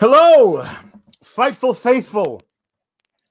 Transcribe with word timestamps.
Hello, 0.00 0.64
Fightful 1.24 1.76
Faithful, 1.76 2.40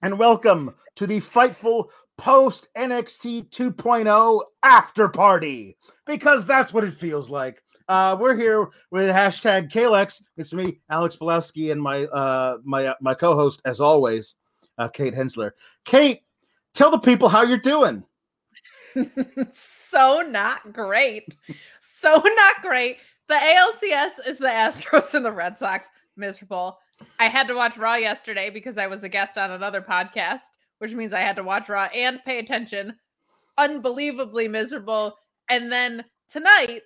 and 0.01 0.19
welcome 0.19 0.75
to 0.97 1.07
the 1.07 1.21
Fightful 1.21 1.87
Post 2.17 2.67
NXT 2.75 3.51
2.0 3.51 4.41
After 4.63 5.07
Party, 5.07 5.77
because 6.05 6.45
that's 6.45 6.73
what 6.73 6.83
it 6.83 6.91
feels 6.91 7.29
like. 7.29 7.63
Uh, 7.87 8.17
we're 8.19 8.35
here 8.35 8.67
with 8.91 9.09
hashtag 9.09 9.71
Kalex. 9.71 10.21
It's 10.35 10.51
me, 10.51 10.81
Alex 10.89 11.15
Belowski, 11.15 11.71
and 11.71 11.81
my 11.81 12.03
uh, 12.07 12.57
my 12.65 12.87
uh, 12.87 12.95
my 12.99 13.13
co-host, 13.13 13.61
as 13.63 13.79
always, 13.79 14.35
uh, 14.77 14.89
Kate 14.89 15.13
Hensler. 15.13 15.55
Kate, 15.85 16.23
tell 16.73 16.91
the 16.91 16.99
people 16.99 17.29
how 17.29 17.43
you're 17.43 17.59
doing. 17.59 18.03
so 19.51 20.21
not 20.27 20.73
great. 20.73 21.33
So 21.79 22.13
not 22.13 22.61
great. 22.61 22.97
The 23.29 23.35
ALCS 23.35 24.27
is 24.27 24.37
the 24.37 24.47
Astros 24.47 25.13
and 25.13 25.23
the 25.25 25.31
Red 25.31 25.57
Sox 25.57 25.89
miserable. 26.17 26.79
I 27.19 27.27
had 27.27 27.47
to 27.47 27.53
watch 27.53 27.77
Raw 27.77 27.95
yesterday 27.95 28.49
because 28.49 28.77
I 28.77 28.87
was 28.87 29.03
a 29.03 29.09
guest 29.09 29.37
on 29.37 29.51
another 29.51 29.81
podcast, 29.81 30.41
which 30.79 30.93
means 30.93 31.13
I 31.13 31.21
had 31.21 31.35
to 31.35 31.43
watch 31.43 31.69
Raw 31.69 31.85
and 31.93 32.19
pay 32.25 32.39
attention. 32.39 32.95
Unbelievably 33.57 34.47
miserable. 34.47 35.15
And 35.49 35.71
then 35.71 36.03
tonight, 36.27 36.81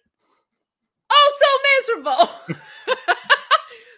also 1.10 1.46
miserable. 1.78 2.30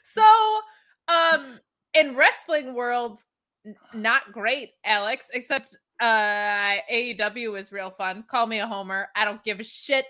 so, 0.04 0.60
um, 1.08 1.60
in 1.94 2.16
wrestling 2.16 2.74
world, 2.74 3.20
n- 3.66 3.76
not 3.94 4.32
great, 4.32 4.72
Alex, 4.86 5.28
except 5.34 5.78
uh 6.00 6.76
AEW 6.92 7.58
is 7.58 7.72
real 7.72 7.92
fun. 7.92 8.24
Call 8.28 8.48
me 8.48 8.60
a 8.60 8.68
homer. 8.68 9.10
I 9.16 9.26
don't 9.26 9.44
give 9.44 9.60
a 9.60 9.64
shit. 9.64 10.06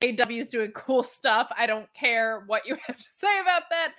AEW 0.00 0.40
is 0.40 0.48
doing 0.48 0.70
cool 0.72 1.02
stuff. 1.02 1.50
I 1.56 1.66
don't 1.66 1.92
care 1.94 2.44
what 2.46 2.66
you 2.66 2.76
have 2.86 2.96
to 2.96 3.02
say 3.10 3.40
about 3.40 3.64
that. 3.70 3.94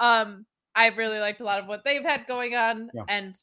Um, 0.00 0.44
I've 0.74 0.96
really 0.96 1.18
liked 1.20 1.40
a 1.40 1.44
lot 1.44 1.60
of 1.60 1.66
what 1.66 1.84
they've 1.84 2.02
had 2.02 2.26
going 2.26 2.54
on, 2.54 2.90
Yeah. 2.94 3.02
and 3.08 3.36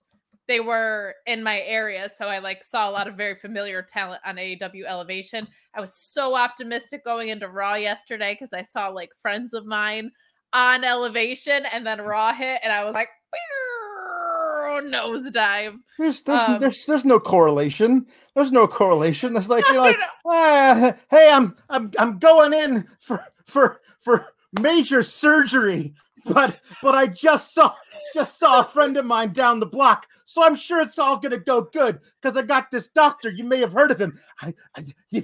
they 0.47 0.59
were 0.59 1.13
in 1.25 1.43
my 1.43 1.59
area, 1.61 2.09
so 2.09 2.27
I 2.27 2.39
like 2.39 2.63
saw 2.63 2.89
a 2.89 2.91
lot 2.91 3.07
of 3.07 3.15
very 3.15 3.35
familiar 3.35 3.81
talent 3.81 4.21
on 4.25 4.35
AEW 4.37 4.85
Elevation. 4.85 5.47
I 5.75 5.81
was 5.81 5.95
so 5.95 6.35
optimistic 6.35 7.03
going 7.05 7.29
into 7.29 7.47
Raw 7.49 7.75
yesterday 7.75 8.33
because 8.33 8.53
I 8.53 8.61
saw 8.61 8.87
like 8.87 9.09
friends 9.21 9.53
of 9.53 9.65
mine 9.65 10.11
on 10.53 10.83
Elevation, 10.83 11.65
and 11.65 11.85
then 11.85 12.01
Raw 12.01 12.33
hit, 12.33 12.59
and 12.63 12.71
I 12.73 12.83
was 12.85 12.95
like, 12.95 13.09
nosedive. 14.81 15.75
There's 15.97 16.21
there's, 16.23 16.39
Um, 16.41 16.59
there's 16.59 16.85
there's 16.85 17.05
no 17.05 17.19
correlation. 17.19 18.05
There's 18.35 18.51
no 18.51 18.67
correlation. 18.67 19.33
That's 19.33 19.49
like 19.49 19.67
you 19.67 19.73
know, 19.73 19.83
No, 19.83 19.89
like, 19.89 19.99
no, 19.99 20.05
ah, 20.31 20.93
hey, 21.09 21.29
I'm 21.29 21.55
I'm 21.69 21.91
I'm 21.99 22.19
going 22.19 22.53
in 22.53 22.87
for 22.99 23.23
for 23.45 23.81
for 23.99 24.27
major 24.61 25.03
surgery, 25.03 25.93
but 26.27 26.59
but 26.81 26.95
I 26.95 27.07
just 27.07 27.53
saw 27.53 27.73
just 28.13 28.37
saw 28.39 28.61
a 28.61 28.65
friend 28.65 28.97
of 28.97 29.05
mine 29.05 29.33
down 29.33 29.59
the 29.59 29.65
block, 29.65 30.07
so 30.25 30.43
I'm 30.43 30.55
sure 30.55 30.81
it's 30.81 30.99
all 30.99 31.17
gonna 31.17 31.37
go 31.37 31.61
good 31.61 31.99
because 32.21 32.37
I 32.37 32.41
got 32.41 32.71
this 32.71 32.87
doctor. 32.89 33.29
You 33.29 33.43
may 33.43 33.59
have 33.59 33.73
heard 33.73 33.91
of 33.91 33.99
him. 33.99 34.17
I, 34.41 34.53
I 34.75 34.83
you, 35.09 35.23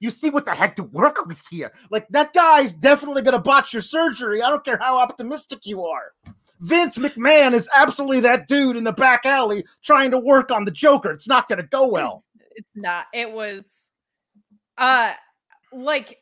you 0.00 0.10
see 0.10 0.30
what 0.30 0.44
the 0.44 0.54
heck 0.54 0.76
to 0.76 0.84
work 0.84 1.26
with 1.26 1.40
here? 1.50 1.72
Like 1.90 2.06
that 2.10 2.32
guy's 2.32 2.74
definitely 2.74 3.22
gonna 3.22 3.38
botch 3.38 3.72
your 3.72 3.82
surgery. 3.82 4.42
I 4.42 4.50
don't 4.50 4.64
care 4.64 4.78
how 4.78 4.98
optimistic 4.98 5.60
you 5.64 5.84
are. 5.84 6.12
Vince 6.60 6.96
McMahon 6.96 7.54
is 7.54 7.68
absolutely 7.74 8.20
that 8.20 8.46
dude 8.46 8.76
in 8.76 8.84
the 8.84 8.92
back 8.92 9.26
alley 9.26 9.64
trying 9.82 10.12
to 10.12 10.18
work 10.18 10.52
on 10.52 10.64
the 10.64 10.70
Joker. 10.70 11.10
It's 11.10 11.26
not 11.26 11.48
to 11.48 11.62
go 11.64 11.88
well. 11.88 12.24
it's 12.54 12.70
not 12.76 13.06
it 13.12 13.30
was 13.30 13.88
uh 14.78 15.12
like 15.72 16.21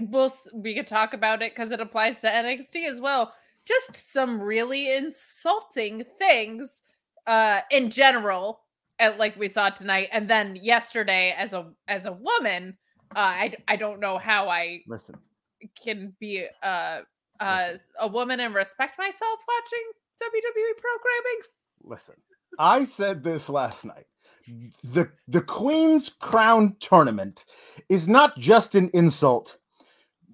we'll 0.00 0.32
we 0.54 0.74
could 0.74 0.86
talk 0.86 1.14
about 1.14 1.42
it 1.42 1.52
because 1.52 1.70
it 1.70 1.80
applies 1.80 2.20
to 2.20 2.28
nxt 2.28 2.88
as 2.88 3.00
well 3.00 3.32
just 3.66 4.12
some 4.12 4.40
really 4.40 4.94
insulting 4.94 6.04
things 6.18 6.82
uh 7.26 7.60
in 7.70 7.90
general 7.90 8.60
uh, 9.00 9.12
like 9.18 9.36
we 9.36 9.48
saw 9.48 9.68
tonight 9.70 10.08
and 10.12 10.28
then 10.28 10.56
yesterday 10.56 11.34
as 11.36 11.52
a 11.52 11.66
as 11.88 12.06
a 12.06 12.12
woman 12.12 12.76
uh 13.16 13.18
i 13.18 13.54
i 13.68 13.76
don't 13.76 14.00
know 14.00 14.18
how 14.18 14.48
i 14.48 14.80
Listen, 14.86 15.16
can 15.82 16.14
be 16.20 16.46
uh 16.62 17.00
uh 17.40 17.68
a 18.00 18.08
woman 18.08 18.40
and 18.40 18.54
respect 18.54 18.98
myself 18.98 19.40
watching 19.48 19.86
wwe 20.22 20.80
programming 20.80 21.42
listen. 21.82 22.14
I 22.58 22.84
said 22.84 23.22
this 23.22 23.48
last 23.48 23.84
night. 23.84 24.06
The 24.82 25.10
the 25.28 25.42
Queen's 25.42 26.08
Crown 26.08 26.74
tournament 26.80 27.44
is 27.88 28.08
not 28.08 28.38
just 28.38 28.74
an 28.74 28.90
insult 28.94 29.58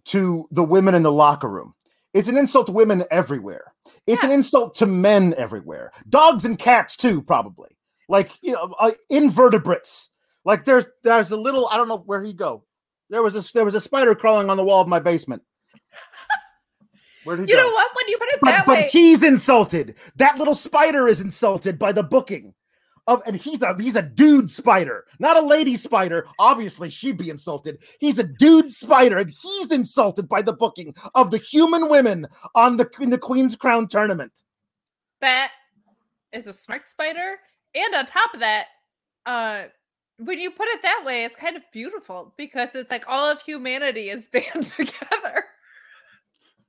to 0.06 0.48
the 0.50 0.64
women 0.64 0.94
in 0.94 1.02
the 1.02 1.12
locker 1.12 1.48
room. 1.48 1.74
It's 2.14 2.28
an 2.28 2.36
insult 2.36 2.66
to 2.66 2.72
women 2.72 3.04
everywhere. 3.10 3.74
It's 4.06 4.24
an 4.24 4.30
insult 4.30 4.76
to 4.76 4.86
men 4.86 5.34
everywhere. 5.36 5.92
Dogs 6.08 6.44
and 6.44 6.58
cats 6.58 6.96
too, 6.96 7.22
probably. 7.22 7.76
Like 8.08 8.30
you 8.40 8.52
know, 8.52 8.74
uh, 8.78 8.92
invertebrates. 9.10 10.08
Like 10.44 10.64
there's 10.64 10.86
there's 11.02 11.30
a 11.32 11.36
little 11.36 11.68
I 11.70 11.76
don't 11.76 11.88
know 11.88 11.98
where 11.98 12.22
he 12.22 12.32
go. 12.32 12.64
There 13.10 13.22
was 13.22 13.34
a 13.34 13.52
there 13.52 13.64
was 13.64 13.74
a 13.74 13.80
spider 13.80 14.14
crawling 14.14 14.48
on 14.48 14.56
the 14.56 14.64
wall 14.64 14.80
of 14.80 14.88
my 14.88 15.00
basement. 15.00 15.42
Where 17.24 17.36
did 17.36 17.48
you 17.48 17.56
go? 17.56 17.62
know 17.62 17.70
what 17.72 17.90
when 17.96 18.08
you 18.08 18.18
put 18.18 18.28
it 18.28 18.38
but, 18.40 18.50
that 18.50 18.66
but 18.66 18.76
way 18.76 18.88
he's 18.92 19.24
insulted. 19.24 19.96
That 20.14 20.38
little 20.38 20.54
spider 20.54 21.08
is 21.08 21.20
insulted 21.20 21.78
by 21.78 21.90
the 21.90 22.04
booking 22.04 22.54
of, 23.06 23.22
and 23.26 23.36
he's 23.36 23.62
a 23.62 23.74
he's 23.78 23.96
a 23.96 24.02
dude 24.02 24.50
spider, 24.50 25.04
not 25.18 25.36
a 25.36 25.46
lady 25.46 25.76
spider. 25.76 26.26
Obviously, 26.38 26.90
she'd 26.90 27.16
be 27.18 27.30
insulted. 27.30 27.78
He's 28.00 28.18
a 28.18 28.24
dude 28.24 28.70
spider, 28.70 29.18
and 29.18 29.30
he's 29.42 29.70
insulted 29.70 30.28
by 30.28 30.42
the 30.42 30.52
booking 30.52 30.94
of 31.14 31.30
the 31.30 31.38
human 31.38 31.88
women 31.88 32.26
on 32.54 32.76
the 32.76 32.88
in 33.00 33.10
the 33.10 33.18
Queen's 33.18 33.56
Crown 33.56 33.88
tournament. 33.88 34.32
that 35.20 35.50
is 36.32 36.46
a 36.46 36.52
smart 36.52 36.88
spider 36.88 37.36
and 37.74 37.94
on 37.94 38.04
top 38.04 38.34
of 38.34 38.40
that 38.40 38.66
uh 39.24 39.64
when 40.18 40.38
you 40.38 40.50
put 40.50 40.68
it 40.68 40.82
that 40.82 41.02
way 41.04 41.24
it's 41.24 41.36
kind 41.36 41.56
of 41.56 41.62
beautiful 41.72 42.34
because 42.36 42.68
it's 42.74 42.90
like 42.90 43.04
all 43.08 43.30
of 43.30 43.40
humanity 43.42 44.10
is 44.10 44.26
band 44.32 44.62
together 44.62 45.44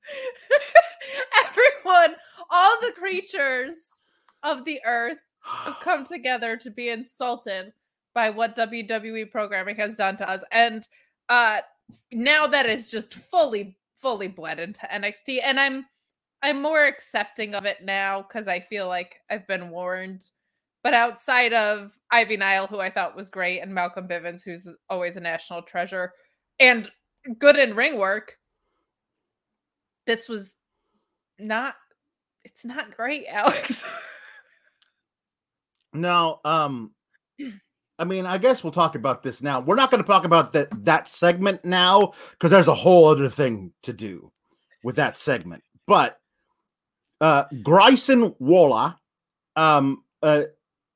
everyone 1.45 2.15
all 2.49 2.79
the 2.81 2.93
creatures 2.97 3.89
of 4.43 4.63
the 4.65 4.79
earth 4.85 5.17
have 5.65 5.79
come 5.79 6.03
together 6.03 6.57
to 6.57 6.69
be 6.71 6.89
insulted 6.89 7.73
by 8.13 8.29
what 8.29 8.55
WWE 8.55 9.29
programming 9.31 9.75
has 9.75 9.95
done 9.95 10.17
to 10.17 10.29
us 10.29 10.43
and 10.51 10.87
uh 11.29 11.59
now 12.11 12.47
that 12.47 12.65
is 12.65 12.85
just 12.85 13.13
fully 13.13 13.77
fully 13.95 14.27
bled 14.27 14.59
into 14.59 14.87
NXT 14.87 15.39
and 15.43 15.59
I'm 15.59 15.85
I'm 16.43 16.61
more 16.61 16.85
accepting 16.85 17.55
of 17.55 17.65
it 17.65 17.77
now 17.83 18.23
cuz 18.23 18.47
I 18.47 18.59
feel 18.59 18.87
like 18.87 19.21
I've 19.29 19.47
been 19.47 19.69
warned. 19.69 20.25
But 20.83 20.93
outside 20.93 21.53
of 21.53 21.97
Ivy 22.11 22.37
Nile 22.37 22.67
who 22.67 22.79
I 22.79 22.89
thought 22.89 23.15
was 23.15 23.29
great 23.29 23.59
and 23.59 23.73
Malcolm 23.73 24.07
Bivens 24.07 24.43
who's 24.43 24.69
always 24.89 25.17
a 25.17 25.21
national 25.21 25.63
treasure 25.63 26.13
and 26.59 26.89
good 27.39 27.57
in 27.57 27.75
ring 27.75 27.97
work 27.97 28.37
this 30.05 30.27
was 30.29 30.55
not 31.39 31.75
it's 32.43 32.65
not 32.65 32.95
great, 32.95 33.25
Alex. 33.29 33.87
No, 36.01 36.39
um 36.45 36.91
I 37.99 38.03
mean, 38.03 38.27
I 38.27 38.37
guess 38.37 38.63
we'll 38.63 38.71
talk 38.71 38.93
about 38.93 39.23
this 39.23 39.41
now. 39.41 39.59
We're 39.59 39.73
not 39.73 39.89
going 39.89 40.03
to 40.03 40.07
talk 40.07 40.23
about 40.23 40.51
that 40.51 40.67
that 40.85 41.09
segment 41.09 41.65
now 41.65 42.13
because 42.31 42.51
there's 42.51 42.67
a 42.67 42.75
whole 42.75 43.05
other 43.05 43.29
thing 43.29 43.73
to 43.83 43.93
do 43.93 44.31
with 44.83 44.95
that 44.97 45.17
segment. 45.17 45.63
But 45.85 46.19
uh 47.21 47.45
Grayson 47.63 48.35
Waller 48.39 48.95
um 49.55 50.03
uh, 50.21 50.43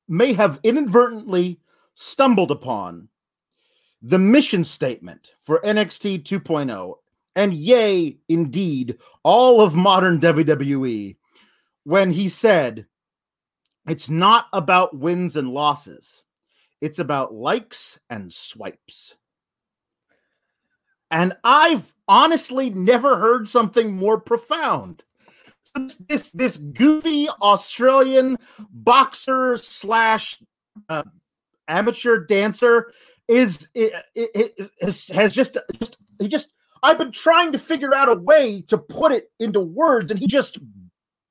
may 0.08 0.32
have 0.32 0.60
inadvertently 0.62 1.60
stumbled 1.94 2.50
upon 2.50 3.08
the 4.02 4.18
mission 4.18 4.64
statement 4.64 5.32
for 5.42 5.60
NXT 5.60 6.24
2.0 6.24 6.94
and 7.34 7.54
yay, 7.54 8.18
indeed, 8.28 8.98
all 9.22 9.60
of 9.60 9.74
modern 9.74 10.20
WWE 10.20 11.16
when 11.84 12.12
he 12.12 12.28
said, 12.28 12.86
It's 13.86 14.08
not 14.08 14.46
about 14.52 14.96
wins 14.96 15.36
and 15.36 15.48
losses, 15.48 16.22
it's 16.80 16.98
about 16.98 17.34
likes 17.34 17.98
and 18.10 18.32
swipes. 18.32 19.14
And 21.10 21.34
I've 21.44 21.92
honestly 22.08 22.70
never 22.70 23.18
heard 23.18 23.46
something 23.46 23.94
more 23.94 24.18
profound. 24.18 25.04
This 26.08 26.30
this 26.30 26.56
goofy 26.56 27.28
Australian 27.28 28.38
boxer 28.70 29.56
slash 29.58 30.38
uh, 30.88 31.02
amateur 31.68 32.24
dancer 32.24 32.92
is 33.28 33.68
it, 33.74 33.92
it, 34.14 34.52
it, 34.58 34.70
has 35.12 35.32
just 35.32 35.56
just 35.78 35.98
he 36.18 36.28
just 36.28 36.52
I've 36.82 36.98
been 36.98 37.12
trying 37.12 37.52
to 37.52 37.58
figure 37.58 37.94
out 37.94 38.08
a 38.08 38.14
way 38.14 38.62
to 38.68 38.76
put 38.76 39.12
it 39.12 39.30
into 39.38 39.60
words, 39.60 40.10
and 40.10 40.18
he 40.18 40.26
just 40.26 40.58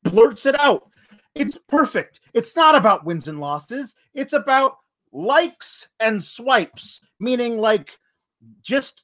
blurts 0.04 0.46
it 0.46 0.60
out. 0.60 0.91
It's 1.36 1.58
perfect. 1.68 2.20
It's 2.34 2.56
not 2.56 2.76
about 2.76 3.06
wins 3.06 3.28
and 3.28 3.40
losses, 3.40 3.96
it's 4.14 4.34
about 4.34 4.78
likes 5.12 5.88
and 6.00 6.24
swipes, 6.24 7.02
meaning 7.20 7.58
like 7.58 7.92
just 8.62 9.04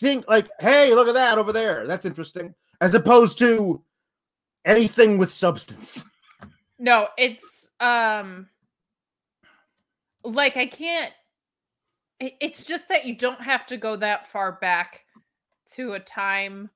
think 0.00 0.26
like, 0.28 0.48
hey, 0.58 0.94
look 0.94 1.08
at 1.08 1.14
that 1.14 1.38
over 1.38 1.52
there. 1.52 1.86
That's 1.86 2.04
interesting. 2.04 2.54
As 2.80 2.94
opposed 2.94 3.38
to 3.38 3.82
anything 4.64 5.18
with 5.18 5.32
substance. 5.32 6.04
No, 6.78 7.08
it's 7.16 7.68
um 7.80 8.48
like 10.24 10.56
I 10.56 10.66
can't 10.66 11.12
it's 12.20 12.64
just 12.64 12.88
that 12.88 13.04
you 13.04 13.16
don't 13.16 13.40
have 13.40 13.66
to 13.66 13.76
go 13.76 13.96
that 13.96 14.26
far 14.28 14.52
back 14.52 15.04
to 15.72 15.94
a 15.94 16.00
time 16.00 16.70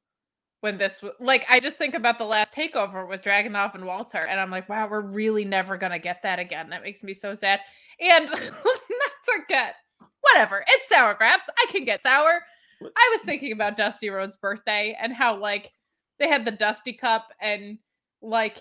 when 0.66 0.78
this 0.78 1.00
like 1.20 1.46
I 1.48 1.60
just 1.60 1.76
think 1.76 1.94
about 1.94 2.18
the 2.18 2.24
last 2.24 2.52
takeover 2.52 3.08
with 3.08 3.22
Dragunov 3.22 3.76
and 3.76 3.86
Walter, 3.86 4.18
and 4.18 4.40
I'm 4.40 4.50
like, 4.50 4.68
wow, 4.68 4.88
we're 4.90 5.00
really 5.00 5.44
never 5.44 5.76
gonna 5.76 6.00
get 6.00 6.24
that 6.24 6.40
again. 6.40 6.70
That 6.70 6.82
makes 6.82 7.04
me 7.04 7.14
so 7.14 7.36
sad. 7.36 7.60
And 8.00 8.28
not 8.30 8.40
to 8.40 9.38
get 9.48 9.76
whatever, 10.22 10.64
it's 10.66 10.88
sour 10.88 11.14
grapes. 11.14 11.48
I 11.56 11.70
can 11.70 11.84
get 11.84 12.02
sour. 12.02 12.42
I 12.82 13.08
was 13.12 13.20
thinking 13.20 13.52
about 13.52 13.76
Dusty 13.76 14.10
Rhodes' 14.10 14.36
birthday 14.36 14.98
and 15.00 15.12
how 15.12 15.38
like 15.38 15.70
they 16.18 16.26
had 16.26 16.44
the 16.44 16.50
Dusty 16.50 16.92
Cup 16.92 17.28
and 17.40 17.78
like 18.20 18.56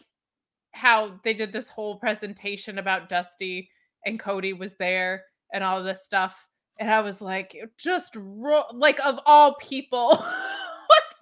how 0.74 1.20
they 1.24 1.34
did 1.34 1.52
this 1.52 1.70
whole 1.70 1.98
presentation 1.98 2.78
about 2.78 3.10
Dusty 3.10 3.72
and 4.06 4.20
Cody 4.20 4.54
was 4.54 4.76
there 4.76 5.24
and 5.52 5.64
all 5.64 5.82
this 5.82 6.06
stuff 6.06 6.50
and 6.80 6.92
I 6.92 7.02
was 7.02 7.22
like, 7.22 7.56
just 7.78 8.16
ro- 8.18 8.64
like 8.74 9.00
of 9.06 9.20
all 9.26 9.56
people, 9.56 10.12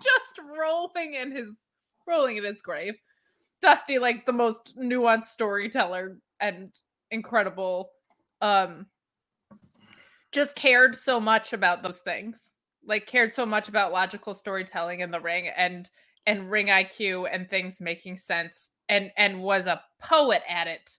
just 0.04 0.40
rolling 0.58 1.16
in 1.16 1.32
his 1.36 1.56
rolling 2.08 2.38
in 2.38 2.44
his 2.44 2.62
grave. 2.62 2.96
Dusty, 3.62 3.98
like 3.98 4.26
the 4.26 4.34
most 4.34 4.78
nuanced 4.78 5.26
storyteller 5.26 6.18
and 6.40 6.74
incredible, 7.12 7.92
um, 8.42 8.88
just 10.34 10.56
cared 10.56 10.96
so 10.96 11.20
much 11.20 11.54
about 11.54 11.82
those 11.82 12.00
things. 12.00 12.52
Like 12.86 13.08
cared 13.08 13.34
so 13.34 13.46
much 13.46 13.70
about 13.70 13.94
logical 13.94 14.34
storytelling 14.34 15.00
in 15.00 15.12
the 15.12 15.22
ring 15.22 15.50
and 15.56 15.90
and 16.26 16.52
ring 16.52 16.68
IQ 16.68 17.28
and 17.32 17.50
things 17.50 17.80
making 17.80 18.18
sense 18.18 18.70
and 18.90 19.12
and 19.18 19.42
was 19.42 19.68
a 19.68 19.82
poet 20.00 20.42
at 20.50 20.68
it. 20.68 20.98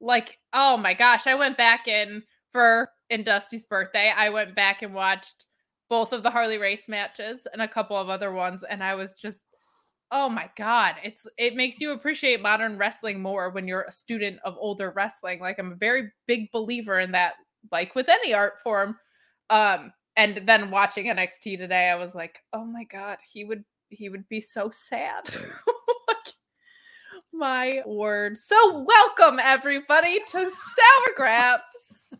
Like, 0.00 0.38
oh 0.54 0.76
my 0.76 0.94
gosh, 0.94 1.26
I 1.26 1.34
went 1.34 1.58
back 1.58 1.88
in 1.88 2.22
for 2.50 2.90
in 3.10 3.24
Dusty's 3.24 3.64
birthday, 3.64 4.12
I 4.14 4.30
went 4.30 4.54
back 4.54 4.82
and 4.82 4.94
watched 4.94 5.46
both 5.88 6.12
of 6.12 6.22
the 6.22 6.30
Harley 6.30 6.58
Race 6.58 6.88
matches 6.88 7.46
and 7.52 7.62
a 7.62 7.68
couple 7.68 7.96
of 7.96 8.08
other 8.08 8.32
ones, 8.32 8.64
and 8.68 8.82
I 8.82 8.94
was 8.94 9.14
just, 9.14 9.40
oh 10.10 10.28
my 10.28 10.50
god, 10.56 10.96
it's 11.02 11.26
it 11.36 11.54
makes 11.54 11.80
you 11.80 11.92
appreciate 11.92 12.42
modern 12.42 12.78
wrestling 12.78 13.20
more 13.20 13.50
when 13.50 13.68
you're 13.68 13.86
a 13.88 13.92
student 13.92 14.38
of 14.44 14.56
older 14.58 14.92
wrestling. 14.94 15.40
Like 15.40 15.58
I'm 15.58 15.72
a 15.72 15.76
very 15.76 16.10
big 16.26 16.50
believer 16.52 17.00
in 17.00 17.12
that, 17.12 17.34
like 17.70 17.94
with 17.94 18.08
any 18.08 18.34
art 18.34 18.60
form. 18.62 18.96
Um, 19.50 19.92
and 20.16 20.42
then 20.46 20.70
watching 20.70 21.06
NXT 21.06 21.58
today, 21.58 21.88
I 21.88 21.94
was 21.94 22.14
like, 22.14 22.40
oh 22.52 22.64
my 22.64 22.84
god, 22.84 23.18
he 23.24 23.44
would 23.44 23.64
he 23.88 24.08
would 24.08 24.28
be 24.28 24.40
so 24.40 24.70
sad. 24.70 25.30
my 27.32 27.82
word. 27.86 28.36
So 28.36 28.84
welcome 28.84 29.38
everybody 29.40 30.18
to 30.18 30.38
Sour 30.38 31.14
Graps 31.16 32.12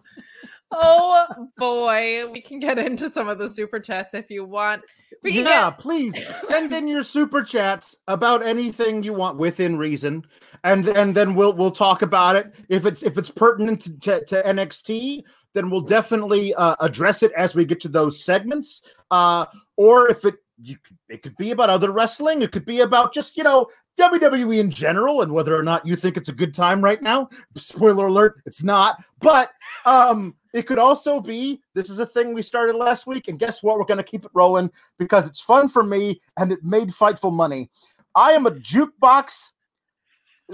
oh 0.71 1.49
boy, 1.57 2.31
we 2.31 2.41
can 2.41 2.59
get 2.59 2.79
into 2.79 3.11
some 3.11 3.29
of 3.29 3.39
the 3.39 3.49
super 3.49 3.81
chats 3.81 4.15
if 4.15 4.31
you 4.31 4.45
want. 4.45 4.83
We 5.23 5.33
can 5.33 5.47
yeah, 5.47 5.71
get... 5.71 5.79
please 5.79 6.15
send 6.49 6.73
in 6.73 6.87
your 6.87 7.03
super 7.03 7.43
chats 7.43 7.97
about 8.07 8.45
anything 8.45 9.03
you 9.03 9.15
want 9.15 9.39
within 9.39 9.77
reason, 9.77 10.25
and 10.65 10.87
and 10.89 11.15
then 11.15 11.35
we'll 11.35 11.53
we'll 11.53 11.71
talk 11.71 12.03
about 12.03 12.37
it. 12.37 12.55
If 12.69 12.87
it's 12.87 13.03
if 13.03 13.19
it's 13.19 13.31
pertinent 13.31 14.03
to, 14.03 14.25
to, 14.25 14.43
NXT, 14.43 15.23
then 15.55 15.71
we'll 15.71 15.81
definitely 15.81 16.55
uh, 16.55 16.77
address 16.81 17.23
it 17.23 17.33
as 17.33 17.55
we 17.55 17.65
get 17.65 17.81
to 17.81 17.89
those 17.89 18.25
segments. 18.25 18.83
Uh, 19.11 19.47
or 19.77 20.09
if 20.09 20.25
it 20.25 20.35
you 20.61 20.77
it 21.09 21.23
could 21.23 21.37
be 21.37 21.51
about 21.51 21.71
other 21.71 21.93
wrestling, 21.93 22.43
it 22.43 22.53
could 22.53 22.65
be 22.65 22.81
about 22.81 23.15
just 23.15 23.37
you 23.37 23.45
know 23.45 23.69
WWE 23.99 24.59
in 24.59 24.71
general 24.71 25.23
and 25.23 25.33
whether 25.33 25.57
or 25.57 25.63
not 25.63 25.87
you 25.87 25.97
think 25.97 26.17
it's 26.17 26.29
a 26.29 26.33
good 26.33 26.55
time 26.55 26.83
right 26.83 27.03
now. 27.03 27.29
Spoiler 27.57 28.07
alert, 28.07 28.43
it's 28.47 28.63
not. 28.63 29.03
But 29.21 29.51
um 29.87 30.35
it 30.53 30.67
could 30.67 30.79
also 30.79 31.21
be 31.21 31.61
this 31.75 31.91
is 31.91 31.99
a 31.99 32.07
thing 32.07 32.33
we 32.33 32.43
started 32.43 32.75
last 32.75 33.07
week, 33.07 33.29
and 33.29 33.39
guess 33.39 33.63
what? 33.63 33.79
We're 33.79 33.85
going 33.85 33.99
to 33.99 34.03
keep 34.03 34.25
it 34.25 34.31
rolling 34.35 34.71
because 34.99 35.27
it's 35.27 35.41
fun 35.41 35.69
for 35.69 35.83
me 35.83 36.21
and 36.39 36.51
it 36.53 36.65
made 36.65 36.89
Fightful 36.89 37.33
money. 37.33 37.71
I 38.15 38.33
am 38.33 38.47
a 38.47 38.51
jukebox 38.51 39.51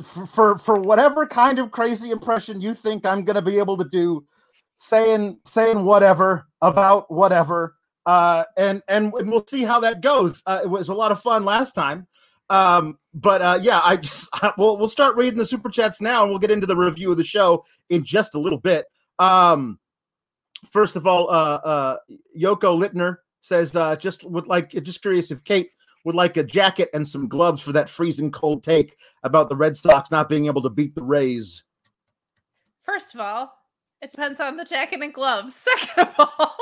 for, 0.03 0.27
for, 0.27 0.59
for 0.59 0.81
whatever 0.81 1.27
kind 1.27 1.59
of 1.59 1.71
crazy 1.71 2.11
impression 2.11 2.61
you 2.61 2.75
think 2.75 3.07
I'm 3.07 3.25
going 3.25 3.37
to 3.37 3.43
be 3.43 3.59
able 3.59 3.77
to 3.79 3.85
do, 3.85 4.25
saying 4.79 5.39
saying 5.45 5.85
whatever 5.85 6.47
about 6.61 7.11
whatever, 7.11 7.77
uh, 8.07 8.45
and 8.57 8.83
and 8.89 9.13
we'll 9.13 9.47
see 9.49 9.63
how 9.63 9.81
that 9.81 10.01
goes. 10.01 10.43
Uh, 10.47 10.61
it 10.63 10.69
was 10.69 10.89
a 10.89 10.95
lot 10.95 11.13
of 11.13 11.21
fun 11.21 11.45
last 11.45 11.75
time. 11.75 12.07
Um, 12.51 12.99
but 13.15 13.41
uh, 13.43 13.59
yeah, 13.63 13.81
I 13.83 13.97
just 13.97 14.29
I, 14.35 14.53
we'll 14.59 14.77
we'll 14.77 14.89
start 14.89 15.17
reading 15.17 15.39
the 15.39 15.47
super 15.47 15.71
chats 15.71 16.01
now, 16.01 16.23
and 16.23 16.31
we'll 16.31 16.39
get 16.39 16.51
into 16.51 16.67
the 16.67 16.77
review 16.77 17.11
of 17.11 17.17
the 17.17 17.25
show 17.25 17.65
in 17.91 18.05
just 18.05 18.35
a 18.35 18.41
little 18.41 18.59
bit. 18.59 18.87
Um, 19.19 19.79
first 20.71 20.97
of 20.97 21.07
all, 21.07 21.31
uh, 21.31 21.61
uh, 21.65 21.97
Yoko 22.37 22.79
Littner 22.79 23.17
says, 23.41 23.77
uh, 23.77 23.97
just 23.97 24.25
would 24.25 24.47
like, 24.47 24.71
just 24.71 25.03
curious 25.03 25.31
if 25.31 25.45
Kate 25.45 25.71
would 26.05 26.15
like 26.15 26.37
a 26.37 26.43
jacket 26.45 26.89
and 26.95 27.07
some 27.07 27.29
gloves 27.29 27.61
for 27.61 27.73
that 27.73 27.89
freezing 27.89 28.31
cold 28.31 28.63
take 28.63 28.97
about 29.23 29.49
the 29.49 29.57
Red 29.57 29.77
Sox 29.77 30.11
not 30.11 30.29
being 30.29 30.47
able 30.47 30.63
to 30.63 30.71
beat 30.71 30.95
the 30.95 31.03
Rays. 31.03 31.65
First 32.83 33.15
of 33.15 33.21
all, 33.21 33.53
it 34.03 34.11
depends 34.11 34.41
on 34.41 34.57
the 34.57 34.65
jacket 34.65 35.01
and 35.01 35.15
gloves. 35.15 35.55
Second 35.83 36.09
of 36.09 36.15
all, 36.19 36.57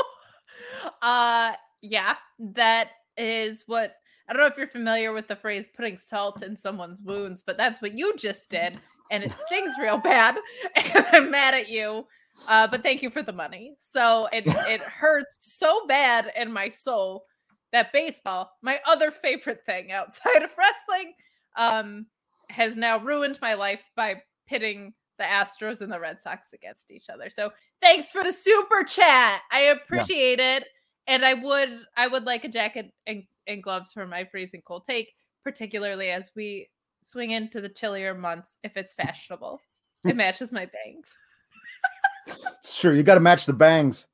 uh, 1.02 1.52
yeah, 1.82 2.16
that 2.38 2.90
is 3.16 3.64
what 3.66 3.96
I 4.28 4.32
don't 4.32 4.40
know 4.40 4.48
if 4.48 4.56
you're 4.56 4.66
familiar 4.66 5.12
with 5.12 5.28
the 5.28 5.36
phrase 5.36 5.68
putting 5.74 5.96
salt 5.96 6.42
in 6.42 6.56
someone's 6.56 7.02
wounds, 7.02 7.42
but 7.44 7.56
that's 7.56 7.82
what 7.82 7.96
you 7.98 8.14
just 8.16 8.48
did, 8.50 8.78
and 9.10 9.24
it 9.24 9.32
stings 9.38 9.74
real 9.80 9.98
bad. 9.98 10.36
And 10.76 11.06
I'm 11.12 11.30
mad 11.30 11.54
at 11.54 11.68
you 11.68 12.06
uh, 12.48 12.66
but 12.66 12.82
thank 12.82 13.02
you 13.02 13.10
for 13.10 13.22
the 13.22 13.32
money. 13.32 13.74
So 13.78 14.28
it 14.32 14.44
it 14.46 14.80
hurts 14.82 15.38
so 15.40 15.86
bad 15.86 16.32
in 16.36 16.52
my 16.52 16.68
soul 16.68 17.24
that 17.72 17.92
baseball, 17.92 18.50
my 18.62 18.80
other 18.86 19.10
favorite 19.10 19.64
thing 19.64 19.92
outside 19.92 20.42
of 20.42 20.52
wrestling, 20.58 21.14
um, 21.56 22.06
has 22.50 22.76
now 22.76 22.98
ruined 22.98 23.38
my 23.40 23.54
life 23.54 23.88
by 23.96 24.20
pitting 24.46 24.92
the 25.18 25.24
Astros 25.24 25.80
and 25.80 25.92
the 25.92 26.00
Red 26.00 26.20
Sox 26.20 26.52
against 26.52 26.90
each 26.90 27.08
other. 27.08 27.30
So 27.30 27.50
thanks 27.80 28.10
for 28.12 28.22
the 28.22 28.32
super 28.32 28.82
chat. 28.84 29.42
I 29.50 29.60
appreciate 29.60 30.38
yeah. 30.38 30.56
it. 30.56 30.64
And 31.06 31.24
I 31.24 31.34
would 31.34 31.80
I 31.96 32.06
would 32.06 32.24
like 32.24 32.44
a 32.44 32.48
jacket 32.48 32.92
and, 33.06 33.24
and 33.46 33.62
gloves 33.62 33.92
for 33.92 34.06
my 34.06 34.24
freezing 34.24 34.62
cold 34.64 34.84
take, 34.88 35.12
particularly 35.44 36.10
as 36.10 36.30
we 36.36 36.68
swing 37.02 37.32
into 37.32 37.60
the 37.60 37.68
chillier 37.68 38.14
months 38.14 38.56
if 38.62 38.76
it's 38.76 38.94
fashionable. 38.94 39.60
it 40.04 40.16
matches 40.16 40.52
my 40.52 40.66
bangs. 40.66 41.12
It's 42.60 42.80
true. 42.80 42.94
You 42.94 43.02
got 43.02 43.14
to 43.14 43.20
match 43.20 43.46
the 43.46 43.52
bangs. 43.52 44.06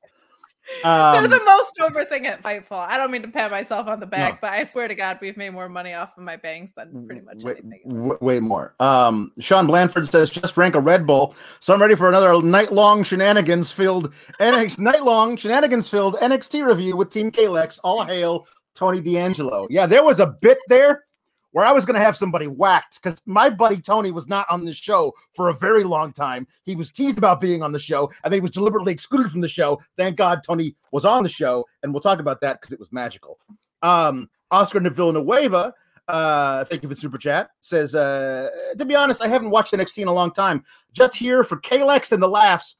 They're 0.83 0.91
Um, 1.23 1.29
the 1.29 1.41
most 1.45 1.79
over 1.81 2.05
thing 2.05 2.25
at 2.27 2.41
Fightful. 2.43 2.77
I 2.77 2.97
don't 2.97 3.11
mean 3.11 3.21
to 3.23 3.27
pat 3.27 3.51
myself 3.51 3.87
on 3.87 3.99
the 3.99 4.05
back, 4.05 4.33
No. 4.33 4.37
but 4.41 4.51
I 4.53 4.63
swear 4.63 4.87
to 4.87 4.95
God, 4.95 5.17
we've 5.21 5.35
made 5.37 5.49
more 5.51 5.67
money 5.69 5.93
off 5.93 6.17
of 6.17 6.23
my 6.23 6.35
bangs 6.37 6.71
than 6.75 7.05
pretty 7.05 7.21
much 7.21 7.43
way, 7.43 7.53
anything 7.53 7.81
else. 7.85 7.93
w- 7.95 8.17
way 8.21 8.39
more. 8.39 8.75
Um, 8.79 9.31
Sean 9.39 9.65
Blanford 9.67 10.09
says, 10.09 10.29
just 10.29 10.53
drank 10.55 10.75
a 10.75 10.79
Red 10.79 11.07
Bull, 11.07 11.35
so 11.59 11.73
I'm 11.73 11.81
ready 11.81 11.95
for 11.95 12.07
another 12.07 12.41
night 12.41 12.71
long 12.71 13.03
shenanigans 13.03 13.71
filled 13.71 14.13
NX 14.39 14.77
night 14.79 15.03
long 15.03 15.35
shenanigans 15.37 15.89
filled 15.89 16.15
NXT 16.15 16.65
review 16.65 16.95
with 16.95 17.09
Team 17.11 17.31
Kalex. 17.31 17.79
All 17.83 18.03
hail 18.05 18.47
Tony 18.75 19.01
D'Angelo. 19.01 19.67
Yeah, 19.69 19.85
there 19.85 20.03
was 20.03 20.19
a 20.19 20.27
bit 20.27 20.57
there 20.67 21.03
where 21.51 21.65
I 21.65 21.71
was 21.71 21.85
going 21.85 21.95
to 21.95 22.05
have 22.05 22.15
somebody 22.17 22.47
whacked 22.47 23.01
because 23.01 23.21
my 23.25 23.49
buddy 23.49 23.81
Tony 23.81 24.11
was 24.11 24.27
not 24.27 24.45
on 24.49 24.65
the 24.65 24.73
show 24.73 25.13
for 25.33 25.49
a 25.49 25.53
very 25.53 25.83
long 25.83 26.13
time. 26.13 26.47
He 26.63 26.75
was 26.75 26.91
teased 26.91 27.17
about 27.17 27.41
being 27.41 27.63
on 27.63 27.71
the 27.71 27.79
show 27.79 28.11
and 28.23 28.31
then 28.31 28.37
he 28.37 28.41
was 28.41 28.51
deliberately 28.51 28.93
excluded 28.93 29.31
from 29.31 29.41
the 29.41 29.49
show. 29.49 29.81
Thank 29.97 30.15
God 30.15 30.43
Tony 30.43 30.75
was 30.91 31.05
on 31.05 31.23
the 31.23 31.29
show, 31.29 31.65
and 31.83 31.93
we'll 31.93 32.01
talk 32.01 32.19
about 32.19 32.41
that 32.41 32.59
because 32.59 32.73
it 32.73 32.79
was 32.79 32.91
magical. 32.91 33.39
Um, 33.81 34.29
Oscar 34.51 34.79
Villanueva, 34.79 35.73
uh, 36.07 36.65
thank 36.65 36.81
you 36.81 36.89
for 36.89 36.95
super 36.95 37.17
chat, 37.17 37.51
says, 37.61 37.93
uh, 37.93 38.49
to 38.77 38.85
be 38.85 38.95
honest, 38.95 39.21
I 39.21 39.27
haven't 39.27 39.51
watched 39.51 39.73
NXT 39.73 39.99
in 39.99 40.07
a 40.07 40.13
long 40.13 40.31
time. 40.31 40.63
Just 40.91 41.15
here 41.15 41.43
for 41.43 41.57
Kalex 41.57 42.11
and 42.11 42.21
the 42.21 42.27
laughs. 42.27 42.75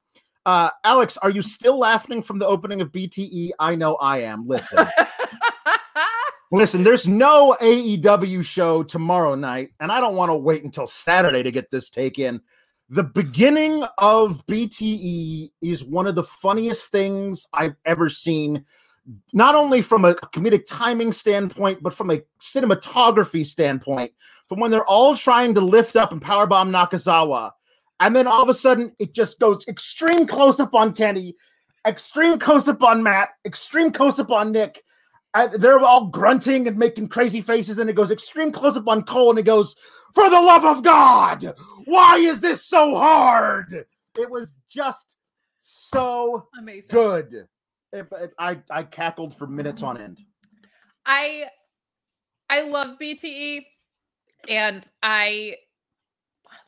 Uh, 0.46 0.70
Alex, 0.84 1.16
are 1.18 1.30
you 1.30 1.44
still 1.44 1.78
laughing 1.78 2.24
from 2.24 2.40
the 2.40 2.48
opening 2.48 2.82
of 2.82 2.92
BTE? 2.92 3.52
I 3.60 3.76
know 3.76 3.96
I 3.98 4.20
am. 4.20 4.48
Listen. 4.48 4.88
Listen, 6.52 6.84
there's 6.84 7.08
no 7.08 7.56
AEW 7.62 8.44
show 8.44 8.82
tomorrow 8.82 9.36
night, 9.36 9.70
and 9.80 9.92
I 9.92 10.00
don't 10.00 10.16
want 10.16 10.32
to 10.32 10.36
wait 10.36 10.64
until 10.64 10.88
Saturday 10.88 11.44
to 11.44 11.52
get 11.52 11.70
this 11.70 11.92
take 11.92 12.18
in. 12.18 12.42
The 12.90 13.04
beginning 13.04 13.84
of 14.00 14.44
BTE 14.48 15.52
is 15.62 15.84
one 15.84 16.08
of 16.08 16.16
the 16.16 16.24
funniest 16.24 16.92
things 16.92 17.46
I've 17.54 17.76
ever 17.86 18.10
seen, 18.10 18.66
not 19.32 19.54
only 19.54 19.84
from 19.84 20.06
a 20.06 20.16
comedic 20.16 20.66
timing 20.68 21.14
standpoint, 21.14 21.84
but 21.84 21.94
from 21.94 22.10
a 22.10 22.22
cinematography 22.42 23.46
standpoint. 23.46 24.12
From 24.48 24.60
when 24.60 24.72
they're 24.72 24.84
all 24.86 25.16
trying 25.16 25.54
to 25.54 25.62
lift 25.62 25.96
up 25.96 26.12
and 26.12 26.20
powerbomb 26.20 26.72
Nakazawa, 26.72 27.52
and 28.00 28.16
then 28.16 28.26
all 28.26 28.42
of 28.42 28.50
a 28.50 28.56
sudden 28.56 28.92
it 28.98 29.14
just 29.14 29.38
goes 29.38 29.64
extreme 29.68 30.26
close 30.26 30.60
up 30.60 30.74
on 30.74 30.94
Kenny, 30.94 31.36
extreme 31.86 32.40
close 32.40 32.68
up 32.68 32.82
on 32.82 33.04
Matt, 33.04 33.30
extreme 33.46 33.92
close 33.92 34.18
up 34.18 34.32
on 34.32 34.52
Nick 34.52 34.84
they're 35.34 35.80
all 35.80 36.08
grunting 36.08 36.68
and 36.68 36.78
making 36.78 37.08
crazy 37.10 37.42
faces, 37.42 37.78
and 37.78 37.90
it 37.90 37.94
goes 37.96 38.12
extreme 38.12 38.52
close 38.52 38.76
up 38.78 38.88
on 38.88 39.04
Cole, 39.04 39.30
and 39.30 39.40
it 39.40 39.44
goes, 39.44 39.76
"For 40.16 40.30
the 40.30 40.42
love 40.42 40.66
of 40.66 40.84
God, 40.84 41.54
why 41.86 42.18
is 42.18 42.40
this 42.40 42.66
so 42.66 42.96
hard?" 42.96 43.86
It 44.18 44.30
was 44.30 44.56
just 44.70 45.16
so 45.62 46.48
Amazing. 46.58 46.90
good. 46.92 47.34
It- 47.92 48.08
it- 48.12 48.34
I 48.40 48.62
I 48.70 48.84
cackled 48.84 49.36
for 49.36 49.48
minutes 49.48 49.84
on 49.84 50.00
end. 50.00 50.20
I 51.06 51.50
I 52.50 52.62
love 52.62 52.98
BTE 53.00 53.66
and 54.48 54.86
I 55.04 55.58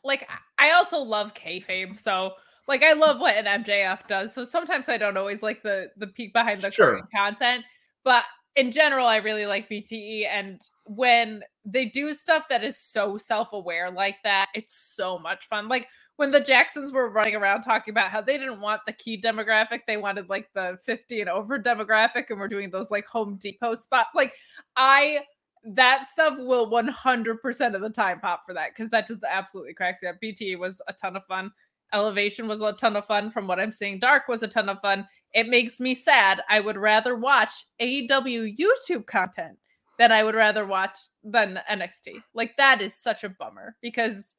like 0.04 0.28
I 0.58 0.72
also 0.72 0.98
love 0.98 1.34
kayfabe. 1.34 1.98
So 1.98 2.34
like 2.68 2.82
I 2.84 2.92
love 2.92 3.18
what 3.20 3.36
an 3.36 3.46
MJF 3.46 4.06
does. 4.06 4.32
So 4.34 4.44
sometimes 4.44 4.88
I 4.88 4.96
don't 4.98 5.16
always 5.16 5.42
like 5.42 5.62
the 5.62 5.90
the 5.96 6.06
peek 6.08 6.32
behind 6.32 6.62
the 6.62 6.70
Sure. 6.70 6.92
curtain 6.94 7.08
content, 7.14 7.64
but 8.04 8.24
in 8.56 8.70
general 8.70 9.06
I 9.06 9.16
really 9.16 9.46
like 9.46 9.68
BTE 9.68 10.26
and 10.26 10.60
when 10.84 11.42
they 11.64 11.86
do 11.86 12.12
stuff 12.12 12.48
that 12.48 12.64
is 12.64 12.76
so 12.76 13.16
self-aware 13.16 13.90
like 13.90 14.16
that, 14.24 14.46
it's 14.54 14.74
so 14.74 15.18
much 15.18 15.46
fun. 15.46 15.68
Like 15.68 15.88
when 16.16 16.30
the 16.30 16.40
Jacksons 16.40 16.92
were 16.92 17.10
running 17.10 17.34
around 17.34 17.62
talking 17.62 17.92
about 17.92 18.10
how 18.10 18.20
they 18.20 18.38
didn't 18.38 18.60
want 18.60 18.82
the 18.86 18.92
key 18.92 19.20
demographic, 19.20 19.80
they 19.86 19.96
wanted 19.96 20.28
like 20.28 20.48
the 20.54 20.78
50 20.84 21.20
and 21.22 21.30
over 21.30 21.58
demographic, 21.58 22.26
and 22.30 22.38
we're 22.38 22.48
doing 22.48 22.70
those 22.70 22.90
like 22.90 23.06
Home 23.06 23.38
Depot 23.40 23.74
spot. 23.74 24.06
Like, 24.14 24.32
I 24.76 25.20
that 25.64 26.06
stuff 26.08 26.38
will 26.38 26.68
100% 26.70 27.74
of 27.74 27.80
the 27.80 27.90
time 27.90 28.18
pop 28.20 28.42
for 28.44 28.52
that 28.52 28.70
because 28.70 28.90
that 28.90 29.06
just 29.06 29.24
absolutely 29.28 29.72
cracks 29.72 30.02
me 30.02 30.08
up. 30.08 30.16
BTE 30.22 30.58
was 30.58 30.82
a 30.88 30.92
ton 30.92 31.16
of 31.16 31.24
fun. 31.26 31.50
Elevation 31.92 32.48
was 32.48 32.60
a 32.60 32.72
ton 32.72 32.96
of 32.96 33.06
fun. 33.06 33.30
From 33.30 33.46
what 33.46 33.60
I'm 33.60 33.72
seeing, 33.72 33.98
Dark 33.98 34.28
was 34.28 34.42
a 34.42 34.48
ton 34.48 34.68
of 34.68 34.80
fun. 34.80 35.06
It 35.34 35.48
makes 35.48 35.80
me 35.80 35.94
sad. 35.94 36.42
I 36.48 36.60
would 36.60 36.76
rather 36.76 37.16
watch 37.16 37.50
AEW 37.80 38.56
YouTube 38.56 39.06
content 39.06 39.58
than 39.98 40.12
I 40.12 40.24
would 40.24 40.34
rather 40.34 40.66
watch 40.66 40.98
than 41.22 41.60
NXT. 41.70 42.22
Like 42.34 42.56
that 42.56 42.80
is 42.80 42.94
such 42.94 43.24
a 43.24 43.28
bummer 43.28 43.76
because 43.80 44.36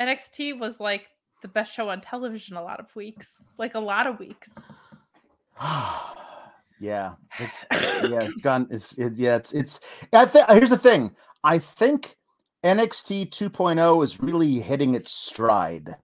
NXT 0.00 0.58
was 0.58 0.80
like 0.80 1.06
the 1.42 1.48
best 1.48 1.72
show 1.72 1.88
on 1.88 2.00
television 2.00 2.56
a 2.56 2.62
lot 2.62 2.80
of 2.80 2.94
weeks, 2.94 3.34
like 3.58 3.74
a 3.74 3.80
lot 3.80 4.06
of 4.06 4.18
weeks. 4.18 4.50
yeah, 6.80 7.12
it's 7.38 7.66
yeah, 8.10 8.22
it's 8.22 8.40
gone. 8.40 8.66
It's 8.70 8.96
it, 8.98 9.14
yeah, 9.16 9.36
it's 9.36 9.52
it's. 9.52 9.80
I 10.12 10.26
think 10.26 10.48
here's 10.50 10.70
the 10.70 10.78
thing. 10.78 11.14
I 11.44 11.58
think 11.58 12.16
NXT 12.64 13.30
2.0 13.30 14.02
is 14.02 14.20
really 14.20 14.60
hitting 14.60 14.94
its 14.94 15.12
stride, 15.12 15.94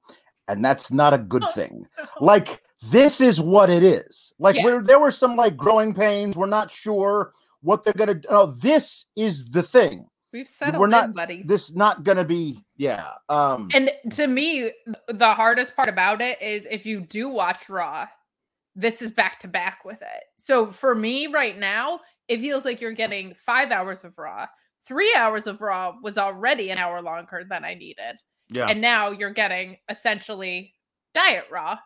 and 0.48 0.64
that's 0.64 0.90
not 0.90 1.14
a 1.14 1.18
good 1.18 1.44
thing. 1.54 1.86
Like 2.20 2.62
this 2.90 3.20
is 3.20 3.40
what 3.40 3.70
it 3.70 3.82
is. 3.82 4.32
Like 4.38 4.56
Yeah. 4.56 4.64
where 4.64 4.82
there 4.82 4.98
were 4.98 5.10
some 5.12 5.36
like 5.36 5.56
growing 5.56 5.94
pains. 5.94 6.36
We're 6.36 6.46
not 6.46 6.70
sure 6.70 7.32
what 7.60 7.84
they're 7.84 7.92
gonna. 7.92 8.20
No, 8.30 8.46
this 8.46 9.04
is 9.16 9.44
the 9.44 9.62
thing. 9.62 10.06
We've 10.32 10.48
settled 10.48 10.80
We're 10.80 10.86
in, 10.86 10.90
not- 10.92 11.14
buddy. 11.14 11.42
This 11.44 11.72
not 11.72 12.04
gonna 12.04 12.24
be. 12.24 12.64
Yeah. 12.76 13.12
Um. 13.28 13.68
And 13.74 13.90
to 14.12 14.26
me, 14.26 14.72
the 15.08 15.34
hardest 15.34 15.76
part 15.76 15.88
about 15.88 16.20
it 16.20 16.40
is 16.42 16.66
if 16.70 16.86
you 16.86 17.00
do 17.02 17.28
watch 17.28 17.68
Raw, 17.68 18.06
this 18.74 19.02
is 19.02 19.10
back 19.10 19.38
to 19.40 19.48
back 19.48 19.84
with 19.84 20.00
it. 20.02 20.24
So 20.38 20.70
for 20.72 20.94
me 20.94 21.26
right 21.26 21.58
now, 21.58 22.00
it 22.28 22.40
feels 22.40 22.64
like 22.64 22.80
you're 22.80 22.92
getting 22.92 23.34
five 23.34 23.70
hours 23.70 24.04
of 24.04 24.16
Raw. 24.18 24.46
Three 24.88 25.14
hours 25.14 25.46
of 25.46 25.60
Raw 25.60 25.94
was 26.02 26.18
already 26.18 26.70
an 26.70 26.78
hour 26.78 27.00
longer 27.02 27.44
than 27.48 27.64
I 27.64 27.74
needed. 27.74 28.16
Yeah. 28.52 28.66
And 28.66 28.80
now 28.80 29.10
you're 29.10 29.32
getting 29.32 29.78
essentially 29.88 30.74
Diet 31.14 31.44
Raw 31.50 31.78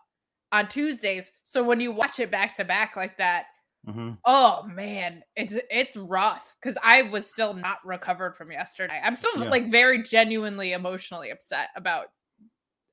on 0.53 0.69
Tuesdays. 0.69 1.33
So 1.43 1.63
when 1.63 1.81
you 1.81 1.93
watch 1.93 2.19
it 2.21 2.31
back 2.31 2.55
to 2.55 2.65
back 2.65 2.97
like 2.97 3.17
that, 3.19 3.47
Mhm. 3.87 4.19
Oh 4.25 4.65
man, 4.65 5.23
it's 5.37 5.55
it's 5.71 5.97
rough 5.97 6.57
because 6.61 6.77
I 6.83 7.03
was 7.03 7.25
still 7.31 7.55
not 7.55 7.79
recovered 7.87 8.37
from 8.37 8.51
yesterday. 8.51 9.01
I'm 9.03 9.15
still 9.15 9.45
Yeah. 9.45 9.49
like 9.51 9.71
very 9.71 10.03
genuinely 10.03 10.73
emotionally 10.73 11.31
upset 11.31 11.69
about 11.77 12.09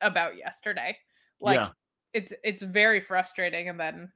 about 0.02 0.38
yesterday. 0.38 0.96
Like 1.40 1.58
Yeah. 1.60 1.70
it's 2.14 2.32
it's 2.44 2.62
very 2.62 3.02
frustrating, 3.02 3.70
and 3.70 3.80
then 3.80 4.12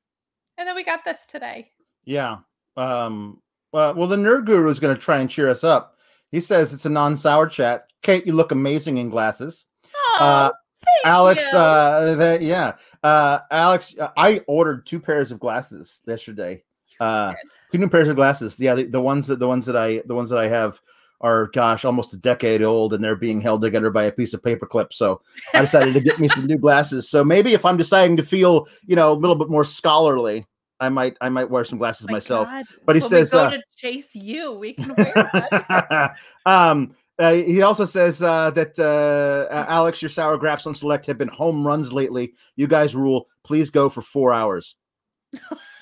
and 0.60 0.68
then 0.68 0.76
we 0.76 0.84
got 0.84 1.04
this 1.04 1.26
today. 1.26 1.72
Yeah. 2.06 2.40
Um. 2.76 3.42
Uh, 3.74 3.94
well, 3.96 4.08
the 4.08 4.16
nerd 4.16 4.46
guru 4.46 4.70
is 4.70 4.80
going 4.80 4.96
to 4.96 5.02
try 5.02 5.18
and 5.20 5.30
cheer 5.30 5.50
us 5.50 5.64
up. 5.64 5.97
He 6.32 6.40
says 6.42 6.74
it's 6.74 6.86
a 6.86 6.90
non-sour 6.90 7.48
chat. 7.48 7.88
Kate, 8.04 8.26
you 8.26 8.34
look 8.34 8.52
amazing 8.52 8.98
in 8.98 9.10
glasses. 9.10 9.66
Oh, 9.96 10.18
Uh, 10.20 10.52
thank 10.84 11.06
Alex, 11.06 11.42
you. 11.52 11.58
uh, 11.58 12.16
that, 12.16 12.42
yeah, 12.42 12.74
uh, 13.04 13.40
Alex, 13.52 13.96
uh, 14.00 14.10
I 14.18 14.42
ordered 14.48 14.86
two 14.86 15.00
pairs 15.00 15.32
of 15.32 15.40
glasses 15.40 16.02
yesterday. 16.08 16.64
Uh, 17.00 17.34
two 17.72 17.78
new 17.78 17.90
pairs 17.90 18.08
of 18.10 18.16
glasses. 18.16 18.60
Yeah, 18.60 18.76
the, 18.76 18.84
the 18.86 19.02
ones 19.02 19.28
that 19.28 19.40
the 19.40 19.48
ones 19.48 19.66
that 19.68 19.78
I 19.78 20.02
the 20.08 20.16
ones 20.16 20.30
that 20.32 20.40
I 20.40 20.48
have 20.48 20.82
are 21.22 21.48
gosh 21.48 21.86
almost 21.86 22.14
a 22.14 22.18
decade 22.18 22.62
old, 22.64 22.94
and 22.94 23.04
they're 23.04 23.16
being 23.16 23.40
held 23.42 23.62
together 23.62 23.90
by 23.92 24.04
a 24.06 24.12
piece 24.12 24.34
of 24.34 24.44
paper 24.44 24.66
clip. 24.66 24.94
So 24.94 25.22
I 25.54 25.62
decided 25.62 25.94
to 25.94 26.02
get 26.02 26.20
me 26.20 26.28
some 26.28 26.46
new 26.48 26.58
glasses. 26.66 27.10
So 27.10 27.24
maybe 27.24 27.54
if 27.54 27.66
I'm 27.66 27.78
deciding 27.78 28.18
to 28.18 28.24
feel 28.24 28.68
you 28.86 28.96
know 28.96 29.12
a 29.12 29.14
little 29.14 29.36
bit 29.36 29.50
more 29.50 29.64
scholarly, 29.64 30.46
I 30.80 30.90
might 30.90 31.18
I 31.22 31.30
might 31.30 31.50
wear 31.50 31.66
some 31.66 31.78
glasses 31.78 32.08
My 32.08 32.14
myself. 32.14 32.48
God. 32.48 32.66
but 32.86 32.96
he 32.96 33.02
When 33.02 33.10
says, 33.10 33.32
we 33.32 33.38
go 33.40 33.44
uh, 33.46 33.50
to 33.52 33.62
chase 33.76 34.16
you. 34.16 34.54
We 34.54 34.74
can 34.74 34.94
wear 34.96 35.12
that. 35.16 36.16
um, 36.46 36.96
uh, 37.20 37.34
he 37.34 37.64
also 37.64 37.86
says 37.86 38.22
uh, 38.22 38.52
that 38.52 38.78
uh, 38.78 39.52
uh, 39.52 39.66
Alex, 39.68 40.02
your 40.02 40.10
sour 40.10 40.38
graps 40.38 40.68
on 40.68 40.74
select 40.74 41.06
have 41.08 41.18
been 41.18 41.30
home 41.30 41.66
runs 41.66 41.92
lately. 41.92 42.34
You 42.56 42.68
guys 42.68 42.96
rule. 42.96 43.28
Please 43.44 43.70
go 43.70 43.90
for 43.90 44.02
four 44.02 44.34
hours. 44.34 44.76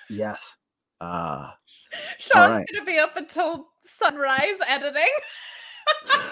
yes. 0.10 0.56
Uh, 1.02 1.50
Sean's 2.20 2.58
right. 2.58 2.66
gonna 2.72 2.86
be 2.86 2.98
up 2.98 3.18
until 3.18 3.68
sunrise 3.84 4.60
editing. 4.68 5.04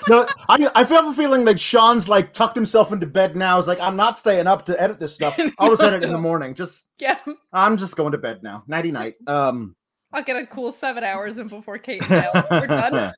no, 0.09 0.27
I, 0.49 0.69
I 0.75 0.85
feel 0.85 1.09
a 1.09 1.13
feeling 1.13 1.45
that 1.45 1.59
Sean's 1.59 2.09
like 2.09 2.33
tucked 2.33 2.55
himself 2.55 2.91
into 2.91 3.05
bed 3.05 3.35
now. 3.35 3.59
Is 3.59 3.67
like, 3.67 3.79
I'm 3.79 3.95
not 3.95 4.17
staying 4.17 4.47
up 4.47 4.65
to 4.65 4.81
edit 4.81 4.99
this 4.99 5.13
stuff. 5.13 5.39
I'll 5.59 5.69
just 5.69 5.81
edit 5.81 6.03
it 6.03 6.05
in 6.05 6.11
the 6.11 6.17
morning. 6.17 6.53
Just, 6.55 6.83
yeah, 6.99 7.19
I'm 7.51 7.77
just 7.77 7.95
going 7.95 8.11
to 8.11 8.17
bed 8.17 8.43
now. 8.43 8.63
Nighty 8.67 8.91
night. 8.91 9.15
Um, 9.27 9.75
I'll 10.11 10.23
get 10.23 10.35
a 10.35 10.45
cool 10.45 10.71
seven 10.71 11.03
hours 11.03 11.37
in 11.37 11.47
before 11.47 11.77
Kate 11.77 12.03
and 12.09 12.25
are 12.51 12.67
done. 12.67 13.13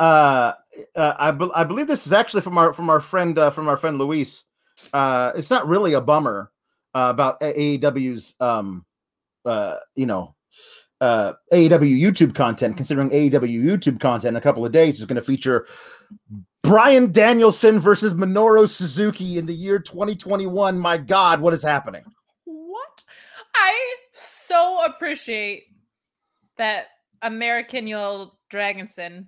uh, 0.00 0.52
uh, 0.96 1.14
I, 1.18 1.30
be- 1.30 1.50
I 1.54 1.64
believe 1.64 1.86
this 1.86 2.06
is 2.06 2.12
actually 2.12 2.42
from 2.42 2.56
our 2.56 2.72
from 2.72 2.88
our 2.88 3.00
friend 3.00 3.38
uh, 3.38 3.50
from 3.50 3.68
our 3.68 3.76
friend 3.76 3.98
Luis. 3.98 4.44
Uh, 4.92 5.32
it's 5.36 5.50
not 5.50 5.68
really 5.68 5.92
a 5.92 6.00
bummer 6.00 6.50
uh, 6.94 7.08
about 7.10 7.40
AEW's 7.40 8.34
um, 8.40 8.84
uh, 9.44 9.76
you 9.94 10.06
know, 10.06 10.33
uh, 11.04 11.34
AEW 11.52 12.00
YouTube 12.00 12.34
content, 12.34 12.78
considering 12.78 13.10
AEW 13.10 13.62
YouTube 13.62 14.00
content 14.00 14.32
in 14.32 14.36
a 14.36 14.40
couple 14.40 14.64
of 14.64 14.72
days 14.72 14.98
is 14.98 15.04
going 15.04 15.16
to 15.16 15.22
feature 15.22 15.66
Bryan 16.62 17.12
Danielson 17.12 17.78
versus 17.78 18.14
Minoru 18.14 18.66
Suzuki 18.66 19.36
in 19.36 19.44
the 19.44 19.52
year 19.52 19.78
2021. 19.78 20.78
My 20.78 20.96
God, 20.96 21.40
what 21.40 21.52
is 21.52 21.62
happening? 21.62 22.04
What? 22.46 23.04
I 23.54 23.94
so 24.12 24.82
appreciate 24.86 25.64
that 26.56 26.86
American 27.20 27.84
Yul 27.84 28.30
Dragonson. 28.50 29.26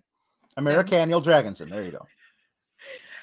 Americaniel 0.56 1.21
Dragonson. 1.21 1.68
There 1.68 1.85
you 1.85 1.92
go. 1.92 2.06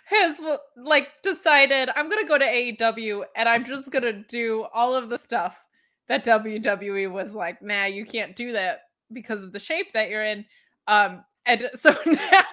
Has 0.05 0.39
like 0.77 1.07
decided 1.24 1.89
I'm 1.95 2.07
gonna 2.07 2.27
go 2.27 2.38
to 2.38 2.45
AEW 2.45 3.24
and 3.36 3.50
I'm 3.50 3.65
just 3.65 3.89
gonna 3.89 4.13
do 4.13 4.67
all 4.72 4.93
of 4.93 5.10
the 5.10 5.17
stuff 5.17 5.62
that 6.10 6.25
WWE 6.25 7.12
was 7.12 7.33
like, 7.33 7.62
nah, 7.62 7.86
you 7.86 8.05
can't 8.05 8.36
do 8.36 8.53
that 8.53 8.81
because 9.12 9.43
of 9.43 9.53
the 9.53 9.60
shape 9.60 9.93
that 9.93 10.10
you're 10.10 10.24
in. 10.24 10.45
Um, 10.88 11.24
and 11.45 11.69
so 11.75 11.91
now 12.05 12.43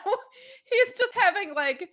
he's 0.65 0.99
just 0.99 1.15
having 1.15 1.55
like 1.55 1.89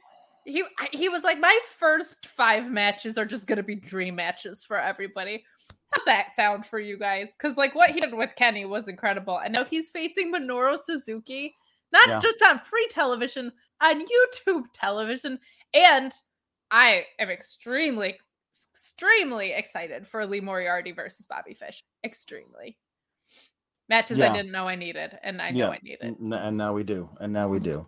he 0.45 0.63
he 0.93 1.09
was 1.09 1.23
like, 1.23 1.39
my 1.39 1.57
first 1.77 2.27
five 2.27 2.71
matches 2.71 3.17
are 3.17 3.25
just 3.25 3.47
gonna 3.47 3.63
be 3.63 3.75
dream 3.75 4.15
matches 4.15 4.63
for 4.63 4.79
everybody. 4.79 5.43
How's 5.91 6.05
that 6.05 6.35
sound 6.35 6.65
for 6.65 6.79
you 6.79 6.97
guys? 6.97 7.29
Because 7.31 7.57
like 7.57 7.75
what 7.75 7.91
he 7.91 7.99
did 7.99 8.13
with 8.13 8.31
Kenny 8.35 8.65
was 8.65 8.87
incredible, 8.87 9.39
and 9.39 9.53
now 9.53 9.65
he's 9.65 9.89
facing 9.91 10.33
Minoru 10.33 10.77
Suzuki, 10.77 11.53
not 11.91 12.07
yeah. 12.07 12.19
just 12.19 12.41
on 12.43 12.59
free 12.59 12.87
television, 12.89 13.51
on 13.81 14.05
YouTube 14.05 14.63
television, 14.73 15.39
and 15.73 16.13
I 16.71 17.05
am 17.19 17.29
extremely 17.29 18.17
extremely 18.71 19.51
excited 19.51 20.07
for 20.07 20.25
Lee 20.25 20.39
Moriarty 20.39 20.91
versus 20.91 21.25
Bobby 21.25 21.53
Fish. 21.53 21.83
Extremely. 22.03 22.77
Matches 23.89 24.17
yeah. 24.17 24.31
I 24.31 24.35
didn't 24.35 24.51
know 24.51 24.67
I 24.67 24.75
needed, 24.75 25.17
and 25.23 25.41
I 25.41 25.51
know 25.51 25.71
I 25.71 25.79
needed. 25.81 26.17
And 26.19 26.57
now 26.57 26.73
we 26.73 26.83
do. 26.83 27.09
And 27.19 27.31
now 27.31 27.47
we 27.47 27.59
do. 27.59 27.87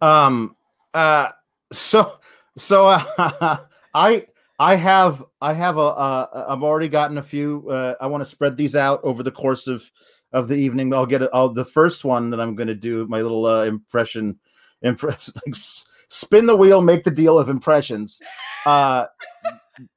Um 0.00 0.56
uh 0.94 1.30
so 1.72 2.18
so 2.56 2.86
uh, 3.18 3.58
I 3.94 4.26
I 4.58 4.74
have 4.74 5.24
I 5.40 5.52
have 5.54 5.76
a 5.76 5.80
uh, 5.80 6.46
I've 6.48 6.62
already 6.62 6.88
gotten 6.88 7.18
a 7.18 7.22
few 7.22 7.68
uh, 7.70 7.94
I 8.00 8.06
want 8.06 8.22
to 8.22 8.28
spread 8.28 8.56
these 8.56 8.76
out 8.76 9.00
over 9.04 9.22
the 9.22 9.30
course 9.30 9.66
of 9.66 9.90
of 10.32 10.48
the 10.48 10.56
evening. 10.56 10.92
I'll 10.92 11.06
get 11.06 11.22
it. 11.22 11.30
I'll 11.32 11.48
the 11.48 11.64
first 11.64 12.04
one 12.04 12.28
that 12.30 12.40
I'm 12.40 12.54
going 12.54 12.68
to 12.68 12.74
do 12.74 13.06
my 13.06 13.22
little 13.22 13.46
uh, 13.46 13.64
impression 13.64 14.38
impress 14.82 15.30
like 15.46 15.54
spin 15.54 16.46
the 16.46 16.56
wheel, 16.56 16.82
make 16.82 17.04
the 17.04 17.10
deal 17.10 17.38
of 17.38 17.48
impressions. 17.48 18.20
Uh 18.66 19.06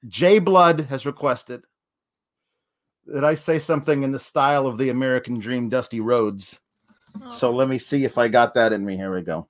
Jay 0.07 0.39
Blood 0.39 0.81
has 0.89 1.05
requested 1.05 1.63
that 3.07 3.25
I 3.25 3.33
say 3.33 3.59
something 3.59 4.03
in 4.03 4.11
the 4.11 4.19
style 4.19 4.67
of 4.67 4.77
the 4.77 4.89
American 4.89 5.39
Dream, 5.39 5.69
Dusty 5.69 5.99
Rhodes. 5.99 6.59
Oh. 7.23 7.29
So 7.29 7.51
let 7.51 7.67
me 7.67 7.77
see 7.77 8.05
if 8.05 8.17
I 8.17 8.27
got 8.27 8.53
that 8.53 8.73
in 8.73 8.85
me. 8.85 8.95
Here 8.95 9.13
we 9.13 9.21
go. 9.21 9.47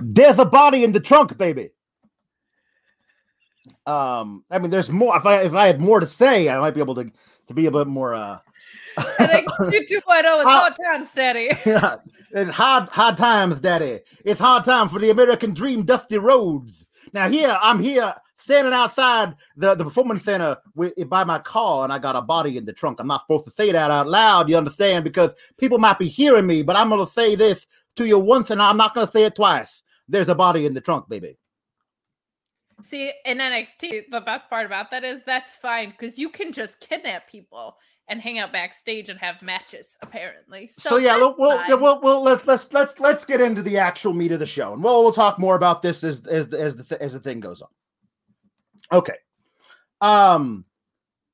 There's 0.00 0.38
a 0.38 0.44
body 0.44 0.84
in 0.84 0.92
the 0.92 1.00
trunk, 1.00 1.36
baby. 1.38 1.70
Um, 3.86 4.44
I 4.50 4.58
mean, 4.58 4.70
there's 4.70 4.90
more. 4.90 5.16
If 5.16 5.26
I 5.26 5.42
if 5.42 5.54
I 5.54 5.66
had 5.66 5.80
more 5.80 6.00
to 6.00 6.06
say, 6.06 6.48
I 6.48 6.58
might 6.58 6.74
be 6.74 6.80
able 6.80 6.94
to 6.96 7.10
to 7.48 7.54
be 7.54 7.66
a 7.66 7.70
bit 7.70 7.86
more. 7.86 8.14
uh 8.14 8.38
NXT 8.96 9.88
2.0 9.90 9.90
is 9.90 10.44
hard 10.46 10.74
times, 10.76 11.12
Daddy. 11.12 11.48
Yeah, 11.66 11.96
it's 12.30 12.54
hard 12.54 12.88
hard 12.90 13.16
times, 13.16 13.60
Daddy. 13.60 14.00
It's 14.24 14.40
hard 14.40 14.64
time 14.64 14.88
for 14.88 14.98
the 14.98 15.10
American 15.10 15.52
Dream, 15.52 15.84
Dusty 15.84 16.18
Rhodes. 16.18 16.84
Now 17.12 17.28
here, 17.28 17.58
I'm 17.60 17.80
here 17.80 18.14
standing 18.44 18.72
outside 18.72 19.34
the, 19.56 19.74
the 19.74 19.84
performance 19.84 20.22
center 20.22 20.56
with, 20.74 20.92
eh, 20.96 21.04
by 21.04 21.24
my 21.24 21.38
car 21.38 21.84
and 21.84 21.92
I 21.92 21.98
got 21.98 22.14
a 22.14 22.22
body 22.22 22.56
in 22.56 22.64
the 22.64 22.72
trunk. 22.72 23.00
I'm 23.00 23.06
not 23.06 23.22
supposed 23.22 23.44
to 23.46 23.50
say 23.50 23.72
that 23.72 23.90
out 23.90 24.08
loud, 24.08 24.48
you 24.48 24.56
understand, 24.56 25.02
because 25.02 25.34
people 25.58 25.78
might 25.78 25.98
be 25.98 26.08
hearing 26.08 26.46
me, 26.46 26.62
but 26.62 26.76
I'm 26.76 26.90
going 26.90 27.04
to 27.04 27.12
say 27.12 27.34
this 27.34 27.66
to 27.96 28.06
you 28.06 28.18
once 28.18 28.50
and 28.50 28.62
I'm 28.62 28.76
not 28.76 28.94
going 28.94 29.06
to 29.06 29.12
say 29.12 29.24
it 29.24 29.34
twice. 29.34 29.82
There's 30.08 30.28
a 30.28 30.34
body 30.34 30.66
in 30.66 30.74
the 30.74 30.80
trunk, 30.80 31.08
baby. 31.08 31.38
See, 32.82 33.12
in 33.24 33.38
NXT, 33.38 34.10
the 34.10 34.20
best 34.20 34.50
part 34.50 34.66
about 34.66 34.90
that 34.90 35.04
is 35.04 35.22
that's 35.22 35.54
fine 35.54 35.90
because 35.90 36.18
you 36.18 36.28
can 36.28 36.52
just 36.52 36.80
kidnap 36.80 37.28
people 37.28 37.76
and 38.08 38.20
hang 38.20 38.38
out 38.38 38.52
backstage 38.52 39.08
and 39.08 39.18
have 39.18 39.40
matches 39.40 39.96
apparently 40.02 40.68
so, 40.70 40.90
so 40.90 40.96
yeah 40.98 41.16
we'll, 41.16 41.34
we'll, 41.38 41.80
we'll, 41.80 42.00
we'll, 42.02 42.22
let's 42.22 42.46
let's 42.46 42.66
let's 42.70 43.00
let's 43.00 43.24
get 43.24 43.40
into 43.40 43.62
the 43.62 43.78
actual 43.78 44.12
meat 44.12 44.30
of 44.30 44.38
the 44.38 44.46
show 44.46 44.74
and 44.74 44.84
we'll 44.84 45.02
we'll 45.02 45.12
talk 45.12 45.38
more 45.38 45.56
about 45.56 45.80
this 45.80 46.04
as 46.04 46.20
as 46.26 46.52
as 46.52 46.76
the 46.76 47.02
as 47.02 47.14
the 47.14 47.20
thing 47.20 47.40
goes 47.40 47.62
on 47.62 47.68
Okay. 48.92 49.16
Um 50.00 50.64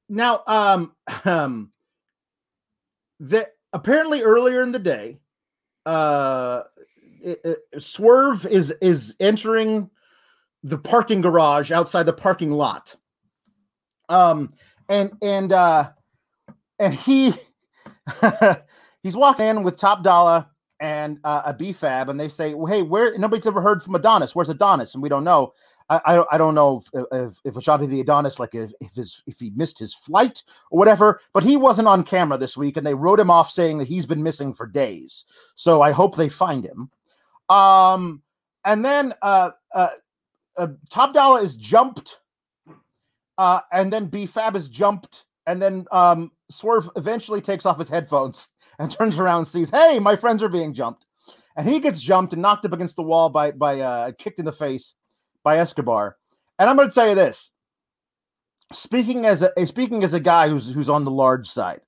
now 0.09 0.43
um 0.47 0.95
um 1.25 1.73
that 3.21 3.55
apparently 3.73 4.23
earlier 4.23 4.63
in 4.63 4.73
the 4.73 4.79
day 4.79 5.21
uh 5.87 6.63
it, 7.23 7.41
it, 7.45 7.83
Swerve 7.83 8.47
is 8.47 8.73
is 8.81 9.15
entering 9.21 9.91
the 10.63 10.79
parking 10.79 11.21
garage 11.21 11.71
outside 11.71 12.05
the 12.05 12.13
parking 12.13 12.51
lot. 12.51 12.97
Um 14.09 14.55
and 14.89 15.13
and 15.23 15.53
uh 15.53 15.91
and 16.79 16.95
he 16.95 17.35
he's 19.03 19.17
walking 19.17 19.47
in 19.47 19.63
with 19.63 19.77
Top 19.77 20.03
Dollar 20.03 20.47
and 20.81 21.19
uh, 21.25 21.43
a 21.45 21.53
B-Fab, 21.53 22.09
and 22.09 22.19
they 22.19 22.29
say, 22.29 22.55
well, 22.55 22.73
"Hey, 22.73 22.83
where? 22.83 23.17
Nobody's 23.19 23.47
ever 23.47 23.61
heard 23.61 23.83
from 23.83 23.95
Adonis. 23.95 24.35
Where's 24.35 24.49
Adonis?" 24.49 24.95
And 24.95 25.03
we 25.03 25.09
don't 25.09 25.25
know. 25.25 25.53
I, 25.91 26.25
I, 26.31 26.39
don't 26.39 26.55
know 26.55 26.83
if 26.95 27.05
if, 27.45 27.57
if 27.57 27.65
the 27.65 28.01
Adonis 28.01 28.39
like 28.39 28.55
if, 28.55 28.71
if 28.81 28.95
his 28.95 29.23
if 29.27 29.41
he 29.41 29.51
missed 29.51 29.77
his 29.77 29.93
flight 29.93 30.45
or 30.71 30.79
whatever, 30.79 31.21
but 31.35 31.43
he 31.43 31.57
wasn't 31.57 31.89
on 31.89 32.05
camera 32.05 32.39
this 32.39 32.57
week, 32.57 32.77
and 32.77 32.87
they 32.87 32.95
wrote 32.95 33.19
him 33.19 33.31
off 33.31 33.51
saying 33.51 33.79
that 33.79 33.89
he's 33.89 34.07
been 34.07 34.23
missing 34.23 34.55
for 34.55 34.69
days. 34.69 35.25
So 35.57 35.83
I 35.83 35.91
hope 35.91 36.17
they 36.17 36.29
find 36.29 36.65
him. 36.65 36.91
Um, 37.49 38.23
and 38.65 38.85
then 38.85 39.15
uh, 39.21 39.51
uh, 39.75 39.89
uh 40.57 40.69
Top 40.91 41.13
Dollar 41.13 41.43
is 41.43 41.57
jumped, 41.57 42.21
uh, 43.37 43.61
and 43.73 43.93
then 43.93 44.07
B 44.07 44.27
Fab 44.27 44.55
is 44.55 44.69
jumped, 44.69 45.25
and 45.47 45.61
then 45.61 45.87
um, 45.91 46.31
Swerve 46.51 46.89
eventually 46.95 47.41
takes 47.41 47.67
off 47.67 47.81
his 47.81 47.89
headphones 47.89 48.47
and 48.79 48.93
turns 48.93 49.19
around 49.19 49.39
and 49.39 49.49
sees, 49.49 49.71
hey, 49.71 49.99
my 49.99 50.15
friends 50.15 50.41
are 50.41 50.49
being 50.49 50.73
jumped, 50.73 51.05
and 51.57 51.69
he 51.69 51.81
gets 51.81 52.01
jumped 52.01 52.33
and 52.33 52.43
knocked 52.43 52.65
up 52.65 52.73
against 52.73 52.95
the 52.95 53.03
wall 53.03 53.29
by 53.29 53.51
by 53.51 53.81
uh, 53.81 54.13
kicked 54.13 54.39
in 54.39 54.45
the 54.45 54.53
face 54.53 54.95
by 55.43 55.59
Escobar. 55.59 56.17
And 56.59 56.69
I'm 56.69 56.77
going 56.77 56.89
to 56.89 56.95
tell 56.95 57.09
you 57.09 57.15
this: 57.15 57.51
speaking 58.73 59.27
as 59.27 59.43
a 59.43 59.67
speaking 59.67 60.05
as 60.05 60.15
a 60.15 60.21
guy 60.21 60.49
who's 60.49 60.69
who's 60.69 60.91
on 60.91 61.05
the 61.05 61.11
large 61.11 61.49
side, 61.49 61.81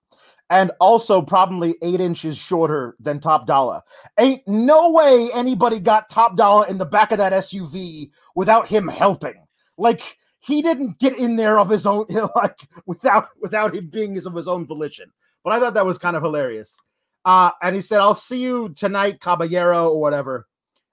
and 0.51 0.71
also 0.81 1.23
probably 1.23 1.77
eight 1.83 2.01
inches 2.01 2.37
shorter 2.37 2.97
than 3.01 3.21
Top 3.21 3.47
Dollar. 3.47 3.83
Ain't 4.19 4.47
no 4.47 4.91
way 4.91 5.31
anybody 5.33 5.81
got 5.81 6.11
Top 6.11 6.37
Dollar 6.37 6.67
in 6.67 6.79
the 6.79 6.87
back 6.87 7.13
of 7.13 7.19
that 7.19 7.33
SUV 7.33 8.11
without 8.35 8.67
him 8.69 8.89
helping. 8.89 9.47
Like 9.79 10.17
he 10.41 10.61
didn't 10.61 10.99
get 10.99 11.17
in 11.17 11.37
there 11.37 11.59
of 11.59 11.69
his 11.69 11.87
own, 11.87 12.07
like 12.37 12.59
without 12.87 13.29
without 13.41 13.75
him 13.75 13.89
being 13.89 14.17
of 14.19 14.35
his 14.35 14.49
own 14.49 14.67
volition. 14.67 15.11
But 15.45 15.53
I 15.53 15.61
thought 15.61 15.75
that 15.75 15.87
was 15.87 15.99
kind 15.99 16.17
of 16.17 16.23
hilarious. 16.23 16.77
Uh, 17.25 17.51
and 17.63 17.75
he 17.77 17.83
said, 17.83 18.01
"I'll 18.01 18.15
see 18.15 18.39
you 18.39 18.71
tonight, 18.71 19.21
Caballero, 19.21 19.91
or 19.91 20.01
whatever." 20.01 20.49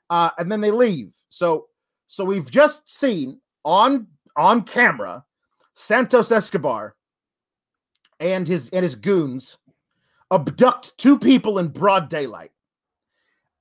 Uh, 0.09 0.31
and 0.37 0.51
then 0.51 0.61
they 0.61 0.71
leave. 0.71 1.11
So 1.29 1.67
so 2.09 2.25
we've 2.25 2.49
just 2.49 2.89
seen 2.91 3.39
on 3.63 4.07
on 4.35 4.63
camera 4.63 5.23
Santos 5.75 6.31
Escobar 6.31 6.95
and 8.19 8.47
his 8.47 8.67
and 8.69 8.83
his 8.83 8.95
goons 8.95 9.57
abduct 10.31 10.97
two 10.97 11.17
people 11.17 11.59
in 11.59 11.67
broad 11.67 12.09
daylight. 12.09 12.51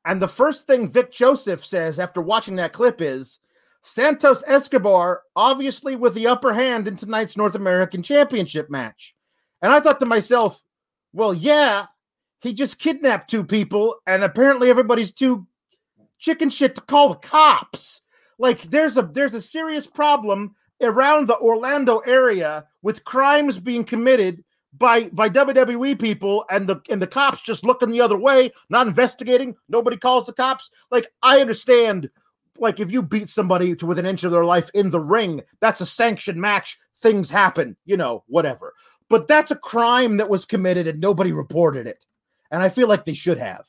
And 0.07 0.21
the 0.21 0.27
first 0.27 0.67
thing 0.67 0.91
Vic 0.91 1.13
Joseph 1.13 1.65
says 1.65 1.99
after 1.99 2.23
watching 2.23 2.57
that 2.57 2.73
clip 2.73 3.03
is 3.03 3.39
Santos 3.83 4.43
Escobar 4.47 5.23
obviously 5.37 5.95
with 5.95 6.15
the 6.15 6.27
upper 6.27 6.55
hand 6.55 6.89
in 6.89 6.97
tonight's 6.97 7.37
North 7.37 7.55
American 7.55 8.03
Championship 8.03 8.71
match. 8.71 9.15
And 9.61 9.71
I 9.71 9.81
thought 9.81 10.01
to 10.01 10.07
myself, 10.07 10.63
well, 11.13 11.35
yeah, 11.35 11.87
he 12.41 12.55
just 12.55 12.79
kidnapped 12.79 13.29
two 13.29 13.45
people, 13.45 13.97
and 14.07 14.23
apparently 14.23 14.71
everybody's 14.71 15.13
too 15.13 15.47
chicken 16.19 16.49
shit 16.49 16.75
to 16.77 16.81
call 16.81 17.11
the 17.11 17.17
cops. 17.17 18.01
Like 18.39 18.63
there's 18.63 18.97
a 18.97 19.03
there's 19.03 19.35
a 19.35 19.43
serious 19.43 19.87
problem 19.87 20.55
around 20.83 21.27
the 21.27 21.39
Orlando 21.39 21.99
area 21.99 22.67
with 22.83 23.05
crimes 23.05 23.59
being 23.59 23.85
committed 23.85 24.45
by 24.77 25.09
by 25.09 25.29
WWE 25.29 26.01
people 26.01 26.45
and 26.51 26.69
the 26.69 26.81
and 26.89 27.03
the 27.03 27.07
cops 27.07 27.43
just 27.43 27.65
looking 27.65 27.91
the 27.91 28.01
other 28.01 28.19
way, 28.19 28.53
not 28.71 28.87
investigating. 28.87 29.57
Nobody 29.69 29.97
calls 29.97 30.27
the 30.27 30.33
cops. 30.33 30.71
Like 30.91 31.09
I 31.23 31.41
understand, 31.41 32.09
like 32.59 32.81
if 32.81 32.91
you 32.91 33.03
beat 33.03 33.29
somebody 33.29 33.75
to 33.77 33.87
within 33.87 34.07
an 34.07 34.11
inch 34.11 34.25
of 34.25 34.33
their 34.33 34.45
life 34.45 34.71
in 34.75 34.91
the 34.91 35.01
ring, 35.01 35.43
that's 35.61 35.81
a 35.81 35.87
sanctioned 35.87 36.41
match. 36.41 36.79
Things 37.01 37.31
happen, 37.31 37.77
you 37.85 37.97
know, 37.97 38.25
whatever. 38.27 38.75
But 39.09 39.27
that's 39.27 39.51
a 39.51 39.57
crime 39.57 40.17
that 40.19 40.29
was 40.29 40.45
committed 40.45 40.87
and 40.87 41.01
nobody 41.01 41.33
reported 41.33 41.87
it. 41.87 42.05
And 42.51 42.63
I 42.63 42.69
feel 42.69 42.89
like 42.89 43.05
they 43.05 43.15
should 43.15 43.39
have. 43.39 43.65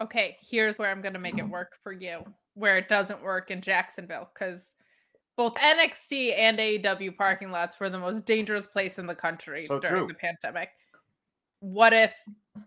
Okay, 0.00 0.36
here's 0.40 0.78
where 0.78 0.90
I'm 0.90 1.00
going 1.00 1.14
to 1.14 1.20
make 1.20 1.38
it 1.38 1.48
work 1.48 1.76
for 1.82 1.92
you 1.92 2.24
where 2.54 2.76
it 2.76 2.88
doesn't 2.88 3.22
work 3.22 3.50
in 3.50 3.60
Jacksonville 3.60 4.28
because 4.32 4.74
both 5.36 5.54
NXT 5.54 6.38
and 6.38 6.58
AEW 6.58 7.16
parking 7.16 7.50
lots 7.50 7.80
were 7.80 7.90
the 7.90 7.98
most 7.98 8.26
dangerous 8.26 8.66
place 8.66 8.98
in 8.98 9.06
the 9.06 9.14
country 9.14 9.66
so 9.66 9.80
during 9.80 10.06
true. 10.06 10.08
the 10.08 10.14
pandemic. 10.14 10.70
What 11.60 11.92
if 11.92 12.14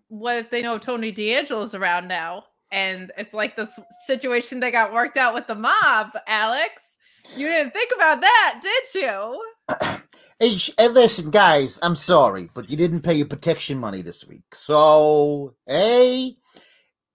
what 0.08 0.38
if 0.38 0.50
they 0.50 0.62
know 0.62 0.78
Tony 0.78 1.12
D'Angelo's 1.12 1.76
around 1.76 2.08
now? 2.08 2.46
And 2.72 3.12
it's 3.18 3.34
like 3.34 3.56
this 3.56 3.80
situation 4.06 4.60
that 4.62 4.72
got 4.72 4.94
worked 4.94 5.18
out 5.18 5.34
with 5.34 5.48
the 5.48 5.56
mob, 5.56 6.10
Alex. 6.28 6.96
You 7.36 7.48
didn't 7.48 7.72
think 7.72 7.92
about 7.96 8.22
that, 8.22 8.60
did 8.62 9.02
you? 9.02 9.44
Hey, 10.38 10.58
hey, 10.78 10.90
listen, 10.90 11.32
guys, 11.32 11.80
I'm 11.82 11.96
sorry, 11.96 12.50
but 12.54 12.70
you 12.70 12.76
didn't 12.76 13.04
pay 13.04 13.14
your 13.14 13.26
protection 13.26 13.78
money 13.78 14.02
this 14.02 14.28
week. 14.28 14.54
So, 14.54 15.56
hey, 15.66 16.36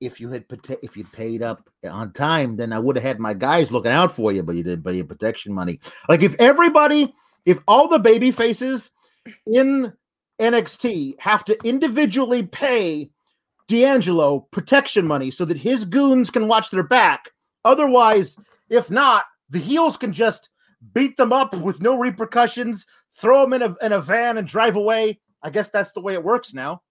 if 0.01 0.21
you 0.21 0.31
had 0.31 0.45
if 0.83 0.97
you'd 0.97 1.13
paid 1.13 1.43
up 1.43 1.69
on 1.89 2.13
time, 2.13 2.57
then 2.57 2.73
I 2.73 2.79
would 2.79 2.97
have 2.97 3.03
had 3.05 3.21
my 3.21 3.35
guys 3.35 3.71
looking 3.71 3.93
out 3.93 4.15
for 4.15 4.33
you, 4.33 4.43
but 4.43 4.57
you 4.57 4.63
didn't 4.63 4.85
pay 4.85 4.95
your 4.95 5.05
protection 5.05 5.53
money. 5.53 5.81
Like 6.09 6.23
if 6.23 6.35
everybody, 6.39 7.15
if 7.45 7.59
all 7.69 7.89
the 7.89 7.99
baby 7.99 8.31
faces 8.31 8.91
in 9.47 9.93
NXT 10.41 11.21
have 11.21 11.45
to 11.45 11.59
individually 11.65 12.43
pay 12.43 13.11
D'Angelo 13.69 14.41
protection 14.51 15.07
money 15.07 15.31
so 15.31 15.45
that 15.45 15.57
his 15.57 15.85
goons 15.85 16.31
can 16.31 16.49
watch 16.49 16.71
their 16.71 16.83
back. 16.83 17.31
Otherwise, 17.65 18.37
if 18.69 18.91
not, 18.91 19.25
the 19.51 19.59
heels 19.59 19.97
can 19.97 20.13
just 20.13 20.49
beat 20.95 21.17
them 21.17 21.33
up 21.33 21.55
with 21.55 21.81
no 21.81 21.97
repercussions, 21.97 22.87
throw 23.13 23.43
them 23.43 23.53
in 23.53 23.63
a, 23.63 23.77
in 23.85 23.93
a 23.93 24.01
van 24.01 24.39
and 24.39 24.49
drive 24.49 24.77
away. 24.77 25.21
I 25.43 25.51
guess 25.51 25.69
that's 25.69 25.93
the 25.93 26.01
way 26.01 26.15
it 26.15 26.25
works 26.25 26.55
now. 26.55 26.83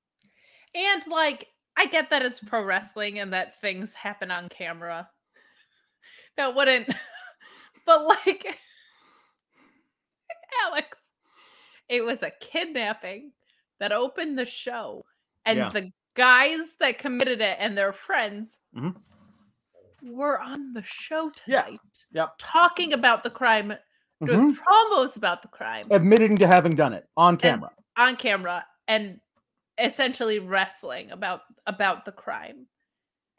And 0.76 1.02
like, 1.08 1.48
I 1.78 1.86
get 1.88 2.10
that 2.10 2.22
it's 2.24 2.40
pro 2.40 2.64
wrestling 2.64 3.20
and 3.20 3.32
that 3.34 3.60
things 3.62 3.94
happen 3.94 4.32
on 4.32 4.50
camera. 4.50 5.10
That 6.38 6.56
wouldn't, 6.56 6.88
but 7.86 8.06
like, 8.06 8.46
Alex, 10.66 10.98
it 11.90 12.02
was 12.02 12.24
a 12.24 12.32
kidnapping 12.40 13.34
that 13.82 13.92
opened 13.92 14.38
the 14.40 14.46
show, 14.46 15.04
and 15.46 15.58
Yeah. 15.58 15.70
the 15.70 15.92
guys 16.16 16.76
that 16.80 16.98
committed 16.98 17.42
it 17.42 17.58
and 17.60 17.78
their 17.78 17.92
friends 17.92 18.60
Mhm. 18.74 18.96
were 20.04 20.40
on 20.40 20.72
the 20.72 20.84
show 20.84 21.30
Yeah. 21.46 21.64
tonight, 21.64 21.80
Yep. 22.12 22.36
talking 22.38 22.94
about 22.94 23.24
the 23.24 23.32
crime, 23.32 23.74
doing 24.26 24.56
promos 24.56 25.18
about 25.18 25.42
the 25.42 25.50
crime 25.50 25.88
Admitting 25.92 26.38
to 26.38 26.48
having 26.48 26.74
done 26.76 26.94
it 26.94 27.10
on 27.18 27.36
camera. 27.36 27.72
on 27.98 28.16
camera, 28.16 28.66
and 28.88 29.20
essentially 29.82 30.40
wrestling 30.40 31.12
about 31.12 31.42
about 31.68 32.06
the 32.06 32.12
crime. 32.12 32.68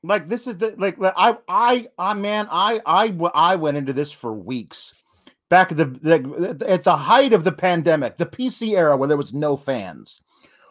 like 0.03 0.27
this 0.27 0.47
is 0.47 0.59
the 0.59 0.75
like 0.79 0.97
i 1.01 1.37
I 1.49 1.89
I 1.99 2.15
man 2.15 2.49
I 2.51 2.81
i 2.87 3.15
I 3.35 3.57
went 3.57 3.77
into 3.77 3.93
this 3.93 4.13
for 4.13 4.33
weeks 4.33 4.93
back 5.51 5.73
at 5.73 5.77
the, 5.77 5.85
the 5.85 6.67
at 6.67 6.85
the 6.85 6.97
height 6.97 7.35
of 7.35 7.45
the 7.45 7.53
pandemic, 7.53 8.17
the 8.17 8.25
PC 8.25 8.77
era 8.77 8.97
where 8.97 9.09
there 9.09 9.17
was 9.19 9.35
no 9.35 9.57
fans, 9.57 10.21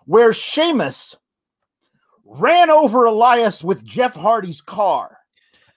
where 0.05 0.33
Sheamus 0.33 1.15
ran 2.25 2.71
over 2.71 3.05
Elias 3.05 3.63
with 3.63 3.83
Jeff 3.83 4.15
Hardy's 4.15 4.61
car, 4.61 5.17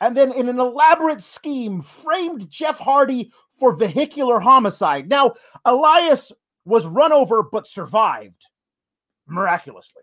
and 0.01 0.17
then 0.17 0.33
in 0.33 0.49
an 0.49 0.59
elaborate 0.59 1.21
scheme 1.21 1.83
framed 1.83 2.49
Jeff 2.49 2.79
Hardy 2.79 3.31
for 3.59 3.73
vehicular 3.73 4.41
homicide. 4.41 5.09
Now 5.09 5.35
Elias 5.67 6.33
was 6.65 6.87
run 6.87 7.13
over 7.13 7.43
but 7.43 7.67
survived 7.67 8.47
miraculously. 9.33 10.03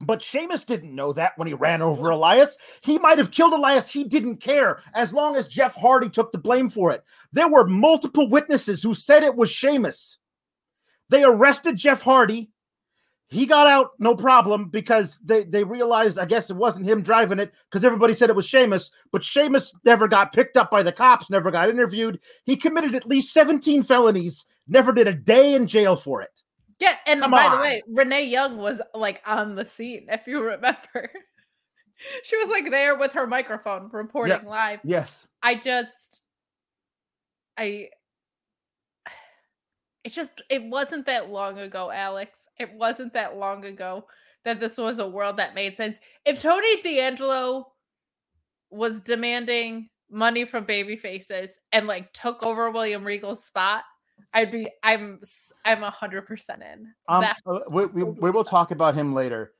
But 0.00 0.22
Sheamus 0.22 0.64
didn't 0.64 0.94
know 0.94 1.12
that 1.14 1.36
when 1.36 1.48
he 1.48 1.54
ran 1.54 1.82
over 1.82 2.10
Elias. 2.10 2.56
He 2.82 2.98
might 2.98 3.18
have 3.18 3.32
killed 3.32 3.52
Elias. 3.52 3.90
He 3.90 4.04
didn't 4.04 4.36
care 4.36 4.80
as 4.94 5.12
long 5.12 5.34
as 5.34 5.48
Jeff 5.48 5.74
Hardy 5.74 6.08
took 6.08 6.30
the 6.30 6.38
blame 6.38 6.70
for 6.70 6.92
it. 6.92 7.02
There 7.32 7.48
were 7.48 7.66
multiple 7.66 8.28
witnesses 8.30 8.82
who 8.82 8.94
said 8.94 9.24
it 9.24 9.34
was 9.34 9.50
Sheamus. 9.50 10.18
They 11.08 11.24
arrested 11.24 11.76
Jeff 11.76 12.02
Hardy. 12.02 12.50
He 13.30 13.44
got 13.44 13.66
out 13.66 13.90
no 13.98 14.14
problem 14.14 14.68
because 14.68 15.18
they, 15.22 15.44
they 15.44 15.64
realized, 15.64 16.18
I 16.18 16.24
guess 16.24 16.48
it 16.48 16.56
wasn't 16.56 16.86
him 16.86 17.02
driving 17.02 17.40
it 17.40 17.52
because 17.68 17.84
everybody 17.84 18.14
said 18.14 18.30
it 18.30 18.36
was 18.36 18.46
Sheamus, 18.46 18.90
but 19.12 19.24
Sheamus 19.24 19.74
never 19.84 20.08
got 20.08 20.32
picked 20.32 20.56
up 20.56 20.70
by 20.70 20.82
the 20.82 20.92
cops, 20.92 21.28
never 21.28 21.50
got 21.50 21.68
interviewed. 21.68 22.20
He 22.44 22.56
committed 22.56 22.94
at 22.94 23.06
least 23.06 23.34
17 23.34 23.82
felonies, 23.82 24.46
never 24.66 24.92
did 24.92 25.08
a 25.08 25.12
day 25.12 25.54
in 25.54 25.66
jail 25.66 25.94
for 25.94 26.22
it. 26.22 26.30
Yeah, 26.80 26.96
and 27.06 27.20
Come 27.22 27.30
by 27.32 27.44
on. 27.46 27.56
the 27.56 27.62
way, 27.62 27.82
Renee 27.88 28.24
Young 28.26 28.56
was 28.58 28.80
like 28.94 29.20
on 29.26 29.56
the 29.56 29.64
scene, 29.64 30.06
if 30.10 30.26
you 30.26 30.40
remember. 30.44 31.10
she 32.22 32.36
was 32.36 32.48
like 32.48 32.70
there 32.70 32.96
with 32.96 33.12
her 33.14 33.26
microphone 33.26 33.88
reporting 33.92 34.44
live. 34.46 34.80
Yes. 34.84 35.26
I 35.42 35.56
just 35.56 36.22
I 37.56 37.88
it 40.04 40.12
just 40.12 40.40
it 40.48 40.62
wasn't 40.64 41.06
that 41.06 41.30
long 41.30 41.58
ago, 41.58 41.90
Alex. 41.90 42.46
It 42.58 42.72
wasn't 42.74 43.12
that 43.14 43.36
long 43.36 43.64
ago 43.64 44.04
that 44.44 44.60
this 44.60 44.78
was 44.78 45.00
a 45.00 45.08
world 45.08 45.36
that 45.38 45.54
made 45.54 45.76
sense. 45.76 45.98
If 46.24 46.40
Tony 46.40 46.76
D'Angelo 46.80 47.72
was 48.70 49.00
demanding 49.00 49.88
money 50.10 50.44
from 50.44 50.64
baby 50.64 50.96
faces 50.96 51.58
and 51.72 51.86
like 51.86 52.12
took 52.12 52.42
over 52.42 52.70
William 52.70 53.04
Regal's 53.04 53.44
spot, 53.44 53.82
I'd 54.32 54.50
be 54.50 54.68
I'm 54.82 55.20
I'm 55.64 55.82
a 55.82 55.90
hundred 55.90 56.26
percent 56.26 56.62
in. 56.62 56.92
Um, 57.08 57.24
uh, 57.46 57.60
we, 57.70 57.86
we, 57.86 58.04
we 58.04 58.30
will 58.30 58.44
talk 58.44 58.70
about 58.70 58.94
him 58.94 59.14
later. 59.14 59.52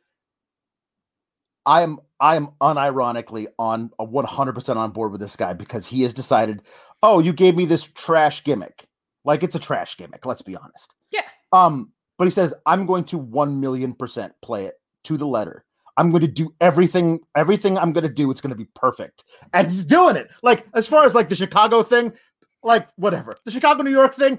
I 1.67 1.83
am 1.83 1.99
I 2.21 2.37
am 2.37 2.49
unironically 2.61 3.47
on 3.59 3.91
uh, 4.01 4.05
one 4.05 4.25
hundred 4.25 4.55
percent 4.55 4.79
on 4.79 4.91
board 4.91 5.13
with 5.13 5.21
this 5.21 5.37
guy 5.37 5.53
because 5.53 5.87
he 5.87 6.03
has 6.03 6.15
decided. 6.15 6.63
Oh, 7.03 7.21
you 7.21 7.33
gave 7.33 7.57
me 7.57 7.65
this 7.65 7.85
trash 7.85 8.43
gimmick, 8.43 8.87
like 9.25 9.43
it's 9.43 9.55
a 9.55 9.59
trash 9.59 9.97
gimmick. 9.97 10.27
Let's 10.27 10.43
be 10.43 10.57
honest. 10.57 10.93
Yeah. 11.11 11.23
Um, 11.53 11.93
but 12.17 12.25
he 12.27 12.31
says 12.31 12.55
I'm 12.67 12.87
going 12.87 13.05
to 13.05 13.19
one 13.19 13.61
million 13.61 13.95
percent 13.95 14.33
play 14.43 14.65
it 14.67 14.75
to 15.05 15.17
the 15.17 15.27
letter. 15.27 15.65
I'm 15.97 16.11
going 16.11 16.23
to 16.23 16.29
do 16.29 16.55
everything. 16.61 17.21
Everything 17.37 17.77
I'm 17.77 17.93
going 17.93 18.05
to 18.07 18.13
do, 18.13 18.31
it's 18.31 18.41
going 18.41 18.51
to 18.51 18.57
be 18.57 18.69
perfect, 18.75 19.25
and 19.53 19.67
he's 19.67 19.85
doing 19.85 20.17
it. 20.17 20.31
Like 20.43 20.67
as 20.75 20.87
far 20.87 21.05
as 21.05 21.15
like 21.15 21.29
the 21.29 21.37
Chicago 21.37 21.83
thing, 21.83 22.13
like 22.69 22.87
whatever 22.97 23.35
the 23.47 23.51
Chicago 23.51 23.83
New 23.83 23.91
York 23.91 24.15
thing, 24.15 24.39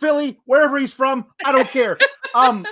Philly, 0.00 0.40
wherever 0.46 0.78
he's 0.78 0.92
from, 0.92 1.26
I 1.44 1.52
don't 1.52 1.68
care. 1.68 1.98
um, 2.34 2.66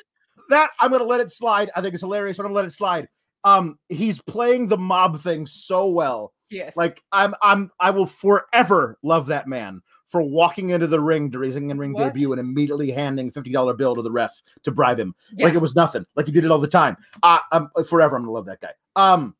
that 0.48 0.70
I'm 0.80 0.90
gonna 0.90 1.04
let 1.04 1.20
it 1.20 1.30
slide. 1.30 1.70
I 1.76 1.82
think 1.82 1.92
it's 1.92 2.02
hilarious, 2.02 2.38
but 2.38 2.44
I'm 2.44 2.48
gonna 2.48 2.56
let 2.56 2.64
it 2.64 2.72
slide. 2.72 3.06
Um, 3.44 3.78
he's 3.90 4.18
playing 4.22 4.66
the 4.68 4.78
mob 4.78 5.20
thing 5.20 5.46
so 5.46 5.88
well. 5.88 6.32
yes. 6.50 6.74
Like 6.74 7.02
I'm, 7.12 7.34
I'm, 7.42 7.70
I 7.78 7.90
will 7.90 8.06
forever 8.06 8.98
love 9.02 9.26
that 9.26 9.46
man 9.46 9.82
for 10.08 10.22
walking 10.22 10.70
into 10.70 10.86
the 10.86 11.00
ring 11.00 11.28
during 11.28 11.50
his 11.50 11.56
in-ring 11.56 11.92
What? 11.92 12.14
debut 12.14 12.32
and 12.32 12.40
immediately 12.40 12.90
handing 12.90 13.30
fifty 13.30 13.52
dollar 13.52 13.74
bill 13.74 13.94
to 13.94 14.02
the 14.02 14.10
ref 14.10 14.42
to 14.62 14.70
bribe 14.70 14.98
him, 14.98 15.14
yeah. 15.36 15.44
like 15.44 15.54
it 15.54 15.58
was 15.58 15.76
nothing. 15.76 16.06
Like 16.16 16.24
he 16.24 16.32
did 16.32 16.46
it 16.46 16.50
all 16.50 16.58
the 16.58 16.66
time. 16.66 16.96
Uh, 17.22 17.40
I'm 17.52 17.68
forever. 17.86 18.16
I'm 18.16 18.22
gonna 18.22 18.32
love 18.32 18.46
that 18.46 18.62
guy. 18.62 18.72
Um, 18.96 19.36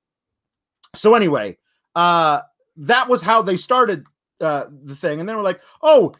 so 0.94 1.14
anyway, 1.14 1.57
uh, 1.96 2.40
that 2.77 3.09
was 3.09 3.22
how 3.22 3.40
they 3.40 3.57
started 3.57 4.05
uh 4.45 4.67
the 4.85 4.97
thing, 4.97 5.21
and 5.21 5.29
then 5.29 5.37
we're 5.37 5.43
like, 5.43 5.61
oh, 5.83 6.15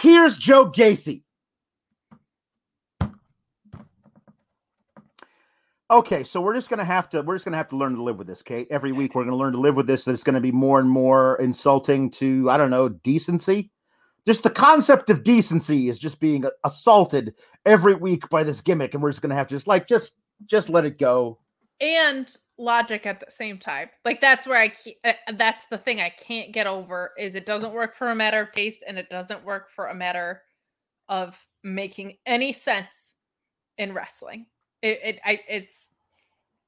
here's 0.00 0.36
Joe 0.36 0.70
Gacy. 0.70 1.22
Okay, 5.90 6.24
so 6.24 6.40
we're 6.40 6.54
just 6.54 6.70
gonna 6.70 6.84
have 6.84 7.10
to 7.10 7.22
we're 7.22 7.34
just 7.34 7.44
gonna 7.44 7.58
have 7.58 7.68
to 7.68 7.76
learn 7.76 7.94
to 7.94 8.02
live 8.02 8.16
with 8.16 8.26
this, 8.26 8.42
Kate. 8.42 8.66
Every 8.70 8.90
week 8.90 9.14
we're 9.14 9.24
gonna 9.24 9.36
learn 9.36 9.52
to 9.52 9.60
live 9.60 9.76
with 9.76 9.86
this. 9.86 10.04
That 10.04 10.12
it's 10.12 10.24
gonna 10.24 10.40
be 10.40 10.50
more 10.50 10.80
and 10.80 10.88
more 10.90 11.36
insulting 11.36 12.10
to 12.12 12.48
I 12.48 12.56
don't 12.56 12.70
know 12.70 12.88
decency. 12.88 13.70
Just 14.26 14.42
the 14.42 14.50
concept 14.50 15.10
of 15.10 15.22
decency 15.22 15.90
is 15.90 15.98
just 15.98 16.18
being 16.18 16.46
assaulted 16.64 17.34
every 17.66 17.94
week 17.94 18.28
by 18.30 18.42
this 18.42 18.62
gimmick, 18.62 18.94
and 18.94 19.02
we're 19.02 19.10
just 19.10 19.20
gonna 19.20 19.34
have 19.34 19.48
to 19.48 19.54
just 19.54 19.66
like 19.66 19.86
just 19.86 20.16
just 20.46 20.70
let 20.70 20.86
it 20.86 20.98
go. 20.98 21.38
And 21.80 22.34
logic 22.58 23.06
at 23.06 23.20
the 23.20 23.30
same 23.30 23.58
time. 23.58 23.88
Like 24.04 24.20
that's 24.20 24.46
where 24.46 24.60
I 24.60 24.68
ke- 24.68 24.98
uh, 25.04 25.12
that's 25.36 25.66
the 25.66 25.78
thing 25.78 26.00
I 26.00 26.10
can't 26.10 26.52
get 26.52 26.66
over 26.66 27.12
is 27.18 27.34
it 27.34 27.46
doesn't 27.46 27.72
work 27.72 27.96
for 27.96 28.10
a 28.10 28.14
matter 28.14 28.40
of 28.40 28.52
taste 28.52 28.84
and 28.86 28.98
it 28.98 29.10
doesn't 29.10 29.44
work 29.44 29.70
for 29.70 29.88
a 29.88 29.94
matter 29.94 30.42
of 31.08 31.46
making 31.62 32.16
any 32.26 32.52
sense 32.52 33.14
in 33.78 33.92
wrestling. 33.92 34.46
It, 34.82 35.00
it 35.02 35.20
I 35.24 35.40
it's 35.48 35.88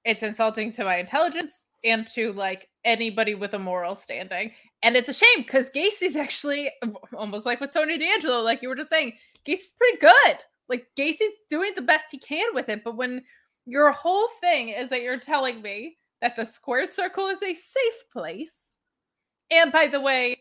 it's 0.04 0.22
insulting 0.22 0.72
to 0.72 0.84
my 0.84 0.96
intelligence 0.96 1.64
and 1.84 2.06
to 2.08 2.32
like 2.32 2.68
anybody 2.84 3.34
with 3.34 3.54
a 3.54 3.58
moral 3.58 3.94
standing. 3.94 4.52
And 4.82 4.96
it's 4.96 5.08
a 5.08 5.14
shame 5.14 5.38
because 5.38 5.70
Gacy's 5.70 6.16
actually 6.16 6.70
almost 7.14 7.46
like 7.46 7.60
with 7.60 7.72
Tony 7.72 7.98
D'Angelo, 7.98 8.42
like 8.42 8.62
you 8.62 8.68
were 8.68 8.76
just 8.76 8.90
saying, 8.90 9.12
Gacy's 9.44 9.72
pretty 9.78 9.98
good. 9.98 10.38
Like 10.68 10.88
Gacy's 10.96 11.32
doing 11.48 11.72
the 11.74 11.82
best 11.82 12.10
he 12.10 12.18
can 12.18 12.54
with 12.54 12.68
it. 12.68 12.82
But 12.84 12.96
when 12.96 13.22
your 13.66 13.90
whole 13.90 14.28
thing 14.40 14.70
is 14.70 14.90
that 14.90 15.02
you're 15.02 15.18
telling 15.18 15.60
me 15.60 15.96
that 16.22 16.36
the 16.36 16.46
squared 16.46 16.94
circle 16.94 17.26
is 17.26 17.42
a 17.42 17.52
safe 17.52 18.04
place. 18.12 18.78
And 19.50 19.70
by 19.70 19.88
the 19.88 20.00
way, 20.00 20.38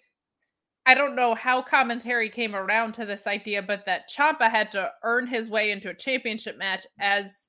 I 0.86 0.94
don't 0.94 1.16
know 1.16 1.34
how 1.34 1.62
commentary 1.62 2.30
came 2.30 2.56
around 2.56 2.94
to 2.94 3.06
this 3.06 3.26
idea, 3.26 3.64
but 3.64 3.86
that 3.88 4.10
Ciampa 4.10 4.50
had 4.50 4.72
to 4.72 4.92
earn 5.04 5.26
his 5.26 5.50
way 5.50 5.72
into 5.72 5.90
a 5.90 5.96
championship 5.96 6.58
match 6.58 6.86
as 7.00 7.48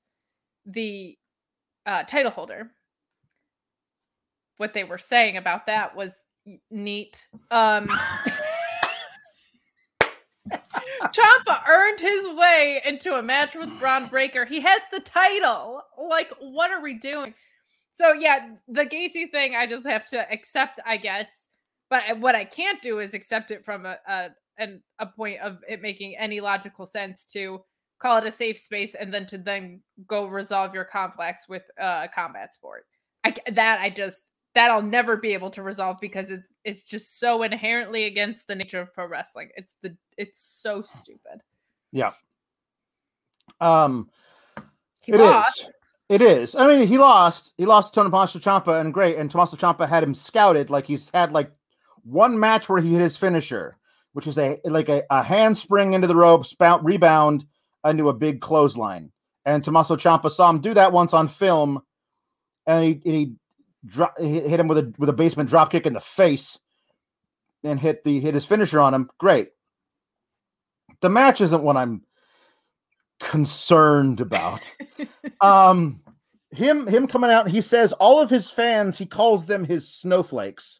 the 0.65 1.15
uh, 1.85 2.03
title 2.03 2.31
holder. 2.31 2.71
What 4.57 4.73
they 4.73 4.83
were 4.83 4.97
saying 4.97 5.37
about 5.37 5.67
that 5.67 5.95
was 5.95 6.15
neat. 6.71 7.27
Um, 7.51 7.87
Ciampa 10.51 11.67
earned 11.67 11.99
his 11.99 12.27
way 12.35 12.81
into 12.85 13.17
a 13.17 13.23
match 13.23 13.55
with 13.55 13.77
Bron 13.79 14.07
Breakker. 14.07 14.45
He 14.45 14.61
has 14.61 14.81
the 14.91 14.99
title. 14.99 15.81
Like, 15.97 16.31
what 16.39 16.71
are 16.71 16.81
we 16.81 16.95
doing? 16.95 17.33
So 17.93 18.13
yeah, 18.13 18.49
the 18.67 18.85
Gacy 18.85 19.31
thing, 19.31 19.55
I 19.55 19.65
just 19.65 19.87
have 19.87 20.05
to 20.07 20.31
accept, 20.31 20.79
I 20.85 20.97
guess. 20.97 21.47
But 21.89 22.19
what 22.19 22.35
I 22.35 22.45
can't 22.45 22.81
do 22.81 22.99
is 22.99 23.13
accept 23.13 23.51
it 23.51 23.65
from 23.65 23.85
a, 23.85 23.97
a 24.07 24.29
and 24.57 24.81
a 24.99 25.05
point 25.05 25.39
of 25.41 25.59
it 25.67 25.81
making 25.81 26.15
any 26.17 26.39
logical 26.39 26.85
sense 26.85 27.25
to 27.25 27.61
call 27.99 28.17
it 28.17 28.25
a 28.25 28.31
safe 28.31 28.59
space 28.59 28.95
and 28.95 29.13
then 29.13 29.25
to 29.27 29.37
then 29.37 29.81
go 30.07 30.25
resolve 30.25 30.73
your 30.73 30.83
conflicts 30.83 31.47
with 31.49 31.63
uh, 31.81 32.05
a 32.05 32.09
combat 32.13 32.53
sport. 32.53 32.85
I 33.23 33.33
that 33.51 33.79
I 33.79 33.89
just 33.89 34.31
that 34.57 34.71
I'll 34.71 34.81
never 34.81 35.17
be 35.17 35.33
able 35.35 35.51
to 35.51 35.61
resolve 35.61 35.97
because 36.01 36.31
it's 36.31 36.47
it's 36.65 36.81
just 36.81 37.19
so 37.19 37.43
inherently 37.43 38.05
against 38.05 38.47
the 38.47 38.55
nature 38.55 38.81
of 38.81 38.91
pro 38.91 39.07
wrestling. 39.07 39.49
It's 39.55 39.75
the 39.83 39.95
it's 40.17 40.39
so 40.39 40.81
stupid. 40.81 41.41
Yeah. 41.91 42.13
Um 43.61 44.09
He 45.03 45.11
It 45.11 45.19
lost. 45.19 45.61
is. 45.61 45.73
It 46.09 46.21
is. 46.23 46.55
I 46.55 46.65
mean, 46.67 46.87
he 46.87 46.97
lost. 46.97 47.53
He 47.57 47.67
lost 47.67 47.93
to 47.93 48.01
Tommaso 48.01 48.39
Ciampa, 48.39 48.81
and 48.81 48.91
great. 48.91 49.17
And 49.17 49.29
Tommaso 49.29 49.57
Ciampa 49.57 49.87
had 49.87 50.01
him 50.01 50.15
scouted. 50.15 50.71
Like 50.71 50.87
he's 50.87 51.11
had 51.13 51.33
like 51.33 51.51
one 52.03 52.39
match 52.39 52.67
where 52.67 52.81
he 52.81 52.93
hit 52.93 53.01
his 53.01 53.15
finisher, 53.15 53.77
which 54.13 54.25
was 54.25 54.39
a 54.39 54.59
like 54.65 54.89
a, 54.89 55.03
a 55.11 55.21
handspring 55.21 55.93
into 55.93 56.07
the 56.07 56.15
ropes, 56.15 56.53
bout, 56.53 56.83
rebound 56.83 57.45
into 57.85 58.09
a 58.09 58.13
big 58.13 58.41
clothesline. 58.41 59.11
And 59.45 59.63
Tommaso 59.63 59.97
Ciampa 59.97 60.31
saw 60.31 60.49
him 60.49 60.61
do 60.61 60.73
that 60.73 60.91
once 60.91 61.13
on 61.13 61.27
film, 61.27 61.79
and 62.65 62.83
he 62.83 63.01
and 63.05 63.15
he, 63.15 63.35
dro- 63.85 64.13
he 64.19 64.39
hit 64.39 64.59
him 64.59 64.67
with 64.67 64.77
a 64.77 64.93
with 64.97 65.09
a 65.09 65.13
basement 65.13 65.49
drop 65.49 65.71
kick 65.71 65.85
in 65.85 65.93
the 65.93 65.99
face, 65.99 66.57
and 67.63 67.79
hit 67.79 68.03
the 68.03 68.19
hit 68.19 68.33
his 68.33 68.45
finisher 68.45 68.79
on 68.79 68.93
him. 68.93 69.09
Great. 69.17 69.49
The 71.01 71.09
match 71.09 71.41
isn't 71.41 71.63
what 71.63 71.77
I'm 71.77 72.03
concerned 73.19 74.21
about 74.21 74.71
um 75.41 75.99
him 76.51 76.87
him 76.87 77.07
coming 77.07 77.31
out 77.31 77.47
he 77.47 77.61
says 77.61 77.91
all 77.93 78.21
of 78.21 78.29
his 78.29 78.49
fans 78.49 78.97
he 78.97 79.05
calls 79.05 79.45
them 79.45 79.65
his 79.65 79.87
snowflakes 79.87 80.79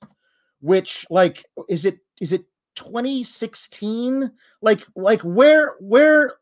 which 0.60 1.06
like 1.10 1.46
is 1.68 1.84
it 1.84 1.98
is 2.22 2.32
it 2.32 2.46
2016 2.76 4.32
like 4.62 4.86
like 4.96 5.22
where 5.22 5.76
where 5.80 6.36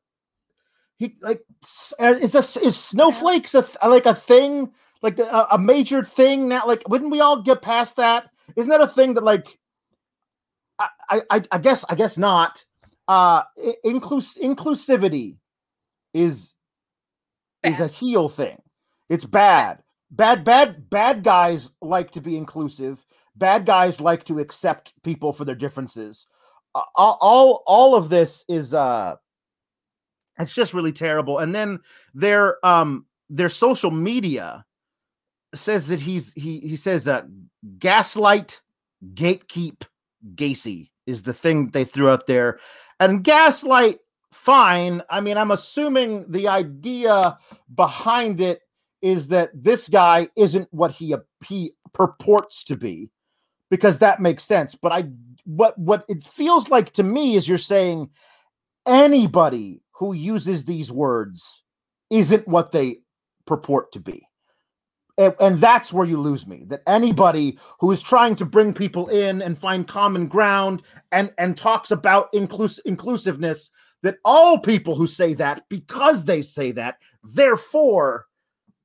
he 0.98 1.16
like 1.22 1.42
is 2.00 2.34
this 2.34 2.58
is 2.58 2.76
snowflakes 2.76 3.56
a, 3.56 3.66
like 3.88 4.06
a 4.06 4.14
thing 4.14 4.70
like 5.06 5.16
the- 5.16 5.34
a, 5.34 5.56
a 5.56 5.58
major 5.58 6.04
thing 6.04 6.48
now 6.50 6.66
like 6.68 6.84
wouldn't 6.90 7.12
we 7.12 7.22
all 7.22 7.42
get 7.42 7.62
past 7.62 7.96
that 7.96 8.30
isn't 8.56 8.70
that 8.70 8.82
a 8.82 8.88
thing 8.88 9.14
that 9.14 9.24
like 9.24 9.58
i 10.80 11.22
i 11.30 11.42
i 11.52 11.58
guess 11.58 11.86
i 11.90 11.96
guess 11.96 12.18
not 12.18 12.66
uh 13.08 13.44
inclus- 13.86 14.38
inclusivity 14.42 15.38
is 16.14 16.54
is 17.64 17.76
a 17.80 17.84
Bad. 17.84 17.92
heel 17.92 18.30
thing. 18.30 18.62
It's 19.10 19.26
bad. 19.26 19.82
Bad, 20.12 20.44
bad, 20.44 20.90
bad 20.90 21.24
guys 21.24 21.72
like 21.82 22.12
to 22.12 22.22
be 22.22 22.38
inclusive. 22.38 23.04
Bad 23.36 23.66
guys 23.66 24.00
like 24.00 24.24
to 24.26 24.40
accept 24.40 24.94
people 25.04 25.34
for 25.34 25.46
their 25.46 25.56
differences. 25.56 26.28
Uh, 26.76 26.82
all, 26.96 27.64
all 27.66 27.96
of 27.96 28.10
this 28.10 28.46
is 28.48 28.74
uh, 28.74 29.16
it's 30.40 30.54
just 30.54 30.74
really 30.74 30.92
terrible. 30.92 31.40
And 31.40 31.54
then 31.56 31.80
their 32.14 32.64
um 32.66 33.06
their 33.30 33.50
social 33.50 33.92
media 33.92 34.65
says 35.54 35.88
that 35.88 36.00
he's 36.00 36.34
he 36.34 36.60
he 36.60 36.76
says 36.76 37.04
that 37.06 37.26
gaslight, 37.80 38.62
gatekeep, 39.14 39.84
Gacy 40.36 40.90
is 41.06 41.24
the 41.24 41.34
thing 41.34 41.70
they 41.70 41.86
threw 41.86 42.10
out 42.10 42.28
there, 42.28 42.60
and 43.00 43.24
gaslight 43.24 44.00
fine. 44.32 45.02
I 45.10 45.22
mean, 45.22 45.38
I'm 45.38 45.52
assuming 45.52 46.30
the 46.30 46.48
idea 46.48 47.38
behind 47.74 48.42
it 48.42 48.62
is 49.02 49.28
that 49.30 49.52
this 49.54 49.88
guy 49.88 50.28
isn't 50.36 50.68
what 50.72 50.92
he 50.92 51.16
he 51.46 51.74
purports 51.94 52.64
to 52.66 52.76
be, 52.76 53.12
because 53.70 54.00
that 54.00 54.20
makes 54.20 54.44
sense. 54.44 54.76
But 54.76 54.92
I 54.92 55.06
what 55.46 55.78
what 55.78 56.06
it 56.10 56.24
feels 56.24 56.70
like 56.70 56.92
to 56.94 57.04
me 57.04 57.36
is 57.36 57.48
you're 57.48 57.58
saying 57.58 58.10
anybody 58.88 59.82
who 59.92 60.14
uses 60.14 60.66
these 60.66 60.92
words 60.92 61.64
isn't 62.10 62.48
what 62.48 62.72
they 62.72 62.98
purport 63.46 63.92
to 63.94 64.00
be. 64.00 64.25
And, 65.18 65.62
that's 65.62 65.94
where 65.94 66.06
you 66.06 66.18
lose 66.18 66.46
me. 66.46 66.66
That 66.68 66.82
anybody 66.88 67.58
who 67.80 67.92
is 67.92 68.04
trying 68.04 68.36
to 68.36 68.46
bring 68.46 68.74
people 68.74 69.08
in 69.08 69.42
and 69.42 69.58
find 69.58 69.88
common 69.88 70.28
ground 70.28 70.82
and 71.12 71.32
and 71.38 71.58
talks 71.58 71.92
about 71.92 72.32
inclus- 72.34 72.80
inclusiveness 72.86 73.70
that 74.04 74.18
all 74.26 74.60
people 74.60 74.94
who 74.94 75.08
say 75.08 75.34
that 75.36 75.64
because 75.70 76.26
they 76.26 76.42
say 76.42 76.72
that 76.74 76.98
therefore 77.24 78.26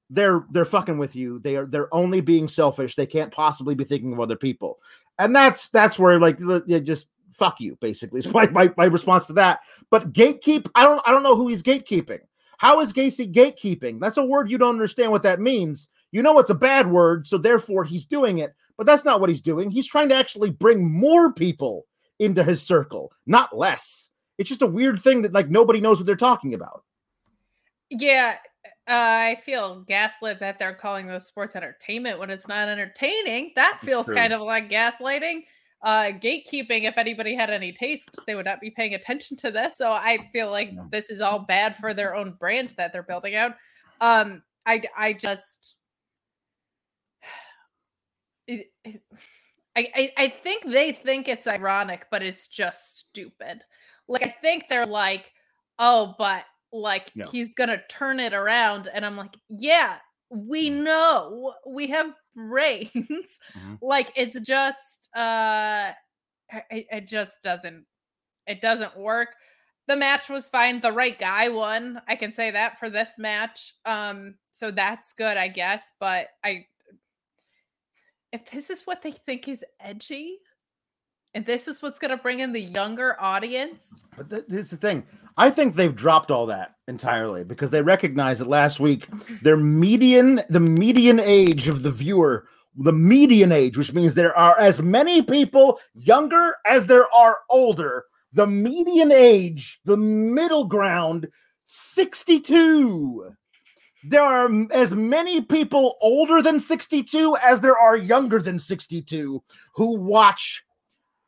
they're 0.08 0.44
they're 0.50 0.64
fucking 0.64 0.98
with 0.98 1.16
you. 1.16 1.38
They 1.40 1.56
are 1.56 1.66
they're 1.66 1.92
only 1.94 2.20
being 2.20 2.48
selfish. 2.48 2.96
They 2.96 3.06
can't 3.06 3.32
possibly 3.32 3.74
be 3.74 3.84
thinking 3.84 4.12
of 4.12 4.20
other 4.20 4.36
people. 4.36 4.78
And 5.18 5.34
that's 5.34 5.68
that's 5.70 5.98
where 5.98 6.18
like 6.18 6.38
just 6.84 7.08
fuck 7.32 7.60
you 7.60 7.76
basically 7.80 8.18
is 8.18 8.26
my, 8.32 8.46
my, 8.48 8.72
my 8.76 8.86
response 8.86 9.26
to 9.26 9.32
that. 9.34 9.60
But 9.90 10.12
gatekeep 10.12 10.68
i 10.74 10.84
don't 10.84 11.00
i 11.06 11.12
don't 11.12 11.22
know 11.22 11.36
who 11.36 11.48
he's 11.48 11.62
gatekeeping. 11.62 12.20
How 12.58 12.80
is 12.80 12.92
gacy 12.92 13.32
gatekeeping? 13.32 14.00
That's 14.00 14.18
a 14.18 14.24
word 14.24 14.50
you 14.50 14.58
don't 14.58 14.74
understand 14.74 15.10
what 15.10 15.22
that 15.22 15.40
means 15.40 15.88
you 16.12 16.22
know 16.22 16.38
it's 16.38 16.50
a 16.50 16.54
bad 16.54 16.90
word 16.90 17.26
so 17.26 17.38
therefore 17.38 17.84
he's 17.84 18.06
doing 18.06 18.38
it 18.38 18.54
but 18.76 18.86
that's 18.86 19.04
not 19.04 19.20
what 19.20 19.30
he's 19.30 19.40
doing 19.40 19.70
he's 19.70 19.86
trying 19.86 20.08
to 20.08 20.14
actually 20.14 20.50
bring 20.50 20.90
more 20.90 21.32
people 21.32 21.86
into 22.18 22.44
his 22.44 22.62
circle 22.62 23.12
not 23.26 23.56
less 23.56 24.10
it's 24.40 24.48
just 24.48 24.62
a 24.62 24.66
weird 24.66 24.98
thing 24.98 25.20
that 25.20 25.34
like 25.34 25.50
nobody 25.50 25.82
knows 25.82 25.98
what 25.98 26.06
they're 26.06 26.16
talking 26.16 26.54
about. 26.54 26.82
Yeah, 27.90 28.36
uh, 28.64 28.70
I 28.88 29.38
feel 29.44 29.82
gaslit 29.82 30.40
that 30.40 30.58
they're 30.58 30.74
calling 30.74 31.06
this 31.06 31.26
sports 31.26 31.56
entertainment 31.56 32.18
when 32.18 32.30
it's 32.30 32.48
not 32.48 32.66
entertaining. 32.66 33.52
That 33.54 33.74
It's 33.76 33.84
feels 33.84 34.06
true. 34.06 34.14
kind 34.14 34.32
of 34.32 34.40
like 34.40 34.70
gaslighting. 34.70 35.42
Uh, 35.82 36.12
gatekeeping, 36.12 36.84
if 36.84 36.96
anybody 36.96 37.34
had 37.34 37.50
any 37.50 37.70
taste, 37.70 38.18
they 38.26 38.34
would 38.34 38.46
not 38.46 38.62
be 38.62 38.70
paying 38.70 38.94
attention 38.94 39.36
to 39.36 39.50
this. 39.50 39.76
So 39.76 39.92
I 39.92 40.30
feel 40.32 40.50
like 40.50 40.72
this 40.90 41.10
is 41.10 41.20
all 41.20 41.40
bad 41.40 41.76
for 41.76 41.92
their 41.92 42.14
own 42.14 42.32
brand 42.32 42.70
that 42.78 42.94
they're 42.94 43.02
building 43.02 43.34
out. 43.34 43.56
Um, 44.00 44.42
I, 44.64 44.82
I 44.96 45.12
just, 45.12 45.76
it- 48.50 48.72
it- 48.84 49.02
I, 49.76 49.88
I, 49.94 50.12
I 50.24 50.28
think 50.28 50.64
they 50.64 50.92
think 50.92 51.28
it's 51.28 51.46
ironic, 51.46 52.06
but 52.10 52.22
it's 52.22 52.48
just 52.48 52.98
stupid. 52.98 53.62
Like 54.08 54.22
I 54.24 54.28
think 54.28 54.64
they're 54.68 54.86
like, 54.86 55.32
oh, 55.78 56.14
but 56.18 56.44
like 56.72 57.10
Yeah. 57.14 57.26
he's 57.30 57.54
gonna 57.54 57.80
turn 57.88 58.20
it 58.20 58.32
around, 58.34 58.88
and 58.92 59.06
I'm 59.06 59.16
like, 59.16 59.36
yeah, 59.48 59.98
we 60.30 60.70
know 60.70 61.54
we 61.66 61.88
have 61.88 62.14
brains. 62.34 63.38
Mhm. 63.56 63.78
like 63.82 64.12
it's 64.16 64.40
just, 64.40 65.08
uh, 65.16 65.92
it, 66.70 66.86
it 66.90 67.06
just 67.08 67.42
doesn't, 67.42 67.86
it 68.46 68.60
doesn't 68.60 68.96
work. 68.98 69.36
The 69.86 69.96
match 69.96 70.28
was 70.28 70.48
fine. 70.48 70.80
The 70.80 70.92
right 70.92 71.18
guy 71.18 71.48
won. 71.48 72.00
I 72.08 72.16
can 72.16 72.32
say 72.32 72.50
that 72.52 72.78
for 72.78 72.90
this 72.90 73.18
match. 73.18 73.74
Um, 73.84 74.36
so 74.52 74.70
that's 74.70 75.12
good, 75.12 75.36
I 75.36 75.48
guess. 75.48 75.92
But 76.00 76.28
I, 76.44 76.66
if 78.32 78.50
this 78.50 78.70
is 78.70 78.82
what 78.82 79.02
they 79.02 79.12
think 79.12 79.48
is 79.48 79.64
edgy, 79.80 80.38
and 81.34 81.46
this 81.46 81.68
is 81.68 81.80
what's 81.82 81.98
going 81.98 82.10
to 82.10 82.16
bring 82.16 82.40
in 82.40 82.52
the 82.52 82.60
younger 82.60 83.16
audience, 83.20 84.04
But 84.16 84.30
th- 84.30 84.44
this 84.48 84.66
is 84.66 84.70
the 84.70 84.76
thing. 84.76 85.04
I 85.36 85.48
think 85.50 85.74
they've 85.76 85.94
dropped 85.94 86.30
all 86.30 86.46
that 86.46 86.74
entirely 86.88 87.44
because 87.44 87.70
they 87.70 87.82
recognize 87.82 88.40
that 88.40 88.48
last 88.48 88.80
week 88.80 89.06
their 89.42 89.56
median, 89.56 90.42
the 90.50 90.60
median 90.60 91.20
age 91.20 91.68
of 91.68 91.82
the 91.82 91.92
viewer, 91.92 92.46
the 92.76 92.92
median 92.92 93.52
age, 93.52 93.76
which 93.76 93.92
means 93.92 94.14
there 94.14 94.36
are 94.36 94.58
as 94.58 94.82
many 94.82 95.22
people 95.22 95.78
younger 95.94 96.54
as 96.66 96.86
there 96.86 97.12
are 97.14 97.38
older. 97.48 98.04
The 98.32 98.46
median 98.46 99.10
age, 99.12 99.80
the 99.84 99.96
middle 99.96 100.64
ground, 100.64 101.28
62. 101.66 103.32
There 104.04 104.22
are 104.22 104.50
as 104.72 104.94
many 104.94 105.40
people 105.40 105.96
older 106.00 106.40
than 106.42 106.58
62 106.58 107.36
as 107.42 107.60
there 107.60 107.76
are 107.76 107.96
younger 107.96 108.40
than 108.40 108.58
62 108.58 109.42
who 109.74 109.96
watch 109.96 110.64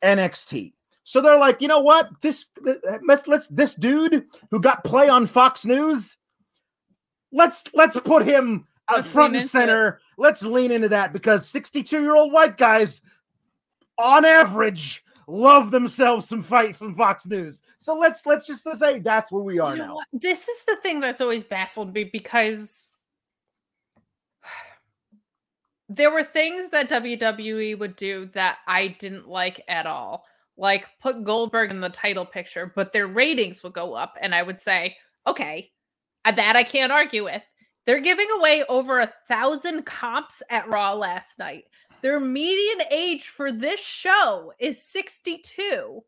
NXT. 0.03 0.73
So 1.03 1.21
they're 1.21 1.37
like, 1.37 1.61
you 1.61 1.67
know 1.67 1.81
what? 1.81 2.09
This 2.21 2.45
uh, 2.65 2.97
let's 3.07 3.27
let's 3.27 3.47
this 3.47 3.75
dude 3.75 4.25
who 4.51 4.59
got 4.59 4.83
play 4.83 5.09
on 5.09 5.27
Fox 5.27 5.65
News, 5.65 6.17
let's 7.31 7.63
let's 7.73 7.99
put 7.99 8.25
him 8.25 8.65
out 8.89 8.97
Let's 8.97 9.09
front 9.09 9.35
and 9.35 9.43
into 9.43 9.45
it. 9.45 9.51
center. 9.51 9.99
Let's 10.17 10.43
lean 10.43 10.71
into 10.71 10.89
that 10.89 11.13
because 11.13 11.51
62-year-old 11.51 12.31
white 12.31 12.57
guys 12.57 13.01
on 13.97 14.25
average 14.25 15.02
love 15.27 15.71
themselves 15.71 16.27
some 16.27 16.43
fight 16.43 16.75
from 16.75 16.95
Fox 16.95 17.25
News. 17.25 17.61
So 17.77 17.95
let's 17.95 18.25
let's 18.25 18.45
just 18.45 18.63
say 18.77 18.99
that's 18.99 19.31
where 19.31 19.43
we 19.43 19.59
are 19.59 19.75
You 19.75 19.83
now. 19.83 19.97
This 20.11 20.47
is 20.47 20.65
the 20.65 20.75
thing 20.77 20.99
that's 20.99 21.21
always 21.21 21.43
baffled 21.43 21.93
me 21.93 22.05
because 22.05 22.87
there 25.89 26.11
were 26.11 26.23
things 26.23 26.69
that 26.69 26.89
WWE 26.89 27.77
would 27.79 27.95
do 27.95 28.29
that 28.33 28.57
I 28.67 28.89
didn't 28.99 29.27
like 29.27 29.61
at 29.67 29.85
all. 29.85 30.25
like 30.57 30.87
put 31.01 31.23
Goldberg 31.23 31.71
in 31.71 31.81
the 31.81 31.89
title 31.89 32.25
picture, 32.25 32.71
but 32.75 32.93
their 32.93 33.07
ratings 33.07 33.63
would 33.63 33.73
go 33.73 33.93
up. 33.93 34.17
And 34.21 34.35
I 34.35 34.43
would 34.43 34.61
say, 34.61 34.95
okay, 35.25 35.71
uh, 36.25 36.31
that 36.31 36.55
I 36.55 36.63
can't 36.63 36.91
argue 36.91 37.23
with. 37.23 37.51
They're 37.85 37.99
giving 37.99 38.27
away 38.37 38.63
over 38.69 38.99
a 38.99 39.13
thousand 39.27 39.85
comps 39.85 40.41
at 40.49 40.69
Raw 40.69 40.93
last 40.93 41.37
night. 41.39 41.65
Their 42.03 42.19
median 42.19 42.85
age 42.91 43.29
for 43.29 43.51
this 43.51 43.79
show 43.79 44.53
is 44.59 44.83
62, 44.83 46.03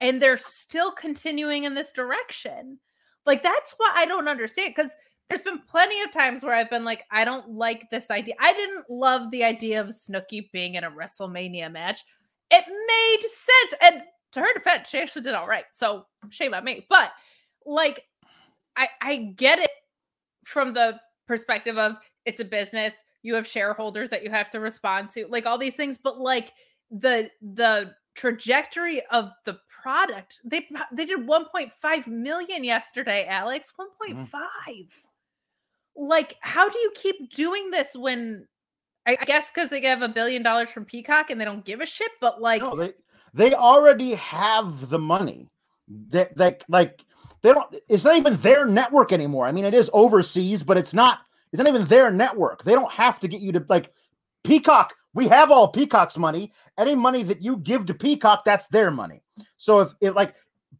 and 0.00 0.20
they're 0.20 0.38
still 0.38 0.90
continuing 0.90 1.64
in 1.64 1.74
this 1.74 1.92
direction. 1.92 2.78
Like, 3.26 3.42
that's 3.42 3.74
what 3.76 3.94
I 3.96 4.06
don't 4.06 4.28
understand 4.28 4.72
because 4.74 4.92
there's 5.28 5.42
been 5.42 5.60
plenty 5.68 6.00
of 6.02 6.10
times 6.10 6.42
where 6.42 6.54
I've 6.54 6.70
been 6.70 6.84
like, 6.84 7.04
I 7.10 7.24
don't 7.24 7.50
like 7.50 7.90
this 7.90 8.10
idea. 8.10 8.34
I 8.40 8.54
didn't 8.54 8.88
love 8.88 9.30
the 9.30 9.44
idea 9.44 9.80
of 9.80 9.88
Snooki 9.88 10.50
being 10.52 10.74
in 10.74 10.84
a 10.84 10.90
WrestleMania 10.90 11.70
match. 11.70 12.02
It 12.50 12.64
made 12.66 13.28
sense. 13.28 13.74
And 13.82 14.02
to 14.32 14.40
her 14.40 14.54
defense, 14.54 14.88
she 14.88 14.98
actually 14.98 15.22
did 15.22 15.34
all 15.34 15.46
right. 15.48 15.64
So 15.70 16.06
shame 16.30 16.54
on 16.54 16.64
me. 16.64 16.86
But 16.88 17.12
like, 17.66 18.04
I 18.76 18.88
I 19.02 19.16
get 19.36 19.58
it 19.58 19.70
from 20.44 20.72
the 20.72 21.00
perspective 21.26 21.76
of 21.76 21.98
it's 22.24 22.40
a 22.40 22.44
business. 22.44 22.94
You 23.26 23.34
have 23.34 23.46
shareholders 23.46 24.10
that 24.10 24.22
you 24.22 24.30
have 24.30 24.50
to 24.50 24.60
respond 24.60 25.10
to, 25.10 25.26
like 25.26 25.46
all 25.46 25.58
these 25.58 25.74
things. 25.74 25.98
But 25.98 26.18
like 26.18 26.52
the 26.90 27.30
the 27.42 27.94
trajectory 28.14 29.02
of 29.10 29.30
the 29.44 29.58
product, 29.68 30.40
they 30.44 30.68
they 30.92 31.04
did 31.04 31.26
1.5 31.26 32.06
million 32.06 32.62
yesterday, 32.62 33.26
Alex. 33.26 33.72
1.5. 33.78 34.26
Mm-hmm. 34.28 34.86
Like, 35.96 36.36
how 36.40 36.68
do 36.68 36.78
you 36.78 36.92
keep 36.94 37.30
doing 37.32 37.70
this 37.70 37.96
when 37.96 38.46
I 39.06 39.16
guess 39.24 39.50
because 39.50 39.70
they 39.70 39.80
have 39.82 40.02
a 40.02 40.08
billion 40.08 40.42
dollars 40.42 40.68
from 40.68 40.84
Peacock 40.84 41.30
and 41.30 41.40
they 41.40 41.44
don't 41.44 41.64
give 41.64 41.80
a 41.80 41.86
shit, 41.86 42.10
but 42.20 42.40
like 42.40 42.60
no, 42.62 42.76
they 42.76 42.92
they 43.34 43.54
already 43.54 44.14
have 44.14 44.88
the 44.90 44.98
money. 44.98 45.48
That 46.10 46.36
like 46.36 46.64
like 46.68 47.02
they 47.42 47.52
don't 47.52 47.74
it's 47.88 48.04
not 48.04 48.16
even 48.16 48.36
their 48.38 48.66
network 48.66 49.12
anymore. 49.12 49.46
I 49.46 49.52
mean, 49.52 49.64
it 49.64 49.74
is 49.74 49.88
overseas, 49.92 50.64
but 50.64 50.76
it's 50.76 50.92
not 50.92 51.20
it's 51.56 51.66
not 51.66 51.74
even 51.74 51.86
their 51.86 52.10
network. 52.10 52.64
They 52.64 52.74
don't 52.74 52.92
have 52.92 53.18
to 53.20 53.28
get 53.28 53.40
you 53.40 53.50
to 53.52 53.64
like 53.70 53.90
Peacock. 54.44 54.92
We 55.14 55.26
have 55.28 55.50
all 55.50 55.68
Peacock's 55.68 56.18
money. 56.18 56.52
Any 56.76 56.94
money 56.94 57.22
that 57.22 57.40
you 57.40 57.56
give 57.56 57.86
to 57.86 57.94
Peacock, 57.94 58.44
that's 58.44 58.66
their 58.66 58.90
money. 58.90 59.22
So 59.56 59.80
if, 59.80 59.92
if 60.02 60.14
like 60.14 60.34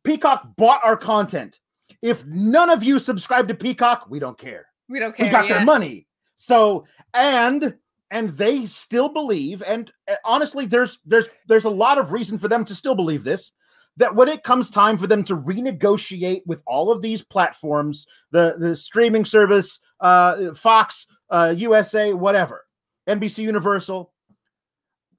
Peacock 0.04 0.54
bought 0.56 0.84
our 0.84 0.96
content, 0.96 1.60
if 2.02 2.26
none 2.26 2.68
of 2.68 2.82
you 2.82 2.98
subscribe 2.98 3.48
to 3.48 3.54
Peacock, 3.54 4.04
we 4.10 4.18
don't 4.18 4.36
care. 4.36 4.66
We 4.90 4.98
don't 4.98 5.16
care. 5.16 5.24
We 5.24 5.32
got 5.32 5.48
their 5.48 5.64
money. 5.64 6.06
So 6.34 6.84
and 7.14 7.74
and 8.10 8.36
they 8.36 8.66
still 8.66 9.08
believe 9.08 9.62
and 9.66 9.90
uh, 10.08 10.16
honestly 10.26 10.66
there's 10.66 10.98
there's 11.06 11.26
there's 11.48 11.64
a 11.64 11.70
lot 11.70 11.96
of 11.96 12.12
reason 12.12 12.36
for 12.36 12.48
them 12.48 12.66
to 12.66 12.74
still 12.74 12.94
believe 12.94 13.24
this 13.24 13.50
that 13.96 14.14
when 14.14 14.28
it 14.28 14.44
comes 14.44 14.68
time 14.68 14.98
for 14.98 15.06
them 15.06 15.24
to 15.24 15.36
renegotiate 15.36 16.42
with 16.46 16.62
all 16.66 16.92
of 16.92 17.02
these 17.02 17.22
platforms 17.22 18.06
the 18.30 18.56
the 18.58 18.76
streaming 18.76 19.24
service 19.24 19.80
uh 20.00 20.52
fox 20.54 21.06
uh 21.30 21.54
usa 21.56 22.12
whatever 22.12 22.64
nbc 23.08 23.38
universal 23.38 24.12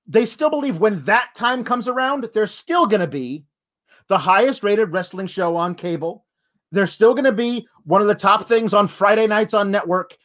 they 0.07 0.25
still 0.25 0.49
believe 0.49 0.79
when 0.79 1.03
that 1.03 1.29
time 1.35 1.63
comes 1.63 1.87
around 1.87 2.29
they're 2.33 2.47
still 2.47 2.85
going 2.85 3.01
to 3.01 3.07
be 3.07 3.43
the 4.07 4.17
highest 4.17 4.63
rated 4.63 4.91
wrestling 4.91 5.27
show 5.27 5.55
on 5.55 5.73
cable 5.75 6.25
they're 6.71 6.87
still 6.87 7.13
going 7.13 7.23
to 7.25 7.31
be 7.31 7.67
one 7.83 8.01
of 8.01 8.07
the 8.07 8.15
top 8.15 8.47
things 8.47 8.73
on 8.73 8.87
friday 8.87 9.27
nights 9.27 9.53
on 9.53 9.71
network 9.71 10.15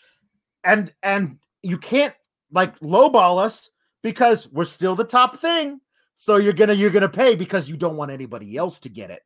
and 0.65 0.93
and 1.03 1.39
you 1.63 1.79
can't 1.79 2.15
like 2.53 2.79
lowball 2.81 3.43
us 3.43 3.71
because 4.03 4.49
we're 4.51 4.65
still 4.65 4.95
the 4.95 5.05
top 5.05 5.39
thing. 5.39 5.81
So 6.15 6.37
you're 6.37 6.53
gonna 6.53 6.75
you're 6.75 6.91
gonna 6.91 7.09
pay 7.09 7.35
because 7.35 7.69
you 7.69 7.77
don't 7.77 7.97
want 7.97 8.11
anybody 8.11 8.57
else 8.57 8.79
to 8.81 8.89
get 8.89 9.11
it, 9.11 9.23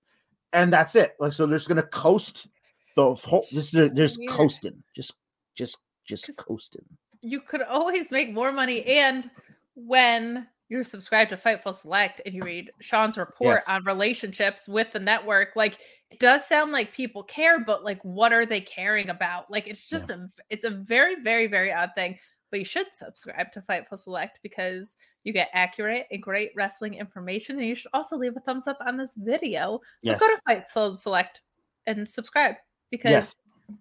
and 0.53 0.73
that's 0.73 0.95
it. 0.95 1.15
Like 1.19 1.33
so, 1.33 1.47
they're 1.47 1.59
just 1.59 1.69
gonna 1.69 1.83
coast 1.83 2.47
the 2.96 3.14
whole. 3.14 3.44
Just 3.50 3.72
there's 3.72 4.18
coasting, 4.28 4.82
just 4.94 5.14
just 5.54 5.78
just 6.04 6.30
coasting. 6.37 6.85
You 7.22 7.40
could 7.40 7.62
always 7.62 8.11
make 8.11 8.32
more 8.32 8.52
money, 8.52 8.85
and 8.85 9.30
when 9.74 10.46
you're 10.68 10.85
subscribed 10.85 11.30
to 11.30 11.37
Fightful 11.37 11.74
Select 11.74 12.20
and 12.26 12.35
you 12.35 12.42
read 12.42 12.72
Sean's 12.80 13.16
report 13.16 13.61
yes. 13.61 13.68
on 13.68 13.85
relationships 13.85 14.68
with 14.68 14.90
the 14.90 14.98
network, 14.98 15.54
like 15.54 15.78
it 16.11 16.18
does 16.18 16.46
sound 16.46 16.72
like 16.72 16.92
people 16.92 17.22
care, 17.22 17.61
but 17.61 17.85
like 17.85 18.02
what 18.02 18.32
are 18.32 18.46
they 18.46 18.61
caring 18.61 19.11
about? 19.11 19.50
Like 19.50 19.68
it's 19.68 19.88
just 19.88 20.09
yeah. 20.09 20.16
a 20.16 20.28
it's 20.50 20.64
a 20.64 20.70
very 20.70 21.22
very 21.22 21.46
very 21.46 21.72
odd 21.72 21.90
thing 21.94 22.18
but 22.50 22.61
you 22.61 22.64
should 22.64 22.92
subscribe 22.92 23.52
to 23.52 23.61
Fightful 23.61 23.98
Select 23.98 24.40
because 24.42 24.96
you 25.24 25.32
get 25.32 25.48
accurate 25.52 26.06
and 26.11 26.22
great 26.22 26.52
wrestling 26.54 26.94
information. 26.94 27.59
And 27.59 27.66
you 27.66 27.74
should 27.74 27.90
also 27.92 28.16
leave 28.16 28.37
a 28.37 28.40
thumbs 28.40 28.66
up 28.66 28.78
on 28.87 28.96
this 28.96 29.14
video. 29.16 29.80
Yes. 30.02 30.20
go 30.20 30.26
to 30.26 30.40
Fightful 30.48 30.96
Select 30.96 31.42
and 31.87 32.09
subscribe 32.09 32.54
because 32.90 33.11
yes. 33.11 33.35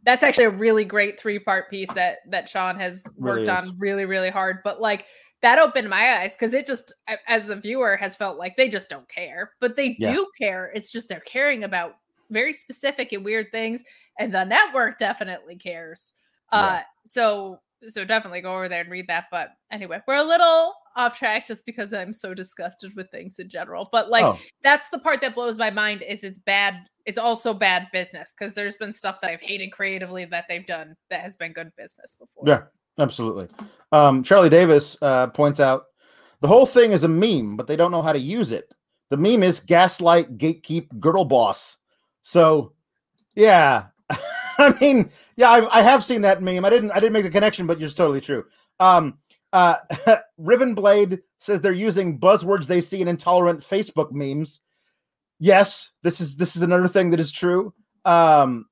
that's 0.04 0.24
actually 0.24 0.46
a 0.46 0.50
really 0.50 0.86
great 0.86 1.20
three 1.20 1.39
part 1.39 1.70
piece 1.70 1.91
that 1.94 2.18
that 2.30 2.50
Sean 2.50 2.80
has 2.80 3.04
worked 3.18 3.48
really 3.48 3.50
on 3.50 3.76
really, 3.78 4.06
really 4.06 4.30
hard. 4.30 4.58
But 4.63 4.82
like 4.82 5.06
that 5.41 5.60
opened 5.60 5.89
my 5.89 6.20
eyes 6.20 6.32
because 6.32 6.54
it 6.54 6.65
just 6.65 6.94
as 7.28 7.50
a 7.50 7.56
viewer 7.56 7.98
has 7.98 8.15
felt 8.15 8.38
like 8.38 8.56
they 8.58 8.70
just 8.70 8.89
don't 8.89 9.08
care, 9.10 9.52
but 9.60 9.76
they 9.76 9.96
yeah. 10.00 10.13
do 10.13 10.28
care. 10.39 10.72
It's 10.74 10.91
just 10.91 11.08
they're 11.08 11.20
caring 11.22 11.63
about 11.63 11.96
very 12.32 12.54
specific 12.54 13.12
and 13.12 13.24
weird 13.24 13.48
things, 13.52 13.84
and 14.20 14.34
the 14.34 14.44
network 14.44 14.98
definitely 14.98 15.58
cares. 15.58 16.13
Yeah. 16.52 16.60
Uh 16.60 16.82
so 17.06 17.60
so 17.88 18.04
definitely 18.06 18.41
go 18.41 18.54
over 18.54 18.70
there 18.70 18.82
and 18.82 18.91
read 18.91 19.08
that. 19.08 19.26
But 19.32 19.50
anyway, 19.72 20.00
we're 20.08 20.15
a 20.15 20.24
little 20.24 20.74
off 20.96 21.18
track 21.18 21.46
just 21.46 21.65
because 21.65 21.94
I'm 21.94 22.13
so 22.13 22.34
disgusted 22.34 22.96
with 22.96 23.10
things 23.12 23.39
in 23.39 23.50
general. 23.50 23.89
But 23.91 24.10
like 24.10 24.26
oh. 24.26 24.39
that's 24.63 24.89
the 24.89 25.00
part 25.00 25.22
that 25.22 25.36
blows 25.36 25.58
my 25.58 25.70
mind 25.70 26.02
is 26.02 26.24
it's 26.24 26.39
bad. 26.39 26.76
It's 27.06 27.20
also 27.20 27.54
bad 27.54 27.88
business 27.94 28.34
because 28.38 28.56
there's 28.56 28.76
been 28.76 28.91
stuff 28.91 29.22
that 29.22 29.30
I've 29.30 29.41
hated 29.41 29.72
creatively 29.72 30.26
that 30.26 30.46
they've 30.50 30.65
done 30.65 30.96
that 31.10 31.22
has 31.22 31.36
been 31.36 31.54
good 31.54 31.72
business 31.78 32.15
before. 32.20 32.44
Yeah, 32.48 32.63
absolutely. 32.98 33.48
Um, 33.91 34.24
Charlie 34.24 34.50
Davis 34.50 34.98
uh, 35.02 35.28
points 35.28 35.60
out 35.60 35.84
the 36.41 36.48
whole 36.48 36.65
thing 36.65 36.91
is 36.91 37.04
a 37.04 37.08
meme, 37.08 37.56
but 37.56 37.68
they 37.68 37.76
don't 37.76 37.91
know 37.91 38.02
how 38.02 38.13
to 38.13 38.20
use 38.20 38.52
it. 38.52 38.74
The 39.10 39.18
meme 39.18 39.44
is 39.44 39.60
gaslight, 39.60 40.38
gatekeep, 40.38 41.00
girdle 41.00 41.26
boss. 41.26 41.78
So, 42.24 42.74
yeah, 43.36 43.86
I 44.58 44.76
mean, 44.82 45.12
yeah, 45.36 45.50
I, 45.50 45.80
I, 45.80 45.82
have 45.82 46.04
seen 46.04 46.22
that 46.22 46.41
meme. 46.41 46.65
I 46.65 46.70
didn't 46.70 46.91
I 46.91 47.00
didn't 47.00 47.13
make 47.13 47.24
the 47.24 47.30
connection, 47.30 47.68
but 47.68 47.80
you're 47.80 47.89
totally 47.89 48.22
true. 48.22 48.46
Um, 48.80 49.20
uh, 49.54 49.78
Riven 50.38 50.74
Blade 50.74 51.22
says 51.39 51.62
they're 51.62 51.72
using 51.72 52.20
buzzwords 52.20 52.65
they 52.65 52.82
see 52.82 53.02
in 53.02 53.08
intolerant 53.08 53.62
Facebook 53.62 54.12
memes. 54.12 54.62
Yes, 55.39 55.89
this 56.04 56.21
is 56.21 56.38
this 56.38 56.56
is 56.56 56.62
another 56.62 56.88
thing 56.88 57.12
that 57.12 57.19
is 57.19 57.32
true. 57.32 57.74
Um, 58.06 58.65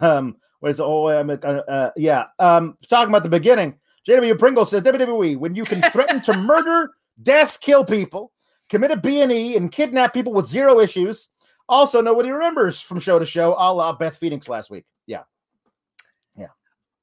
um 0.00 0.36
what 0.60 0.70
is 0.70 0.78
the 0.78 0.84
oh 0.84 1.08
uh, 1.08 1.36
uh, 1.68 1.90
yeah 1.96 2.24
um 2.38 2.78
talking 2.88 3.10
about 3.10 3.22
the 3.22 3.28
beginning. 3.28 3.78
JW 4.08 4.38
Pringle 4.38 4.64
says 4.64 4.82
WWE 4.82 5.38
when 5.38 5.54
you 5.54 5.64
can 5.64 5.82
threaten 5.90 6.20
to 6.22 6.34
murder, 6.38 6.90
death, 7.22 7.58
kill 7.60 7.84
people, 7.84 8.32
commit 8.68 8.90
a 8.90 8.96
B&E, 8.96 9.56
and 9.56 9.72
kidnap 9.72 10.12
people 10.12 10.32
with 10.32 10.46
zero 10.46 10.80
issues. 10.80 11.28
Also, 11.68 12.02
nobody 12.02 12.30
remembers 12.30 12.80
from 12.80 13.00
show 13.00 13.18
to 13.18 13.24
show, 13.24 13.54
a 13.58 13.72
la 13.72 13.92
Beth 13.94 14.18
Phoenix 14.18 14.48
last 14.48 14.70
week. 14.70 14.84
Yeah. 15.06 15.22
Yeah. 16.36 16.48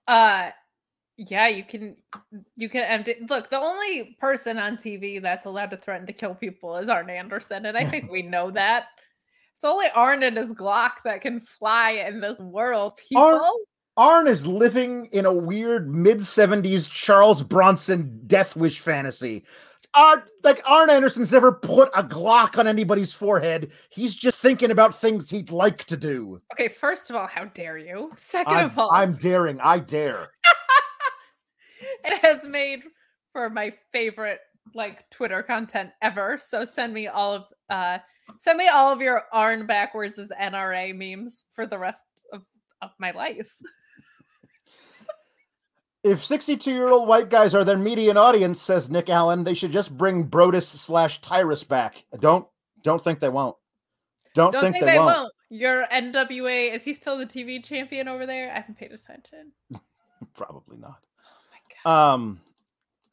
Uh 0.08 0.52
yeah, 1.30 1.48
you 1.48 1.64
can 1.64 1.96
you 2.56 2.70
can 2.70 2.84
empty 2.84 3.16
look, 3.30 3.50
the 3.50 3.60
only 3.60 4.18
person 4.20 4.58
on 4.58 4.78
TV 4.78 5.22
that's 5.22 5.46
allowed 5.46 5.72
to 5.72 5.78
threaten 5.78 6.08
to 6.08 6.14
kill 6.14 6.34
people 6.34 6.78
is 6.78 6.90
Arn 6.90 7.10
Anderson, 7.10 7.66
and 7.66 7.78
I 7.78 7.86
think 7.86 8.12
we 8.12 8.22
know 8.22 8.52
that. 8.52 8.86
It's 9.54 9.64
only 9.64 9.88
Arn 9.94 10.24
and 10.24 10.38
his 10.38 10.54
Glock 10.54 11.04
that 11.04 11.22
can 11.22 11.40
fly 11.40 11.92
in 11.92 12.20
this 12.20 12.40
world. 12.40 12.98
People 12.98 13.24
Arn, 13.24 13.52
Arn 13.98 14.28
is 14.28 14.48
living 14.48 15.08
in 15.12 15.26
a 15.26 15.34
weird 15.34 15.94
mid 15.94 16.20
70s 16.20 16.90
Charles 16.90 17.44
Bronson 17.44 18.22
death 18.26 18.56
wish 18.56 18.80
fantasy 18.80 19.44
Arn, 19.94 20.24
like 20.44 20.62
Arn 20.66 20.90
Anderson's 20.90 21.32
never 21.32 21.52
put 21.52 21.90
a 21.94 22.04
Glock 22.04 22.58
on 22.58 22.66
anybody's 22.68 23.14
forehead. 23.14 23.72
He's 23.90 24.16
just 24.16 24.38
thinking 24.38 24.72
about 24.72 24.96
things 24.96 25.30
he'd 25.30 25.52
like 25.52 25.84
to 25.86 25.98
do. 25.98 26.40
Okay, 26.54 26.70
first 26.70 27.10
of 27.10 27.16
all, 27.16 27.28
how 27.28 27.46
dare 27.46 27.78
you? 27.78 28.12
2nd 28.16 28.48
I'm, 28.48 28.66
of 28.66 28.80
all, 28.80 28.92
I'm 28.94 29.16
daring. 29.16 29.60
I 29.60 29.80
dare. 29.80 30.30
it 32.06 32.26
has 32.26 32.48
made 32.48 32.82
for 33.32 33.50
my 33.50 33.74
favorite 33.92 34.40
like 34.74 35.10
Twitter 35.10 35.44
content 35.44 35.92
ever. 36.02 36.38
So 36.40 36.64
send 36.64 36.94
me 36.94 37.08
all 37.08 37.34
of 37.34 37.44
uh 37.70 38.00
send 38.38 38.58
me 38.58 38.68
all 38.68 38.92
of 38.92 39.02
your 39.02 39.24
Arn 39.34 39.66
backwards 39.66 40.20
as 40.20 40.32
NRA 40.40 40.96
memes 40.96 41.46
for 41.54 41.66
the 41.66 41.78
rest 41.78 42.04
of, 42.32 42.44
of 42.82 42.92
my 43.00 43.12
life. 43.12 43.56
If 46.04 46.26
62 46.26 46.72
year 46.72 46.88
old 46.88 47.08
white 47.08 47.30
guys 47.30 47.54
are 47.54 47.64
their 47.64 47.78
median 47.78 48.18
audience, 48.18 48.60
says 48.60 48.90
Nick 48.90 49.08
Allen, 49.08 49.44
they 49.44 49.54
should 49.54 49.72
just 49.72 49.96
bring 49.96 50.28
Brodus 50.28 50.66
slash 50.66 51.22
Tyrus 51.22 51.64
back. 51.64 52.04
Don't 52.20 52.48
don't 52.84 53.04
think 53.04 53.20
they 53.20 53.30
won't. 53.30 53.56
Don't, 54.34 54.52
don't 54.52 54.62
think, 54.62 54.76
think, 54.76 54.86
they, 54.86 54.94
they 54.94 54.98
won't. 54.98 55.16
won't. 55.16 55.34
Your 55.50 55.86
NWA 55.88 56.74
is 56.74 56.84
he 56.84 56.94
still 56.94 57.18
the 57.18 57.26
TV 57.26 57.64
champion 57.64 58.08
over 58.08 58.26
there? 58.26 58.50
I 58.50 58.56
haven't 58.56 58.80
paid 58.80 58.92
attention. 58.92 59.52
Probably 60.34 60.78
not. 60.78 61.00
Um, 61.86 62.42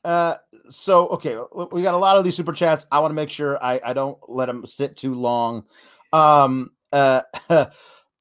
uh, 0.04 0.34
so 0.70 1.08
okay, 1.08 1.36
we 1.72 1.82
got 1.82 1.94
a 1.94 1.98
lot 1.98 2.16
of 2.16 2.24
these 2.24 2.36
super 2.36 2.52
chats. 2.52 2.86
I 2.90 3.00
want 3.00 3.10
to 3.10 3.16
make 3.16 3.30
sure 3.30 3.62
I, 3.62 3.80
I 3.84 3.92
don't 3.92 4.18
let 4.28 4.46
them 4.46 4.66
sit 4.66 4.96
too 4.96 5.14
long. 5.14 5.64
Um, 6.12 6.70
uh, 6.92 7.22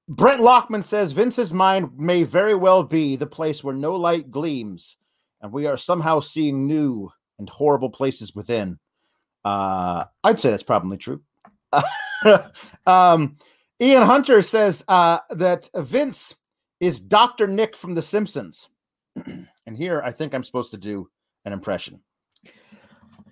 Brent 0.10 0.42
Lockman 0.42 0.84
says 0.84 1.12
Vince's 1.12 1.54
mind 1.54 1.92
may 1.98 2.24
very 2.24 2.56
well 2.56 2.84
be 2.84 3.16
the 3.16 3.28
place 3.28 3.64
where 3.64 3.76
no 3.76 3.96
light 3.96 4.32
gleams, 4.32 4.98
and 5.42 5.52
we 5.52 5.66
are 5.66 5.78
somehow 5.78 6.20
seeing 6.20 6.66
new 6.66 7.10
and 7.40 7.50
horrible 7.50 7.90
places 7.90 8.34
within. 8.34 8.80
Uh, 9.44 10.06
I'd 10.24 10.40
say 10.40 10.50
that's 10.50 10.64
probably 10.64 10.98
true. 10.98 11.22
um, 12.86 13.38
Ian 13.80 14.04
Hunter 14.04 14.42
says 14.42 14.84
uh, 14.88 15.20
that 15.30 15.70
Vince 15.76 16.34
is 16.80 17.00
Dr. 17.00 17.48
Nick 17.48 17.76
from 17.76 17.96
The 17.96 18.02
Simpsons. 18.02 18.70
and 19.68 19.78
here 19.78 20.02
I 20.04 20.12
think 20.12 20.34
I'm 20.34 20.44
supposed 20.44 20.72
to 20.72 20.78
do 20.78 21.08
an 21.46 21.54
impression. 21.54 22.00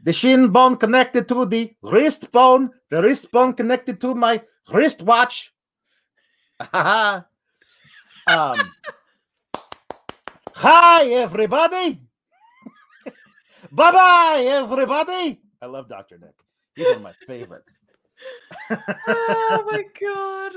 The 0.04 0.14
shin 0.14 0.50
bone 0.50 0.76
connected 0.76 1.28
to 1.30 1.46
the 1.46 1.74
wrist 1.82 2.32
bone, 2.32 2.70
the 2.92 3.02
wrist 3.02 3.32
bone 3.32 3.54
connected 3.54 4.00
to 4.02 4.14
my 4.14 4.44
wristwatch. 4.72 5.52
um, 6.74 7.24
hi, 10.54 11.06
everybody. 11.06 12.02
bye 13.72 13.92
bye, 13.92 14.46
everybody. 14.46 15.42
I 15.62 15.66
love 15.66 15.90
Dr. 15.90 16.20
Nick. 16.20 16.36
He's 16.76 16.86
one 16.88 16.98
of 16.98 17.02
my 17.02 17.14
favorites. 17.26 17.72
oh 19.08 19.64
my 19.72 19.84
god. 20.02 20.54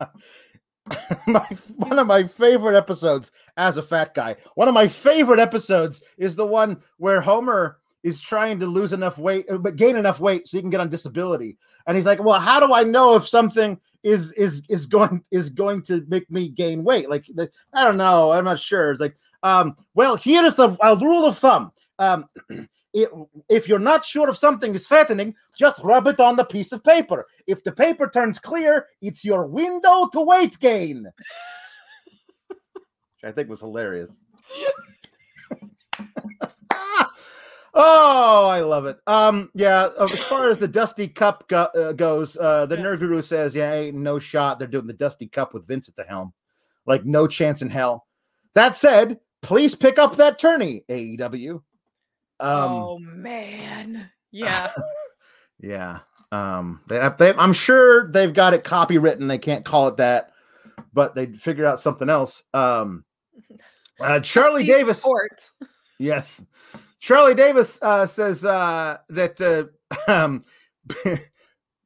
my 1.26 1.46
one 1.76 1.98
of 1.98 2.06
my 2.06 2.24
favorite 2.24 2.76
episodes 2.76 3.32
as 3.56 3.76
a 3.76 3.82
fat 3.82 4.14
guy. 4.14 4.36
One 4.54 4.68
of 4.68 4.74
my 4.74 4.88
favorite 4.88 5.40
episodes 5.40 6.02
is 6.18 6.36
the 6.36 6.46
one 6.46 6.78
where 6.98 7.20
Homer 7.20 7.78
is 8.02 8.20
trying 8.20 8.58
to 8.60 8.66
lose 8.66 8.92
enough 8.92 9.16
weight, 9.16 9.46
uh, 9.50 9.56
but 9.56 9.76
gain 9.76 9.96
enough 9.96 10.20
weight 10.20 10.46
so 10.46 10.58
he 10.58 10.60
can 10.60 10.70
get 10.70 10.80
on 10.80 10.90
disability. 10.90 11.56
And 11.86 11.96
he's 11.96 12.06
like, 12.06 12.22
"Well, 12.22 12.38
how 12.38 12.60
do 12.60 12.74
I 12.74 12.82
know 12.82 13.16
if 13.16 13.26
something 13.26 13.80
is 14.02 14.32
is 14.32 14.62
is 14.68 14.84
going 14.86 15.24
is 15.30 15.48
going 15.48 15.82
to 15.84 16.04
make 16.08 16.30
me 16.30 16.48
gain 16.48 16.84
weight? 16.84 17.08
Like, 17.08 17.26
I 17.72 17.84
don't 17.84 17.96
know. 17.96 18.32
I'm 18.32 18.44
not 18.44 18.60
sure." 18.60 18.90
It's 18.90 19.00
like, 19.00 19.16
um, 19.42 19.76
well, 19.94 20.16
here 20.16 20.44
is 20.44 20.56
the 20.56 20.70
rule 21.00 21.24
of 21.24 21.38
thumb. 21.38 21.72
Um, 21.98 22.26
it, 22.94 23.10
if 23.48 23.68
you're 23.68 23.78
not 23.80 24.04
sure 24.04 24.28
if 24.28 24.38
something 24.38 24.74
is 24.74 24.86
fattening, 24.86 25.34
just 25.58 25.82
rub 25.82 26.06
it 26.06 26.20
on 26.20 26.36
the 26.36 26.44
piece 26.44 26.70
of 26.72 26.84
paper. 26.84 27.26
If 27.46 27.64
the 27.64 27.72
paper 27.72 28.08
turns 28.08 28.38
clear, 28.38 28.86
it's 29.02 29.24
your 29.24 29.46
window 29.46 30.08
to 30.12 30.20
weight 30.20 30.58
gain. 30.60 31.04
Which 32.48 33.24
I 33.24 33.32
think 33.32 33.48
was 33.48 33.60
hilarious. 33.60 34.22
oh, 37.74 38.46
I 38.46 38.60
love 38.60 38.86
it. 38.86 38.98
Um, 39.08 39.50
yeah. 39.54 39.88
Uh, 39.98 40.04
as 40.04 40.22
far 40.24 40.48
as 40.48 40.58
the 40.58 40.68
Dusty 40.68 41.08
Cup 41.08 41.48
go- 41.48 41.70
uh, 41.74 41.92
goes, 41.92 42.36
uh, 42.36 42.66
the 42.66 42.76
yeah. 42.76 42.82
Nerd 42.82 43.00
Guru 43.00 43.22
says, 43.22 43.54
"Yeah, 43.54 43.72
ain't 43.72 43.96
no 43.96 44.18
shot. 44.18 44.58
They're 44.58 44.68
doing 44.68 44.86
the 44.86 44.92
Dusty 44.92 45.26
Cup 45.26 45.52
with 45.52 45.66
Vince 45.66 45.88
at 45.88 45.96
the 45.96 46.04
helm. 46.04 46.32
Like 46.86 47.04
no 47.04 47.26
chance 47.26 47.60
in 47.60 47.70
hell." 47.70 48.06
That 48.54 48.76
said, 48.76 49.18
please 49.42 49.74
pick 49.74 49.98
up 49.98 50.16
that 50.16 50.38
tourney, 50.38 50.84
AEW. 50.88 51.60
Um, 52.40 52.70
oh 52.72 52.98
man, 52.98 54.10
yeah, 54.30 54.72
yeah. 55.60 56.00
Um, 56.32 56.80
they, 56.88 57.08
they, 57.18 57.32
I'm 57.34 57.52
sure 57.52 58.10
they've 58.10 58.32
got 58.32 58.54
it 58.54 58.64
copywritten. 58.64 59.28
They 59.28 59.38
can't 59.38 59.64
call 59.64 59.88
it 59.88 59.98
that, 59.98 60.32
but 60.92 61.14
they 61.14 61.26
figured 61.26 61.66
out 61.66 61.78
something 61.78 62.08
else. 62.08 62.42
Um, 62.52 63.04
uh, 64.00 64.20
Charlie 64.20 64.66
Davis. 64.66 64.98
Sport. 64.98 65.50
Yes, 66.00 66.44
Charlie 66.98 67.36
Davis 67.36 67.78
uh, 67.80 68.04
says 68.04 68.44
uh, 68.44 68.98
that 69.10 69.40
uh, 69.40 70.10
um, 70.10 70.42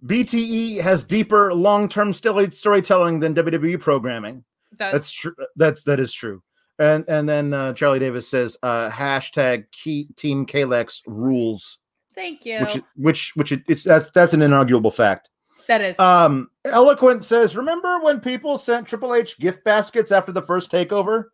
BTE 0.04 0.80
has 0.80 1.04
deeper 1.04 1.52
long-term 1.52 2.14
storytelling 2.14 3.20
than 3.20 3.34
WWE 3.34 3.78
programming. 3.78 4.44
That's, 4.78 4.92
that's 4.92 5.12
true. 5.12 5.34
That's 5.56 5.84
that 5.84 6.00
is 6.00 6.12
true. 6.12 6.42
And 6.78 7.04
and 7.08 7.28
then 7.28 7.52
uh, 7.52 7.72
Charlie 7.72 7.98
Davis 7.98 8.28
says 8.28 8.56
uh, 8.62 8.88
hashtag 8.90 9.64
key, 9.72 10.08
Team 10.16 10.46
Kalex 10.46 11.00
rules. 11.06 11.78
Thank 12.14 12.46
you. 12.46 12.60
Which 12.60 12.80
which 12.96 13.32
which 13.34 13.52
it's 13.68 13.82
that's 13.84 14.10
that's 14.10 14.32
an 14.32 14.40
inarguable 14.40 14.94
fact. 14.94 15.30
That 15.68 15.82
is. 15.82 15.98
Um, 15.98 16.50
Eloquent 16.64 17.24
says, 17.24 17.56
remember 17.56 18.00
when 18.00 18.20
people 18.20 18.56
sent 18.56 18.86
Triple 18.86 19.14
H 19.14 19.38
gift 19.38 19.64
baskets 19.64 20.10
after 20.10 20.32
the 20.32 20.42
first 20.42 20.70
takeover? 20.70 21.24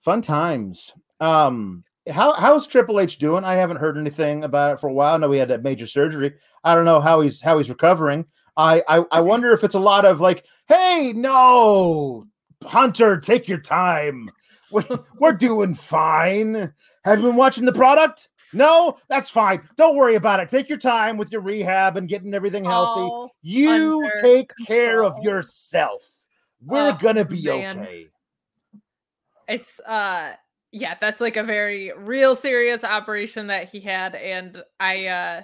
Fun 0.00 0.22
times. 0.22 0.94
Um, 1.20 1.84
how 2.10 2.32
how's 2.34 2.66
Triple 2.66 3.00
H 3.00 3.18
doing? 3.18 3.44
I 3.44 3.54
haven't 3.54 3.76
heard 3.76 3.98
anything 3.98 4.44
about 4.44 4.74
it 4.74 4.80
for 4.80 4.88
a 4.88 4.92
while. 4.92 5.14
I 5.14 5.18
know 5.18 5.30
he 5.30 5.38
had 5.38 5.48
that 5.48 5.62
major 5.62 5.86
surgery. 5.86 6.34
I 6.64 6.74
don't 6.74 6.84
know 6.84 7.00
how 7.00 7.20
he's 7.20 7.40
how 7.40 7.58
he's 7.58 7.68
recovering. 7.68 8.24
I, 8.56 8.82
I 8.88 9.04
I 9.12 9.20
wonder 9.20 9.52
if 9.52 9.64
it's 9.64 9.74
a 9.74 9.80
lot 9.80 10.04
of 10.04 10.20
like, 10.20 10.46
hey, 10.68 11.12
no, 11.14 12.26
Hunter, 12.64 13.18
take 13.18 13.48
your 13.48 13.60
time. 13.60 14.30
We're 14.70 15.32
doing 15.32 15.74
fine. 15.74 16.72
Have 17.04 17.20
you 17.20 17.26
been 17.26 17.36
watching 17.36 17.64
the 17.64 17.72
product? 17.72 18.28
No, 18.52 18.98
that's 19.08 19.30
fine. 19.30 19.60
Don't 19.76 19.96
worry 19.96 20.14
about 20.14 20.40
it. 20.40 20.48
Take 20.48 20.68
your 20.68 20.78
time 20.78 21.16
with 21.16 21.32
your 21.32 21.40
rehab 21.40 21.96
and 21.96 22.08
getting 22.08 22.32
everything 22.32 22.64
healthy. 22.64 23.02
All 23.02 23.30
you 23.42 24.08
take 24.20 24.54
control. 24.56 24.66
care 24.66 25.04
of 25.04 25.18
yourself. 25.22 26.02
We're 26.64 26.90
oh, 26.90 26.98
gonna 27.00 27.24
be 27.24 27.42
man. 27.42 27.80
okay. 27.80 28.06
It's 29.48 29.80
uh 29.80 30.32
yeah, 30.72 30.94
that's 31.00 31.20
like 31.20 31.36
a 31.36 31.42
very 31.42 31.92
real 31.96 32.34
serious 32.34 32.82
operation 32.84 33.48
that 33.48 33.68
he 33.68 33.80
had 33.80 34.14
and 34.14 34.62
I 34.80 35.06
uh 35.06 35.42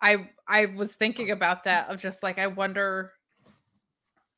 I 0.00 0.30
I 0.46 0.66
was 0.66 0.94
thinking 0.94 1.30
about 1.30 1.64
that 1.64 1.88
of 1.88 2.00
just 2.00 2.22
like 2.22 2.38
I 2.38 2.46
wonder 2.46 3.12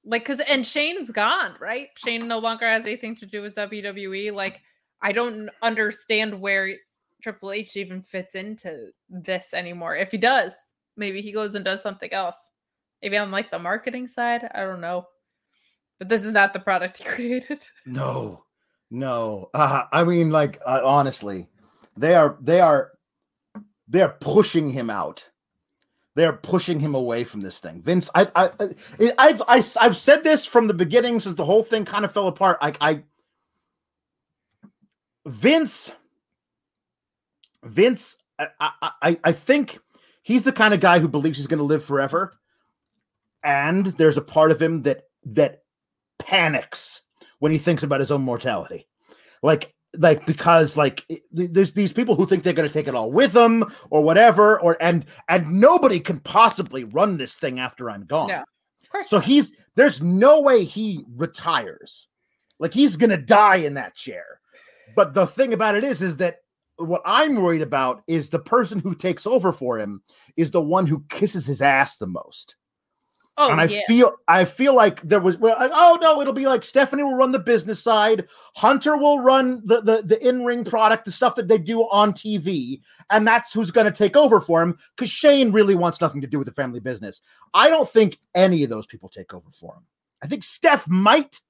like 0.05 0.25
because 0.25 0.41
and 0.41 0.67
Shane's 0.67 1.11
gone, 1.11 1.55
right? 1.61 1.89
Shane 1.97 2.27
no 2.27 2.39
longer 2.39 2.69
has 2.69 2.87
anything 2.87 3.15
to 3.17 3.27
do 3.27 3.43
with 3.43 3.55
WWE. 3.55 4.33
Like, 4.33 4.63
I 5.03 5.13
don't 5.13 5.51
understand 5.63 6.41
where 6.41 6.75
Triple 7.23 7.53
H 7.53 7.77
even 7.77 8.03
fits 8.03 8.35
into 8.35 8.91
this 9.09 9.53
anymore. 9.53 9.97
If 9.97 10.11
he 10.11 10.19
does, 10.19 10.55
maybe 10.97 11.21
he 11.21 11.33
goes 11.33 11.55
and 11.55 11.65
does 11.65 11.83
something 11.83 12.13
else. 12.13 12.51
Maybe 13.03 13.17
on 13.17 13.31
like 13.31 13.51
the 13.51 13.59
marketing 13.59 14.07
side. 14.07 14.49
I 14.55 14.61
don't 14.61 14.81
know. 14.81 15.07
But 15.99 16.09
this 16.09 16.25
is 16.25 16.33
not 16.33 16.53
the 16.53 16.61
product 16.61 16.99
he 16.99 17.05
created. 17.09 17.61
No, 17.85 18.45
no. 18.91 19.51
Uh, 19.53 19.85
I 19.93 20.05
mean, 20.05 20.31
like 20.31 20.61
uh, 20.67 20.81
honestly, 20.83 21.47
they 21.97 22.15
are 22.15 22.39
they 22.41 22.61
are 22.61 22.93
they 23.89 24.01
are 24.01 24.17
pushing 24.21 24.71
him 24.71 24.89
out 24.89 25.29
they're 26.17 26.33
pushing 26.33 26.81
him 26.81 26.95
away 26.95 27.25
from 27.25 27.41
this 27.41 27.59
thing. 27.59 27.83
Vince, 27.83 28.11
I, 28.15 28.29
I, 28.35 28.51
I've, 29.19 29.43
I, 29.47 29.63
I've 29.81 29.97
said 29.97 30.25
this 30.25 30.45
from 30.45 30.67
the 30.67 30.75
beginning 30.75 31.21
since 31.21 31.37
the 31.37 31.45
whole 31.45 31.63
thing 31.63 31.85
kind 31.85 32.05
of 32.05 32.13
fell 32.13 32.27
apart. 32.27 32.59
I, 32.61 32.75
I, 32.81 33.03
Vince, 35.27 35.91
Vince, 37.63 38.17
I, 38.39 38.49
I, 39.03 39.19
I 39.23 39.33
think 39.33 39.79
he's 40.23 40.43
the 40.43 40.53
kind 40.53 40.75
of 40.75 40.81
guy 40.81 40.99
who 40.99 41.09
believes 41.09 41.39
he's 41.39 41.47
going 41.47 41.59
to 41.59 41.65
live 41.65 41.85
forever, 41.85 42.33
and 43.45 43.87
there's 43.87 44.17
a 44.17 44.23
part 44.23 44.51
of 44.51 44.61
him 44.61 44.83
that 44.83 45.05
that 45.27 45.63
panics 46.19 47.03
when 47.39 47.53
he 47.53 47.59
thinks 47.59 47.83
about 47.83 48.01
his 48.01 48.11
own 48.11 48.23
mortality. 48.23 48.87
Like 49.43 49.75
like 49.99 50.25
because 50.27 50.77
like 50.77 51.05
there's 51.33 51.73
these 51.73 51.93
people 51.93 52.15
who 52.15 52.27
think 52.27 52.43
they're 52.43 52.53
going 52.53 52.69
to 52.69 52.73
take 52.73 52.89
it 52.89 52.95
all 52.95 53.11
with 53.11 53.33
them 53.33 53.65
or 53.91 54.03
whatever 54.03 54.61
or 54.61 54.77
and 54.81 55.05
and 55.29 55.51
nobody 55.51 55.99
can 55.99 56.21
possibly 56.21 56.85
run 56.85 57.17
this 57.17 57.35
thing 57.35 57.59
after 57.59 57.91
i'm 57.91 58.05
gone. 58.07 58.29
Yeah 58.29 58.43
of 58.83 58.91
course 58.91 59.11
so 59.11 59.19
he's 59.19 59.53
there's 59.75 60.01
no 60.03 60.41
way 60.41 60.65
he 60.65 61.05
retires. 61.17 62.09
Like 62.59 62.75
he's 62.75 62.97
going 62.97 63.11
to 63.11 63.17
die 63.17 63.57
in 63.57 63.75
that 63.75 63.95
chair. 63.95 64.41
But 64.95 65.15
the 65.15 65.27
thing 65.27 65.53
about 65.53 65.77
it 65.77 65.85
is 65.85 66.03
is 66.03 66.19
that 66.19 66.37
what 66.77 67.03
i'm 67.05 67.37
worried 67.37 67.63
about 67.63 68.03
is 68.07 68.31
the 68.31 68.39
person 68.39 68.79
who 68.79 68.95
takes 68.95 69.27
over 69.27 69.53
for 69.53 69.79
him 69.79 70.03
is 70.37 70.51
the 70.51 70.63
one 70.63 70.87
who 70.87 71.05
kisses 71.11 71.47
his 71.47 71.61
ass 71.61 71.99
the 71.99 72.07
most 72.07 72.57
Oh, 73.43 73.51
and 73.51 73.59
I 73.59 73.65
yeah. 73.65 73.81
feel 73.87 74.17
I 74.29 74.45
feel 74.45 74.75
like 74.75 75.01
there 75.01 75.19
was 75.19 75.39
well, 75.39 75.57
oh 75.59 75.99
no, 76.03 76.21
it'll 76.21 76.35
be 76.35 76.47
like 76.47 76.63
Stephanie 76.63 77.03
will 77.03 77.17
run 77.17 77.33
the 77.33 77.39
business 77.39 77.83
side, 77.83 78.29
Hunter 78.55 78.99
will 78.99 79.21
run 79.21 79.63
the 79.65 79.81
the, 79.81 80.03
the 80.03 80.29
in 80.29 80.45
ring 80.45 80.63
product, 80.63 81.07
the 81.07 81.11
stuff 81.11 81.37
that 81.37 81.49
they 81.49 81.57
do 81.57 81.81
on 81.85 82.13
TV, 82.13 82.83
and 83.09 83.27
that's 83.27 83.51
who's 83.51 83.71
going 83.71 83.87
to 83.87 83.93
take 83.93 84.15
over 84.15 84.43
for 84.43 84.61
him 84.61 84.77
because 84.95 85.11
Shane 85.11 85.53
really 85.53 85.75
wants 85.75 86.03
nothing 86.03 86.21
to 86.21 86.27
do 86.27 86.37
with 86.37 86.49
the 86.49 86.53
family 86.53 86.81
business. 86.81 87.23
I 87.55 87.71
don't 87.71 87.89
think 87.89 88.19
any 88.35 88.63
of 88.63 88.69
those 88.69 88.85
people 88.85 89.09
take 89.09 89.33
over 89.33 89.51
for 89.51 89.73
him. 89.73 89.85
I 90.23 90.27
think 90.27 90.45
Steph 90.45 90.87
might, 90.87 91.41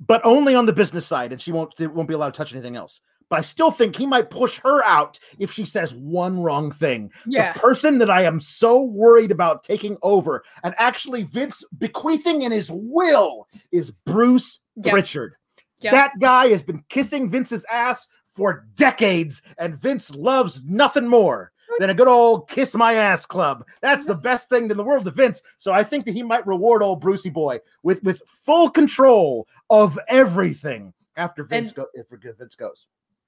but 0.00 0.20
only 0.24 0.56
on 0.56 0.66
the 0.66 0.72
business 0.72 1.06
side, 1.06 1.30
and 1.30 1.40
she 1.40 1.52
won't 1.52 1.72
won't 1.78 2.08
be 2.08 2.14
allowed 2.14 2.34
to 2.34 2.38
touch 2.38 2.52
anything 2.52 2.74
else 2.74 3.00
but 3.30 3.38
I 3.38 3.42
still 3.42 3.70
think 3.70 3.96
he 3.96 4.06
might 4.06 4.28
push 4.28 4.58
her 4.58 4.84
out 4.84 5.18
if 5.38 5.50
she 5.52 5.64
says 5.64 5.94
one 5.94 6.40
wrong 6.40 6.72
thing. 6.72 7.10
Yeah. 7.26 7.54
The 7.54 7.60
person 7.60 7.98
that 7.98 8.10
I 8.10 8.22
am 8.24 8.40
so 8.40 8.82
worried 8.82 9.30
about 9.30 9.62
taking 9.62 9.96
over 10.02 10.42
and 10.64 10.74
actually 10.76 11.22
Vince 11.22 11.64
bequeathing 11.78 12.42
in 12.42 12.52
his 12.52 12.70
will 12.70 13.48
is 13.72 13.92
Bruce 14.04 14.58
yeah. 14.74 14.92
Pritchard. 14.92 15.34
Yeah. 15.80 15.92
That 15.92 16.18
guy 16.18 16.48
has 16.48 16.62
been 16.62 16.84
kissing 16.90 17.30
Vince's 17.30 17.64
ass 17.70 18.06
for 18.26 18.66
decades, 18.74 19.42
and 19.58 19.80
Vince 19.80 20.14
loves 20.14 20.62
nothing 20.64 21.06
more 21.06 21.52
than 21.78 21.90
a 21.90 21.94
good 21.94 22.08
old 22.08 22.48
kiss 22.48 22.74
my 22.74 22.94
ass 22.94 23.24
club. 23.24 23.64
That's 23.80 24.04
the 24.04 24.14
mhm. 24.14 24.22
best 24.22 24.48
thing 24.48 24.70
in 24.70 24.76
the 24.76 24.82
world 24.82 25.04
to 25.04 25.10
Vince. 25.10 25.42
So 25.56 25.72
I 25.72 25.84
think 25.84 26.04
that 26.04 26.12
he 26.14 26.22
might 26.22 26.46
reward 26.46 26.82
old 26.82 27.00
Brucey 27.00 27.30
boy 27.30 27.60
with 27.82 28.02
with 28.02 28.20
full 28.26 28.68
control 28.68 29.46
of 29.70 29.98
everything 30.08 30.92
after 31.16 31.44
Vince 31.44 31.70
And- 31.70 31.76
go 31.76 31.86
if 31.94 32.08
Vince 32.10 32.56
goes. 32.56 32.86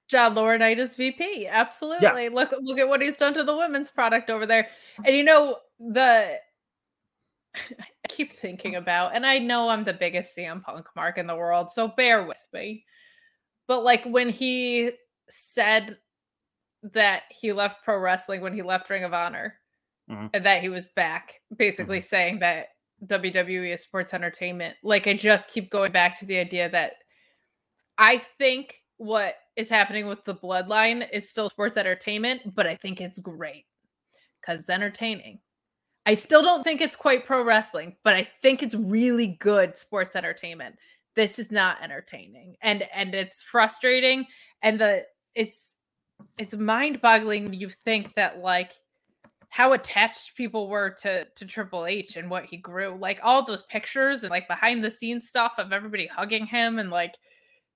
John 0.08 0.34
Laurinaitis 0.34 0.96
VP. 0.96 1.46
Absolutely. 1.46 2.24
Yeah. 2.24 2.30
Look 2.32 2.52
look 2.60 2.78
at 2.78 2.88
what 2.88 3.00
he's 3.02 3.16
done 3.16 3.34
to 3.34 3.44
the 3.44 3.56
women's 3.56 3.90
product 3.90 4.30
over 4.30 4.46
there. 4.46 4.68
And 5.04 5.16
you 5.16 5.22
know, 5.24 5.58
the 5.78 6.38
I 7.54 8.08
keep 8.08 8.32
thinking 8.32 8.76
about, 8.76 9.14
and 9.14 9.26
I 9.26 9.38
know 9.38 9.68
I'm 9.68 9.84
the 9.84 9.92
biggest 9.92 10.36
CM 10.36 10.62
Punk 10.62 10.86
mark 10.96 11.18
in 11.18 11.26
the 11.26 11.36
world, 11.36 11.70
so 11.70 11.88
bear 11.88 12.24
with 12.26 12.40
me. 12.52 12.84
But 13.68 13.84
like 13.84 14.04
when 14.04 14.28
he 14.28 14.92
said 15.28 15.98
that 16.82 17.22
he 17.30 17.52
left 17.52 17.84
pro 17.84 17.98
wrestling 17.98 18.40
when 18.40 18.52
he 18.54 18.62
left 18.62 18.90
Ring 18.90 19.04
of 19.04 19.14
Honor 19.14 19.58
Mhm. 20.10 20.30
and 20.34 20.44
that 20.44 20.60
he 20.62 20.68
was 20.68 20.88
back, 20.88 21.40
basically 21.56 22.00
saying 22.00 22.40
that 22.40 22.68
WWE 23.06 23.72
is 23.72 23.82
sports 23.82 24.12
entertainment. 24.14 24.76
Like 24.82 25.06
I 25.06 25.14
just 25.14 25.48
keep 25.50 25.70
going 25.70 25.92
back 25.92 26.18
to 26.18 26.26
the 26.26 26.38
idea 26.38 26.68
that 26.70 26.94
I 27.98 28.18
think 28.18 28.81
what 28.98 29.34
is 29.56 29.68
happening 29.68 30.06
with 30.06 30.24
the 30.24 30.34
bloodline 30.34 31.06
is 31.12 31.28
still 31.28 31.48
sports 31.48 31.76
entertainment, 31.76 32.54
but 32.54 32.66
I 32.66 32.76
think 32.76 33.00
it's 33.00 33.18
great 33.18 33.64
because 34.40 34.60
it's 34.60 34.70
entertaining. 34.70 35.40
I 36.04 36.14
still 36.14 36.42
don't 36.42 36.64
think 36.64 36.80
it's 36.80 36.96
quite 36.96 37.26
pro 37.26 37.44
wrestling, 37.44 37.96
but 38.02 38.14
I 38.14 38.28
think 38.42 38.62
it's 38.62 38.74
really 38.74 39.38
good 39.40 39.76
sports 39.76 40.16
entertainment. 40.16 40.76
This 41.14 41.38
is 41.38 41.50
not 41.50 41.82
entertaining. 41.82 42.56
And 42.62 42.84
and 42.94 43.14
it's 43.14 43.42
frustrating 43.42 44.26
and 44.62 44.80
the 44.80 45.04
it's 45.34 45.74
it's 46.38 46.56
mind-boggling 46.56 47.44
when 47.44 47.54
you 47.54 47.68
think 47.68 48.14
that 48.14 48.38
like 48.38 48.72
how 49.48 49.74
attached 49.74 50.36
people 50.36 50.68
were 50.68 50.90
to 51.02 51.26
to 51.36 51.44
Triple 51.44 51.86
H 51.86 52.16
and 52.16 52.30
what 52.30 52.46
he 52.46 52.56
grew. 52.56 52.96
Like 52.98 53.20
all 53.22 53.44
those 53.44 53.62
pictures 53.64 54.22
and 54.22 54.30
like 54.30 54.48
behind 54.48 54.82
the 54.82 54.90
scenes 54.90 55.28
stuff 55.28 55.54
of 55.58 55.72
everybody 55.72 56.06
hugging 56.06 56.46
him 56.46 56.78
and 56.78 56.90
like 56.90 57.14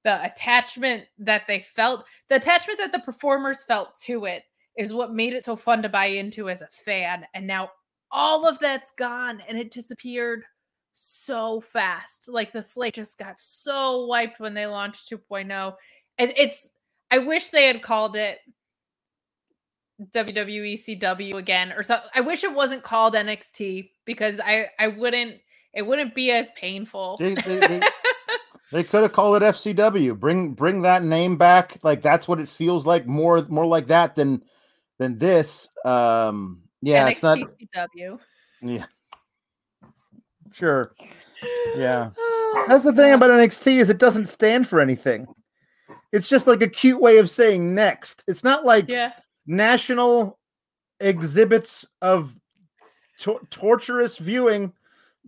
the 0.06 0.24
attachment 0.24 1.02
that 1.18 1.42
they 1.48 1.58
felt, 1.58 2.04
the 2.28 2.36
attachment 2.36 2.78
that 2.78 2.92
the 2.92 3.00
performers 3.00 3.64
felt 3.64 3.98
to 4.04 4.26
it 4.26 4.44
is 4.78 4.94
what 4.94 5.10
made 5.10 5.32
it 5.32 5.42
so 5.42 5.56
fun 5.56 5.82
to 5.82 5.88
buy 5.88 6.06
into 6.06 6.48
as 6.48 6.62
a 6.62 6.68
fan. 6.68 7.26
And 7.34 7.44
now 7.44 7.70
all 8.12 8.46
of 8.46 8.60
that's 8.60 8.92
gone 8.92 9.42
and 9.48 9.58
it 9.58 9.72
disappeared 9.72 10.44
so 10.92 11.60
fast. 11.60 12.28
Like 12.28 12.52
the 12.52 12.62
slate 12.62 12.94
just 12.94 13.18
got 13.18 13.36
so 13.36 14.06
wiped 14.06 14.38
when 14.38 14.54
they 14.54 14.66
launched 14.66 15.10
2.0. 15.10 15.74
It, 16.18 16.34
it's 16.38 16.70
I 17.10 17.18
wish 17.18 17.48
they 17.48 17.66
had 17.66 17.82
called 17.82 18.14
it 18.14 18.38
WWE 20.12 20.74
CW 20.74 21.34
again 21.34 21.72
or 21.72 21.82
something. 21.82 22.10
I 22.14 22.20
wish 22.20 22.44
it 22.44 22.54
wasn't 22.54 22.84
called 22.84 23.14
NXT 23.14 23.90
because 24.04 24.38
I 24.38 24.68
I 24.78 24.86
wouldn't 24.86 25.40
it 25.74 25.82
wouldn't 25.82 26.14
be 26.14 26.30
as 26.30 26.52
painful. 26.52 27.16
They, 27.18 27.34
they, 27.34 27.58
they, 27.58 27.82
they 28.72 28.82
could 28.84 29.02
have 29.02 29.12
called 29.12 29.42
it 29.42 29.46
FCW. 29.46 30.18
Bring 30.18 30.52
bring 30.52 30.82
that 30.82 31.04
name 31.04 31.36
back. 31.36 31.78
Like 31.82 32.02
that's 32.02 32.26
what 32.26 32.40
it 32.40 32.48
feels 32.48 32.84
like. 32.86 33.06
More 33.06 33.44
more 33.48 33.66
like 33.66 33.86
that 33.88 34.14
than 34.16 34.42
than 34.98 35.18
this. 35.18 35.68
Um 35.84 36.62
yeah, 36.82 37.08
it's 37.08 37.22
not 37.22 37.38
CW. 37.38 38.18
yeah. 38.62 38.86
Sure. 40.52 40.92
Yeah. 41.76 42.10
That's 42.68 42.84
the 42.84 42.92
thing 42.94 43.12
about 43.12 43.30
NXT 43.30 43.78
is 43.80 43.90
it 43.90 43.98
doesn't 43.98 44.26
stand 44.26 44.66
for 44.66 44.80
anything. 44.80 45.26
It's 46.12 46.28
just 46.28 46.46
like 46.46 46.62
a 46.62 46.68
cute 46.68 47.00
way 47.00 47.18
of 47.18 47.28
saying 47.28 47.74
next. 47.74 48.24
It's 48.26 48.42
not 48.42 48.64
like 48.64 48.88
Yeah. 48.88 49.12
national 49.46 50.38
exhibits 51.00 51.84
of 52.00 52.34
tor- 53.20 53.40
torturous 53.50 54.16
viewing. 54.16 54.72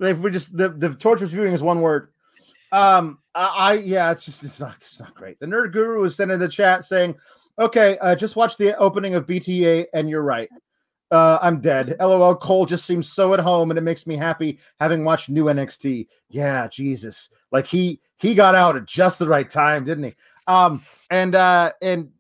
If 0.01 0.19
we 0.19 0.31
just 0.31 0.57
the, 0.57 0.71
the 0.71 0.95
torturous 0.95 1.31
viewing 1.33 1.53
is 1.53 1.63
one 1.63 1.81
word. 1.83 2.09
Um, 2.73 3.19
I, 3.35 3.75
yeah, 3.75 4.11
it's 4.11 4.25
just 4.25 4.45
it's 4.45 4.61
not 4.61 4.77
it's 4.81 5.01
not 5.01 5.15
great. 5.15 5.39
The 5.41 5.47
nerd 5.47 5.73
guru 5.73 6.05
is 6.05 6.19
in 6.21 6.37
the 6.39 6.49
chat 6.49 6.85
saying, 6.85 7.15
"Okay, 7.59 7.99
uh, 7.99 8.15
just 8.15 8.37
watch 8.37 8.57
the 8.57 8.77
opening 8.79 9.15
of 9.15 9.27
BTE, 9.27 9.87
and 9.95 10.09
you're 10.11 10.23
right. 10.23 10.49
Uh, 11.11 11.39
I'm 11.41 11.61
dead. 11.61 11.97
LOL. 12.01 12.37
Cole 12.37 12.67
just 12.67 12.85
seems 12.85 13.11
so 13.11 13.33
at 13.33 13.41
home, 13.41 13.71
and 13.71 13.79
it 13.79 13.83
makes 13.83 14.07
me 14.07 14.17
happy 14.17 14.59
having 14.79 15.05
watched 15.05 15.31
new 15.31 15.45
NXT. 15.45 16.07
Yeah, 16.29 16.69
Jesus, 16.69 17.31
like 17.51 17.67
he 17.67 18.01
he 18.19 18.35
got 18.35 18.55
out 18.55 18.77
at 18.77 18.87
just 18.87 19.19
the 19.19 19.29
right 19.29 19.49
time, 19.49 19.85
didn't 19.85 20.05
he? 20.05 20.15
Um, 20.47 20.83
and 21.11 21.35
uh, 21.35 21.73
and 21.81 22.11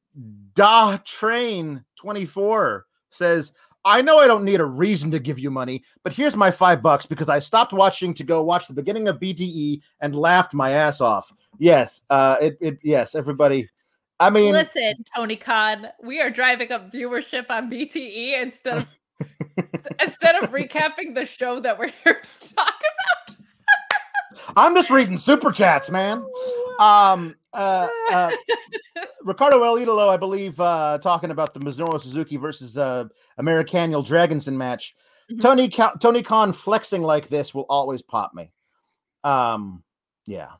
Da 0.55 0.96
Train 0.99 1.84
24 1.96 2.86
says, 3.11 3.53
I 3.89 4.03
know 4.03 4.18
I 4.18 4.26
don't 4.26 4.45
need 4.45 4.61
a 4.61 4.66
reason 4.66 5.11
to 5.12 5.18
give 5.18 5.39
you 5.39 5.51
money, 5.51 5.82
but 6.05 6.12
here's 6.12 6.36
my 6.36 6.51
five 6.51 6.82
bucks 6.82 7.07
because 7.07 7.30
I 7.30 7.39
stopped 7.39 7.72
watching 7.72 8.12
to 8.14 8.22
go 8.22 8.43
watch 8.43 8.68
the 8.68 8.74
beginning 8.74 9.09
of 9.09 9.18
BTE 9.18 9.80
and 10.03 10.14
laughed 10.14 10.53
my 10.53 10.72
ass 10.72 11.01
off. 11.01 11.32
Yes, 11.59 12.03
uh, 12.11 12.36
it, 12.39 12.59
it 12.61 12.78
yes, 12.82 13.14
everybody. 13.14 13.66
I 14.20 14.28
mean, 14.28 14.53
Listen, 14.53 14.93
Tony 15.16 15.36
Khan, 15.36 15.89
we 16.03 16.20
are 16.20 16.28
driving 16.28 16.70
up 16.70 16.93
viewership 16.93 17.47
on 17.49 17.70
BTE 17.70 18.43
instead 18.43 18.78
of 18.78 18.99
instead 20.03 20.34
of 20.34 20.51
recapping 20.51 21.14
the 21.14 21.24
show 21.24 21.59
that 21.61 21.78
we're 21.78 21.91
here 22.05 22.20
to 22.20 22.55
talk 22.55 22.68
about. 22.68 23.36
I'm 24.55 24.74
just 24.74 24.91
reading 24.91 25.16
super 25.16 25.51
chats, 25.51 25.91
man. 25.91 26.24
Um, 26.78 27.34
uh, 27.53 27.88
uh, 28.11 28.30
Ricardo 29.24 29.62
El 29.62 29.76
Idolo, 29.76 30.09
I 30.09 30.16
believe, 30.16 30.59
uh, 30.61 30.99
talking 31.03 31.30
about 31.30 31.55
the 31.55 31.61
Minoru 31.61 32.01
Suzuki 32.01 32.36
versus 32.36 32.76
uh, 32.78 33.05
Americaniel 33.38 34.03
Dragonson 34.03 34.55
match. 34.55 34.94
Mhm. 35.30 35.40
Tony 35.40 35.68
Ca- 35.68 35.94
Tony 36.01 36.22
Khan 36.22 36.53
flexing 36.53 37.03
like 37.03 37.28
this 37.28 37.55
will 37.55 37.66
always 37.68 38.03
pop 38.03 38.32
me. 38.34 38.51
Um, 39.24 39.82
yeah. 40.26 40.53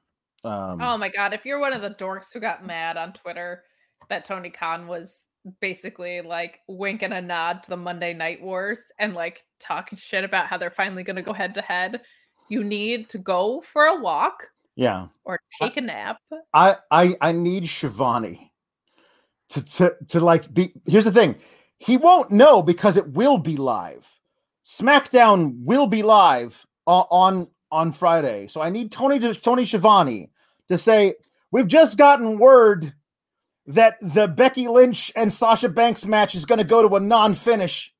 Um, 0.45 0.80
Oh 0.80 0.97
my 0.97 1.09
god, 1.09 1.32
if 1.32 1.45
you're 1.45 1.61
one 1.61 1.72
of 1.72 1.82
the 1.82 1.91
dorks 1.91 2.32
who 2.32 2.41
got 2.41 2.64
mad 2.64 2.97
on 2.97 3.12
Twitter 3.12 3.64
that 4.09 4.24
Tony 4.24 4.51
Khan 4.51 4.86
was 4.86 5.24
basically 5.61 6.20
like 6.20 6.61
winking 6.68 7.12
a 7.12 7.20
nod 7.20 7.62
to 7.62 7.70
the 7.70 7.76
Monday 7.76 8.12
Night 8.12 8.43
Wars 8.43 8.84
and 8.99 9.14
like 9.14 9.45
talking 9.59 9.99
shit 9.99 10.24
about 10.24 10.47
how 10.47 10.59
they're 10.59 10.70
finally 10.70 11.03
going 11.03 11.16
to 11.16 11.22
go 11.22 11.32
head 11.32 11.55
to 11.55 11.62
head, 11.62 12.01
you 12.49 12.62
need 12.64 13.09
to 13.11 13.18
go 13.18 13.61
for 13.61 13.86
a 13.86 14.01
walk 14.01 14.49
yeah. 14.79 15.09
or 15.24 15.41
take 15.61 15.76
a 15.76 15.81
nap. 15.81 16.18
I 16.55 16.76
I 16.91 17.16
I 17.20 17.33
need 17.33 17.68
Schiavone 17.68 18.53
to 19.51 19.62
to 19.62 19.97
to 20.09 20.20
like 20.20 20.55
be. 20.55 20.72
Here's 20.87 21.05
the 21.05 21.12
thing, 21.12 21.35
he 21.79 21.97
won't 21.97 22.31
know 22.31 22.62
because 22.62 22.97
it 22.97 23.09
will 23.09 23.39
be 23.39 23.57
live. 23.57 24.07
SmackDown 24.64 25.64
will 25.64 25.89
be 25.89 26.05
live 26.05 26.64
o- 26.87 27.09
on 27.11 27.49
on 27.72 27.91
Friday, 27.91 28.47
so 28.47 28.61
I 28.61 28.70
need 28.70 28.93
Tony 28.93 29.18
to 29.18 29.35
Tony 29.35 29.64
Schiavone 29.64 30.31
to 30.68 30.79
say 30.79 31.14
we've 31.51 31.66
just 31.66 31.99
gotten 31.99 32.39
word 32.39 32.95
that 33.66 33.97
the 34.01 34.29
Becky 34.29 34.68
Lynch 34.68 35.11
and 35.16 35.33
Sasha 35.33 35.68
Banks 35.68 36.07
match 36.07 36.37
is 36.37 36.47
going 36.47 36.59
to 36.59 36.64
go 36.64 36.89
to 36.89 36.95
a 36.95 37.01
non-finish. 37.01 37.93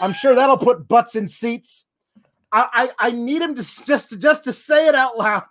I'm 0.00 0.12
sure 0.12 0.34
that'll 0.36 0.56
put 0.56 0.86
butts 0.86 1.16
in 1.16 1.26
seats. 1.26 1.86
I 2.52 2.90
I, 3.00 3.08
I 3.08 3.10
need 3.10 3.42
him 3.42 3.56
to 3.56 3.84
just 3.84 4.10
to 4.10 4.16
just 4.16 4.44
to 4.44 4.52
say 4.52 4.86
it 4.86 4.94
out 4.94 5.18
loud 5.18 5.42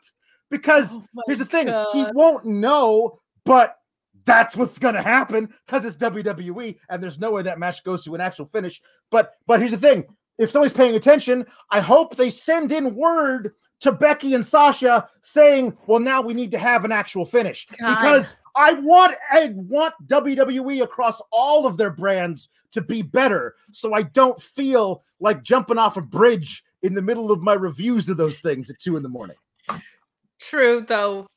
because 0.50 0.96
Oh 0.96 1.04
Here's 1.28 1.40
the 1.40 1.46
thing: 1.46 1.68
he 1.94 2.06
won't 2.14 2.46
know, 2.46 3.20
but 3.46 3.78
that's 4.26 4.56
what's 4.56 4.80
gonna 4.80 5.02
happen 5.02 5.50
because 5.66 5.86
it's 5.86 5.98
WWE, 5.98 6.78
and 6.90 7.02
there's 7.02 7.20
no 7.20 7.32
way 7.32 7.42
that 7.44 7.60
match 7.60 7.84
goes 7.84 8.04
to 8.04 8.16
an 8.16 8.22
actual 8.22 8.46
finish. 8.46 8.82
But 9.12 9.34
but 9.48 9.60
here's 9.60 9.72
the 9.72 9.78
thing: 9.78 10.06
if 10.38 10.50
somebody's 10.52 10.76
paying 10.76 10.96
attention, 10.96 11.46
I 11.72 11.80
hope 11.80 12.16
they 12.16 12.30
send 12.30 12.72
in 12.72 12.96
word 12.96 13.54
to 13.82 13.92
Becky 13.92 14.34
and 14.34 14.46
Sasha 14.46 15.08
saying, 15.22 15.78
"Well, 15.88 16.00
now 16.00 16.22
we 16.22 16.34
need 16.34 16.52
to 16.52 16.60
have 16.60 16.86
an 16.86 16.92
actual 16.92 17.26
finish," 17.26 17.68
God. 17.80 17.96
because 17.96 18.36
I 18.56 18.74
want 18.74 19.16
I 19.32 19.54
want 19.56 19.94
WWE 20.08 20.84
across 20.84 21.22
all 21.32 21.66
of 21.66 21.78
their 21.78 21.92
brands 21.92 22.50
to 22.72 22.82
be 22.82 23.02
better, 23.02 23.56
so 23.72 23.94
I 23.94 24.04
don't 24.04 24.42
feel 24.42 25.04
like 25.20 25.44
jumping 25.44 25.78
off 25.78 25.98
a 25.98 26.02
bridge 26.02 26.64
in 26.82 26.94
the 26.94 27.02
middle 27.02 27.32
of 27.32 27.42
my 27.42 27.54
reviews 27.54 28.10
of 28.10 28.18
those 28.18 28.40
things 28.40 28.70
at 28.70 28.80
two 28.80 28.96
in 28.96 29.04
the 29.04 29.10
morning. 29.10 29.36
True 30.40 30.86
though, 30.88 31.28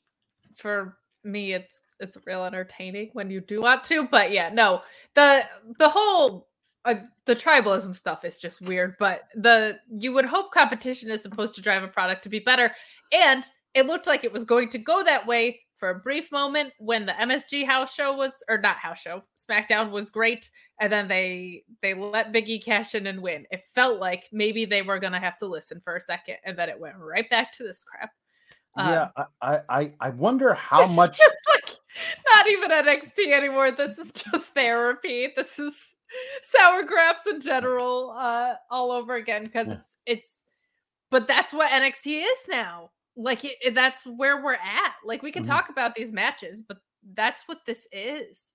for 0.57 0.97
me 1.25 1.53
it's 1.53 1.85
it's 2.01 2.19
real 2.27 2.45
entertaining 2.45 3.11
when 3.13 3.31
you 3.31 3.41
do 3.41 3.63
want 3.63 3.85
to, 3.85 4.09
but 4.09 4.33
yeah, 4.33 4.51
no. 4.53 4.83
The 5.15 5.47
the 5.79 5.89
whole 5.89 6.49
uh, 6.85 6.95
the 7.27 7.37
tribalism 7.37 7.95
stuff 7.95 8.25
is 8.25 8.39
just 8.39 8.61
weird, 8.61 8.97
but 8.99 9.23
the 9.35 9.79
you 9.89 10.13
would 10.13 10.25
hope 10.25 10.53
competition 10.53 11.11
is 11.11 11.23
supposed 11.23 11.55
to 11.55 11.63
drive 11.63 11.83
a 11.83 11.89
product 11.89 12.23
to 12.25 12.29
be 12.29 12.41
better 12.41 12.73
and 13.13 13.45
it 13.75 13.87
looked 13.87 14.07
like 14.07 14.25
it 14.25 14.33
was 14.33 14.45
going 14.45 14.69
to 14.69 14.79
go 14.79 15.03
that 15.03 15.27
way 15.27 15.61
for 15.77 15.91
a 15.91 15.99
brief 15.99 16.31
moment 16.31 16.73
when 16.79 17.07
the 17.07 17.13
MSG 17.13 17.67
house 17.67 17.93
show 17.95 18.15
was 18.17 18.33
or 18.49 18.59
not 18.59 18.77
house 18.77 19.01
show 19.01 19.23
SmackDown 19.37 19.91
was 19.91 20.11
great 20.11 20.51
and 20.81 20.93
then 20.93 21.09
they 21.09 21.65
they 21.81 21.95
let 21.95 22.33
Biggie 22.33 22.63
cash 22.63 22.95
in 22.95 23.07
and 23.07 23.21
win. 23.21 23.47
It 23.51 23.65
felt 23.75 24.01
like 24.01 24.29
maybe 24.33 24.65
they 24.65 24.83
were 24.83 24.99
going 24.99 25.13
to 25.13 25.19
have 25.19 25.39
to 25.39 25.47
listen 25.47 25.81
for 25.81 25.97
a 25.97 26.01
second 26.01 26.37
and 26.45 26.57
then 26.57 26.69
it 26.69 26.79
went 26.79 26.97
right 26.97 27.29
back 27.31 27.53
to 27.53 27.63
this 27.63 27.85
crap. 27.85 28.11
Um, 28.77 28.89
yeah, 28.89 29.09
I, 29.17 29.25
I 29.43 29.61
I- 29.69 29.95
I 30.01 30.09
wonder 30.11 30.55
how 30.69 30.83
it's 30.83 30.97
much 30.97 31.17
just 31.19 31.37
like 31.55 31.77
Not 32.35 32.49
even 32.51 32.71
NXT 32.71 33.33
anymore. 33.33 33.71
This 33.71 33.99
is 33.99 34.13
just 34.13 34.55
therapy. 34.55 35.29
This 35.37 35.59
is 35.59 35.95
sour 36.43 36.83
grapes 36.83 37.27
in 37.27 37.41
general, 37.41 38.15
uh, 38.19 38.55
all 38.71 38.91
over 38.93 39.15
again 39.17 39.45
because 39.45 39.67
Yeah. 39.69 39.75
it's 39.75 39.97
it's. 40.07 40.43
But 41.11 41.27
that's 41.29 41.53
what 41.53 41.71
NXT 41.71 42.23
is 42.23 42.49
now. 42.49 42.91
Like 43.17 43.45
it, 43.45 43.57
it- 43.63 43.75
that's 43.75 44.07
where 44.07 44.43
we're 44.43 44.55
at. 44.55 44.95
Like 45.05 45.23
we 45.23 45.31
can 45.33 45.43
Mhm. 45.43 45.49
talk 45.49 45.69
about 45.69 45.95
these 45.95 46.13
matches, 46.13 46.63
but 46.63 46.79
that's 47.15 47.47
what 47.47 47.59
this 47.67 47.87
is. 47.93 48.49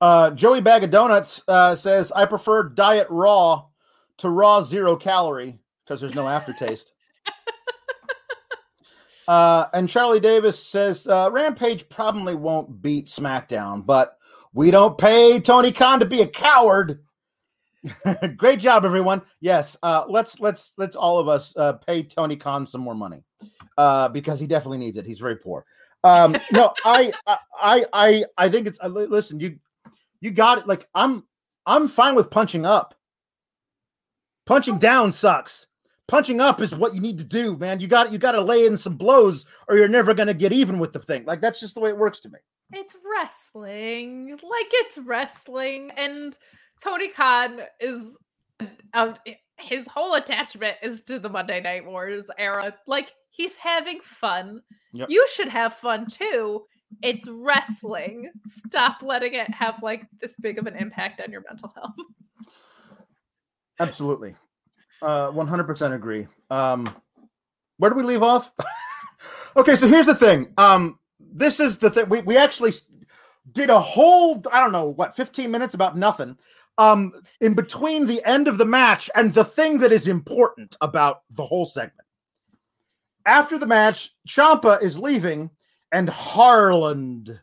Uh, 0.00 0.30
Joey 0.30 0.60
Bag 0.60 0.84
of 0.84 0.90
Donuts 0.90 1.42
uh, 1.48 1.74
says, 1.74 2.10
I 2.12 2.24
prefer 2.26 2.62
Diet 2.70 3.06
Raw 3.10 3.66
to 4.18 4.30
Raw 4.30 4.62
Zero 4.62 4.96
Calorie 4.96 5.58
because 5.84 6.00
there's 6.00 6.14
no 6.14 6.26
aftertaste. 6.28 6.92
uh, 9.30 9.68
and 9.74 9.88
Charlie 9.88 10.18
Davis 10.18 10.60
says, 10.60 11.06
uh, 11.06 11.30
Rampage 11.30 11.88
probably 11.88 12.34
won't 12.34 12.82
beat 12.82 13.06
SmackDown, 13.06 13.86
but 13.86 14.18
we 14.52 14.72
don't 14.72 14.98
pay 14.98 15.38
Tony 15.38 15.70
Khan 15.70 16.00
to 16.00 16.04
be 16.04 16.22
a 16.22 16.26
coward. 16.26 17.04
Great 18.36 18.58
job, 18.58 18.84
everyone. 18.84 19.22
Yes, 19.38 19.76
uh, 19.84 20.02
let's 20.08 20.40
let's 20.40 20.72
let's 20.78 20.96
all 20.96 21.20
of 21.20 21.28
us 21.28 21.56
uh, 21.56 21.74
pay 21.74 22.02
Tony 22.02 22.34
Khan 22.34 22.66
some 22.66 22.80
more 22.80 22.96
money 22.96 23.22
uh, 23.78 24.08
because 24.08 24.40
he 24.40 24.48
definitely 24.48 24.78
needs 24.78 24.96
it. 24.96 25.06
He's 25.06 25.20
very 25.20 25.36
poor. 25.36 25.64
Um, 26.02 26.36
no, 26.50 26.74
I, 26.84 27.12
I 27.54 27.84
I 27.92 28.24
I 28.36 28.48
think 28.48 28.66
it's 28.66 28.80
uh, 28.82 28.88
listen. 28.88 29.38
You 29.38 29.60
you 30.20 30.32
got 30.32 30.58
it. 30.58 30.66
Like 30.66 30.88
I'm 30.92 31.22
I'm 31.66 31.86
fine 31.86 32.16
with 32.16 32.30
punching 32.30 32.66
up. 32.66 32.96
Punching 34.44 34.80
down 34.80 35.12
sucks. 35.12 35.68
Punching 36.10 36.40
up 36.40 36.60
is 36.60 36.74
what 36.74 36.92
you 36.92 37.00
need 37.00 37.18
to 37.18 37.24
do, 37.24 37.56
man. 37.56 37.78
You 37.78 37.86
got 37.86 38.10
you 38.10 38.18
got 38.18 38.32
to 38.32 38.40
lay 38.40 38.66
in 38.66 38.76
some 38.76 38.96
blows, 38.96 39.46
or 39.68 39.76
you're 39.76 39.86
never 39.86 40.12
gonna 40.12 40.34
get 40.34 40.52
even 40.52 40.80
with 40.80 40.92
the 40.92 40.98
thing. 40.98 41.24
Like 41.24 41.40
that's 41.40 41.60
just 41.60 41.74
the 41.74 41.80
way 41.80 41.90
it 41.90 41.96
works 41.96 42.18
to 42.20 42.28
me. 42.28 42.40
It's 42.72 42.96
wrestling. 43.16 44.30
Like 44.30 44.70
it's 44.72 44.98
wrestling. 44.98 45.92
And 45.96 46.36
Tony 46.82 47.10
Khan 47.10 47.60
is 47.78 48.18
uh, 48.92 49.14
his 49.56 49.86
whole 49.86 50.14
attachment 50.14 50.78
is 50.82 51.02
to 51.02 51.20
the 51.20 51.28
Monday 51.28 51.60
Night 51.60 51.86
Wars 51.86 52.24
era. 52.36 52.74
Like 52.88 53.14
he's 53.30 53.54
having 53.54 54.00
fun. 54.00 54.62
Yep. 54.92 55.10
You 55.10 55.24
should 55.32 55.48
have 55.48 55.74
fun 55.74 56.06
too. 56.06 56.64
It's 57.02 57.28
wrestling. 57.30 58.32
Stop 58.46 59.02
letting 59.02 59.34
it 59.34 59.48
have 59.54 59.76
like 59.80 60.08
this 60.20 60.34
big 60.40 60.58
of 60.58 60.66
an 60.66 60.74
impact 60.74 61.20
on 61.20 61.30
your 61.30 61.44
mental 61.48 61.72
health. 61.76 61.94
Absolutely. 63.78 64.34
Uh 65.02 65.30
100% 65.30 65.94
agree. 65.94 66.26
Um 66.50 66.94
where 67.78 67.90
do 67.90 67.96
we 67.96 68.02
leave 68.02 68.22
off? 68.22 68.52
okay, 69.56 69.76
so 69.76 69.88
here's 69.88 70.06
the 70.06 70.14
thing. 70.14 70.52
Um 70.56 70.98
this 71.18 71.60
is 71.60 71.78
the 71.78 71.90
thing 71.90 72.08
we 72.08 72.20
we 72.22 72.36
actually 72.36 72.72
did 73.52 73.70
a 73.70 73.80
whole 73.80 74.42
I 74.52 74.60
don't 74.60 74.72
know, 74.72 74.88
what, 74.88 75.16
15 75.16 75.50
minutes 75.50 75.74
about 75.74 75.96
nothing. 75.96 76.36
Um 76.78 77.12
in 77.40 77.54
between 77.54 78.06
the 78.06 78.24
end 78.24 78.48
of 78.48 78.58
the 78.58 78.66
match 78.66 79.08
and 79.14 79.32
the 79.32 79.44
thing 79.44 79.78
that 79.78 79.92
is 79.92 80.08
important 80.08 80.76
about 80.80 81.22
the 81.30 81.44
whole 81.44 81.66
segment. 81.66 82.06
After 83.26 83.58
the 83.58 83.66
match, 83.66 84.14
Ciampa 84.26 84.82
is 84.82 84.98
leaving 84.98 85.50
and 85.92 86.08
Harland 86.08 87.38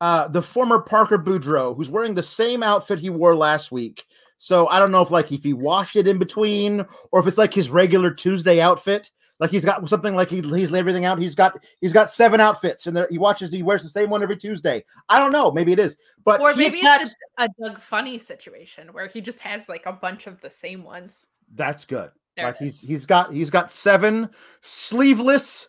uh, 0.00 0.28
the 0.28 0.42
former 0.42 0.80
Parker 0.80 1.18
Boudreaux, 1.18 1.76
who's 1.76 1.90
wearing 1.90 2.14
the 2.14 2.22
same 2.22 2.62
outfit 2.62 2.98
he 2.98 3.10
wore 3.10 3.34
last 3.34 3.72
week. 3.72 4.04
So 4.38 4.66
I 4.68 4.78
don't 4.78 4.90
know 4.92 5.02
if 5.02 5.10
like 5.10 5.32
if 5.32 5.42
he 5.42 5.52
washed 5.52 5.96
it 5.96 6.06
in 6.06 6.18
between 6.18 6.84
or 7.12 7.20
if 7.20 7.26
it's 7.26 7.38
like 7.38 7.54
his 7.54 7.70
regular 7.70 8.10
Tuesday 8.10 8.60
outfit. 8.60 9.10
Like 9.38 9.50
he's 9.50 9.66
got 9.66 9.86
something 9.86 10.14
like 10.14 10.30
he, 10.30 10.40
he's 10.40 10.72
everything 10.72 11.04
out. 11.04 11.18
He's 11.18 11.34
got 11.34 11.62
he's 11.82 11.92
got 11.92 12.10
seven 12.10 12.40
outfits 12.40 12.86
and 12.86 13.06
he 13.10 13.18
watches 13.18 13.52
he 13.52 13.62
wears 13.62 13.82
the 13.82 13.88
same 13.90 14.08
one 14.08 14.22
every 14.22 14.36
Tuesday. 14.38 14.82
I 15.10 15.18
don't 15.18 15.30
know, 15.32 15.50
maybe 15.50 15.72
it 15.72 15.78
is, 15.78 15.96
but 16.24 16.40
or 16.40 16.54
maybe 16.54 16.78
attacks- 16.80 17.04
it's 17.04 17.14
a, 17.36 17.44
a 17.44 17.48
Doug 17.68 17.78
Funnie 17.80 18.16
situation 18.16 18.88
where 18.94 19.06
he 19.08 19.20
just 19.20 19.40
has 19.40 19.68
like 19.68 19.84
a 19.84 19.92
bunch 19.92 20.26
of 20.26 20.40
the 20.40 20.48
same 20.48 20.84
ones. 20.84 21.26
that's 21.54 21.84
good. 21.84 22.10
There 22.36 22.46
like 22.46 22.56
he's 22.58 22.80
he's 22.80 23.04
got 23.04 23.32
he's 23.32 23.50
got 23.50 23.70
seven 23.70 24.30
sleeveless 24.62 25.68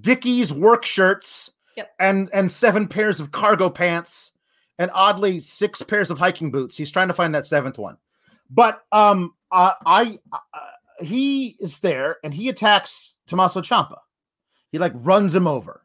Dickies 0.00 0.52
work 0.52 0.84
shirts 0.84 1.50
Yep. 1.76 1.90
and 2.00 2.30
and 2.32 2.50
seven 2.50 2.88
pairs 2.88 3.20
of 3.20 3.32
cargo 3.32 3.68
pants 3.70 4.30
and 4.78 4.90
oddly 4.94 5.40
six 5.40 5.82
pairs 5.82 6.10
of 6.10 6.18
hiking 6.18 6.50
boots. 6.50 6.76
He's 6.76 6.90
trying 6.90 7.08
to 7.08 7.14
find 7.14 7.34
that 7.34 7.46
seventh 7.46 7.78
one. 7.78 7.96
But 8.50 8.82
um 8.92 9.34
uh, 9.50 9.72
I 9.84 10.18
uh, 10.32 10.38
he 11.00 11.56
is 11.60 11.80
there 11.80 12.16
and 12.24 12.34
he 12.34 12.48
attacks 12.48 13.14
Tommaso 13.26 13.60
Ciampa. 13.60 13.98
He 14.72 14.78
like 14.78 14.92
runs 14.96 15.34
him 15.34 15.46
over. 15.46 15.84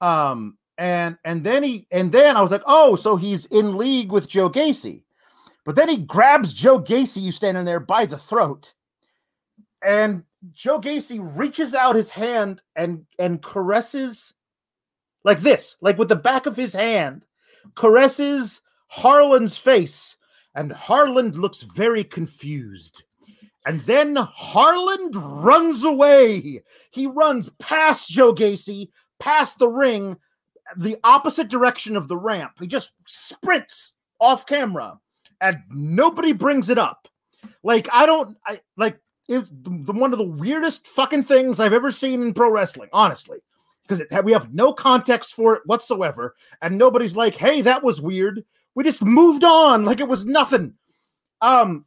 Um 0.00 0.58
and 0.78 1.16
and 1.24 1.44
then 1.44 1.62
he 1.62 1.86
and 1.90 2.10
then 2.10 2.36
I 2.36 2.42
was 2.42 2.50
like, 2.50 2.64
"Oh, 2.66 2.96
so 2.96 3.16
he's 3.16 3.46
in 3.46 3.76
league 3.76 4.10
with 4.10 4.28
Joe 4.28 4.50
Gacy." 4.50 5.02
But 5.64 5.76
then 5.76 5.88
he 5.88 5.98
grabs 5.98 6.52
Joe 6.52 6.80
Gacy, 6.80 7.22
you 7.22 7.32
standing 7.32 7.64
there 7.64 7.80
by 7.80 8.04
the 8.06 8.18
throat, 8.18 8.74
and 9.82 10.24
Joe 10.52 10.80
Gacy 10.80 11.18
reaches 11.36 11.74
out 11.74 11.94
his 11.94 12.10
hand 12.10 12.60
and 12.76 13.06
and 13.18 13.42
caresses 13.42 14.34
like 15.24 15.40
this, 15.40 15.76
like 15.80 15.96
with 15.96 16.08
the 16.08 16.16
back 16.16 16.46
of 16.46 16.56
his 16.56 16.74
hand, 16.74 17.24
caresses 17.74 18.60
Harland's 18.88 19.56
face, 19.56 20.16
and 20.54 20.72
Harland 20.72 21.36
looks 21.36 21.62
very 21.62 22.04
confused. 22.04 23.02
And 23.66 23.80
then 23.82 24.14
Harland 24.16 25.16
runs 25.16 25.84
away. 25.84 26.62
He 26.90 27.06
runs 27.06 27.48
past 27.58 28.10
Joe 28.10 28.34
Gacy, 28.34 28.90
past 29.18 29.58
the 29.58 29.68
ring, 29.68 30.16
the 30.76 30.98
opposite 31.02 31.48
direction 31.48 31.96
of 31.96 32.08
the 32.08 32.16
ramp. 32.16 32.52
He 32.60 32.66
just 32.66 32.90
sprints 33.06 33.92
off 34.20 34.46
camera, 34.46 34.98
and 35.40 35.58
nobody 35.70 36.32
brings 36.32 36.68
it 36.68 36.78
up. 36.78 37.08
Like 37.62 37.88
I 37.92 38.06
don't, 38.06 38.36
I 38.46 38.60
like 38.76 38.98
it's 39.28 39.48
the, 39.62 39.92
one 39.92 40.12
of 40.12 40.18
the 40.18 40.24
weirdest 40.24 40.86
fucking 40.86 41.24
things 41.24 41.60
I've 41.60 41.72
ever 41.72 41.90
seen 41.90 42.22
in 42.22 42.34
pro 42.34 42.50
wrestling, 42.50 42.90
honestly, 42.92 43.38
because 43.86 44.02
we 44.24 44.32
have 44.32 44.52
no 44.52 44.72
context 44.72 45.34
for 45.34 45.54
it 45.56 45.62
whatsoever, 45.66 46.34
and 46.62 46.76
nobody's 46.76 47.16
like, 47.16 47.34
"Hey, 47.34 47.62
that 47.62 47.82
was 47.82 48.00
weird." 48.00 48.44
We 48.74 48.84
just 48.84 49.02
moved 49.02 49.44
on 49.44 49.84
like 49.84 50.00
it 50.00 50.08
was 50.08 50.26
nothing. 50.26 50.74
Um, 51.40 51.84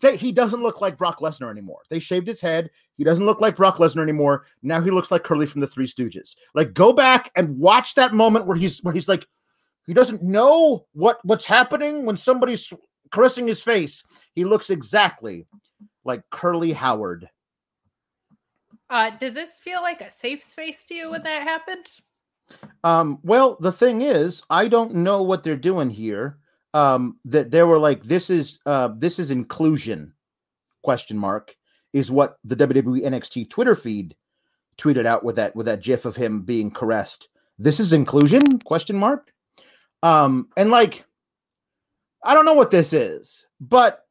they, 0.00 0.16
he 0.16 0.32
doesn't 0.32 0.62
look 0.62 0.80
like 0.80 0.98
Brock 0.98 1.20
Lesnar 1.20 1.50
anymore. 1.50 1.82
They 1.90 1.98
shaved 1.98 2.26
his 2.26 2.40
head. 2.40 2.70
He 2.96 3.04
doesn't 3.04 3.24
look 3.24 3.40
like 3.40 3.56
Brock 3.56 3.76
Lesnar 3.76 4.02
anymore. 4.02 4.46
Now 4.62 4.80
he 4.80 4.90
looks 4.90 5.10
like 5.10 5.22
Curly 5.22 5.46
from 5.46 5.60
the 5.60 5.66
Three 5.66 5.86
Stooges. 5.86 6.34
Like, 6.54 6.74
go 6.74 6.92
back 6.92 7.30
and 7.36 7.58
watch 7.58 7.94
that 7.94 8.12
moment 8.12 8.46
where 8.46 8.56
he's 8.56 8.82
where 8.82 8.94
he's 8.94 9.08
like, 9.08 9.26
he 9.86 9.94
doesn't 9.94 10.22
know 10.22 10.86
what 10.92 11.18
what's 11.24 11.44
happening 11.44 12.04
when 12.04 12.16
somebody's 12.16 12.72
caressing 13.10 13.46
his 13.46 13.62
face. 13.62 14.02
He 14.34 14.44
looks 14.44 14.70
exactly 14.70 15.46
like 16.04 16.22
Curly 16.30 16.72
Howard. 16.72 17.28
Uh, 18.88 19.10
did 19.18 19.34
this 19.34 19.60
feel 19.60 19.82
like 19.82 20.00
a 20.00 20.10
safe 20.10 20.42
space 20.42 20.84
to 20.84 20.94
you 20.94 21.10
when 21.10 21.22
that 21.22 21.42
happened? 21.42 21.86
Um, 22.84 23.18
well, 23.22 23.56
the 23.60 23.72
thing 23.72 24.02
is, 24.02 24.42
I 24.50 24.68
don't 24.68 24.94
know 24.94 25.22
what 25.22 25.42
they're 25.42 25.56
doing 25.56 25.90
here. 25.90 26.38
Um, 26.74 27.18
that 27.24 27.50
they 27.50 27.62
were 27.62 27.78
like, 27.78 28.02
this 28.02 28.28
is 28.28 28.58
uh 28.66 28.90
this 28.98 29.18
is 29.18 29.30
inclusion 29.30 30.12
question 30.82 31.16
mark 31.16 31.56
is 31.92 32.10
what 32.10 32.36
the 32.44 32.54
WWE 32.54 33.02
NXT 33.02 33.48
Twitter 33.48 33.74
feed 33.74 34.14
tweeted 34.76 35.06
out 35.06 35.24
with 35.24 35.36
that 35.36 35.56
with 35.56 35.66
that 35.66 35.82
gif 35.82 36.04
of 36.04 36.16
him 36.16 36.42
being 36.42 36.70
caressed. 36.70 37.28
This 37.58 37.80
is 37.80 37.92
inclusion 37.92 38.58
question 38.60 38.96
mark. 38.96 39.32
Um, 40.02 40.48
and 40.56 40.70
like 40.70 41.04
I 42.22 42.34
don't 42.34 42.44
know 42.44 42.54
what 42.54 42.70
this 42.70 42.92
is, 42.92 43.46
but 43.60 44.04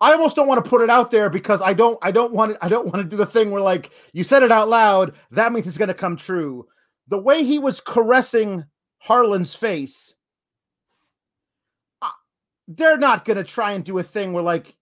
I 0.00 0.12
almost 0.12 0.36
don't 0.36 0.46
want 0.46 0.62
to 0.62 0.68
put 0.68 0.82
it 0.82 0.90
out 0.90 1.10
there 1.10 1.30
because 1.30 1.62
I 1.62 1.72
don't 1.72 1.98
I 2.02 2.10
don't 2.10 2.32
want 2.32 2.52
to 2.52 2.64
I 2.64 2.68
don't 2.68 2.86
want 2.86 2.98
to 2.98 3.04
do 3.04 3.16
the 3.16 3.26
thing 3.26 3.50
where 3.50 3.62
like 3.62 3.90
you 4.12 4.24
said 4.24 4.42
it 4.42 4.52
out 4.52 4.68
loud, 4.68 5.14
that 5.30 5.52
means 5.52 5.66
it's 5.66 5.78
going 5.78 5.88
to 5.88 5.94
come 5.94 6.16
true. 6.16 6.66
The 7.08 7.18
way 7.18 7.44
he 7.44 7.58
was 7.58 7.80
caressing 7.80 8.64
Harland's 8.98 9.54
face 9.54 10.14
uh, 12.02 12.08
they're 12.68 12.98
not 12.98 13.24
going 13.24 13.36
to 13.36 13.44
try 13.44 13.72
and 13.72 13.84
do 13.84 13.98
a 13.98 14.02
thing 14.02 14.32
where 14.32 14.42
like 14.42 14.74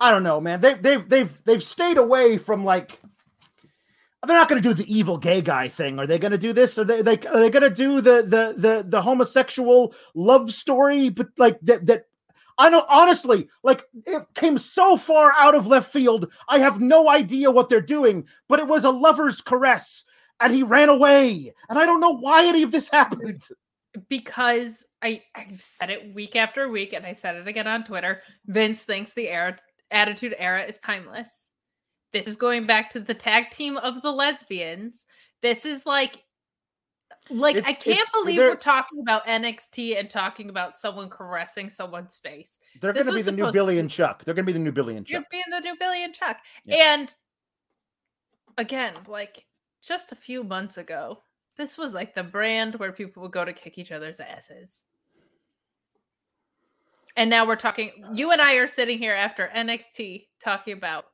I 0.00 0.10
don't 0.10 0.22
know, 0.22 0.40
man. 0.40 0.60
They 0.60 0.74
they've 0.74 1.08
they've 1.08 1.44
they've 1.44 1.62
stayed 1.62 1.98
away 1.98 2.38
from 2.38 2.64
like 2.64 3.00
they're 4.24 4.36
not 4.36 4.48
going 4.48 4.62
to 4.62 4.68
do 4.68 4.74
the 4.74 4.92
evil 4.92 5.18
gay 5.18 5.42
guy 5.42 5.68
thing. 5.68 5.98
Are 5.98 6.06
they 6.06 6.18
going 6.18 6.32
to 6.32 6.38
do 6.38 6.52
this? 6.52 6.78
Are 6.78 6.84
they, 6.84 7.02
they 7.02 7.18
are 7.26 7.40
they 7.40 7.50
going 7.50 7.62
to 7.62 7.70
do 7.70 8.00
the 8.00 8.22
the 8.22 8.54
the 8.56 8.84
the 8.86 9.02
homosexual 9.02 9.94
love 10.14 10.52
story? 10.52 11.08
But 11.08 11.28
like 11.38 11.58
that 11.62 11.86
that 11.86 12.04
I 12.58 12.68
know 12.68 12.84
honestly, 12.88 13.48
like 13.62 13.84
it 14.06 14.24
came 14.34 14.58
so 14.58 14.96
far 14.96 15.32
out 15.38 15.54
of 15.54 15.66
left 15.66 15.92
field. 15.92 16.30
I 16.48 16.58
have 16.58 16.80
no 16.80 17.08
idea 17.08 17.50
what 17.50 17.68
they're 17.68 17.80
doing, 17.80 18.26
but 18.48 18.60
it 18.60 18.66
was 18.66 18.84
a 18.84 18.90
lover's 18.90 19.40
caress, 19.40 20.04
and 20.40 20.52
he 20.54 20.62
ran 20.62 20.88
away, 20.88 21.52
and 21.68 21.78
I 21.78 21.86
don't 21.86 22.00
know 22.00 22.16
why 22.16 22.46
any 22.46 22.62
of 22.62 22.70
this 22.70 22.88
happened. 22.88 23.42
because 24.08 24.84
I 25.02 25.22
I've 25.34 25.60
said 25.60 25.90
it 25.90 26.14
week 26.14 26.36
after 26.36 26.68
week, 26.68 26.92
and 26.92 27.04
I 27.06 27.12
said 27.12 27.36
it 27.36 27.48
again 27.48 27.66
on 27.66 27.84
Twitter. 27.84 28.22
Vince 28.46 28.84
thinks 28.84 29.12
the 29.12 29.28
era 29.28 29.56
attitude 29.90 30.34
era 30.38 30.64
is 30.64 30.78
timeless, 30.78 31.48
This 32.12 32.26
is 32.26 32.36
going 32.36 32.66
back 32.66 32.90
to 32.90 33.00
the 33.00 33.14
tag 33.14 33.50
team 33.50 33.76
of 33.76 34.02
the 34.02 34.10
lesbians. 34.10 35.06
This 35.42 35.64
is 35.64 35.86
like 35.86 36.22
like 37.30 37.56
It's- 37.56 37.70
I 37.70 37.74
can't 37.74 38.08
believe 38.12 38.38
we're 38.38 38.56
talking 38.56 39.00
about 39.00 39.26
NXT 39.26 39.98
and 39.98 40.10
talking 40.10 40.48
about 40.50 40.72
someone 40.72 41.08
caressing 41.10 41.70
someone's 41.70 42.16
face. 42.16 42.58
They're 42.80 42.92
This 42.92 43.06
going 43.06 43.18
to 43.18 43.24
be 43.24 43.36
the 43.36 43.44
new 43.44 43.52
Billy 43.52 43.78
and 43.78 43.90
Chuck. 43.90 44.24
They're 44.24 44.34
going 44.34 44.44
to 44.46 44.52
be 44.52 44.54
the 44.54 44.58
new 44.64 44.72
Billy 44.72 44.96
and 44.96 45.08
You're 45.08 45.20
Chuck. 45.22 45.30
being 45.30 45.44
the 45.50 45.60
new 45.60 45.76
Billy 45.78 46.04
and 46.04 46.14
Chuck. 46.14 46.38
Yeah. 46.64 46.94
And 46.94 47.14
again, 48.58 48.94
like 49.06 49.46
just 49.82 50.12
a 50.12 50.16
few 50.16 50.42
months 50.44 50.78
ago, 50.78 51.22
this 51.56 51.76
was 51.76 51.94
like 51.94 52.14
the 52.14 52.22
brand 52.22 52.76
where 52.76 52.92
people 52.92 53.22
would 53.22 53.32
go 53.32 53.44
to 53.44 53.52
kick 53.52 53.78
each 53.78 53.92
other's 53.92 54.20
asses. 54.20 54.84
And 57.16 57.28
now 57.28 57.46
we're 57.46 57.56
talking, 57.56 57.90
you 58.14 58.30
and 58.32 58.40
I 58.40 58.54
are 58.54 58.66
sitting 58.66 58.98
here 58.98 59.12
after 59.14 59.50
NXT 59.54 60.28
talking 60.42 60.72
about 60.72 61.04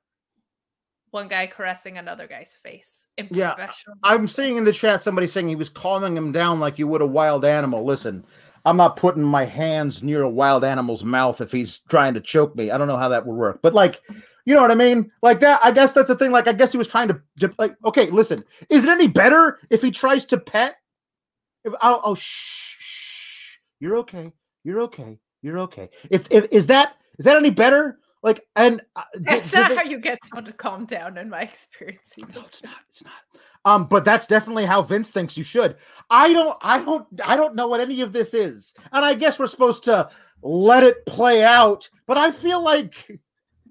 one 1.11 1.29
guy 1.29 1.47
caressing 1.47 1.99
another 1.99 2.27
guy's 2.27 2.55
face 2.55 3.07
Yeah. 3.31 3.71
I'm 4.03 4.29
seeing 4.29 4.57
in 4.57 4.65
the 4.65 4.73
chat 4.73 5.03
somebody 5.03 5.27
saying 5.27 5.49
he 5.49 5.57
was 5.57 5.69
calming 5.69 6.17
him 6.17 6.33
down 6.33 6.61
like 6.61 6.79
you 6.79 6.87
would 6.89 7.03
a 7.03 7.07
wild 7.07 7.45
animal. 7.45 7.85
Listen, 7.85 8.25
I'm 8.65 8.77
not 8.77 8.97
putting 8.97 9.23
my 9.23 9.45
hands 9.45 10.03
near 10.03 10.23
a 10.23 10.31
wild 10.31 10.65
animal's 10.65 11.05
mouth 11.05 11.41
if 11.41 11.53
he's 11.53 11.79
trying 11.89 12.15
to 12.15 12.21
choke 12.21 12.55
me. 12.57 12.71
I 12.71 12.79
don't 12.79 12.89
know 12.89 12.97
how 12.97 13.09
that 13.09 13.27
would 13.27 13.35
work, 13.35 13.61
but 13.63 13.75
like, 13.75 14.03
you 14.45 14.55
know 14.55 14.61
what 14.61 14.71
I 14.71 14.75
mean? 14.75 15.11
Like 15.23 15.41
that. 15.41 15.61
I 15.63 15.73
guess 15.73 15.93
that's 15.93 16.09
the 16.09 16.17
thing. 16.17 16.33
Like, 16.33 16.49
I 16.49 16.53
guess 16.53 16.73
he 16.73 16.79
was 16.79 16.89
trying 16.89 17.09
to, 17.09 17.55
like. 17.59 17.77
Okay, 17.85 18.11
listen. 18.11 18.45
Is 18.71 18.85
it 18.85 18.91
any 18.91 19.09
better 19.09 19.59
if 19.71 19.83
he 19.83 19.91
tries 19.91 20.25
to 20.27 20.39
pet? 20.39 20.77
If 21.65 21.75
oh, 21.83 22.01
oh 22.05 22.15
shh, 22.15 22.77
shh, 22.79 23.57
you're 23.81 23.99
okay. 23.99 24.33
You're 24.65 24.81
okay. 24.83 25.19
You're 25.43 25.59
okay. 25.61 25.91
If 26.11 26.29
if 26.31 26.47
is 26.51 26.67
that 26.69 26.97
is 27.19 27.25
that 27.25 27.37
any 27.37 27.51
better? 27.51 27.99
Like, 28.23 28.45
and 28.57 28.81
uh, 28.97 29.03
That's 29.14 29.51
did 29.53 29.61
not 29.61 29.69
they- 29.71 29.77
how 29.77 29.83
you 29.85 29.99
get 29.99 30.25
someone 30.25 30.45
to 30.47 30.53
calm 30.53 30.87
down, 30.87 31.19
in 31.19 31.29
my 31.29 31.43
experience. 31.43 32.14
no, 32.19 32.43
it's 32.47 32.62
not. 32.64 32.75
It's 32.89 33.05
not. 33.05 33.12
Um, 33.64 33.85
but 33.87 34.05
that's 34.05 34.27
definitely 34.27 34.64
how 34.66 34.83
Vince 34.83 35.11
thinks 35.11 35.37
you 35.37 35.45
should. 35.45 35.77
I 36.11 36.33
don't. 36.33 36.57
I 36.62 36.83
don't. 36.83 37.07
I 37.25 37.37
don't 37.37 37.55
know 37.55 37.69
what 37.69 37.81
any 37.81 38.01
of 38.01 38.12
this 38.12 38.35
is, 38.35 38.73
and 38.93 39.05
I 39.05 39.14
guess 39.14 39.39
we're 39.39 39.47
supposed 39.47 39.85
to 39.85 40.09
let 40.43 40.83
it 40.85 41.05
play 41.07 41.43
out. 41.45 41.89
But 42.07 42.19
I 42.19 42.31
feel 42.33 42.62
like 42.62 43.21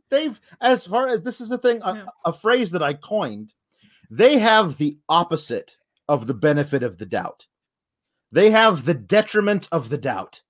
they've, 0.10 0.40
as 0.62 0.86
far 0.86 1.08
as 1.08 1.22
this 1.24 1.42
is 1.42 1.50
the 1.50 1.58
thing, 1.58 1.82
a, 1.84 1.96
Yeah. 1.96 2.06
a 2.26 2.32
phrase 2.34 2.72
that 2.72 2.84
I 2.84 2.94
coined. 2.94 3.54
They 4.10 4.38
have 4.38 4.78
the 4.78 4.98
opposite 5.10 5.76
of 6.08 6.28
the 6.28 6.34
benefit 6.34 6.84
of 6.84 6.98
the 6.98 7.06
doubt. 7.06 7.46
They 8.32 8.50
have 8.52 8.86
the 8.86 8.94
detriment 8.94 9.68
of 9.74 9.90
the 9.90 9.98
doubt. 9.98 10.42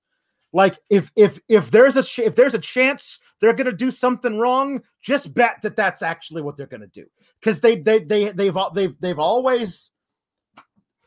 Like 0.53 0.77
if 0.89 1.11
if 1.15 1.39
if 1.49 1.71
there's 1.71 1.95
a 1.97 2.03
if 2.23 2.35
there's 2.35 2.53
a 2.53 2.59
chance 2.59 3.19
they're 3.39 3.53
going 3.53 3.65
to 3.65 3.71
do 3.71 3.91
something 3.91 4.37
wrong, 4.37 4.81
just 5.01 5.33
bet 5.33 5.61
that 5.61 5.75
that's 5.75 6.01
actually 6.01 6.41
what 6.41 6.57
they're 6.57 6.67
going 6.67 6.81
to 6.81 6.87
do 6.87 7.05
because 7.39 7.61
they 7.61 7.77
they 7.77 7.99
they 7.99 8.31
they've 8.31 8.57
they've 8.73 8.95
they've 8.99 9.19
always 9.19 9.91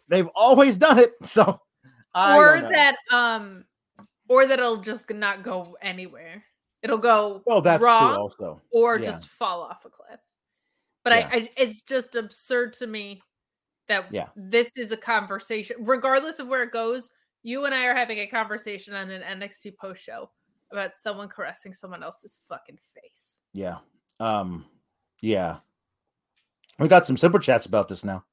they've 0.08 0.28
always 0.34 0.76
done 0.76 0.98
it. 0.98 1.12
So 1.24 1.60
I 2.14 2.36
or 2.36 2.60
that 2.60 2.96
um 3.10 3.64
or 4.28 4.46
that 4.46 4.58
it'll 4.58 4.80
just 4.80 5.10
not 5.10 5.42
go 5.42 5.76
anywhere. 5.82 6.44
It'll 6.82 6.98
go 6.98 7.42
well, 7.46 7.60
that's 7.60 7.82
wrong 7.82 8.14
true 8.14 8.22
also. 8.22 8.62
or 8.72 8.98
yeah. 8.98 9.04
just 9.04 9.26
fall 9.26 9.62
off 9.62 9.84
a 9.84 9.90
cliff. 9.90 10.20
But 11.04 11.12
Yeah. 11.12 11.28
I, 11.32 11.36
I 11.36 11.50
it's 11.56 11.82
just 11.82 12.16
absurd 12.16 12.74
to 12.74 12.86
me 12.86 13.22
that 13.88 14.06
Yeah. 14.10 14.28
this 14.36 14.70
is 14.76 14.92
a 14.92 14.96
conversation, 14.96 15.76
regardless 15.80 16.38
of 16.38 16.48
where 16.48 16.62
it 16.62 16.72
goes. 16.72 17.10
You 17.42 17.64
and 17.64 17.74
I 17.74 17.86
are 17.86 17.96
having 17.96 18.18
a 18.18 18.26
conversation 18.26 18.92
on 18.94 19.10
an 19.10 19.22
NXT 19.40 19.76
post 19.78 20.02
show 20.02 20.30
about 20.72 20.96
someone 20.96 21.28
caressing 21.28 21.72
someone 21.72 22.02
else's 22.02 22.38
fucking 22.48 22.78
face. 22.94 23.40
Yeah. 23.52 23.78
Um 24.18 24.64
yeah. 25.22 25.58
We 26.78 26.88
got 26.88 27.06
some 27.06 27.16
super 27.16 27.38
chats 27.38 27.66
about 27.66 27.88
this 27.88 28.04
now. 28.04 28.24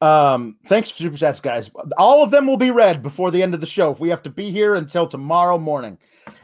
Um 0.00 0.58
thanks 0.68 0.90
for 0.90 0.98
super 0.98 1.16
chats 1.16 1.40
guys. 1.40 1.70
All 1.96 2.22
of 2.22 2.30
them 2.30 2.46
will 2.46 2.56
be 2.56 2.70
read 2.70 3.02
before 3.02 3.30
the 3.30 3.42
end 3.42 3.54
of 3.54 3.60
the 3.60 3.66
show 3.66 3.90
if 3.90 4.00
we 4.00 4.08
have 4.10 4.22
to 4.22 4.30
be 4.30 4.50
here 4.50 4.74
until 4.74 5.06
tomorrow 5.06 5.58
morning. 5.58 5.98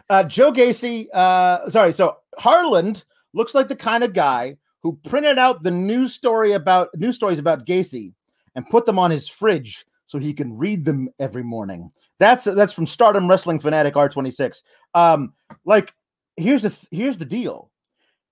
Uh 0.09 0.25
Joe 0.25 0.53
Gacy 0.53 1.09
uh 1.13 1.71
sorry, 1.71 1.93
so 1.93 2.19
Harland 2.39 3.05
looks 3.35 3.55
like 3.55 3.69
the 3.69 3.77
kind 3.77 4.05
of 4.05 4.13
guy 4.13 4.57
who 4.83 4.99
printed 5.05 5.39
out 5.39 5.63
the 5.63 5.71
news 5.71 6.15
story 6.15 6.53
about 6.53 6.89
news 6.97 7.17
stories 7.17 7.39
about 7.39 7.67
Gacy 7.67 8.13
and 8.55 8.69
put 8.69 8.87
them 8.87 8.99
on 8.99 9.11
his 9.11 9.29
fridge 9.29 9.85
so 10.07 10.19
he 10.19 10.35
can 10.35 10.57
read 10.57 10.85
them 10.85 11.09
every 11.19 11.43
morning. 11.43 11.91
That's 12.23 12.45
that's 12.45 12.73
from 12.73 12.87
Stardom 12.87 13.29
Wrestling 13.29 13.59
Fanatic 13.59 13.95
R26. 13.95 14.63
Um 14.95 15.33
like 15.65 15.93
here's 16.37 16.63
the 16.63 16.87
here's 16.93 17.19
the 17.19 17.25
deal. 17.25 17.71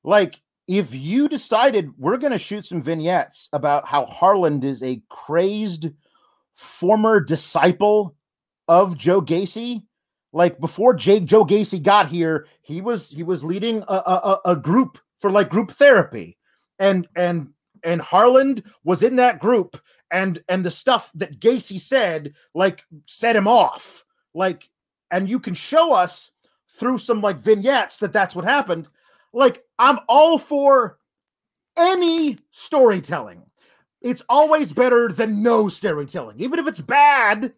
Like 0.04 0.40
if 0.68 0.94
you 0.94 1.28
decided 1.28 1.90
we're 1.98 2.16
going 2.16 2.30
to 2.32 2.38
shoot 2.38 2.64
some 2.64 2.80
vignettes 2.80 3.48
about 3.52 3.88
how 3.88 4.06
Harland 4.06 4.62
is 4.62 4.80
a 4.84 5.02
crazed 5.08 5.88
former 6.54 7.18
disciple 7.18 8.14
of 8.68 8.96
Joe 8.96 9.20
Gacy, 9.20 9.82
like 10.32 10.60
before 10.60 10.94
Jake 10.94 11.24
Joe 11.24 11.44
Gacy 11.44 11.82
got 11.82 12.08
here, 12.08 12.46
he 12.62 12.80
was 12.80 13.10
he 13.10 13.24
was 13.24 13.42
leading 13.42 13.82
a, 13.88 13.94
a, 13.94 14.40
a- 14.44 14.50
a 14.52 14.56
group 14.56 14.98
for 15.18 15.32
like 15.32 15.50
group 15.50 15.72
therapy, 15.72 16.38
and 16.78 17.08
and 17.16 17.48
and 17.82 18.00
Harland 18.00 18.62
was 18.84 19.02
in 19.02 19.16
that 19.16 19.40
group, 19.40 19.76
and 20.10 20.42
and 20.48 20.64
the 20.64 20.70
stuff 20.70 21.10
that 21.14 21.40
Gacy 21.40 21.80
said 21.80 22.34
like 22.54 22.84
set 23.06 23.36
him 23.36 23.46
off, 23.46 24.04
like, 24.34 24.68
and 25.10 25.28
you 25.28 25.40
can 25.40 25.54
show 25.54 25.92
us 25.92 26.30
through 26.78 26.98
some 26.98 27.20
like 27.20 27.38
vignettes 27.38 27.98
that 27.98 28.12
that's 28.12 28.34
what 28.34 28.44
happened. 28.44 28.88
Like 29.32 29.64
I'm 29.78 29.98
all 30.08 30.38
for 30.38 30.98
any 31.76 32.38
storytelling. 32.50 33.42
It's 34.00 34.22
always 34.28 34.72
better 34.72 35.08
than 35.08 35.42
no 35.42 35.68
storytelling, 35.68 36.40
even 36.40 36.58
if 36.58 36.66
it's 36.66 36.80
bad. 36.80 37.52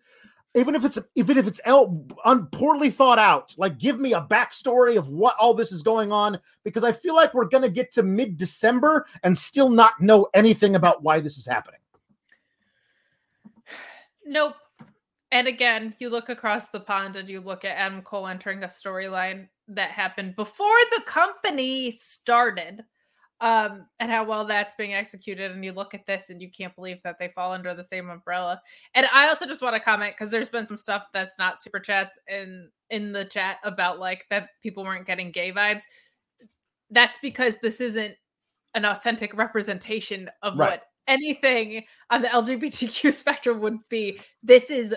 Even 0.55 0.75
if 0.75 0.85
it's 0.85 0.99
even 1.15 1.39
if 1.39 1.47
it's 1.47 1.63
el- 1.65 2.07
un- 2.27 2.47
poorly 2.53 2.91
thought 2.91 3.19
out, 3.19 3.55
like 3.57 3.79
give 3.79 3.99
me 3.99 4.13
a 4.13 4.21
backstory 4.21 4.99
of 4.99 5.09
what 5.09 5.35
all 5.41 5.55
this 5.55 5.73
is 5.73 5.81
going 5.81 6.13
on, 6.13 6.39
because 6.63 6.85
I 6.85 6.93
feel 6.93 7.15
like 7.15 7.33
we're 7.33 7.47
gonna 7.47 7.71
get 7.71 7.91
to 7.93 8.03
mid 8.03 8.37
December 8.37 9.07
and 9.23 9.39
still 9.39 9.71
not 9.71 9.99
know 10.03 10.29
anything 10.35 10.77
about 10.77 11.03
why 11.03 11.21
this 11.21 11.39
is 11.39 11.47
happening. 11.47 11.81
Nope. 14.25 14.57
And 15.31 15.49
again, 15.49 15.95
you 15.99 16.11
look 16.11 16.29
across 16.29 16.69
the 16.69 16.81
pond 16.81 17.17
and 17.17 17.29
you 17.29 17.41
look 17.41 17.65
at 17.65 17.77
Adam 17.79 18.03
Cole 18.03 18.27
entering 18.29 18.63
a 18.65 18.67
storyline 18.67 19.49
that 19.69 19.91
happened 19.91 20.37
before 20.37 20.67
the 20.97 21.03
company 21.07 21.93
started, 21.93 22.85
um, 23.41 23.87
and 23.99 24.11
how 24.11 24.25
well 24.25 24.45
that's 24.45 24.75
being 24.75 24.93
executed. 24.95 25.51
And 25.51 25.65
you 25.65 25.73
look 25.73 25.95
at 25.95 26.07
this 26.07 26.29
and 26.31 26.41
you 26.41 26.51
can't 26.51 26.75
believe 26.77 27.03
that 27.03 27.19
they 27.19 27.29
fall 27.29 27.53
under 27.53 27.75
the 27.75 27.83
same 27.83 28.11
umbrella. 28.11 28.61
And 28.95 29.07
I 29.13 29.27
also 29.29 29.47
just 29.47 29.63
want 29.63 29.75
to 29.75 29.81
comment 29.81 30.15
because 30.17 30.31
there's 30.31 30.51
been 30.51 30.67
some 30.67 30.77
stuff 30.77 31.05
that's 31.15 31.39
not 31.39 31.63
super 31.63 31.81
chats 31.81 32.19
in 32.29 32.69
in 32.91 33.11
the 33.13 33.25
chat 33.25 33.57
about 33.65 33.99
like 33.99 34.27
that 34.29 34.51
people 34.63 34.85
weren't 34.85 35.07
getting 35.07 35.33
gay 35.33 35.51
vibes. 35.51 35.81
That's 36.91 37.19
because 37.21 37.57
this 37.57 37.81
isn't 37.81 38.15
an 38.75 38.85
authentic 38.85 39.35
representation 39.35 40.31
of 40.43 40.59
Right. 40.59 40.73
what 40.73 40.83
anything 41.07 41.85
on 42.11 42.23
the 42.23 42.29
LGBTQ 42.29 43.13
spectrum 43.17 43.61
would 43.61 43.79
be. 43.89 44.21
This 44.43 44.71
is 44.71 44.95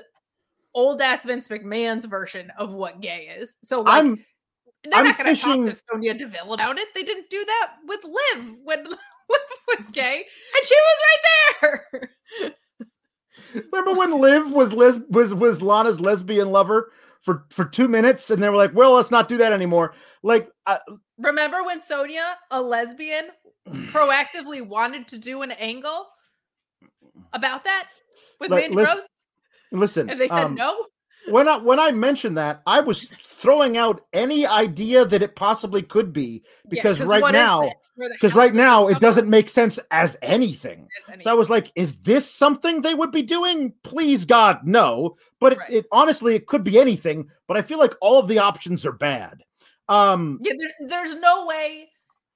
old 0.74 1.02
ass 1.02 1.26
Vince 1.26 1.48
McMahon's 1.48 2.06
version 2.06 2.52
of 2.58 2.74
what 2.74 3.02
gay 3.02 3.36
is. 3.40 3.56
So 3.64 3.82
like, 3.82 4.04
I'm 4.04 4.26
they're 4.84 5.00
I'm 5.00 5.06
not 5.06 5.18
going 5.18 5.36
to 5.36 5.42
talk 5.42 5.66
to 5.66 5.82
Sonya 5.92 6.14
Deville 6.14 6.54
about 6.54 6.78
it. 6.78 6.88
They 6.94 7.04
didn't 7.04 7.30
do 7.30 7.44
that 7.44 7.72
with 7.88 8.04
Liv 8.04 8.56
when 8.64 8.84
Liv 8.90 9.00
was 9.68 9.90
gay, 9.92 10.24
and 10.56 10.66
she 10.66 10.76
was 10.76 11.02
right 11.02 11.82
there. 11.92 12.10
remember 13.72 13.94
when 13.94 14.20
Liv 14.20 14.52
was 14.52 14.74
les- 14.74 15.00
was 15.10 15.34
was 15.34 15.62
Lana's 15.62 16.00
lesbian 16.00 16.52
lover 16.52 16.92
for 17.22 17.46
for 17.50 17.66
two 17.66 17.88
minutes, 17.88 18.30
and 18.30 18.42
they 18.44 18.50
were 18.50 18.56
like, 18.56 18.76
"Well, 18.76 18.94
let's 18.94 19.12
not 19.12 19.28
do 19.28 19.38
that 19.38 19.54
anymore." 19.54 19.94
Like, 20.22 20.50
I, 20.68 20.80
Remember 21.18 21.64
when 21.64 21.82
Sonya, 21.82 22.36
a 22.52 22.62
lesbian, 22.62 23.30
proactively 23.68 24.66
wanted 24.66 25.08
to 25.10 25.18
do 25.18 25.42
an 25.42 25.52
angle 25.52 26.08
about 27.34 27.64
that 27.64 27.88
with 28.40 28.52
Like, 28.52 28.64
Mandy 28.64 28.76
lis- 28.76 28.90
Rose, 28.90 29.04
listen, 29.72 30.10
and 30.10 30.20
they 30.20 30.28
said 30.28 30.44
um, 30.46 30.56
no. 30.56 30.86
when 31.30 31.48
I 31.48 31.58
when 31.58 31.80
I 31.80 31.92
mentioned 31.92 32.38
that, 32.38 32.62
I 32.68 32.82
was 32.82 33.08
throwing 33.26 33.78
out 33.78 34.02
any 34.14 34.46
idea 34.46 35.06
that 35.06 35.22
it 35.22 35.36
possibly 35.36 35.82
could 35.82 36.12
be 36.12 36.44
Yeah, 36.70 36.94
right 37.06 37.32
now, 37.32 37.62
this? 37.62 37.90
Where 37.96 38.10
the 38.10 38.16
because 38.16 38.36
right 38.36 38.54
now 38.54 38.88
it 38.90 39.00
doesn't 39.00 39.30
make 39.30 39.48
sense 39.48 39.80
as 39.92 40.18
anything. 40.22 40.88
As 41.12 41.24
So 41.24 41.32
I 41.32 41.34
was 41.34 41.50
like, 41.50 41.72
is 41.76 41.96
this 41.98 42.30
something 42.30 42.82
they 42.82 42.94
would 42.94 43.12
be 43.12 43.24
doing? 43.24 43.74
Please 43.84 44.26
God, 44.26 44.60
no. 44.66 45.16
But 45.40 45.54
it, 45.54 45.60
Right. 45.60 45.72
it 45.72 45.86
honestly 45.94 46.36
it 46.36 46.48
could 46.48 46.66
be 46.66 46.78
anything, 46.80 47.30
but 47.48 47.56
I 47.56 47.62
feel 47.62 47.80
like 47.80 47.94
all 48.02 48.20
of 48.20 48.28
the 48.28 48.40
options 48.40 48.86
are 48.86 48.92
bad. 48.92 49.45
Um 49.90 50.40
Yeah, 50.42 50.54
there, 50.58 50.88
there's 50.88 51.16
no 51.16 51.46
way 51.46 51.90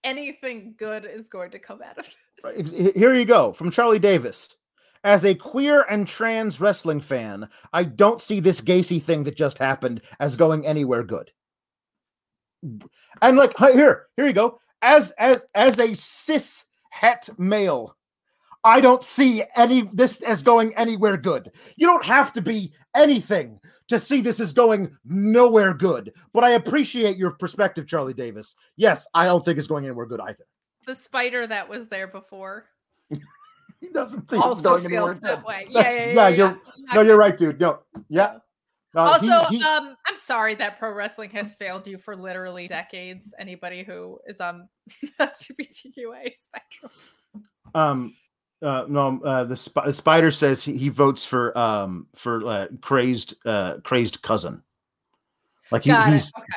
anything 0.04 0.76
good 0.78 1.06
is 1.06 1.30
going 1.30 1.52
to 1.52 1.60
come 1.60 1.82
out 1.82 1.98
of 1.98 2.14
this. 2.56 2.94
here 2.96 3.14
you 3.14 3.26
go 3.26 3.54
from 3.54 3.72
Charlie 3.72 4.00
Davis. 4.00 4.50
As 5.04 5.24
a 5.24 5.34
queer 5.34 5.86
and 5.90 6.06
trans 6.08 6.60
wrestling 6.60 7.00
fan, 7.00 7.48
I 7.72 7.86
don't 7.86 8.22
see 8.22 8.42
this 8.42 8.60
Gacy 8.60 9.02
thing 9.02 9.24
that 9.24 9.38
just 9.38 9.58
happened 9.58 10.02
as 10.20 10.36
going 10.36 10.66
anywhere 10.66 11.04
good. 11.04 11.32
And 13.22 13.38
like 13.38 13.58
here, 13.58 14.08
here 14.18 14.28
you 14.28 14.34
go. 14.34 14.60
As 14.82 15.12
as 15.12 15.46
as 15.56 15.80
a 15.80 15.94
cis 15.94 16.66
het 16.90 17.30
male. 17.38 17.96
I 18.64 18.82
don't 18.82 19.04
see 19.04 19.44
any 19.56 19.90
this 19.94 20.22
as 20.22 20.42
going 20.44 20.76
anywhere 20.76 21.18
good. 21.18 21.52
You 21.78 21.88
don't 21.88 22.04
have 22.06 22.34
to 22.34 22.42
be 22.42 22.74
anything 22.96 23.60
to 23.88 24.00
see 24.00 24.22
this 24.22 24.40
is 24.40 24.54
going 24.54 24.96
nowhere 25.06 25.74
good. 25.74 26.14
But 26.34 26.44
I 26.44 26.52
appreciate 26.52 27.18
your 27.18 27.32
perspective, 27.32 27.88
Charlie 27.88 28.14
Davis. 28.14 28.56
Yes, 28.76 29.08
I 29.14 29.26
don't 29.26 29.44
think 29.44 29.58
it's 29.58 29.68
going 29.68 29.86
anywhere 29.86 30.06
good 30.06 30.20
either. 30.22 30.46
The 30.86 30.96
spider 30.96 31.48
that 31.48 31.68
was 31.70 31.88
there 31.88 32.08
before 32.08 32.66
He 33.82 33.88
doesn't 33.94 34.28
think 34.30 34.44
it's 34.44 34.46
also 34.46 34.62
going 34.78 34.86
anywhere 34.88 35.14
that 35.22 35.38
good. 35.38 35.46
way. 35.46 35.68
Yeah, 35.70 35.82
yeah, 35.82 35.90
yeah. 36.06 36.14
yeah, 36.14 36.28
you're 36.30 36.60
yeah. 36.78 36.94
no, 36.96 37.02
you're 37.02 37.18
right, 37.18 37.38
dude. 37.38 37.60
No, 37.62 37.80
yeah. 38.10 38.40
Uh, 38.96 39.20
he- 39.20 39.30
Also, 39.32 39.50
he- 39.50 39.64
um, 39.64 39.96
I'm 40.06 40.16
sorry 40.18 40.56
that 40.56 40.80
pro 40.80 40.92
wrestling 40.92 41.30
has 41.30 41.54
failed 41.54 41.88
you 41.88 41.98
for 41.98 42.16
literally 42.16 42.68
decades. 42.68 43.34
Anybody 43.40 43.84
who 43.84 44.20
is 44.28 44.42
on 44.42 44.68
the 45.02 45.08
LGBTQA 45.28 46.36
spectrum. 46.36 46.92
um 47.74 48.14
uh 48.62 48.86
no 48.88 49.22
uh 49.24 49.44
the, 49.46 49.56
sp- 49.56 49.86
the 49.86 49.94
spider 49.94 50.32
says 50.32 50.64
he, 50.64 50.78
he 50.78 50.90
votes 50.90 51.24
for 51.26 51.58
um 51.58 52.08
for 52.14 52.46
uh, 52.46 52.68
crazed 52.82 53.36
uh 53.46 53.78
crazed 53.84 54.22
cousin. 54.22 54.62
Like 55.72 55.84
he, 55.84 55.92
he's. 55.92 56.32
Okay. 56.38 56.48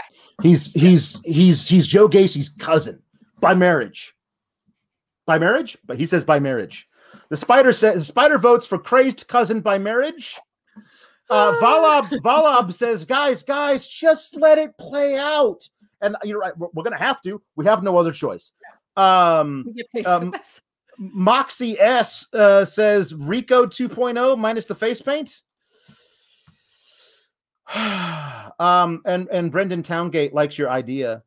he's 0.42 0.72
he's 0.72 1.18
he's 1.24 1.68
he's 1.68 1.86
joe 1.86 2.08
gacy's 2.08 2.48
cousin 2.48 3.00
by 3.40 3.54
marriage. 3.54 4.14
By 5.26 5.38
marriage? 5.38 5.78
But 5.86 5.98
he 5.98 6.06
says 6.06 6.24
by 6.24 6.40
marriage. 6.40 6.88
The 7.28 7.36
spider 7.36 7.72
says 7.72 8.00
the 8.00 8.04
spider 8.06 8.38
votes 8.38 8.66
for 8.66 8.78
crazed 8.78 9.28
cousin 9.28 9.60
by 9.60 9.78
marriage. 9.78 10.36
Uh 11.30 11.52
valab 11.60 12.08
valab 12.22 12.72
says 12.72 13.04
guys 13.04 13.42
guys 13.44 13.86
just 13.86 14.36
let 14.36 14.58
it 14.58 14.76
play 14.78 15.16
out. 15.16 15.68
And 16.00 16.16
you're 16.24 16.40
right 16.40 16.56
we're, 16.58 16.68
we're 16.74 16.82
gonna 16.82 16.98
have 16.98 17.22
to. 17.22 17.40
We 17.54 17.64
have 17.66 17.82
no 17.82 17.96
other 17.96 18.12
choice. 18.12 18.52
Um 18.96 19.64
We 19.66 19.72
get 19.74 19.90
paid 19.94 20.06
Um. 20.06 20.34
Moxie 21.12 21.78
S 21.80 22.26
uh, 22.32 22.64
says 22.64 23.12
Rico 23.14 23.66
2.0 23.66 24.38
minus 24.38 24.66
the 24.66 24.74
face 24.74 25.02
paint. 25.02 25.40
um, 27.74 29.02
and 29.06 29.28
and 29.30 29.50
Brendan 29.50 29.82
Towngate 29.82 30.32
likes 30.32 30.58
your 30.58 30.70
idea. 30.70 31.22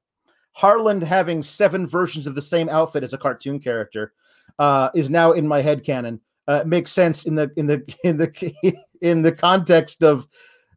Harland 0.54 1.04
having 1.04 1.44
seven 1.44 1.86
versions 1.88 2.28
of 2.28 2.36
the 2.36 2.42
same 2.42 2.70
outfit 2.70 3.04
as 3.04 3.14
a 3.14 3.18
cartoon 3.18 3.60
character 3.60 4.14
uh, 4.60 4.90
is 4.96 5.10
now 5.10 5.34
in 5.34 5.48
my 5.48 5.62
head 5.62 5.84
canon. 5.84 6.22
Uh, 6.48 6.62
it 6.62 6.68
makes 6.68 6.92
sense 6.92 7.26
in 7.26 7.36
the 7.36 7.52
in 7.58 7.68
the 7.68 7.84
in 8.04 8.18
the 8.18 8.74
in 9.02 9.22
the 9.22 9.32
context 9.32 10.04
of 10.04 10.28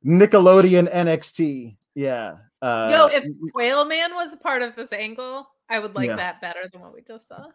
Nickelodeon 0.04 0.92
NXT. 0.92 1.76
Yeah. 1.94 2.36
Uh, 2.60 2.88
Yo, 2.90 3.06
if 3.16 3.24
Whale 3.54 3.84
Man 3.84 4.14
was 4.14 4.32
a 4.32 4.36
part 4.36 4.62
of 4.62 4.74
this 4.74 4.92
angle, 4.92 5.46
I 5.70 5.78
would 5.78 5.94
like 5.94 6.08
Yeah. 6.08 6.16
that 6.16 6.40
better 6.40 6.68
than 6.72 6.80
what 6.80 6.92
we 6.92 7.02
just 7.02 7.28
saw. 7.28 7.46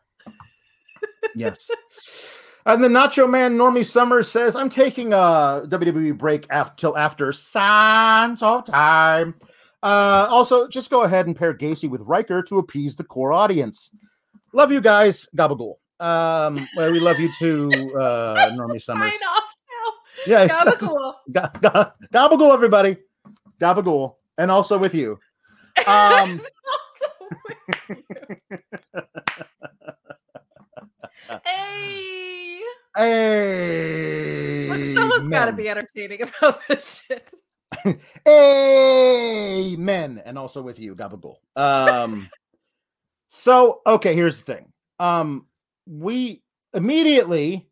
Yes. 1.36 1.70
And 2.66 2.84
the 2.84 2.88
Nacho 2.88 3.30
Man 3.30 3.58
Normie 3.58 3.86
Summers 3.86 4.30
says, 4.30 4.56
I'm 4.56 4.70
taking 4.70 5.14
a 5.14 5.64
WWE 5.68 6.18
break 6.18 6.48
after 6.50 6.74
till 6.78 6.98
after 6.98 7.32
Sands 7.34 8.42
of 8.42 8.66
Time. 8.66 9.36
Uh, 9.82 10.28
also, 10.30 10.68
just 10.70 10.90
go 10.90 11.04
ahead 11.04 11.28
and 11.28 11.36
pair 11.36 11.54
Gacy 11.54 11.90
with 11.90 12.02
Ryker 12.02 12.42
to 12.44 12.60
appease 12.60 12.96
the 12.96 13.04
core 13.04 13.34
audience. 13.34 13.92
Love 14.54 14.72
you 14.72 14.80
guys, 14.80 15.28
Gabagool. 15.36 15.74
Um, 16.00 16.58
well, 16.78 16.92
we 16.92 17.00
love 17.00 17.20
you 17.20 17.30
too, 17.38 17.70
uh, 17.98 18.52
Normie 18.58 18.82
Summers. 18.82 19.12
Sign 19.12 19.20
off 19.28 19.44
Yeah, 20.26 20.48
Gabagool. 20.66 21.14
Ga- 21.32 21.52
ga- 21.62 21.92
Gabagool, 22.14 22.54
everybody. 22.54 22.98
Gabagool, 23.60 24.16
and 24.38 24.50
also 24.52 24.78
with 24.78 24.94
you. 24.94 25.20
Um, 25.88 26.40
hey, 31.46 32.60
hey, 32.96 34.68
look, 34.70 34.84
someone's 34.84 35.30
got 35.30 35.46
to 35.46 35.54
be 35.54 35.70
entertaining 35.70 36.22
about 36.40 36.60
this 36.68 37.04
shit. 37.08 37.30
Amen. 38.28 40.22
And 40.26 40.38
also 40.38 40.62
with 40.62 40.80
you, 40.80 40.96
Gabagool. 40.96 41.36
Um, 41.56 42.30
so 43.28 43.82
okay, 43.86 44.14
here's 44.16 44.38
the 44.42 44.54
thing. 44.54 44.72
Um, 45.00 45.48
we 45.88 46.44
immediately 46.74 47.68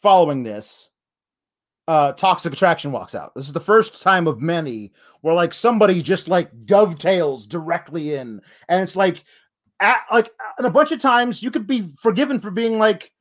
following 0.00 0.42
this, 0.42 0.88
uh, 1.88 2.12
Toxic 2.12 2.52
Attraction 2.52 2.92
walks 2.92 3.14
out. 3.14 3.34
This 3.34 3.46
is 3.46 3.52
the 3.52 3.60
first 3.60 4.02
time 4.02 4.26
of 4.26 4.40
many 4.40 4.92
where 5.20 5.34
like 5.34 5.52
somebody 5.52 6.02
just 6.02 6.28
like 6.28 6.50
dovetails 6.66 7.46
directly 7.46 8.14
in, 8.14 8.40
and 8.68 8.82
it's 8.82 8.96
like, 8.96 9.24
at, 9.82 10.00
like, 10.10 10.30
and 10.56 10.66
a 10.66 10.70
bunch 10.70 10.92
of 10.92 11.00
times 11.00 11.42
you 11.42 11.50
could 11.50 11.66
be 11.66 11.90
forgiven 12.00 12.40
for 12.40 12.50
being 12.50 12.78
like, 12.78 13.12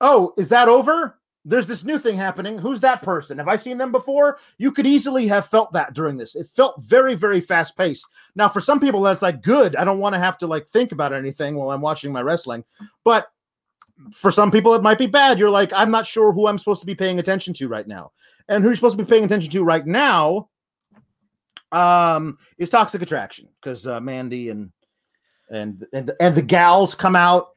"Oh, 0.00 0.32
is 0.36 0.48
that 0.50 0.68
over?" 0.68 1.20
there's 1.44 1.66
this 1.66 1.84
new 1.84 1.98
thing 1.98 2.16
happening. 2.16 2.58
Who's 2.58 2.80
that 2.80 3.02
person? 3.02 3.38
Have 3.38 3.48
I 3.48 3.56
seen 3.56 3.78
them 3.78 3.92
before? 3.92 4.38
You 4.58 4.72
could 4.72 4.86
easily 4.86 5.26
have 5.28 5.46
felt 5.46 5.72
that 5.72 5.94
during 5.94 6.16
this. 6.16 6.36
It 6.36 6.46
felt 6.48 6.82
very, 6.82 7.14
very 7.14 7.40
fast 7.40 7.76
paced. 7.76 8.06
Now, 8.34 8.48
for 8.48 8.60
some 8.60 8.78
people, 8.78 9.00
that's 9.00 9.22
like 9.22 9.42
good. 9.42 9.74
I 9.76 9.84
don't 9.84 10.00
want 10.00 10.14
to 10.14 10.18
have 10.18 10.36
to 10.38 10.46
like 10.46 10.68
think 10.68 10.92
about 10.92 11.14
anything 11.14 11.54
while 11.54 11.70
I'm 11.70 11.80
watching 11.80 12.12
my 12.12 12.20
wrestling. 12.20 12.64
But 13.04 13.30
for 14.12 14.30
some 14.30 14.50
people, 14.50 14.74
it 14.74 14.82
might 14.82 14.98
be 14.98 15.06
bad. 15.06 15.38
You're 15.38 15.50
like, 15.50 15.72
I'm 15.72 15.90
not 15.90 16.06
sure 16.06 16.32
who 16.32 16.46
I'm 16.46 16.58
supposed 16.58 16.80
to 16.80 16.86
be 16.86 16.94
paying 16.94 17.18
attention 17.18 17.54
to 17.54 17.68
right 17.68 17.86
now. 17.86 18.12
And 18.48 18.62
who 18.62 18.68
you're 18.68 18.76
supposed 18.76 18.98
to 18.98 19.04
be 19.04 19.08
paying 19.08 19.24
attention 19.24 19.50
to 19.50 19.64
right 19.64 19.86
now 19.86 20.48
um 21.72 22.36
is 22.58 22.68
Toxic 22.68 23.00
Attraction 23.00 23.48
because 23.62 23.86
uh, 23.86 24.00
Mandy 24.00 24.48
and 24.48 24.72
and 25.50 25.86
and 25.92 26.12
and 26.20 26.34
the 26.34 26.42
gals 26.42 26.94
come 26.94 27.16
out. 27.16 27.50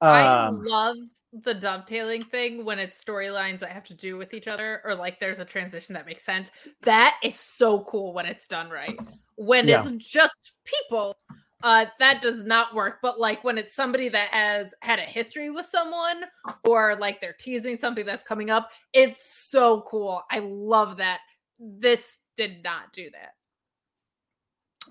I 0.00 0.46
Um, 0.46 0.64
love 0.64 0.96
the 1.32 1.54
dovetailing 1.54 2.24
thing 2.24 2.64
when 2.64 2.78
it's 2.80 3.02
storylines 3.02 3.60
that 3.60 3.70
have 3.70 3.84
to 3.84 3.94
do 3.94 4.16
with 4.16 4.34
each 4.34 4.48
other 4.48 4.82
or 4.84 4.94
like 4.96 5.20
there's 5.20 5.38
a 5.38 5.44
transition 5.44 5.92
that 5.94 6.04
makes 6.06 6.24
sense. 6.24 6.50
That 6.82 7.18
is 7.22 7.38
so 7.38 7.82
cool 7.84 8.12
when 8.12 8.26
it's 8.26 8.48
done 8.48 8.68
right. 8.68 8.98
When 9.36 9.68
Yeah. 9.68 9.78
it's 9.86 10.06
just 10.06 10.54
people, 10.64 11.16
uh 11.62 11.84
that 12.00 12.20
does 12.20 12.44
not 12.44 12.74
work. 12.74 12.98
But 13.00 13.20
like 13.20 13.44
when 13.44 13.58
it's 13.58 13.74
somebody 13.74 14.08
that 14.08 14.30
has 14.30 14.74
had 14.82 14.98
a 14.98 15.02
history 15.02 15.50
with 15.50 15.66
someone 15.66 16.24
or 16.64 16.96
like 16.96 17.20
they're 17.20 17.36
teasing 17.38 17.76
something 17.76 18.04
that's 18.06 18.24
coming 18.24 18.50
up, 18.50 18.70
it's 18.92 19.24
so 19.50 19.82
cool. 19.82 20.22
I 20.32 20.40
love 20.40 20.96
that. 20.96 21.20
This 21.60 22.20
did 22.34 22.64
not 22.64 22.92
do 22.92 23.08
that. 23.10 23.34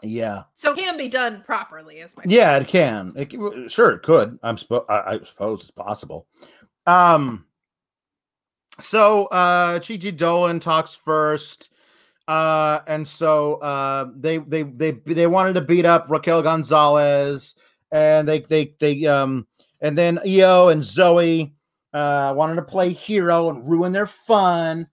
Yeah. 0.04 0.44
So 0.54 0.72
it 0.72 0.78
can 0.78 0.98
be 0.98 1.08
done 1.08 1.44
properly 1.46 1.98
is 2.00 2.16
my 2.16 2.24
Yeah, 2.26 2.58
it 2.58 2.68
can. 2.68 3.14
It, 3.16 3.72
sure, 3.72 3.92
it 3.92 4.04
could. 4.04 4.40
I'm 4.44 4.58
suppo- 4.58 4.86
I, 4.90 5.16
I 5.16 5.20
suppose 5.24 5.62
it's 5.62 5.72
possible. 5.72 6.28
Um. 6.86 7.46
So, 8.80 9.26
uh, 9.26 9.80
Gigi 9.80 10.12
Dolin 10.14 10.62
talks 10.62 10.94
first, 10.94 11.70
uh, 12.30 12.80
and 12.88 13.06
so 13.06 13.56
uh, 13.56 14.10
they 14.16 14.38
they 14.38 14.64
they 14.64 14.92
they 14.92 15.28
wanted 15.28 15.54
to 15.54 15.62
beat 15.62 15.86
up 15.86 16.06
Raquel 16.10 16.42
Gonzalez, 16.42 17.56
and 17.92 18.28
they 18.28 18.40
they 18.40 18.76
they 18.80 19.06
um, 19.06 19.48
and 19.82 19.98
then 19.98 20.20
Io 20.20 20.70
and 20.70 20.82
Zoey 20.82 21.54
uh 21.92 22.34
wanted 22.38 22.56
to 22.56 22.62
play 22.62 22.94
hero 22.94 23.50
and 23.50 23.68
ruin 23.68 23.92
their 23.92 24.06
fun. 24.06 24.88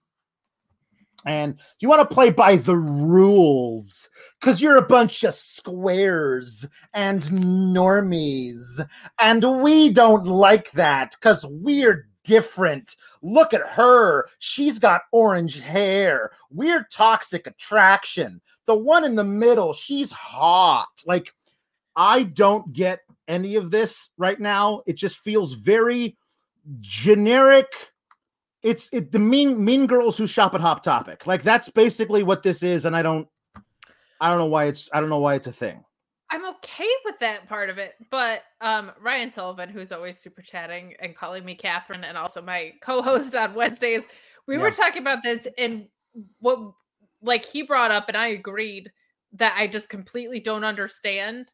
And 1.26 1.58
you 1.80 1.88
want 1.88 2.08
to 2.08 2.14
play 2.14 2.30
by 2.30 2.56
the 2.56 2.76
rules 2.76 4.08
because 4.40 4.62
you're 4.62 4.76
a 4.76 4.86
bunch 4.86 5.24
of 5.24 5.34
squares 5.34 6.64
and 6.94 7.20
normies. 7.22 8.88
And 9.18 9.60
we 9.60 9.90
don't 9.90 10.26
like 10.26 10.70
that 10.72 11.16
because 11.18 11.44
we're 11.44 12.08
different. 12.22 12.94
Look 13.22 13.54
at 13.54 13.66
her. 13.66 14.28
She's 14.38 14.78
got 14.78 15.02
orange 15.10 15.58
hair. 15.58 16.30
We're 16.50 16.86
toxic 16.92 17.46
attraction. 17.48 18.40
The 18.66 18.76
one 18.76 19.04
in 19.04 19.16
the 19.16 19.24
middle, 19.24 19.72
she's 19.72 20.12
hot. 20.12 20.88
Like, 21.06 21.32
I 21.96 22.24
don't 22.24 22.72
get 22.72 23.00
any 23.26 23.56
of 23.56 23.70
this 23.70 24.10
right 24.16 24.38
now. 24.38 24.82
It 24.86 24.96
just 24.96 25.16
feels 25.18 25.54
very 25.54 26.16
generic. 26.80 27.66
It's 28.66 28.88
it 28.90 29.12
the 29.12 29.20
mean 29.20 29.64
mean 29.64 29.86
girls 29.86 30.18
who 30.18 30.26
shop 30.26 30.52
at 30.52 30.60
Hot 30.60 30.82
Topic. 30.82 31.24
Like 31.24 31.44
that's 31.44 31.68
basically 31.68 32.24
what 32.24 32.42
this 32.42 32.64
is, 32.64 32.84
and 32.84 32.96
I 32.96 33.02
don't 33.02 33.28
I 34.20 34.28
don't 34.28 34.38
know 34.38 34.46
why 34.46 34.64
it's 34.64 34.90
I 34.92 34.98
don't 34.98 35.08
know 35.08 35.20
why 35.20 35.36
it's 35.36 35.46
a 35.46 35.52
thing. 35.52 35.84
I'm 36.32 36.44
okay 36.44 36.90
with 37.04 37.16
that 37.20 37.48
part 37.48 37.70
of 37.70 37.78
it, 37.78 37.94
but 38.10 38.42
um 38.60 38.90
Ryan 39.00 39.30
Sullivan, 39.30 39.68
who's 39.68 39.92
always 39.92 40.18
super 40.18 40.42
chatting 40.42 40.94
and 41.00 41.14
calling 41.14 41.44
me 41.44 41.54
Catherine, 41.54 42.02
and 42.02 42.18
also 42.18 42.42
my 42.42 42.72
co-host 42.82 43.36
on 43.36 43.54
Wednesdays, 43.54 44.08
we 44.48 44.58
were 44.58 44.72
talking 44.72 45.02
about 45.02 45.22
this 45.22 45.46
and 45.56 45.86
what 46.40 46.58
like 47.22 47.44
he 47.44 47.62
brought 47.62 47.92
up, 47.92 48.08
and 48.08 48.16
I 48.16 48.28
agreed 48.28 48.90
that 49.34 49.54
I 49.56 49.68
just 49.68 49.88
completely 49.88 50.40
don't 50.40 50.64
understand 50.64 51.52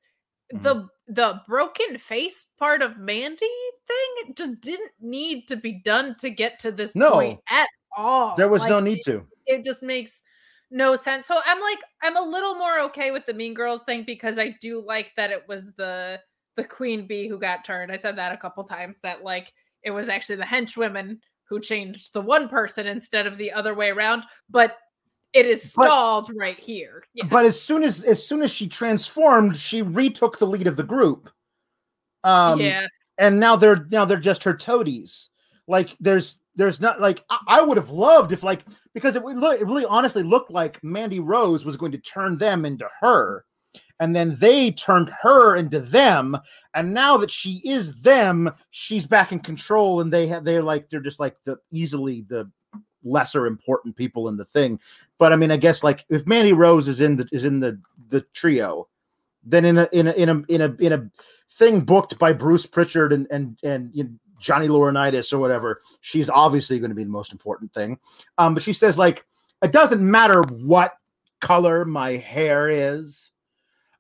The 0.53 0.75
mm-hmm. 0.75 1.15
the 1.15 1.41
broken 1.47 1.99
face 1.99 2.47
part 2.59 2.83
of 2.83 2.99
Mandy 2.99 3.47
thing. 3.87 4.35
Just 4.35 4.61
didn't 4.61 4.93
need 5.01 5.49
to 5.49 5.57
be 5.57 5.81
done 5.85 6.17
to 6.21 6.31
get 6.31 6.59
to 6.61 6.73
this 6.73 6.95
No. 6.95 7.13
point 7.13 7.41
at 7.51 7.69
all. 7.97 8.37
There 8.37 8.49
was 8.49 8.65
no 8.67 8.81
need 8.81 8.99
it- 8.99 9.05
to. 9.07 9.27
it 9.47 9.65
just 9.65 9.83
makes 9.83 10.23
no 10.71 10.97
sense. 10.97 11.27
So 11.27 11.39
I'm 11.45 11.61
like, 11.61 11.81
I'm 12.03 12.17
a 12.17 12.29
little 12.29 12.55
more 12.55 12.81
okay 12.81 13.11
with 13.11 13.27
the 13.27 13.35
Mean 13.35 13.55
Girls 13.55 13.83
thing 13.83 14.05
because 14.05 14.39
I 14.39 14.57
do 14.61 14.83
like 14.85 15.13
that 15.17 15.31
it 15.31 15.47
was 15.49 15.75
the 15.75 16.21
the 16.57 16.65
queen 16.65 17.07
bee 17.07 17.29
who 17.29 17.39
got 17.39 17.65
turned. 17.65 17.91
I 17.91 17.97
said 17.97 18.17
that 18.17 18.33
a 18.33 18.37
couple 18.39 18.65
times 18.65 19.01
that 19.01 19.25
like 19.25 19.53
it 19.83 19.91
was 19.91 20.09
actually 20.09 20.37
the 20.37 20.45
henchwomen 20.45 21.19
who 21.49 21.61
changed 21.61 22.13
the 22.13 22.21
one 22.21 22.49
person 22.49 22.87
instead 22.87 23.27
of 23.27 23.37
the 23.37 23.53
other 23.53 23.75
way 23.75 23.91
around, 23.91 24.25
but 24.49 24.77
it 25.33 25.47
is 25.47 25.73
But- 25.75 25.85
stalled 25.87 26.31
right 26.37 26.59
here. 26.59 27.05
Yeah. 27.15 27.27
But 27.31 27.47
as 27.47 27.61
soon 27.61 27.83
as 27.83 28.03
as 28.05 28.27
soon 28.27 28.43
as 28.43 28.51
she 28.51 28.67
transformed, 28.67 29.57
she 29.57 29.83
retook 29.83 30.39
the 30.39 30.47
lead 30.47 30.67
of 30.67 30.77
the 30.77 30.83
group. 30.83 31.31
Um, 32.25 32.61
yeah. 32.61 32.87
and 33.19 33.41
now 33.41 33.57
they're 33.57 33.87
now 33.91 34.05
they're 34.05 34.17
just 34.17 34.45
her 34.45 34.55
toadies. 34.55 35.29
Like 35.67 35.97
there's 36.01 36.39
there's 36.55 36.81
not 36.81 37.01
like 37.01 37.25
I, 37.31 37.39
I 37.49 37.63
would 37.63 37.77
have 37.77 37.91
loved 37.91 38.33
if 38.33 38.43
like 38.43 38.65
because 38.95 39.17
it 39.17 39.23
would 39.23 39.37
look 39.37 39.61
it 39.61 39.67
really 39.67 39.87
honestly 39.87 40.23
looked 40.23 40.51
like 40.51 40.83
Mandy 40.85 41.19
Rose 41.21 41.65
was 41.65 41.77
going 41.77 41.93
to 41.93 41.99
turn 41.99 42.37
them 42.39 42.65
into 42.65 42.89
her, 43.01 43.45
and 44.01 44.15
then 44.15 44.37
they 44.37 44.71
turned 44.71 45.11
her 45.23 45.57
into 45.57 45.81
them, 45.81 46.37
and 46.75 46.93
now 46.93 47.17
that 47.17 47.31
she 47.31 47.63
is 47.65 47.95
them, 48.03 48.53
she's 48.71 49.07
back 49.07 49.33
in 49.33 49.39
control, 49.41 50.01
and 50.01 50.13
they 50.13 50.27
have 50.27 50.45
they're 50.45 50.63
like 50.63 50.91
they're 50.91 51.01
just 51.01 51.21
like 51.21 51.37
the 51.45 51.57
easily 51.71 52.25
the 52.29 52.51
lesser 53.05 53.47
important 53.47 53.97
people 53.97 54.29
in 54.29 54.37
the 54.37 54.45
thing. 54.45 54.79
But 55.23 55.33
I 55.33 55.37
mean, 55.37 55.53
I 55.53 55.57
guess 55.57 55.85
like 55.85 56.05
if 56.09 56.27
Mandy 56.27 56.53
Rose 56.53 56.89
is 56.89 57.01
in 57.01 57.15
the 57.15 57.29
is 57.31 57.45
in 57.45 57.61
the 57.61 57.81
the 58.09 58.23
trio, 58.35 58.89
then 59.45 59.65
in 59.65 59.79
a 59.79 59.89
in 59.93 60.09
a 60.09 60.13
in 60.15 60.29
a 60.29 60.43
in 60.49 60.61
a 60.63 60.75
in 60.81 60.93
a 60.93 61.11
thing 61.53 61.83
booked 61.83 62.19
by 62.19 62.33
Bruce 62.33 62.67
Pritchard 62.67 63.13
and 63.13 63.29
and 63.31 63.57
and 63.63 63.93
you 63.95 64.03
know, 64.03 64.11
Johnny 64.41 64.67
Laurinaitis 64.67 65.33
or 65.33 65.39
whatever, 65.39 65.81
she's 66.01 66.29
obviously 66.29 66.81
going 66.81 66.91
to 66.91 66.97
be 66.97 67.05
the 67.05 67.11
most 67.11 67.31
important 67.31 67.73
thing. 67.73 68.01
Um, 68.37 68.53
but 68.55 68.65
she 68.65 68.73
says 68.73 68.99
like 68.99 69.25
it 69.63 69.71
doesn't 69.71 70.01
matter 70.01 70.43
what 70.43 70.95
color 71.41 71.85
my 71.85 72.17
hair 72.17 72.69
is, 72.69 73.31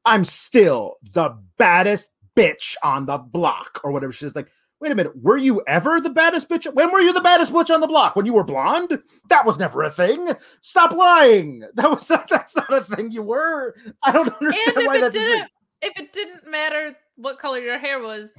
I'm 0.04 0.24
still 0.24 0.96
the 1.12 1.38
baddest 1.56 2.10
bitch 2.34 2.74
on 2.82 3.06
the 3.06 3.18
block 3.18 3.80
or 3.84 3.92
whatever. 3.92 4.12
She's 4.12 4.34
like, 4.34 4.48
wait 4.82 4.90
a 4.90 4.96
minute, 4.96 5.12
were 5.22 5.36
you 5.36 5.62
ever 5.68 6.00
the 6.00 6.10
baddest 6.10 6.48
bitch? 6.48 6.66
When 6.74 6.90
were 6.90 7.00
you 7.00 7.12
the 7.12 7.20
baddest 7.20 7.52
bitch 7.52 7.72
on 7.72 7.80
the 7.80 7.86
block? 7.86 8.16
When 8.16 8.26
you 8.26 8.32
were 8.34 8.42
blonde? 8.42 9.00
That 9.28 9.46
was 9.46 9.56
never 9.56 9.84
a 9.84 9.90
thing. 9.90 10.32
Stop 10.60 10.92
lying. 10.92 11.64
That 11.74 11.90
was 11.90 12.10
not, 12.10 12.28
that's 12.28 12.54
not 12.54 12.72
a 12.72 12.82
thing 12.82 13.12
you 13.12 13.22
were. 13.22 13.74
I 14.02 14.12
don't 14.12 14.28
understand 14.40 14.76
and 14.76 14.86
why 14.86 14.96
if 14.96 14.98
it 14.98 15.00
that's 15.02 15.14
didn't 15.14 15.48
if 15.80 15.98
it 15.98 16.12
didn't 16.12 16.50
matter 16.50 16.96
what 17.16 17.38
color 17.38 17.58
your 17.58 17.78
hair 17.78 18.00
was, 18.00 18.30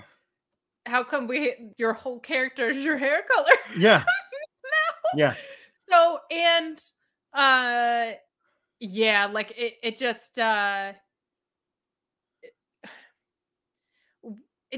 how 0.86 1.04
come 1.04 1.28
we 1.28 1.56
your 1.78 1.94
whole 1.94 2.20
character 2.20 2.70
is 2.70 2.84
your 2.84 2.98
hair 2.98 3.22
color? 3.34 3.52
Yeah. 3.78 4.04
Yeah. 5.16 5.36
so 5.90 6.20
and 6.30 6.80
uh 7.34 8.12
yeah, 8.80 9.28
like 9.28 9.54
it 9.58 9.76
it 9.82 9.98
just 9.98 10.38
uh 10.38 10.94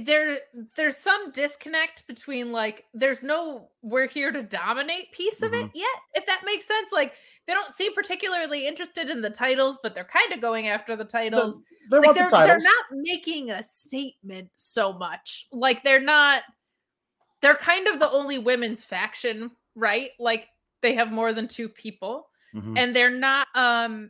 there 0.04 0.40
there's 0.76 0.98
some 0.98 1.32
disconnect 1.32 2.06
between 2.08 2.52
like 2.52 2.86
there's 2.94 3.24
no 3.24 3.70
we're 3.82 4.08
here 4.08 4.32
to 4.32 4.44
dominate 4.44 5.12
piece 5.12 5.42
of 5.42 5.52
Mm-hmm. 5.52 5.68
it 5.68 5.72
yet 5.74 5.98
if 6.16 6.26
that 6.26 6.42
makes 6.46 6.66
sense 6.68 6.92
like 6.92 7.14
they 7.48 7.54
don't 7.54 7.74
seem 7.74 7.94
particularly 7.94 8.68
interested 8.68 9.10
in 9.10 9.22
the 9.22 9.30
titles 9.30 9.80
but 9.82 9.96
they're 9.96 10.04
kind 10.04 10.34
of 10.34 10.42
going 10.42 10.68
after 10.68 10.96
the 10.96 11.06
titles 11.06 11.62
They 11.90 12.00
like 12.00 12.14
they're 12.16 12.30
the 12.30 12.38
they're 12.38 12.60
not 12.60 12.86
making 12.92 13.52
a 13.52 13.62
statement 13.64 14.50
so 14.56 14.92
much. 14.92 15.48
Like 15.52 15.84
they're 15.84 16.02
not 16.02 16.44
they're 17.42 17.56
kind 17.56 17.88
of 17.88 18.00
the 18.00 18.10
only 18.10 18.40
women's 18.40 18.84
faction, 18.84 19.52
right? 19.76 20.10
Like 20.20 20.48
they 20.82 20.96
have 20.96 21.12
more 21.12 21.32
than 21.34 21.48
two 21.48 21.70
people 21.70 22.28
Mhm. 22.56 22.78
and 22.78 22.96
they're 22.96 23.10
not 23.12 23.48
um 23.56 24.10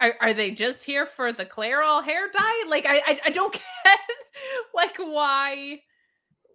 are, 0.00 0.14
are 0.20 0.32
they 0.32 0.50
just 0.50 0.84
here 0.84 1.06
for 1.06 1.32
the 1.32 1.44
Clairol 1.44 2.04
hair 2.04 2.28
dye? 2.32 2.64
Like 2.68 2.86
I, 2.86 2.98
I 2.98 3.20
I 3.26 3.30
don't 3.30 3.52
get 3.84 3.98
like 4.74 4.96
why 4.98 5.80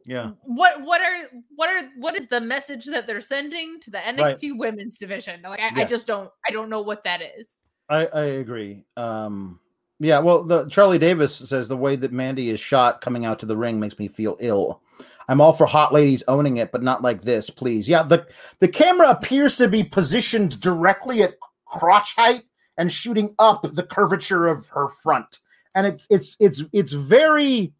yeah. 0.05 0.31
what 0.43 0.81
what 0.81 1.01
are 1.01 1.29
what 1.55 1.69
are 1.69 1.89
what 1.97 2.15
is 2.15 2.27
the 2.27 2.41
message 2.41 2.85
that 2.85 3.07
they're 3.07 3.21
sending 3.21 3.79
to 3.81 3.91
the 3.91 3.97
NXT 3.97 4.57
women's 4.57 4.97
division? 4.97 5.41
Like 5.41 5.59
I, 5.59 5.81
I 5.81 5.85
just 5.85 6.07
don't 6.07 6.29
I 6.47 6.51
don't 6.51 6.69
know 6.69 6.81
what 6.81 7.03
that 7.03 7.21
is. 7.37 7.61
I, 7.89 8.05
I 8.07 8.23
agree. 8.23 8.85
Um, 8.97 9.59
yeah, 9.99 10.19
well, 10.19 10.43
the 10.43 10.65
Charlie 10.69 10.99
Davis 10.99 11.35
says 11.35 11.67
the 11.67 11.77
way 11.77 11.95
that 11.97 12.11
Mandy 12.11 12.49
is 12.49 12.59
shot 12.59 13.01
coming 13.01 13.25
out 13.25 13.39
to 13.39 13.45
the 13.45 13.57
ring 13.57 13.79
makes 13.79 13.99
me 13.99 14.07
feel 14.07 14.37
ill. 14.39 14.81
I'm 15.29 15.39
all 15.39 15.53
for 15.53 15.65
hot 15.65 15.93
ladies 15.93 16.23
owning 16.27 16.57
it, 16.57 16.71
but 16.71 16.83
not 16.83 17.01
like 17.01 17.21
this, 17.21 17.49
please. 17.49 17.87
Yeah, 17.87 18.03
the 18.03 18.27
the 18.59 18.67
camera 18.67 19.09
appears 19.09 19.55
to 19.57 19.67
be 19.67 19.83
positioned 19.83 20.59
directly 20.59 21.23
at 21.23 21.35
crotch 21.65 22.15
height 22.15 22.43
and 22.77 22.91
shooting 22.91 23.35
up 23.39 23.67
the 23.73 23.83
curvature 23.83 24.47
of 24.47 24.67
her 24.67 24.87
front, 24.87 25.39
and 25.75 25.87
it's 25.87 26.07
it's 26.09 26.35
it's 26.39 26.63
it's 26.71 26.91
very. 26.91 27.73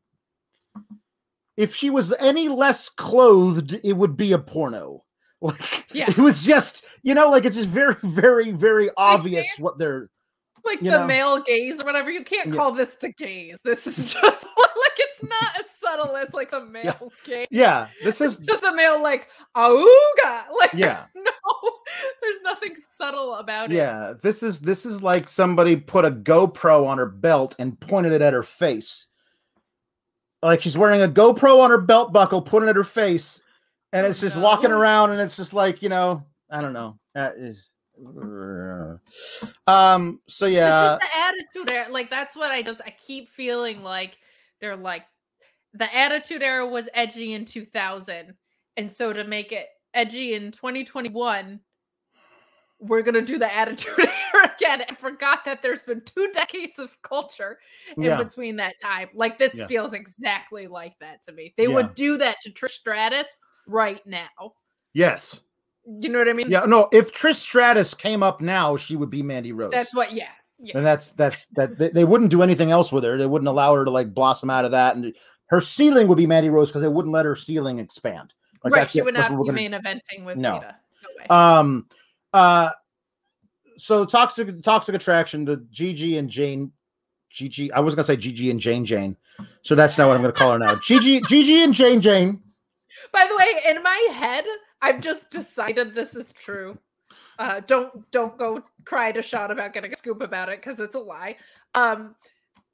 If 1.55 1.75
she 1.75 1.91
was 1.91 2.11
any 2.13 2.49
less 2.49 2.89
clothed, 2.89 3.79
it 3.83 3.93
would 3.93 4.17
be 4.17 4.31
a 4.31 4.39
porno. 4.39 5.03
Like 5.39 5.93
Yeah. 5.93 6.05
it 6.09 6.17
was 6.17 6.41
just, 6.41 6.83
you 7.03 7.13
know, 7.13 7.29
like 7.29 7.45
it's 7.45 7.55
just 7.55 7.69
very, 7.69 7.95
very, 8.01 8.51
very 8.51 8.89
obvious 8.97 9.45
what 9.59 9.77
they're 9.77 10.09
like 10.65 10.81
You 10.81 10.91
the 10.91 10.99
know? 10.99 11.07
male 11.07 11.41
gaze 11.41 11.79
or 11.81 11.85
whatever. 11.85 12.09
You 12.11 12.23
can't 12.23 12.49
Yeah. 12.49 12.55
call 12.55 12.71
this 12.71 12.93
the 12.95 13.09
gaze. 13.11 13.57
This 13.63 13.85
is 13.87 13.97
just 14.13 14.43
like 14.43 14.97
it's 14.97 15.23
not 15.23 15.59
as 15.59 15.69
subtle 15.69 16.15
as 16.15 16.33
like 16.33 16.51
the 16.51 16.65
male 16.65 17.11
gaze. 17.25 17.47
yeah, 17.51 17.87
this 18.03 18.21
is 18.21 18.37
Just 18.37 18.61
the 18.61 18.73
male 18.73 19.01
like 19.01 19.29
auga. 19.55 19.83
Like 20.59 20.73
Yeah. 20.73 21.05
there's 21.13 21.25
no 21.25 21.71
there's 22.21 22.41
nothing 22.41 22.75
subtle 22.75 23.35
about 23.35 23.71
it. 23.71 23.75
yeah, 23.75 24.13
this 24.21 24.41
is 24.43 24.59
this 24.59 24.85
is 24.85 25.01
like 25.01 25.27
somebody 25.29 25.75
put 25.75 26.05
a 26.05 26.11
GoPro 26.11 26.87
on 26.87 26.97
her 26.97 27.05
belt 27.07 27.55
and 27.59 27.79
pointed 27.79 28.11
it 28.13 28.21
at 28.21 28.33
her 28.33 28.43
face. 28.43 29.07
Like 30.41 30.61
she's 30.61 30.77
wearing 30.77 31.01
a 31.01 31.07
GoPro 31.07 31.59
on 31.61 31.69
her 31.69 31.77
belt 31.79 32.11
buckle, 32.11 32.41
putting 32.41 32.67
it 32.67 32.71
at 32.71 32.75
her 32.75 32.83
face, 32.83 33.39
and 33.93 34.05
it's 34.05 34.19
just 34.19 34.35
walking 34.37 34.71
around, 34.71 35.11
and 35.11 35.21
it's 35.21 35.37
just 35.37 35.53
like 35.53 35.81
you 35.81 35.89
know, 35.89 36.25
I 36.49 36.59
don't 36.61 36.73
know. 36.73 36.97
That 37.15 37.35
is, 37.37 37.63
um. 39.67 40.19
So 40.27 40.45
yeah, 40.45 40.81
This 40.81 40.91
is 40.91 40.99
the 40.99 41.17
attitude 41.17 41.71
era. 41.71 41.91
Like 41.91 42.09
that's 42.09 42.35
what 42.35 42.51
I 42.51 42.61
just 42.61 42.81
I 42.85 42.91
keep 42.91 43.29
feeling 43.29 43.83
like 43.83 44.17
they're 44.61 44.75
like 44.75 45.03
the 45.73 45.93
attitude 45.95 46.43
era 46.43 46.67
was 46.67 46.87
edgy 46.93 47.33
in 47.33 47.45
2000 47.45 48.33
and 48.77 48.91
so 48.91 49.11
to 49.11 49.23
make 49.23 49.51
it 49.51 49.67
edgy 49.93 50.33
in 50.35 50.51
2021 50.51 51.59
we're 52.79 53.01
to 53.01 53.21
do 53.21 53.39
the 53.39 53.53
attitude 53.53 53.93
era 54.33 54.51
again 54.55 54.81
and 54.81 54.97
forgot 54.97 55.45
that 55.45 55.61
there's 55.61 55.83
been 55.83 56.01
two 56.01 56.29
decades 56.33 56.79
of 56.79 56.95
culture 57.01 57.57
in 57.97 58.03
Yeah. 58.03 58.17
between 58.23 58.57
that 58.57 58.75
time 58.81 59.09
like 59.15 59.37
this 59.37 59.55
Yeah. 59.55 59.67
feels 59.67 59.93
exactly 59.93 60.67
like 60.67 60.93
that 60.99 61.21
to 61.23 61.31
me 61.31 61.53
they 61.57 61.63
Yeah. 61.67 61.75
would 61.75 61.95
do 61.95 62.17
that 62.19 62.37
to 62.41 62.51
Trish 62.51 62.71
Stratus 62.71 63.37
right 63.67 64.05
now 64.05 64.53
yes, 64.93 65.39
you 65.85 66.09
know 66.09 66.19
what 66.19 66.29
i 66.29 66.33
mean 66.33 66.49
yeah. 66.49 66.65
No, 66.65 66.87
if 66.91 67.13
Trish 67.13 67.35
Stratus 67.35 67.93
came 67.93 68.23
up 68.23 68.41
now, 68.41 68.77
she 68.77 68.95
would 68.95 69.09
be 69.09 69.21
Mandy 69.21 69.51
Rose. 69.51 69.71
that's 69.71 69.93
what 69.93 70.13
yeah 70.13 70.29
yeah 70.59 70.77
and 70.77 70.85
that's 70.85 71.11
that's 71.11 71.47
that 71.55 71.77
they, 71.77 71.89
they 71.89 72.03
wouldn't 72.05 72.31
do 72.31 72.41
anything 72.41 72.71
else 72.71 72.91
with 72.91 73.03
her. 73.03 73.17
They 73.17 73.25
wouldn't 73.25 73.49
allow 73.49 73.75
her 73.75 73.83
to 73.83 73.91
like 73.91 74.13
blossom 74.13 74.49
out 74.49 74.65
of 74.65 74.71
that, 74.71 74.95
and 74.95 75.13
her 75.47 75.61
ceiling 75.61 76.07
would 76.07 76.17
be 76.17 76.27
Mandy 76.27 76.49
Rose 76.49 76.69
because 76.69 76.81
they 76.81 76.87
wouldn't 76.87 77.13
let 77.13 77.25
her 77.25 77.35
ceiling 77.35 77.79
expand. 77.79 78.33
Like, 78.63 78.73
right 78.73 78.89
she 78.91 78.99
it. 78.99 79.05
would 79.05 79.15
That's 79.15 79.29
not 79.29 79.43
be 79.43 79.51
main 79.51 79.71
eventing 79.71 80.25
with 80.25 80.37
No. 80.37 80.53
No 80.53 80.59
way 80.59 81.25
Um, 81.29 81.87
uh, 82.31 82.71
so 83.77 84.05
toxic 84.05 84.61
toxic 84.61 84.95
attraction. 84.95 85.45
The 85.45 85.57
Gigi 85.69 86.17
and 86.17 86.29
Jane, 86.29 86.71
Gigi. 87.29 87.71
I 87.71 87.81
was 87.81 87.95
gonna 87.95 88.05
say 88.05 88.15
Gigi 88.15 88.49
and 88.51 88.59
Jane 88.59 88.85
Jane, 88.85 89.17
so 89.63 89.75
that's 89.75 89.97
not 89.97 90.07
what 90.07 90.15
I'm 90.15 90.21
gonna 90.21 90.33
call 90.33 90.53
her 90.53 90.59
now. 90.59 90.75
Gigi, 90.75 91.21
Gigi 91.21 91.63
and 91.63 91.73
Jane 91.73 91.99
Jane. 91.99 92.41
By 93.11 93.27
the 93.27 93.35
way, 93.35 93.75
in 93.75 93.83
my 93.83 94.07
head, 94.13 94.45
I've 94.83 94.99
just 94.99 95.31
decided 95.31 95.95
this 95.95 96.15
is 96.15 96.33
true. 96.33 96.77
Uh, 97.39 97.61
don't 97.65 98.11
don't 98.11 98.37
go 98.37 98.61
cry 98.85 99.11
to 99.13 99.21
Sean 99.21 99.49
about 99.49 99.73
getting 99.73 99.93
a 99.93 99.95
scoop 99.95 100.21
about 100.21 100.49
it 100.49 100.61
because 100.61 100.79
it's 100.79 100.95
a 100.95 100.99
lie. 100.99 101.37
Um, 101.73 102.15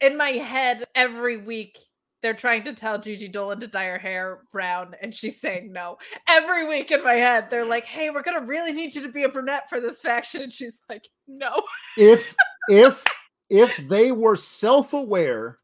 in 0.01 0.18
my 0.18 0.32
head, 0.32 0.86
every 0.95 1.43
week 1.43 1.78
they're 2.22 2.34
trying 2.34 2.64
to 2.66 2.74
tell 2.74 2.97
Gigi 2.97 3.30
Dolin 3.30 3.60
to 3.60 3.68
dye 3.68 3.86
her 3.86 3.97
hair 3.97 4.39
brown, 4.51 4.95
and 5.01 5.14
she's 5.14 5.39
saying 5.39 5.72
no. 5.72 5.97
Every 6.28 6.68
week 6.68 6.91
in 6.91 7.03
my 7.03 7.14
head, 7.14 7.49
they're 7.49 7.64
like, 7.64 7.86
"Hey, 7.86 8.10
we're 8.10 8.24
gonna 8.24 8.45
really 8.45 8.74
need 8.74 8.95
you 8.95 9.01
to 9.03 9.10
be 9.10 9.24
a 9.24 9.30
brunette 9.30 9.70
for 9.70 9.80
this 9.80 10.01
faction," 10.01 10.41
and 10.41 10.51
she's 10.51 10.82
like, 10.89 11.07
"No." 11.28 11.62
If 11.95 12.36
if 12.70 13.03
if 13.49 13.78
they 13.78 14.12
were 14.12 14.36
self 14.36 14.93
aware 14.93 15.60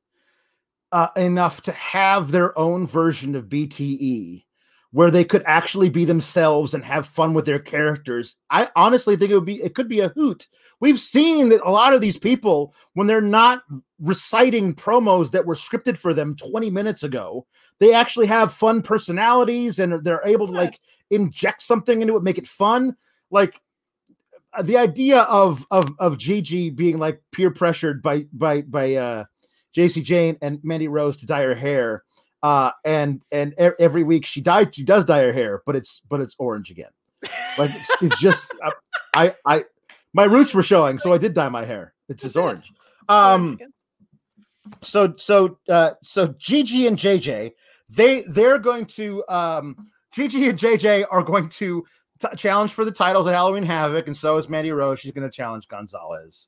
uh, 0.91 1.09
enough 1.17 1.61
to 1.63 1.71
have 1.73 2.31
their 2.31 2.57
own 2.57 2.87
version 2.87 3.35
of 3.35 3.45
BTE. 3.45 4.44
Where 4.95 5.11
they 5.11 5.25
could 5.25 5.43
actually 5.45 5.89
be 5.89 6.05
themselves 6.05 6.73
and 6.73 6.81
have 6.85 7.05
fun 7.05 7.33
with 7.33 7.45
their 7.45 7.59
characters. 7.59 8.37
I 8.49 8.69
honestly 8.77 9.17
think 9.17 9.29
it 9.29 9.35
would 9.35 9.43
be 9.43 9.61
it 9.61 9.75
could 9.75 9.89
be 9.89 9.99
a 9.99 10.07
hoot. 10.07 10.47
We've 10.79 11.01
seen 11.01 11.49
that 11.49 11.67
a 11.67 11.69
lot 11.69 11.91
of 11.91 11.99
these 11.99 12.15
people, 12.17 12.73
when 12.93 13.05
they're 13.05 13.19
not 13.19 13.63
reciting 13.99 14.73
promos 14.73 15.31
that 15.31 15.45
were 15.45 15.55
scripted 15.55 15.97
for 15.97 16.13
them 16.13 16.37
20 16.37 16.69
minutes 16.69 17.03
ago, 17.03 17.45
they 17.79 17.93
actually 17.93 18.27
have 18.27 18.53
fun 18.53 18.81
personalities 18.81 19.79
and 19.79 19.91
they're 20.01 20.25
able 20.25 20.47
to 20.47 20.53
like 20.53 20.79
inject 21.09 21.61
something 21.61 22.01
into 22.01 22.15
it, 22.15 22.23
make 22.23 22.37
it 22.37 22.47
fun. 22.47 22.95
Like 23.31 23.59
the 24.63 24.77
idea 24.77 25.23
of 25.23 25.65
of 25.71 25.93
of 25.99 26.17
Gigi 26.17 26.69
being 26.69 26.99
like 26.99 27.21
peer 27.33 27.51
pressured 27.51 28.01
by 28.01 28.27
by 28.31 28.61
by 28.61 28.95
uh 28.95 29.25
Jacy 29.73 30.01
Jayne 30.01 30.37
and 30.41 30.63
Mandy 30.63 30.87
Rose 30.87 31.17
to 31.17 31.25
dye 31.25 31.43
her 31.43 31.53
hair. 31.53 32.04
Uh, 32.45 32.69
and 32.83 33.23
and 33.31 33.53
e- 33.59 33.71
every 33.79 34.03
week 34.03 34.23
she 34.23 34.39
dyes 34.39 34.67
she 34.71 34.83
does 34.83 35.03
dye 35.03 35.23
her 35.23 35.33
hair, 35.33 35.63
but 35.65 35.75
it's 35.75 36.03
but 36.07 36.21
it's 36.21 36.35
orange 36.37 36.69
again. 36.69 36.91
Like 37.57 37.71
it's, 37.73 37.89
it's 38.03 38.19
just 38.19 38.45
uh, 38.63 38.69
I 39.15 39.33
I 39.47 39.65
my 40.13 40.25
roots 40.25 40.53
were 40.53 40.61
showing, 40.61 40.99
so 40.99 41.11
I 41.11 41.17
did 41.17 41.33
dye 41.33 41.49
my 41.49 41.65
hair. 41.65 41.95
It's 42.07 42.21
just 42.21 42.37
orange. 42.37 42.71
Um, 43.09 43.57
so 44.83 45.15
so 45.17 45.57
uh 45.69 45.91
so 46.03 46.35
Gigi 46.37 46.85
and 46.85 46.99
JJ 46.99 47.53
they 47.89 48.21
they're 48.27 48.59
going 48.59 48.85
to 48.87 49.23
um 49.27 49.89
Gigi 50.13 50.47
and 50.47 50.59
JJ 50.59 51.07
are 51.09 51.23
going 51.23 51.49
to 51.49 51.83
t- 52.21 52.35
challenge 52.37 52.73
for 52.73 52.85
the 52.85 52.91
titles 52.91 53.25
at 53.25 53.33
Halloween 53.33 53.63
Havoc, 53.63 54.05
and 54.05 54.15
so 54.15 54.37
is 54.37 54.49
Mandy 54.49 54.71
Rose. 54.71 54.99
She's 54.99 55.13
going 55.13 55.27
to 55.27 55.35
challenge 55.35 55.67
Gonzalez. 55.67 56.47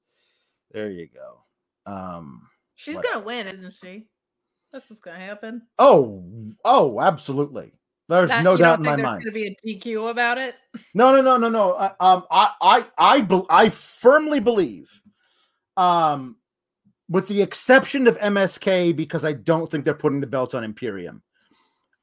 There 0.72 0.92
you 0.92 1.08
go. 1.12 1.92
Um. 1.92 2.48
She's 2.76 2.98
Whatever. 2.98 3.16
gonna 3.16 3.26
win, 3.26 3.48
isn't 3.48 3.74
she? 3.74 4.06
That's 4.72 4.90
what's 4.90 5.00
gonna 5.00 5.20
happen. 5.20 5.64
Oh. 5.80 6.24
Oh. 6.66 7.00
Absolutely. 7.02 7.74
There's 8.10 8.30
That- 8.30 8.44
no 8.44 8.56
doubt 8.56 8.80
in 8.80 8.86
my 8.86 8.92
think 8.96 8.98
there's 8.98 9.14
mind. 9.14 9.24
Gonna 9.24 9.34
be 9.34 9.48
a 9.48 9.56
DQ 9.66 10.10
about 10.10 10.38
it. 10.38 10.56
No, 10.94 11.14
no, 11.16 11.22
no, 11.22 11.38
no, 11.38 11.50
no. 11.50 11.72
Uh, 11.74 11.94
um, 12.00 12.24
I, 12.32 12.52
I, 12.62 12.86
I, 12.98 13.22
bel 13.22 13.46
I 13.50 13.70
firmly 13.70 14.40
believe, 14.40 14.90
um, 15.76 16.38
with 17.10 17.28
the 17.28 17.42
exception 17.42 18.08
of 18.08 18.18
MSK, 18.20 18.96
because 18.96 19.26
I 19.26 19.34
don't 19.34 19.70
think 19.70 19.84
they're 19.86 19.94
putting 19.94 20.22
the 20.22 20.28
belts 20.28 20.54
on 20.54 20.64
Imperium. 20.64 21.22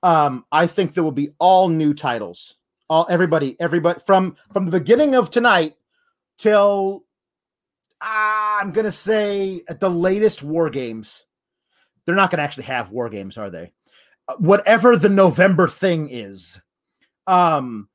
Um, 0.02 0.44
I 0.52 0.66
think 0.66 0.92
there 0.92 1.04
will 1.04 1.12
be 1.12 1.30
all 1.38 1.68
new 1.68 1.94
titles. 1.94 2.56
All 2.90 3.06
everybody, 3.08 3.56
everybody 3.58 4.00
from 4.06 4.36
from 4.52 4.66
the 4.66 4.70
beginning 4.70 5.14
of 5.14 5.30
tonight 5.30 5.74
till 6.36 7.06
ah, 8.02 8.58
I'm 8.60 8.72
gonna 8.72 8.92
say 8.92 9.62
at 9.68 9.80
the 9.80 9.88
latest 9.88 10.42
War 10.42 10.68
Games. 10.68 11.23
They're 12.06 12.14
not 12.14 12.30
gonna 12.30 12.42
actually 12.42 12.64
have 12.64 12.90
War 12.90 13.08
Games, 13.08 13.38
are 13.38 13.50
they? 13.50 13.72
Uh, 14.28 14.34
Whatever 14.38 14.96
the 14.96 15.08
November 15.08 15.68
thing 15.68 16.08
is, 16.10 16.58
um, 17.26 17.88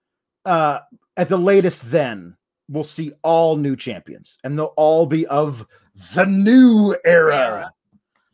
uh, 0.46 0.80
at 1.18 1.30
the 1.30 1.38
latest, 1.38 1.90
then 1.92 2.36
we'll 2.70 2.84
see 2.84 3.12
all 3.24 3.56
new 3.56 3.76
champions, 3.76 4.38
and 4.44 4.58
they'll 4.58 4.74
all 4.78 5.06
be 5.06 5.26
of 5.28 5.66
the 6.16 6.26
new 6.26 6.96
era, 7.06 7.36
Era. 7.36 7.74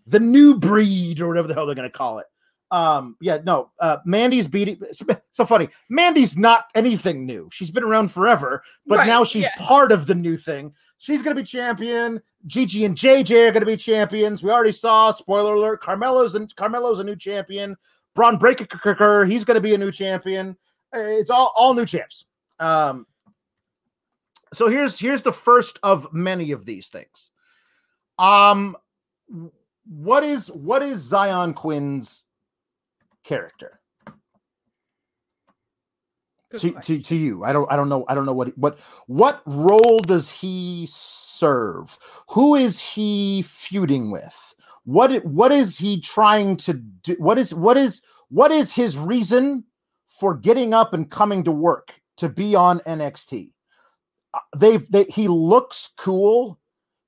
the 0.08 0.20
new 0.20 0.56
breed, 0.60 1.20
or 1.20 1.28
whatever 1.28 1.48
the 1.48 1.54
hell 1.54 1.66
they're 1.66 1.76
gonna 1.76 1.90
call 1.90 2.20
it. 2.20 2.26
Um, 2.72 3.16
yeah, 3.22 3.40
no, 3.44 3.72
uh, 3.80 3.98
Mandy's 4.06 4.48
beating. 4.48 4.82
So 5.32 5.46
funny. 5.46 5.70
Mandy's 5.90 6.36
not 6.38 6.66
anything 6.76 7.26
new. 7.26 7.48
She's 7.52 7.70
been 7.70 7.84
around 7.84 8.10
forever, 8.12 8.64
but 8.88 9.00
Right, 9.00 9.08
now 9.08 9.24
she's 9.24 9.44
yeah. 9.44 9.56
part 9.60 9.92
of 9.92 10.08
the 10.08 10.16
new 10.16 10.36
thing. 10.38 10.74
She's 11.06 11.22
gonna 11.22 11.36
be 11.36 11.43
champion. 11.43 12.20
Gigi 12.47 12.84
and 12.84 12.97
JJ 12.97 13.47
are 13.47 13.51
gonna 13.51 13.64
be 13.64 13.78
champions. 13.78 14.41
We 14.41 14.49
already 14.49 14.72
saw. 14.72 15.12
Spoiler 15.12 15.53
alert: 15.53 15.80
Carmelo's 15.80 16.34
and 16.34 16.53
Carmelo's 16.56 16.97
a 16.97 17.03
new 17.03 17.16
champion. 17.16 17.76
Bron 18.16 18.39
Breakker, 18.39 19.24
he's 19.26 19.45
gonna 19.45 19.62
be 19.62 19.76
a 19.76 19.78
new 19.78 19.91
champion. 19.91 20.58
Uh, 20.95 20.99
It's 20.99 21.30
all 21.30 21.53
all 21.56 21.76
new 21.76 21.86
champs. 21.86 22.26
Um, 22.60 23.06
so 24.51 24.68
here's 24.68 24.97
here's 24.97 25.22
the 25.22 25.32
first 25.32 25.78
of 25.84 26.12
many 26.12 26.51
of 26.51 26.66
these 26.66 26.88
things. 26.88 27.30
Um, 28.18 28.76
what 29.88 30.24
is 30.24 30.47
what 30.47 30.82
is 30.82 31.12
Xyon 31.12 31.53
Quinn's 31.53 32.24
character 33.24 33.80
to, 36.60 36.72
to, 36.72 37.01
to 37.01 37.16
you? 37.16 37.43
I 37.43 37.53
don't 37.53 37.72
I 37.72 37.76
don't 37.76 37.89
know 37.89 38.06
I 38.08 38.16
don't 38.16 38.26
know 38.26 38.34
what 38.34 38.58
what 38.58 38.80
what 39.08 39.41
role 39.45 39.99
does 39.99 40.30
he 40.30 40.88
serve? 40.91 41.97
Who 42.30 42.56
is 42.56 42.80
he 42.80 43.43
feuding 43.43 44.12
with? 44.12 44.56
What 44.86 45.26
what 45.26 45.51
is 45.51 45.78
he 45.78 45.99
trying 45.99 46.58
to 46.58 46.74
do? 46.74 47.16
What 47.18 47.38
is 47.38 47.53
what 47.53 47.78
is 47.78 48.01
what 48.30 48.51
is 48.51 48.74
his 48.74 48.97
reason 48.97 49.64
for 50.08 50.36
getting 50.36 50.74
up 50.74 50.93
and 50.93 51.10
coming 51.10 51.43
to 51.43 51.51
work 51.51 51.93
to 52.18 52.30
be 52.30 52.56
on 52.56 52.80
NXT? 52.82 53.51
Uh, 54.34 54.39
They've 54.56 54.89
they, 54.91 55.06
he 55.06 55.28
looks 55.28 55.89
cool. 55.97 56.60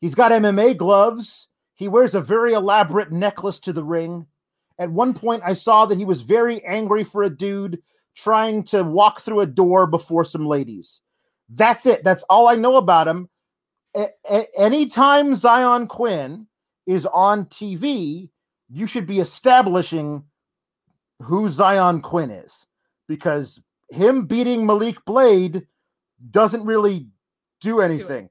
He's 0.02 0.16
got 0.16 0.32
MMA 0.32 0.78
gloves. 0.78 1.48
He 1.76 1.88
wears 1.88 2.16
a 2.16 2.22
very 2.22 2.54
elaborate 2.54 3.12
necklace 3.12 3.60
to 3.62 3.74
the 3.74 3.84
ring. 3.84 4.26
At 4.80 4.92
one 4.92 5.14
point, 5.14 5.44
I 5.46 5.54
saw 5.54 5.86
that 5.86 5.98
he 5.98 6.06
was 6.06 6.22
very 6.22 6.64
angry 6.64 7.04
for 7.04 7.24
a 7.24 7.30
dude 7.30 7.82
trying 8.18 8.64
to 8.64 8.84
walk 8.84 9.22
through 9.22 9.42
a 9.42 9.46
door 9.46 9.88
before 9.88 10.24
some 10.24 10.46
ladies. 10.46 11.02
That's 11.50 11.86
it. 11.86 12.04
That's 12.04 12.24
all 12.30 12.48
I 12.48 12.56
know 12.56 12.76
about 12.78 13.08
him. 13.08 13.30
A- 13.96 14.10
a- 14.30 14.48
anytime 14.60 15.34
Xyon 15.34 15.88
Quinn 15.88 16.48
is 16.86 17.06
on 17.06 17.46
TV, 17.46 18.30
you 18.70 18.88
should 18.88 19.06
be 19.08 19.20
establishing 19.20 20.24
who 21.22 21.48
Xyon 21.50 22.02
Quinn 22.02 22.30
is 22.32 22.66
because 23.08 23.60
him 23.90 24.26
beating 24.26 24.66
Malik 24.66 25.04
Blade 25.06 25.66
doesn't 26.32 26.66
really 26.66 27.08
do 27.62 27.80
anything. 27.82 28.30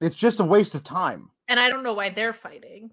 It's 0.00 0.16
just 0.16 0.40
a 0.40 0.44
waste 0.44 0.74
of 0.74 0.82
time. 0.82 1.30
and 1.48 1.60
I 1.60 1.68
don't 1.68 1.82
know 1.84 1.92
why 1.94 2.08
they're 2.10 2.32
fighting. 2.32 2.90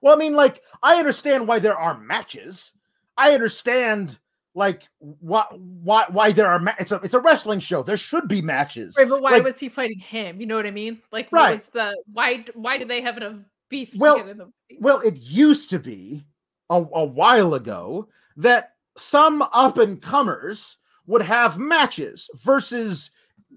Well, 0.00 0.14
I 0.14 0.18
mean, 0.18 0.34
like, 0.34 0.62
I 0.82 0.96
understand 0.96 1.46
why 1.46 1.58
there 1.58 1.76
are 1.76 1.98
matches. 1.98 2.72
I 3.18 3.32
understand, 3.34 4.18
like, 4.54 4.82
why 4.98 5.44
why 5.50 6.04
why 6.10 6.32
there 6.32 6.46
are. 6.48 6.58
Ma- 6.58 6.74
it's 6.78 6.92
a 6.92 6.96
it's 6.96 7.14
a 7.14 7.20
wrestling 7.20 7.60
show. 7.60 7.82
There 7.82 7.96
should 7.96 8.28
be 8.28 8.40
matches. 8.42 8.94
Right, 8.96 9.08
but 9.08 9.20
why 9.22 9.32
Like- 9.32 9.44
was 9.44 9.58
he 9.58 9.68
fighting 9.68 9.98
him? 9.98 10.40
You 10.40 10.46
know 10.46 10.56
what 10.56 10.66
I 10.66 10.70
mean? 10.70 11.00
Like, 11.12 11.28
Right. 11.32 11.52
was 11.52 11.62
the 11.72 11.96
why? 12.12 12.44
Why 12.54 12.78
did 12.78 12.88
they 12.88 13.00
have 13.02 13.16
enough 13.16 13.36
beef? 13.68 13.92
to 13.92 13.98
Well, 13.98 14.16
get 14.18 14.28
in 14.28 14.38
the, 14.38 14.52
Well, 14.80 15.00
it 15.00 15.16
used 15.18 15.70
to 15.70 15.78
be 15.78 16.24
a, 16.70 16.76
a 16.76 17.04
while 17.04 17.54
ago 17.54 18.08
that 18.36 18.72
some 18.96 19.42
up 19.52 19.78
and 19.78 20.00
comers 20.00 20.76
would 21.06 21.22
have 21.22 21.58
matches 21.58 22.30
versus 22.36 23.10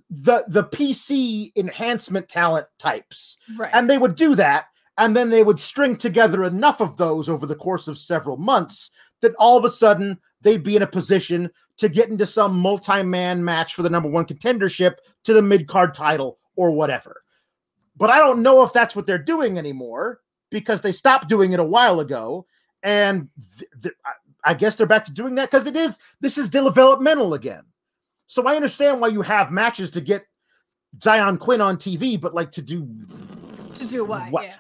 the 0.10 0.46
the 0.48 0.64
PC 0.64 1.52
enhancement 1.56 2.28
talent 2.30 2.66
types. 2.80 3.38
right? 3.56 3.70
And 3.74 3.90
they 3.90 3.98
would 3.98 4.16
do 4.16 4.36
that, 4.36 4.66
and 4.98 5.16
then 5.16 5.30
they 5.30 5.44
would 5.44 5.60
string 5.60 5.96
together 5.96 6.44
enough 6.44 6.82
of 6.82 6.98
those 6.98 7.30
over 7.30 7.46
the 7.46 7.56
course 7.56 7.88
of 7.88 7.98
several 8.00 8.38
months 8.38 8.90
that 9.22 9.36
all 9.38 9.58
of 9.58 9.66
a 9.66 9.70
sudden 9.70 10.18
they'd 10.42 10.64
be 10.64 10.76
in 10.76 10.82
a 10.84 10.88
position 10.88 11.50
to 11.78 11.90
get 11.90 12.10
into 12.10 12.26
some 12.26 12.58
multi-man 12.58 13.44
match 13.44 13.76
for 13.76 13.84
the 13.84 13.90
number 13.90 14.10
one 14.10 14.26
contendership 14.26 14.96
to 15.24 15.34
the 15.34 15.42
mid-card 15.42 15.94
title 15.94 16.40
or 16.56 16.72
whatever. 16.72 17.24
But 17.96 18.10
I 18.10 18.20
don't 18.20 18.42
know 18.42 18.64
if 18.64 18.74
that's 18.74 18.96
what 18.96 19.06
they're 19.06 19.18
doing 19.18 19.58
anymore 19.58 20.22
because 20.50 20.82
they 20.82 20.92
stopped 20.92 21.30
doing 21.30 21.52
it 21.54 21.60
a 21.60 21.64
while 21.64 22.00
ago. 22.00 22.46
And 22.84 23.30
th- 23.58 23.70
th- 23.84 23.96
I- 24.44 24.54
guess 24.54 24.76
they're 24.76 24.88
back 24.88 25.06
to 25.06 25.12
doing 25.12 25.36
that 25.36 25.52
because 25.52 25.66
it 25.66 25.76
is 25.76 26.00
this 26.22 26.38
is 26.38 26.48
developmental 26.48 27.34
again. 27.34 27.64
So 28.28 28.48
I 28.48 28.56
understand 28.56 29.02
why 29.02 29.08
you 29.10 29.22
have 29.22 29.52
matches 29.52 29.92
to 29.92 30.02
get 30.02 30.26
Xyon 31.00 31.38
Quinn 31.40 31.60
on 31.60 31.78
TV, 31.78 32.20
but 32.20 32.34
like 32.34 32.52
to 32.52 32.62
do 32.62 32.88
to 33.76 33.88
do 33.88 34.06
what? 34.06 34.32
What? 34.32 34.44
Yeah. 34.46 34.56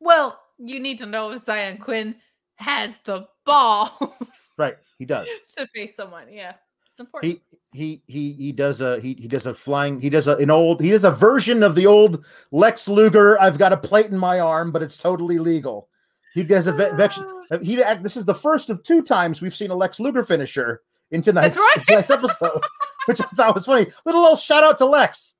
Well, 0.00 0.40
you 0.58 0.78
need 0.80 0.98
to 0.98 1.06
know 1.06 1.30
if 1.30 1.44
Xyon 1.44 1.80
Quinn 1.80 2.16
has 2.64 2.98
the 2.98 3.26
balls 3.46 4.50
right, 4.58 4.76
he 4.98 5.04
does. 5.04 5.26
to 5.56 5.66
face 5.68 5.94
someone. 5.96 6.26
Yeah, 6.32 6.54
it's 6.90 7.00
important. 7.00 7.40
He 7.72 7.78
he 7.78 8.02
he 8.06 8.32
he 8.32 8.52
does 8.52 8.80
a 8.80 9.00
he 9.00 9.14
he 9.14 9.28
does 9.28 9.46
a 9.46 9.54
flying 9.54 10.00
he 10.00 10.08
does 10.10 10.28
a, 10.28 10.36
an 10.36 10.50
old 10.50 10.80
he 10.80 10.90
does 10.90 11.04
a 11.04 11.10
version 11.10 11.62
of 11.62 11.74
the 11.74 11.86
old 11.86 12.24
Lex 12.52 12.88
Luger. 12.88 13.40
I've 13.40 13.58
got 13.58 13.72
a 13.72 13.76
plate 13.76 14.06
in 14.06 14.18
my 14.18 14.40
arm, 14.40 14.70
but 14.72 14.82
it's 14.82 14.96
totally 14.98 15.38
legal. 15.38 15.88
He 16.34 16.42
does 16.44 16.66
a 16.66 16.72
ve- 16.72 16.90
vex- 16.96 17.20
Ah. 17.52 17.58
he 17.62 17.82
act- 17.82 18.02
this 18.02 18.16
is 18.16 18.24
the 18.24 18.34
first 18.34 18.70
of 18.70 18.82
two 18.82 19.02
times 19.02 19.40
we've 19.42 19.54
seen 19.54 19.70
a 19.70 19.74
Lex 19.74 20.00
Luger 20.00 20.24
finisher 20.24 20.80
in 21.10 21.20
tonight's, 21.20 21.58
right. 21.58 21.82
tonight's 21.86 22.10
episode, 22.10 22.60
which 23.06 23.20
I 23.20 23.24
thought 23.36 23.54
was 23.54 23.66
funny. 23.66 23.86
Little 24.06 24.22
little 24.22 24.36
shout 24.36 24.64
out 24.64 24.78
to 24.78 24.86
Lex. 24.86 25.34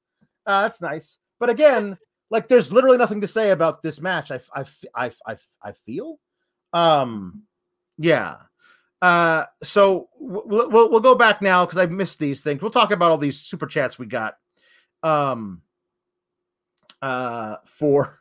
Uh, 0.46 0.62
that's 0.62 0.82
nice. 0.82 1.18
But 1.40 1.48
again, 1.50 1.96
like 2.30 2.48
there's 2.48 2.72
literally 2.72 2.98
nothing 2.98 3.20
to 3.22 3.28
say 3.28 3.50
about 3.50 3.82
this 3.82 4.00
match. 4.00 4.30
I 4.30 4.40
I 4.54 4.64
I 4.94 5.10
I, 5.26 5.36
I 5.62 5.72
feel. 5.72 6.18
Um, 6.74 7.44
yeah. 7.96 8.36
Uh, 9.00 9.44
so 9.62 10.08
we'll, 10.18 10.70
we'll 10.70 10.90
we'll 10.90 11.00
go 11.00 11.14
back 11.14 11.40
now 11.40 11.64
because 11.64 11.78
I 11.78 11.86
missed 11.86 12.18
these 12.18 12.42
things. 12.42 12.60
We'll 12.60 12.70
talk 12.70 12.90
about 12.90 13.10
all 13.10 13.18
these 13.18 13.40
super 13.40 13.66
chats 13.66 13.98
we 13.98 14.06
got. 14.06 14.36
Um, 15.02 15.62
uh, 17.02 17.56
for 17.66 18.20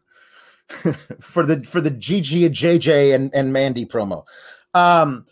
for 1.22 1.46
the 1.46 1.64
for 1.64 1.82
the 1.82 1.92
GG 1.92 2.46
and 2.46 2.56
JJ 2.56 3.16
and 3.16 3.34
and 3.34 3.54
Mandy 3.54 3.86
promo. 3.86 4.26
Um, 4.74 5.26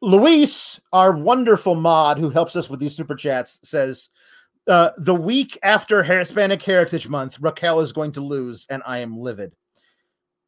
Luis, 0.00 0.80
our 0.92 1.12
wonderful 1.12 1.74
mod 1.74 2.18
who 2.18 2.30
helps 2.30 2.56
us 2.56 2.68
with 2.68 2.80
these 2.80 2.94
super 2.94 3.14
chats, 3.14 3.58
says 3.62 4.08
uh, 4.68 4.90
the 4.98 5.14
week 5.14 5.58
after 5.62 6.02
Hispanic 6.02 6.62
Heritage 6.62 7.08
Month, 7.08 7.38
Raquel 7.40 7.80
is 7.80 7.92
going 7.92 8.12
to 8.12 8.20
lose, 8.20 8.66
and 8.70 8.82
I 8.86 8.98
am 8.98 9.18
livid. 9.18 9.54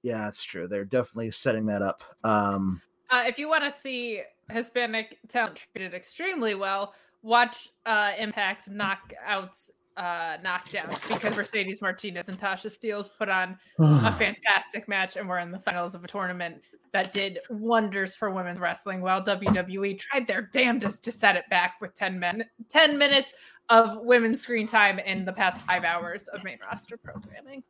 Yeah, 0.05 0.19
that's 0.19 0.45
true. 0.45 0.69
They're 0.69 0.85
definitely 0.85 1.31
setting 1.31 1.65
that 1.67 1.81
up. 1.81 2.03
Um, 2.23 2.81
Uh, 3.11 3.25
if 3.27 3.39
you 3.39 3.49
want 3.49 3.65
to 3.65 3.71
see 3.71 4.23
Hispanic 4.51 5.19
talent 5.29 5.65
treated 5.73 5.95
extremely 5.95 6.55
well, 6.55 6.95
watch 7.23 7.71
uh, 7.87 8.13
Impact's 8.19 8.69
knockouts 8.69 9.71
uh, 9.97 10.37
knockdown 10.43 10.95
because 11.09 11.35
Mercedes 11.35 11.81
Martinez 11.81 12.29
and 12.29 12.39
Tasha 12.39 12.67
Steelz 12.67 13.09
put 13.17 13.31
on 13.31 13.57
a 13.79 14.13
fantastic 14.19 14.89
match 14.89 15.17
and 15.17 15.27
were 15.27 15.39
in 15.39 15.51
the 15.51 15.59
finals 15.59 15.95
of 15.95 16.05
a 16.05 16.07
tournament 16.07 16.61
that 16.93 17.13
did 17.13 17.39
wonders 17.49 18.15
for 18.15 18.31
women's 18.31 18.61
wrestling 18.61 19.01
while 19.01 19.25
WWE 19.25 19.99
tried 19.99 20.27
their 20.27 20.43
damnedest 20.43 21.03
to 21.05 21.13
set 21.13 21.35
it 21.35 21.45
back 21.49 21.77
with 21.81 21.95
10 21.95 22.19
men 22.19 22.45
10 22.69 22.99
minutes 22.99 23.35
of 23.71 23.97
women's 24.01 24.43
screen 24.43 24.67
time 24.67 24.99
in 24.99 25.25
the 25.25 25.33
past 25.33 25.61
5 25.63 25.83
hours 25.83 26.29
of 26.29 26.45
main 26.45 26.59
roster 26.69 26.99
programming. 26.99 27.63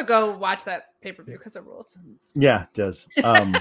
But 0.00 0.06
go 0.06 0.34
watch 0.34 0.64
that 0.64 0.98
pay-per-view 1.02 1.36
because 1.36 1.56
it 1.56 1.62
rules. 1.62 1.98
Yeah, 2.34 2.62
it 2.62 2.68
does. 2.72 3.06
Um, 3.22 3.54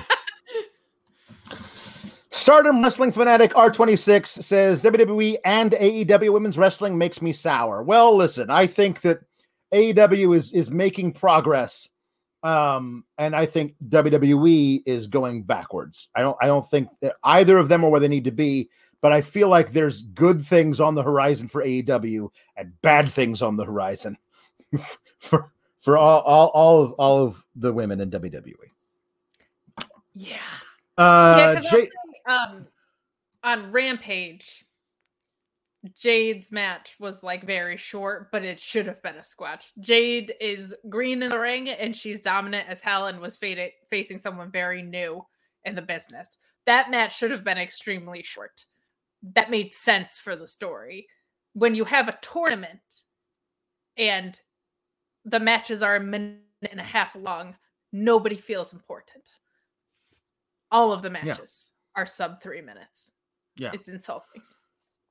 Stardom 2.31 2.81
Wrestling 2.81 3.11
Fanatic 3.11 3.51
R26 3.55 4.41
says 4.41 4.81
WWE 4.81 5.35
and 5.43 5.71
AEW 5.71 6.31
Women's 6.31 6.57
Wrestling 6.57 6.97
makes 6.97 7.21
me 7.21 7.33
sour. 7.33 7.83
Well, 7.83 8.15
listen, 8.15 8.49
I 8.49 8.67
think 8.67 9.01
that 9.01 9.19
AEW 9.73 10.33
is 10.33 10.53
is 10.53 10.71
making 10.71 11.11
progress. 11.11 11.89
Um, 12.41 13.03
and 13.17 13.35
I 13.35 13.45
think 13.45 13.75
WWE 13.89 14.83
is 14.85 15.07
going 15.07 15.43
backwards. 15.43 16.07
I 16.15 16.21
don't 16.21 16.37
I 16.41 16.47
don't 16.47 16.65
think 16.69 16.87
that 17.01 17.15
either 17.25 17.57
of 17.57 17.67
them 17.67 17.83
are 17.83 17.89
where 17.89 17.99
they 17.99 18.07
need 18.07 18.23
to 18.23 18.31
be, 18.31 18.69
but 19.01 19.11
I 19.11 19.19
feel 19.19 19.49
like 19.49 19.73
there's 19.73 20.03
good 20.03 20.41
things 20.41 20.79
on 20.79 20.95
the 20.95 21.03
horizon 21.03 21.49
for 21.49 21.65
AEW 21.65 22.29
and 22.55 22.81
bad 22.81 23.11
things 23.11 23.41
on 23.41 23.57
the 23.57 23.65
horizon 23.65 24.17
for 25.19 25.51
for 25.79 25.97
all 25.97 26.21
all, 26.21 26.47
all 26.47 26.81
of 26.81 26.91
all 26.93 27.25
of 27.25 27.43
the 27.55 27.71
women 27.71 27.99
in 27.99 28.11
WWE. 28.11 28.53
Yeah. 30.13 30.37
Uh, 30.97 31.55
yeah, 31.61 31.69
Jay- 31.71 31.89
um 32.27 32.67
on 33.43 33.71
Rampage, 33.71 34.65
Jade's 35.97 36.51
match 36.51 36.97
was 36.99 37.23
like 37.23 37.45
very 37.45 37.77
short, 37.77 38.31
but 38.31 38.43
it 38.43 38.59
should 38.59 38.85
have 38.85 39.01
been 39.01 39.15
a 39.15 39.23
squash. 39.23 39.71
Jade 39.79 40.33
is 40.41 40.75
green 40.89 41.23
in 41.23 41.29
the 41.29 41.39
ring 41.39 41.69
and 41.69 41.95
she's 41.95 42.19
dominant 42.19 42.67
as 42.67 42.81
hell 42.81 43.07
and 43.07 43.19
was 43.19 43.37
faded, 43.37 43.71
facing 43.89 44.17
someone 44.17 44.51
very 44.51 44.81
new 44.81 45.25
in 45.63 45.75
the 45.75 45.81
business. 45.81 46.37
That 46.65 46.91
match 46.91 47.17
should 47.17 47.31
have 47.31 47.45
been 47.45 47.57
extremely 47.57 48.21
short. 48.23 48.65
That 49.35 49.49
made 49.49 49.73
sense 49.73 50.19
for 50.19 50.35
the 50.35 50.47
story. 50.47 51.07
When 51.53 51.75
you 51.75 51.85
have 51.85 52.09
a 52.09 52.19
tournament 52.21 53.03
and 53.97 54.39
the 55.25 55.39
matches 55.39 55.83
are 55.83 55.95
a 55.95 55.99
minute 55.99 56.39
and 56.69 56.79
a 56.79 56.83
half 56.83 57.15
long, 57.15 57.55
nobody 57.91 58.35
feels 58.35 58.73
important. 58.73 59.23
All 60.71 60.91
of 60.91 61.01
the 61.01 61.09
matches 61.09 61.71
are 61.95 62.05
sub 62.05 62.41
three 62.41 62.61
minutes. 62.61 63.11
Yeah. 63.57 63.71
It's 63.73 63.87
insulting. 63.87 64.41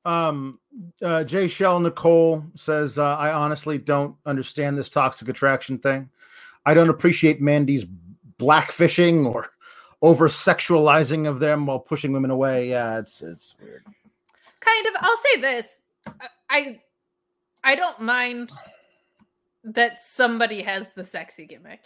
Um, 0.05 0.61
uh, 1.03 1.25
Jay 1.25 1.49
Shell 1.49 1.81
Nicole 1.81 2.45
says, 2.55 2.99
uh, 2.99 3.17
I 3.17 3.33
honestly 3.33 3.77
don't 3.77 4.17
understand 4.25 4.79
this 4.79 4.89
toxic 4.89 5.29
attraction 5.29 5.79
thing. 5.79 6.09
I 6.65 6.75
don't 6.75 6.89
appreciate 6.89 7.41
Mandy's 7.41 7.85
blackfishing 8.39 9.27
or 9.27 9.51
over 10.01 10.29
sexualizing 10.29 11.29
of 11.29 11.41
them 11.41 11.67
while 11.67 11.81
pushing 11.81 12.13
women 12.13 12.31
away. 12.31 12.69
Yeah, 12.69 12.99
it's 12.99 13.21
it's 13.23 13.55
weird. 13.61 13.85
Kind 14.61 14.87
of. 14.87 14.95
I'll 15.01 15.17
say 15.33 15.41
this. 15.41 15.81
I 16.49 16.81
I 17.65 17.75
don't 17.75 18.01
mind 18.01 18.51
that 19.65 20.03
somebody 20.03 20.63
has 20.63 20.91
the 20.95 21.05
sexy 21.05 21.47
gimmick. 21.47 21.81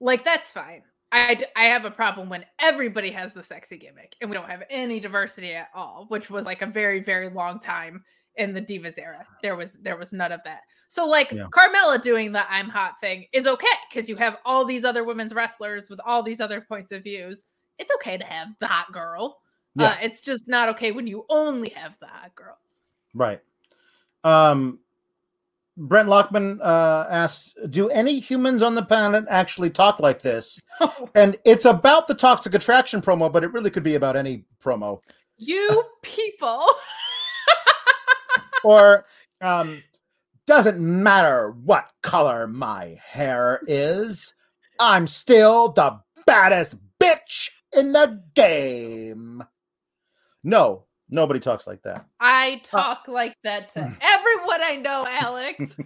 Like 0.00 0.24
that's 0.24 0.50
fine. 0.50 0.82
I 1.12 1.40
I 1.54 1.64
have 1.64 1.84
a 1.84 1.90
problem 1.90 2.28
when 2.28 2.44
everybody 2.60 3.10
has 3.10 3.32
the 3.32 3.42
sexy 3.42 3.78
gimmick 3.78 4.14
and 4.20 4.28
we 4.28 4.34
don't 4.34 4.50
have 4.50 4.64
any 4.68 5.00
diversity 5.00 5.54
at 5.54 5.68
all, 5.74 6.06
which 6.08 6.30
was 6.30 6.46
like 6.46 6.62
a 6.62 6.66
very 6.66 7.00
very 7.00 7.30
long 7.30 7.60
time 7.60 8.04
in 8.36 8.52
the 8.52 8.60
Divas 8.60 8.98
era. 8.98 9.26
There 9.42 9.56
was 9.56 9.74
there 9.74 9.96
was 9.96 10.12
none 10.12 10.32
of 10.32 10.42
that. 10.44 10.60
So 10.88 11.06
like 11.06 11.32
Yeah. 11.32 11.46
Carmella 11.50 12.00
doing 12.00 12.32
the 12.32 12.50
I'm 12.50 12.68
hot 12.68 13.00
thing 13.00 13.26
is 13.32 13.46
okay 13.46 13.66
because 13.90 14.08
you 14.08 14.16
have 14.16 14.36
all 14.44 14.64
these 14.64 14.84
other 14.84 15.04
women's 15.04 15.34
wrestlers 15.34 15.88
with 15.88 16.00
all 16.04 16.22
these 16.22 16.40
other 16.40 16.60
points 16.60 16.92
of 16.92 17.02
views. 17.02 17.44
It's 17.78 17.90
okay 17.96 18.16
to 18.18 18.24
have 18.24 18.48
the 18.60 18.66
hot 18.66 18.92
girl. 18.92 19.38
Yeah. 19.74 19.88
Uh, 19.88 19.96
it's 20.02 20.20
just 20.22 20.48
not 20.48 20.68
okay 20.70 20.92
when 20.92 21.06
you 21.06 21.24
only 21.28 21.68
have 21.70 21.98
the 21.98 22.06
hot 22.06 22.34
girl. 22.34 22.56
Right. 23.14 23.40
Um, 24.24 24.80
Brent 25.76 26.08
Lockman 26.08 26.60
uh, 26.62 27.06
asked, 27.10 27.54
"Do 27.70 27.88
any 27.90 28.18
humans 28.18 28.62
on 28.62 28.74
the 28.74 28.82
planet 28.82 29.24
actually 29.28 29.70
talk 29.70 30.00
like 30.00 30.22
this?" 30.22 30.58
And 31.14 31.36
it's 31.44 31.64
about 31.64 32.08
the 32.08 32.14
toxic 32.14 32.54
attraction 32.54 33.00
promo, 33.00 33.32
but 33.32 33.44
it 33.44 33.52
really 33.52 33.70
could 33.70 33.82
be 33.82 33.94
about 33.94 34.16
any 34.16 34.44
promo. 34.62 35.02
you 35.36 35.84
people. 36.02 36.64
or 38.64 39.06
um, 39.40 39.82
doesn't 40.46 40.80
matter 40.80 41.54
what 41.64 41.90
color 42.02 42.46
my 42.46 42.98
hair 43.02 43.60
is, 43.66 44.34
I'm 44.78 45.06
still 45.06 45.72
the 45.72 46.00
baddest 46.26 46.76
bitch 47.00 47.50
in 47.76 47.92
the 47.92 48.22
game. 48.34 49.42
No, 50.42 50.84
nobody 51.08 51.40
talks 51.40 51.66
like 51.66 51.82
that. 51.82 52.06
I 52.20 52.60
talk 52.64 53.04
like 53.08 53.36
that 53.44 53.72
to 53.74 53.80
everyone 54.60 54.78
I 54.78 54.82
know, 54.82 55.06
Alex. 55.08 55.76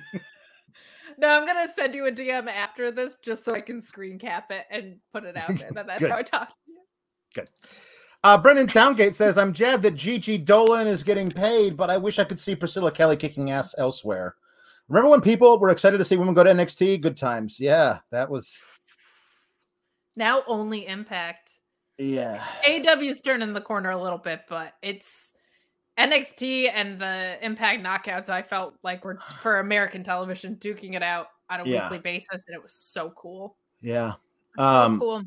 no, 1.19 1.29
I'm 1.29 1.47
gonna 1.47 1.69
send 1.69 1.95
you 1.95 2.07
a 2.07 2.13
DM 2.13 2.49
after 2.49 2.91
this 2.91 3.17
just 3.17 3.45
so 3.45 3.55
I 3.55 3.61
can 3.61 3.81
screen 3.81 4.19
cap 4.19 4.51
it 4.51 4.67
and 4.71 4.97
put 5.13 5.25
it 5.25 5.37
out 5.37 5.57
there. 5.59 5.71
That 5.73 5.87
that's 5.87 6.07
how 6.07 6.17
I 6.17 6.23
talk. 6.23 6.51
to 6.51 6.57
you. 6.67 6.79
Good. 7.35 7.49
Uh, 8.23 8.37
Brendan 8.37 8.67
Towngate 8.67 9.15
says, 9.15 9.39
I'm 9.39 9.55
jabbed 9.55 9.83
that 9.85 9.95
Gigi 9.95 10.39
Dolin 10.39 10.87
is 10.87 11.03
getting 11.03 11.31
paid, 11.31 11.75
but 11.77 11.89
I 11.89 11.97
wish 11.97 12.19
I 12.19 12.25
could 12.25 12.39
see 12.39 12.55
Priscilla 12.55 12.93
Kelly 12.93 13.17
kicking 13.17 13.51
ass 13.51 13.75
elsewhere. 13.79 14.35
Remember 14.89 15.09
when 15.09 15.23
people 15.23 15.59
were 15.59 15.71
excited 15.71 15.97
to 15.97 16.05
see 16.05 16.17
women 16.19 16.35
go 16.35 16.45
to 16.45 16.51
NXT? 16.51 17.01
Good 17.01 17.17
times. 17.17 17.59
Yeah, 17.59 18.01
that 18.11 18.29
was, 18.29 18.61
Now 20.17 20.43
only 20.47 20.87
Impact. 20.87 21.51
yeah. 21.97 22.45
AEW's 22.67 23.23
turning 23.23 23.55
the 23.55 23.61
corner 23.63 23.91
a 23.91 24.03
little 24.03 24.19
bit, 24.19 24.43
but 24.51 24.75
it's 24.83 25.33
NXT 25.99 26.71
and 26.73 27.01
the 27.01 27.37
Impact 27.45 27.83
knockouts. 27.85 28.29
I 28.29 28.43
felt 28.43 28.75
like 28.83 29.05
were 29.05 29.19
for 29.41 29.61
American 29.61 30.03
television 30.03 30.57
duking 30.57 30.95
it 30.95 31.03
out 31.03 31.29
on 31.49 31.61
a 31.61 31.65
Yeah. 31.65 31.83
weekly 31.85 31.99
basis, 31.99 32.45
and 32.47 32.55
it 32.57 32.63
was 32.63 32.73
so 32.75 33.11
cool. 33.11 33.57
Yeah. 33.81 34.15
So 34.57 34.63
Um, 34.65 34.99
cool. 35.01 35.23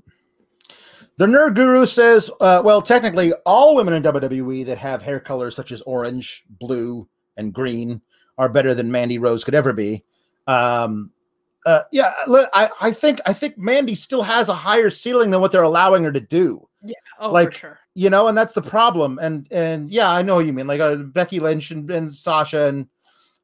The 1.18 1.26
Nerd 1.28 1.56
Guru 1.56 1.86
says, 1.86 2.32
uh, 2.40 2.62
well, 2.66 2.82
technically, 2.82 3.34
all 3.46 3.76
women 3.76 3.94
in 3.94 4.02
WWE 4.02 4.66
that 4.66 4.78
have 4.80 5.02
hair 5.04 5.20
colors 5.20 5.56
such 5.56 5.72
as 5.72 5.82
orange, 5.84 6.44
blue, 6.60 7.08
and 7.38 7.54
green 7.54 8.02
are 8.38 8.50
better 8.50 8.74
than 8.74 8.92
Mandy 8.92 9.20
Rose 9.20 9.44
could 9.44 9.54
ever 9.54 9.74
be. 9.74 10.04
Um, 10.48 11.12
uh, 11.66 11.84
yeah, 11.92 12.14
I, 12.54 12.70
I 12.82 12.92
think 12.92 13.22
I 13.26 13.34
think 13.34 13.58
Mandy 13.58 13.96
still 13.96 14.24
has 14.24 14.50
a 14.50 14.56
higher 14.56 14.90
ceiling 14.90 15.30
than 15.32 15.40
what 15.40 15.52
they're 15.52 15.62
allowing 15.62 16.04
her 16.04 16.12
to 16.12 16.20
do. 16.20 16.68
Oh, 17.20 17.32
like, 17.32 17.54
sure. 17.54 17.80
You 17.94 18.10
know, 18.10 18.28
and 18.28 18.38
that's 18.38 18.54
the 18.54 18.62
problem. 18.62 19.20
And 19.22 19.48
and 19.52 19.90
yeah, 19.90 20.10
I 20.10 20.22
know 20.22 20.36
what 20.36 20.46
you 20.46 20.54
mean. 20.54 20.68
Like 20.68 20.82
uh, 20.82 20.96
Becky 20.96 21.40
Lynch 21.40 21.72
and, 21.72 21.90
and 21.90 22.12
Sasha, 22.12 22.68
and 22.68 22.88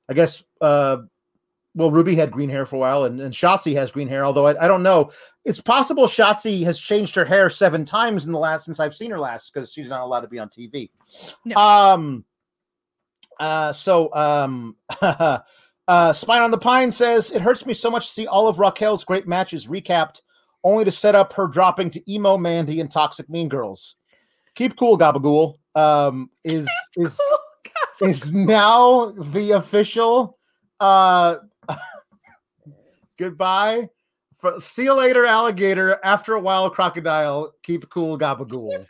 I 0.10 0.14
guess 0.14 0.44
uh, 0.60 0.98
well, 1.76 1.92
Ruby 1.92 2.16
had 2.16 2.32
green 2.32 2.50
hair 2.50 2.66
for 2.66 2.76
a 2.76 2.80
while, 2.80 3.06
and, 3.06 3.22
and 3.22 3.34
Shotzi 3.34 3.76
has 3.76 3.92
green 3.92 4.08
hair. 4.08 4.26
Although 4.26 4.48
I, 4.48 4.66
I 4.66 4.68
don't 4.68 4.84
know, 4.84 5.12
it's 5.46 5.62
possible 5.62 6.08
Shotzi 6.08 6.64
has 6.64 6.80
changed 6.80 7.16
her 7.16 7.26
hair 7.26 7.50
seven 7.50 7.86
times 7.86 8.26
in 8.26 8.32
the 8.32 8.40
last 8.40 8.66
since 8.66 8.80
I've 8.80 8.96
seen 8.96 9.12
her 9.12 9.20
last 9.20 9.54
because 9.54 9.72
she's 9.72 9.90
not 9.90 10.02
allowed 10.02 10.22
to 10.22 10.28
be 10.28 10.40
on 10.40 10.50
TV. 10.50 10.90
No. 11.46 11.56
Um. 11.56 12.26
Uh. 13.40 13.72
So 13.74 14.14
um. 14.14 14.76
uh. 15.02 16.14
Spine 16.14 16.42
on 16.42 16.52
the 16.52 16.58
Pine 16.58 16.92
says 16.92 17.32
it 17.32 17.42
hurts 17.42 17.66
me 17.66 17.74
so 17.74 17.90
much 17.92 18.08
to 18.08 18.14
see 18.14 18.28
all 18.28 18.48
of 18.48 18.58
Raquel's 18.58 19.06
great 19.06 19.28
matches 19.28 19.68
recapped, 19.68 20.22
only 20.64 20.86
to 20.86 20.92
set 20.92 21.16
up 21.16 21.34
her 21.34 21.48
dropping 21.48 21.90
to 21.92 22.12
emo 22.12 22.38
Mandy 22.38 22.80
and 22.80 22.92
Toxic 22.92 23.30
Mean 23.30 23.50
Girls. 23.50 23.96
Keep 24.56 24.78
cool, 24.78 24.98
Gabagool. 24.98 25.58
Um. 25.76 26.30
Is 26.44 26.68
is 26.96 27.20
is 28.02 28.32
now 28.32 29.12
the 29.12 29.52
official 29.52 30.38
uh 30.80 31.38
goodbye 33.18 33.90
for, 34.38 34.60
see 34.60 34.84
you 34.84 34.94
later 34.94 35.26
alligator 35.26 36.00
after 36.04 36.34
a 36.34 36.40
while 36.40 36.70
crocodile 36.70 37.54
keep 37.64 37.90
cool 37.90 38.18
gabagool 38.18 38.50
cool. 38.50 38.72
cool. 38.72 38.86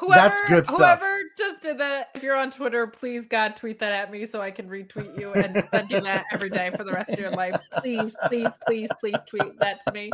Whoever, 0.00 0.28
That's 0.28 0.40
good 0.48 0.66
stuff. 0.66 1.00
Whoever 1.00 1.20
just 1.36 1.60
did 1.60 1.78
that, 1.78 2.08
if 2.14 2.22
you're 2.22 2.36
on 2.36 2.50
Twitter, 2.50 2.86
please 2.86 3.26
God 3.26 3.56
tweet 3.56 3.78
that 3.80 3.92
at 3.92 4.10
me 4.10 4.26
so 4.26 4.40
I 4.40 4.50
can 4.50 4.68
retweet 4.68 5.18
you 5.18 5.32
and 5.32 5.66
send 5.72 5.90
you 5.90 6.00
that 6.00 6.24
every 6.32 6.50
day 6.50 6.70
for 6.76 6.84
the 6.84 6.92
rest 6.92 7.10
of 7.10 7.18
your 7.18 7.30
life. 7.30 7.56
Please, 7.78 8.16
please, 8.26 8.50
please, 8.66 8.90
please 8.98 9.18
tweet 9.26 9.58
that 9.58 9.80
to 9.82 9.92
me. 9.92 10.10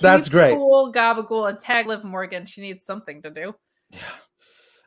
that's 0.00 0.26
Keep 0.26 0.32
great 0.32 0.54
Cool 0.54 0.92
Gabagool 0.92 1.48
and 1.48 1.58
tag 1.58 1.86
Liv 1.86 2.04
Morgan. 2.04 2.46
She 2.46 2.60
needs 2.60 2.84
something 2.84 3.22
to 3.22 3.30
do. 3.30 3.54
Yeah. 3.90 4.00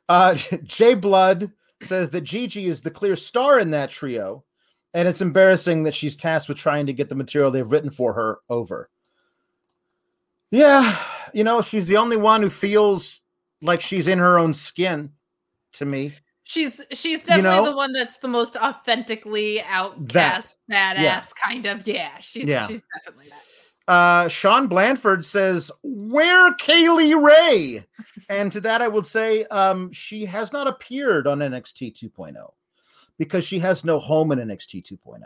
Uh 0.07 0.33
jay 0.63 0.95
blood 0.95 1.51
says 1.83 2.09
that 2.09 2.21
gigi 2.21 2.67
is 2.67 2.81
the 2.81 2.91
clear 2.91 3.15
star 3.15 3.59
in 3.59 3.71
that 3.71 3.89
trio 3.89 4.43
and 4.93 5.07
it's 5.07 5.21
embarrassing 5.21 5.83
that 5.83 5.95
she's 5.95 6.15
tasked 6.15 6.49
with 6.49 6.57
trying 6.57 6.85
to 6.87 6.93
get 6.93 7.09
the 7.09 7.15
material 7.15 7.51
they've 7.51 7.71
written 7.71 7.89
for 7.89 8.11
her 8.13 8.39
over 8.49 8.89
yeah 10.51 10.99
you 11.33 11.43
know 11.43 11.61
she's 11.61 11.87
the 11.87 11.95
only 11.95 12.17
one 12.17 12.41
who 12.41 12.49
feels 12.49 13.21
like 13.61 13.81
she's 13.81 14.07
in 14.07 14.19
her 14.19 14.37
own 14.39 14.53
skin 14.53 15.11
to 15.73 15.85
me 15.85 16.13
She's 16.43 16.83
she's 16.93 17.19
definitely 17.25 17.57
know? 17.57 17.65
the 17.65 17.75
one 17.75 17.93
that's 17.93 18.17
the 18.17 18.27
most 18.27 18.55
authentically 18.57 19.61
outcast, 19.61 20.57
badass 20.71 20.95
Yeah. 20.95 21.23
kind 21.45 21.65
of. 21.67 21.87
Yeah, 21.87 22.17
she's 22.21 22.47
Yeah. 22.47 22.65
she's 22.65 22.81
definitely 22.95 23.29
that. 23.29 23.93
Uh, 23.93 24.27
Sean 24.29 24.65
Blanford 24.65 25.23
says, 25.23 25.71
"Where 25.83 26.51
Kay 26.55 26.89
Lee 26.89 27.13
Ray?" 27.13 27.85
And 28.29 28.51
to 28.51 28.61
that, 28.61 28.81
I 28.81 28.87
would 28.87 29.05
say, 29.05 29.43
um, 29.45 29.91
she 29.91 30.25
has 30.25 30.51
not 30.51 30.65
appeared 30.67 31.27
on 31.27 31.37
NXT 31.37 31.91
2.0 31.91 32.51
because 33.19 33.45
she 33.45 33.59
has 33.59 33.83
no 33.85 33.99
home 33.99 34.31
in 34.31 34.39
NXT 34.39 34.81
2.0. 34.81 35.21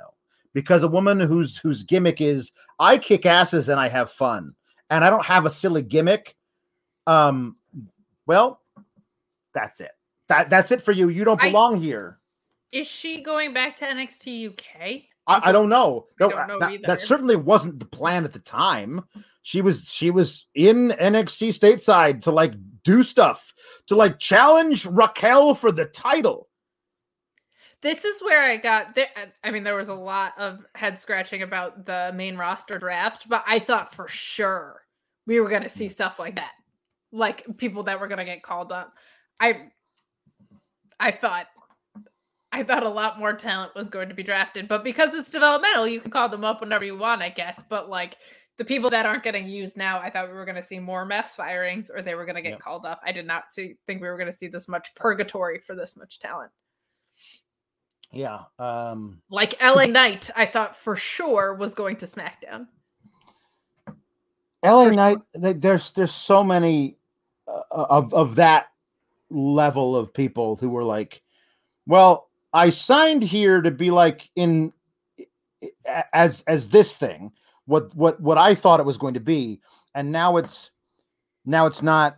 Because 0.53 0.83
a 0.83 0.89
woman 0.89 1.21
whose 1.21 1.55
whose 1.55 1.83
gimmick 1.83 2.19
is 2.19 2.51
I 2.79 2.97
kick 2.97 3.25
asses 3.25 3.69
and 3.69 3.79
I 3.79 3.87
have 3.87 4.11
fun, 4.11 4.55
and 4.89 5.05
I 5.05 5.09
don't 5.09 5.25
have 5.25 5.45
a 5.45 5.49
silly 5.49 5.83
gimmick. 5.83 6.35
Um, 7.07 7.55
well, 8.25 8.61
that's 9.53 9.79
it. 9.79 9.91
That 10.29 10.49
that's 10.49 10.71
it 10.71 10.81
for 10.81 10.91
you. 10.91 11.09
You 11.09 11.23
don't 11.23 11.41
I- 11.41 11.49
belong 11.49 11.81
here. 11.81 12.19
Is 12.71 12.87
she 12.87 13.21
going 13.21 13.53
back 13.53 13.75
to 13.77 13.85
NXT 13.85 14.49
UK? 14.49 15.03
I, 15.27 15.49
I 15.49 15.51
don't 15.51 15.69
know. 15.69 16.07
No, 16.19 16.29
don't 16.29 16.47
know 16.47 16.59
that, 16.59 16.81
that 16.83 17.01
certainly 17.01 17.35
wasn't 17.35 17.79
the 17.79 17.85
plan 17.85 18.25
at 18.25 18.33
the 18.33 18.39
time. 18.39 19.01
She 19.43 19.61
was 19.61 19.85
she 19.87 20.09
was 20.09 20.47
in 20.55 20.89
NXT 20.89 21.49
stateside 21.49 22.23
to 22.23 22.31
like 22.31 22.53
do 22.83 23.03
stuff 23.03 23.53
to 23.87 23.95
like 23.95 24.19
challenge 24.19 24.85
Raquel 24.85 25.55
for 25.55 25.71
the 25.71 25.85
title. 25.85 26.49
This 27.81 28.05
is 28.05 28.21
where 28.21 28.41
I 28.41 28.57
got 28.57 28.95
there. 28.95 29.09
I 29.43 29.51
mean, 29.51 29.63
there 29.63 29.75
was 29.75 29.89
a 29.89 29.93
lot 29.93 30.33
of 30.37 30.65
head 30.73 30.97
scratching 30.97 31.41
about 31.41 31.85
the 31.85 32.11
main 32.15 32.37
roster 32.37 32.79
draft, 32.79 33.27
but 33.27 33.43
I 33.45 33.59
thought 33.59 33.93
for 33.93 34.07
sure 34.07 34.81
we 35.27 35.39
were 35.41 35.49
going 35.49 35.63
to 35.63 35.69
see 35.69 35.87
hmm. 35.87 35.91
stuff 35.91 36.19
like 36.19 36.35
that, 36.35 36.53
like 37.13 37.45
people 37.57 37.83
that 37.83 37.99
were 38.01 38.07
going 38.07 38.17
to 38.17 38.25
get 38.25 38.43
called 38.43 38.71
up. 38.73 38.93
I, 39.39 39.69
I 40.99 41.11
thought, 41.11 41.47
I 42.51 42.63
thought 42.63 42.83
a 42.83 42.89
lot 42.89 43.17
more 43.19 43.33
talent 43.33 43.73
was 43.75 43.89
going 43.89 44.09
to 44.09 44.15
be 44.15 44.23
drafted, 44.23 44.67
but 44.67 44.83
because 44.83 45.13
it's 45.13 45.31
developmental, 45.31 45.87
you 45.87 46.01
can 46.01 46.11
call 46.11 46.27
them 46.29 46.43
up 46.43 46.59
whenever 46.61 46.83
you 46.83 46.97
want, 46.97 47.21
I 47.21 47.29
guess. 47.29 47.63
But 47.69 47.89
like 47.89 48.17
the 48.57 48.65
people 48.65 48.89
that 48.91 49.05
aren't 49.05 49.23
getting 49.23 49.47
used 49.47 49.77
now, 49.77 49.99
I 49.99 50.09
thought 50.09 50.27
we 50.27 50.33
were 50.33 50.45
going 50.45 50.55
to 50.55 50.61
see 50.61 50.79
more 50.79 51.05
mass 51.05 51.35
firings, 51.35 51.89
or 51.89 52.01
they 52.01 52.15
were 52.15 52.25
going 52.25 52.35
to 52.35 52.41
get 52.43 52.51
Yep. 52.51 52.59
called 52.59 52.85
up. 52.85 53.01
I 53.05 53.11
did 53.11 53.25
not 53.25 53.45
see 53.53 53.75
think 53.87 54.01
we 54.01 54.07
were 54.07 54.17
going 54.17 54.31
to 54.31 54.37
see 54.37 54.47
this 54.47 54.67
much 54.67 54.93
purgatory 54.95 55.59
for 55.59 55.75
this 55.75 55.95
much 55.97 56.19
talent. 56.19 56.51
Yeah. 58.11 58.41
Um 58.59 59.21
Like 59.29 59.59
LA 59.61 59.85
Knight, 59.85 60.29
I 60.35 60.45
thought 60.45 60.75
for 60.75 60.95
sure 60.95 61.55
was 61.55 61.73
going 61.73 61.95
to 61.97 62.05
SmackDown. 62.05 62.67
LA 64.63 64.89
Knight, 64.91 65.17
there's 65.33 65.91
there's 65.93 66.13
so 66.13 66.43
many 66.43 66.97
Uh, 67.47 67.61
of 67.71 68.13
of 68.13 68.35
that 68.35 68.67
level 69.29 69.95
of 69.95 70.13
people 70.13 70.55
who 70.55 70.69
were 70.69 70.83
like, 70.83 71.21
well, 71.87 72.29
I 72.53 72.69
signed 72.69 73.23
here 73.23 73.61
to 73.61 73.71
be 73.71 73.91
like 73.91 74.29
in 74.35 74.71
as 76.13 76.43
as 76.47 76.69
this 76.69 76.95
thing, 76.95 77.31
what 77.65 77.93
what 77.95 78.19
what 78.21 78.37
I 78.37 78.55
thought 78.55 78.79
it 78.79 78.85
was 78.85 78.97
going 78.97 79.15
to 79.15 79.19
be, 79.19 79.59
and 79.93 80.11
now 80.11 80.37
it's 80.37 80.71
now 81.45 81.65
it's 81.65 81.81
not 81.81 82.17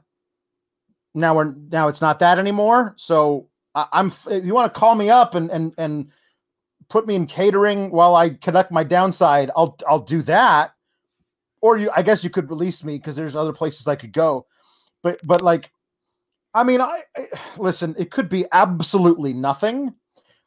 now 1.15 1.35
we're 1.35 1.55
now 1.71 1.87
it's 1.87 2.01
not 2.01 2.19
that 2.19 2.37
anymore. 2.37 2.93
So 2.97 3.47
I, 3.73 3.87
I'm 3.93 4.11
if 4.29 4.45
you 4.45 4.53
want 4.53 4.71
to 4.71 4.79
call 4.79 4.95
me 4.95 5.09
up 5.09 5.33
and 5.33 5.49
and 5.49 5.73
and 5.77 6.11
put 6.87 7.07
me 7.07 7.15
in 7.15 7.25
catering 7.25 7.89
while 7.89 8.15
I 8.15 8.29
collect 8.29 8.71
my 8.71 8.83
downside, 8.83 9.49
I'll 9.55 9.75
I'll 9.87 9.99
do 9.99 10.21
that 10.23 10.75
or 11.65 11.77
you 11.77 11.89
i 11.95 12.01
guess 12.03 12.23
you 12.23 12.29
could 12.29 12.49
release 12.49 12.83
me 12.83 12.97
because 12.97 13.15
there's 13.15 13.35
other 13.35 13.51
places 13.51 13.87
i 13.87 13.95
could 13.95 14.13
go 14.13 14.45
but 15.05 15.19
but 15.23 15.41
like 15.43 15.71
i 16.53 16.63
mean 16.63 16.81
I, 16.81 17.03
I 17.15 17.27
listen 17.57 17.95
it 17.97 18.09
could 18.11 18.27
be 18.27 18.45
absolutely 18.51 19.33
nothing 19.33 19.93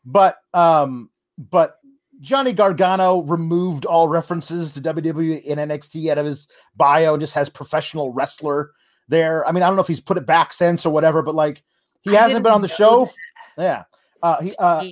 but 0.04 0.36
um 0.52 1.08
but 1.38 1.78
johnny 2.20 2.52
gargano 2.52 3.22
removed 3.22 3.86
all 3.86 4.08
references 4.08 4.72
to 4.72 4.80
wwe 4.80 5.42
in 5.42 5.58
nxt 5.58 6.10
out 6.10 6.18
of 6.18 6.26
his 6.26 6.48
bio 6.76 7.14
and 7.14 7.20
just 7.20 7.34
has 7.34 7.48
professional 7.48 8.12
wrestler 8.12 8.72
there. 9.08 9.46
I 9.46 9.52
mean 9.52 9.62
i 9.62 9.68
don't 9.68 9.76
know 9.76 9.82
if 9.82 9.88
he's 9.88 10.00
put 10.00 10.18
it 10.18 10.26
back 10.26 10.52
since 10.52 10.84
or 10.84 10.92
whatever 10.92 11.22
but 11.22 11.36
like 11.36 11.62
he 12.02 12.16
I 12.16 12.22
hasn't 12.22 12.42
been 12.42 12.52
on 12.52 12.62
the 12.62 12.68
show 12.68 13.08
yeah 13.56 13.84
uh 14.22 14.42
he 14.42 14.52
uh 14.58 14.84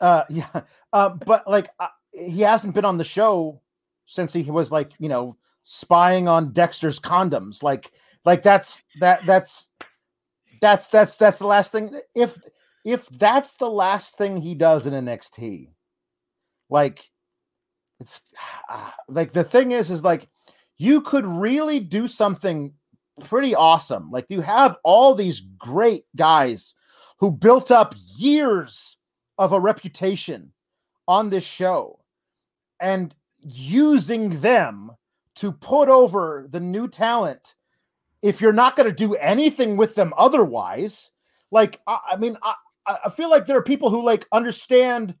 uh 0.00 0.24
yeah 0.30 0.62
uh 0.92 1.10
but 1.10 1.46
like 1.46 1.68
uh, 1.78 1.88
he 2.12 2.40
hasn't 2.40 2.74
been 2.74 2.86
on 2.86 2.96
the 2.96 3.04
show 3.04 3.60
since 4.06 4.32
he 4.32 4.42
was 4.42 4.72
like 4.72 4.92
you 4.98 5.10
know 5.10 5.36
spying 5.62 6.28
on 6.28 6.52
dexter's 6.52 6.98
condoms. 6.98 7.62
Like 7.62 7.92
like 8.24 8.42
that's 8.42 8.82
that 9.00 9.24
that's 9.26 9.68
that's 10.60 10.88
that's 10.88 11.16
that's 11.16 11.38
the 11.38 11.46
last 11.46 11.72
thing. 11.72 11.98
If 12.14 12.38
if 12.84 13.08
that's 13.08 13.54
the 13.54 13.70
last 13.70 14.16
thing 14.16 14.38
he 14.38 14.54
does 14.54 14.86
in 14.86 14.94
nxt 14.94 15.68
like 16.70 17.10
it's 17.98 18.22
ah, 18.68 18.94
like 19.08 19.32
the 19.32 19.44
thing 19.44 19.72
is 19.72 19.90
is 19.90 20.02
like 20.02 20.28
you 20.78 21.02
could 21.02 21.26
really 21.26 21.80
do 21.80 22.08
something 22.08 22.72
pretty 23.24 23.54
awesome. 23.54 24.10
Like 24.10 24.24
you 24.30 24.40
have 24.40 24.78
all 24.82 25.14
these 25.14 25.40
great 25.58 26.04
guys 26.16 26.74
who 27.18 27.30
built 27.30 27.70
up 27.70 27.94
years 28.16 28.96
of 29.36 29.52
a 29.52 29.60
reputation 29.60 30.52
on 31.06 31.28
this 31.28 31.44
show 31.44 31.98
and 32.80 33.14
using 33.40 34.40
them 34.40 34.90
to 35.34 35.52
put 35.52 35.90
over 35.90 36.46
the 36.50 36.60
new 36.60 36.88
talent 36.88 37.54
if 38.22 38.40
you're 38.40 38.52
not 38.52 38.76
going 38.76 38.88
to 38.88 38.94
do 38.94 39.14
anything 39.16 39.76
with 39.76 39.94
them 39.94 40.12
otherwise 40.16 41.10
like 41.50 41.80
i, 41.86 41.98
I 42.12 42.16
mean 42.16 42.36
I, 42.42 42.54
I 43.04 43.10
feel 43.10 43.30
like 43.30 43.46
there 43.46 43.56
are 43.56 43.62
people 43.62 43.90
who 43.90 44.02
like 44.02 44.26
understand 44.32 45.14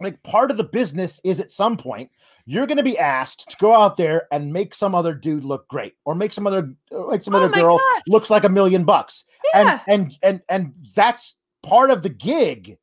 like 0.00 0.22
part 0.22 0.50
of 0.50 0.56
the 0.56 0.64
business 0.64 1.20
is 1.24 1.40
at 1.40 1.50
some 1.50 1.76
point 1.76 2.10
you're 2.46 2.66
going 2.66 2.76
to 2.78 2.82
be 2.84 2.98
asked 2.98 3.50
to 3.50 3.56
go 3.58 3.74
out 3.74 3.96
there 3.96 4.26
and 4.32 4.52
make 4.52 4.74
some 4.74 4.94
other 4.94 5.12
dude 5.12 5.44
look 5.44 5.66
great 5.68 5.94
or 6.04 6.14
make 6.14 6.32
some 6.32 6.46
other 6.46 6.72
uh, 6.92 7.04
like 7.06 7.24
some 7.24 7.34
Oh 7.34 7.38
other 7.44 7.48
girl 7.54 7.78
gosh. 7.78 8.02
looks 8.08 8.30
like 8.30 8.44
a 8.44 8.48
million 8.48 8.84
bucks 8.84 9.24
Yeah. 9.54 9.80
and 9.88 10.00
and 10.02 10.18
and 10.22 10.40
and 10.48 10.72
that's 10.94 11.34
part 11.62 11.90
of 11.90 12.02
the 12.02 12.08
gig 12.10 12.78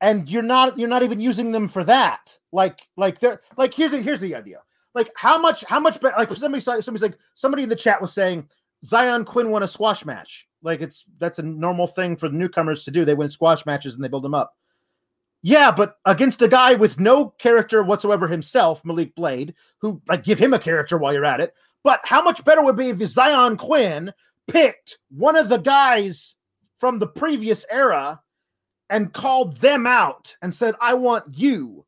and 0.00 0.30
you're 0.30 0.42
not 0.42 0.78
you're 0.78 0.88
not 0.88 1.02
even 1.02 1.20
using 1.20 1.52
them 1.52 1.68
for 1.68 1.84
that 1.84 2.36
like 2.52 2.78
like 2.96 3.18
they're 3.20 3.42
like 3.56 3.74
here's 3.74 3.90
the 3.90 4.00
here's 4.00 4.20
the 4.20 4.34
idea 4.34 4.60
like 4.98 5.10
how 5.16 5.38
much 5.38 5.64
how 5.64 5.80
much 5.80 6.00
better 6.00 6.16
like 6.16 6.30
somebody 6.36 6.60
somebody's 6.60 7.02
like 7.02 7.18
somebody 7.34 7.62
in 7.62 7.68
the 7.68 7.76
chat 7.76 8.00
was 8.00 8.12
saying 8.12 8.46
xyon 8.84 9.24
quinn 9.24 9.50
won 9.50 9.62
a 9.62 9.68
squash 9.68 10.04
match. 10.04 10.46
Like 10.62 10.82
it's 10.82 11.04
that's 11.18 11.38
a 11.38 11.42
normal 11.42 11.86
thing 11.86 12.16
for 12.16 12.28
the 12.28 12.36
newcomers 12.36 12.84
to 12.84 12.90
do. 12.90 13.04
They 13.04 13.14
win 13.14 13.30
squash 13.30 13.64
matches 13.64 13.94
and 13.94 14.04
they 14.04 14.08
build 14.08 14.24
them 14.24 14.34
up. 14.34 14.54
Yeah 15.42 15.70
but 15.70 15.96
against 16.04 16.42
a 16.42 16.48
guy 16.48 16.74
with 16.74 16.98
no 16.98 17.30
character 17.38 17.82
whatsoever 17.82 18.26
himself 18.26 18.84
malik 18.84 19.14
blade 19.14 19.54
who 19.80 20.02
like 20.08 20.24
give 20.24 20.38
him 20.38 20.52
a 20.52 20.58
character 20.58 20.98
while 20.98 21.12
you're 21.12 21.24
at 21.24 21.40
it. 21.40 21.54
But 21.84 22.00
how 22.04 22.22
much 22.22 22.44
better 22.44 22.62
would 22.62 22.76
be 22.76 22.90
if 22.90 22.98
xyon 22.98 23.56
quinn 23.56 24.12
picked 24.48 24.98
one 25.10 25.36
of 25.36 25.48
the 25.48 25.58
guys 25.58 26.34
from 26.78 26.98
the 26.98 27.06
previous 27.06 27.64
era 27.70 28.20
and 28.90 29.12
called 29.12 29.56
them 29.58 29.86
out 29.86 30.34
and 30.42 30.52
said, 30.52 30.74
I 30.80 30.94
want 30.94 31.36
you. 31.36 31.84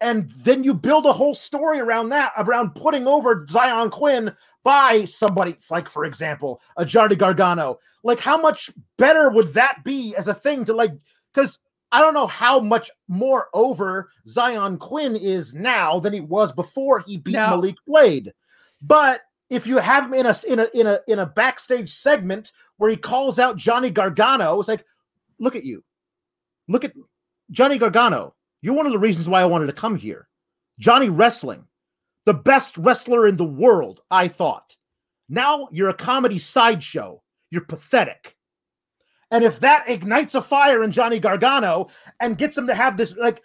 And 0.00 0.30
then 0.30 0.62
you 0.62 0.74
build 0.74 1.06
a 1.06 1.12
whole 1.12 1.34
story 1.34 1.80
around 1.80 2.10
that, 2.10 2.32
around 2.36 2.76
putting 2.76 3.08
over 3.08 3.44
Xyon 3.46 3.90
Quinn 3.90 4.32
by 4.62 5.04
somebody, 5.04 5.56
like, 5.70 5.88
for 5.88 6.04
example, 6.04 6.60
a 6.76 6.86
Johnny 6.86 7.16
Gargano. 7.16 7.80
Like, 8.04 8.20
how 8.20 8.40
much 8.40 8.70
better 8.96 9.28
would 9.30 9.54
that 9.54 9.82
be 9.84 10.14
as 10.16 10.28
a 10.28 10.34
thing 10.34 10.64
to 10.66 10.72
like? 10.72 10.92
Because 11.34 11.58
I 11.90 12.00
don't 12.00 12.14
know 12.14 12.28
how 12.28 12.60
much 12.60 12.90
more 13.08 13.48
over 13.54 14.10
Xyon 14.28 14.78
Quinn 14.78 15.16
is 15.16 15.52
now 15.52 15.98
than 15.98 16.12
he 16.12 16.20
was 16.20 16.52
before 16.52 17.00
he 17.00 17.16
beat 17.16 17.34
No. 17.34 17.50
Malik 17.50 17.76
Blade. 17.86 18.32
But 18.80 19.22
if 19.50 19.66
you 19.66 19.78
have 19.78 20.04
him 20.04 20.14
in 20.14 20.26
a 20.26 20.36
in 20.46 20.58
a 20.60 20.66
in 20.74 20.86
a 20.86 21.00
in 21.08 21.18
a 21.18 21.26
backstage 21.26 21.90
segment 21.90 22.52
where 22.76 22.90
he 22.90 22.96
calls 22.96 23.38
out 23.38 23.56
Johnny 23.56 23.90
Gargano, 23.90 24.60
it's 24.60 24.68
like, 24.68 24.84
look 25.40 25.56
at 25.56 25.64
you, 25.64 25.82
look 26.68 26.84
at 26.84 26.92
Johnny 27.50 27.78
Gargano. 27.78 28.34
You're 28.60 28.74
one 28.74 28.86
of 28.86 28.92
the 28.92 28.98
reasons 28.98 29.28
why 29.28 29.40
I 29.40 29.46
wanted 29.46 29.66
to 29.66 29.72
come 29.72 29.96
here. 29.96 30.28
Johnny 30.78 31.08
Wrestling, 31.08 31.64
the 32.26 32.34
best 32.34 32.76
wrestler 32.76 33.26
in 33.26 33.36
the 33.36 33.44
world, 33.44 34.00
I 34.10 34.28
thought. 34.28 34.76
Now 35.28 35.68
you're 35.70 35.88
a 35.88 35.94
comedy 35.94 36.38
sideshow. 36.38 37.22
You're 37.50 37.64
pathetic. 37.64 38.36
And 39.30 39.44
if 39.44 39.60
that 39.60 39.88
ignites 39.88 40.34
a 40.34 40.42
fire 40.42 40.82
in 40.82 40.92
Johnny 40.92 41.20
Gargano 41.20 41.88
and 42.20 42.38
gets 42.38 42.56
him 42.56 42.66
to 42.66 42.74
have 42.74 42.96
this, 42.96 43.14
like, 43.16 43.42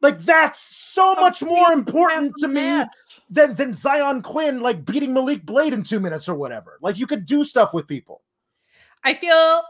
like 0.00 0.18
that's 0.20 0.60
so 0.96 1.12
A 1.12 1.20
much 1.20 1.42
more 1.42 1.72
important 1.72 2.34
to 2.38 2.48
me 2.48 2.84
than 3.28 3.54
than 3.54 3.70
Xyon 3.70 4.22
Quinn 4.22 4.60
like 4.60 4.84
beating 4.84 5.12
Malik 5.12 5.44
Blade 5.44 5.72
in 5.72 5.82
two 5.82 6.00
minutes 6.00 6.28
or 6.28 6.34
whatever. 6.34 6.78
Like 6.80 6.96
you 6.98 7.06
could 7.06 7.26
do 7.26 7.44
stuff 7.44 7.74
with 7.74 7.86
people. 7.86 8.22
I 9.04 9.14
feel 9.14 9.62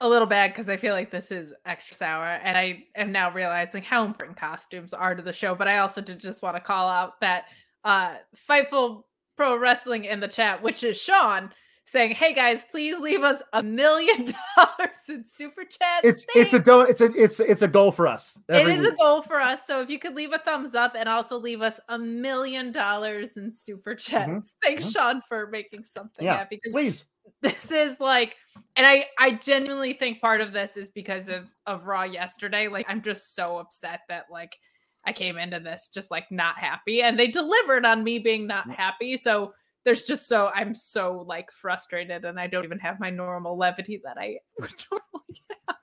a 0.00 0.08
little 0.08 0.28
bad 0.28 0.52
because 0.52 0.68
I 0.68 0.76
feel 0.76 0.94
like 0.94 1.10
this 1.10 1.30
is 1.30 1.52
extra 1.66 1.96
sour, 1.96 2.24
and 2.24 2.56
I 2.56 2.84
am 2.94 3.10
now 3.12 3.32
realizing 3.32 3.82
how 3.82 4.04
important 4.04 4.38
costumes 4.38 4.92
are 4.92 5.14
to 5.14 5.22
the 5.22 5.32
show. 5.32 5.54
But 5.54 5.68
I 5.68 5.78
also 5.78 6.00
did 6.00 6.20
just 6.20 6.42
want 6.42 6.56
to 6.56 6.60
call 6.60 6.88
out 6.88 7.20
that 7.20 7.44
uh 7.84 8.16
Fightful 8.48 9.04
Pro 9.36 9.56
Wrestling 9.56 10.04
in 10.04 10.20
the 10.20 10.28
chat, 10.28 10.62
which 10.62 10.82
is 10.84 10.96
Sean, 10.96 11.50
saying, 11.88 12.12
"Hey 12.12 12.34
guys, 12.34 12.64
please 12.64 12.98
leave 13.00 13.22
us 13.22 13.42
a 13.52 13.62
million 13.62 14.26
dollars 14.56 15.08
in 15.08 15.24
super 15.24 15.64
chat." 15.64 16.04
It's 16.04 16.24
it's 16.34 16.52
a 16.52 16.58
don't 16.58 16.88
it's 16.88 17.00
a 17.00 17.10
it's 17.16 17.40
it's 17.40 17.62
a 17.62 17.68
goal 17.68 17.92
for 17.92 18.06
us. 18.06 18.38
It 18.48 18.68
is 18.68 18.84
week. 18.84 18.92
a 18.92 18.96
goal 18.96 19.22
for 19.22 19.40
us. 19.40 19.60
So 19.66 19.80
if 19.80 19.88
you 19.88 19.98
could 19.98 20.14
leave 20.14 20.32
a 20.32 20.38
thumbs 20.38 20.74
up 20.74 20.94
and 20.96 21.08
also 21.08 21.38
leave 21.38 21.62
us 21.62 21.80
a 21.88 21.98
million 21.98 22.72
dollars 22.72 23.36
in 23.36 23.50
super 23.50 23.94
mm-hmm. 23.94 24.12
chats. 24.12 24.28
Mm-hmm. 24.28 24.66
Thanks, 24.66 24.82
mm-hmm. 24.84 24.92
Sean, 24.92 25.22
for 25.22 25.48
making 25.48 25.84
something 25.84 26.24
yeah, 26.24 26.36
happy. 26.36 26.60
Please. 26.70 27.04
This 27.42 27.70
is 27.70 28.00
like, 28.00 28.36
and 28.74 28.86
I 28.86 29.06
I 29.18 29.32
genuinely 29.32 29.92
think 29.92 30.20
part 30.20 30.40
of 30.40 30.52
this 30.52 30.76
is 30.76 30.88
because 30.88 31.28
of 31.28 31.50
of 31.66 31.86
Raw 31.86 32.02
yesterday. 32.02 32.68
Like 32.68 32.86
I'm 32.88 33.02
just 33.02 33.34
so 33.34 33.58
upset 33.58 34.00
that 34.08 34.24
like 34.30 34.56
I 35.04 35.12
came 35.12 35.36
into 35.38 35.60
this 35.60 35.90
just 35.92 36.10
like 36.10 36.24
not 36.30 36.58
happy, 36.58 37.02
and 37.02 37.18
they 37.18 37.28
delivered 37.28 37.84
on 37.84 38.02
me 38.02 38.18
being 38.18 38.46
not 38.46 38.70
happy. 38.70 39.16
So 39.16 39.52
there's 39.88 40.02
just 40.02 40.28
so 40.28 40.50
I'm 40.54 40.74
so 40.74 41.24
like 41.26 41.50
frustrated 41.50 42.26
and 42.26 42.38
I 42.38 42.46
don't 42.46 42.66
even 42.66 42.78
have 42.80 43.00
my 43.00 43.08
normal 43.08 43.56
levity 43.56 44.02
that 44.04 44.18
I 44.18 44.36
would 44.60 44.70
normally 44.90 45.42
have. 45.66 45.76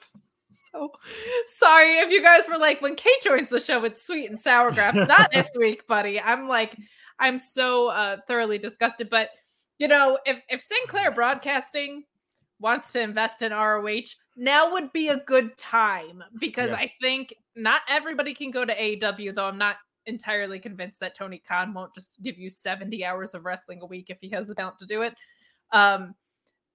So 0.52 0.92
sorry 1.48 1.98
if 1.98 2.12
you 2.12 2.22
guys 2.22 2.48
were 2.48 2.60
like 2.60 2.84
when 2.84 2.96
Kate 2.96 3.24
joins 3.24 3.50
the 3.50 3.60
show 3.60 3.84
it's 3.84 4.06
sweet 4.06 4.30
and 4.30 4.40
sour 4.40 4.70
grapes. 4.72 4.96
Not 5.08 5.32
this 5.32 5.50
week, 5.58 5.88
buddy. 5.88 6.22
I'm 6.22 6.48
like 6.48 6.78
I'm 7.18 7.40
so 7.40 7.88
uh 7.88 8.18
thoroughly 8.28 8.60
disgusted. 8.60 9.10
But 9.10 9.30
you 9.80 9.88
know, 9.88 10.20
if 10.24 10.40
if 10.50 10.62
Sinclair 10.62 11.10
Broadcasting 11.10 12.04
wants 12.60 12.92
to 12.92 13.02
invest 13.02 13.42
in 13.42 13.54
ROH, 13.54 14.14
now 14.38 14.72
would 14.72 14.94
be 14.94 15.08
a 15.08 15.18
good 15.18 15.58
time 15.58 16.24
because 16.40 16.70
yeah. 16.70 16.78
I 16.78 16.92
think 17.02 17.34
not 17.56 17.82
everybody 17.90 18.36
can 18.36 18.52
go 18.52 18.64
to 18.66 18.76
AEW, 18.76 19.34
though 19.34 19.46
I'm 19.46 19.58
not 19.58 19.78
entirely 20.08 20.60
convinced 20.60 21.00
that 21.00 21.16
Tony 21.16 21.42
Khan 21.46 21.74
won't 21.74 21.94
just 21.94 22.22
give 22.22 22.38
you 22.38 22.50
70 22.50 23.04
hours 23.06 23.34
of 23.34 23.46
wrestling 23.46 23.80
a 23.82 23.86
week 23.86 24.10
if 24.10 24.18
he 24.22 24.30
has 24.30 24.48
the 24.48 24.56
talent 24.56 24.80
to 24.80 24.86
do 24.86 25.02
it. 25.02 25.16
Um, 25.72 26.16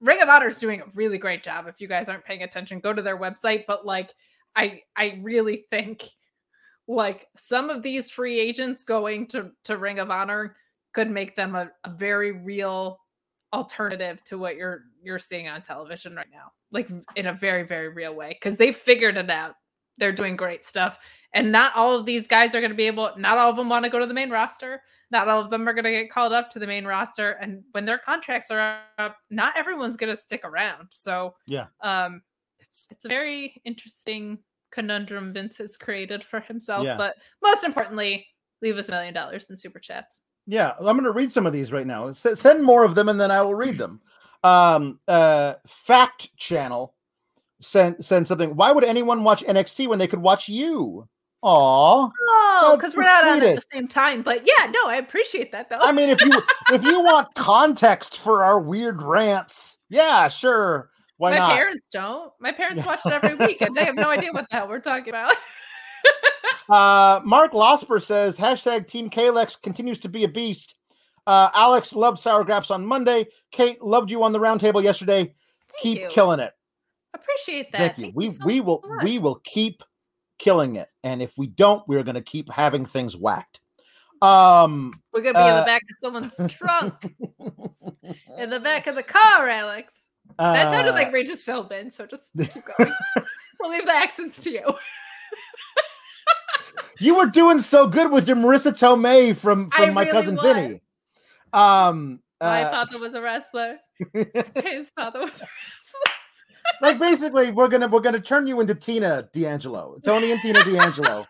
Ring 0.01 0.23
of 0.23 0.29
Honor 0.29 0.49
is 0.49 0.59
doing 0.59 0.81
a 0.81 0.85
really 0.95 1.19
great 1.19 1.43
job. 1.43 1.67
If 1.69 1.81
you 1.81 1.89
guys 1.89 2.09
aren't 2.09 2.25
paying 2.25 2.43
attention, 2.43 2.81
go 2.81 2.93
to 2.93 3.03
their 3.03 3.19
website. 3.19 3.65
But 3.67 3.85
like, 3.85 4.13
I 4.57 4.83
I 4.97 5.19
really 5.23 5.65
think 5.71 6.05
like 6.89 7.29
some 7.37 7.71
of 7.71 7.83
these 7.83 8.11
free 8.11 8.41
agents 8.41 8.85
going 8.85 9.27
to 9.29 9.51
to 9.65 9.77
Ring 9.77 9.99
of 9.99 10.11
Honor 10.11 10.57
could 10.93 11.11
make 11.11 11.37
them 11.37 11.55
a, 11.55 11.71
a 11.85 11.91
very 11.91 12.33
real 12.33 12.99
alternative 13.53 14.23
to 14.25 14.39
what 14.39 14.57
you're 14.57 14.85
you're 15.03 15.19
seeing 15.19 15.49
on 15.49 15.61
television 15.61 16.15
right 16.15 16.29
now 16.33 16.53
like 16.71 16.89
in 17.17 17.27
a 17.27 17.33
very 17.33 17.65
very 17.65 17.89
real 17.89 18.15
way 18.15 18.29
because 18.29 18.57
they 18.57 18.71
figured 18.71 19.17
it 19.17 19.29
out 19.29 19.55
they're 19.99 20.13
doing 20.13 20.37
great 20.37 20.65
stuff 20.65 21.01
and 21.33 21.53
not 21.53 21.75
all 21.77 21.97
of 21.97 22.07
these 22.07 22.27
guys 22.27 22.55
are 22.55 22.61
going 22.61 22.71
to 22.71 22.77
be 22.77 22.87
able, 22.87 23.11
not 23.17 23.39
all 23.39 23.51
of 23.51 23.57
them 23.57 23.69
want 23.69 23.85
to 23.85 23.91
go 23.91 23.99
to 23.99 24.07
the 24.07 24.15
main 24.15 24.31
roster. 24.31 24.83
Not 25.11 25.29
all 25.29 25.41
of 25.41 25.51
them 25.51 25.69
are 25.69 25.73
going 25.73 25.85
to 25.85 25.91
get 25.91 26.11
called 26.11 26.33
up 26.33 26.51
to 26.51 26.59
the 26.59 26.67
main 26.67 26.85
roster. 26.85 27.33
And 27.33 27.65
when 27.73 27.85
their 27.85 27.99
contracts 27.99 28.51
are 28.51 28.81
up, 28.99 29.17
not 29.29 29.57
everyone's 29.57 29.97
going 29.97 30.15
to 30.15 30.21
stick 30.21 30.43
around. 30.45 30.89
So, 30.91 31.35
yeah. 31.47 31.67
Um, 31.81 32.23
it's, 32.61 32.87
it's 32.91 33.05
a 33.05 33.09
very 33.09 33.61
interesting 33.65 34.39
conundrum 34.71 35.33
Vince 35.33 35.57
has 35.59 35.77
created 35.77 36.23
for 36.25 36.41
himself. 36.41 36.85
Yeah. 36.85 36.97
But 36.97 37.17
most 37.43 37.65
importantly, 37.65 38.27
leave 38.63 38.77
us 38.77 38.89
a 38.89 38.93
million 38.93 39.15
dollars 39.15 39.47
in 39.51 39.57
super 39.57 39.79
chats. 39.81 40.21
Yeah, 40.47 40.73
I'm 40.79 40.85
going 40.85 41.05
to 41.05 41.13
read 41.13 41.33
some 41.33 41.47
of 41.47 41.53
these 41.53 41.73
right 41.73 41.87
now. 41.87 42.09
S- 42.09 42.41
send 42.41 42.65
more 42.65 42.85
of 42.85 42.95
them, 42.95 43.09
and 43.09 43.21
then 43.21 43.31
I 43.31 43.41
will 43.43 43.55
read 43.55 43.79
them. 43.79 44.01
Um, 44.43 44.99
uh, 45.07 45.55
Fact 45.67 46.35
Channel 46.37 46.95
sent 47.61 48.05
send 48.05 48.27
something. 48.27 48.57
Why 48.57 48.73
would 48.73 48.85
anyone 48.85 49.23
watch 49.23 49.45
NXT 49.45 49.89
when 49.89 49.99
they 49.99 50.09
could 50.09 50.23
watch 50.23 50.49
you? 50.49 51.07
Aw. 51.43 52.11
Oh, 52.63 52.77
because 52.77 52.95
we're 52.95 53.03
not 53.03 53.27
on 53.27 53.43
at 53.43 53.57
the 53.57 53.65
same 53.73 53.89
time. 53.89 54.23
But 54.23 54.43
yeah, 54.47 54.67
no, 54.71 54.87
I 54.89 54.97
appreciate 54.97 55.51
that 55.53 55.71
though. 55.71 55.79
I 55.81 55.91
mean, 55.93 56.11
if 56.11 56.21
you 56.21 56.43
if 56.73 56.83
you 56.83 57.01
want 57.01 57.35
context 57.35 58.19
for 58.19 58.45
our 58.45 58.61
weird 58.61 59.01
rants, 59.03 59.79
yeah, 59.89 60.29
sure. 60.29 60.91
Why 61.17 61.31
My 61.31 61.39
not? 61.39 61.53
parents 61.53 61.87
don't. 61.93 62.33
My 62.41 62.53
parents 62.53 62.85
watch 62.85 63.01
it 63.07 63.13
every 63.13 63.35
week 63.35 63.61
and 63.63 63.75
they 63.75 63.85
have 63.85 63.95
no 63.95 64.09
idea 64.11 64.33
what 64.33 64.47
the 64.51 64.57
hell 64.57 64.69
we're 64.69 64.81
talking 64.81 65.09
about. 65.11 65.35
uh 66.69 67.21
Mark 67.25 67.53
Losper 67.53 68.03
says 68.03 68.37
hashtag 68.39 68.87
Team 68.87 69.09
Kalex 69.11 69.61
continues 69.61 69.99
to 70.01 70.09
be 70.09 70.25
a 70.25 70.29
beast. 70.29 70.77
Uh 71.27 71.49
Alex 71.55 71.95
loved 71.95 72.19
sour 72.19 72.45
graps 72.45 72.71
on 72.71 72.85
Monday. 72.85 73.27
Kate 73.51 73.83
loved 73.83 74.11
you 74.11 74.23
on 74.23 74.33
the 74.33 74.39
roundtable 74.39 74.83
yesterday. 74.83 75.25
Thank 75.25 75.83
keep 75.83 75.99
you. 76.01 76.09
killing 76.09 76.41
it. 76.41 76.53
Appreciate 77.15 77.73
that. 77.73 77.79
Thank 77.79 77.99
you. 77.99 78.05
Thank 78.05 78.17
we 78.17 78.25
you 78.25 78.31
so 78.31 78.45
we 78.47 78.61
will 78.61 78.83
much. 78.87 79.05
we 79.05 79.19
will 79.19 79.41
keep 79.45 79.83
killing 80.41 80.77
it. 80.77 80.89
And 81.05 81.23
if 81.23 81.33
we 81.37 81.47
don't, 81.47 81.87
we're 81.87 82.03
going 82.03 82.17
to 82.17 82.23
keep 82.23 82.51
having 82.51 82.87
things 82.87 83.17
whacked. 83.17 83.61
Um, 84.23 84.93
we're 85.13 85.23
going 85.23 85.35
to 85.35 85.41
be 85.41 85.45
uh, 85.45 85.49
in 85.49 85.55
the 85.55 85.63
uh, 85.63 85.67
back 85.67 85.83
of 85.83 85.97
someone's 86.03 86.55
trunk, 86.55 87.15
in 88.39 88.51
the 88.51 88.61
back 88.61 88.87
of 88.87 88.95
the 88.95 89.03
car, 89.03 89.49
Alex. 89.49 89.93
Uh, 90.39 90.53
that 90.53 90.71
sounded 90.71 90.93
like 90.93 91.13
Regis 91.13 91.43
Philbin, 91.43 91.93
so 91.93 92.07
just 92.07 92.25
keep 92.37 92.53
going. 92.79 92.93
we'll 93.61 93.71
leave 93.71 93.87
the 93.87 93.93
accents 93.93 94.43
to 94.45 94.51
you. 94.51 94.75
you 96.99 97.17
were 97.17 97.27
doing 97.27 97.59
so 97.59 97.87
good 97.87 98.11
with 98.11 98.29
your 98.29 98.37
Marisa 98.37 98.73
Tomei 98.73 99.35
from 99.35 99.71
from 99.71 99.91
I 99.91 99.93
my 99.93 100.03
really 100.03 100.13
cousin 100.13 100.37
was. 100.37 100.45
Vinny. 100.45 100.83
Um, 101.53 102.21
my 102.41 102.65
uh, 102.65 102.71
father 102.71 103.01
was 103.01 103.15
a 103.15 103.21
wrestler. 103.21 103.79
His 104.13 104.91
father 104.91 105.21
was 105.21 105.41
a 105.41 105.45
wrestler 105.45 105.80
like 106.81 106.99
basically, 106.99 107.51
we're 107.51 107.69
gonna 107.69 107.89
we're 107.89 108.01
gonna 108.01 108.21
turn 108.21 108.47
you 108.47 108.61
into 108.61 108.75
Tina 108.75 109.29
D'Angelo, 109.33 109.99
Tony 110.05 110.33
and 110.33 110.41
Tina 110.41 110.65
D'Angelo. 110.65 111.27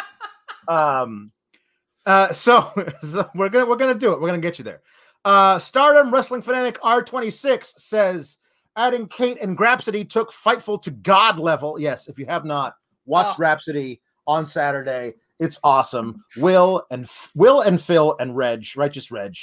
um, 0.68 1.32
uh, 2.04 2.32
so, 2.32 2.70
so 3.02 3.28
we're 3.34 3.48
gonna 3.48 3.66
we're 3.66 3.76
gonna 3.76 3.94
do 3.94 4.12
it. 4.12 4.20
We're 4.20 4.28
gonna 4.28 4.40
get 4.40 4.58
you 4.58 4.64
there. 4.64 4.82
Uh, 5.24 5.58
Stardom 5.58 6.12
Wrestling 6.12 6.42
Fanatic 6.42 6.80
R26 6.80 7.78
says 7.78 8.38
adding 8.76 9.08
Kate 9.08 9.38
and 9.40 9.58
Grapsody 9.58 10.08
took 10.08 10.32
Fightful 10.32 10.80
to 10.82 10.90
God 10.90 11.38
level. 11.38 11.80
Yes, 11.80 12.08
if 12.08 12.18
you 12.18 12.26
have 12.26 12.44
not 12.44 12.74
watched 13.06 13.38
oh. 13.38 13.42
Grapsody 13.42 14.00
on 14.26 14.46
Saturday, 14.46 15.14
it's 15.40 15.58
awesome. 15.64 16.24
Will 16.36 16.84
and 16.90 17.08
Will 17.34 17.62
and 17.62 17.80
Phil 17.80 18.16
and 18.20 18.36
Reg, 18.36 18.66
righteous 18.76 19.10
Reg, 19.10 19.34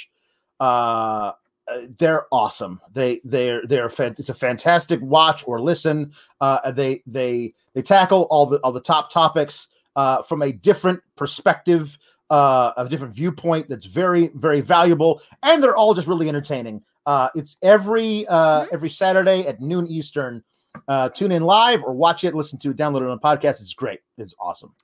uh, 0.58 1.32
uh, 1.68 1.82
they're 1.98 2.26
awesome. 2.30 2.80
They 2.92 3.20
they're 3.24 3.66
they're 3.66 3.88
fan- 3.88 4.16
it's 4.18 4.28
a 4.28 4.34
fantastic 4.34 5.00
watch 5.00 5.46
or 5.46 5.60
listen. 5.60 6.12
Uh, 6.40 6.70
they 6.70 7.02
they 7.06 7.54
they 7.74 7.82
tackle 7.82 8.26
all 8.30 8.46
the 8.46 8.58
all 8.58 8.72
the 8.72 8.80
top 8.80 9.10
topics 9.10 9.68
uh, 9.96 10.22
from 10.22 10.42
a 10.42 10.52
different 10.52 11.00
perspective, 11.16 11.96
uh, 12.30 12.72
a 12.76 12.88
different 12.88 13.14
viewpoint. 13.14 13.68
That's 13.68 13.86
very 13.86 14.30
very 14.34 14.60
valuable, 14.60 15.22
and 15.42 15.62
they're 15.62 15.76
all 15.76 15.94
just 15.94 16.08
really 16.08 16.28
entertaining. 16.28 16.82
Uh, 17.06 17.28
it's 17.34 17.56
every 17.62 18.26
uh, 18.28 18.62
mm-hmm. 18.62 18.74
every 18.74 18.90
Saturday 18.90 19.46
at 19.46 19.60
noon 19.60 19.86
Eastern. 19.86 20.42
Uh, 20.88 21.08
tune 21.08 21.30
in 21.30 21.44
live 21.44 21.84
or 21.84 21.94
watch 21.94 22.24
it, 22.24 22.34
listen 22.34 22.58
to 22.58 22.70
it, 22.70 22.76
download 22.76 23.02
it 23.02 23.08
on 23.08 23.12
a 23.12 23.18
podcast. 23.18 23.62
It's 23.62 23.74
great. 23.74 24.00
It's 24.18 24.34
awesome. 24.40 24.74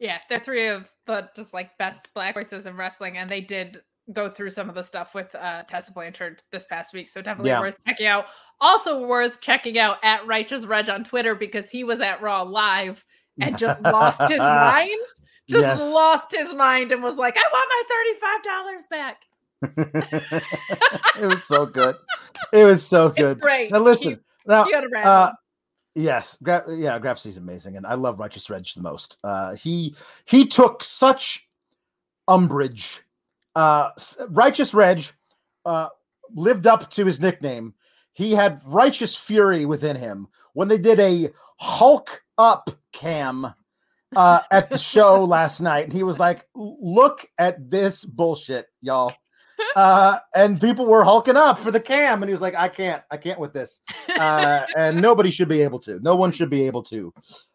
Yeah, 0.00 0.18
they're 0.28 0.40
three 0.40 0.66
of 0.66 0.90
the 1.06 1.30
just 1.36 1.54
like 1.54 1.78
best 1.78 2.08
black 2.14 2.34
voices 2.34 2.66
in 2.66 2.76
wrestling, 2.76 3.16
and 3.16 3.30
they 3.30 3.40
did 3.40 3.80
go 4.12 4.28
through 4.28 4.50
some 4.50 4.68
of 4.68 4.74
the 4.74 4.82
stuff 4.82 5.14
with 5.14 5.34
uh, 5.34 5.62
Tessa 5.64 5.92
Blanchard 5.92 6.42
this 6.52 6.64
past 6.64 6.94
week. 6.94 7.08
So 7.08 7.20
definitely 7.20 7.50
yeah. 7.50 7.60
worth 7.60 7.78
checking 7.86 8.06
out. 8.06 8.26
Also 8.60 9.06
worth 9.06 9.40
checking 9.40 9.78
out 9.78 9.98
at 10.02 10.26
Righteous 10.26 10.66
Reg 10.66 10.88
on 10.88 11.04
Twitter 11.04 11.34
because 11.34 11.70
he 11.70 11.84
was 11.84 12.00
at 12.00 12.22
Raw 12.22 12.42
Live 12.42 13.04
and 13.40 13.58
just 13.58 13.80
lost 13.82 14.20
his 14.28 14.38
mind. 14.38 14.90
Just 15.48 15.62
yes. 15.62 15.78
lost 15.78 16.34
his 16.34 16.54
mind 16.54 16.92
and 16.92 17.02
was 17.02 17.16
like, 17.16 17.36
I 17.36 17.44
want 17.52 17.70
my 17.70 18.82
$35 18.82 18.90
back. 18.90 19.22
it 21.20 21.26
was 21.26 21.44
so 21.44 21.66
good. 21.66 21.96
It 22.52 22.64
was 22.64 22.86
so 22.86 23.10
good. 23.10 23.32
It's 23.32 23.40
great. 23.40 23.70
Now 23.70 23.78
listen. 23.78 24.10
You, 24.10 24.18
now, 24.46 24.66
you 24.66 24.90
uh, 24.96 25.30
yes, 25.94 26.36
Gra- 26.42 26.64
yeah, 26.68 26.98
Grapsy's 26.98 27.36
amazing, 27.36 27.76
and 27.76 27.86
I 27.86 27.94
love 27.94 28.18
Righteous 28.18 28.50
Reg 28.50 28.66
the 28.74 28.82
most. 28.82 29.16
Uh, 29.24 29.54
he 29.54 29.96
he 30.26 30.46
took 30.46 30.84
such 30.84 31.48
umbrage 32.28 33.02
uh, 33.56 33.90
Righteous 34.28 34.74
Reg 34.74 35.06
uh, 35.64 35.88
lived 36.34 36.66
up 36.66 36.90
to 36.90 37.04
his 37.04 37.18
nickname. 37.18 37.74
He 38.12 38.32
had 38.32 38.60
righteous 38.64 39.16
fury 39.16 39.64
within 39.64 39.96
him 39.96 40.28
when 40.52 40.68
they 40.68 40.78
did 40.78 41.00
a 41.00 41.30
Hulk 41.58 42.22
up 42.38 42.70
cam 42.92 43.52
uh, 44.14 44.40
at 44.50 44.70
the 44.70 44.78
show 44.78 45.24
last 45.28 45.60
night. 45.60 45.84
And 45.84 45.92
he 45.92 46.02
was 46.02 46.18
like, 46.18 46.46
Look 46.54 47.26
at 47.38 47.70
this 47.70 48.04
bullshit, 48.04 48.66
y'all. 48.80 49.12
Uh, 49.74 50.18
and 50.34 50.60
people 50.60 50.86
were 50.86 51.02
hulking 51.02 51.36
up 51.36 51.58
for 51.58 51.70
the 51.70 51.80
cam. 51.80 52.22
And 52.22 52.28
he 52.28 52.32
was 52.32 52.42
like, 52.42 52.54
I 52.54 52.68
can't, 52.68 53.02
I 53.10 53.16
can't 53.16 53.40
with 53.40 53.54
this. 53.54 53.80
Uh, 54.18 54.66
and 54.76 55.00
nobody 55.02 55.30
should 55.30 55.48
be 55.48 55.62
able 55.62 55.78
to. 55.80 55.98
No 56.00 56.14
one 56.14 56.30
should 56.30 56.50
be 56.50 56.66
able 56.66 56.82
to 56.84 57.12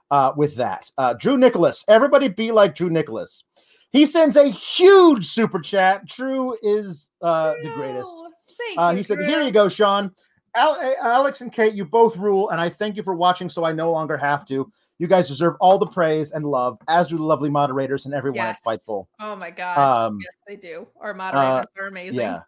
uh, 0.09 0.31
with 0.35 0.55
that. 0.55 0.89
Uh, 0.97 1.13
Drew 1.13 1.37
Nicholas, 1.37 1.85
everybody 1.87 2.27
be 2.27 2.51
like 2.51 2.75
Drew 2.75 2.89
Nicholas. 2.89 3.43
He 3.91 4.05
sends 4.05 4.37
a 4.37 4.47
huge 4.47 5.27
super 5.27 5.59
chat. 5.59 6.07
True 6.07 6.55
is 6.61 7.09
uh, 7.21 7.53
the 7.61 7.69
greatest. 7.69 8.11
Thank 8.57 8.79
Uh, 8.79 8.95
he 8.95 9.03
said, 9.03 9.19
"Here 9.19 9.41
you 9.41 9.51
go, 9.51 9.67
Sean. 9.67 10.11
Al- 10.55 10.95
Alex 11.01 11.41
and 11.41 11.51
Kate, 11.51 11.73
you 11.73 11.85
both 11.85 12.17
rule, 12.17 12.49
and 12.49 12.59
I 12.59 12.69
thank 12.69 12.95
you 12.95 13.03
for 13.03 13.15
watching. 13.15 13.49
So 13.49 13.63
I 13.65 13.71
no 13.71 13.91
longer 13.91 14.17
have 14.17 14.45
to. 14.47 14.71
You 14.99 15.07
guys 15.07 15.27
deserve 15.27 15.55
all 15.59 15.77
the 15.77 15.87
praise 15.87 16.31
and 16.31 16.45
love, 16.45 16.77
as 16.87 17.07
do 17.07 17.17
the 17.17 17.23
lovely 17.23 17.49
moderators 17.49 18.05
and 18.05 18.13
everyone 18.13 18.45
yes. 18.45 18.59
at 18.59 18.63
Fightful. 18.63 19.07
Oh 19.19 19.35
my 19.35 19.49
god, 19.49 19.77
um, 20.07 20.19
yes, 20.23 20.37
they 20.47 20.55
do. 20.55 20.87
Our 20.99 21.13
moderators 21.13 21.65
uh, 21.77 21.81
are 21.81 21.87
amazing. 21.87 22.19
Yeah. 22.19 22.41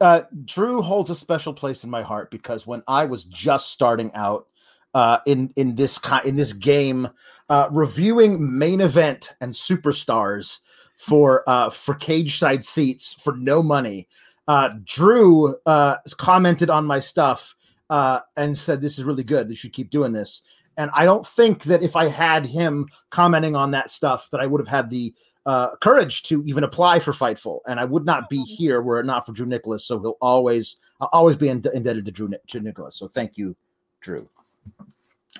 uh, 0.00 0.22
Drew 0.46 0.82
holds 0.82 1.10
a 1.10 1.14
special 1.14 1.52
place 1.52 1.84
in 1.84 1.90
my 1.90 2.02
heart 2.02 2.30
because 2.30 2.66
when 2.66 2.82
I 2.88 3.04
was 3.04 3.24
just 3.24 3.70
starting 3.70 4.10
out 4.14 4.46
uh, 4.94 5.18
in 5.26 5.52
in 5.56 5.76
this 5.76 5.98
kind 5.98 6.24
in 6.26 6.36
this 6.36 6.52
game, 6.52 7.08
uh, 7.48 7.68
reviewing 7.70 8.58
main 8.58 8.80
event 8.80 9.30
and 9.40 9.52
superstars 9.52 10.60
for 10.96 11.48
uh, 11.48 11.70
for 11.70 11.94
cage 11.94 12.38
side 12.38 12.64
seats 12.64 13.14
for 13.14 13.36
no 13.36 13.62
money, 13.62 14.08
uh, 14.48 14.70
Drew 14.84 15.56
uh, 15.66 15.96
commented 16.18 16.70
on 16.70 16.84
my 16.84 17.00
stuff 17.00 17.54
uh, 17.88 18.20
and 18.36 18.56
said, 18.56 18.80
"This 18.80 18.98
is 18.98 19.04
really 19.04 19.24
good. 19.24 19.48
They 19.48 19.54
should 19.54 19.72
keep 19.72 19.90
doing 19.90 20.12
this." 20.12 20.42
And 20.76 20.90
I 20.94 21.04
don't 21.04 21.26
think 21.26 21.64
that 21.64 21.82
if 21.82 21.94
I 21.94 22.08
had 22.08 22.46
him 22.46 22.86
commenting 23.10 23.54
on 23.54 23.70
that 23.72 23.90
stuff, 23.90 24.28
that 24.30 24.40
I 24.40 24.46
would 24.46 24.60
have 24.60 24.68
had 24.68 24.88
the 24.88 25.12
uh, 25.46 25.76
courage 25.76 26.22
to 26.24 26.42
even 26.46 26.64
apply 26.64 27.00
for 27.00 27.12
Fightful, 27.12 27.60
and 27.66 27.80
I 27.80 27.84
would 27.84 28.04
not 28.06 28.28
be 28.28 28.42
here 28.42 28.82
were 28.82 29.00
it 29.00 29.06
not 29.06 29.26
for 29.26 29.32
Drew 29.32 29.46
Nicholas. 29.46 29.84
So 29.84 30.00
he'll 30.00 30.18
always, 30.20 30.76
I'll 31.00 31.10
always 31.12 31.36
be 31.36 31.48
ind- 31.48 31.68
indebted 31.74 32.04
to 32.06 32.12
Drew, 32.12 32.28
Ni- 32.28 32.38
Drew 32.46 32.60
Nicholas. 32.60 32.96
So 32.96 33.08
thank 33.08 33.36
you, 33.36 33.56
Drew. 34.00 34.28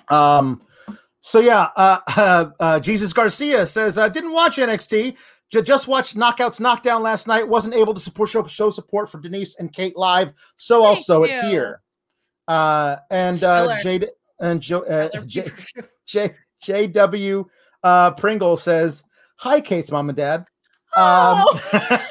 Um, 0.09 0.61
so 1.21 1.39
yeah, 1.39 1.69
uh, 1.75 1.99
uh, 2.17 2.45
uh, 2.59 2.79
Jesus 2.79 3.13
Garcia 3.13 3.65
says 3.65 3.97
uh, 3.97 4.09
didn't 4.09 4.31
watch 4.31 4.57
NXT. 4.57 5.15
J- 5.51 5.61
just 5.61 5.87
watched 5.87 6.15
Knockouts 6.15 6.59
Knockdown 6.59 7.03
last 7.03 7.27
night. 7.27 7.47
Wasn't 7.47 7.73
able 7.73 7.93
to 7.93 7.99
support 7.99 8.29
show, 8.29 8.45
show 8.47 8.71
support 8.71 9.09
for 9.09 9.19
Denise 9.19 9.55
and 9.57 9.71
Kate 9.73 9.97
live. 9.97 10.33
So 10.57 10.81
Thank 10.81 10.87
also 10.97 11.23
you. 11.23 11.31
it 11.33 11.43
here. 11.45 11.81
Uh, 12.47 12.97
and 13.09 13.43
uh, 13.43 13.77
Jade 13.79 14.07
and 14.39 14.61
Jo- 14.61 14.83
uh, 14.83 15.09
J- 15.25 15.51
J- 16.05 16.35
JW 16.65 17.45
uh, 17.83 18.11
Pringle 18.11 18.57
says, 18.57 19.03
Hi, 19.37 19.59
Kate's 19.59 19.91
mom 19.91 20.09
and 20.09 20.17
dad. 20.17 20.45
Um, 20.95 21.45
Oh. 21.45 22.05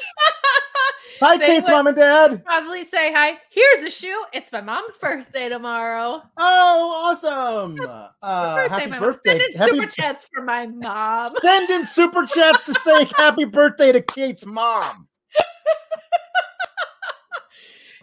hi, 1.21 1.37
They 1.37 1.45
Kate's 1.45 1.67
mom 1.67 1.87
and 1.87 1.95
dad. 1.95 2.43
Probably 2.43 2.83
say 2.83 3.13
hi. 3.13 3.37
Here's 3.51 3.83
a 3.83 3.89
shoe. 3.89 4.23
It's 4.33 4.51
my 4.51 4.61
mom's 4.61 4.97
birthday 4.97 5.47
tomorrow. 5.49 6.21
Oh, 6.37 7.11
awesome. 7.11 7.79
Uh, 8.21 8.55
birthday, 8.55 8.75
happy 8.75 8.89
my 8.91 8.99
birthday. 8.99 9.31
mom. 9.33 9.39
Send 9.39 9.53
in 9.53 9.57
Happy- 9.59 9.71
super 9.71 9.85
chats 9.87 10.29
for 10.33 10.43
my 10.43 10.67
mom. 10.67 11.31
Send 11.41 11.69
in 11.69 11.83
super 11.83 12.25
chats 12.25 12.63
to 12.63 12.73
say 12.75 13.05
happy 13.17 13.45
birthday 13.45 13.91
to 13.91 14.01
Kate's 14.01 14.45
mom. 14.45 15.07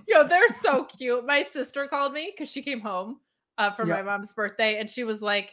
Yo, 0.07 0.27
they're 0.27 0.49
so 0.49 0.85
cute. 0.85 1.27
My 1.27 1.43
sister 1.43 1.87
called 1.87 2.15
me 2.15 2.33
because 2.35 2.51
she 2.51 2.63
came 2.63 2.81
home 2.81 3.19
uh, 3.59 3.71
for 3.73 3.87
Yeah. 3.87 3.97
my 3.97 4.03
mom's 4.03 4.33
birthday, 4.33 4.79
and 4.79 4.89
she 4.89 5.05
was 5.05 5.21
like 5.21 5.53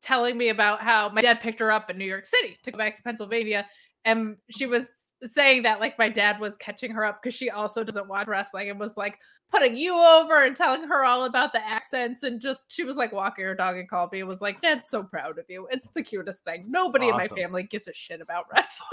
telling 0.00 0.38
me 0.38 0.48
about 0.50 0.80
how 0.80 1.08
my 1.08 1.20
dad 1.20 1.40
picked 1.40 1.58
her 1.58 1.72
up 1.72 1.90
in 1.90 1.98
New 1.98 2.04
York 2.04 2.24
City 2.24 2.56
to 2.62 2.70
go 2.70 2.78
back 2.78 2.94
to 2.96 3.02
Pennsylvania, 3.02 3.66
and 4.04 4.36
she 4.48 4.66
was 4.66 4.86
saying 5.22 5.62
that 5.62 5.80
like 5.80 5.98
my 5.98 6.08
dad 6.08 6.40
was 6.40 6.56
catching 6.58 6.90
her 6.92 7.04
up 7.04 7.22
because 7.22 7.34
she 7.34 7.50
also 7.50 7.84
doesn't 7.84 8.08
watch 8.08 8.26
wrestling 8.26 8.70
and 8.70 8.80
was 8.80 8.96
like 8.96 9.18
putting 9.50 9.76
you 9.76 9.94
over 9.94 10.44
and 10.44 10.56
telling 10.56 10.84
her 10.84 11.04
all 11.04 11.24
about 11.24 11.52
the 11.52 11.66
accents 11.66 12.22
and 12.22 12.40
just 12.40 12.70
she 12.72 12.84
was 12.84 12.96
like 12.96 13.12
walking 13.12 13.44
her 13.44 13.54
dog 13.54 13.76
and 13.76 13.88
called 13.88 14.10
me 14.12 14.20
and 14.20 14.28
was 14.28 14.40
like 14.40 14.60
dad's 14.62 14.88
so 14.88 15.02
proud 15.02 15.38
of 15.38 15.44
you 15.48 15.66
it's 15.70 15.90
the 15.90 16.02
cutest 16.02 16.42
thing 16.44 16.64
nobody 16.68 17.08
in 17.08 17.16
my 17.16 17.26
family 17.28 17.62
gives 17.64 17.86
a 17.88 17.92
shit 17.92 18.20
about 18.20 18.46
wrestling 18.54 18.88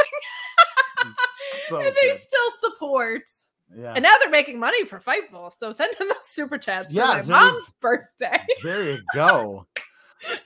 so 1.69 1.77
and 1.79 1.95
they 1.95 2.11
good. 2.11 2.19
still 2.19 2.51
support 2.61 3.21
Yeah. 3.77 3.93
and 3.93 4.03
now 4.03 4.13
they're 4.21 4.29
making 4.31 4.59
money 4.59 4.83
for 4.85 4.99
Fightful. 4.99 5.51
So 5.57 5.71
send 5.71 5.93
them 5.97 6.07
those 6.07 6.25
super 6.25 6.57
chats 6.57 6.91
Yeah, 6.91 7.21
for 7.21 7.27
my 7.29 7.41
mom's 7.51 7.71
birthday. 7.81 8.39
there 8.63 8.83
you 8.83 8.99
go. 9.13 9.65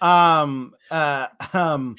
Um 0.02 0.73
uh 0.89 1.27
um 1.53 1.95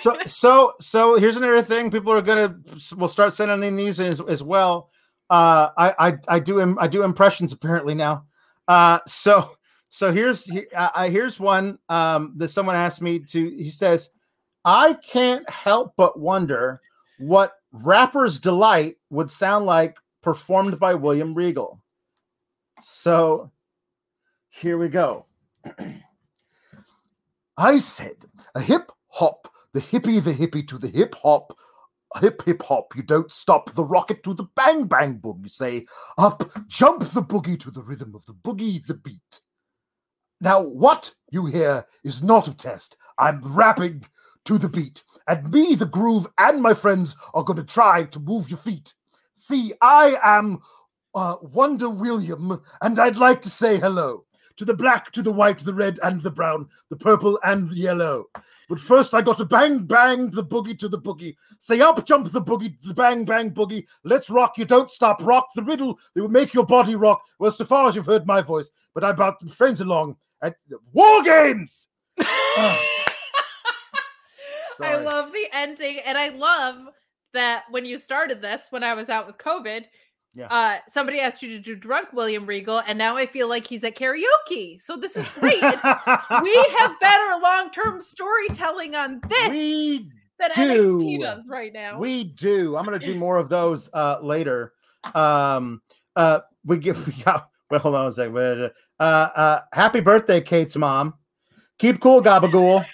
so 0.00 0.16
so 0.26 0.72
so 0.80 1.18
here's 1.18 1.36
another 1.36 1.62
thing 1.62 1.90
people 1.90 2.12
are 2.12 2.22
gonna 2.22 2.56
we'll 2.96 3.08
start 3.08 3.32
sending 3.34 3.62
in 3.66 3.76
these 3.76 4.00
as, 4.00 4.20
as 4.28 4.42
well. 4.42 4.90
Uh 5.28 5.68
I, 5.76 6.08
I 6.08 6.18
i 6.28 6.38
do 6.38 6.60
im- 6.60 6.78
i 6.78 6.86
do 6.88 7.02
impressions 7.02 7.52
apparently 7.52 7.94
now. 7.94 8.24
Uh 8.68 8.98
so 9.06 9.52
so 9.90 10.12
here's 10.12 10.44
he- 10.44 10.66
uh, 10.76 10.90
uh, 10.94 11.08
here's 11.08 11.38
one 11.40 11.78
um 11.88 12.32
that 12.36 12.48
someone 12.50 12.76
asked 12.76 13.02
me 13.02 13.18
to 13.18 13.50
he 13.50 13.70
says 13.70 14.10
i 14.64 14.94
can't 14.94 15.48
help 15.50 15.94
but 15.96 16.18
wonder 16.18 16.80
what 17.18 17.54
rapper's 17.72 18.38
delight 18.40 18.96
would 19.10 19.28
sound 19.30 19.66
like 19.66 19.96
performed 20.22 20.78
by 20.78 20.94
william 20.94 21.34
regal. 21.34 21.80
So 22.82 23.50
here 24.50 24.78
we 24.78 24.88
go 24.88 25.26
I 27.56 27.78
said 27.78 28.16
a 28.54 28.60
hip 28.60 28.90
hop, 29.08 29.48
the 29.74 29.80
hippie, 29.80 30.22
the 30.22 30.32
hippie 30.32 30.66
to 30.68 30.78
the 30.78 30.88
hip 30.88 31.14
hop, 31.22 31.56
hip 32.20 32.42
hip 32.44 32.62
hop. 32.62 32.94
You 32.96 33.02
don't 33.02 33.32
stop 33.32 33.72
the 33.74 33.84
rocket 33.84 34.22
to 34.24 34.34
the 34.34 34.44
bang 34.56 34.84
bang 34.84 35.14
boom. 35.14 35.40
You 35.42 35.48
say 35.48 35.86
up, 36.18 36.50
jump 36.68 37.00
the 37.10 37.22
boogie 37.22 37.60
to 37.60 37.70
the 37.70 37.82
rhythm 37.82 38.14
of 38.14 38.24
the 38.26 38.32
boogie, 38.32 38.84
the 38.86 38.94
beat. 38.94 39.40
Now, 40.40 40.62
what 40.62 41.14
you 41.30 41.46
hear 41.46 41.84
is 42.02 42.22
not 42.22 42.48
a 42.48 42.54
test. 42.54 42.96
I'm 43.18 43.40
rapping 43.42 44.06
to 44.46 44.56
the 44.56 44.68
beat, 44.68 45.02
and 45.28 45.50
me, 45.50 45.74
the 45.74 45.84
groove, 45.84 46.26
and 46.38 46.62
my 46.62 46.72
friends 46.72 47.14
are 47.34 47.44
going 47.44 47.58
to 47.58 47.62
try 47.62 48.04
to 48.04 48.18
move 48.18 48.48
your 48.48 48.58
feet. 48.58 48.94
See, 49.34 49.74
I 49.82 50.16
am 50.22 50.60
uh, 51.14 51.36
Wonder 51.42 51.90
William, 51.90 52.62
and 52.80 52.98
I'd 52.98 53.18
like 53.18 53.42
to 53.42 53.50
say 53.50 53.78
hello 53.78 54.24
to 54.60 54.66
the 54.66 54.74
black, 54.74 55.10
to 55.10 55.22
the 55.22 55.32
white, 55.32 55.58
the 55.60 55.72
red, 55.72 55.98
and 56.02 56.20
the 56.20 56.30
brown, 56.30 56.68
the 56.90 56.96
purple, 56.96 57.40
and 57.44 57.70
the 57.70 57.74
yellow. 57.74 58.26
But 58.68 58.78
first, 58.78 59.14
I 59.14 59.22
got 59.22 59.38
to 59.38 59.46
bang, 59.46 59.84
bang 59.84 60.30
the 60.30 60.44
boogie 60.44 60.78
to 60.80 60.88
the 60.88 60.98
boogie. 60.98 61.34
Say 61.58 61.80
up, 61.80 62.06
jump 62.06 62.30
the 62.30 62.42
boogie, 62.42 62.76
the 62.84 62.92
bang, 62.92 63.24
bang 63.24 63.52
boogie. 63.52 63.86
Let's 64.04 64.28
rock, 64.28 64.58
you 64.58 64.66
don't 64.66 64.90
stop. 64.90 65.22
Rock 65.22 65.48
the 65.56 65.62
riddle 65.62 65.98
that 66.14 66.20
will 66.20 66.28
make 66.28 66.52
your 66.52 66.66
body 66.66 66.94
rock. 66.94 67.22
Well, 67.38 67.50
so 67.50 67.64
far 67.64 67.88
as 67.88 67.96
you've 67.96 68.04
heard 68.04 68.26
my 68.26 68.42
voice, 68.42 68.68
but 68.92 69.02
I 69.02 69.12
brought 69.12 69.42
friends 69.50 69.80
along 69.80 70.18
at 70.42 70.56
War 70.92 71.22
Games. 71.22 71.86
Ah. 72.56 72.86
I 74.82 74.96
love 74.96 75.32
the 75.32 75.46
ending, 75.54 76.00
and 76.04 76.18
I 76.18 76.28
love 76.28 76.88
that 77.32 77.64
when 77.70 77.86
you 77.86 77.96
started 77.96 78.42
this, 78.42 78.66
when 78.68 78.84
I 78.84 78.92
was 78.92 79.08
out 79.08 79.26
with 79.26 79.38
COVID, 79.38 79.84
Yeah. 80.34 80.46
uh, 80.46 80.78
somebody 80.88 81.18
asked 81.18 81.42
you 81.42 81.48
to 81.50 81.58
do 81.58 81.74
drunk 81.74 82.12
William 82.12 82.46
Regal, 82.46 82.78
and 82.86 82.96
now 82.96 83.16
I 83.16 83.26
feel 83.26 83.48
like 83.48 83.66
he's 83.66 83.82
at 83.82 83.96
karaoke. 83.96 84.80
So 84.80 84.96
this 84.96 85.16
is 85.16 85.28
great. 85.30 85.58
It's, 85.60 85.82
we 86.42 86.74
have 86.78 87.00
better 87.00 87.40
long-term 87.42 88.00
storytelling 88.00 88.94
on 88.94 89.20
this 89.28 89.48
we 89.48 90.08
than 90.38 90.50
do. 90.54 90.98
NXT 90.98 91.20
does 91.20 91.48
right 91.50 91.72
now. 91.72 91.98
We 91.98 92.24
do. 92.24 92.76
I'm 92.76 92.84
gonna 92.84 92.98
do 93.00 93.14
more 93.16 93.38
of 93.38 93.48
those 93.50 93.90
uh 93.92 94.18
later. 94.22 94.72
Um 95.14 95.82
uh 96.14 96.40
we 96.64 96.78
get 96.78 96.96
we 97.06 97.12
got 97.24 97.48
well 97.70 97.80
hold 97.80 97.96
on 97.96 98.06
a 98.06 98.12
second. 98.12 98.70
Uh 99.00 99.02
uh 99.02 99.60
happy 99.72 100.00
birthday, 100.00 100.40
Kate's 100.40 100.76
mom. 100.76 101.14
Keep 101.78 102.00
cool, 102.00 102.22
Gabagool. 102.22 102.84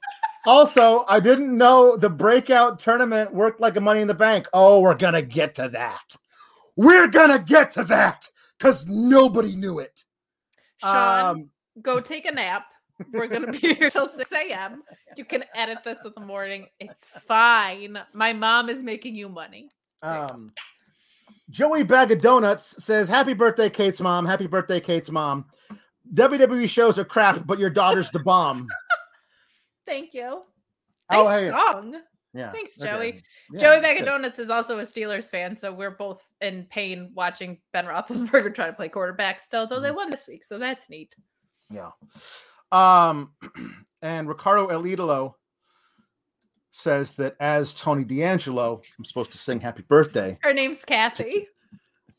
also, 0.46 1.04
I 1.08 1.20
didn't 1.20 1.56
know 1.56 1.96
the 1.96 2.08
breakout 2.08 2.78
tournament 2.78 3.34
worked 3.34 3.60
like 3.60 3.76
a 3.76 3.80
money 3.80 4.00
in 4.00 4.08
the 4.08 4.14
bank. 4.14 4.46
Oh, 4.54 4.80
we're 4.80 4.94
gonna 4.94 5.22
get 5.22 5.54
to 5.56 5.68
that. 5.68 6.16
We're 6.76 7.08
gonna 7.08 7.38
get 7.38 7.72
to 7.72 7.84
that 7.84 8.28
because 8.58 8.84
nobody 8.86 9.56
knew 9.56 9.78
it. 9.78 10.04
Sean, 10.78 11.24
Um, 11.24 11.50
go 11.82 12.00
take 12.00 12.26
a 12.26 12.32
nap. 12.32 12.66
We're 13.12 13.26
gonna 13.26 13.52
be 13.52 13.74
here 13.74 13.90
till 13.90 14.08
6 14.08 14.32
a.m. 14.32 14.82
You 15.16 15.24
can 15.24 15.44
edit 15.54 15.78
this 15.84 15.98
in 16.04 16.12
the 16.14 16.20
morning. 16.22 16.66
It's 16.80 17.08
fine. 17.26 17.98
My 18.14 18.32
mom 18.32 18.68
is 18.68 18.82
making 18.82 19.14
you 19.14 19.28
money. 19.28 19.70
Um, 20.02 20.52
Joey 21.50 21.82
Bag 21.82 22.10
of 22.12 22.20
Donuts 22.20 22.82
says, 22.84 23.08
"Happy 23.08 23.32
birthday, 23.34 23.70
Kate's 23.70 24.00
mom. 24.00 24.26
Happy 24.26 24.46
birthday, 24.46 24.80
Kate's 24.80 25.10
mom. 25.10 25.46
WWE 26.14 26.68
shows 26.68 26.98
are 26.98 27.04
crap, 27.04 27.46
but 27.46 27.58
your 27.58 27.70
daughter's 27.70 28.10
the 28.10 28.20
bomb." 28.20 28.66
Thank 29.86 30.14
you. 30.14 30.42
Oh, 31.10 31.28
hey. 31.28 31.50
Yeah. 32.36 32.52
Thanks. 32.52 32.76
Joey. 32.76 33.22
Yeah, 33.52 33.60
Joey 33.60 33.80
Bag 33.80 34.00
of. 34.00 34.06
Donuts 34.06 34.38
is 34.38 34.50
also 34.50 34.78
a 34.78 34.82
Steelers 34.82 35.30
fan, 35.30 35.56
so 35.56 35.72
we're 35.72 35.90
both 35.92 36.22
in 36.40 36.64
pain 36.70 37.10
watching 37.14 37.58
Ben 37.72 37.86
Roethlisberger 37.86 38.54
try 38.54 38.66
to 38.66 38.72
play 38.72 38.88
quarterback 38.88 39.40
still, 39.40 39.66
though 39.66 39.80
they 39.80 39.88
Mm-hmm. 39.88 39.96
won 39.96 40.10
this 40.10 40.26
week, 40.28 40.44
so 40.44 40.58
that's 40.58 40.90
neat. 40.90 41.14
Yeah. 41.70 41.90
Um, 42.72 43.32
and 44.02 44.28
Ricardo 44.28 44.68
Elidolo 44.68 45.34
says 46.72 47.14
that 47.14 47.36
as 47.40 47.72
Tony 47.72 48.04
D'Angelo, 48.04 48.82
I'm 48.98 49.04
supposed 49.04 49.32
to 49.32 49.38
sing 49.38 49.60
"Happy 49.60 49.82
Birthday" 49.88 50.38
Her 50.42 50.52
name's 50.52 50.84
Kathy. 50.84 51.48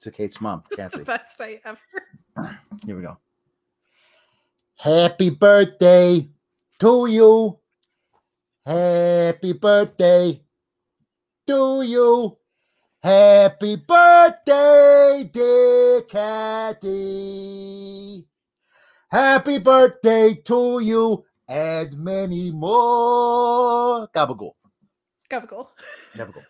to 0.02 0.10
Kate's 0.12 0.42
mom, 0.42 0.62
This 0.70 0.80
is 0.80 0.84
Kathy. 0.84 0.98
the 1.00 1.04
best 1.06 1.38
day 1.38 1.62
ever. 1.66 1.80
Here 2.86 2.96
we 2.96 3.02
go. 3.04 3.18
Happy 4.76 5.30
birthday 5.30 6.28
to 6.80 7.08
you. 7.08 7.60
Happy 8.68 9.54
birthday 9.54 10.42
to 11.48 11.82
you. 11.84 12.38
Happy 13.02 13.78
birthday, 13.78 15.30
dear 15.32 16.02
Cathy. 16.02 16.98
Happy 19.10 19.58
birthday 19.60 20.34
to 20.34 20.82
you 20.82 21.24
and 21.48 21.98
many 21.98 22.52
more. 22.52 24.10
Gabagool. 24.10 24.52
Gabagool. 25.32 25.70
Gabagool. 26.18 26.44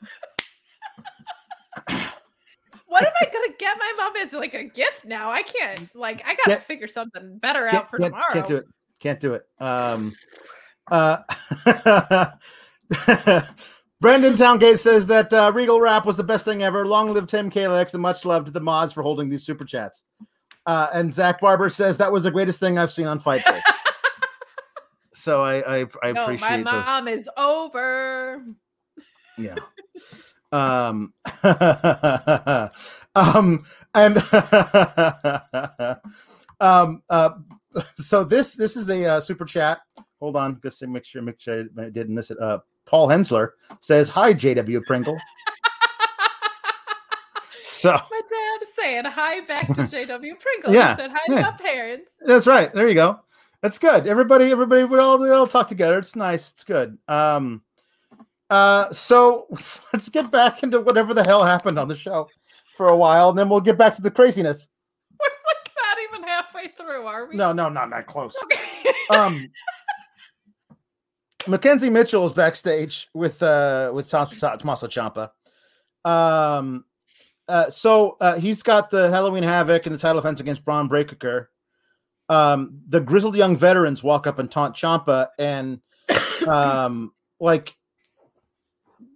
what 2.87 3.05
am 3.05 3.13
I 3.21 3.25
gonna 3.31 3.53
get 3.59 3.77
my 3.77 3.93
mom 3.95 4.15
as 4.25 4.33
like 4.33 4.55
a 4.55 4.63
gift 4.63 5.05
now? 5.05 5.29
I 5.29 5.43
can't. 5.43 5.95
Like, 5.95 6.23
I 6.25 6.33
gotta 6.33 6.49
Can't- 6.49 6.63
figure 6.63 6.87
something 6.87 7.37
better 7.37 7.67
out 7.67 7.91
for 7.91 7.99
tomorrow. 7.99 8.23
Can't 8.33 8.47
do 8.47 8.55
it. 8.55 8.65
Can't 8.99 9.19
do 9.19 9.35
it. 9.35 9.45
Um, 9.59 10.13
uh, 10.91 11.17
Brandon 13.99 14.33
Towngate 14.33 14.77
says 14.77 15.07
that 15.07 15.33
uh, 15.33 15.51
Regal 15.53 15.81
Rap 15.81 16.05
was 16.05 16.17
the 16.17 16.23
best 16.23 16.45
thing 16.45 16.61
ever. 16.63 16.85
Long 16.85 17.13
live 17.13 17.27
Team 17.27 17.49
Kalex 17.49 17.93
and 17.93 18.01
much 18.01 18.25
love 18.25 18.45
to 18.45 18.51
the 18.51 18.59
mods 18.59 18.93
for 18.93 19.01
holding 19.01 19.29
these 19.29 19.43
super 19.43 19.65
chats. 19.65 20.03
Uh, 20.67 20.87
and 20.93 21.11
Zach 21.11 21.39
Barber 21.39 21.69
says 21.69 21.97
that 21.97 22.11
was 22.11 22.23
the 22.23 22.31
greatest 22.31 22.59
thing 22.59 22.77
I've 22.77 22.91
seen 22.91 23.07
on 23.07 23.19
Fight 23.19 23.43
Day. 23.45 23.61
so 25.13 25.41
I 25.41 25.79
I, 25.79 25.85
I 26.03 26.11
no, 26.11 26.23
appreciate 26.23 26.63
my 26.63 26.71
those. 26.71 26.85
mom 26.85 27.07
is 27.07 27.29
over. 27.37 28.43
Yeah. 29.37 29.55
um. 30.51 31.13
um. 33.15 33.65
And 33.95 34.17
um. 36.59 37.01
Uh. 37.09 37.29
So 37.95 38.23
this 38.23 38.55
this 38.55 38.75
is 38.75 38.89
a 38.89 39.05
uh, 39.05 39.21
super 39.21 39.45
chat. 39.45 39.79
Hold 40.19 40.35
on, 40.35 40.59
just 40.63 40.79
to 40.79 40.87
make 40.87 41.05
sure 41.05 41.21
make 41.21 41.39
sure 41.39 41.65
I 41.77 41.89
didn't 41.89 42.13
miss 42.15 42.31
it. 42.31 42.39
Uh. 42.39 42.59
Paul 42.85 43.07
Hensler 43.09 43.51
says, 43.81 44.07
"Hi, 44.09 44.31
J.W. 44.33 44.81
Pringle." 44.87 45.17
So 47.63 47.91
My 47.91 48.21
dad 48.27 48.67
saying 48.75 49.05
hi 49.05 49.41
back 49.41 49.67
to 49.67 49.73
JW 49.81 50.39
Pringle. 50.39 50.73
Yeah, 50.73 50.95
He 50.95 51.01
said 51.01 51.11
hi 51.11 51.19
yeah. 51.27 51.35
to 51.35 51.41
my 51.43 51.57
parents. 51.57 52.11
that's 52.25 52.47
right. 52.47 52.73
There 52.73 52.87
you 52.87 52.95
go. 52.95 53.19
That's 53.61 53.77
good. 53.77 54.07
Everybody, 54.07 54.49
everybody, 54.51 54.83
we 54.83 54.97
all 54.97 55.19
we 55.19 55.29
all 55.29 55.45
talk 55.47 55.67
together. 55.67 55.99
It's 55.99 56.15
nice. 56.15 56.51
It's 56.51 56.63
good. 56.63 56.97
Um. 57.07 57.61
Uh. 58.49 58.91
So 58.91 59.45
let's 59.93 60.09
get 60.09 60.31
back 60.31 60.63
into 60.63 60.81
whatever 60.81 61.13
the 61.13 61.23
hell 61.23 61.43
happened 61.43 61.77
on 61.77 61.87
the 61.87 61.95
show 61.95 62.27
for 62.75 62.87
a 62.89 62.97
while, 62.97 63.29
and 63.29 63.37
then 63.37 63.47
we'll 63.47 63.61
get 63.61 63.77
back 63.77 63.93
to 63.95 64.01
the 64.01 64.11
craziness. 64.11 64.67
We're 65.19 65.27
like 65.27 65.71
not 65.75 65.97
even 66.09 66.27
halfway 66.27 66.67
through, 66.69 67.05
are 67.05 67.27
we? 67.27 67.35
No, 67.35 67.53
no, 67.53 67.69
not 67.69 67.91
that 67.91 68.07
close. 68.07 68.35
Okay. 68.43 68.91
Um, 69.11 69.47
Mackenzie 71.47 71.89
Mitchell 71.89 72.25
is 72.25 72.33
backstage 72.33 73.07
with 73.13 73.41
uh 73.41 73.91
with 73.93 74.09
Tom, 74.09 74.27
Tommaso 74.27 74.87
Ciampa. 74.87 75.31
Um, 76.05 76.85
uh, 77.47 77.69
so 77.69 78.17
uh, 78.19 78.37
he's 78.37 78.61
got 78.61 78.89
the 78.89 79.09
Halloween 79.09 79.43
Havoc 79.43 79.85
and 79.85 79.95
the 79.95 79.99
title 79.99 80.21
defense 80.21 80.39
against 80.39 80.65
Bron 80.65 80.87
Breakker. 80.87 81.49
Um, 82.29 82.81
the 82.89 82.99
grizzled 82.99 83.35
young 83.35 83.55
veterans 83.55 84.03
walk 84.03 84.27
up 84.27 84.39
and 84.39 84.51
taunt 84.51 84.75
Ciampa 84.75 85.29
and 85.39 85.79
um, 86.47 87.13
like 87.39 87.75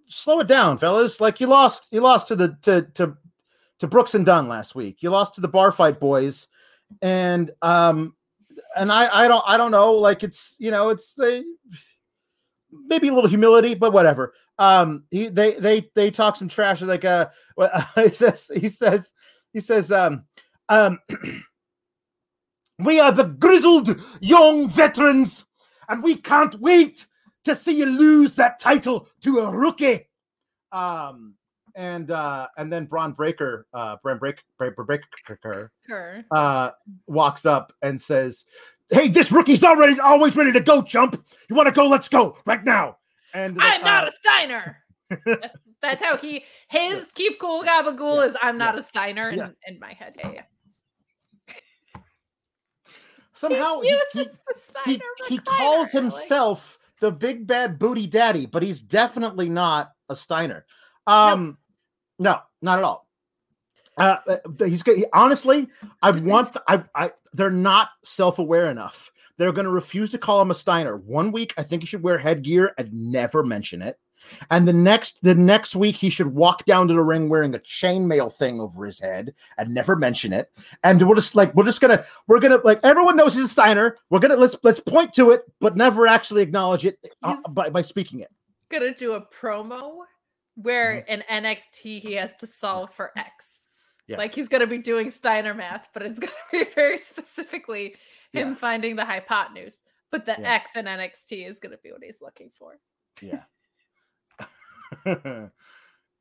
slow 0.07 0.39
it 0.39 0.47
down, 0.47 0.77
fellas. 0.77 1.19
Like 1.19 1.39
you 1.39 1.47
lost, 1.47 1.87
you 1.91 2.01
lost 2.01 2.27
to 2.29 2.35
the 2.35 2.57
to 2.63 2.83
to 2.93 3.17
to 3.79 3.87
Brooks 3.87 4.15
and 4.15 4.25
Dunn 4.25 4.47
last 4.47 4.75
week. 4.75 5.01
You 5.01 5.09
lost 5.09 5.35
to 5.35 5.41
the 5.41 5.47
Bar 5.47 5.71
Fight 5.71 5.99
Boys, 5.99 6.47
and 7.01 7.51
um, 7.61 8.15
and 8.77 8.91
I 8.91 9.25
I 9.25 9.27
don't 9.27 9.43
I 9.45 9.57
don't 9.57 9.71
know. 9.71 9.93
Like 9.93 10.23
it's 10.23 10.55
you 10.57 10.71
know 10.71 10.89
it's 10.89 11.13
they 11.15 11.43
maybe 12.71 13.07
a 13.07 13.13
little 13.13 13.29
humility, 13.29 13.73
but 13.73 13.93
whatever. 13.93 14.33
Um, 14.59 15.03
he 15.11 15.27
they 15.27 15.53
they 15.53 15.89
they 15.95 16.11
talk 16.11 16.35
some 16.35 16.47
trash 16.47 16.81
like 16.81 17.05
uh, 17.05 17.27
he 17.95 18.09
says 18.09 18.51
he 18.53 18.69
says 18.69 19.13
he 19.53 19.59
says 19.59 19.91
um 19.91 20.23
um. 20.69 20.99
We 22.79 22.99
are 22.99 23.11
the 23.11 23.25
grizzled 23.25 24.01
young 24.21 24.67
veterans, 24.67 25.45
and 25.87 26.01
we 26.01 26.15
can't 26.15 26.59
wait 26.59 27.05
to 27.43 27.55
see 27.55 27.77
you 27.77 27.85
lose 27.85 28.33
that 28.35 28.59
title 28.59 29.07
to 29.23 29.39
a 29.39 29.51
rookie. 29.51 30.07
Um, 30.71 31.35
and 31.75 32.09
uh, 32.11 32.47
and 32.57 32.71
then 32.73 32.85
Bron 32.85 33.13
Breakker, 33.13 33.67
uh, 33.73 33.97
Bron 34.01 34.17
Break, 34.17 34.37
Break, 34.57 34.75
Breaker, 34.75 35.71
uh, 36.31 36.71
walks 37.07 37.45
up 37.45 37.71
and 37.83 37.99
says, 38.01 38.45
"Hey, 38.91 39.07
this 39.07 39.31
rookie's 39.31 39.63
already 39.63 39.99
always 39.99 40.35
ready 40.35 40.51
to 40.51 40.59
go, 40.59 40.81
chump. 40.83 41.23
You 41.49 41.55
want 41.55 41.67
to 41.67 41.71
go? 41.73 41.87
Let's 41.87 42.07
go 42.09 42.37
right 42.45 42.63
now." 42.63 42.97
And 43.33 43.57
I'm 43.61 43.81
not 43.83 44.03
uh, 44.03 44.07
a 44.07 44.11
Steiner. 44.11 44.77
That's- 45.25 45.51
That's 45.81 46.03
how 46.03 46.15
he 46.15 46.43
his 46.69 47.09
keep 47.15 47.39
cool 47.39 47.63
gabagool 47.63 48.23
is 48.23 48.37
I'm 48.39 48.59
not 48.59 48.77
a 48.77 48.83
Steiner 48.83 49.29
in, 49.29 49.37
Yeah. 49.39 49.49
in 49.65 49.79
my 49.79 49.93
head. 49.93 50.13
Yeah, 50.19 50.31
yeah. 50.31 50.41
somehow 53.33 53.79
he 53.81 53.89
he- 54.13 54.19
he, 54.19 54.27
Steiner. 54.55 55.03
he 55.27 55.37
calls 55.39 55.93
like- 55.93 56.03
himself 56.03 56.77
the 56.99 57.11
big 57.11 57.47
bad 57.47 57.79
booty 57.79 58.05
daddy, 58.05 58.45
but 58.45 58.61
he's 58.61 58.79
definitely 58.79 59.49
not 59.49 59.91
a 60.07 60.15
Steiner. 60.15 60.65
Um, 61.07 61.57
no, 62.19 62.39
not 62.61 62.77
at 62.77 62.83
all. 62.85 63.07
Uh, 64.01 64.17
uh, 64.27 64.65
he's 64.65 64.81
he, 64.83 65.05
honestly, 65.13 65.67
I 66.01 66.11
want, 66.11 66.57
I, 66.67 66.83
I, 66.95 67.11
they're 67.33 67.51
not 67.51 67.89
self 68.03 68.39
aware 68.39 68.71
enough. 68.71 69.11
They're 69.37 69.51
going 69.51 69.65
to 69.65 69.71
refuse 69.71 70.09
to 70.11 70.17
call 70.17 70.41
him 70.41 70.51
a 70.51 70.55
Steiner. 70.55 70.97
One 70.97 71.31
week, 71.31 71.53
I 71.57 71.63
think 71.63 71.83
he 71.83 71.87
should 71.87 72.03
wear 72.03 72.17
headgear 72.17 72.73
and 72.77 72.91
never 72.91 73.43
mention 73.43 73.81
it. 73.81 73.99
And 74.49 74.67
the 74.67 74.73
next, 74.73 75.17
the 75.23 75.33
next 75.35 75.75
week, 75.75 75.95
he 75.95 76.09
should 76.09 76.27
walk 76.33 76.65
down 76.65 76.87
to 76.87 76.93
the 76.93 77.01
ring 77.01 77.27
wearing 77.27 77.53
a 77.55 77.59
chainmail 77.59 78.31
thing 78.33 78.59
over 78.59 78.85
his 78.85 78.99
head 78.99 79.33
and 79.57 79.73
never 79.73 79.95
mention 79.95 80.31
it. 80.31 80.51
And 80.83 81.07
we're 81.07 81.15
just 81.15 81.35
like, 81.35 81.53
we're 81.55 81.65
just 81.65 81.81
gonna, 81.81 82.03
we're 82.27 82.39
gonna 82.39 82.59
like, 82.63 82.79
everyone 82.83 83.15
knows 83.15 83.33
he's 83.33 83.45
a 83.45 83.47
Steiner. 83.47 83.97
We're 84.09 84.19
gonna 84.19 84.35
let's 84.35 84.55
let's 84.63 84.79
point 84.79 85.13
to 85.13 85.31
it, 85.31 85.43
but 85.59 85.75
never 85.75 86.05
actually 86.07 86.43
acknowledge 86.43 86.85
it 86.85 86.99
uh, 87.23 87.37
by 87.49 87.69
by 87.69 87.81
speaking 87.81 88.19
it. 88.19 88.29
gonna 88.69 88.93
do 88.93 89.13
a 89.13 89.25
promo 89.27 89.97
where 90.55 91.03
Mm-hmm. 91.09 91.21
in 91.31 91.43
NXT 91.43 92.01
he 92.01 92.13
has 92.13 92.35
to 92.37 92.47
solve 92.47 92.93
for 92.93 93.11
X. 93.17 93.60
Yeah. 94.11 94.17
Like 94.17 94.35
he's 94.35 94.49
gonna 94.49 94.67
be 94.67 94.77
doing 94.77 95.09
Steiner 95.09 95.53
math, 95.53 95.89
but 95.93 96.03
it's 96.03 96.19
gonna 96.19 96.33
be 96.51 96.65
very 96.75 96.97
specifically 96.97 97.95
him 98.33 98.49
Yeah. 98.49 98.53
finding 98.55 98.95
the 98.95 99.05
hypotenuse. 99.05 99.83
But 100.11 100.25
the 100.25 100.35
Yeah. 100.39 100.53
X 100.53 100.75
in 100.75 100.85
NXT 100.85 101.47
is 101.47 101.59
gonna 101.59 101.77
be 101.77 101.91
what 101.91 102.03
he's 102.03 102.21
looking 102.21 102.49
for. 102.53 102.79
Yeah. 103.21 103.43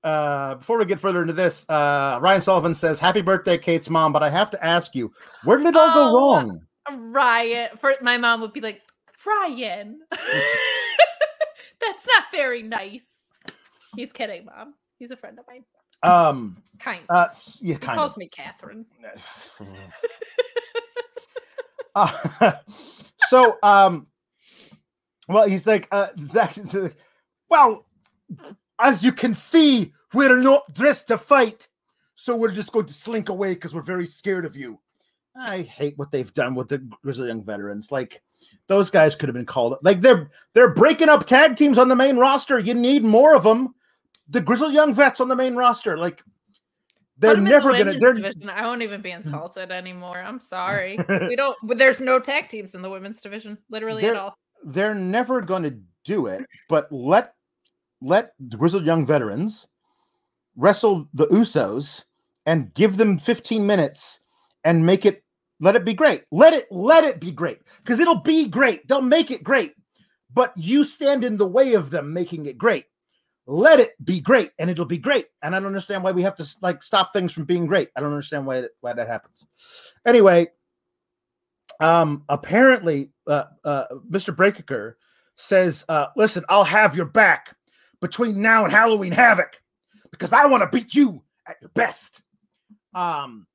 uh, 0.05 0.55
before 0.55 0.79
we 0.79 0.85
get 0.85 1.01
further 1.01 1.21
into 1.23 1.33
this, 1.35 1.65
uh, 1.69 2.19
Ryan 2.23 2.41
Sullivan 2.41 2.75
says, 2.75 2.99
"Happy 2.99 3.21
birthday, 3.21 3.59
Kate's 3.59 3.91
mom." 3.91 4.13
But 4.13 4.23
I 4.23 4.31
have 4.31 4.51
to 4.51 4.65
ask 4.65 4.95
you, 4.95 5.13
where 5.45 5.59
did 5.59 5.67
it 5.69 5.77
all 5.77 5.91
Oh, 5.91 5.95
go 5.95 6.17
wrong? 6.17 6.67
Ryan, 6.93 7.77
for 7.77 7.95
my 8.01 8.17
mom 8.17 8.41
would 8.41 8.53
be 8.53 8.61
like, 8.61 8.83
Ryan, 9.27 10.01
that's 11.81 12.07
not 12.07 12.25
very 12.33 12.63
nice. 12.63 13.07
He's 13.97 14.13
kidding, 14.13 14.47
mom. 14.47 14.75
He's 14.99 15.11
a 15.11 15.17
friend 15.17 15.39
of 15.39 15.47
mine. 15.47 15.65
Um, 16.03 16.57
Kind. 16.79 17.05
uh, 17.09 17.29
yeah, 17.61 17.75
he 17.75 17.79
kind 17.79 17.99
calls 17.99 18.13
of. 18.13 18.17
me 18.19 18.29
Catherine. 18.29 18.87
Uh, 21.95 22.53
so, 23.29 23.59
um, 23.63 24.07
well, 25.29 25.49
he's 25.49 25.67
like, 25.67 25.89
uh, 25.93 26.09
Zach, 26.29 26.57
like, 26.73 26.97
well, 27.49 27.87
as 28.81 29.03
you 29.03 29.13
can 29.13 29.35
see, 29.35 29.93
we're 30.15 30.37
not 30.37 30.73
dressed 30.75 31.09
to 31.09 31.19
fight, 31.19 31.69
so 32.15 32.37
we're 32.37 32.53
just 32.53 32.73
going 32.73 32.87
to 32.87 32.93
slink 32.93 33.29
away 33.29 33.55
because 33.55 33.75
we're 33.75 33.83
very 33.83 34.07
scared 34.07 34.45
of 34.45 34.57
you. 34.57 34.79
I 35.37 35.63
hate 35.63 35.97
what 35.97 36.11
they've 36.11 36.33
done 36.35 36.55
with 36.55 36.69
the 36.69 36.79
Grizzly 37.03 37.29
Young 37.29 37.45
veterans. 37.45 37.93
Like, 37.93 38.23
those 38.67 38.91
guys 38.91 39.15
could 39.15 39.29
have 39.29 39.37
been 39.37 39.47
called. 39.47 39.77
Like, 39.83 40.01
they're 40.01 40.31
they're 40.55 40.75
breaking 40.75 41.09
up 41.09 41.27
tag 41.27 41.57
teams 41.57 41.79
on 41.79 41.89
the 41.89 41.97
main 41.97 42.17
roster. 42.17 42.59
You 42.59 42.75
need 42.75 43.05
more 43.05 43.35
of 43.35 43.43
them. 43.43 43.75
The 44.31 44.41
Grizzly 44.41 44.73
Young 44.73 44.95
vets 44.95 45.21
on 45.21 45.29
the 45.29 45.37
main 45.37 45.57
roster, 45.57 45.99
like, 45.99 46.23
they're 47.19 47.37
never 47.37 47.73
gonna. 47.73 47.99
They're 47.99 48.15
division. 48.15 48.49
I 48.49 48.63
won't 48.67 48.81
even 48.81 49.03
be 49.03 49.11
insulted 49.11 49.71
anymore. 49.71 50.19
I'm 50.19 50.41
sorry. 50.41 50.99
we 51.29 51.37
don't. 51.37 51.55
There's 51.77 52.01
no 52.01 52.19
tag 52.19 52.49
teams 52.49 52.75
in 52.75 52.81
the 52.81 52.89
women's 52.89 53.21
division, 53.21 53.59
literally 53.69 54.01
There- 54.01 54.15
at 54.15 54.21
all. 54.21 54.35
they're 54.65 54.95
never 54.95 55.43
going 55.43 55.65
to 55.65 55.77
do 56.05 56.27
it, 56.27 56.47
but 56.69 56.91
let 56.91 57.35
let 58.01 58.33
the 58.41 58.57
grizzled 58.57 58.87
young 58.87 59.05
veterans 59.05 59.67
wrestle 60.57 61.09
the 61.13 61.27
Usos 61.27 62.05
and 62.47 62.73
give 62.73 62.97
them 62.97 63.19
15 63.19 63.67
minutes 63.67 64.21
and 64.65 64.85
make 64.87 65.05
it 65.05 65.23
let 65.61 65.77
it 65.77 65.85
be 65.85 65.93
great. 65.93 66.23
Let 66.31 66.55
it 66.55 66.69
let 66.71 67.05
it 67.05 67.21
be 67.21 67.33
great 67.33 67.59
because 67.85 68.01
it'll 68.01 68.21
be 68.23 68.47
great. 68.49 68.89
They'll 68.89 69.03
make 69.03 69.31
it 69.31 69.45
great, 69.45 69.75
but 70.33 70.55
you 70.57 70.85
stand 70.85 71.23
in 71.23 71.37
the 71.37 71.47
way 71.47 71.75
of 71.75 71.91
them 71.91 72.15
making 72.15 72.47
it 72.47 72.57
great. 72.57 72.87
Let 73.51 73.81
it 73.81 73.95
be 74.05 74.21
great, 74.21 74.53
and 74.61 74.71
it'll 74.71 74.85
be 74.85 74.97
great. 74.97 75.27
And 75.43 75.57
I 75.57 75.59
don't 75.59 75.67
understand 75.67 76.05
why 76.05 76.13
we 76.13 76.23
have 76.23 76.37
to 76.37 76.47
like 76.63 76.85
stop 76.85 77.13
things 77.13 77.33
from 77.33 77.47
being 77.47 77.67
great. 77.67 77.89
I 77.97 78.01
don't 78.01 78.13
understand 78.13 78.47
why 78.47 78.63
why 78.81 78.93
that 78.93 79.09
happens. 79.09 79.45
Anyway, 80.07 80.53
um, 81.81 82.23
apparently, 82.29 83.11
uh, 83.27 83.47
uh, 83.65 83.87
Mr. 84.09 84.35
Breaker 84.37 84.99
says, 85.35 85.85
uh, 85.89 86.07
"Listen, 86.15 86.45
I'll 86.49 86.63
have 86.63 86.95
your 86.95 87.07
back 87.07 87.57
between 88.01 88.41
now 88.41 88.63
and 88.63 88.73
Halloween 88.73 89.11
Havoc 89.11 89.61
because 90.13 90.33
I 90.33 90.47
want 90.47 90.63
to 90.63 90.69
beat 90.69 90.95
you 90.95 91.21
at 91.49 91.57
your 91.61 91.71
best." 91.71 92.21
Um, 92.95 93.49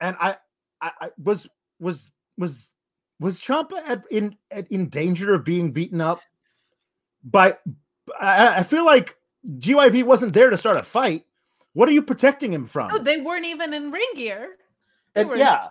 and 0.00 0.16
I, 0.20 0.36
I, 0.80 0.92
I 1.00 1.10
was 1.20 1.48
was 1.80 2.08
was 2.38 2.70
was 3.18 3.40
Ciampa 3.40 3.82
at, 3.84 4.04
in 4.12 4.36
at, 4.52 4.70
in 4.70 4.90
danger 4.90 5.34
of 5.34 5.44
being 5.44 5.72
beaten 5.72 6.00
up 6.00 6.20
by? 7.24 7.56
I 8.20 8.62
feel 8.64 8.84
like 8.84 9.16
GYV 9.46 10.04
wasn't 10.04 10.32
there 10.32 10.50
to 10.50 10.58
start 10.58 10.76
a 10.76 10.82
fight. 10.82 11.24
What 11.72 11.88
are 11.88 11.92
you 11.92 12.02
protecting 12.02 12.52
him 12.52 12.66
from? 12.66 12.88
No, 12.88 12.98
they 12.98 13.20
weren't 13.20 13.44
even 13.46 13.72
in 13.72 13.90
ring 13.90 14.06
gear. 14.14 14.56
They 15.14 15.22
And 15.22 15.30
were 15.30 15.36
yeah. 15.36 15.66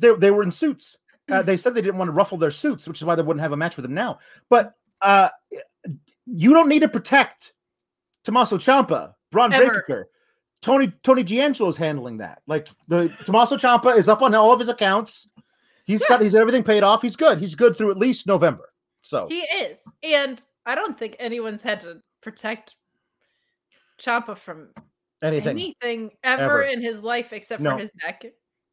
they, 0.00 0.14
they 0.14 0.30
were 0.30 0.42
in 0.42 0.50
suits. 0.50 0.96
Uh, 1.30 1.42
they 1.42 1.56
said 1.56 1.74
they 1.74 1.80
didn't 1.80 1.98
want 1.98 2.08
to 2.08 2.12
ruffle 2.12 2.36
their 2.36 2.50
suits, 2.50 2.86
which 2.86 2.98
is 2.98 3.04
why 3.04 3.14
they 3.14 3.22
wouldn't 3.22 3.40
have 3.40 3.52
a 3.52 3.56
match 3.56 3.76
with 3.76 3.84
him 3.84 3.94
now. 3.94 4.18
But 4.50 4.74
uh, 5.00 5.30
you 6.26 6.52
don't 6.52 6.68
need 6.68 6.80
to 6.80 6.88
protect 6.88 7.52
Tommaso 8.24 8.58
Ciampa, 8.58 9.14
Bron 9.30 9.52
Ever. 9.52 9.68
Breakker. 9.68 10.08
Tony 10.60 10.92
Tony 11.02 11.22
D'Angelo 11.22 11.68
is 11.68 11.76
handling 11.76 12.18
that. 12.18 12.42
Like 12.46 12.68
the 12.88 13.14
Tommaso 13.26 13.56
Ciampa 13.56 13.96
is 13.96 14.08
up 14.08 14.22
on 14.22 14.34
all 14.34 14.52
of 14.52 14.60
his 14.60 14.68
accounts. 14.68 15.28
He's 15.84 16.04
got 16.06 16.22
he's 16.22 16.34
everything 16.34 16.62
paid 16.62 16.82
off. 16.82 17.02
He's 17.02 17.16
good. 17.16 17.38
He's 17.38 17.54
good 17.54 17.76
through 17.76 17.90
at 17.90 17.98
least 17.98 18.26
November. 18.26 18.72
So 19.02 19.26
He 19.28 19.40
is. 19.40 19.82
And 20.02 20.40
I 20.64 20.74
don't 20.74 20.98
think 20.98 21.16
anyone's 21.18 21.62
had 21.62 21.80
to 21.80 22.00
protect 22.22 22.76
Ciampa 24.00 24.36
from 24.36 24.68
anything. 25.22 25.50
anything 25.58 26.10
ever, 26.22 26.42
Ever. 26.42 26.62
in 26.62 26.82
his 26.82 27.00
life 27.00 27.32
except 27.32 27.62
No. 27.62 27.72
for 27.72 27.78
his 27.78 27.90
neck. 28.04 28.24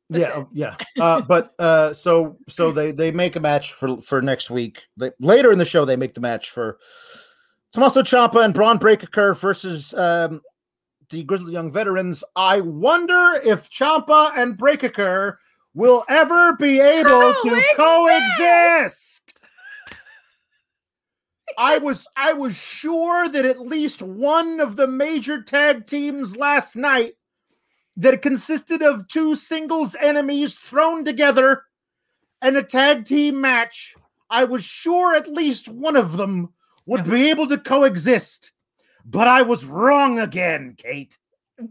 That's 0.10 0.22
yeah, 0.22 0.42
it. 0.42 0.48
yeah. 0.52 0.76
Uh, 1.00 1.22
but 1.22 1.54
uh, 1.58 1.94
so 1.94 2.38
so 2.50 2.72
they 2.72 2.92
they 2.92 3.12
make 3.12 3.36
a 3.38 3.40
match 3.40 3.72
for 3.74 4.02
for 4.02 4.22
next 4.22 4.50
week. 4.50 4.84
They, 4.98 5.12
later 5.20 5.52
in 5.54 5.58
the 5.58 5.66
show, 5.66 5.86
they 5.86 5.96
make 5.96 6.14
the 6.16 6.22
match 6.22 6.50
for 6.50 6.80
Tommaso 7.72 8.02
Ciampa 8.02 8.44
and 8.44 8.54
Bron 8.54 8.78
Breakker 8.78 9.34
versus 9.34 9.94
um, 9.94 10.42
the 11.10 11.24
Grizzled 11.24 11.52
Young 11.54 11.72
Veterans. 11.72 12.24
I 12.36 12.60
wonder 12.60 13.40
if 13.44 13.70
Ciampa 13.70 14.34
and 14.36 14.58
Breakker 14.58 15.40
will 15.74 16.04
ever 16.10 16.58
be 16.58 16.82
able 16.82 17.34
to 17.34 17.64
coexist. 17.78 19.21
I 21.58 21.78
was 21.78 22.08
I 22.16 22.34
was 22.34 22.56
sure 22.56 23.28
that 23.30 23.46
at 23.46 23.60
least 23.60 24.02
one 24.02 24.60
of 24.60 24.76
the 24.76 24.88
major 24.88 25.42
tag 25.42 25.88
teams 25.88 26.36
last 26.36 26.76
night 26.76 27.14
that 27.98 28.22
consisted 28.22 28.82
of 28.82 29.08
two 29.08 29.36
singles 29.36 29.96
enemies 30.00 30.56
thrown 30.56 31.04
together 31.06 31.64
and 32.42 32.58
a 32.58 32.64
tag 32.64 33.06
team 33.06 33.40
match, 33.40 33.94
I 34.30 34.46
was 34.46 34.64
sure 34.64 35.16
at 35.16 35.28
least 35.28 35.68
one 35.68 35.96
of 35.96 36.18
them 36.18 36.54
would 36.86 37.04
be 37.04 37.30
able 37.30 37.48
to 37.48 37.58
coexist. 37.58 38.52
But 39.06 39.28
I 39.28 39.42
was 39.42 39.66
wrong 39.66 40.20
again, 40.20 40.76
Kate. 40.78 41.18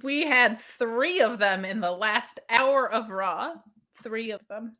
we 0.02 0.24
had 0.24 0.60
three 0.60 1.20
of 1.20 1.38
them 1.38 1.64
in 1.64 1.80
the 1.80 1.90
last 1.90 2.40
hour 2.48 2.90
of 2.90 3.10
Raw. 3.10 3.54
Three 4.02 4.30
of 4.30 4.40
them. 4.48 4.76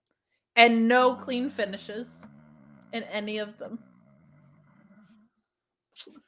And 0.57 0.89
no 0.89 1.15
clean 1.15 1.51
finishes 1.51 2.25
in 2.93 3.03
any 3.05 3.39
of 3.39 3.59
them. 3.59 3.79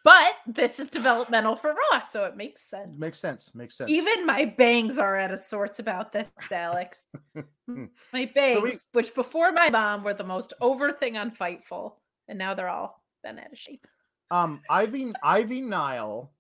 But 0.05 0.35
this 0.47 0.81
is 0.81 0.89
developmental 0.89 1.55
for 1.55 1.75
Ross, 1.93 2.11
so 2.11 2.25
it 2.25 2.37
makes 2.37 2.63
sense. 2.63 2.99
Makes 2.99 3.21
sense. 3.21 3.51
Makes 3.55 3.79
sense. 3.79 3.91
Even 3.91 4.27
my 4.27 4.47
bangs 4.47 4.99
are 4.99 5.17
out 5.17 5.31
of 5.31 5.39
sorts 5.39 5.79
about 5.79 6.13
this, 6.13 6.27
Alex. 6.51 7.07
my 8.13 8.31
bangs, 8.35 8.63
we- 8.63 8.77
which 8.93 9.15
before 9.15 9.53
my 9.53 9.71
mom 9.71 10.03
were 10.03 10.15
the 10.15 10.25
most 10.25 10.53
over 10.61 10.91
thing 10.93 11.17
on 11.17 11.31
Fightful, 11.31 11.95
and 12.29 12.39
now 12.39 12.53
they're 12.55 12.69
all 12.69 13.03
been 13.23 13.39
out 13.39 13.53
of 13.53 13.59
shape. 13.59 13.87
Um, 14.31 14.61
Ivy 14.69 15.13
Ivy 15.23 15.61
Nile. 15.61 16.33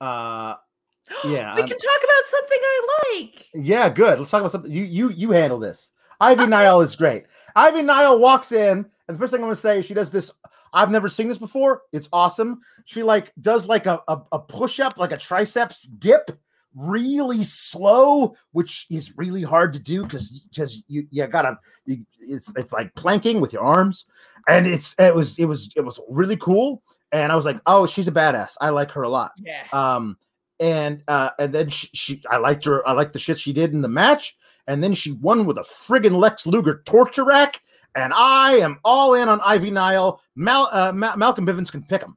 Uh, 0.00 0.54
yeah, 1.24 1.54
we 1.54 1.62
um, 1.62 1.68
can 1.68 1.78
talk 1.78 2.00
about 2.02 2.26
something 2.26 2.58
I 2.60 2.86
like. 3.12 3.46
Yeah, 3.54 3.88
good. 3.88 4.18
Let's 4.18 4.30
talk 4.30 4.40
about 4.40 4.52
something. 4.52 4.72
You 4.72 4.84
you 4.84 5.10
you 5.10 5.30
handle 5.30 5.58
this. 5.58 5.92
Ivy 6.20 6.46
Nile 6.46 6.80
is 6.80 6.96
great. 6.96 7.24
Ivy 7.54 7.82
Nile 7.82 8.18
walks 8.18 8.52
in, 8.52 8.78
and 8.78 8.86
the 9.08 9.18
first 9.18 9.30
thing 9.30 9.40
I'm 9.40 9.46
gonna 9.46 9.56
say, 9.56 9.78
is 9.78 9.86
she 9.86 9.94
does 9.94 10.10
this. 10.10 10.32
I've 10.72 10.90
never 10.90 11.08
seen 11.08 11.28
this 11.28 11.38
before. 11.38 11.82
It's 11.92 12.08
awesome. 12.12 12.60
She 12.84 13.02
like 13.02 13.32
does 13.40 13.66
like 13.66 13.86
a 13.86 14.00
a, 14.08 14.20
a 14.32 14.38
push 14.38 14.80
up, 14.80 14.98
like 14.98 15.12
a 15.12 15.16
triceps 15.16 15.82
dip, 15.82 16.30
really 16.74 17.42
slow, 17.44 18.34
which 18.52 18.86
is 18.90 19.16
really 19.16 19.42
hard 19.42 19.72
to 19.72 19.78
do 19.78 20.04
because 20.04 20.30
because 20.50 20.82
you 20.88 21.06
you 21.10 21.26
gotta 21.26 21.58
you, 21.86 22.04
it's 22.20 22.52
it's 22.56 22.72
like 22.72 22.94
planking 22.94 23.40
with 23.40 23.52
your 23.52 23.62
arms, 23.62 24.04
and 24.48 24.66
it's 24.66 24.94
it 24.98 25.14
was 25.14 25.38
it 25.38 25.46
was 25.46 25.70
it 25.76 25.80
was 25.82 26.00
really 26.08 26.36
cool. 26.36 26.82
And 27.12 27.32
I 27.32 27.36
was 27.36 27.44
like, 27.44 27.60
oh, 27.66 27.86
she's 27.86 28.06
a 28.06 28.12
badass. 28.12 28.52
I 28.60 28.70
like 28.70 28.92
her 28.92 29.02
a 29.02 29.08
lot 29.08 29.32
Yeah. 29.36 29.64
um 29.72 30.16
and 30.60 31.02
uh 31.08 31.30
and 31.38 31.52
then 31.54 31.70
she, 31.70 31.88
she 31.94 32.22
i 32.30 32.36
liked 32.36 32.64
her 32.66 32.86
i 32.86 32.92
liked 32.92 33.14
the 33.14 33.18
shit 33.18 33.38
she 33.38 33.50
did 33.52 33.72
in 33.72 33.80
the 33.80 33.88
match 33.88 34.36
and 34.66 34.84
then 34.84 34.92
she 34.92 35.12
won 35.12 35.46
with 35.46 35.56
a 35.56 35.62
friggin 35.62 36.18
lex 36.18 36.46
luger 36.46 36.82
torture 36.84 37.24
rack 37.24 37.62
and 37.94 38.12
i 38.14 38.52
am 38.52 38.78
all 38.84 39.14
in 39.14 39.28
on 39.28 39.40
ivy 39.42 39.70
nile 39.70 40.20
Mal, 40.36 40.68
uh, 40.72 40.92
Ma- 40.92 41.16
malcolm 41.16 41.46
bivens 41.46 41.70
can 41.70 41.82
pick 41.82 42.02
him 42.02 42.16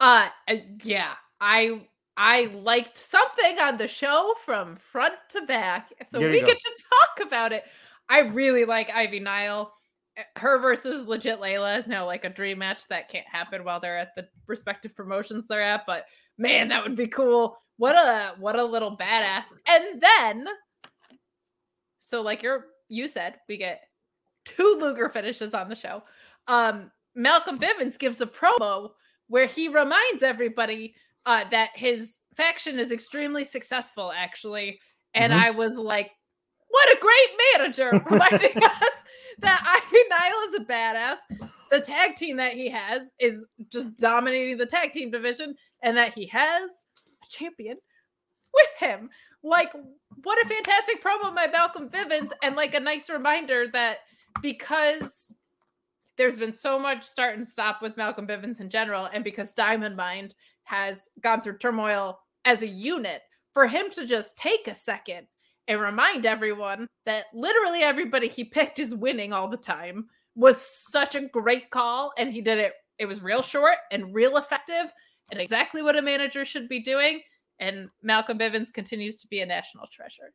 Uh 0.00 0.28
uh, 0.48 0.56
yeah, 0.82 1.12
I 1.40 1.82
I 2.16 2.46
liked 2.46 2.96
something 2.98 3.58
on 3.60 3.76
the 3.78 3.88
show 3.88 4.34
from 4.44 4.76
front 4.76 5.14
to 5.30 5.42
back. 5.42 5.90
So 6.10 6.18
There 6.18 6.30
we 6.30 6.40
get 6.40 6.58
to 6.58 6.84
talk 6.90 7.26
about 7.26 7.52
it. 7.52 7.64
I 8.08 8.20
really 8.20 8.64
like 8.64 8.90
Ivy 8.90 9.20
Nile. 9.20 9.72
Uh, 10.18 10.22
Her 10.38 10.58
versus 10.58 11.06
legit 11.06 11.40
Leyla 11.40 11.78
is 11.78 11.86
now 11.86 12.04
like 12.06 12.24
a 12.24 12.30
dream 12.30 12.58
match 12.58 12.88
that 12.88 13.08
can't 13.08 13.26
happen 13.30 13.64
while 13.64 13.80
they're 13.80 13.98
at 13.98 14.14
the 14.16 14.26
respective 14.46 14.94
promotions 14.96 15.46
they're 15.46 15.62
at, 15.62 15.86
but 15.86 16.06
man, 16.38 16.68
that 16.68 16.82
would 16.82 16.96
be 16.96 17.06
cool. 17.06 17.56
What 17.76 17.94
a 17.96 18.34
what 18.38 18.58
a 18.58 18.64
little 18.64 18.96
badass. 18.96 19.44
And 19.68 20.02
then 20.02 20.46
so 21.98 22.22
like 22.22 22.42
you're 22.42 22.64
you 22.88 23.06
said, 23.06 23.36
we 23.48 23.56
get 23.56 23.82
two 24.56 24.78
Luger 24.80 25.08
finishes 25.08 25.54
on 25.54 25.68
the 25.68 25.74
show. 25.74 26.02
Um 26.48 26.90
Malcolm 27.14 27.58
Bivens 27.58 27.98
gives 27.98 28.20
a 28.20 28.26
promo 28.26 28.90
where 29.28 29.46
he 29.46 29.68
reminds 29.68 30.22
everybody 30.22 30.94
uh, 31.26 31.44
that 31.50 31.70
his 31.74 32.12
faction 32.36 32.78
is 32.78 32.92
extremely 32.92 33.44
successful, 33.44 34.12
actually. 34.16 34.78
And 35.14 35.32
Mhm. 35.32 35.36
I 35.36 35.50
was 35.50 35.76
like, 35.76 36.12
what 36.68 36.88
a 36.96 37.00
great 37.00 37.28
manager, 37.58 37.90
reminding 38.10 38.56
us 38.62 38.94
that 39.40 39.82
Ivy 39.90 40.02
Nile 40.08 40.48
is 40.48 40.54
a 40.54 40.64
badass. 40.64 41.50
The 41.70 41.80
tag 41.80 42.14
team 42.16 42.36
that 42.36 42.52
he 42.54 42.68
has 42.68 43.10
is 43.18 43.44
just 43.68 43.96
dominating 43.96 44.56
the 44.56 44.66
tag 44.66 44.92
team 44.92 45.10
division, 45.10 45.56
and 45.82 45.96
that 45.96 46.14
he 46.14 46.26
has 46.26 46.84
a 47.22 47.26
champion 47.28 47.76
with 48.54 48.70
him. 48.78 49.10
Like, 49.42 49.72
what 50.22 50.44
a 50.44 50.48
fantastic 50.48 51.02
promo 51.02 51.34
by 51.34 51.46
Malcolm 51.48 51.88
Bivens, 51.88 52.30
and 52.42 52.54
like 52.56 52.74
a 52.74 52.80
nice 52.80 53.10
reminder 53.10 53.66
that 53.72 53.98
because 54.42 55.34
there's 56.16 56.36
been 56.36 56.52
so 56.52 56.78
much 56.78 57.04
start 57.04 57.36
and 57.36 57.46
stop 57.46 57.80
with 57.80 57.96
Malcolm 57.96 58.26
Bivens 58.26 58.60
in 58.60 58.68
general, 58.68 59.08
and 59.12 59.24
because 59.24 59.52
Diamond 59.52 59.96
Mine 59.96 60.32
has 60.64 61.08
gone 61.20 61.40
through 61.40 61.58
turmoil 61.58 62.20
as 62.44 62.62
a 62.62 62.68
unit, 62.68 63.22
for 63.54 63.66
him 63.66 63.90
to 63.90 64.06
just 64.06 64.36
take 64.36 64.68
a 64.68 64.74
second 64.74 65.26
and 65.66 65.80
remind 65.80 66.26
everyone 66.26 66.86
that 67.06 67.26
literally 67.34 67.80
everybody 67.80 68.28
he 68.28 68.44
picked 68.44 68.78
is 68.78 68.94
winning 68.94 69.32
all 69.32 69.48
the 69.48 69.56
time 69.56 70.06
was 70.34 70.60
such 70.60 71.14
a 71.14 71.28
great 71.28 71.70
call, 71.70 72.12
and 72.18 72.32
he 72.32 72.40
did 72.40 72.58
it. 72.58 72.74
It 72.98 73.06
was 73.06 73.22
real 73.22 73.42
short 73.42 73.76
and 73.90 74.14
real 74.14 74.36
effective, 74.36 74.92
and 75.30 75.40
exactly 75.40 75.82
what 75.82 75.96
a 75.96 76.02
manager 76.02 76.44
should 76.44 76.68
be 76.68 76.82
doing. 76.82 77.20
And 77.58 77.88
Malcolm 78.02 78.38
Bivens 78.38 78.72
continues 78.72 79.16
to 79.16 79.28
be 79.28 79.40
a 79.40 79.46
national 79.46 79.86
treasure. 79.86 80.32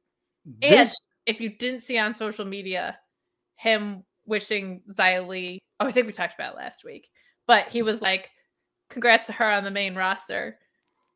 And 0.62 0.92
if 1.26 1.42
you 1.42 1.50
didn't 1.50 1.82
see 1.82 1.98
on 1.98 2.14
social 2.14 2.46
media 2.46 2.98
him 3.56 4.04
wishing 4.26 4.82
Li, 4.98 5.60
oh, 5.80 5.88
I 5.88 5.92
think 5.92 6.08
we 6.08 6.14
talked 6.14 6.34
about 6.36 6.54
it 6.54 6.58
last 6.58 6.84
week, 6.84 7.10
but 7.48 7.68
he 7.70 7.82
was 7.82 8.02
like, 8.02 8.32
congrats 8.90 9.26
to 9.28 9.34
her 9.34 9.50
on 9.52 9.64
the 9.64 9.72
main 9.72 9.96
roster. 9.96 10.58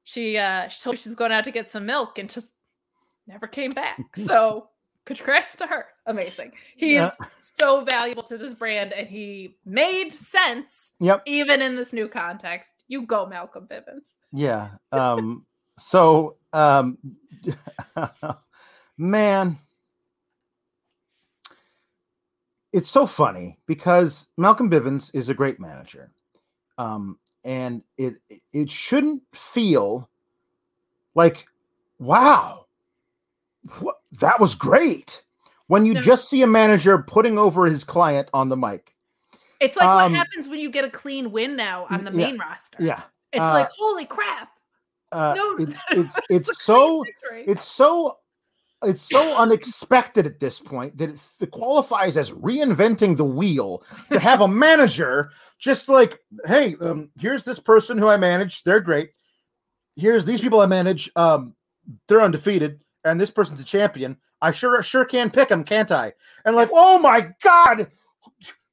She 0.03 0.37
uh 0.37 0.67
she 0.67 0.81
told 0.81 0.95
me 0.95 1.01
she's 1.01 1.15
going 1.15 1.31
out 1.31 1.43
to 1.43 1.51
get 1.51 1.69
some 1.69 1.85
milk 1.85 2.17
and 2.17 2.29
just 2.29 2.53
never 3.27 3.47
came 3.47 3.71
back. 3.71 3.99
So 4.15 4.69
congrats 5.05 5.55
to 5.57 5.65
her. 5.67 5.85
Amazing. 6.05 6.53
He 6.75 6.95
Yeah. 6.95 7.07
is 7.07 7.17
so 7.39 7.83
valuable 7.83 8.23
to 8.23 8.37
this 8.37 8.53
brand 8.53 8.93
and 8.93 9.07
he 9.07 9.55
made 9.65 10.11
sense 10.11 10.91
yep 10.99 11.21
even 11.25 11.61
in 11.61 11.75
this 11.75 11.93
new 11.93 12.07
context. 12.07 12.73
You 12.87 13.05
go, 13.05 13.25
Malcolm 13.25 13.67
Bivens. 13.69 14.13
yeah 14.31 14.69
um 14.91 15.45
so 15.79 16.37
um 16.53 16.97
man 18.97 19.57
it's 22.73 22.89
so 22.89 23.05
funny 23.05 23.57
because 23.65 24.27
malcolm 24.37 24.69
bivens 24.69 25.09
is 25.13 25.29
a 25.29 25.33
great 25.33 25.59
manager 25.59 26.11
um 26.77 27.17
and 27.43 27.81
it 27.97 28.15
it 28.53 28.71
shouldn't 28.71 29.23
feel 29.33 30.09
like 31.15 31.47
wow 31.99 32.65
what, 33.79 33.97
that 34.19 34.39
was 34.39 34.55
great 34.55 35.21
when 35.67 35.85
you 35.85 35.93
No. 35.95 36.01
just 36.01 36.29
see 36.29 36.41
a 36.43 36.47
manager 36.47 36.97
putting 36.99 37.37
over 37.37 37.65
his 37.65 37.83
client 37.83 38.29
on 38.33 38.49
the 38.49 38.57
mic 38.57 38.95
It's 39.59 39.75
like 39.77 39.89
Um, 39.89 40.11
what 40.13 40.17
happens 40.17 40.47
when 40.47 40.59
you 40.59 40.69
get 40.69 40.85
a 40.85 40.89
clean 40.89 41.31
win 41.31 41.55
now 41.55 41.87
on 41.89 42.03
the 42.05 42.11
yeah, 42.11 42.27
main 42.27 42.39
roster. 42.39 42.77
yeah 42.79 43.03
It's 43.33 43.45
uh, 43.45 43.53
like, 43.53 43.69
holy 43.77 44.05
crap. 44.05 44.49
uh, 45.11 45.33
No, 45.35 45.57
it- 45.57 45.75
it's 45.91 46.19
it's 46.29 46.63
so 46.63 47.03
it's 47.45 47.65
so 47.65 48.18
it's 48.83 49.01
so 49.01 49.37
unexpected 49.37 50.25
at 50.25 50.39
this 50.39 50.59
point 50.59 50.97
that 50.97 51.09
it, 51.09 51.19
it 51.41 51.51
qualifies 51.51 52.15
as 52.15 52.31
reinventing 52.31 53.17
the 53.17 53.25
wheel 53.25 53.83
to 54.11 54.19
have 54.19 54.41
a 54.41 54.47
manager 54.65 55.31
just 55.59 55.89
like 55.89 56.19
hey 56.45 56.75
um, 56.81 57.09
here's 57.19 57.43
this 57.43 57.59
person 57.59 57.97
who 57.97 58.07
i 58.07 58.15
manage 58.15 58.63
they're 58.63 58.79
great 58.79 59.11
here's 59.95 60.25
these 60.25 60.39
people 60.41 60.61
i 60.61 60.65
manage 60.65 61.09
um, 61.15 61.53
they're 62.07 62.21
undefeated 62.21 62.79
and 63.05 63.19
this 63.19 63.31
person's 63.31 63.59
a 63.59 63.63
champion. 63.63 64.17
I 64.41 64.51
sure 64.51 64.81
sure 64.81 65.05
can 65.05 65.29
pick 65.29 65.49
them, 65.49 65.63
can't 65.63 65.91
I? 65.91 66.13
And 66.45 66.55
like, 66.55 66.69
oh 66.73 66.99
my 66.99 67.29
god, 67.41 67.89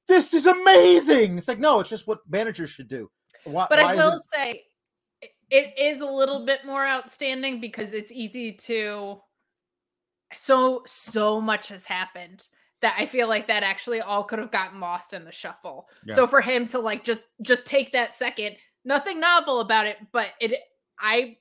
this 0.06 0.32
is 0.32 0.46
amazing. 0.46 1.38
It's 1.38 1.48
like, 1.48 1.58
no, 1.58 1.80
it's 1.80 1.90
just 1.90 2.06
what 2.06 2.20
managers 2.28 2.70
should 2.70 2.88
do. 2.88 3.10
Why, 3.44 3.66
but 3.68 3.78
I 3.78 3.94
will 3.94 4.12
it- 4.12 4.22
say 4.32 4.62
it 5.50 5.74
is 5.78 6.00
a 6.00 6.06
little 6.06 6.44
bit 6.44 6.64
more 6.64 6.86
outstanding 6.86 7.60
because 7.60 7.94
it's 7.94 8.12
easy 8.12 8.52
to 8.52 9.20
so 10.34 10.82
so 10.86 11.40
much 11.40 11.68
has 11.68 11.84
happened 11.84 12.48
that 12.82 12.94
I 12.98 13.06
feel 13.06 13.28
like 13.28 13.46
that 13.48 13.62
actually 13.62 14.00
all 14.00 14.22
could 14.24 14.38
have 14.38 14.50
gotten 14.50 14.80
lost 14.80 15.12
in 15.12 15.24
the 15.24 15.32
shuffle. 15.32 15.88
Yeah. 16.06 16.14
So 16.14 16.26
for 16.26 16.40
him 16.40 16.66
to 16.68 16.78
like 16.78 17.04
just 17.04 17.28
just 17.42 17.64
take 17.64 17.92
that 17.92 18.14
second, 18.14 18.56
nothing 18.84 19.18
novel 19.20 19.60
about 19.60 19.86
it, 19.86 19.96
but 20.12 20.28
it 20.40 20.52
I 20.98 21.36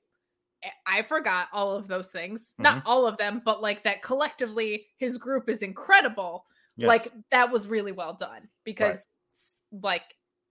I 0.87 1.01
forgot 1.03 1.47
all 1.53 1.75
of 1.75 1.87
those 1.87 2.09
things. 2.09 2.55
Not 2.57 2.77
Mm-hmm. 2.79 2.87
all 2.87 3.05
of 3.05 3.17
them, 3.17 3.41
but 3.43 3.61
like 3.61 3.83
that 3.83 4.01
collectively 4.01 4.87
his 4.97 5.17
group 5.17 5.49
is 5.49 5.61
incredible. 5.61 6.45
Yes. 6.77 6.87
Like 6.87 7.11
that 7.31 7.51
was 7.51 7.67
really 7.67 7.91
well 7.91 8.13
done 8.13 8.49
because 8.63 9.05
s- 9.33 9.57
like 9.83 10.03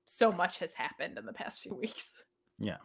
so 0.07 0.31
much 0.33 0.59
has 0.59 0.73
happened 0.75 1.19
in 1.19 1.25
the 1.27 1.33
past 1.33 1.63
few 1.63 1.75
weeks. 1.75 2.13
Yeah. 2.59 2.77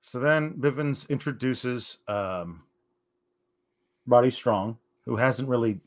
So 0.00 0.18
then 0.20 0.54
Bivens 0.54 1.08
introduces 1.08 1.98
um, 2.08 2.62
Roddy 4.08 4.30
Strong, 4.30 4.78
who 5.04 5.16
hasn't 5.16 5.48
really 5.48 5.80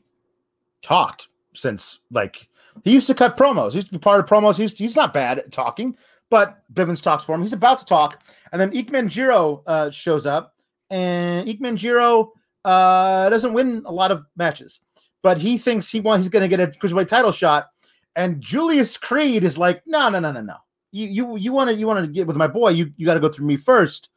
talked 0.80 1.28
since 1.54 2.00
like 2.10 2.48
he 2.84 2.92
used 2.92 3.06
to 3.08 3.14
cut 3.14 3.36
promos. 3.36 3.70
He 3.70 3.76
used 3.76 3.88
to 3.88 3.92
be 3.92 3.98
part 3.98 4.20
of 4.20 4.26
promos. 4.26 4.56
He's 4.56 4.72
he's 4.72 4.96
not 4.96 5.12
bad 5.12 5.38
at 5.38 5.52
talking, 5.52 5.96
but 6.30 6.62
Bivens 6.72 7.02
talks 7.02 7.24
for 7.24 7.34
him. 7.34 7.42
He's 7.42 7.52
about 7.52 7.78
to 7.80 7.84
talk, 7.84 8.22
and 8.52 8.60
then 8.60 8.72
Ikemen 8.72 9.08
Jiro 9.08 9.62
uh, 9.66 9.90
shows 9.90 10.26
up, 10.26 10.54
and 10.90 11.48
Ikemen 11.48 11.76
Jiro 11.76 12.32
uh, 12.64 13.28
doesn't 13.28 13.52
win 13.52 13.82
a 13.84 13.92
lot 13.92 14.10
of 14.10 14.24
matches, 14.36 14.80
but 15.22 15.36
he 15.36 15.58
thinks 15.58 15.90
he 15.90 16.00
wants 16.00 16.24
he's 16.24 16.30
going 16.30 16.48
to 16.48 16.56
get 16.56 16.60
a 16.60 16.68
cruiserweight 16.78 17.08
title 17.08 17.32
shot, 17.32 17.70
and 18.16 18.40
Julius 18.40 18.96
Creed 18.96 19.44
is 19.44 19.58
like, 19.58 19.82
no, 19.86 20.08
no, 20.08 20.20
no, 20.20 20.32
no, 20.32 20.40
no 20.40 20.56
you 20.92 21.06
you 21.08 21.36
you 21.36 21.52
want 21.52 21.70
to 21.70 21.74
you 21.74 21.86
want 21.86 22.04
to 22.04 22.10
get 22.10 22.26
with 22.26 22.36
my 22.36 22.46
boy, 22.46 22.68
you 22.68 22.92
you 22.96 23.04
got 23.06 23.14
to 23.14 23.20
go 23.20 23.28
through 23.28 23.46
me 23.46 23.56
first. 23.56 24.10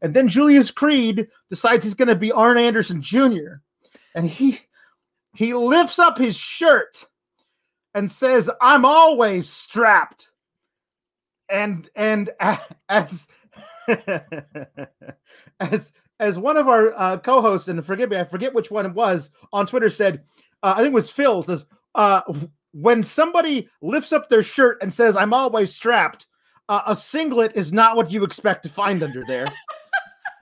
And 0.00 0.14
then 0.14 0.28
Julius 0.28 0.70
Creed 0.70 1.28
decides 1.50 1.84
he's 1.84 1.94
going 1.94 2.08
to 2.08 2.14
be 2.14 2.32
Arn 2.32 2.58
Anderson 2.58 3.02
Jr. 3.02 3.60
and 4.14 4.28
he 4.28 4.60
he 5.34 5.54
lifts 5.54 5.98
up 5.98 6.18
his 6.18 6.36
shirt 6.36 7.04
and 7.94 8.10
says, 8.10 8.50
"I'm 8.60 8.84
always 8.84 9.48
strapped." 9.48 10.30
And 11.50 11.88
and 11.94 12.30
as 12.88 13.28
as 15.60 15.92
as 16.20 16.38
one 16.38 16.56
of 16.56 16.68
our 16.68 16.92
uh, 16.96 17.18
co-hosts 17.18 17.68
and 17.68 17.84
forgive 17.84 18.10
me, 18.10 18.18
I 18.18 18.24
forget 18.24 18.54
which 18.54 18.70
one 18.70 18.86
it 18.86 18.94
was 18.94 19.30
on 19.52 19.66
Twitter 19.66 19.90
said, 19.90 20.22
uh, 20.62 20.74
I 20.76 20.78
think 20.78 20.88
it 20.88 20.94
was 20.94 21.10
Phil 21.10 21.42
says, 21.42 21.66
uh, 21.94 22.22
when 22.72 23.02
somebody 23.02 23.68
lifts 23.80 24.12
up 24.12 24.28
their 24.28 24.42
shirt 24.42 24.82
and 24.82 24.92
says, 24.92 25.16
I'm 25.16 25.32
always 25.32 25.72
strapped, 25.72 26.26
uh, 26.68 26.82
a 26.86 26.96
singlet 26.96 27.52
is 27.54 27.72
not 27.72 27.96
what 27.96 28.10
you 28.10 28.24
expect 28.24 28.64
to 28.64 28.68
find 28.68 29.02
under 29.02 29.24
there. 29.26 29.46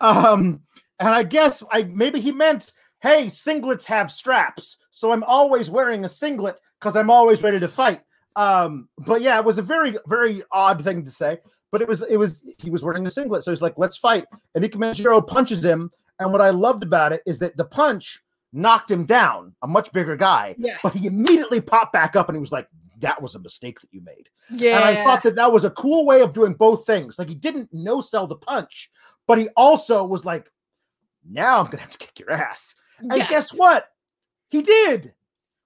um, 0.01 0.61
and 0.99 1.09
I 1.09 1.23
guess 1.23 1.63
I 1.71 1.85
maybe 1.85 2.21
he 2.21 2.33
meant, 2.33 2.73
hey, 3.01 3.27
singlets 3.27 3.85
have 3.85 4.11
straps. 4.11 4.77
So 4.91 5.13
I'm 5.13 5.25
always 5.25 5.69
wearing 5.71 6.05
a 6.05 6.09
singlet 6.09 6.59
because 6.81 6.97
I'm 6.97 7.11
always 7.11 7.43
ready 7.43 7.61
to 7.61 7.69
fight. 7.69 8.01
Um, 8.37 8.89
but 8.99 9.23
yeah, 9.23 9.39
it 9.39 9.45
was 9.45 9.59
a 9.59 9.63
very, 9.63 9.97
very 10.07 10.43
odd 10.53 10.83
thing 10.85 11.05
to 11.05 11.11
say. 11.11 11.39
But 11.73 11.83
it 11.83 11.89
was 11.89 12.03
it 12.03 12.17
was 12.17 12.55
he 12.59 12.71
was 12.71 12.83
wearing 12.83 13.07
a 13.07 13.11
singlet. 13.11 13.45
So 13.45 13.51
he's 13.51 13.63
like, 13.63 13.77
let's 13.77 13.97
fight. 13.97 14.25
And 14.55 14.65
Ikemen 14.65 14.95
Jiro 14.95 15.21
punches 15.21 15.65
him. 15.65 15.91
And 16.19 16.33
what 16.33 16.41
I 16.41 16.51
loved 16.51 16.83
about 16.83 17.13
it 17.13 17.23
is 17.27 17.39
that 17.41 17.57
the 17.57 17.65
punch 17.65 18.21
knocked 18.53 18.91
him 18.91 19.05
down, 19.05 19.55
a 19.63 19.67
much 19.67 19.93
bigger 19.93 20.17
guy. 20.17 20.55
Yes. 20.59 20.81
But 20.83 20.95
he 20.95 21.07
immediately 21.07 21.61
popped 21.61 21.93
back 21.93 22.17
up 22.17 22.29
and 22.29 22.37
he 22.37 22.41
was 22.41 22.53
like, 22.53 22.69
that 23.01 23.21
was 23.21 23.35
a 23.35 23.39
mistake 23.39 23.81
that 23.81 23.93
you 23.93 24.01
made. 24.01 24.29
Yeah. 24.51 24.77
And 24.77 24.85
I 24.85 25.05
thought 25.05 25.23
that 25.25 25.35
that 25.35 25.53
was 25.53 25.65
a 25.65 25.71
cool 25.71 26.07
way 26.07 26.23
of 26.23 26.33
doing 26.33 26.55
both 26.55 26.87
things. 26.87 27.19
Like 27.19 27.29
he 27.29 27.35
didn't 27.35 27.69
no 27.73 28.01
sell 28.01 28.27
the 28.27 28.37
punch, 28.37 28.91
but 29.27 29.39
he 29.39 29.49
also 29.57 30.05
was 30.05 30.25
like, 30.25 30.51
now 31.29 31.59
I'm 31.59 31.67
to 31.71 31.77
have 31.79 31.91
to 31.91 31.99
kick 31.99 32.19
your 32.19 32.33
ass. 32.33 32.75
And 33.01 33.27
guess 33.29 33.53
what? 33.53 33.89
He 34.49 34.63
did. 34.63 35.13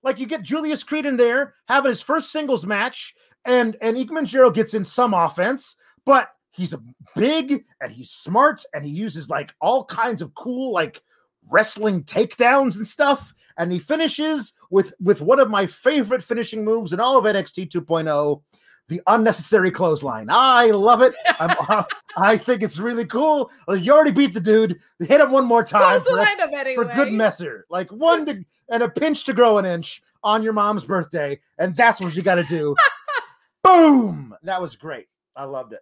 Like 0.03 0.19
you 0.19 0.27
get 0.27 0.43
Julius 0.43 0.82
Creed 0.82 1.07
in 1.07 1.16
there 1.16 1.55
having 1.69 1.91
his 1.91 2.01
first 2.01 2.32
singles 2.32 2.65
match, 2.65 3.15
and 3.45 3.77
and 3.82 3.97
Ikemen 3.97 4.27
Jiro 4.27 4.51
gets 4.51 4.74
in 4.74 4.85
some 4.85 5.15
offense, 5.15 5.77
but 6.07 6.31
he's 6.53 6.73
a 6.73 6.82
big 7.15 7.65
and 7.81 7.93
he's 7.93 8.11
smart 8.11 8.62
and 8.74 8.85
he 8.85 8.91
uses 8.91 9.28
like 9.28 9.53
all 9.61 9.85
kinds 9.85 10.23
of 10.23 10.35
cool 10.35 10.73
like 10.73 11.03
wrestling 11.49 12.03
takedowns 12.05 12.77
and 12.77 12.87
stuff. 12.87 13.32
And 13.59 13.70
he 13.70 13.78
finishes 13.78 14.53
with 14.70 14.95
with 15.01 15.20
one 15.20 15.39
of 15.39 15.51
my 15.51 15.66
favorite 15.66 16.24
finishing 16.24 16.65
moves 16.65 16.93
in 16.93 17.01
all 17.01 17.19
of 17.19 17.24
NXT 17.24 17.70
2.0, 17.70 18.43
the 18.91 19.01
unnecessary 19.07 19.71
clothesline. 19.71 20.27
I 20.29 20.67
love 20.67 21.01
it. 21.01 21.15
I'm, 21.39 21.85
I 22.19 22.37
think 22.37 22.62
it's 22.62 22.79
really 22.79 23.07
cool. 23.07 23.51
You 23.69 23.93
already 23.93 24.11
beat 24.11 24.35
the 24.35 24.41
dude. 24.41 24.79
Hit 24.99 25.21
him 25.23 25.31
one 25.31 25.47
more 25.47 25.65
time. 25.65 26.01
For 26.01 26.17
the 26.17 26.21
ex- 26.21 26.39
lineup 26.39 26.53
anyway. 26.53 26.75
for 26.75 26.85
good 26.85 27.12
messer. 27.12 27.65
Like 27.71 27.91
one 27.91 28.27
to 28.27 28.45
and 28.69 28.83
a 28.83 28.89
pinch 28.89 29.25
to 29.25 29.33
grow 29.33 29.57
an 29.57 29.65
inch 29.65 30.03
on 30.23 30.43
your 30.43 30.53
mom's 30.53 30.85
birthday, 30.85 31.41
and 31.59 31.75
that's 31.75 32.01
what 32.01 32.15
you 32.15 32.23
got 32.23 32.35
to 32.35 32.45
do. 32.45 32.77
Boom! 33.65 34.35
That 34.43 34.61
was 34.61 34.77
great. 34.77 35.07
I 35.37 35.45
loved 35.45 35.73
it. 35.73 35.81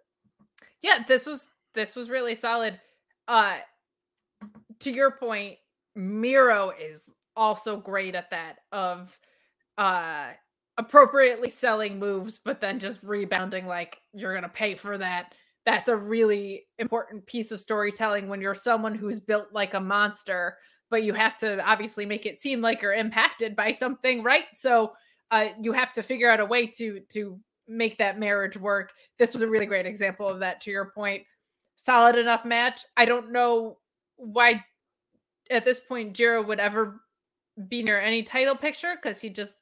yeah 0.81 1.03
this 1.07 1.25
was 1.25 1.49
this 1.73 1.95
was 1.95 2.09
really 2.09 2.35
solid 2.35 2.79
uh 3.27 3.57
to 4.79 4.91
your 4.91 5.11
point 5.11 5.57
miro 5.95 6.71
is 6.79 7.15
also 7.35 7.75
great 7.77 8.15
at 8.15 8.29
that 8.29 8.57
of 8.71 9.19
uh 9.77 10.27
appropriately 10.79 11.49
selling 11.49 11.99
moves 11.99 12.39
but 12.39 12.61
then 12.61 12.79
just 12.79 13.03
rebounding 13.03 13.67
like 13.67 14.01
you're 14.15 14.35
gonna 14.35 14.49
pay 14.49 14.75
for 14.75 14.97
that. 14.99 15.35
That's 15.67 15.89
a 15.89 15.97
really 15.97 16.67
important 16.79 17.27
piece 17.27 17.51
of 17.51 17.61
storytelling 17.61 18.29
when 18.29 18.41
you're 18.41 18.55
someone 18.55 18.95
who's 18.95 19.21
built 19.21 19.49
like 19.53 19.75
a 19.75 19.81
monster 19.81 20.57
but 20.91 21.03
you 21.03 21.13
have 21.13 21.37
to 21.37 21.63
obviously 21.67 22.07
make 22.07 22.25
it 22.25 22.39
seem 22.39 22.61
like 22.61 22.81
you're 22.81 22.95
impacted 22.95 23.55
by 23.55 23.71
something 23.71 24.23
right? 24.23 24.45
So 24.55 24.93
uh, 25.31 25.49
you 25.61 25.73
have 25.73 25.93
to 25.93 26.03
figure 26.03 26.31
out 26.31 26.41
a 26.41 26.45
way 26.45 26.67
to 26.67 27.01
to 27.11 27.39
make 27.69 27.99
that 27.99 28.19
marriage 28.19 28.57
work. 28.57 28.93
This 29.19 29.33
was 29.33 29.43
a 29.43 29.49
really 29.49 29.67
great 29.67 29.87
example 29.87 30.27
of 30.27 30.39
that 30.39 30.61
to 30.63 30.71
your 30.71 30.91
point. 30.95 31.23
Solid 31.77 32.17
enough 32.17 32.45
match. 32.45 32.81
I 32.97 33.05
don't 33.05 33.31
know 33.31 33.79
why 34.17 34.65
at 35.51 35.65
this 35.65 35.79
point 35.81 36.13
jiro 36.13 36.43
would 36.43 36.59
ever 36.61 37.01
be 37.69 37.83
near 37.83 37.99
any 37.99 38.23
title 38.23 38.55
picture 38.55 38.95
because 39.01 39.21
he 39.21 39.29
just 39.29 39.53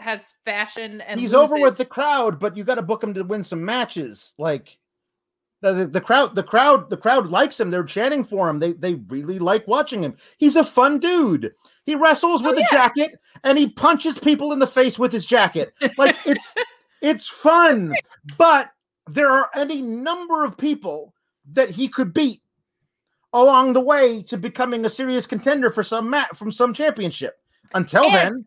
has 0.00 0.34
fashion 0.44 1.00
and 1.02 1.20
He's 1.20 1.34
over 1.34 1.56
with 1.58 1.76
the 1.76 1.84
crowd, 1.84 2.38
but 2.40 2.56
you 2.56 2.64
got 2.64 2.76
to 2.76 2.82
book 2.82 3.02
him 3.04 3.14
to 3.14 3.22
win 3.22 3.44
some 3.44 3.64
matches. 3.64 4.32
Like 4.38 4.78
the, 5.62 5.72
the, 5.74 5.86
the 5.86 6.00
crowd, 6.00 6.34
the 6.34 6.42
crowd, 6.42 6.88
the 6.90 6.96
crowd 6.96 7.28
likes 7.28 7.60
him. 7.60 7.70
They're 7.70 7.84
chanting 7.84 8.24
for 8.24 8.48
him. 8.48 8.58
They 8.58 8.72
they 8.72 8.94
really 8.94 9.38
like 9.38 9.66
watching 9.68 10.02
him. 10.02 10.16
He's 10.38 10.56
a 10.56 10.64
fun 10.64 10.98
dude. 10.98 11.52
He 11.84 11.94
wrestles 11.94 12.42
with 12.42 12.54
Oh, 12.54 12.58
a 12.58 12.60
yeah. 12.60 12.66
jacket 12.70 13.10
and 13.44 13.58
he 13.58 13.68
punches 13.68 14.18
people 14.18 14.52
in 14.52 14.58
the 14.58 14.66
face 14.66 14.98
with 14.98 15.12
his 15.12 15.26
jacket. 15.26 15.72
Like 15.98 16.16
it's 16.26 16.54
it's 17.02 17.28
fun, 17.28 17.94
but 18.38 18.70
there 19.08 19.30
are 19.30 19.50
any 19.54 19.82
number 19.82 20.44
of 20.44 20.56
people 20.56 21.14
that 21.52 21.70
he 21.70 21.88
could 21.88 22.12
beat 22.14 22.42
along 23.32 23.72
the 23.72 23.80
way 23.80 24.22
to 24.22 24.36
becoming 24.36 24.84
a 24.84 24.90
serious 24.90 25.26
contender 25.26 25.70
for 25.70 25.82
some 25.82 26.10
mat 26.10 26.36
from 26.36 26.50
some 26.52 26.72
championship. 26.74 27.36
Until 27.74 28.04
And- 28.04 28.14
then, 28.14 28.46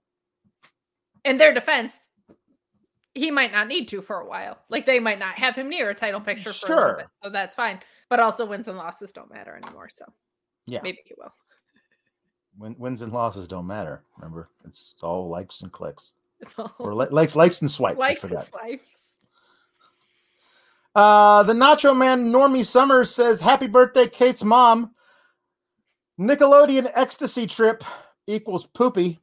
in 1.26 1.38
their 1.38 1.54
defense 1.54 1.98
he 3.16 3.30
might 3.30 3.52
not 3.52 3.68
need 3.68 3.88
to 3.88 4.02
for 4.02 4.20
a 4.22 4.26
while 4.28 4.58
like 4.70 4.86
they 4.86 5.00
might 5.00 5.20
not 5.20 5.38
have 5.38 5.56
him 5.56 5.70
near 5.70 5.90
a 5.92 5.96
title 5.96 6.20
picture 6.22 6.52
for 6.54 6.66
a 6.66 6.68
Sure. 6.68 6.96
bit 6.98 7.08
so 7.24 7.30
that's 7.30 7.56
fine 7.56 7.80
but 8.10 8.20
also 8.20 8.46
wins 8.46 8.68
and 8.68 8.78
losses 8.78 9.12
don't 9.12 9.32
matter 9.32 9.56
anymore 9.56 9.90
so 9.90 10.06
Yeah. 10.66 10.80
maybe 10.84 11.00
he 11.06 11.14
will 11.18 11.34
win, 12.58 12.76
wins 12.78 13.02
and 13.02 13.12
losses 13.12 13.48
don't 13.48 13.66
matter. 13.66 14.04
Remember, 14.18 14.48
it's 14.66 14.94
all 15.02 15.28
likes 15.30 15.62
and 15.62 15.72
clicks, 15.72 16.12
it's 16.40 16.54
all 16.60 16.72
or 16.78 16.94
li- 16.94 17.08
likes, 17.10 17.36
likes 17.36 17.62
and 17.62 17.72
swipes. 17.72 17.98
Likes 17.98 18.24
and 18.24 18.40
swipes 18.42 19.18
Uh, 20.96 21.42
the 21.44 21.54
Nacho 21.54 21.98
Man 21.98 22.32
Normie 22.32 22.64
Summers 22.66 23.10
says, 23.10 23.42
"Happy 23.42 23.66
birthday, 23.66 24.08
Kate's 24.08 24.44
mom." 24.44 24.94
Nickelodeon 26.20 26.92
ecstasy 26.94 27.48
trip 27.48 27.84
equals 28.28 28.68
poopy. 28.68 29.20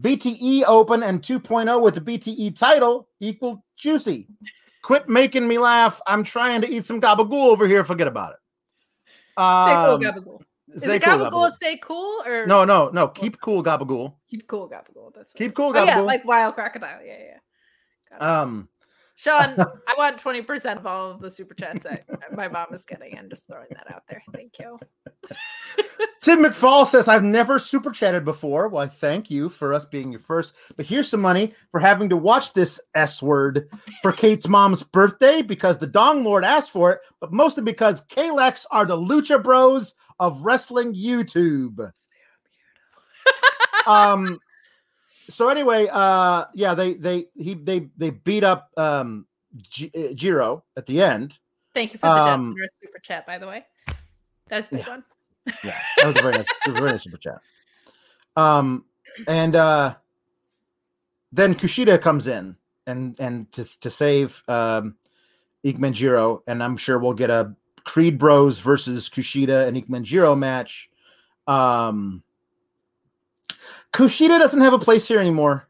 BTE 0.00 0.64
Open 0.66 1.02
and 1.02 1.22
2.0 1.22 1.82
with 1.82 1.94
the 1.94 2.00
BTE 2.00 2.58
title 2.58 3.08
equal 3.20 3.64
juicy. 3.76 4.28
Quit 4.82 5.08
making 5.08 5.46
me 5.46 5.58
laugh. 5.58 6.00
I'm 6.06 6.24
trying 6.24 6.60
to 6.62 6.70
eat 6.70 6.84
some 6.84 7.00
gabagool 7.00 7.46
over 7.46 7.66
here. 7.66 7.84
Forget 7.84 8.08
about 8.08 8.32
it. 8.32 8.38
stay 9.34 9.42
Um, 9.42 9.86
cool 9.86 9.98
gabagool 9.98 10.40
is 10.74 10.82
it 10.84 11.02
cool, 11.02 11.14
gabagool 11.14 11.50
stay 11.50 11.76
cool 11.82 12.22
or 12.26 12.46
No, 12.46 12.64
no, 12.64 12.90
no. 12.90 13.08
Keep 13.08 13.40
cool, 13.40 13.62
gabagool. 13.62 14.14
keep 14.28 14.46
cool 14.46 14.68
gabagool 14.68 15.12
that's 15.14 15.32
Keep 15.32 15.54
cool, 15.54 15.72
oh, 15.74 15.84
yeah 15.84 16.00
like 16.00 16.24
wild 16.24 16.54
crocodile 16.54 17.00
yeah 17.04 17.18
yeah 17.18 17.38
Got 18.10 18.16
it. 18.16 18.22
Um, 18.22 18.68
Sean, 19.20 19.54
I 19.58 19.94
want 19.98 20.16
20% 20.16 20.78
of 20.78 20.86
all 20.86 21.10
of 21.10 21.20
the 21.20 21.30
super 21.30 21.52
chats 21.52 21.82
that 21.82 22.04
my 22.34 22.48
mom 22.48 22.68
is 22.72 22.86
getting. 22.86 23.18
I'm 23.18 23.28
just 23.28 23.46
throwing 23.46 23.68
that 23.70 23.94
out 23.94 24.04
there. 24.08 24.22
Thank 24.32 24.58
you. 24.58 24.78
Tim 26.22 26.38
McFall 26.38 26.86
says, 26.86 27.06
I've 27.06 27.22
never 27.22 27.58
super 27.58 27.90
chatted 27.90 28.24
before. 28.24 28.68
Well, 28.68 28.82
I 28.82 28.88
thank 28.88 29.30
you 29.30 29.50
for 29.50 29.74
us 29.74 29.84
being 29.84 30.10
your 30.10 30.20
first. 30.20 30.54
But 30.74 30.86
here's 30.86 31.10
some 31.10 31.20
money 31.20 31.52
for 31.70 31.80
having 31.80 32.08
to 32.08 32.16
watch 32.16 32.54
this 32.54 32.80
S 32.94 33.20
word 33.20 33.68
for 34.00 34.10
Kate's 34.10 34.48
mom's 34.48 34.82
birthday 34.82 35.42
because 35.42 35.76
the 35.76 35.86
Dong 35.86 36.24
Lord 36.24 36.42
asked 36.42 36.70
for 36.70 36.90
it, 36.90 37.00
but 37.20 37.30
mostly 37.30 37.62
because 37.62 38.02
Kalex 38.06 38.64
are 38.70 38.86
the 38.86 38.96
Lucha 38.96 39.42
Bros 39.42 39.94
of 40.18 40.40
wrestling 40.40 40.94
YouTube. 40.94 41.92
um 43.86 44.40
so 45.30 45.48
anyway, 45.48 45.88
uh 45.90 46.44
yeah, 46.54 46.74
they 46.74 46.94
they 46.94 47.26
he 47.34 47.54
they 47.54 47.88
they 47.96 48.10
beat 48.10 48.44
up 48.44 48.70
um 48.76 49.26
G- 49.58 49.90
uh, 49.96 50.12
Jiro 50.14 50.64
at 50.76 50.86
the 50.86 51.02
end. 51.02 51.38
Thank 51.74 51.92
you 51.92 51.98
for 51.98 52.06
the 52.06 52.12
Um, 52.12 52.56
super 52.82 52.98
chat, 52.98 53.26
by 53.26 53.38
the 53.38 53.46
way. 53.46 53.64
That's 54.48 54.68
a 54.68 54.70
good 54.70 54.80
yeah. 54.80 54.88
one. 54.88 55.04
Yeah, 55.64 55.78
that 55.98 56.06
was 56.06 56.16
a 56.16 56.22
very 56.22 56.34
nice, 56.34 56.46
was 56.66 56.74
very 56.74 56.90
nice 56.90 57.04
super 57.04 57.16
chat. 57.16 57.40
Um, 58.36 58.84
and 59.26 59.56
uh, 59.56 59.94
then 61.32 61.54
Kushida 61.54 62.00
comes 62.00 62.26
in 62.26 62.56
and 62.86 63.18
and 63.20 63.50
to 63.52 63.64
to 63.80 63.90
save 63.90 64.42
um, 64.48 64.96
Ike 65.66 65.92
Jiro, 65.92 66.42
and 66.46 66.62
I'm 66.62 66.76
sure 66.76 66.98
we'll 66.98 67.12
get 67.14 67.30
a 67.30 67.54
Creed 67.84 68.18
Bros 68.18 68.58
versus 68.58 69.08
Kushida 69.08 69.66
and 69.66 69.76
Ike 69.76 70.02
Jiro 70.02 70.34
match. 70.34 70.90
Um, 71.46 72.22
Kushida 73.92 74.38
doesn't 74.38 74.60
have 74.60 74.72
a 74.72 74.78
place 74.78 75.06
here 75.08 75.20
anymore. 75.20 75.68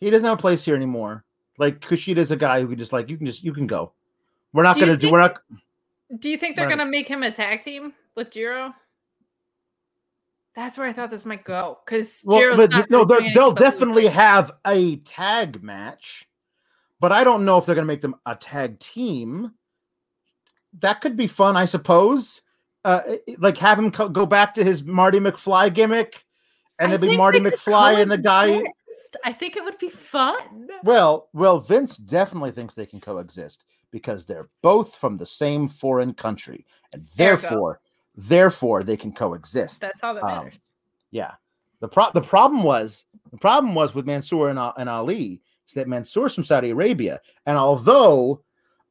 He 0.00 0.10
doesn't 0.10 0.24
have 0.26 0.38
a 0.38 0.40
place 0.40 0.64
here 0.64 0.76
anymore. 0.76 1.24
Like 1.58 1.80
Kushida's 1.80 2.30
a 2.30 2.36
guy 2.36 2.60
who 2.60 2.68
can 2.68 2.78
just 2.78 2.92
like 2.92 3.08
you 3.10 3.16
can 3.16 3.26
just 3.26 3.42
you 3.42 3.52
can 3.52 3.66
go. 3.66 3.92
We're 4.52 4.62
not 4.62 4.76
Do 4.76 4.80
gonna 4.82 4.96
do. 4.96 5.00
think- 5.02 5.12
We're 5.12 5.20
not. 5.20 5.42
Do 6.18 6.28
you 6.30 6.36
think 6.36 6.56
they're 6.56 6.68
gonna 6.68 6.86
make 6.86 7.06
him 7.08 7.22
a 7.22 7.30
tag 7.30 7.62
team 7.62 7.92
with 8.14 8.30
Jiro? 8.30 8.74
That's 10.56 10.76
where 10.76 10.86
I 10.88 10.92
thought 10.92 11.10
this 11.10 11.24
might 11.24 11.44
go. 11.44 11.78
Because 11.84 12.22
Well, 12.24 12.56
but 12.56 12.90
no, 12.90 13.04
they're- 13.04 13.32
they'll 13.32 13.52
definitely 13.52 14.08
have 14.08 14.50
a 14.66 14.96
tag 14.96 15.62
match, 15.62 16.28
but 16.98 17.12
I 17.12 17.22
don't 17.22 17.44
know 17.44 17.56
if 17.58 17.66
they're 17.66 17.76
going 17.76 17.86
to 17.86 17.92
make 17.92 18.00
them 18.00 18.16
a 18.26 18.34
tag 18.34 18.80
team. 18.80 19.52
That 20.80 21.00
could 21.00 21.16
be 21.16 21.28
fun, 21.28 21.56
I 21.56 21.66
suppose. 21.66 22.42
Uh, 22.84 23.02
like 23.38 23.58
have 23.58 23.78
him 23.78 23.92
co- 23.92 24.08
go 24.08 24.26
back 24.26 24.54
to 24.54 24.64
his 24.64 24.82
Marty 24.82 25.20
McFly 25.20 25.72
gimmick, 25.72 26.24
and 26.80 26.92
it'd 26.92 27.08
be 27.08 27.16
Marty 27.16 27.38
McFly 27.38 28.00
and 28.02 28.10
the 28.10 28.18
guy. 28.18 28.62
I 29.24 29.32
think 29.32 29.56
it 29.56 29.64
would 29.64 29.78
be 29.78 29.88
fun. 29.90 30.68
Well, 30.82 31.28
well, 31.32 31.60
Vince 31.60 31.96
definitely 31.96 32.52
thinks 32.52 32.74
they 32.74 32.86
can 32.86 33.00
coexist 33.00 33.64
because 33.90 34.24
they're 34.24 34.48
both 34.62 34.94
from 34.94 35.16
the 35.16 35.26
same 35.26 35.68
foreign 35.68 36.14
country, 36.14 36.64
and 36.94 37.06
There 37.16 37.34
we 37.36 37.42
go. 37.42 37.48
therefore, 37.48 37.80
therefore, 38.16 38.82
they 38.82 38.96
can 38.96 39.12
coexist. 39.12 39.80
That's 39.80 40.02
all 40.02 40.14
that 40.14 40.22
Um, 40.24 40.30
matters. 40.38 40.60
Yeah. 41.10 41.32
The 41.80 41.88
pro- 41.88 42.12
the 42.12 42.20
problem 42.22 42.62
was 42.62 43.04
the 43.32 43.38
problem 43.38 43.74
was 43.74 43.94
with 43.94 44.06
Mansoor 44.06 44.50
and, 44.50 44.58
Al- 44.58 44.74
and 44.76 44.88
Ali 44.88 45.40
is 45.66 45.74
that 45.74 45.88
Mansoor's 45.88 46.34
from 46.34 46.44
Saudi 46.44 46.70
Arabia, 46.70 47.20
and 47.46 47.56
although 47.56 48.42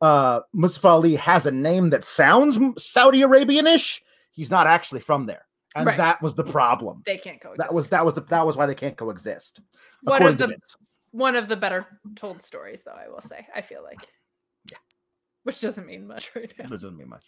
uh, 0.01 0.39
Mustafa 0.53 0.87
Ali 0.87 1.15
has 1.15 1.45
a 1.45 1.51
name 1.51 1.89
that 1.91 2.03
sounds 2.03 2.57
Saudi 2.83 3.21
Arabian-ish, 3.21 4.01
he's 4.31 4.49
not 4.49 4.65
actually 4.65 5.01
from 5.01 5.25
there, 5.25 5.45
and 5.75 5.85
Right. 5.85 5.97
that 5.97 6.21
was 6.21 6.35
the 6.35 6.43
problem. 6.43 7.03
they 7.05 7.17
can't 7.17 7.39
coexist. 7.39 7.67
That 7.67 7.73
was 7.73 7.87
that 7.89 8.05
was 8.05 8.13
the, 8.15 8.21
that 8.21 8.45
was 8.45 8.57
why 8.57 8.65
they 8.65 8.75
can't 8.75 8.97
coexist. 8.97 9.61
one 10.03 10.23
of 10.23 10.37
the 10.37 10.55
one 11.11 11.35
of 11.35 11.47
the 11.47 11.55
better 11.55 11.85
told 12.15 12.41
stories, 12.41 12.83
though. 12.83 12.91
I 12.91 13.07
will 13.09 13.21
say. 13.21 13.45
I 13.55 13.61
feel 13.61 13.83
like, 13.83 14.07
yeah, 14.71 14.77
which 15.43 15.59
doesn't 15.61 15.85
mean 15.85 16.07
much 16.07 16.31
right 16.35 16.51
now. 16.57 16.65
Doesn't 16.65 16.97
mean 16.97 17.09
much. 17.09 17.23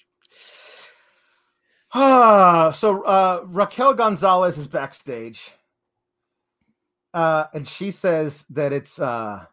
Ah, 1.94 2.72
so 2.72 3.04
uh, 3.04 3.44
Raquel 3.48 3.94
Gonzalez 3.94 4.58
is 4.58 4.68
backstage, 4.68 5.52
uh, 7.14 7.46
and 7.54 7.68
she 7.68 7.92
says 7.92 8.46
that 8.52 8.72
it's 8.72 8.98
uh, 9.00 9.46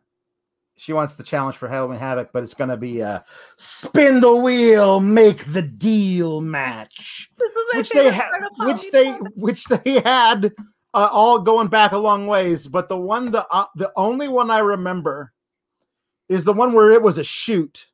she 0.79 0.93
wants 0.93 1.17
the 1.17 1.23
challenge 1.23 1.57
for 1.57 1.69
Halloween 1.69 1.99
Havoc, 1.99 2.31
but 2.33 2.45
it's 2.45 2.55
going 2.55 2.71
to 2.71 2.77
be 2.77 3.01
a 3.01 3.25
spin 3.57 4.21
the 4.21 4.35
wheel, 4.35 5.01
make 5.01 5.45
the 5.53 5.63
deal 5.63 6.41
match, 6.41 7.31
This 7.37 7.53
is 7.53 7.67
my 7.73 7.79
which 7.79 7.89
they 7.91 7.95
favorite 7.97 8.15
had, 8.15 8.31
part 8.31 8.43
of 8.45 8.67
which 8.67 8.91
they 8.93 9.11
which 9.35 9.65
they 9.65 10.01
had 10.01 10.53
uh, 10.95 11.09
all 11.13 11.41
going 11.41 11.69
back 11.69 11.93
a 11.93 11.99
long 11.99 12.27
ways. 12.27 12.69
But 12.69 12.89
the 12.89 12.97
one 12.97 13.31
the 13.31 13.47
uh, 13.49 13.67
the 13.75 13.93
only 13.97 14.29
one 14.29 14.51
I 14.51 14.59
remember 14.59 15.33
is 16.29 16.45
the 16.45 16.53
one 16.53 16.73
where 16.73 16.93
it 16.93 17.03
was 17.03 17.19
a 17.19 17.25
shoot. 17.25 17.87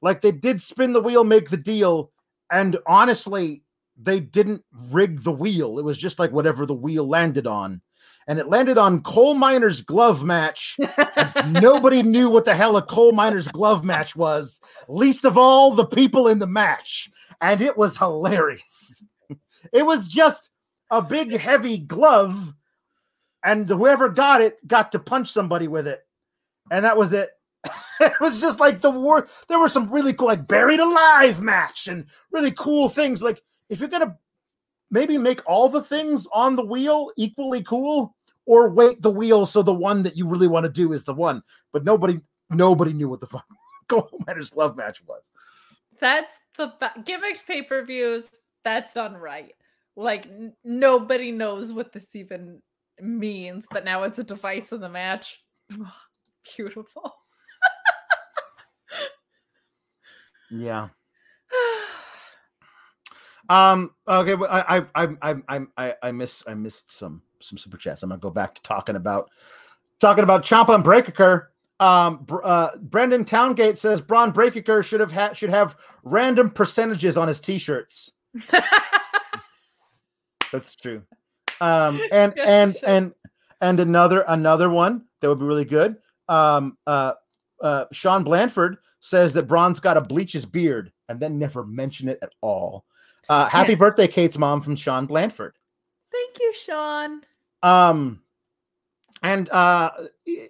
Like 0.00 0.20
they 0.20 0.32
did 0.32 0.62
spin 0.62 0.92
the 0.92 1.00
wheel, 1.00 1.24
make 1.24 1.50
the 1.50 1.56
deal, 1.56 2.12
and 2.52 2.78
honestly, 2.86 3.64
they 4.00 4.20
didn't 4.20 4.62
rig 4.90 5.24
the 5.24 5.32
wheel. 5.32 5.78
It 5.78 5.84
was 5.84 5.98
just 5.98 6.20
like 6.20 6.30
whatever 6.30 6.64
the 6.64 6.74
wheel 6.74 7.08
landed 7.08 7.48
on. 7.48 7.82
And 8.28 8.38
it 8.38 8.48
landed 8.48 8.76
on 8.76 9.02
coal 9.02 9.32
miner's 9.32 9.80
glove 9.80 10.22
match. 10.22 10.76
Nobody 11.46 12.02
knew 12.02 12.28
what 12.28 12.44
the 12.44 12.54
hell 12.54 12.76
a 12.76 12.82
coal 12.82 13.12
miner's 13.12 13.48
glove 13.48 13.84
match 13.84 14.14
was, 14.14 14.60
least 14.86 15.24
of 15.24 15.38
all 15.38 15.74
the 15.74 15.86
people 15.86 16.28
in 16.28 16.38
the 16.38 16.46
match. 16.46 17.10
And 17.40 17.62
it 17.62 17.76
was 17.76 17.96
hilarious. 17.96 19.02
It 19.72 19.84
was 19.84 20.06
just 20.06 20.50
a 20.90 21.00
big, 21.00 21.36
heavy 21.36 21.78
glove, 21.78 22.54
and 23.44 23.68
whoever 23.68 24.08
got 24.08 24.40
it 24.42 24.56
got 24.66 24.92
to 24.92 24.98
punch 24.98 25.32
somebody 25.32 25.68
with 25.68 25.86
it. 25.86 26.00
And 26.70 26.84
that 26.84 26.96
was 26.96 27.14
it. 27.14 27.30
it 28.00 28.12
was 28.20 28.40
just 28.40 28.60
like 28.60 28.80
the 28.80 28.90
war. 28.90 29.28
There 29.48 29.58
were 29.58 29.68
some 29.70 29.90
really 29.90 30.12
cool, 30.12 30.28
like 30.28 30.46
buried 30.46 30.80
alive 30.80 31.40
match 31.40 31.88
and 31.88 32.04
really 32.30 32.52
cool 32.52 32.90
things. 32.90 33.22
Like, 33.22 33.42
if 33.70 33.80
you're 33.80 33.88
gonna 33.88 34.16
maybe 34.90 35.18
make 35.18 35.46
all 35.46 35.68
the 35.68 35.82
things 35.82 36.26
on 36.32 36.56
the 36.56 36.64
wheel 36.64 37.10
equally 37.16 37.62
cool, 37.62 38.14
or 38.48 38.70
weight 38.70 39.02
the 39.02 39.10
wheel 39.10 39.44
so 39.44 39.62
the 39.62 39.74
one 39.74 40.02
that 40.02 40.16
you 40.16 40.26
really 40.26 40.48
want 40.48 40.64
to 40.64 40.72
do 40.72 40.94
is 40.94 41.04
the 41.04 41.12
one. 41.12 41.42
But 41.70 41.84
nobody, 41.84 42.18
nobody 42.48 42.94
knew 42.94 43.10
what 43.10 43.20
the 43.20 43.26
fuck 43.26 43.44
Gold 43.88 44.24
Matters 44.26 44.54
Love 44.56 44.74
match 44.74 45.02
was. 45.06 45.30
That's 46.00 46.34
the 46.56 46.72
ba- 46.80 46.94
gimmicks 47.04 47.42
pay 47.42 47.62
per 47.62 47.84
views. 47.84 48.30
That's 48.64 48.94
done 48.94 49.14
right. 49.14 49.52
Like 49.96 50.26
n- 50.26 50.54
nobody 50.64 51.30
knows 51.30 51.74
what 51.74 51.92
this 51.92 52.16
even 52.16 52.62
means, 53.00 53.66
but 53.70 53.84
now 53.84 54.04
it's 54.04 54.18
a 54.18 54.24
device 54.24 54.72
in 54.72 54.80
the 54.80 54.88
match. 54.88 55.42
Beautiful. 56.56 57.14
Yeah. 60.50 60.88
Um. 63.50 63.94
Okay. 64.06 64.34
But 64.34 64.50
I. 64.50 64.60
I. 64.76 64.84
I. 64.94 65.08
I. 65.22 65.34
I. 65.48 65.60
I, 65.78 65.94
I 66.02 66.12
miss. 66.12 66.44
I 66.46 66.52
missed 66.52 66.92
some. 66.92 67.22
Some 67.40 67.58
super 67.58 67.76
chats. 67.76 68.02
I'm 68.02 68.08
gonna 68.10 68.20
go 68.20 68.30
back 68.30 68.54
to 68.54 68.62
talking 68.62 68.96
about. 68.96 69.30
Talking 70.00 70.22
about 70.24 70.44
Ciampa 70.44 70.74
and 70.74 70.84
Breakker. 70.84 71.50
Um. 71.80 72.26
Uh. 72.42 72.70
Brendan 72.78 73.24
Towngate 73.24 73.78
says 73.78 74.00
Bron 74.00 74.30
Breakker 74.32 74.82
should 74.82 75.00
have 75.00 75.12
had 75.12 75.36
should 75.36 75.50
have 75.50 75.76
random 76.02 76.50
percentages 76.50 77.16
on 77.16 77.28
his 77.28 77.40
t-shirts. 77.40 78.10
That's 80.52 80.74
true. 80.76 81.02
Um. 81.60 82.00
And 82.12 82.32
Yes, 82.36 82.48
and 82.48 82.74
should. 82.74 82.84
and 82.84 83.12
and 83.60 83.80
another 83.80 84.20
another 84.28 84.70
one 84.70 85.04
that 85.20 85.28
would 85.28 85.38
be 85.38 85.44
really 85.44 85.64
good. 85.64 85.96
Um. 86.28 86.76
Uh. 86.86 87.12
Uh. 87.60 87.84
Sean 87.92 88.24
Blanford 88.24 88.78
says 89.00 89.32
that 89.34 89.46
Bron's 89.48 89.80
got 89.80 89.94
to 89.94 90.00
bleach 90.00 90.32
his 90.32 90.44
beard 90.46 90.92
and 91.08 91.20
then 91.20 91.38
never 91.38 91.64
mention 91.64 92.08
it 92.08 92.18
at 92.22 92.34
all. 92.40 92.84
Uh, 93.28 93.46
happy 93.48 93.72
Yeah. 93.72 93.78
birthday, 93.78 94.08
Kate's 94.08 94.38
mom 94.38 94.60
from 94.60 94.74
Sean 94.76 95.06
Blanford. 95.06 95.54
Thank 96.12 96.38
you, 96.40 96.52
Sean. 96.54 97.22
Um, 97.62 98.22
and 99.22 99.48
uh, 99.50 99.90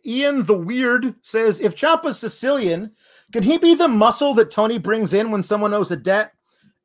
Ian 0.05 0.45
the 0.45 0.57
Weird 0.57 1.15
says 1.23 1.61
if 1.61 1.75
Ciampa's 1.75 2.19
Sicilian, 2.19 2.93
can 3.33 3.43
he 3.43 3.59
be 3.59 3.75
the 3.75 3.89
muscle 3.89 4.35
that 4.35 4.51
Tony 4.51 4.79
brings 4.79 5.15
in 5.15 5.31
when 5.31 5.43
someone 5.43 5.75
owes 5.75 5.91
a 5.91 5.97
debt? 5.97 6.33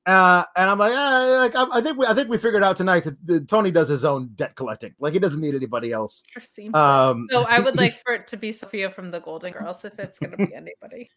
Uh, 0.06 0.44
and 0.58 0.70
I'm 0.70 0.78
like, 0.78 0.92
eh, 0.92 1.38
like 1.38 1.56
I, 1.56 1.66
I 1.78 1.82
think 1.82 1.98
we, 1.98 2.06
I 2.06 2.14
think 2.14 2.28
we 2.28 2.38
figured 2.38 2.64
out 2.64 2.76
tonight 2.76 3.06
that, 3.06 3.26
that 3.26 3.48
Tony 3.48 3.72
does 3.72 3.88
his 3.88 4.04
own 4.04 4.28
debt 4.36 4.56
collecting. 4.56 4.94
Like 5.00 5.14
he 5.14 5.20
doesn't 5.20 5.40
need 5.40 5.56
anybody 5.56 5.94
else. 5.94 6.24
Sure 6.28 6.44
seems 6.44 6.74
so. 6.74 6.80
Um, 6.80 7.28
So 7.32 7.46
I 7.48 7.60
would 7.60 7.78
like 7.84 8.02
for 8.04 8.14
it 8.14 8.28
to 8.28 8.38
be 8.38 8.52
Sophia 8.52 8.90
from 8.90 9.12
the 9.12 9.22
Golden 9.22 9.54
Girls 9.54 9.86
if 9.86 9.98
it's 10.00 10.20
going 10.20 10.32
to 10.32 10.38
be 10.38 10.54
anybody. 10.54 11.10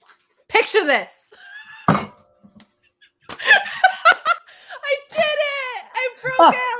Picture 0.48 0.84
this. 0.84 1.32
I 1.88 2.10
did 5.10 5.20
it! 5.20 5.84
I 5.94 6.08
broke 6.20 6.38
Alex. 6.40 6.73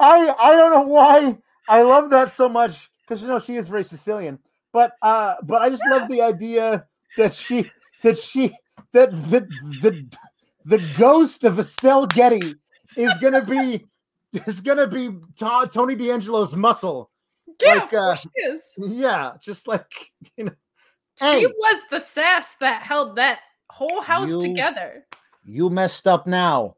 I 0.00 0.34
I 0.38 0.54
don't 0.56 0.72
know 0.72 0.82
why 0.82 1.36
I 1.68 1.82
love 1.82 2.10
that 2.10 2.32
so 2.32 2.48
much 2.48 2.90
because 3.02 3.22
you 3.22 3.28
know 3.28 3.38
she 3.38 3.56
is 3.56 3.68
very 3.68 3.84
Sicilian, 3.84 4.38
but 4.72 4.92
uh, 5.02 5.34
but 5.42 5.62
I 5.62 5.70
just 5.70 5.82
love 5.88 6.08
the 6.08 6.22
idea 6.22 6.86
that 7.16 7.34
she 7.34 7.70
that 8.02 8.16
she 8.18 8.54
that 8.92 9.10
the 9.30 9.40
the 9.82 10.06
the 10.64 10.94
ghost 10.98 11.44
of 11.44 11.58
Estelle 11.58 12.06
Getty 12.06 12.54
is 12.96 13.12
gonna 13.20 13.44
be 13.44 13.86
is 14.46 14.60
gonna 14.60 14.86
be 14.86 15.08
To- 15.36 15.68
Tony 15.72 15.94
D'Angelo's 15.94 16.54
muscle. 16.54 17.10
Yeah, 17.60 17.74
Like, 17.74 17.94
uh, 17.94 18.14
she 18.14 18.28
is. 18.36 18.74
Yeah, 18.78 19.32
just 19.40 19.66
like 19.66 20.12
you 20.36 20.44
know. 20.44 20.52
She 21.18 21.24
Hey. 21.24 21.46
was 21.46 21.80
the 21.90 21.98
sass 21.98 22.54
that 22.60 22.82
held 22.82 23.16
that 23.16 23.40
whole 23.70 24.00
house 24.00 24.28
You- 24.28 24.40
together. 24.40 25.04
You 25.44 25.70
messed 25.70 26.06
up 26.06 26.26
now. 26.26 26.76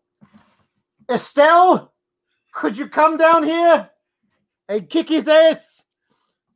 Estelle, 1.10 1.89
could 2.52 2.76
you 2.76 2.88
come 2.88 3.16
down 3.16 3.42
here 3.42 3.90
and 4.68 4.88
kick 4.88 5.08
his 5.08 5.26
ass? 5.28 5.84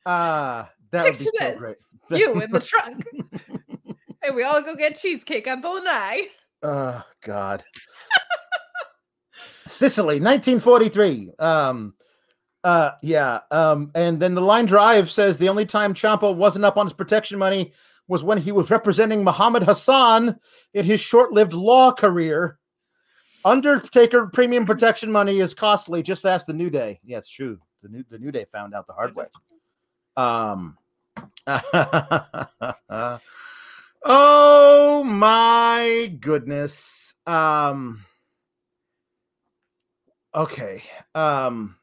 Uh, 0.05 0.65
that 0.91 1.05
would 1.05 1.19
be 1.19 1.29
so 1.39 1.55
great. 1.57 1.77
You 2.11 2.41
in 2.41 2.51
the 2.51 2.61
trunk. 2.61 3.05
hey, 4.23 4.31
we 4.35 4.43
all 4.45 4.61
go 4.63 4.77
get 4.77 4.99
cheesecake 4.99 5.49
on 5.49 5.61
the 5.61 5.69
lanai. 5.69 6.29
Oh 6.63 7.03
God. 7.23 7.65
Sicily, 9.67 10.21
1943. 10.21 11.33
Um, 11.39 11.95
uh, 12.63 12.93
yeah. 13.03 13.41
Um, 13.51 13.91
and 13.95 14.21
then 14.21 14.35
the 14.35 14.41
line 14.41 14.67
drive 14.67 15.11
says 15.11 15.39
the 15.39 15.49
only 15.49 15.67
time 15.67 15.95
Ciampa 15.95 16.35
wasn't 16.35 16.65
up 16.65 16.77
on 16.77 16.87
his 16.87 16.93
protection 16.93 17.39
money 17.39 17.73
was 18.09 18.23
when 18.23 18.39
he 18.39 18.53
was 18.53 18.71
representing 18.71 19.25
Muhammad 19.25 19.63
Hassan 19.63 20.39
in 20.75 20.85
his 20.85 21.01
short-lived 21.01 21.53
law 21.53 21.93
career. 21.93 22.59
Undertaker 23.45 24.27
premium 24.27 24.65
protection 24.65 25.13
money 25.13 25.41
is 25.41 25.53
costly. 25.53 26.03
Just 26.03 26.25
ask 26.25 26.47
the 26.47 26.53
New 26.53 26.71
Day. 26.71 27.01
Yeah, 27.05 27.19
it's 27.19 27.29
true. 27.29 27.61
The 27.83 27.89
new 27.89 28.05
the 28.09 28.19
New 28.19 28.33
Day 28.33 28.47
found 28.51 28.75
out 28.75 28.87
the 28.87 28.95
hard 28.95 29.15
way. 29.15 29.27
Um. 30.17 30.79
oh 34.05 35.05
my 35.05 36.17
goodness. 36.21 37.15
Um. 37.27 38.05
Okay. 40.35 40.83
Um. 41.15 41.77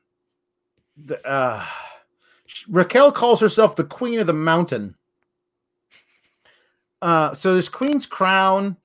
The, 0.97 1.25
uh, 1.27 1.65
Raquel 2.67 3.11
calls 3.11 3.39
herself 3.39 3.75
the 3.75 3.83
Queen 3.83 4.19
of 4.19 4.27
the 4.27 4.33
Mountain. 4.33 4.95
Uh, 7.01 7.33
so 7.33 7.53
there's 7.53 7.69
Queen's 7.69 8.05
Crown, 8.05 8.77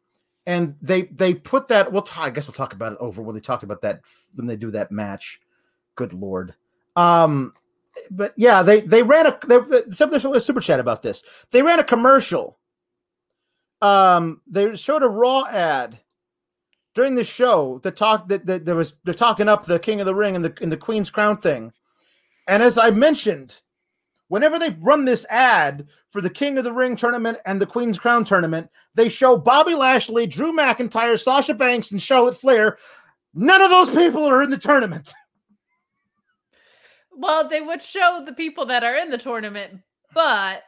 and 0.47 0.77
they 0.81 1.03
they 1.03 1.35
put 1.35 1.69
that. 1.69 1.93
We'll. 1.93 2.07
I 2.17 2.31
guess 2.31 2.47
we'll 2.47 2.55
talk 2.55 2.73
about 2.73 2.93
it 2.93 2.99
over 3.01 3.21
when 3.23 3.35
they 3.35 3.41
talk 3.41 3.63
about 3.63 3.83
that 3.83 4.01
when 4.35 4.47
they 4.47 4.57
do 4.57 4.71
that 4.71 4.93
match. 4.93 5.41
Good 5.97 6.13
lord. 6.13 6.55
Um, 6.95 7.53
but 8.11 8.33
yeah, 8.37 8.63
they 8.63 8.81
they 8.81 9.03
ran 9.03 9.27
a 9.27 9.39
they, 9.47 9.59
something 9.93 10.35
a 10.35 10.41
super 10.41 10.61
chat 10.61 10.81
about 10.81 11.03
this. 11.03 11.23
They 11.51 11.63
ran 11.63 11.81
a 11.81 11.85
commercial. 11.85 12.59
Um, 13.83 14.41
they 14.47 14.75
showed 14.77 15.03
a 15.03 15.09
Raw 15.09 15.45
ad 15.45 16.01
during 16.95 17.15
the 17.15 17.25
show 17.25 17.79
The 17.83 17.91
talk 17.91 18.29
that, 18.29 18.47
that 18.47 18.65
there 18.65 18.75
was 18.75 18.95
they're 19.05 19.15
talking 19.15 19.49
up 19.49 19.67
the 19.67 19.79
King 19.79 20.01
of 20.01 20.07
the 20.07 20.15
Ring 20.15 20.37
and 20.37 20.45
the 20.45 20.55
and 20.63 20.71
the 20.71 20.77
Queen's 20.77 21.11
Crown 21.11 21.39
thing. 21.39 21.73
And 22.49 22.63
as 22.63 22.79
I 22.79 22.91
mentioned, 22.91 23.61
whenever 24.29 24.59
they 24.59 24.71
run 24.81 25.05
this 25.05 25.25
ad 25.31 25.87
for 26.11 26.21
the 26.21 26.31
King 26.31 26.59
of 26.59 26.65
the 26.65 26.73
Ring 26.73 26.97
tournament 26.97 27.39
and 27.47 27.61
the 27.61 27.67
Queen's 27.67 27.99
Crown 27.99 28.25
tournament, 28.25 28.69
they 28.95 29.09
show 29.09 29.37
Bobby 29.37 29.75
Lashley, 29.75 30.27
Drew 30.27 30.53
McIntyre, 30.53 31.21
Sasha 31.21 31.55
Banks, 31.55 31.93
and 31.93 32.03
Charlotte 32.03 32.37
Flair. 32.37 32.79
None 33.35 33.61
of 33.61 33.71
those 33.71 33.91
people 33.91 34.25
are 34.25 34.43
in 34.43 34.51
the 34.51 34.59
tournament. 34.59 35.13
Well, 37.19 37.49
they 37.49 37.63
would 37.63 37.81
show 37.81 38.23
the 38.27 38.35
people 38.35 38.67
that 38.67 38.85
are 38.85 38.95
in 38.95 39.09
the 39.09 39.17
tournament, 39.17 39.81
but 40.13 40.63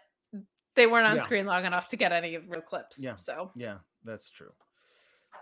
they 0.77 0.87
weren't 0.87 1.07
on 1.07 1.17
Yeah. 1.17 1.23
screen 1.23 1.45
long 1.45 1.67
enough 1.67 1.89
to 1.89 1.97
get 1.97 2.11
any 2.11 2.39
real 2.39 2.63
clips. 2.63 2.97
Yeah. 2.99 3.17
So 3.17 3.53
Yeah, 3.55 3.79
that's 4.03 4.31
true. 4.31 4.53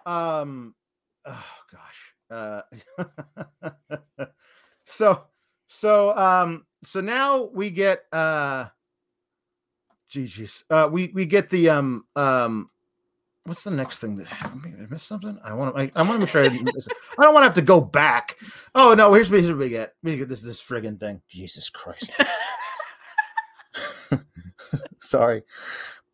Um, 0.04 0.74
oh 1.24 1.46
gosh. 1.70 2.14
Uh, 2.28 4.26
so 4.84 5.22
so 5.68 6.16
um 6.16 6.66
so 6.84 7.00
now 7.00 7.42
we 7.52 7.70
get 7.70 8.04
uh, 8.12 8.66
geez, 10.08 10.64
uh, 10.70 10.88
we 10.90 11.08
we 11.08 11.26
get 11.26 11.50
the 11.50 11.70
um 11.70 12.04
um. 12.14 12.70
What's 13.44 13.62
the 13.62 13.70
next 13.70 14.00
thing 14.00 14.16
that 14.16 14.26
happened? 14.26 14.62
Did 14.64 14.74
I 14.74 14.86
miss 14.90 15.04
something? 15.04 15.38
I 15.44 15.54
want 15.54 15.76
to. 15.76 15.82
I, 15.82 15.90
I 15.94 16.02
want 16.02 16.14
to 16.14 16.18
make 16.18 16.30
sure 16.30 16.42
I 16.42 16.48
didn't 16.48 16.64
miss 16.74 16.86
it. 16.86 16.92
I 17.16 17.22
don't 17.22 17.32
want 17.32 17.44
to 17.44 17.48
have 17.48 17.54
to 17.54 17.62
go 17.62 17.80
back. 17.80 18.36
Oh 18.74 18.94
no! 18.94 19.14
Here's, 19.14 19.28
here's 19.28 19.48
what 19.48 19.58
we 19.58 19.68
get. 19.68 19.94
We 20.02 20.16
get 20.16 20.28
this 20.28 20.42
this 20.42 20.60
friggin' 20.60 20.98
thing. 20.98 21.22
Jesus 21.28 21.70
Christ! 21.70 22.10
Sorry. 25.00 25.42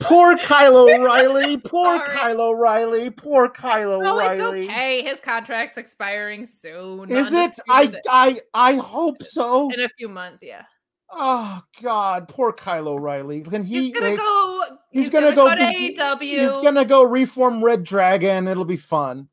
Poor 0.03 0.37
Kyle 0.39 0.77
O'Reilly. 0.77 1.57
Poor. 1.59 2.01
Kyle 2.01 2.41
O'Reilly. 2.41 3.11
Poor 3.11 3.49
Kyle 3.49 4.01
Riley. 4.01 4.07
Oh, 4.07 4.19
it's 4.31 4.41
okay. 4.41 5.03
His 5.03 5.21
contract's 5.21 5.77
expiring 5.77 6.45
soon. 6.45 7.11
Is 7.11 7.33
it? 7.33 7.59
I 7.69 7.95
I 8.09 8.41
I 8.55 8.75
hope 8.77 9.23
so. 9.25 9.71
in 9.71 9.81
a 9.81 9.89
few 9.89 10.09
months, 10.09 10.43
yeah. 10.43 10.63
Oh 11.11 11.61
God, 11.83 12.29
poor 12.29 12.53
Kyle 12.53 12.89
O'Reilly. 12.89 13.43
Can 13.43 13.65
he? 13.65 13.85
He's 13.87 13.95
gonna 13.95 14.11
like, 14.11 14.19
go 14.19 14.65
he's 14.91 15.05
he's, 15.05 15.13
gonna 15.13 15.35
gonna, 15.35 15.57
go 15.57 15.65
go, 15.65 16.17
to 16.17 16.19
AEW. 16.19 16.21
He's 16.21 16.57
gonna 16.63 16.85
go 16.85 17.03
reform 17.03 17.63
Red 17.63 17.85
Dragon. 17.85 18.49
It'll 18.49 18.65
be 18.65 18.79
fun. 18.79 19.29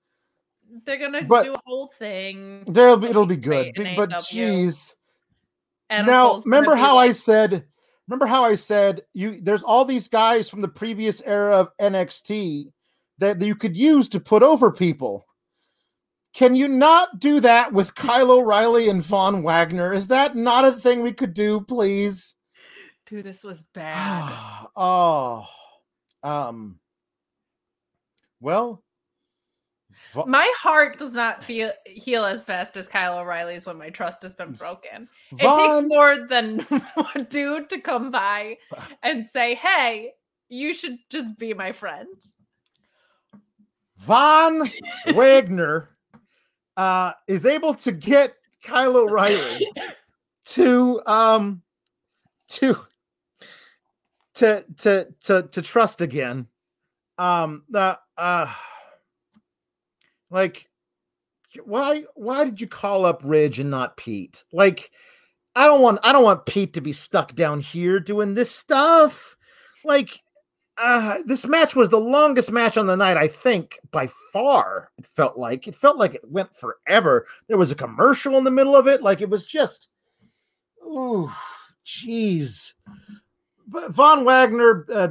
They're 0.85 0.97
gonna 0.97 1.23
but- 1.23 1.43
do 1.43 1.53
a 1.53 1.61
whole 1.65 1.87
thing. 1.87 2.63
There'll 2.67 2.97
be, 2.97 3.07
it'll 3.07 3.25
be 3.25 3.37
good. 3.37 3.73
But 3.95 4.09
jeez. 4.11 4.93
Now 5.89 6.37
remember 6.45 6.75
be 6.75 6.81
how 6.81 6.97
I 6.97 7.13
said 7.13 7.65
remember 8.09 8.25
how 8.25 8.43
I 8.43 8.55
said 8.55 9.03
you 9.13 9.39
there's 9.41 9.61
all 9.61 9.85
these 9.85 10.07
guys 10.07 10.49
from 10.49 10.61
the 10.61 10.67
previous 10.67 11.21
era 11.21 11.55
of 11.55 11.69
NXT 11.79 12.71
that 13.19 13.39
you 13.39 13.55
could 13.55 13.77
use 13.77 14.09
to 14.09 14.19
put 14.19 14.41
over 14.41 14.71
people. 14.71 15.25
Can 16.33 16.55
you 16.55 16.67
not 16.67 17.19
do 17.19 17.39
that 17.41 17.71
with 17.71 17.93
Kyle 17.95 18.31
O'Reilly 18.31 18.89
and 18.89 19.03
Von 19.03 19.43
Wagner? 19.43 19.93
Is 19.93 20.07
that 20.07 20.35
not 20.35 20.65
a 20.65 20.71
thing 20.71 21.01
we 21.01 21.11
could 21.11 21.33
do, 21.33 21.61
please? 21.61 22.35
Dude, 23.07 23.25
this 23.25 23.43
was 23.43 23.61
bad. 23.73 24.67
oh. 24.75 25.45
Um 26.23 26.79
well 28.41 28.83
My 30.25 30.51
heart 30.57 30.97
does 30.97 31.13
not 31.13 31.43
feel 31.43 31.71
heal 31.85 32.25
as 32.25 32.45
fast 32.45 32.77
as 32.77 32.87
Kyle 32.87 33.19
O'Reilly's 33.19 33.65
when 33.65 33.77
my 33.77 33.89
trust 33.89 34.23
has 34.23 34.33
been 34.33 34.53
broken. 34.53 35.07
It 35.31 35.37
takes 35.39 35.87
more 35.87 36.27
than 36.27 36.59
one 36.95 37.27
dude 37.29 37.69
to 37.69 37.79
come 37.79 38.09
by 38.11 38.57
and 39.03 39.23
say, 39.23 39.55
"Hey, 39.55 40.13
you 40.47 40.73
should 40.73 40.97
just 41.09 41.37
be 41.37 41.53
my 41.53 41.71
friend." 41.71 42.07
Von 43.97 44.69
Wagner 45.13 45.89
uh, 46.77 47.13
is 47.27 47.45
able 47.45 47.73
to 47.75 47.91
get 47.91 48.35
Kyle 48.63 48.97
O'Reilly 48.97 49.67
to 50.45 51.01
um 51.05 51.61
to 52.47 52.79
to 54.33 54.65
to 54.77 55.07
to 55.23 55.43
to 55.43 55.61
trust 55.61 56.01
again. 56.01 56.47
Um 57.17 57.63
uh, 57.73 57.95
uh 58.17 58.51
like 60.29 60.67
why 61.63 62.03
why 62.15 62.43
did 62.43 62.61
you 62.61 62.67
call 62.67 63.05
up 63.05 63.21
Ridge 63.23 63.59
and 63.59 63.69
not 63.69 63.97
Pete? 63.97 64.43
Like 64.51 64.91
I 65.55 65.65
don't 65.65 65.81
want 65.81 65.99
I 66.03 66.11
don't 66.11 66.23
want 66.23 66.45
Pete 66.45 66.73
to 66.73 66.81
be 66.81 66.93
stuck 66.93 67.35
down 67.35 67.59
here 67.59 67.99
doing 67.99 68.33
this 68.33 68.53
stuff. 68.53 69.35
Like 69.83 70.19
uh, 70.79 71.17
this 71.25 71.45
match 71.45 71.75
was 71.75 71.89
the 71.89 71.99
longest 71.99 72.51
match 72.51 72.77
on 72.77 72.87
the 72.87 72.95
night, 72.95 73.17
I 73.17 73.27
think, 73.27 73.77
by 73.91 74.07
far. 74.31 74.91
It 74.97 75.05
felt 75.05 75.37
like 75.37 75.67
it 75.67 75.75
felt 75.75 75.97
like 75.97 76.15
it 76.15 76.29
went 76.29 76.55
forever. 76.55 77.27
There 77.47 77.57
was 77.57 77.71
a 77.71 77.75
commercial 77.75 78.37
in 78.37 78.45
the 78.45 78.51
middle 78.51 78.75
of 78.75 78.87
it, 78.87 79.03
like 79.03 79.19
it 79.19 79.29
was 79.29 79.43
just, 79.43 79.89
ooh, 80.85 81.29
jeez. 81.85 82.73
But 83.67 83.91
Von 83.91 84.23
Wagner 84.23 84.85
uh, 84.91 85.09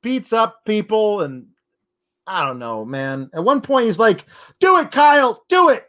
beats 0.00 0.32
up 0.32 0.64
people, 0.64 1.22
and 1.22 1.46
I 2.26 2.44
don't 2.44 2.58
know, 2.58 2.84
man. 2.84 3.30
At 3.34 3.44
one 3.44 3.60
point, 3.60 3.86
he's 3.86 3.98
like, 3.98 4.26
"Do 4.60 4.78
it, 4.78 4.90
Kyle, 4.90 5.44
do 5.48 5.68
it." 5.68 5.88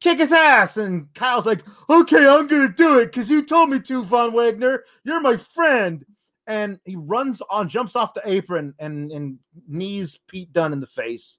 Kick 0.00 0.18
his 0.18 0.32
ass, 0.32 0.76
and 0.76 1.12
Kyle's 1.14 1.46
like, 1.46 1.62
"Okay, 1.88 2.26
I'm 2.26 2.46
gonna 2.46 2.68
do 2.68 2.98
it 2.98 3.06
because 3.06 3.30
you 3.30 3.44
told 3.44 3.70
me 3.70 3.80
to, 3.80 4.04
Von 4.04 4.32
Wagner. 4.32 4.84
You're 5.04 5.20
my 5.20 5.36
friend." 5.36 6.04
and 6.46 6.78
he 6.84 6.96
runs 6.96 7.42
on, 7.50 7.68
jumps 7.68 7.96
off 7.96 8.14
the 8.14 8.22
apron, 8.24 8.74
and 8.78 9.10
and 9.10 9.38
knees 9.68 10.18
Pete 10.28 10.52
Dunne 10.52 10.72
in 10.72 10.80
the 10.80 10.86
face, 10.86 11.38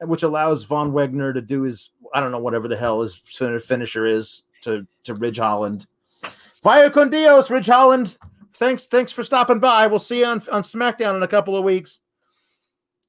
which 0.00 0.22
allows 0.22 0.64
Von 0.64 0.92
Wagner 0.92 1.32
to 1.32 1.40
do 1.40 1.62
his 1.62 1.90
I 2.14 2.20
don't 2.20 2.32
know 2.32 2.38
whatever 2.38 2.68
the 2.68 2.76
hell 2.76 3.02
his 3.02 3.20
finisher 3.64 4.06
is 4.06 4.42
to 4.62 4.86
to 5.04 5.14
Ridge 5.14 5.38
Holland. 5.38 5.86
Via 6.62 6.90
con 6.90 7.10
Dios, 7.10 7.50
Ridge 7.50 7.66
Holland. 7.66 8.18
Thanks, 8.56 8.86
thanks 8.86 9.12
for 9.12 9.22
stopping 9.22 9.60
by. 9.60 9.86
We'll 9.86 9.98
see 9.98 10.20
you 10.20 10.26
on 10.26 10.42
on 10.50 10.62
SmackDown 10.62 11.16
in 11.16 11.22
a 11.22 11.28
couple 11.28 11.56
of 11.56 11.64
weeks. 11.64 12.00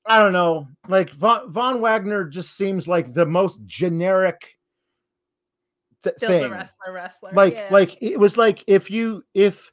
I 0.06 0.18
don't 0.19 0.34
know, 0.34 0.68
like 0.88 1.11
Von, 1.11 1.52
Von 1.52 1.80
Wagner 1.82 2.23
just 2.26 2.57
seems 2.57 2.88
like 2.88 3.14
the 3.14 3.26
most 3.26 3.60
generic 3.65 4.41
th- 6.03 6.15
thing 6.18 6.49
wrestler, 6.49 6.91
wrestler. 6.94 7.32
like 7.34 7.53
yeah. 7.53 7.68
like 7.72 7.98
it 8.02 8.19
was 8.19 8.38
like 8.38 8.64
if 8.68 8.90
you 8.90 9.23
if 9.34 9.72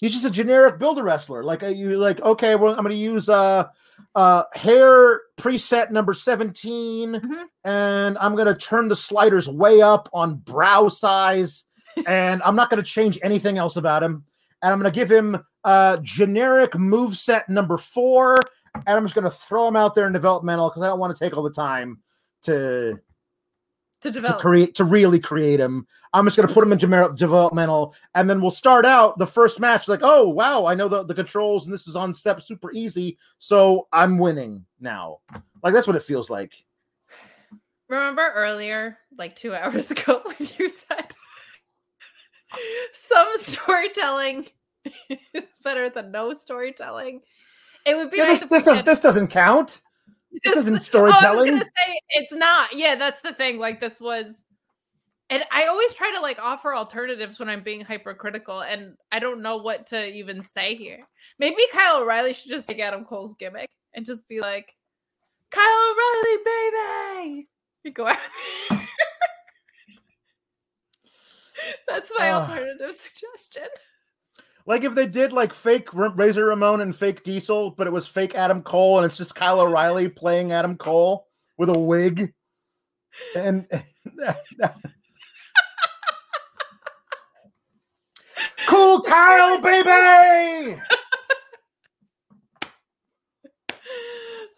he's 0.00 0.12
just 0.12 0.24
a 0.24 0.30
generic 0.30 0.78
builder 0.78 1.02
wrestler 1.02 1.42
like 1.42 1.62
uh, 1.62 1.66
you 1.66 1.98
like 1.98 2.20
okay 2.20 2.54
well 2.54 2.74
i'm 2.74 2.82
gonna 2.82 2.94
use 2.94 3.28
uh 3.28 3.64
uh 4.14 4.44
hair 4.54 5.22
preset 5.38 5.90
number 5.90 6.14
17 6.14 7.14
Mhm. 7.14 7.44
and 7.64 8.16
i'm 8.18 8.36
gonna 8.36 8.56
turn 8.56 8.88
the 8.88 8.96
sliders 8.96 9.48
way 9.48 9.80
up 9.82 10.08
on 10.12 10.36
brow 10.36 10.86
size 10.88 11.64
and 12.06 12.40
i'm 12.44 12.54
not 12.56 12.70
gonna 12.70 12.82
change 12.82 13.18
anything 13.22 13.58
else 13.58 13.76
about 13.76 14.02
him 14.02 14.22
and 14.62 14.72
i'm 14.72 14.78
gonna 14.78 14.90
give 14.90 15.10
him 15.10 15.36
uh 15.64 15.96
generic 16.02 16.76
move 16.78 17.16
set 17.16 17.48
number 17.48 17.76
four 17.76 18.38
and 18.86 18.96
i'm 18.96 19.04
just 19.04 19.14
gonna 19.14 19.30
throw 19.30 19.66
him 19.68 19.76
out 19.76 19.94
there 19.94 20.06
in 20.06 20.12
developmental 20.12 20.68
because 20.68 20.82
i 20.82 20.86
don't 20.86 20.98
want 20.98 21.16
to 21.16 21.24
take 21.24 21.36
all 21.36 21.42
the 21.42 21.50
time 21.50 21.98
to 22.42 22.98
to 24.02 24.12
to 24.12 24.20
to 24.20 24.34
create 24.34 24.74
to 24.74 24.84
really 24.84 25.18
create 25.18 25.60
him. 25.60 25.86
I'm 26.12 26.24
just 26.24 26.36
gonna 26.36 26.52
put 26.52 26.62
him 26.62 26.72
in 26.72 26.78
gemer- 26.78 27.16
developmental, 27.16 27.94
and 28.14 28.28
then 28.28 28.40
we'll 28.40 28.50
start 28.50 28.84
out 28.84 29.18
the 29.18 29.26
first 29.26 29.60
match 29.60 29.88
like, 29.88 30.00
oh 30.02 30.28
wow, 30.28 30.66
I 30.66 30.74
know 30.74 30.88
the, 30.88 31.04
the 31.04 31.14
controls, 31.14 31.64
and 31.64 31.74
this 31.74 31.86
is 31.86 31.96
on 31.96 32.14
step 32.14 32.42
super 32.42 32.70
easy, 32.72 33.18
so 33.38 33.88
I'm 33.92 34.18
winning 34.18 34.64
now. 34.80 35.18
Like 35.62 35.72
that's 35.72 35.86
what 35.86 35.96
it 35.96 36.02
feels 36.02 36.30
like. 36.30 36.52
Remember 37.88 38.32
earlier, 38.34 38.98
like 39.16 39.36
two 39.36 39.54
hours 39.54 39.90
ago, 39.90 40.20
when 40.24 40.48
you 40.58 40.68
said 40.68 41.14
some 42.92 43.28
storytelling 43.36 44.46
is 45.08 45.44
better 45.64 45.88
than 45.88 46.12
no 46.12 46.32
storytelling? 46.32 47.22
It 47.86 47.96
would 47.96 48.10
be 48.10 48.18
Yeah, 48.18 48.24
nice 48.24 48.40
this 48.40 48.48
this, 48.50 48.64
does, 48.64 48.84
this 48.84 49.00
doesn't 49.00 49.28
count. 49.28 49.80
This 50.44 50.54
isn't 50.56 50.72
Oh, 50.72 50.74
I 50.74 50.76
was 50.76 50.84
storytelling. 50.86 51.52
gonna 51.54 51.64
say 51.64 52.00
it's 52.10 52.32
not. 52.34 52.74
Yeah, 52.76 52.94
that's 52.96 53.22
the 53.22 53.32
thing. 53.32 53.58
Like 53.58 53.80
this 53.80 53.98
was, 54.00 54.42
and 55.30 55.42
I 55.50 55.66
always 55.66 55.94
try 55.94 56.12
to 56.12 56.20
like 56.20 56.38
offer 56.38 56.74
alternatives 56.74 57.38
when 57.38 57.48
I'm 57.48 57.62
being 57.62 57.80
hypercritical, 57.82 58.60
and 58.60 58.96
I 59.10 59.18
don't 59.18 59.40
know 59.40 59.56
what 59.56 59.86
to 59.86 60.06
even 60.06 60.44
say 60.44 60.74
here. 60.74 61.06
Maybe 61.38 61.62
Kyle 61.72 62.02
O'Reilly 62.02 62.34
should 62.34 62.50
just 62.50 62.68
take 62.68 62.80
Adam 62.80 63.04
Cole's 63.06 63.32
gimmick 63.38 63.70
and 63.94 64.04
just 64.04 64.28
be 64.28 64.40
like, 64.40 64.74
"Kyle 65.50 65.62
O'Reilly, 65.64 66.36
baby," 66.44 67.48
and 67.86 67.94
go 67.94 68.06
out. 68.08 68.18
That's 71.88 72.10
my 72.18 72.30
Ah. 72.30 72.40
alternative 72.40 72.94
suggestion. 72.94 73.68
Like 74.66 74.82
if 74.82 74.94
they 74.94 75.06
did 75.06 75.32
like 75.32 75.52
fake 75.52 75.88
Razor 75.92 76.46
Ramon 76.46 76.80
and 76.80 76.94
fake 76.94 77.22
Diesel, 77.22 77.70
but 77.70 77.86
it 77.86 77.92
was 77.92 78.08
fake 78.08 78.34
Adam 78.34 78.62
Cole, 78.62 78.98
and 78.98 79.06
it's 79.06 79.16
just 79.16 79.34
Kyle 79.36 79.60
O'Reilly 79.60 80.08
playing 80.08 80.50
Adam 80.52 80.76
Cole 80.76 81.28
with 81.56 81.68
a 81.68 81.78
wig, 81.78 82.32
and 83.36 83.66
cool 88.66 89.00
Kyle, 89.02 89.60
baby. 89.60 90.80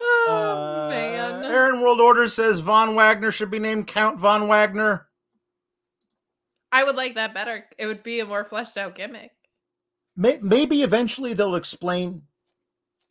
Oh 0.01 0.85
Uh, 0.87 0.89
man. 0.89 1.43
Aaron 1.43 1.81
World 1.81 1.99
Order 2.01 2.27
says 2.27 2.59
Von 2.59 2.95
Wagner 2.95 3.31
should 3.31 3.51
be 3.51 3.59
named 3.59 3.87
Count 3.87 4.17
Von 4.19 4.47
Wagner. 4.47 5.07
I 6.71 6.83
would 6.83 6.95
like 6.95 7.15
that 7.15 7.33
better. 7.33 7.65
It 7.77 7.85
would 7.85 8.03
be 8.03 8.19
a 8.19 8.25
more 8.25 8.43
fleshed 8.45 8.77
out 8.77 8.95
gimmick. 8.95 9.31
May- 10.19 10.39
Maybe 10.41 10.83
eventually 10.83 11.33
they'll 11.33 11.55
explain 11.55 12.21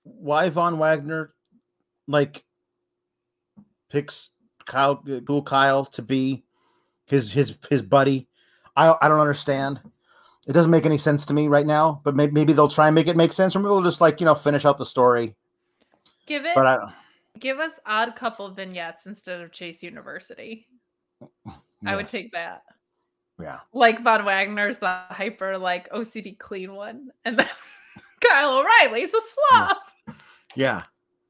why 0.02 0.50
Von 0.50 0.78
Wagner 0.78 1.32
like 2.06 2.44
picks 3.88 4.30
Kyle, 4.66 5.02
cool 5.26 5.42
Kyle 5.42 5.86
to 5.86 6.02
be 6.02 6.44
his 7.06 7.32
his 7.32 7.54
his 7.70 7.80
buddy. 7.80 8.28
I 8.76 8.94
I 9.00 9.08
don't 9.08 9.20
understand. 9.20 9.80
It 10.46 10.52
doesn't 10.52 10.70
make 10.70 10.84
any 10.84 10.98
sense 10.98 11.24
to 11.26 11.34
me 11.34 11.48
right 11.48 11.66
now. 11.66 12.02
But 12.04 12.14
maybe, 12.14 12.32
maybe 12.32 12.52
they'll 12.52 12.68
try 12.68 12.88
and 12.88 12.94
make 12.94 13.06
it 13.06 13.16
make 13.16 13.32
sense, 13.32 13.56
or 13.56 13.60
maybe 13.60 13.70
they'll 13.70 13.82
just 13.82 14.02
like 14.02 14.20
you 14.20 14.26
know 14.26 14.34
finish 14.34 14.66
out 14.66 14.76
the 14.76 14.84
story. 14.84 15.34
Give 16.26 16.44
it 16.44 16.54
But 16.54 16.66
I 16.66 16.92
give 17.38 17.58
us 17.58 17.72
odd 17.86 18.16
couple 18.16 18.50
vignettes 18.50 19.06
instead 19.06 19.40
of 19.40 19.50
Chase 19.50 19.82
University. 19.82 20.66
I 21.86 21.96
would 21.96 22.08
take 22.08 22.32
that. 22.32 22.64
Yeah. 23.40 23.60
Like 23.72 24.02
Von 24.02 24.24
Wagner's 24.24 24.78
the 24.78 25.00
hyper 25.10 25.56
like 25.58 25.88
OCD 25.90 26.38
clean 26.38 26.74
one, 26.74 27.10
and 27.24 27.38
then 27.38 27.48
Kyle 28.20 28.58
O'Reilly's 28.58 29.14
a 29.14 29.20
sloth. 29.20 29.76
Yeah. 30.54 30.82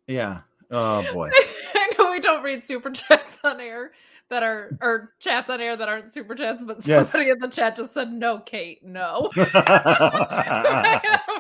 Yeah. 0.07 0.41
Oh 0.71 1.05
boy. 1.13 1.31
I 1.75 1.93
know 1.99 2.11
we 2.11 2.21
don't 2.21 2.43
read 2.43 2.65
super 2.65 2.91
chats 2.91 3.41
on 3.45 3.61
air 3.61 3.93
that 4.31 4.43
are 4.43 4.77
or 4.81 5.13
chats 5.21 5.49
on 5.51 5.61
air 5.61 5.77
that 5.77 5.89
aren't 5.89 6.11
super 6.11 6.35
chats, 6.35 6.63
but 6.63 6.87
Yes. 6.87 7.11
somebody 7.11 7.31
in 7.31 7.39
the 7.39 7.49
chat 7.49 7.77
just 7.77 7.95
said 7.95 8.11
no, 8.13 8.39
Kate, 8.41 8.83
no. 8.85 9.31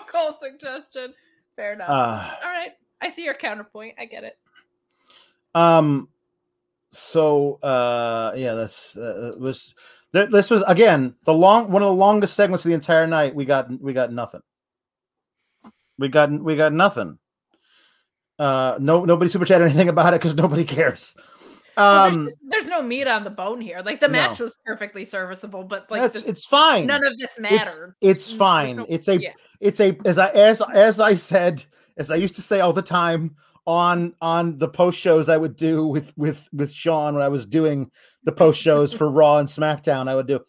Cool 0.07 0.33
suggestion. 0.41 1.13
Fair 1.57 1.75
enough. 1.75 1.91
uh, 1.91 2.31
All 2.43 2.51
right. 2.51 2.73
I 3.01 3.09
see 3.11 3.25
your 3.25 3.35
counterpoint. 3.35 3.95
I 3.99 4.07
get 4.07 4.25
it. 4.25 4.39
Um. 5.55 6.09
So, 6.91 7.55
uh, 7.63 8.33
yeah, 8.35 8.55
that's 8.55 8.97
uh, 8.97 9.33
was. 9.39 9.75
Th- 10.15 10.31
This 10.31 10.51
was 10.51 10.63
again 10.67 11.15
the 11.25 11.35
long 11.35 11.71
one 11.71 11.83
of 11.83 11.89
the 11.89 11.95
longest 11.95 12.35
segments 12.35 12.65
of 12.65 12.69
the 12.71 12.75
entire 12.75 13.07
night. 13.07 13.35
We 13.35 13.45
got 13.45 13.71
we 13.81 13.93
got 13.93 14.13
nothing. 14.13 14.43
We 15.99 16.09
got 16.09 16.31
we 16.33 16.57
got 16.57 16.73
nothing. 16.73 17.19
Uh, 18.39 18.77
no, 18.79 19.05
nobody 19.05 19.29
super 19.31 19.45
chat 19.45 19.61
anything 19.61 19.89
about 19.89 20.15
it 20.15 20.21
because 20.21 20.37
nobody 20.37 20.65
cares. 20.65 21.15
Well, 21.77 22.05
there's, 22.05 22.17
Um, 22.17 22.25
just- 22.27 22.39
there's 22.49 22.67
no 22.69 22.83
meat 22.83 23.07
on 23.07 23.25
the 23.25 23.31
bone 23.31 23.61
here. 23.61 23.83
Like 23.85 24.01
the 24.01 24.07
No. 24.09 24.13
match 24.13 24.39
was 24.39 24.57
perfectly 24.65 25.05
serviceable, 25.05 25.65
but 25.65 25.91
like 25.91 26.13
this, 26.13 26.27
it's 26.27 26.45
fine. 26.45 26.87
none 26.87 27.05
of 27.05 27.17
this 27.19 27.37
It's- 27.39 27.53
mattered. 27.67 27.95
It's 28.01 28.29
There's 28.29 28.39
fine. 28.39 28.77
no- 28.77 28.87
It's 28.89 29.09
a 29.09 29.21
yeah. 29.21 29.33
it's 29.61 29.81
a 29.81 29.97
as 30.05 30.19
I 30.19 30.29
as 30.31 30.63
as 30.73 31.01
I 31.01 31.15
said 31.17 31.65
as 31.97 32.11
I 32.11 32.17
used 32.17 32.37
to 32.37 32.43
say 32.43 32.61
all 32.61 32.73
the 32.73 32.83
time 32.83 33.35
on 33.69 34.15
on 34.23 34.57
the 34.57 34.67
post 34.67 34.99
shows 34.99 35.29
I 35.29 35.37
would 35.37 35.55
do 35.55 35.87
with 35.87 36.17
with 36.17 36.49
with 36.55 36.73
Sean 36.73 37.15
when 37.15 37.23
I 37.23 37.29
was 37.29 37.45
doing 37.45 37.91
the 38.25 38.33
post 38.33 38.59
shows 38.59 38.95
for 38.95 39.11
Raw 39.11 39.37
and 39.37 39.49
SmackDown 39.49 40.09
I 40.09 40.15
would 40.15 40.27
do. 40.27 40.41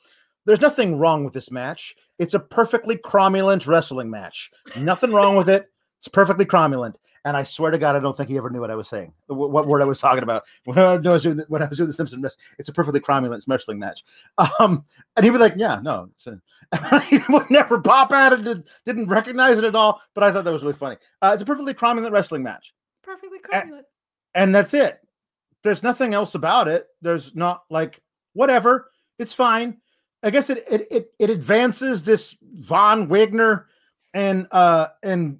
There's 0.45 0.61
nothing 0.61 0.97
wrong 0.97 1.25
with 1.25 1.33
this 1.33 1.51
match. 1.51 1.95
It's 2.17 2.33
a 2.33 2.39
perfectly 2.39 2.95
cromulent 2.95 3.67
wrestling 3.67 4.09
match. 4.09 4.49
Nothing 4.77 5.11
wrong 5.11 5.35
with 5.35 5.49
it. 5.49 5.67
It's 5.99 6.07
perfectly 6.07 6.45
cromulent. 6.45 6.95
And 7.25 7.35
I 7.35 7.43
swear 7.43 7.71
to 7.71 7.77
God, 7.77 7.97
I 7.97 7.99
don't 7.99 8.15
think 8.15 8.29
he 8.29 8.37
ever 8.37 8.49
knew 8.49 8.61
what 8.61 8.71
I 8.71 8.75
was 8.75 8.87
saying, 8.87 9.11
wh- 9.27 9.31
what, 9.31 9.67
word 9.67 9.81
I 9.81 9.85
was 9.85 9.99
talking 9.99 10.23
about 10.23 10.43
when 10.63 10.77
I 10.77 10.95
was 10.95 11.21
doing 11.23 11.35
the, 11.35 11.45
when 11.49 11.61
I 11.61 11.67
was 11.67 11.77
doing 11.77 11.87
the 11.87 11.93
Simpson. 11.93 12.23
It's 12.57 12.69
a 12.69 12.73
perfectly 12.73 13.01
cromulent 13.01 13.43
wrestling 13.47 13.79
match. 13.79 14.05
Um, 14.61 14.85
and 15.17 15.25
he'd 15.25 15.31
be 15.31 15.37
like, 15.37 15.55
"Yeah, 15.57 15.81
no," 15.83 16.09
he 17.09 17.19
would 17.27 17.51
never 17.51 17.81
pop 17.81 18.13
at 18.13 18.31
it, 18.31 18.43
did- 18.45 18.63
didn't 18.85 19.09
recognize 19.09 19.57
it 19.57 19.65
at 19.65 19.75
all. 19.75 20.01
But 20.15 20.23
I 20.23 20.31
thought 20.31 20.45
that 20.45 20.53
was 20.53 20.61
really 20.61 20.73
funny. 20.73 20.95
Uh, 21.21 21.31
it's 21.33 21.43
a 21.43 21.45
perfectly 21.45 21.73
cromulent 21.73 22.11
wrestling 22.11 22.43
match, 22.43 22.73
And 24.33 24.53
that's 24.53 24.73
it. 24.73 24.99
There's 25.63 25.83
nothing 25.83 26.13
else 26.13 26.35
about 26.35 26.67
it. 26.67 26.87
There's 27.01 27.35
not 27.35 27.63
like 27.69 28.01
whatever. 28.33 28.91
It's 29.17 29.33
fine. 29.33 29.77
I 30.23 30.29
guess 30.29 30.49
it 30.49 30.63
it 30.69 30.87
it, 30.91 31.11
it 31.19 31.29
advances 31.29 32.03
this 32.03 32.35
Von 32.41 33.07
Wagner 33.07 33.67
and 34.13 34.47
uh 34.51 34.87
and 35.03 35.39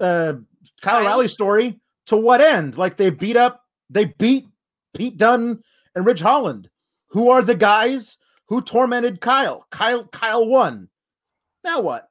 uh 0.00 0.34
Kyle? 0.82 1.02
O'Reilly 1.02 1.28
story 1.28 1.80
to 2.06 2.16
what 2.16 2.40
end? 2.40 2.76
Like 2.76 2.96
they 2.96 3.10
beat 3.10 3.36
up, 3.36 3.64
they 3.88 4.06
beat 4.06 4.46
Pete 4.94 5.16
Dunne 5.16 5.62
and 5.94 6.06
Ridge 6.06 6.20
Holland, 6.20 6.68
who 7.08 7.30
are 7.30 7.42
the 7.42 7.54
guys 7.54 8.16
who 8.46 8.62
tormented 8.62 9.20
Kyle. 9.20 9.66
Kyle 9.70 10.04
Kyle 10.06 10.46
won. 10.46 10.88
Now 11.62 11.80
what? 11.80 12.09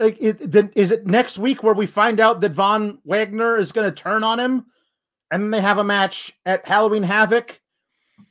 Like 0.00 0.16
it, 0.18 0.50
then 0.50 0.72
is 0.74 0.90
it 0.90 1.06
next 1.06 1.36
week 1.36 1.62
where 1.62 1.74
we 1.74 1.86
find 1.86 2.20
out 2.20 2.40
that 2.40 2.52
Von 2.52 2.98
Wagner 3.04 3.58
is 3.58 3.70
going 3.70 3.86
to 3.86 3.94
turn 3.94 4.24
on 4.24 4.40
him, 4.40 4.64
and 5.30 5.42
then 5.42 5.50
they 5.50 5.60
have 5.60 5.76
a 5.76 5.84
match 5.84 6.32
at 6.46 6.66
Halloween 6.66 7.02
Havoc, 7.02 7.60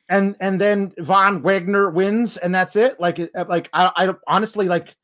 and 0.09 0.35
and 0.39 0.59
then 0.59 0.91
Von 0.97 1.43
Wagner 1.43 1.91
wins, 1.91 2.37
and 2.37 2.53
that's 2.53 2.75
it. 2.75 2.99
Like 2.99 3.19
uh, 3.19 3.45
like 3.47 3.69
I, 3.71 3.91
I 3.95 4.13
honestly 4.25 4.67
like 4.67 4.95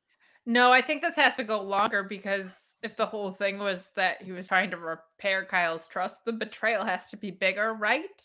No, 0.47 0.71
I 0.71 0.81
think 0.81 1.03
this 1.03 1.15
has 1.15 1.35
to 1.35 1.43
go 1.43 1.61
longer 1.61 2.01
because 2.01 2.77
if 2.81 2.97
the 2.97 3.05
whole 3.05 3.31
thing 3.31 3.59
was 3.59 3.91
that 3.95 4.23
he 4.23 4.31
was 4.31 4.47
trying 4.47 4.71
to 4.71 4.77
repair 4.77 5.45
Kyle's 5.45 5.85
trust, 5.85 6.25
the 6.25 6.33
betrayal 6.33 6.83
has 6.83 7.11
to 7.11 7.17
be 7.17 7.29
bigger, 7.29 7.75
right? 7.75 8.21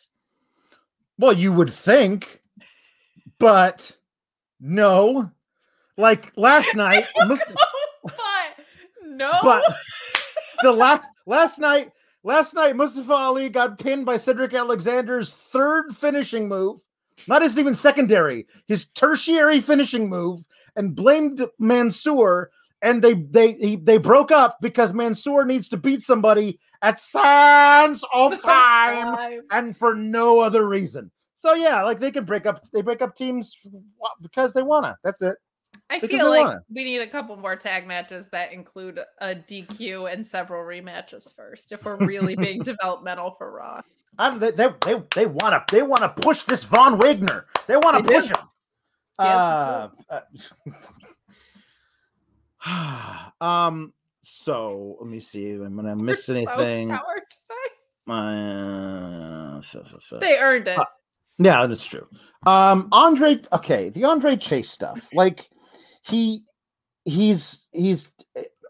Well, 1.19 1.35
you 1.35 1.53
would 1.53 1.73
think, 1.73 2.41
but 3.39 3.95
no. 4.61 5.31
Like 5.99 6.33
last 6.37 6.75
night, 6.75 7.05
but 8.03 8.65
no. 9.05 9.33
but 9.43 9.63
the 10.63 10.73
last 10.73 11.09
last 11.27 11.59
night, 11.59 11.91
last 12.23 12.55
night, 12.55 12.77
Mustafa 12.77 13.13
Ali 13.13 13.49
got 13.49 13.79
pinned 13.79 14.07
by 14.07 14.17
Cedric 14.17 14.55
Alexander's 14.55 15.33
third 15.33 15.97
finishing 15.97 16.49
move, 16.49 16.81
not 17.27 17.43
his 17.43 17.59
even 17.59 17.75
secondary, 17.75 18.47
his 18.67 18.87
tertiary 18.87 19.61
finishing 19.61 20.09
move, 20.09 20.45
and 20.77 20.95
blamed 20.95 21.47
Mansoor. 21.59 22.51
And 22.83 23.03
they 23.03 23.15
they 23.15 23.53
he, 23.53 23.77
they 23.77 23.99
broke 23.99 24.33
up 24.33 24.57
because 24.63 24.93
Mansoor 24.95 25.45
needs 25.45 25.69
to 25.69 25.77
beat 25.77 26.01
somebody 26.03 26.59
at 26.81 26.99
Sands 26.99 28.05
of 28.15 28.41
Time 28.41 29.43
and 29.51 29.77
for 29.77 29.95
no 29.95 30.41
other 30.41 30.67
reason. 30.67 31.11
So 31.37 31.55
yeah, 31.55 31.83
like 31.83 32.01
they 32.01 32.11
can 32.11 32.25
break 32.25 32.47
up 32.47 32.65
they 32.73 32.81
break 32.81 33.03
up 33.03 33.17
teams 33.17 33.55
because 34.23 34.53
they 34.53 34.63
wanna. 34.63 34.97
That's 35.05 35.21
it. 35.21 35.37
I 35.91 35.99
because 35.99 36.11
feel 36.11 36.31
like 36.31 36.45
wanna. 36.47 36.61
we 36.73 36.85
need 36.85 37.01
a 37.01 37.07
couple 37.09 37.37
more 37.37 37.57
tag 37.57 37.87
matches 37.87 38.29
that 38.29 38.53
include 38.53 39.01
a 39.19 39.35
DQ 39.35 40.13
and 40.13 40.25
several 40.27 40.63
rematches 40.65 41.35
first 41.35 41.73
if 41.73 41.85
we're 41.85 41.97
really 41.97 42.37
being 42.37 42.63
developmental 42.65 43.33
for 43.33 43.51
Raw. 43.53 43.81
I, 44.19 44.37
they, 44.39 44.51
they 44.53 44.69
they 44.87 45.03
they 45.15 45.27
wanna 45.27 45.65
they 45.71 45.83
wanna 45.83 46.09
push 46.11 46.43
this 46.45 46.65
Von 46.65 46.99
Wagner. 46.99 47.47
They 47.67 47.77
wanna 47.77 48.03
They 48.03 48.09
do. 48.09 48.21
push 48.21 48.29
him. 48.31 48.37
Yeah, 49.19 49.89
Uh, 50.09 50.21
uh, 52.67 53.41
um. 53.45 53.93
So 54.23 54.97
let 55.01 55.11
me 55.11 55.19
see. 55.21 55.51
I'm 55.53 55.75
gonna 55.77 55.97
miss 55.97 56.25
so 56.27 56.35
anything. 56.35 56.93
Uh, 58.09 59.61
so- 59.63 59.85
so- 59.85 59.99
so. 60.01 60.19
They 60.19 60.39
earned 60.39 60.69
it. 60.69 60.79
Uh, 60.79 60.85
Yeah, 61.39 61.67
that's 61.67 61.85
true. 61.87 62.07
Um, 62.47 62.89
Andre, 62.93 63.41
okay, 63.53 63.89
the 63.91 64.05
Andre 64.05 64.37
Chase 64.37 64.71
stuff, 64.71 65.09
like 65.15 65.49
he, 66.03 66.45
he's 67.05 67.67
he's, 67.73 68.09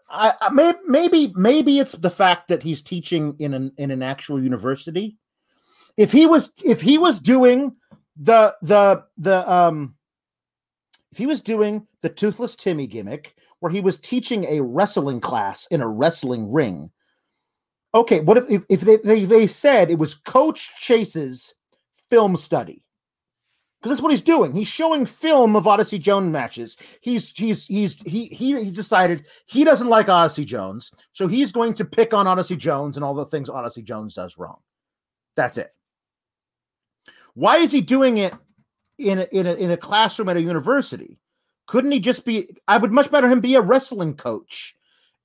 I, 0.09 0.33
I 0.41 0.49
may, 0.49 0.73
maybe 0.85 1.33
maybe 1.35 1.79
it's 1.79 1.93
the 1.93 2.09
fact 2.09 2.47
that 2.49 2.63
he's 2.63 2.81
teaching 2.81 3.35
in 3.39 3.53
an 3.53 3.71
in 3.77 3.91
an 3.91 4.03
actual 4.03 4.41
university. 4.41 5.17
If 5.97 6.11
he 6.11 6.27
was 6.27 6.51
if 6.63 6.81
he 6.81 6.97
was 6.97 7.19
doing 7.19 7.75
the 8.17 8.55
the 8.61 9.03
the 9.17 9.51
um, 9.51 9.95
if 11.11 11.17
he 11.17 11.25
was 11.25 11.41
doing 11.41 11.87
the 12.01 12.09
toothless 12.09 12.55
Timmy 12.55 12.87
gimmick 12.87 13.35
where 13.59 13.71
he 13.71 13.81
was 13.81 13.99
teaching 13.99 14.45
a 14.45 14.61
wrestling 14.61 15.21
class 15.21 15.67
in 15.67 15.81
a 15.81 15.87
wrestling 15.87 16.51
ring. 16.51 16.91
Okay, 17.93 18.19
what 18.21 18.37
if 18.37 18.49
if, 18.49 18.63
if 18.69 18.81
they, 18.81 18.97
they 18.97 19.25
they 19.25 19.47
said 19.47 19.89
it 19.89 19.99
was 19.99 20.13
Coach 20.13 20.69
Chase's 20.79 21.53
film 22.09 22.35
study? 22.37 22.83
Because 23.81 23.95
that's 23.95 24.01
what 24.03 24.11
he's 24.11 24.21
doing. 24.21 24.51
He's 24.51 24.67
showing 24.67 25.07
film 25.07 25.55
of 25.55 25.65
Odyssey 25.65 25.97
Jones 25.97 26.31
matches. 26.31 26.77
He's 27.01 27.31
he's 27.31 27.65
he's 27.65 27.99
he 28.01 28.27
he 28.27 28.63
he's 28.63 28.73
decided 28.73 29.25
he 29.47 29.63
doesn't 29.63 29.87
like 29.87 30.07
Odyssey 30.07 30.45
Jones, 30.45 30.91
so 31.13 31.27
he's 31.27 31.51
going 31.51 31.73
to 31.75 31.85
pick 31.85 32.13
on 32.13 32.27
Odyssey 32.27 32.57
Jones 32.57 32.95
and 32.95 33.03
all 33.03 33.15
the 33.15 33.25
things 33.25 33.49
Odyssey 33.49 33.81
Jones 33.81 34.13
does 34.13 34.37
wrong. 34.37 34.59
That's 35.35 35.57
it. 35.57 35.73
Why 37.33 37.57
is 37.57 37.71
he 37.71 37.81
doing 37.81 38.17
it 38.17 38.33
in 38.99 39.19
a, 39.19 39.27
in 39.31 39.47
a, 39.47 39.53
in 39.53 39.71
a 39.71 39.77
classroom 39.77 40.29
at 40.29 40.37
a 40.37 40.41
university? 40.41 41.17
Couldn't 41.65 41.91
he 41.91 41.99
just 41.99 42.23
be? 42.23 42.49
I 42.67 42.77
would 42.77 42.91
much 42.91 43.09
better 43.09 43.29
him 43.29 43.39
be 43.39 43.55
a 43.55 43.61
wrestling 43.61 44.15
coach 44.15 44.75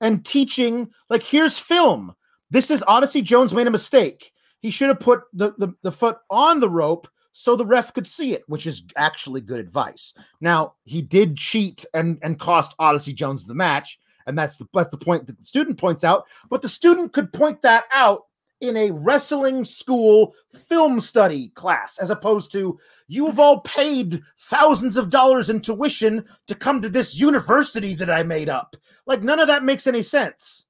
and 0.01 0.25
teaching. 0.25 0.89
Like, 1.09 1.21
here's 1.21 1.59
film. 1.59 2.15
This 2.49 2.71
is 2.71 2.83
Odyssey 2.87 3.21
Jones 3.21 3.53
made 3.53 3.67
a 3.67 3.71
mistake. 3.71 4.31
He 4.61 4.71
should 4.71 4.87
have 4.87 4.99
put 4.99 5.23
the, 5.33 5.53
the, 5.57 5.73
the 5.83 5.91
foot 5.91 6.17
on 6.29 6.59
the 6.59 6.69
rope 6.69 7.07
so 7.39 7.55
the 7.55 7.63
ref 7.63 7.93
could 7.93 8.07
see 8.07 8.33
it, 8.33 8.43
which 8.47 8.65
is 8.65 8.81
actually 8.95 9.41
good 9.41 9.59
advice. 9.59 10.15
Now, 10.41 10.73
he 10.85 11.03
did 11.03 11.37
cheat 11.37 11.85
and, 11.93 12.17
and 12.23 12.39
cost 12.39 12.73
Odyssey 12.79 13.13
Jones 13.13 13.45
the 13.45 13.53
match, 13.53 13.99
and 14.25 14.35
that's 14.35 14.57
the, 14.57 14.65
that's 14.73 14.89
the 14.89 14.97
point 14.97 15.27
that 15.27 15.37
the 15.37 15.45
student 15.45 15.77
points 15.77 16.03
out. 16.03 16.25
But 16.49 16.63
the 16.63 16.67
student 16.67 17.13
could 17.13 17.31
point 17.31 17.61
that 17.61 17.83
out 17.93 18.23
in 18.61 18.75
a 18.75 18.89
wrestling 18.89 19.65
school 19.65 20.33
film 20.67 20.99
study 20.99 21.49
class, 21.49 21.99
as 21.99 22.09
opposed 22.09 22.51
to 22.53 22.79
you've 23.07 23.39
all 23.39 23.59
paid 23.59 24.19
thousands 24.39 24.97
of 24.97 25.11
dollars 25.11 25.51
in 25.51 25.61
tuition 25.61 26.25
to 26.47 26.55
come 26.55 26.81
to 26.81 26.89
this 26.89 27.13
university 27.13 27.93
that 27.93 28.09
I 28.09 28.23
made 28.23 28.49
up. 28.49 28.75
Like, 29.05 29.21
none 29.21 29.39
of 29.39 29.47
that 29.47 29.63
makes 29.63 29.85
any 29.85 30.01
sense. 30.01 30.65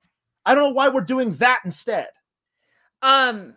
I 0.46 0.54
don't 0.54 0.66
know 0.66 0.74
why 0.76 0.90
we're 0.90 1.00
doing 1.00 1.32
that 1.36 1.62
instead. 1.64 2.08
Um, 3.02 3.54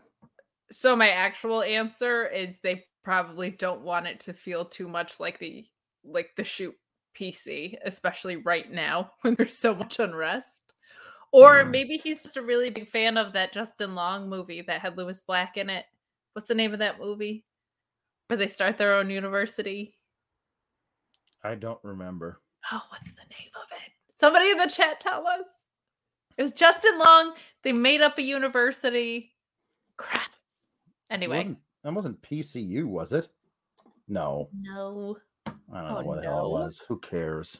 so 0.70 0.94
my 0.94 1.08
actual 1.08 1.64
answer 1.64 2.24
is 2.28 2.54
they 2.62 2.84
probably 3.02 3.50
don't 3.50 3.82
want 3.82 4.06
it 4.06 4.20
to 4.20 4.32
feel 4.32 4.64
too 4.64 4.88
much 4.88 5.20
like 5.20 5.38
the 5.38 5.66
like 6.04 6.30
the 6.36 6.44
shoot 6.44 6.74
PC, 7.18 7.76
especially 7.84 8.36
right 8.36 8.70
now 8.70 9.12
when 9.22 9.34
there's 9.34 9.58
so 9.58 9.74
much 9.74 9.98
unrest. 9.98 10.62
Or 11.32 11.64
maybe 11.64 11.96
he's 11.96 12.22
just 12.22 12.36
a 12.36 12.42
really 12.42 12.70
big 12.70 12.88
fan 12.88 13.16
of 13.16 13.34
that 13.34 13.52
Justin 13.52 13.94
Long 13.94 14.28
movie 14.28 14.62
that 14.62 14.80
had 14.80 14.96
Lewis 14.96 15.22
Black 15.22 15.56
in 15.56 15.70
it. 15.70 15.84
What's 16.32 16.48
the 16.48 16.56
name 16.56 16.72
of 16.72 16.80
that 16.80 16.98
movie? 16.98 17.44
Where 18.26 18.36
they 18.36 18.48
start 18.48 18.78
their 18.78 18.94
own 18.94 19.10
university. 19.10 19.96
I 21.44 21.54
don't 21.54 21.78
remember. 21.84 22.40
Oh, 22.72 22.82
what's 22.88 23.10
the 23.12 23.22
name 23.30 23.50
of 23.54 23.68
it? 23.70 23.92
Somebody 24.16 24.50
in 24.50 24.58
the 24.58 24.66
chat 24.66 25.00
tell 25.00 25.26
us. 25.26 25.46
It 26.36 26.42
was 26.42 26.52
Justin 26.52 26.98
Long. 26.98 27.34
They 27.62 27.72
made 27.72 28.00
up 28.00 28.18
a 28.18 28.22
university. 28.22 29.32
Crap. 29.96 30.30
Anyway. 31.10 31.56
That 31.84 31.94
wasn't 31.94 32.20
PCU, 32.22 32.84
was 32.84 33.12
it? 33.12 33.28
No. 34.08 34.48
No. 34.52 35.16
I 35.46 35.50
don't 35.80 35.90
oh, 35.90 36.00
know 36.00 36.06
what 36.06 36.16
no. 36.16 36.22
the 36.22 36.28
hell 36.28 36.46
it 36.46 36.50
was. 36.50 36.82
Who 36.88 36.98
cares? 36.98 37.58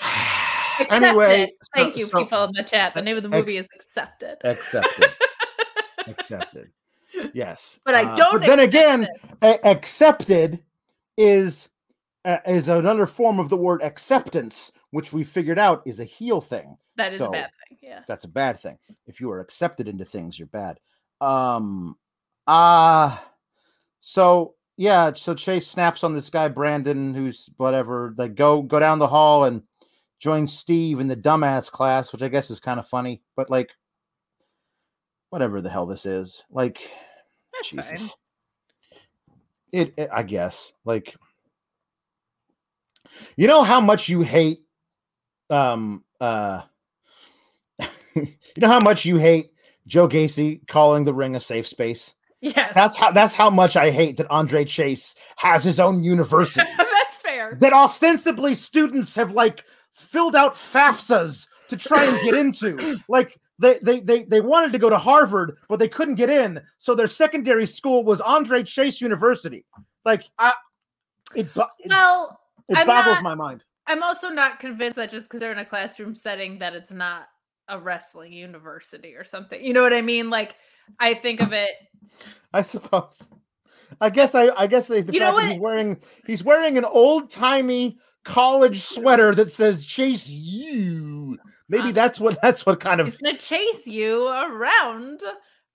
Accepted. 0.80 1.06
Anyway, 1.08 1.52
thank 1.74 1.94
so, 1.94 2.00
you, 2.00 2.06
so, 2.06 2.18
people 2.18 2.44
in 2.44 2.52
the 2.52 2.62
chat. 2.62 2.94
The 2.94 3.02
name 3.02 3.16
of 3.16 3.24
the 3.24 3.28
movie 3.28 3.58
ex- 3.58 3.66
is 3.66 3.70
Accepted. 3.74 4.36
Accepted. 4.44 5.10
accepted. 6.06 6.70
Yes, 7.32 7.80
but 7.84 7.94
I 7.94 8.14
don't. 8.14 8.36
Uh, 8.36 8.38
but 8.38 8.46
then 8.46 8.60
again, 8.60 9.08
a- 9.42 9.66
accepted 9.66 10.62
is 11.16 11.68
uh, 12.24 12.38
is 12.46 12.68
another 12.68 13.06
form 13.06 13.40
of 13.40 13.48
the 13.48 13.56
word 13.56 13.82
acceptance, 13.82 14.70
which 14.90 15.12
we 15.12 15.24
figured 15.24 15.58
out 15.58 15.82
is 15.84 16.00
a 16.00 16.04
heel 16.04 16.40
thing. 16.40 16.76
That 16.96 17.12
is 17.12 17.18
so 17.18 17.26
a 17.26 17.30
bad 17.30 17.50
thing. 17.68 17.78
Yeah, 17.82 18.00
that's 18.06 18.24
a 18.24 18.28
bad 18.28 18.60
thing. 18.60 18.78
If 19.06 19.20
you 19.20 19.30
are 19.30 19.40
accepted 19.40 19.88
into 19.88 20.04
things, 20.04 20.38
you're 20.38 20.46
bad. 20.46 20.78
Um, 21.20 21.96
uh 22.48 23.16
so 24.00 24.54
yeah, 24.78 25.12
so 25.12 25.34
Chase 25.34 25.66
snaps 25.66 26.04
on 26.04 26.14
this 26.14 26.30
guy 26.30 26.48
Brandon, 26.48 27.12
who's 27.12 27.50
whatever. 27.56 28.14
Like 28.16 28.36
go 28.36 28.62
go 28.62 28.78
down 28.78 28.98
the 28.98 29.08
hall 29.08 29.44
and 29.44 29.62
join 30.20 30.46
Steve 30.46 31.00
in 31.00 31.08
the 31.08 31.16
dumbass 31.16 31.70
class, 31.70 32.12
which 32.12 32.22
I 32.22 32.28
guess 32.28 32.50
is 32.50 32.60
kind 32.60 32.78
of 32.78 32.88
funny, 32.88 33.22
but 33.36 33.50
like 33.50 33.70
whatever 35.30 35.60
the 35.60 35.68
hell 35.68 35.84
this 35.84 36.06
is, 36.06 36.42
like 36.50 36.90
That's 37.52 37.68
Jesus. 37.68 38.14
It, 39.72 39.92
it, 39.98 40.08
I 40.12 40.22
guess, 40.22 40.72
like 40.84 41.14
you 43.36 43.46
know 43.46 43.64
how 43.64 43.80
much 43.80 44.08
you 44.08 44.22
hate, 44.22 44.60
um, 45.50 46.04
uh, 46.20 46.62
you 48.14 48.28
know 48.58 48.68
how 48.68 48.80
much 48.80 49.04
you 49.04 49.16
hate 49.16 49.50
Joe 49.86 50.08
Gacy 50.08 50.66
calling 50.68 51.04
the 51.04 51.12
ring 51.12 51.36
a 51.36 51.40
safe 51.40 51.66
space. 51.66 52.12
Yes. 52.40 52.72
That's 52.74 52.96
how 52.96 53.10
that's 53.10 53.34
how 53.34 53.50
much 53.50 53.76
I 53.76 53.90
hate 53.90 54.16
that 54.18 54.30
Andre 54.30 54.64
Chase 54.64 55.14
has 55.36 55.64
his 55.64 55.80
own 55.80 56.04
university. 56.04 56.66
that's 56.78 57.20
fair. 57.20 57.56
That 57.60 57.72
ostensibly 57.72 58.54
students 58.54 59.14
have 59.16 59.32
like 59.32 59.64
filled 59.92 60.36
out 60.36 60.54
FAFSAs 60.54 61.46
to 61.68 61.76
try 61.76 62.04
and 62.04 62.20
get 62.20 62.34
into. 62.34 63.00
like 63.08 63.40
they, 63.58 63.78
they 63.82 64.00
they 64.00 64.24
they 64.24 64.40
wanted 64.40 64.72
to 64.72 64.78
go 64.78 64.88
to 64.88 64.98
Harvard, 64.98 65.56
but 65.68 65.78
they 65.78 65.88
couldn't 65.88 66.14
get 66.14 66.30
in. 66.30 66.60
So 66.78 66.94
their 66.94 67.08
secondary 67.08 67.66
school 67.66 68.04
was 68.04 68.20
Andre 68.20 68.62
Chase 68.62 69.00
University. 69.00 69.64
Like 70.04 70.24
I 70.38 70.52
it, 71.34 71.46
it 71.56 71.88
well 71.88 72.40
it 72.68 72.78
I'm 72.78 72.86
boggles 72.86 73.16
not, 73.16 73.24
my 73.24 73.34
mind. 73.34 73.64
I'm 73.88 74.02
also 74.02 74.28
not 74.28 74.60
convinced 74.60 74.96
that 74.96 75.10
just 75.10 75.28
because 75.28 75.40
they're 75.40 75.52
in 75.52 75.58
a 75.58 75.64
classroom 75.64 76.14
setting 76.14 76.58
that 76.60 76.74
it's 76.74 76.92
not 76.92 77.28
a 77.68 77.78
wrestling 77.78 78.32
university 78.32 79.14
or 79.14 79.24
something. 79.24 79.62
You 79.62 79.72
know 79.72 79.82
what 79.82 79.92
I 79.92 80.02
mean? 80.02 80.30
Like 80.30 80.56
I 80.98 81.14
think 81.14 81.40
of 81.40 81.52
it. 81.52 81.70
I 82.52 82.62
suppose. 82.62 83.28
I 84.00 84.10
guess 84.10 84.34
I 84.34 84.48
I 84.56 84.66
guess 84.66 84.88
the 84.88 84.96
you 84.96 85.20
fact 85.20 85.36
that 85.36 85.48
he's 85.50 85.58
wearing 85.58 85.98
he's 86.26 86.44
wearing 86.44 86.78
an 86.78 86.84
old 86.84 87.30
timey 87.30 87.98
college 88.24 88.80
sweater 88.94 89.34
that 89.34 89.50
says 89.50 89.86
"Chase 89.86 90.28
You." 90.28 91.38
Maybe 91.68 91.90
uh, 91.90 91.92
that's 91.92 92.20
what 92.20 92.40
that's 92.42 92.66
what 92.66 92.80
kind 92.80 93.00
of 93.00 93.06
he's 93.06 93.16
gonna 93.18 93.38
chase 93.38 93.86
you 93.86 94.28
around 94.28 95.20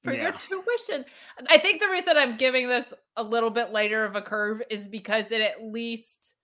for 0.04 0.14
yeah. 0.14 0.24
your 0.24 0.32
tuition. 0.34 1.06
I 1.48 1.58
think 1.58 1.82
the 1.82 1.90
reason 1.90 2.18
I'm 2.18 2.38
giving 2.38 2.68
this 2.68 2.86
a 3.16 3.24
little 3.24 3.50
bit 3.50 3.72
lighter 3.72 4.06
of 4.06 4.16
a 4.16 4.22
curve 4.22 4.62
is 4.70 4.88
because 4.88 5.32
it 5.32 5.42
at 5.42 5.64
least 5.64 6.36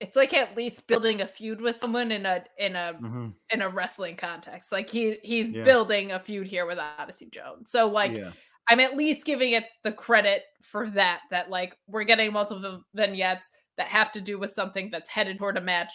it's 0.00 0.16
like 0.16 0.34
at 0.34 0.56
least 0.56 0.86
building 0.86 1.20
a 1.20 1.26
feud 1.26 1.60
with 1.60 1.78
someone 1.78 2.10
in 2.10 2.26
a 2.26 2.44
in 2.58 2.76
a 2.76 2.94
mm-hmm. 2.94 3.28
in 3.50 3.62
a 3.62 3.68
wrestling 3.68 4.16
context. 4.16 4.72
Like 4.72 4.90
he 4.90 5.18
he's 5.22 5.50
yeah. 5.50 5.64
building 5.64 6.12
a 6.12 6.20
feud 6.20 6.46
here 6.46 6.66
with 6.66 6.78
Odyssey 6.78 7.28
Jones. 7.30 7.70
So 7.70 7.86
like 7.86 8.12
yeah. 8.12 8.32
I'm 8.68 8.80
at 8.80 8.96
least 8.96 9.26
giving 9.26 9.52
it 9.52 9.64
the 9.82 9.92
credit 9.92 10.42
for 10.62 10.90
that. 10.90 11.20
That 11.30 11.50
like 11.50 11.76
we're 11.86 12.04
getting 12.04 12.32
multiple 12.32 12.82
vignettes 12.94 13.50
that 13.76 13.86
have 13.86 14.12
to 14.12 14.20
do 14.20 14.38
with 14.38 14.52
something 14.52 14.90
that's 14.90 15.10
headed 15.10 15.38
toward 15.38 15.56
a 15.56 15.60
match 15.60 15.92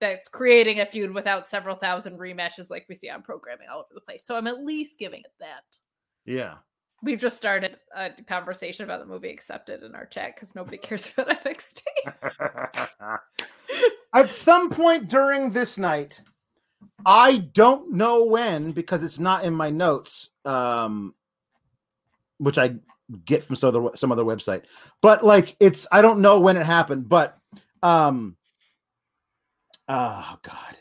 that's 0.00 0.28
creating 0.28 0.80
a 0.80 0.86
feud 0.86 1.12
without 1.12 1.46
several 1.46 1.76
thousand 1.76 2.18
rematches 2.18 2.70
like 2.70 2.86
we 2.88 2.94
see 2.94 3.10
on 3.10 3.22
programming 3.22 3.68
all 3.70 3.80
over 3.80 3.88
the 3.94 4.00
place. 4.00 4.24
So 4.24 4.36
I'm 4.36 4.46
at 4.46 4.64
least 4.64 4.98
giving 4.98 5.20
it 5.20 5.32
that. 5.40 5.64
Yeah. 6.24 6.54
We've 7.02 7.18
just 7.18 7.36
started 7.36 7.78
a 7.96 8.10
conversation 8.10 8.84
about 8.84 9.00
the 9.00 9.06
movie 9.06 9.30
Accepted 9.30 9.82
in 9.82 9.94
our 9.94 10.06
chat 10.06 10.34
because 10.34 10.54
nobody 10.54 10.76
cares 10.82 11.12
about 11.12 11.28
NXT. 11.44 11.82
At 14.14 14.28
some 14.28 14.70
point 14.70 15.08
during 15.08 15.50
this 15.50 15.78
night, 15.78 16.20
I 17.06 17.38
don't 17.38 17.92
know 17.92 18.24
when 18.24 18.72
because 18.72 19.02
it's 19.02 19.18
not 19.18 19.44
in 19.44 19.54
my 19.54 19.70
notes, 19.70 20.28
um, 20.44 21.14
which 22.38 22.58
I 22.58 22.74
get 23.24 23.44
from 23.44 23.56
some 23.56 23.68
other 23.68 23.96
some 23.96 24.12
other 24.12 24.24
website. 24.24 24.64
But 25.00 25.24
like, 25.24 25.56
it's 25.60 25.86
I 25.90 26.02
don't 26.02 26.20
know 26.20 26.40
when 26.40 26.56
it 26.56 26.66
happened, 26.66 27.08
but 27.08 27.38
um, 27.82 28.36
oh 29.88 30.38
god, 30.42 30.76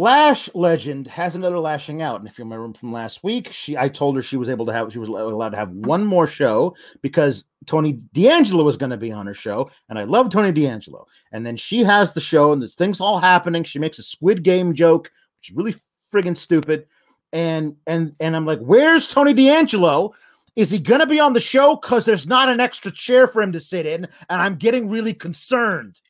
Lash 0.00 0.48
Legend 0.54 1.06
has 1.08 1.34
another 1.34 1.58
lashing 1.58 2.00
out, 2.00 2.20
and 2.20 2.26
if 2.26 2.38
you 2.38 2.44
remember 2.44 2.78
from 2.78 2.90
last 2.90 3.22
week, 3.22 3.52
she 3.52 3.76
I 3.76 3.90
told 3.90 4.16
her 4.16 4.22
she 4.22 4.38
was 4.38 4.48
able 4.48 4.64
to 4.64 4.72
have 4.72 4.90
she 4.90 4.98
was 4.98 5.10
allowed 5.10 5.50
to 5.50 5.58
have 5.58 5.72
one 5.72 6.06
more 6.06 6.26
show 6.26 6.74
because 7.02 7.44
Tony 7.66 8.00
D'Angelo 8.14 8.64
was 8.64 8.78
going 8.78 8.88
to 8.88 8.96
be 8.96 9.12
on 9.12 9.26
her 9.26 9.34
show, 9.34 9.70
and 9.90 9.98
I 9.98 10.04
love 10.04 10.30
Tony 10.30 10.52
D'Angelo. 10.52 11.06
And 11.32 11.44
then 11.44 11.54
she 11.54 11.84
has 11.84 12.14
the 12.14 12.20
show, 12.20 12.50
and 12.50 12.62
there's 12.62 12.76
things 12.76 12.98
all 12.98 13.20
happening. 13.20 13.62
She 13.62 13.78
makes 13.78 13.98
a 13.98 14.02
Squid 14.02 14.42
Game 14.42 14.72
joke, 14.72 15.12
which 15.38 15.50
is 15.50 15.54
really 15.54 15.74
friggin' 16.10 16.34
stupid. 16.34 16.86
And 17.34 17.76
and 17.86 18.16
and 18.20 18.34
I'm 18.34 18.46
like, 18.46 18.60
where's 18.60 19.06
Tony 19.06 19.34
D'Angelo? 19.34 20.14
is 20.56 20.70
he 20.70 20.78
gonna 20.78 21.06
be 21.06 21.20
on 21.20 21.34
the 21.34 21.40
show? 21.40 21.76
Because 21.76 22.06
there's 22.06 22.26
not 22.26 22.48
an 22.48 22.58
extra 22.58 22.90
chair 22.90 23.28
for 23.28 23.42
him 23.42 23.52
to 23.52 23.60
sit 23.60 23.84
in, 23.84 24.08
and 24.30 24.40
I'm 24.40 24.56
getting 24.56 24.88
really 24.88 25.12
concerned. 25.12 26.00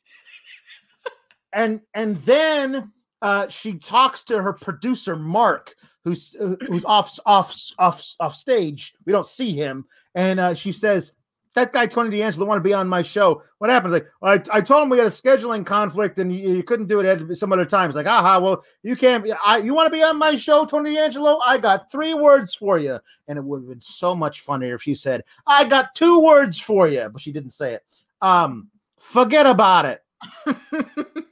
and 1.51 1.81
and 1.93 2.15
then 2.23 2.93
uh, 3.21 3.47
she 3.47 3.77
talks 3.77 4.23
to 4.23 4.41
her 4.41 4.53
producer 4.53 5.15
Mark, 5.15 5.75
who's 6.03 6.35
uh, 6.39 6.55
who's 6.67 6.85
off 6.85 7.19
off 7.25 7.55
off 7.77 8.03
off 8.19 8.35
stage. 8.35 8.95
We 9.05 9.13
don't 9.13 9.25
see 9.25 9.53
him, 9.53 9.85
and 10.15 10.39
uh, 10.39 10.53
she 10.55 10.71
says, 10.71 11.13
"That 11.53 11.71
guy 11.71 11.85
Tony 11.85 12.17
D'Angelo 12.17 12.47
want 12.47 12.57
to 12.57 12.67
be 12.67 12.73
on 12.73 12.87
my 12.87 13.03
show. 13.03 13.43
What 13.59 13.69
happened? 13.69 13.93
Like 13.93 14.07
I, 14.23 14.57
I 14.57 14.61
told 14.61 14.83
him 14.83 14.89
we 14.89 14.97
had 14.97 15.05
a 15.05 15.11
scheduling 15.11 15.63
conflict, 15.63 16.17
and 16.17 16.35
you, 16.35 16.55
you 16.55 16.63
couldn't 16.63 16.87
do 16.87 16.99
it 16.99 17.05
at 17.05 17.37
some 17.37 17.53
other 17.53 17.65
time. 17.65 17.89
It's 17.89 17.95
like, 17.95 18.07
aha, 18.07 18.39
well, 18.39 18.63
you 18.81 18.95
can't. 18.95 19.27
I, 19.45 19.57
you 19.57 19.75
want 19.75 19.85
to 19.85 19.95
be 19.95 20.03
on 20.03 20.17
my 20.17 20.35
show, 20.35 20.65
Tony 20.65 20.95
D'Angelo? 20.95 21.39
I 21.45 21.59
got 21.59 21.91
three 21.91 22.15
words 22.15 22.55
for 22.55 22.79
you, 22.79 22.99
and 23.27 23.37
it 23.37 23.43
would 23.43 23.61
have 23.61 23.69
been 23.69 23.81
so 23.81 24.15
much 24.15 24.41
funnier 24.41 24.75
if 24.75 24.81
she 24.81 24.95
said, 24.95 25.23
"I 25.45 25.65
got 25.65 25.93
two 25.93 26.19
words 26.19 26.59
for 26.59 26.87
you," 26.87 27.07
but 27.09 27.21
she 27.21 27.31
didn't 27.31 27.51
say 27.51 27.75
it. 27.75 27.85
Um, 28.21 28.69
forget 28.99 29.45
about 29.45 29.85
it. 29.85 30.00
Would 30.71 30.85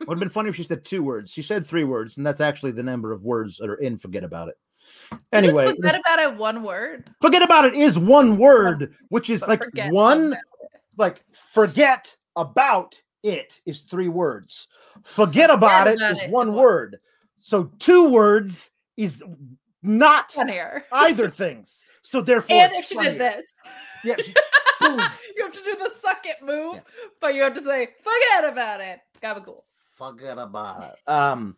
have 0.09 0.19
been 0.19 0.29
funny 0.29 0.49
if 0.49 0.55
she 0.55 0.63
said 0.63 0.83
two 0.83 1.03
words. 1.03 1.31
She 1.31 1.41
said 1.41 1.65
three 1.65 1.83
words, 1.83 2.17
and 2.17 2.25
that's 2.25 2.41
actually 2.41 2.71
the 2.71 2.83
number 2.83 3.11
of 3.11 3.23
words 3.23 3.57
that 3.57 3.69
are 3.69 3.75
in 3.75 3.97
"forget 3.97 4.23
about 4.23 4.47
it." 4.49 4.57
Anyway, 5.31 5.65
Isn't 5.65 5.75
forget 5.77 5.99
about 5.99 6.19
it 6.19 6.35
one 6.37 6.63
word. 6.63 7.09
forget 7.21 7.43
about 7.43 7.65
it 7.65 7.75
is 7.75 7.99
one 7.99 8.37
word, 8.37 8.95
which 9.09 9.29
is 9.29 9.41
But 9.41 9.49
like 9.49 9.91
one, 9.91 10.35
like 10.97 11.23
forget 11.31 12.15
about 12.35 12.99
it 13.23 13.59
is 13.65 13.81
three 13.81 14.07
words. 14.07 14.67
Forget 15.03 15.49
about 15.51 15.87
it 15.87 15.97
about 15.97 16.11
is 16.13 16.21
it 16.23 16.29
one 16.31 16.47
is 16.47 16.53
one. 16.53 16.63
word. 16.63 16.99
So 17.39 17.65
two 17.79 18.09
words 18.09 18.71
is 18.97 19.23
not 19.83 20.35
either 20.91 21.29
things. 21.29 21.83
So 22.01 22.21
therefore, 22.21 22.55
and 22.55 22.73
if 22.73 22.85
she 22.85 22.95
funnier. 22.95 23.11
did 23.11 23.21
this, 23.21 23.53
yeah. 24.03 24.15
you 24.81 25.43
have 25.43 25.53
to 25.53 25.63
do 25.63 25.75
the 25.77 25.91
suck 25.99 26.25
it 26.25 26.37
move, 26.43 26.75
Yeah. 26.75 26.81
but 27.21 27.35
you 27.35 27.41
have 27.43 27.53
to 27.53 27.61
say 27.61 27.89
forget 28.01 28.51
about 28.51 28.81
it. 28.81 28.99
Gabagool. 29.21 29.45
Cool. 29.45 29.65
Forget 29.95 30.37
about 30.37 30.83
it. 30.83 31.11
Um, 31.11 31.57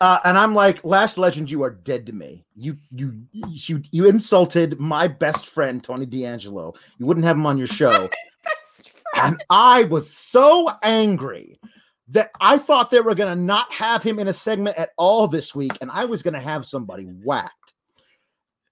uh, 0.00 0.18
and 0.24 0.36
I'm 0.38 0.54
like, 0.54 0.82
Lash 0.84 1.16
Legend, 1.16 1.50
you 1.50 1.62
are 1.62 1.70
dead 1.70 2.06
to 2.06 2.12
me. 2.12 2.44
You 2.56 2.76
you 2.90 3.22
you 3.32 3.82
you 3.90 4.06
insulted 4.08 4.80
my 4.80 5.06
best 5.08 5.46
friend 5.46 5.82
Tony 5.84 6.06
D'Angelo. 6.06 6.74
You 6.98 7.06
wouldn't 7.06 7.26
have 7.26 7.36
him 7.36 7.46
on 7.46 7.58
your 7.58 7.66
show, 7.80 8.08
and 9.16 9.42
I 9.50 9.84
was 9.84 10.10
so 10.10 10.70
angry 10.82 11.58
that 12.08 12.30
I 12.40 12.58
thought 12.58 12.90
they 12.90 13.00
were 13.00 13.14
gonna 13.14 13.36
not 13.36 13.72
have 13.72 14.02
him 14.02 14.18
in 14.18 14.28
a 14.28 14.32
segment 14.34 14.76
at 14.76 14.90
all 14.98 15.28
this 15.28 15.54
week, 15.54 15.72
and 15.80 15.90
I 15.90 16.04
was 16.06 16.22
gonna 16.22 16.40
have 16.40 16.66
somebody 16.66 17.04
whacked. 17.04 17.72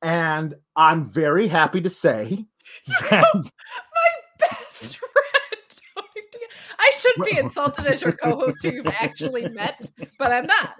And 0.02 0.54
I'm 0.74 1.08
very 1.08 1.46
happy 1.46 1.80
to 1.82 1.90
say 1.90 2.44
that 3.10 3.24
My 3.34 4.10
best 4.38 4.98
friend. 4.98 5.12
I 6.78 6.92
should 6.98 7.24
be 7.24 7.38
insulted 7.38 7.86
as 7.86 8.02
your 8.02 8.12
co-host 8.12 8.62
who 8.62 8.70
you've 8.72 8.86
actually 8.86 9.48
met, 9.48 9.90
but 10.18 10.32
I'm 10.32 10.46
not. 10.46 10.74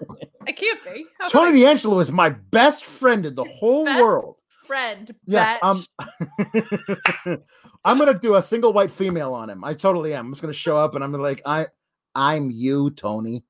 I 0.47 0.51
can't 0.51 0.83
be. 0.83 1.05
How 1.19 1.29
can 1.29 1.41
I 1.41 1.45
Tony 1.45 1.61
D'Angelo 1.61 1.99
is 1.99 2.11
my 2.11 2.29
best 2.29 2.85
friend 2.85 3.25
in 3.25 3.35
the 3.35 3.43
whole 3.43 3.85
Best 3.85 4.01
world. 4.01 4.35
friend. 4.65 5.13
Yes, 5.25 5.59
bitch. 5.61 5.87
um, 7.27 7.43
I'm 7.85 7.97
gonna 7.97 8.17
do 8.17 8.35
a 8.35 8.41
single 8.41 8.73
white 8.73 8.91
female 8.91 9.33
on 9.33 9.49
him. 9.49 9.63
I 9.63 9.73
totally 9.73 10.13
am. 10.13 10.25
I'm 10.27 10.31
just 10.33 10.41
gonna 10.41 10.53
show 10.53 10.77
up 10.77 10.95
and 10.95 11.03
I'm 11.03 11.11
gonna 11.11 11.23
like, 11.23 11.41
I, 11.45 11.67
I'm 12.15 12.51
you, 12.51 12.89
Tony. 12.91 13.43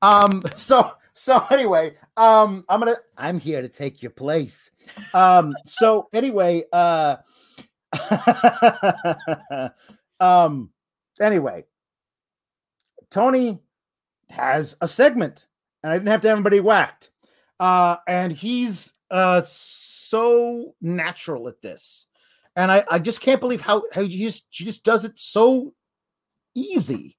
um. 0.00 0.42
So 0.56 0.92
so 1.24 1.44
anyway, 1.50 1.94
um, 2.16 2.64
I'm 2.68 2.80
gonna. 2.80 2.96
I'm 3.16 3.38
here 3.38 3.62
to 3.62 3.68
take 3.68 4.02
your 4.02 4.10
place. 4.10 4.70
Um. 5.14 5.54
So 5.66 6.08
anyway, 6.12 6.64
uh. 6.72 7.16
um. 10.20 10.70
Anyway, 11.20 11.64
Tony 13.10 13.60
has 14.30 14.76
a 14.80 14.88
segment, 14.88 15.46
and 15.82 15.92
I 15.92 15.96
didn't 15.96 16.08
have 16.08 16.22
to 16.22 16.28
have 16.28 16.38
anybody 16.38 16.60
whacked 16.60 17.12
uh, 17.62 17.96
and 18.08 18.32
he's 18.32 18.92
uh 19.12 19.40
so 19.46 20.74
natural 20.80 21.46
at 21.46 21.62
this, 21.62 22.06
and 22.56 22.72
I 22.72 22.84
I 22.90 22.98
just 22.98 23.20
can't 23.20 23.40
believe 23.40 23.60
how 23.60 23.84
how 23.92 24.02
he 24.02 24.24
just 24.24 24.46
she 24.50 24.64
just 24.64 24.82
does 24.82 25.04
it 25.04 25.12
so 25.16 25.72
easy. 26.56 27.16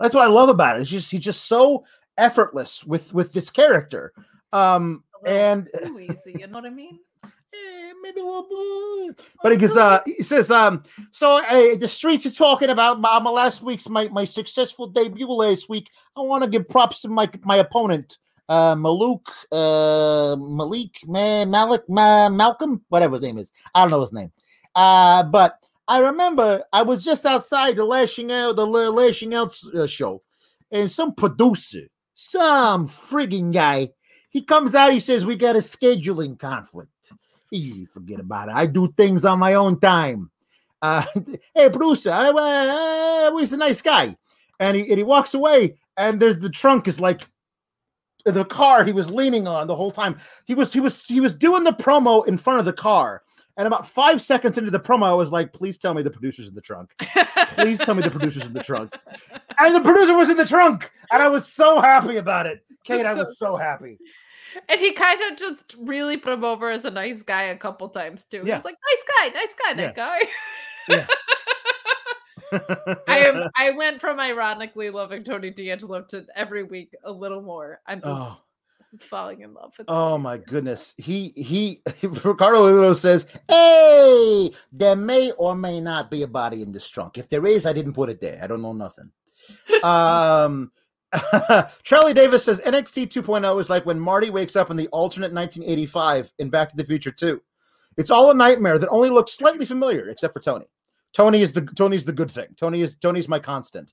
That's 0.00 0.14
what 0.14 0.24
I 0.24 0.28
love 0.28 0.48
about 0.48 0.78
it. 0.78 0.80
It's 0.80 0.90
just 0.90 1.10
he's 1.10 1.20
just 1.20 1.44
so 1.44 1.84
effortless 2.18 2.84
with 2.84 3.12
with 3.14 3.32
this 3.32 3.50
character. 3.50 4.12
Um, 4.52 5.04
and 5.24 5.68
too 5.84 6.00
easy. 6.00 6.38
You 6.38 6.46
know 6.46 6.58
what 6.58 6.66
I 6.66 6.70
mean? 6.70 6.98
eh, 7.54 7.92
maybe 8.02 8.20
a 8.20 8.24
little. 8.24 9.10
But 9.42 9.52
he 9.52 9.58
goes, 9.58 9.76
uh, 9.76 10.00
he 10.04 10.22
says, 10.22 10.50
um, 10.50 10.82
so 11.10 11.42
uh, 11.44 11.76
the 11.76 11.88
streets 11.88 12.26
are 12.26 12.30
talking 12.30 12.70
about 12.70 13.00
my, 13.00 13.18
my 13.18 13.30
last 13.30 13.62
week's 13.62 13.88
my, 13.88 14.08
my 14.08 14.24
successful 14.24 14.86
debut 14.86 15.26
last 15.28 15.68
week. 15.68 15.88
I 16.16 16.20
want 16.20 16.44
to 16.44 16.50
give 16.50 16.68
props 16.68 17.00
to 17.00 17.08
my 17.08 17.28
my 17.42 17.56
opponent, 17.56 18.18
uh, 18.48 18.74
Maluk, 18.74 19.26
uh, 19.50 20.36
Malik, 20.36 20.96
Ma- 21.06 21.44
Malik, 21.44 21.82
Ma- 21.88 22.28
Malcolm, 22.28 22.82
whatever 22.88 23.14
his 23.14 23.22
name 23.22 23.38
is. 23.38 23.52
I 23.74 23.82
don't 23.82 23.90
know 23.90 24.00
his 24.00 24.12
name. 24.12 24.32
Uh, 24.74 25.22
but 25.24 25.58
I 25.88 26.00
remember 26.00 26.62
I 26.72 26.82
was 26.82 27.04
just 27.04 27.26
outside 27.26 27.76
the 27.76 27.84
lashing 27.84 28.32
out 28.32 28.56
the 28.56 28.66
lashing 28.66 29.34
out 29.34 29.56
uh, 29.74 29.86
show, 29.86 30.22
and 30.70 30.90
some 30.90 31.14
producer, 31.14 31.82
some 32.30 32.88
frigging 32.88 33.52
guy, 33.52 33.90
he 34.30 34.42
comes 34.42 34.74
out. 34.74 34.92
He 34.92 35.00
says 35.00 35.26
we 35.26 35.36
got 35.36 35.56
a 35.56 35.60
scheduling 35.60 36.38
conflict. 36.38 36.90
Easy, 37.50 37.84
forget 37.84 38.20
about 38.20 38.48
it. 38.48 38.54
I 38.54 38.66
do 38.66 38.92
things 38.96 39.24
on 39.24 39.38
my 39.38 39.54
own 39.54 39.78
time. 39.80 40.30
Uh, 40.80 41.04
hey, 41.54 41.68
producer, 41.68 42.10
I, 42.10 42.28
uh, 42.28 43.28
uh, 43.28 43.36
he's 43.36 43.52
a 43.52 43.56
nice 43.56 43.82
guy, 43.82 44.16
and 44.58 44.76
he 44.76 44.88
and 44.88 44.98
he 44.98 45.02
walks 45.02 45.34
away, 45.34 45.76
and 45.96 46.20
there's 46.20 46.38
the 46.38 46.48
trunk 46.48 46.88
is 46.88 46.98
like 46.98 47.22
the 48.24 48.44
car 48.44 48.84
he 48.84 48.92
was 48.92 49.10
leaning 49.10 49.46
on 49.46 49.66
the 49.66 49.76
whole 49.76 49.90
time. 49.90 50.16
He 50.46 50.54
was 50.54 50.72
he 50.72 50.80
was 50.80 51.02
he 51.02 51.20
was 51.20 51.34
doing 51.34 51.64
the 51.64 51.72
promo 51.72 52.26
in 52.26 52.38
front 52.38 52.60
of 52.60 52.64
the 52.64 52.72
car, 52.72 53.22
and 53.56 53.66
about 53.66 53.86
five 53.86 54.20
seconds 54.22 54.58
into 54.58 54.70
the 54.70 54.80
promo, 54.80 55.04
I 55.04 55.14
was 55.14 55.30
like, 55.30 55.52
"Please 55.52 55.78
tell 55.78 55.94
me 55.94 56.02
the 56.02 56.10
producer's 56.10 56.48
in 56.48 56.54
the 56.54 56.60
trunk. 56.60 56.90
Please 57.54 57.78
tell 57.78 57.94
me 57.94 58.02
the 58.02 58.10
producer's 58.10 58.44
in 58.44 58.52
the 58.52 58.62
trunk." 58.62 58.96
And 59.58 59.76
the 59.76 59.80
producer 59.80 60.16
was 60.16 60.28
in 60.28 60.36
the 60.36 60.46
trunk, 60.46 60.90
and 61.12 61.22
I 61.22 61.28
was 61.28 61.46
so 61.46 61.80
happy 61.80 62.16
about 62.16 62.46
it. 62.46 62.64
Kate, 62.84 63.06
I 63.06 63.14
was 63.14 63.38
so 63.38 63.54
happy. 63.54 63.98
And 64.68 64.80
he 64.80 64.92
kind 64.92 65.20
of 65.30 65.38
just 65.38 65.76
really 65.78 66.16
put 66.16 66.32
him 66.32 66.42
over 66.42 66.70
as 66.70 66.84
a 66.84 66.90
nice 66.90 67.22
guy 67.22 67.44
a 67.44 67.56
couple 67.56 67.88
times 67.90 68.24
too. 68.24 68.42
Yeah. 68.44 68.56
He's 68.56 68.64
like, 68.64 68.74
nice 68.74 69.32
guy, 69.32 69.38
nice 69.38 69.54
guy, 69.54 69.74
that 69.74 69.94
guy. 69.94 70.18
Yeah. 70.88 71.06
I 73.08 73.18
am 73.20 73.48
I 73.56 73.70
went 73.70 74.00
from 74.00 74.20
ironically 74.20 74.90
loving 74.90 75.24
Tony 75.24 75.50
D'Angelo 75.50 76.02
to 76.08 76.26
every 76.36 76.64
week 76.64 76.94
a 77.04 77.10
little 77.10 77.40
more. 77.40 77.80
I'm 77.86 78.00
just 78.00 78.10
Oh. 78.10 78.36
Falling 79.00 79.40
in 79.40 79.54
love 79.54 79.72
with 79.78 79.86
Oh 79.88 80.16
him. 80.16 80.22
my 80.22 80.36
goodness. 80.38 80.94
He 80.98 81.32
he 81.36 81.80
Ricardo 82.02 82.64
Lilo 82.66 82.92
says, 82.92 83.26
Hey, 83.48 84.50
there 84.72 84.96
may 84.96 85.30
or 85.32 85.54
may 85.54 85.80
not 85.80 86.10
be 86.10 86.22
a 86.22 86.26
body 86.28 86.62
in 86.62 86.72
this 86.72 86.88
trunk. 86.88 87.18
If 87.18 87.28
there 87.28 87.46
is, 87.46 87.66
I 87.66 87.72
didn't 87.72 87.94
put 87.94 88.10
it 88.10 88.20
there. 88.20 88.40
I 88.42 88.46
don't 88.46 88.62
know 88.62 88.72
nothing. 88.72 89.10
um 89.82 90.70
Charlie 91.82 92.14
Davis 92.14 92.44
says 92.44 92.60
NXT 92.60 93.08
2.0 93.08 93.60
is 93.60 93.68
like 93.68 93.84
when 93.84 94.00
Marty 94.00 94.30
wakes 94.30 94.56
up 94.56 94.70
in 94.70 94.76
the 94.76 94.88
alternate 94.88 95.32
1985 95.32 96.32
in 96.38 96.48
Back 96.48 96.70
to 96.70 96.76
the 96.76 96.84
Future 96.84 97.10
2. 97.10 97.40
It's 97.98 98.10
all 98.10 98.30
a 98.30 98.34
nightmare 98.34 98.78
that 98.78 98.88
only 98.88 99.10
looks 99.10 99.32
slightly 99.32 99.66
familiar, 99.66 100.08
except 100.08 100.32
for 100.32 100.40
Tony. 100.40 100.64
Tony 101.12 101.42
is 101.42 101.52
the 101.52 101.60
Tony's 101.76 102.06
the 102.06 102.12
good 102.12 102.30
thing. 102.30 102.46
Tony 102.56 102.80
is 102.80 102.96
Tony's 102.96 103.28
my 103.28 103.38
constant. 103.38 103.92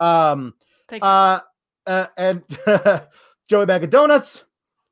Um 0.00 0.54
Thank 0.88 1.02
you. 1.02 1.08
uh, 1.08 1.40
uh, 1.86 2.06
and 2.18 2.42
Joey 3.50 3.66
Bag 3.66 3.82
of 3.82 3.90
Donuts 3.90 4.44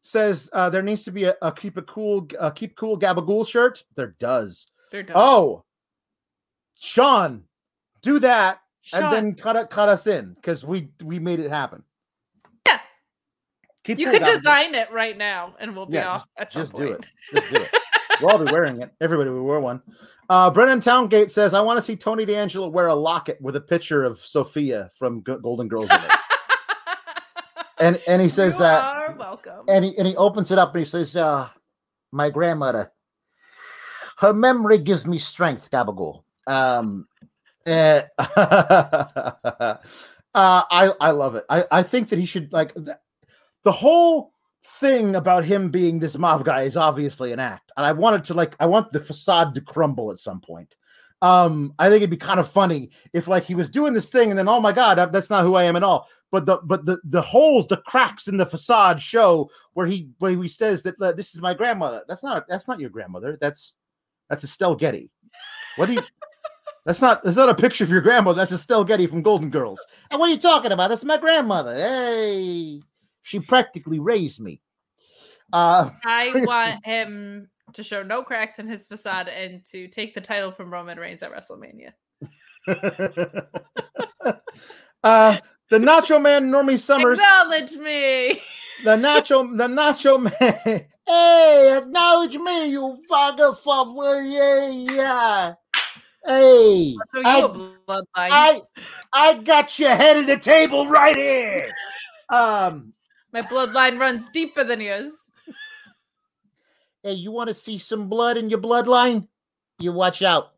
says 0.02 0.51
uh, 0.52 0.68
there 0.68 0.82
needs 0.82 1.05
to 1.05 1.12
be 1.12 1.22
a, 1.22 1.36
a 1.43 1.52
keep 1.52 1.78
it 1.78 1.86
cool, 1.86 2.26
uh, 2.40 2.51
keep 2.51 2.74
cool 2.76 2.98
Gabagool 2.98 3.47
shirt. 3.47 3.85
There 3.94 4.16
does. 4.18 4.66
They're 4.90 5.05
done. 5.05 5.14
Oh, 5.16 5.64
Sean, 6.74 7.44
do 8.02 8.18
that 8.18 8.59
Sean, 8.80 9.05
and 9.05 9.12
then 9.12 9.35
cut 9.35 9.55
it, 9.55 9.70
cut 9.70 9.89
us 9.89 10.09
in 10.09 10.35
because 10.35 10.64
we 10.64 10.89
we 11.05 11.20
made 11.20 11.39
it 11.39 11.51
happen. 11.51 11.85
Yeah. 12.66 12.80
Keep 13.85 14.01
you 14.01 14.06
cool, 14.06 14.14
could 14.14 14.22
Gabagool. 14.22 14.36
design 14.39 14.74
it 14.74 14.90
right 14.90 15.16
now 15.16 15.55
and 15.60 15.76
we'll 15.76 15.86
be 15.86 15.94
Yeah, 15.94 16.09
off 16.09 16.26
some 16.51 16.62
Just 16.62 16.74
do 16.74 16.89
it. 16.89 17.06
Just 17.32 17.51
do 17.51 17.62
it. 17.62 17.70
We'll 18.20 18.32
all 18.32 18.44
be 18.44 18.51
wearing 18.51 18.82
it. 18.82 18.93
Everybody 19.01 19.30
will 19.30 19.44
wear 19.44 19.60
one. 19.60 19.80
Uh, 20.28 20.51
Brennan 20.51 20.80
Towngate 20.80 21.30
says, 21.30 21.55
"I 21.55 21.60
want 21.60 21.78
to 21.78 21.82
see 21.82 21.94
Tony 21.94 22.24
D'Angelo 22.24 22.66
wear 22.66 22.89
a 22.89 22.94
locket 22.94 23.40
with 23.40 23.55
a 23.55 23.60
picture 23.60 24.02
of 24.02 24.18
Sophia 24.18 24.90
from 24.98 25.20
Golden 25.20 25.68
Girls." 25.68 25.89
And 27.80 28.00
and 28.09 28.20
he 28.22 28.28
says 28.28 28.55
you 28.55 28.60
that 28.60 28.82
are 28.82 29.14
welcome. 29.14 29.64
and 29.68 29.84
he 29.84 29.96
and 29.98 30.06
he 30.06 30.16
opens 30.16 30.50
it 30.50 30.59
up 30.59 30.74
and 30.74 30.84
he 30.84 30.90
says, 30.90 31.14
uh, 31.16 31.48
my 32.12 32.30
grandmother, 32.30 32.92
her 34.18 34.32
memory 34.32 34.78
gives 34.78 35.06
me 35.06 35.18
strength, 35.18 35.70
Gabagool. 35.70 36.22
Um 36.46 37.06
eh, 37.66 38.02
uh, 38.18 39.76
I 40.34 40.92
I 41.00 41.10
love 41.10 41.34
it. 41.34 41.44
I, 41.48 41.64
I 41.70 41.82
think 41.82 42.09
that 42.09 42.18
he 42.18 42.26
should 42.26 42.52
like 42.52 42.74
th- 42.74 42.96
the 43.64 43.72
whole 43.72 44.32
thing 44.80 45.16
about 45.16 45.44
him 45.44 45.70
being 45.70 45.98
this 45.98 46.16
mob 46.16 46.44
guy 46.44 46.62
is 46.62 46.76
obviously 46.76 47.32
an 47.32 47.40
act, 47.40 47.72
and 47.76 47.84
I 47.84 47.92
wanted 47.92 48.24
to 48.26 48.34
like 48.34 48.56
I 48.60 48.66
want 48.66 48.92
the 48.92 49.00
facade 49.00 49.55
to 49.55 49.60
crumble 49.60 50.10
at 50.10 50.18
some 50.18 50.40
point. 50.40 50.76
Um, 51.20 51.74
I 51.80 51.88
think 51.88 51.96
it'd 51.96 52.10
be 52.10 52.16
kind 52.16 52.38
of 52.38 52.48
funny 52.48 52.90
if 53.12 53.26
like 53.26 53.44
he 53.44 53.56
was 53.56 53.68
doing 53.68 53.92
this 53.92 54.09
thing 54.09 54.30
and 54.30 54.38
then 54.38 54.48
oh 54.48 54.60
my 54.60 54.72
god, 54.72 54.94
that's 55.12 55.30
not 55.30 55.44
who 55.44 55.56
I 55.56 55.64
am 55.64 55.74
at 55.76 55.82
all. 55.82 56.09
But 56.30 56.46
the 56.46 56.59
but 56.64 56.84
the 56.84 56.98
the 57.05 57.22
holes, 57.22 57.66
the 57.66 57.78
cracks 57.78 58.28
in 58.28 58.36
the 58.36 58.46
facade 58.46 59.00
show 59.00 59.50
where 59.72 59.86
he 59.86 60.10
where 60.18 60.32
he 60.32 60.48
says 60.48 60.82
that 60.82 61.00
uh, 61.00 61.12
this 61.12 61.34
is 61.34 61.40
my 61.40 61.55
grandmother. 61.55 62.02
That's 62.06 62.22
not 62.22 62.46
that's 62.48 62.68
not 62.68 62.80
your 62.80 62.90
grandmother. 62.90 63.38
That's 63.40 63.72
that's 64.28 64.44
Estelle 64.44 64.74
Getty. 64.74 65.10
What 65.76 65.86
do 65.86 65.94
you? 65.94 66.02
That's 66.86 67.02
not 67.02 67.22
that's 67.22 67.36
not 67.36 67.50
a 67.50 67.55
picture 67.55 67.84
of 67.84 67.90
your 67.90 68.00
grandmother. 68.00 68.38
That's 68.38 68.52
Estelle 68.52 68.82
Getty 68.82 69.06
from 69.09 69.20
Golden 69.20 69.50
Girls. 69.50 69.78
And 70.10 70.18
what 70.18 70.30
are 70.30 70.32
you 70.32 70.38
talking 70.38 70.72
about? 70.72 70.88
That's 70.88 71.05
my 71.05 71.18
grandmother. 71.18 71.76
Hey, 71.76 72.80
she 73.24 73.40
practically 73.40 73.98
raised 73.98 74.40
me. 74.40 74.62
Uh, 75.52 75.90
I 76.02 76.32
want 76.46 76.86
him 76.86 77.50
to 77.74 77.82
show 77.82 78.02
no 78.02 78.22
cracks 78.22 78.59
in 78.59 78.66
his 78.66 78.86
facade 78.86 79.28
and 79.28 79.62
to 79.66 79.88
take 79.88 80.14
the 80.14 80.22
title 80.22 80.50
from 80.50 80.72
Roman 80.72 80.98
Reigns 80.98 81.22
at 81.22 81.30
WrestleMania. 81.30 81.92
uh, 85.04 85.36
the 85.70 85.78
Nacho 85.78 86.20
Man, 86.20 86.50
Normie 86.50 86.78
Summers. 86.78 87.18
Acknowledge 87.18 87.76
me. 87.76 88.40
The 88.84 88.96
Nacho, 88.96 89.56
the 89.56 89.66
Nacho 89.66 90.22
Man. 90.22 90.86
hey, 91.06 91.78
acknowledge 91.78 92.36
me, 92.36 92.70
you 92.70 92.98
vagabond. 93.08 94.32
Yeah, 94.32 94.68
yeah. 94.68 95.54
Hey, 96.26 96.96
I, 97.24 97.48
I, 98.16 98.62
I 99.12 99.34
got 99.42 99.78
your 99.78 99.94
head 99.94 100.18
of 100.18 100.26
the 100.26 100.36
table 100.36 100.86
right 100.88 101.16
here. 101.16 101.72
Um, 102.28 102.92
my 103.32 103.42
bloodline 103.42 103.98
runs 103.98 104.28
deeper 104.28 104.64
than 104.64 104.80
yours. 104.80 105.10
Hey, 107.02 107.12
you 107.12 107.30
want 107.30 107.48
to 107.48 107.54
see 107.54 107.78
some 107.78 108.08
blood 108.08 108.36
in 108.36 108.50
your 108.50 108.58
bloodline? 108.58 109.28
You 109.78 109.92
watch 109.92 110.22
out. 110.22 110.52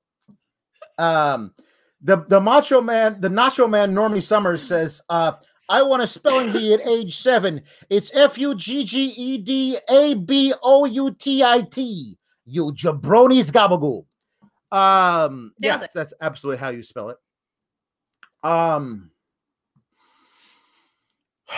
Um, 0.99 1.55
the 2.03 2.25
the 2.29 2.41
Macho 2.41 2.81
Man, 2.81 3.21
the 3.21 3.29
Nacho 3.29 3.69
Man, 3.69 3.95
Normie 3.95 4.23
Summers 4.23 4.63
says, 4.63 5.01
uh, 5.09 5.33
"I 5.69 5.83
want 5.83 6.03
a 6.03 6.07
spelling 6.07 6.53
bee 6.53 6.75
at 6.75 6.87
age 6.87 7.19
seven. 7.19 7.63
It's 7.89 8.11
F 8.15 8.39
U 8.39 8.55
G 8.55 8.85
G 8.85 9.13
E 9.17 9.39
D 9.39 9.79
A 9.89 10.15
B 10.15 10.53
O 10.63 10.85
U 10.85 11.11
T 11.13 11.43
I 11.43 11.63
T. 11.63 12.19
You 12.47 12.73
jabronis 12.73 13.51
gabagool." 13.51 14.07
Um, 14.77 15.53
yeah, 15.59 15.85
that's 15.93 16.15
absolutely 16.21 16.59
how 16.59 16.71
you 16.71 16.83
spell 16.83 17.11
it. 17.11 17.17
Um, 18.43 19.11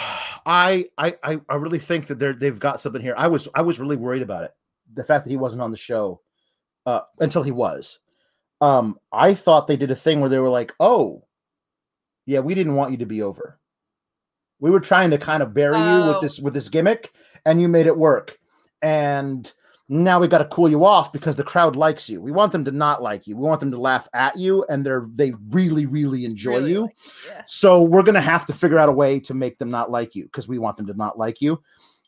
I 0.45 0.87
I 0.99 1.15
I 1.23 1.55
really 1.55 1.79
think 1.79 2.09
that 2.09 2.19
they're 2.19 2.33
they've 2.33 2.59
got 2.59 2.81
something 2.81 3.03
here. 3.03 3.15
I 3.17 3.29
was 3.29 3.49
I 3.55 3.63
was 3.63 3.79
really 3.79 3.97
worried 3.97 4.23
about 4.23 4.45
it 4.45 4.53
the 4.95 5.05
fact 5.05 5.25
that 5.25 5.31
he 5.31 5.37
wasn't 5.37 5.63
on 5.63 5.71
the 5.71 5.77
show 5.77 6.21
uh, 6.87 7.01
until 7.21 7.43
he 7.43 7.53
was. 7.53 7.99
Um, 8.63 8.97
I 9.13 9.35
thought 9.35 9.67
they 9.67 9.77
did 9.77 9.91
a 9.91 9.97
thing 9.97 10.21
where 10.21 10.31
they 10.31 10.39
were 10.39 10.49
like, 10.49 10.73
"Oh, 10.79 11.25
yeah, 12.27 12.41
we 12.41 12.55
didn't 12.55 12.77
want 12.77 12.93
you 12.93 12.99
to 12.99 13.07
be 13.07 13.23
over. 13.23 13.59
We 14.61 14.71
were 14.71 14.81
trying 14.81 15.11
to 15.11 15.19
kind 15.19 15.43
of 15.43 15.53
bury 15.53 15.77
oh. 15.77 15.99
you 15.99 16.07
with 16.07 16.17
oh. 16.17 16.21
this 16.21 16.39
with 16.39 16.55
this 16.55 16.69
gimmick, 16.69 17.13
and 17.45 17.61
you 17.61 17.69
made 17.69 17.87
it 17.87 17.97
work. 17.97 18.39
And 18.81 19.53
now 19.89 20.21
we 20.21 20.29
got 20.29 20.39
to 20.39 20.45
cool 20.47 20.69
you 20.69 20.85
off 20.85 21.13
because 21.13 21.37
the 21.37 21.43
crowd 21.43 21.77
likes 21.77 22.09
you. 22.09 22.21
We 22.21 22.31
want 22.31 22.53
them 22.53 22.65
to 22.65 22.71
not 22.71 23.03
like 23.03 23.27
you. 23.27 23.37
We 23.37 23.43
want 23.43 23.61
them 23.61 23.73
to 23.73 23.81
laugh 23.81 24.09
at 24.15 24.37
you, 24.37 24.65
and 24.69 24.87
they're 24.87 25.09
they 25.13 25.33
really 25.51 25.87
really 25.87 26.25
enjoy 26.25 26.53
really 26.53 26.71
you. 26.71 26.81
Like, 26.83 26.97
yeah. 27.27 27.43
So 27.47 27.83
we're 27.83 28.05
gonna 28.05 28.21
have 28.21 28.47
to 28.47 28.53
figure 28.53 28.79
out 28.79 28.89
a 28.89 28.93
way 28.93 29.19
to 29.21 29.35
make 29.35 29.59
them 29.59 29.71
not 29.71 29.91
like 29.91 30.15
you 30.15 30.25
because 30.25 30.47
we 30.47 30.59
want 30.59 30.77
them 30.77 30.87
to 30.87 30.95
not 30.95 31.19
like 31.19 31.41
you. 31.41 31.61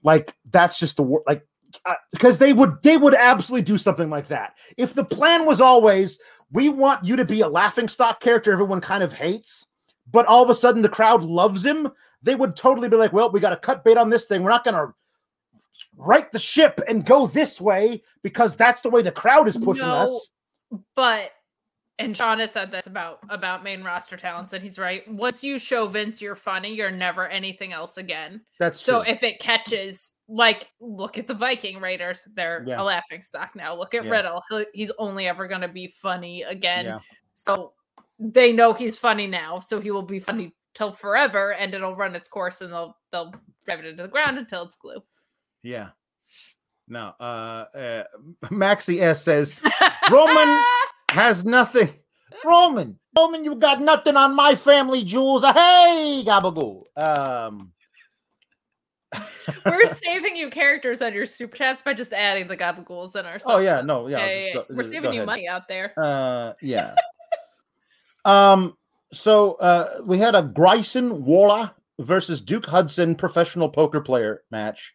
Like 0.05 0.35
that's 0.51 0.79
just 0.79 0.99
the 0.99 1.19
like 1.27 1.45
Uh, 1.85 1.95
because 2.13 2.39
they 2.39 2.53
would 2.53 2.77
they 2.83 2.97
would 2.97 3.15
absolutely 3.15 3.65
do 3.65 3.79
something 3.79 4.11
like 4.11 4.29
that. 4.29 4.55
If 4.77 4.95
the 4.95 5.05
plan 5.05 5.47
was 5.47 5.61
always 5.61 6.19
we 6.53 6.69
want 6.69 7.05
you 7.05 7.17
to 7.17 7.25
be 7.25 7.41
a 7.41 7.49
laughing 7.49 7.89
stock 7.89 8.21
character 8.21 8.53
everyone 8.53 8.81
kind 8.81 9.03
of 9.03 9.13
hates, 9.13 9.67
but 10.11 10.27
all 10.27 10.43
of 10.43 10.51
a 10.51 10.55
sudden 10.55 10.83
the 10.83 10.89
crowd 10.89 11.25
loves 11.25 11.65
him, 11.65 11.91
they 12.23 12.35
would 12.35 12.57
totally 12.57 12.89
be 12.89 12.97
like, 12.97 13.13
"Well, 13.13 13.31
we 13.31 13.41
got 13.41 13.51
to 13.51 13.57
cut 13.57 13.85
bait 13.85 13.97
on 13.97 14.11
this 14.11 14.27
thing. 14.27 14.43
We're 14.43 14.51
not 14.51 14.65
going 14.65 14.75
to 14.75 14.95
right 15.97 16.31
the 16.33 16.39
ship 16.39 16.81
and 16.89 17.05
go 17.07 17.27
this 17.27 17.61
way 17.61 18.03
because 18.23 18.57
that's 18.57 18.81
the 18.81 18.91
way 18.91 19.03
the 19.03 19.13
crowd 19.13 19.49
is 19.49 19.57
pushing 19.57 19.87
no, 19.87 19.95
us." 19.95 20.29
But 20.95 21.31
and 21.99 22.17
Sean 22.17 22.41
has 22.41 22.51
said 22.51 22.71
this 22.71 22.87
about 22.87 23.21
about 23.29 23.63
main 23.63 23.83
roster 23.83 24.17
talents, 24.17 24.53
and 24.53 24.63
he's 24.63 24.79
right. 24.79 25.07
Once 25.11 25.45
you 25.45 25.59
show 25.59 25.87
Vince 25.87 26.21
you're 26.21 26.35
funny, 26.35 26.75
you're 26.75 26.91
never 26.91 27.29
anything 27.29 27.73
else 27.73 27.97
again. 27.99 28.41
That's 28.59 28.81
so. 28.81 29.03
True. 29.03 29.13
If 29.13 29.23
it 29.23 29.39
catches, 29.39 30.11
like, 30.29 30.71
look 30.81 31.19
at 31.19 31.27
the 31.27 31.35
Viking 31.35 31.81
Raiders; 31.81 32.27
they're 32.35 32.65
yeah. 32.67 32.81
a 32.81 32.83
laughing 32.83 33.23
stock 33.23 33.55
now. 33.55 33.77
Look 33.77 33.95
at 33.95 34.05
yeah. 34.05 34.11
Riddle; 34.11 34.43
he's 34.73 34.91
only 34.99 35.29
ever 35.29 35.47
going 35.49 35.61
to 35.61 35.69
be 35.69 35.89
funny 35.89 36.43
again. 36.43 36.87
Yeah. 36.87 36.99
So 37.35 37.73
they 38.19 38.53
know 38.53 38.73
he's 38.73 38.97
funny 38.97 39.27
now, 39.27 39.61
so 39.61 39.81
he 39.81 39.91
will 39.91 40.03
be 40.03 40.21
funny 40.21 40.55
till 40.75 40.93
forever, 40.93 41.53
and 41.53 41.75
it'll 41.75 41.97
run 41.97 42.15
its 42.15 42.29
course, 42.29 42.61
and 42.61 42.73
they'll 42.73 42.97
they'll 43.13 43.33
drive 43.65 43.81
it 43.81 43.87
into 43.87 44.03
the 44.03 44.09
ground 44.09 44.39
until 44.39 44.63
it's 44.63 44.77
glue. 44.77 45.03
Yeah. 45.63 45.91
No, 46.89 47.15
uh, 47.21 47.65
uh 47.75 48.05
Maxi 48.45 49.01
S 49.01 49.25
says 49.25 49.55
Roman 50.11 50.63
has 51.11 51.45
nothing. 51.45 51.91
Roman, 52.45 52.99
Roman, 53.17 53.45
you 53.45 53.55
got 53.55 53.81
nothing 53.81 54.17
on 54.17 54.35
my 54.35 54.55
family 54.55 55.05
jewels. 55.05 55.43
Hey, 55.43 56.23
gabagool. 56.27 56.83
Um, 56.97 57.73
We're 59.67 59.87
saving 59.87 60.37
you 60.37 60.51
characters 60.51 61.03
on 61.03 61.13
your 61.13 61.27
super 61.27 61.57
chats 61.57 61.83
by 61.83 61.95
just 61.95 62.13
adding 62.13 62.49
the 62.49 62.57
gabagools 62.57 63.17
in 63.17 63.27
our. 63.27 63.39
Oh 63.47 63.59
yeah, 63.59 63.81
no, 63.81 64.07
yeah. 64.07 64.27
yeah, 64.27 64.47
yeah. 64.47 64.55
Go, 64.55 64.65
We're 64.71 64.83
saving 64.83 65.13
you 65.13 65.25
money 65.25 65.49
out 65.49 65.69
there. 65.69 65.93
Uh, 65.97 66.53
yeah. 66.63 66.95
um. 68.25 68.77
So 69.13 69.53
uh, 69.55 70.01
we 70.05 70.19
had 70.19 70.35
a 70.35 70.43
Grayson 70.43 71.25
Waller 71.25 71.71
versus 72.01 72.41
Duke 72.41 72.67
Hudson 72.67 73.15
professional 73.15 73.69
poker 73.69 74.01
player 74.01 74.43
match. 74.51 74.93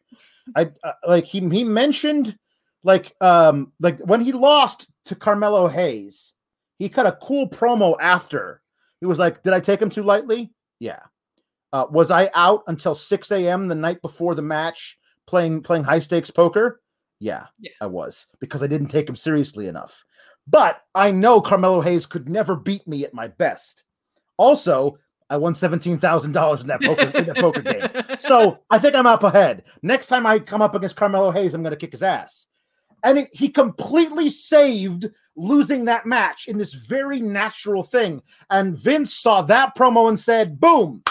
I 0.56 0.72
uh, 0.84 0.94
like 1.08 1.26
he 1.26 1.40
he 1.50 1.64
mentioned 1.64 2.38
like 2.84 3.16
um 3.22 3.72
like 3.80 4.00
when 4.00 4.22
he 4.22 4.32
lost 4.32 4.90
to 5.06 5.16
Carmelo 5.16 5.68
Hayes, 5.68 6.34
he 6.80 6.90
cut 6.90 7.06
a 7.06 7.18
cool 7.22 7.50
promo 7.50 7.96
after. 8.00 8.62
He 9.00 9.06
was 9.06 9.20
like, 9.20 9.44
"Did 9.44 9.54
I 9.54 9.60
take 9.60 9.82
him 9.82 9.90
too 9.90 10.04
lightly?" 10.04 10.52
Yeah. 10.80 11.00
Uh, 11.72 11.86
was 11.90 12.12
I 12.12 12.30
out 12.34 12.64
until 12.68 12.96
6 12.96 13.32
a.m. 13.32 13.68
the 13.68 13.76
night 13.76 14.02
before 14.02 14.36
the 14.36 14.42
match 14.42 14.98
playing 15.28 15.62
playing 15.62 15.84
high 15.84 16.00
stakes 16.00 16.32
poker? 16.32 16.82
Yeah, 17.20 17.46
yeah, 17.60 17.72
I 17.82 17.86
was 17.86 18.28
because 18.40 18.64
I 18.64 18.68
didn't 18.68 18.88
take 18.88 19.08
him 19.08 19.16
seriously 19.16 19.68
enough. 19.68 20.04
But 20.48 20.82
I 20.96 21.12
know 21.12 21.42
Carmelo 21.42 21.82
Hayes 21.82 22.06
could 22.06 22.28
never 22.28 22.56
beat 22.56 22.88
me 22.88 23.04
at 23.04 23.14
my 23.14 23.28
best. 23.28 23.84
Also, 24.38 24.98
I 25.30 25.38
won 25.38 25.54
seventeen 25.54 26.00
thousand 26.00 26.32
dollars 26.32 26.62
in 26.62 26.68
that 26.68 26.82
poker 26.82 27.04
in 27.04 27.26
that 27.26 27.38
poker 27.38 27.62
game. 27.62 28.18
So 28.20 28.60
I 28.70 28.80
think 28.80 28.96
I'm 28.96 29.06
up 29.06 29.24
ahead. 29.24 29.64
Next 29.84 30.08
time 30.08 30.26
I 30.26 30.40
come 30.40 30.62
up 30.62 30.76
against 30.76 30.96
Carmelo 30.96 31.32
Hayes, 31.32 31.54
I'm 31.54 31.62
going 31.62 31.72
to 31.72 31.78
kick 31.78 31.92
his 31.92 32.04
ass 32.04 32.48
and 33.04 33.20
it, 33.20 33.30
he 33.32 33.50
completely 33.50 34.30
saved 34.30 35.10
losing 35.36 35.86
that 35.86 36.06
match 36.06 36.48
in 36.48 36.58
this 36.58 36.74
very 36.74 37.22
natural 37.22 37.84
thing. 37.84 38.22
And 38.50 38.78
Vince 38.78 39.16
saw 39.16 39.42
that 39.44 39.76
promo 39.76 40.10
and 40.10 40.20
said, 40.20 40.60
"Boom! 40.60 41.04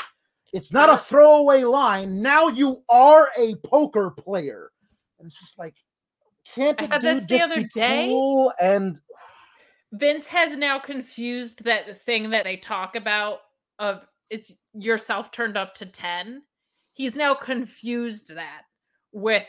It's 0.53 0.73
not 0.73 0.91
a 0.91 0.97
throwaway 0.97 1.65
line. 1.65 2.23
Now 2.23 2.49
you 2.49 2.83
are 2.89 3.31
a 3.37 3.55
poker 3.57 4.11
player." 4.11 4.71
And 5.19 5.27
it's 5.27 5.39
just 5.39 5.59
like, 5.59 5.75
can't 6.55 6.79
this 6.79 6.91
dude 6.91 7.29
the 7.29 7.41
other 7.41 7.63
day? 7.63 8.07
Cool 8.07 8.53
and 8.61 9.01
Vince 9.93 10.29
has 10.29 10.57
now 10.57 10.79
confused 10.79 11.65
that 11.65 12.03
thing 12.03 12.31
that 12.31 12.45
they 12.45 12.57
talk 12.57 12.95
about 12.95 13.41
of 13.79 14.07
it's 14.31 14.57
yourself 14.75 15.31
turned 15.31 15.57
up 15.57 15.75
to 15.77 15.87
10. 15.87 16.43
He's 16.93 17.17
now 17.17 17.35
confused 17.35 18.35
that 18.35 18.63
with 19.13 19.47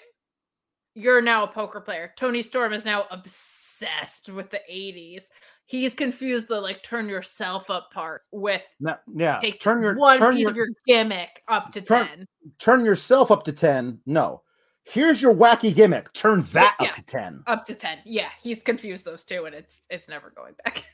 you're 0.95 1.21
now 1.21 1.43
a 1.43 1.47
poker 1.47 1.81
player. 1.81 2.13
Toni 2.17 2.41
Storm 2.41 2.73
is 2.73 2.85
now 2.85 3.05
obsessed 3.11 4.29
with 4.29 4.49
the 4.49 4.61
80s. 4.69 5.23
He's 5.69 5.93
confused 5.93 6.47
the 6.47 6.59
like 6.59 6.81
turn 6.81 7.07
yourself 7.07 7.69
up 7.69 7.91
part 7.93 8.23
with 8.31 8.63
no, 8.79 8.95
yeah. 9.15 9.37
Take 9.37 9.61
turn 9.61 9.83
your 9.83 9.93
one 9.93 10.17
turn 10.17 10.33
piece 10.33 10.41
your, 10.41 10.49
of 10.49 10.55
your 10.55 10.67
gimmick 10.87 11.43
up 11.47 11.71
to 11.73 11.81
turn, 11.81 12.07
10. 12.07 12.27
Turn 12.57 12.83
yourself 12.83 13.29
up 13.29 13.43
to 13.43 13.53
10. 13.53 13.99
No. 14.07 14.41
Here's 14.83 15.21
your 15.21 15.31
wacky 15.31 15.75
gimmick. 15.75 16.11
Turn 16.13 16.41
that 16.53 16.75
yeah, 16.79 16.87
up 16.87 16.95
to 16.95 17.03
10. 17.03 17.43
Up 17.45 17.65
to 17.65 17.75
10. 17.75 17.99
Yeah, 18.03 18.29
he's 18.41 18.63
confused 18.63 19.05
those 19.05 19.23
two 19.23 19.45
and 19.45 19.53
it's 19.53 19.77
it's 19.91 20.09
never 20.09 20.33
going 20.35 20.55
back. 20.65 20.85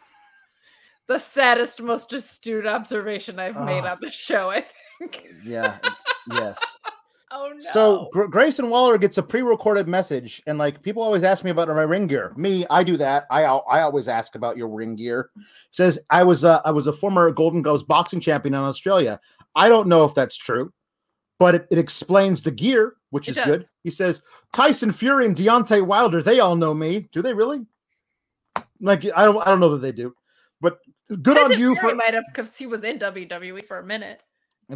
the 1.08 1.20
saddest, 1.20 1.84
most 1.84 2.12
astute 2.14 2.66
observation 2.66 3.38
I've 3.38 3.64
made 3.64 3.86
on 3.86 4.00
the 4.02 4.10
show, 4.10 4.50
I 4.50 4.66
think. 4.98 5.28
yeah, 5.44 5.78
yes. 6.32 6.58
Oh 7.36 7.52
no. 7.52 7.60
So 7.72 8.10
Gr- 8.12 8.26
Grayson 8.26 8.70
Waller 8.70 9.00
gets 9.00 9.18
a 9.18 9.24
pre-recorded 9.24 9.88
message, 9.88 10.44
and 10.46 10.60
like 10.60 10.84
people 10.84 11.02
always 11.02 11.24
ask 11.24 11.44
me 11.44 11.50
about 11.50 11.68
my 11.68 11.82
ring 11.82 12.06
gear. 12.06 12.32
Me, 12.38 12.64
I 12.70 12.84
do 12.84 12.96
that. 12.98 13.26
I 13.32 13.44
I 13.44 13.82
always 13.82 14.08
ask 14.08 14.36
about 14.36 14.56
your 14.56 14.68
ring 14.68 14.96
gear. 14.96 15.32
says 15.72 15.98
I 16.12 16.24
was 16.24 16.44
uh, 16.46 16.62
I 16.64 16.70
was 16.72 16.86
a 16.86 16.94
former 16.94 17.32
Golden 17.32 17.64
Gloves 17.64 17.82
boxing 17.82 18.20
champion 18.20 18.54
in 18.54 18.60
Australia. 18.62 19.20
I 19.56 19.68
don't 19.68 19.88
know 19.88 20.04
if 20.06 20.14
that's 20.14 20.38
true. 20.38 20.72
but 21.40 21.56
it, 21.56 21.68
it 21.72 21.78
explains 21.80 22.42
the 22.44 22.52
gear, 22.52 22.94
which 23.10 23.28
It 23.28 23.38
is 23.38 23.44
good. 23.44 23.64
He 23.84 23.90
says 23.92 24.22
Tyson 24.54 24.92
Fury 24.92 25.26
and 25.26 25.36
Deontay 25.36 25.82
Wilder, 25.86 26.22
they 26.22 26.40
all 26.40 26.56
know 26.56 26.74
me. 26.74 27.10
Do 27.12 27.22
they 27.24 27.34
really? 27.34 27.66
Like 28.80 29.06
I 29.16 29.26
don't 29.26 29.42
I 29.42 29.46
don't 29.46 29.60
know 29.60 29.70
that 29.70 29.82
they 29.82 29.92
do, 29.92 30.14
but 30.62 30.78
good 31.22 31.38
on 31.38 31.52
you 31.60 31.74
Fury 31.76 31.90
for 31.92 31.96
might 31.96 32.14
have 32.14 32.26
because 32.32 32.56
he 32.56 32.68
was 32.68 32.84
in 32.84 33.00
WWE 33.00 33.66
for 33.66 33.80
a 33.80 33.84
minute. 33.84 34.22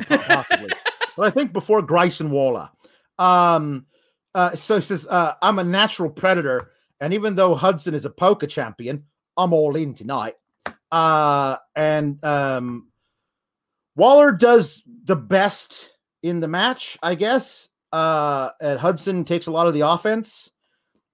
possibly. 0.08 0.72
but 1.18 1.26
I 1.26 1.30
think 1.30 1.52
before 1.52 1.82
Grayson 1.82 2.30
Waller. 2.30 2.70
Um, 3.20 3.86
uh, 4.34 4.56
so 4.56 4.76
he 4.76 4.82
says, 4.82 5.08
uh, 5.08 5.34
I'm 5.42 5.60
a 5.60 5.64
natural 5.64 6.10
predator, 6.10 6.72
and 7.02 7.14
even 7.14 7.36
though 7.36 7.56
Hudson 7.56 7.96
is 7.96 8.06
a 8.06 8.10
poker 8.10 8.48
champion, 8.48 9.04
I'm 9.36 9.52
all 9.52 9.76
in 9.76 9.94
tonight. 9.96 10.36
Uh, 10.92 11.58
and 11.76 12.24
um, 12.24 12.88
Waller 13.96 14.32
does 14.32 14.84
the 15.04 15.16
best 15.16 15.90
in 16.24 16.40
the 16.40 16.48
match, 16.48 16.98
I 17.02 17.16
guess. 17.16 17.68
Uh, 17.92 18.52
and 18.62 18.80
Hudson 18.80 19.26
takes 19.26 19.48
a 19.48 19.52
lot 19.52 19.68
of 19.68 19.74
the 19.74 19.82
offense. 19.82 20.52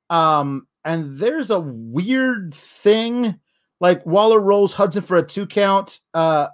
Um, 0.10 0.68
and 0.86 1.18
there's 1.18 1.50
a 1.50 1.60
weird 1.60 2.54
thing 2.54 3.40
like 3.80 4.06
Waller 4.06 4.40
rolls 4.40 4.74
Hudson 4.74 5.02
for 5.02 5.18
a 5.18 5.26
two 5.26 5.48
count. 5.48 6.00
Uh, 6.14 6.48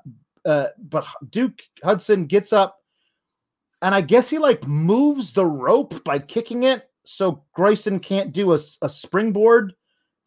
uh, 0.46 0.68
but 0.78 1.06
Duke 1.30 1.62
Hudson 1.84 2.26
gets 2.26 2.54
up, 2.54 2.79
and 3.82 3.96
I 3.96 4.02
guess 4.02 4.30
he 4.30 4.38
like 4.38 4.68
moves 4.68 5.34
the 5.34 5.46
rope 5.46 6.04
by 6.04 6.20
kicking 6.20 6.64
it, 6.64 6.90
so 7.06 7.44
Grayson 7.54 8.00
can't 8.00 8.32
do 8.32 8.54
a, 8.54 8.60
a 8.82 8.90
springboard 8.90 9.74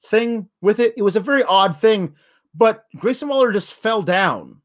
thing 0.07 0.49
with 0.61 0.81
it. 0.81 0.95
It 0.97 1.03
was 1.03 1.17
a 1.17 1.21
very 1.21 1.43
odd 1.45 1.77
thing, 1.77 2.15
but 2.55 2.85
Grayson 2.97 3.29
Waller 3.29 3.53
just 3.53 3.73
fell 3.73 4.03
down. 4.03 4.61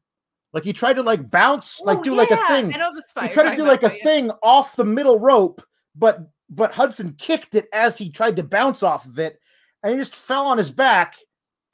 Like 0.52 0.64
he 0.64 0.72
tried 0.72 0.94
to 0.94 1.02
like 1.02 1.30
bounce, 1.30 1.80
like 1.80 1.98
Oh, 1.98 2.02
do 2.02 2.14
like 2.14 2.30
a 2.30 2.36
thing. 2.48 2.74
I 2.74 2.78
know 2.78 2.94
the 2.94 3.02
spot. 3.02 3.24
He 3.24 3.30
tried 3.30 3.50
to 3.50 3.56
do 3.56 3.64
like 3.64 3.82
a 3.82 3.94
yeah. 3.94 4.02
thing 4.02 4.30
off 4.42 4.76
the 4.76 4.84
middle 4.84 5.18
rope, 5.18 5.62
but 5.94 6.20
but 6.48 6.72
Hudson 6.72 7.14
kicked 7.18 7.54
it 7.54 7.68
as 7.72 7.98
he 7.98 8.10
tried 8.10 8.36
to 8.36 8.42
bounce 8.42 8.82
off 8.82 9.04
of 9.04 9.18
it, 9.18 9.38
and 9.82 9.92
he 9.92 9.98
just 9.98 10.16
fell 10.16 10.46
on 10.46 10.58
his 10.58 10.70
back. 10.70 11.16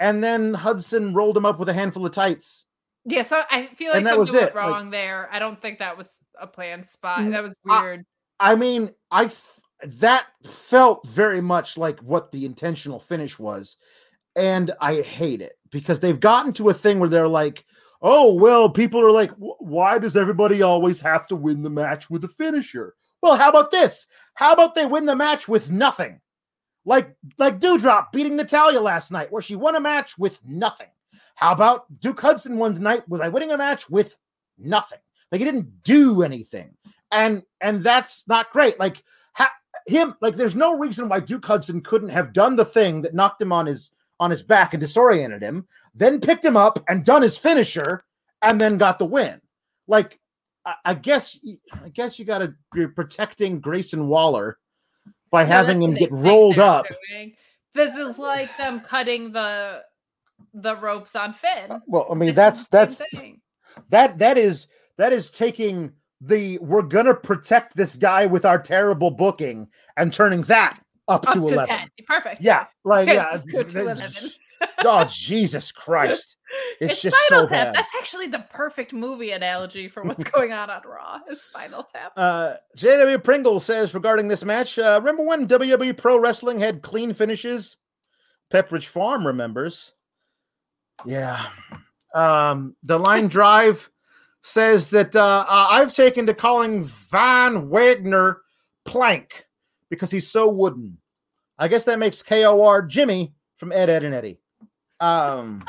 And 0.01 0.23
then 0.23 0.55
Hudson 0.55 1.15
rolled 1.15 1.36
him 1.36 1.47
up 1.47 1.61
with 1.61 1.69
a 1.69 1.73
handful 1.73 2.05
of 2.05 2.12
tights. 2.12 2.64
Yeah, 3.06 3.22
so 3.22 3.43
I 3.51 3.66
feel 3.76 3.89
like 3.90 3.98
And 3.98 4.06
something 4.06 4.35
went 4.35 4.47
it, 4.47 4.47
like- 4.47 4.55
wrong 4.55 4.90
there. 4.90 5.28
I 5.31 5.39
don't 5.39 5.60
think 5.60 5.78
that 5.78 5.97
was 5.97 6.16
a 6.40 6.47
planned 6.47 6.85
spot. 6.85 7.31
That 7.31 7.43
was 7.43 7.59
weird. 7.64 8.05
I 8.40 8.55
mean, 8.55 8.90
I 9.10 9.24
th- 9.26 10.01
that 10.01 10.26
felt 10.44 11.06
very 11.06 11.40
much 11.40 11.76
like 11.76 12.01
what 12.01 12.32
the 12.32 12.44
intentional 12.47 12.98
finish 12.98 13.39
was, 13.39 13.76
and 14.36 14.72
I 14.81 15.02
hate 15.02 15.40
it 15.40 15.55
because 15.70 16.01
they've 16.01 16.18
gotten 16.18 16.52
to 16.55 16.70
a 16.70 16.74
thing 16.74 16.98
where 16.98 17.09
they're 17.09 17.28
like, 17.28 17.64
"Oh, 18.02 18.32
well, 18.32 18.68
people 18.68 19.01
are 19.01 19.10
like, 19.12 19.31
why 19.39 19.98
does 19.98 20.16
everybody 20.16 20.62
always 20.62 21.01
have 21.01 21.26
to 21.28 21.36
win 21.36 21.62
the 21.62 21.70
match 21.70 22.09
with 22.10 22.24
a 22.24 22.28
finisher?" 22.28 22.94
Well, 23.22 23.36
how 23.36 23.48
about 23.51 23.70
this? 23.70 24.06
How 24.35 24.52
about 24.52 24.74
they 24.74 24.86
win 24.86 25.06
the 25.06 25.16
match 25.16 25.47
with 25.47 25.70
nothing? 25.70 26.20
Like 26.85 27.14
like 27.39 27.60
Doudrop 27.60 28.12
beating 28.12 28.36
Natalya 28.36 28.81
last 28.81 29.10
night, 29.12 29.31
where 29.31 29.43
she 29.43 29.56
won 29.56 29.76
a 29.76 29.81
match 29.81 30.18
with 30.18 30.40
nothing. 30.44 30.89
How 31.35 31.53
about 31.53 32.01
Duke 32.01 32.21
Hudson 32.21 32.57
one 32.59 32.81
night 32.81 33.09
was 33.09 33.21
I 33.21 33.29
winning 33.29 33.51
a 33.51 33.59
match 33.59 33.89
with 33.91 34.17
nothing? 34.59 34.99
Like 35.33 35.41
he 35.41 35.45
didn't 35.45 35.83
do 35.83 36.23
anything, 36.23 36.75
and 37.11 37.43
and 37.61 37.83
that's 37.83 38.25
not 38.29 38.53
great. 38.53 38.79
Like 38.79 39.03
ha- 39.33 39.55
him, 39.87 40.15
like 40.21 40.37
there's 40.37 40.55
no 40.55 40.79
reason 40.79 41.09
why 41.09 41.21
Duke 41.21 41.45
Hudson 41.45 41.81
couldn't 41.81 42.11
have 42.11 42.33
done 42.33 42.57
the 42.57 42.65
thing 42.65 43.03
that 43.03 43.15
knocked 43.15 43.43
him 43.43 43.53
on 43.53 43.67
his 43.67 43.91
on 44.21 44.31
his 44.31 44.43
back 44.43 44.75
and 44.75 44.81
disoriented 44.81 45.43
him, 45.43 45.67
then 45.95 46.21
picked 46.21 46.45
him 46.45 46.57
up 46.57 46.83
and 46.89 47.05
done 47.05 47.23
his 47.23 47.37
finisher, 47.37 48.05
and 48.43 48.61
then 48.61 48.79
got 48.79 48.99
the 48.99 49.05
win. 49.05 49.41
Like 49.89 50.21
I, 50.65 50.75
I 50.85 50.95
guess 50.95 51.39
I 51.85 51.89
guess 51.89 52.19
you 52.19 52.25
got 52.25 52.39
to 52.39 52.55
be 52.73 52.87
protecting 52.87 53.61
Grayson 53.61 54.07
Waller 54.07 54.59
by 55.31 55.45
having 55.45 55.83
him 55.83 55.95
get 55.95 56.13
rolled 56.13 56.61
up. 56.61 56.87
doing. 57.11 57.35
This 57.75 57.97
is 57.97 58.19
like 58.19 58.57
them 58.57 58.81
cutting 58.81 59.33
the 59.33 59.83
the 60.52 60.77
ropes 60.77 61.16
on 61.16 61.32
Finn. 61.32 61.81
Well, 61.86 62.06
I 62.11 62.15
mean 62.15 62.28
This 62.28 62.36
that's 62.36 62.69
that's 62.69 63.02
thing. 63.15 63.40
that 63.90 64.19
that 64.19 64.39
is 64.39 64.66
that 64.98 65.12
is 65.12 65.31
taking 65.31 65.93
the 66.20 66.59
we're 66.59 66.82
gonna 66.82 67.15
protect 67.15 67.77
this 67.77 67.97
guy 67.97 68.27
with 68.27 68.44
our 68.44 68.59
terrible 68.59 69.11
booking 69.11 69.69
and 69.97 70.12
turning 70.12 70.43
that 70.43 70.78
up, 71.09 71.27
up 71.27 71.35
to 71.35 71.40
to 71.40 71.55
11 71.55 71.66
ten. 71.66 71.90
Perfect. 72.06 72.40
yeah 72.43 72.66
like 72.85 73.09
Okay, 73.09 73.17
yeah 73.17 73.39
go 73.52 73.62
to 73.62 73.81
11. 73.81 74.12
oh 74.84 75.05
jesus 75.10 75.70
christ 75.73 76.36
it's, 76.81 76.94
It's, 76.94 77.02
just 77.02 77.17
Spinal 77.26 77.47
so 77.49 77.55
Tap. 77.55 77.67
bad 77.67 77.75
That's 77.75 77.92
actually 77.97 78.28
the 78.28 78.39
perfect 78.50 78.92
movie 78.94 79.33
analogy 79.33 79.89
for 79.89 80.02
what's 80.05 80.25
going 80.31 80.52
on 80.52 80.70
on 80.70 80.81
Raw. 80.86 81.18
Is 81.31 81.42
Spinal 81.42 81.83
Tap. 81.83 82.12
uh 82.17 82.55
jw 82.78 83.23
pringle 83.23 83.60
says 83.60 83.92
regarding 83.92 84.28
this 84.28 84.44
match 84.44 84.78
uh 84.78 84.99
remember 85.02 85.25
when 85.25 85.47
wwe 85.49 85.94
pro 85.97 86.17
wrestling 86.18 86.59
had 86.59 86.81
clean 86.81 87.12
finishes 87.12 87.76
pepperidge 88.52 88.86
farm 88.86 89.26
remembers 89.26 89.92
yeah 91.05 91.47
um 92.14 92.76
the 92.82 92.98
line 92.98 93.28
drive 93.28 93.90
says 94.44 94.90
that 94.90 95.16
uh, 95.16 95.47
uh, 95.48 95.68
I've 95.70 95.94
taken 95.94 96.26
to 96.26 96.34
calling 96.34 96.84
Von 96.84 97.70
Wagner 97.70 98.42
Plank 98.84 99.47
because 99.89 100.10
he's 100.10 100.31
so 100.31 100.48
wooden. 100.50 100.98
I 101.58 101.66
guess 101.66 101.84
that 101.84 101.98
makes 101.98 102.23
KOR 102.23 102.82
Jimmy 102.82 103.34
from 103.56 103.73
Ed, 103.73 103.89
Ed, 103.89 104.05
and 104.05 104.14
Eddie. 104.14 104.39
Um, 105.00 105.64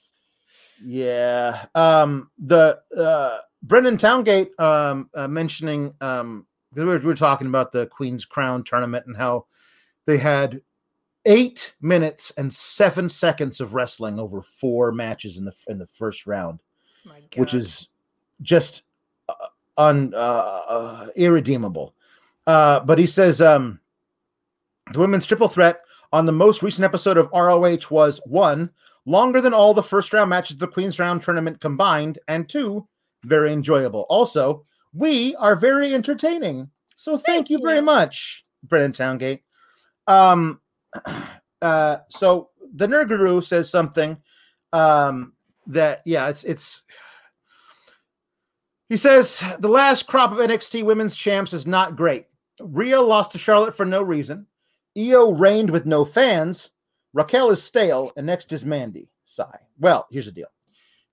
yeah. 0.84 1.66
Um, 1.74 2.30
the 2.38 2.78
uh, 2.96 3.38
Brendan 3.62 3.98
Towngate 3.98 4.58
um, 4.58 5.10
uh, 5.12 5.28
mentioning 5.28 5.92
um, 6.00 6.46
we 6.74 6.84
were, 6.84 6.98
we 6.98 7.04
were 7.04 7.14
talking 7.14 7.48
about 7.48 7.70
the 7.70 7.86
Queen's 7.88 8.24
Crown 8.24 8.64
tournament 8.64 9.04
and 9.06 9.16
how 9.16 9.44
they 10.06 10.16
had 10.16 10.62
eight 11.26 11.74
minutes 11.80 12.32
and 12.36 12.52
seven 12.52 13.08
seconds 13.08 13.60
of 13.60 13.74
wrestling 13.74 14.18
over 14.18 14.42
four 14.42 14.92
matches 14.92 15.38
in 15.38 15.44
the 15.44 15.54
in 15.68 15.78
the 15.78 15.86
first 15.86 16.26
round 16.26 16.60
which 17.36 17.54
is 17.54 17.88
just 18.42 18.82
uh, 19.28 19.34
un 19.76 20.12
uh, 20.14 20.18
uh, 20.18 21.06
irredeemable. 21.16 21.94
Uh, 22.46 22.80
but 22.80 22.98
he 22.98 23.06
says 23.06 23.40
um, 23.40 23.80
the 24.92 24.98
women's 24.98 25.26
triple 25.26 25.48
threat 25.48 25.80
on 26.12 26.26
the 26.26 26.32
most 26.32 26.62
recent 26.62 26.84
episode 26.84 27.16
of 27.16 27.30
ROH 27.32 27.90
was 27.90 28.20
one 28.26 28.70
longer 29.06 29.40
than 29.40 29.54
all 29.54 29.74
the 29.74 29.82
first 29.82 30.12
round 30.12 30.30
matches 30.30 30.54
of 30.54 30.60
the 30.60 30.68
Queen's 30.68 30.96
Crown 30.96 31.20
tournament 31.20 31.60
combined, 31.60 32.18
and 32.28 32.48
two 32.48 32.86
very 33.24 33.52
enjoyable. 33.52 34.06
Also, 34.08 34.64
we 34.92 35.34
are 35.36 35.56
very 35.56 35.94
entertaining. 35.94 36.70
So 36.96 37.12
thank, 37.12 37.26
Thank 37.26 37.50
you, 37.50 37.58
very 37.62 37.78
you. 37.78 37.82
much, 37.82 38.44
Brendan 38.62 38.92
Towngate. 38.92 39.40
Um, 40.06 40.60
uh, 41.62 41.98
so 42.08 42.50
the 42.74 42.86
Nerd 42.86 43.08
Guru 43.08 43.40
says 43.40 43.70
something 43.70 44.16
um, 44.72 45.32
that 45.66 46.02
yeah, 46.04 46.28
it's 46.28 46.44
it's. 46.44 46.82
He 48.88 48.96
says 48.96 49.42
the 49.60 49.68
last 49.68 50.06
crop 50.06 50.30
of 50.32 50.38
NXT 50.38 50.84
women's 50.84 51.16
champs 51.16 51.52
is 51.52 51.66
not 51.66 51.96
great. 51.96 52.26
Rhea 52.60 53.00
lost 53.00 53.32
to 53.32 53.38
Charlotte 53.38 53.76
for 53.76 53.84
no 53.84 54.02
reason. 54.02 54.46
Io 54.96 55.32
reigned 55.32 55.70
with 55.70 55.86
no 55.86 56.04
fans. 56.04 56.70
Raquel 57.12 57.50
is 57.50 57.62
stale, 57.62 58.12
and 58.16 58.26
next 58.26 58.52
is 58.52 58.64
Mandy. 58.64 59.08
Sigh. 59.24 59.58
Well, 59.78 60.06
here's 60.10 60.26
the 60.26 60.32
deal. 60.32 60.48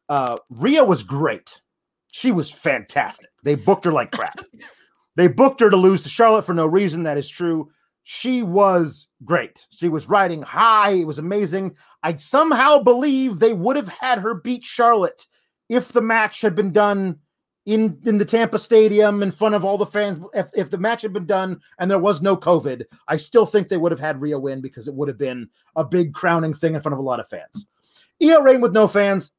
Uh, 0.09 0.37
Rhea 0.49 0.83
was 0.83 1.03
great. 1.03 1.61
She 2.11 2.31
was 2.31 2.51
fantastic. 2.51 3.29
They 3.43 3.55
booked 3.55 3.85
her 3.85 3.93
like 3.93 4.11
crap. 4.11 4.39
they 5.15 5.27
booked 5.27 5.61
her 5.61 5.69
to 5.69 5.77
lose 5.77 6.03
to 6.03 6.09
Charlotte 6.09 6.45
for 6.45 6.53
no 6.53 6.65
reason. 6.65 7.03
That 7.03 7.17
is 7.17 7.29
true. 7.29 7.71
She 8.03 8.43
was 8.43 9.07
great. 9.23 9.65
She 9.69 9.89
was 9.89 10.09
riding 10.09 10.41
high. 10.41 10.91
It 10.91 11.07
was 11.07 11.19
amazing. 11.19 11.75
I 12.03 12.15
somehow 12.15 12.79
believe 12.79 13.39
they 13.39 13.53
would 13.53 13.75
have 13.75 13.89
had 13.89 14.19
her 14.19 14.33
beat 14.33 14.63
Charlotte 14.63 15.25
if 15.69 15.89
the 15.89 16.01
match 16.01 16.41
had 16.41 16.55
been 16.55 16.71
done 16.71 17.19
in 17.65 17.99
in 18.05 18.17
the 18.17 18.25
Tampa 18.25 18.57
Stadium 18.57 19.21
in 19.21 19.31
front 19.31 19.55
of 19.55 19.63
all 19.63 19.77
the 19.77 19.85
fans. 19.85 20.23
If, 20.33 20.49
if 20.53 20.69
the 20.69 20.77
match 20.77 21.03
had 21.03 21.13
been 21.13 21.27
done 21.27 21.61
and 21.77 21.89
there 21.89 21.99
was 21.99 22.21
no 22.21 22.35
COVID, 22.35 22.83
I 23.07 23.17
still 23.17 23.45
think 23.45 23.69
they 23.69 23.77
would 23.77 23.91
have 23.91 23.99
had 23.99 24.19
Rhea 24.19 24.39
win 24.39 24.61
because 24.61 24.87
it 24.87 24.93
would 24.93 25.07
have 25.07 25.17
been 25.17 25.49
a 25.75 25.83
big 25.83 26.13
crowning 26.13 26.53
thing 26.53 26.73
in 26.73 26.81
front 26.81 26.93
of 26.93 26.99
a 26.99 27.03
lot 27.03 27.19
of 27.19 27.29
fans. 27.29 27.67
Io 28.21 28.41
Reign 28.41 28.61
with 28.61 28.73
no 28.73 28.87
fans, 28.87 29.31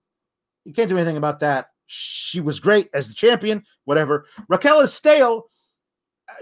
you 0.65 0.73
can't 0.73 0.89
do 0.89 0.97
anything 0.97 1.17
about 1.17 1.41
that. 1.41 1.71
She 1.87 2.41
was 2.41 2.61
great 2.61 2.89
as 2.95 3.09
the 3.09 3.15
champion, 3.15 3.65
whatever. 3.85 4.27
Raquel 4.49 4.81
is 4.81 4.95
stale. 4.95 5.51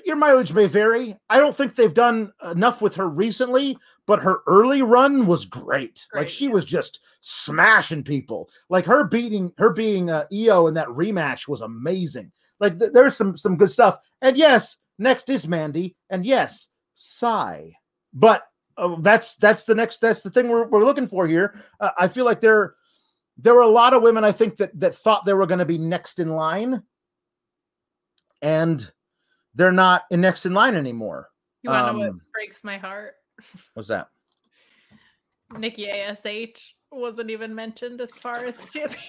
Your 0.04 0.16
mileage 0.16 0.52
may 0.52 0.66
vary. 0.66 1.16
I 1.28 1.38
don't 1.38 1.56
think 1.56 1.74
they've 1.74 1.92
done 1.92 2.32
enough 2.50 2.82
with 2.82 2.94
her 2.96 3.08
recently, 3.08 3.76
but 4.06 4.22
her 4.22 4.40
early 4.46 4.82
run 4.82 5.26
was 5.26 5.44
great. 5.44 6.06
like 6.14 6.28
she 6.28 6.46
yeah. 6.46 6.52
was 6.52 6.64
just 6.64 7.00
smashing 7.20 8.02
people. 8.02 8.48
Like 8.68 8.86
her 8.86 9.04
beating 9.04 9.52
her 9.58 9.70
beating 9.70 10.10
uh, 10.10 10.24
Io 10.32 10.66
in 10.66 10.74
that 10.74 10.88
rematch 10.88 11.48
was 11.48 11.60
amazing. 11.60 12.32
Like 12.58 12.78
th- 12.78 12.92
there's 12.92 13.16
some 13.16 13.36
some 13.36 13.56
good 13.56 13.70
stuff. 13.70 13.98
And 14.22 14.36
yes, 14.36 14.76
next 14.98 15.30
is 15.30 15.46
Mandy, 15.46 15.96
and 16.10 16.26
yes, 16.26 16.68
Sigh. 16.94 17.72
But 18.12 18.42
uh, 18.76 18.96
that's 19.00 19.36
that's 19.36 19.64
the 19.64 19.74
next 19.74 20.00
that's 20.00 20.22
the 20.22 20.30
thing 20.30 20.48
we're, 20.48 20.66
we're 20.66 20.84
looking 20.84 21.08
for 21.08 21.26
here. 21.26 21.60
Uh, 21.80 21.90
I 21.98 22.08
feel 22.08 22.24
like 22.24 22.40
there 22.40 22.74
there 23.38 23.54
were 23.54 23.60
a 23.60 23.68
lot 23.68 23.94
of 23.94 24.02
women 24.02 24.24
I 24.24 24.32
think 24.32 24.56
that 24.58 24.78
that 24.80 24.94
thought 24.94 25.24
they 25.24 25.32
were 25.32 25.46
going 25.46 25.58
to 25.60 25.64
be 25.64 25.78
next 25.78 26.18
in 26.18 26.30
line. 26.30 26.82
and 28.42 28.90
they're 29.54 29.72
not 29.72 30.04
in 30.10 30.20
next 30.20 30.46
in 30.46 30.54
line 30.54 30.74
anymore. 30.74 31.28
You 31.62 31.70
want 31.70 31.88
to 31.88 31.92
know 31.92 31.98
what 31.98 32.08
Um, 32.10 32.20
breaks 32.32 32.64
my 32.64 32.78
heart? 32.78 33.14
What's 33.74 33.88
that? 33.88 34.08
Nikki 35.56 35.90
Ash 35.90 36.18
wasn't 36.92 37.30
even 37.30 37.54
mentioned 37.54 38.00
as 38.00 38.10
far 38.10 38.44
as 38.44 38.64
champion. 38.72 39.00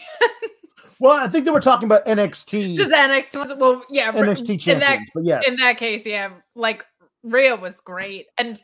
Well, 0.99 1.17
I 1.17 1.27
think 1.27 1.45
they 1.45 1.51
were 1.51 1.61
talking 1.61 1.85
about 1.85 2.05
NXT 2.05 2.75
Just 2.75 2.91
NXT. 2.91 3.57
Well, 3.59 3.83
yeah, 3.89 4.11
NXT 4.11 4.67
in 4.67 4.79
that 4.79 4.85
champions, 4.87 5.09
but 5.13 5.23
yes, 5.23 5.47
in 5.47 5.55
that 5.57 5.77
case, 5.77 6.05
yeah, 6.05 6.31
like 6.55 6.85
Rhea 7.23 7.55
was 7.55 7.79
great, 7.79 8.27
and 8.37 8.61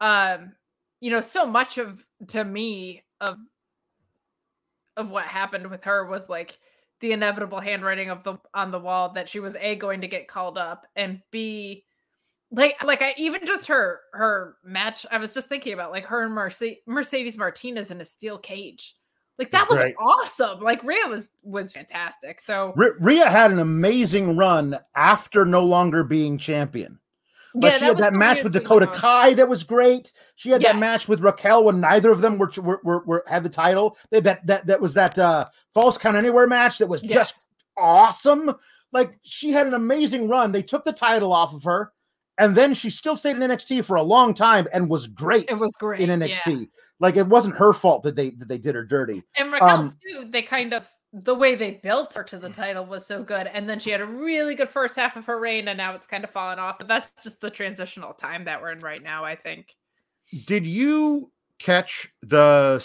um, 0.00 0.52
you 1.00 1.10
know, 1.10 1.20
so 1.20 1.46
much 1.46 1.78
of 1.78 2.04
to 2.28 2.44
me 2.44 3.02
of 3.20 3.38
of 4.96 5.10
what 5.10 5.24
happened 5.24 5.68
with 5.68 5.84
her 5.84 6.06
was 6.06 6.28
like 6.28 6.58
the 7.00 7.12
inevitable 7.12 7.60
handwriting 7.60 8.10
of 8.10 8.24
the 8.24 8.36
on 8.54 8.70
the 8.70 8.78
wall 8.78 9.10
that 9.12 9.28
she 9.28 9.40
was 9.40 9.54
a 9.60 9.76
going 9.76 10.00
to 10.00 10.08
get 10.08 10.28
called 10.28 10.56
up 10.58 10.86
and 10.96 11.20
b 11.30 11.84
like 12.50 12.82
like 12.84 13.02
I 13.02 13.12
even 13.18 13.44
just 13.44 13.66
her 13.68 14.00
her 14.12 14.56
match 14.64 15.04
I 15.10 15.18
was 15.18 15.32
just 15.32 15.48
thinking 15.48 15.72
about 15.72 15.90
like 15.90 16.06
her 16.06 16.22
and 16.22 16.32
Mercedes 16.32 16.78
Mercedes 16.86 17.36
Martinez 17.36 17.90
in 17.90 18.00
a 18.00 18.04
steel 18.04 18.38
cage 18.38 18.94
like 19.38 19.50
that 19.50 19.68
was 19.68 19.78
Right. 19.78 19.94
awesome 20.00 20.60
like 20.60 20.82
Rhea 20.84 21.06
was 21.08 21.32
was 21.42 21.72
fantastic 21.72 22.40
so 22.40 22.72
R- 22.78 22.96
Rhea 23.00 23.28
had 23.28 23.50
an 23.50 23.58
amazing 23.58 24.36
run 24.36 24.78
after 24.94 25.44
no 25.44 25.62
longer 25.64 26.04
being 26.04 26.38
champion. 26.38 26.98
Like 27.58 27.74
she 27.74 27.84
had 27.84 27.94
was 27.94 28.00
that 28.00 28.12
match 28.12 28.42
with 28.42 28.52
Dakota 28.52 28.86
Kai 28.86 29.34
that 29.34 29.48
was 29.48 29.64
great. 29.64 30.12
She 30.34 30.50
had 30.50 30.60
Yes. 30.62 30.72
that 30.74 30.78
match 30.80 31.08
with 31.08 31.20
Raquel 31.20 31.64
when 31.64 31.80
neither 31.80 32.10
of 32.10 32.20
them 32.20 32.38
were 32.38 32.50
were, 32.58 32.80
were, 32.84 33.04
were 33.06 33.24
had 33.26 33.42
the 33.42 33.48
title. 33.48 33.96
They, 34.10 34.20
that 34.20 34.46
that 34.46 34.66
that 34.66 34.80
was 34.80 34.94
that 34.94 35.18
uh 35.18 35.46
falls 35.72 35.96
count 35.98 36.16
anywhere 36.16 36.46
match 36.46 36.78
that 36.78 36.86
was 36.86 37.00
just 37.00 37.50
awesome. 37.76 38.54
Like 38.92 39.18
she 39.22 39.50
had 39.50 39.66
an 39.66 39.74
amazing 39.74 40.28
run. 40.28 40.52
They 40.52 40.62
took 40.62 40.84
the 40.84 40.92
title 40.92 41.32
off 41.32 41.54
of 41.54 41.64
her, 41.64 41.92
and 42.38 42.54
then 42.54 42.74
she 42.74 42.90
still 42.90 43.16
stayed 43.16 43.36
in 43.36 43.42
NXT 43.42 43.84
for 43.84 43.96
a 43.96 44.02
long 44.02 44.34
time 44.34 44.66
and 44.72 44.88
was 44.88 45.06
great 45.06 45.46
it 45.48 45.58
was 45.58 45.74
great 45.76 46.00
in 46.08 46.20
yeah. 46.20 46.28
NXT. 46.28 46.68
Like 47.00 47.16
it 47.16 47.26
wasn't 47.26 47.56
her 47.56 47.72
fault 47.72 48.02
that 48.04 48.16
they 48.16 48.30
that 48.30 48.48
they 48.48 48.58
did 48.58 48.74
her 48.74 48.84
dirty. 48.84 49.22
And 49.36 49.52
Raquel 49.52 49.68
Um, 49.68 49.90
too, 49.90 50.28
they 50.30 50.42
kind 50.42 50.72
of 50.72 50.90
the 51.22 51.34
way 51.34 51.54
they 51.54 51.70
built 51.70 52.12
her 52.12 52.22
to 52.24 52.38
the 52.38 52.50
title 52.50 52.84
was 52.84 53.06
so 53.06 53.22
good. 53.22 53.46
And 53.46 53.66
then 53.68 53.78
she 53.78 53.90
had 53.90 54.02
a 54.02 54.06
really 54.06 54.54
good 54.54 54.68
first 54.68 54.96
half 54.96 55.16
of 55.16 55.24
her 55.26 55.38
reign, 55.38 55.66
and 55.68 55.78
now 55.78 55.94
it's 55.94 56.06
kind 56.06 56.24
of 56.24 56.30
fallen 56.30 56.58
off. 56.58 56.76
But 56.78 56.88
that's 56.88 57.10
just 57.22 57.40
the 57.40 57.48
transitional 57.48 58.12
time 58.12 58.44
that 58.44 58.60
we're 58.60 58.72
in 58.72 58.80
right 58.80 59.02
now, 59.02 59.24
I 59.24 59.34
think. 59.34 59.74
Did 60.46 60.66
you 60.66 61.30
catch 61.58 62.12
the 62.22 62.78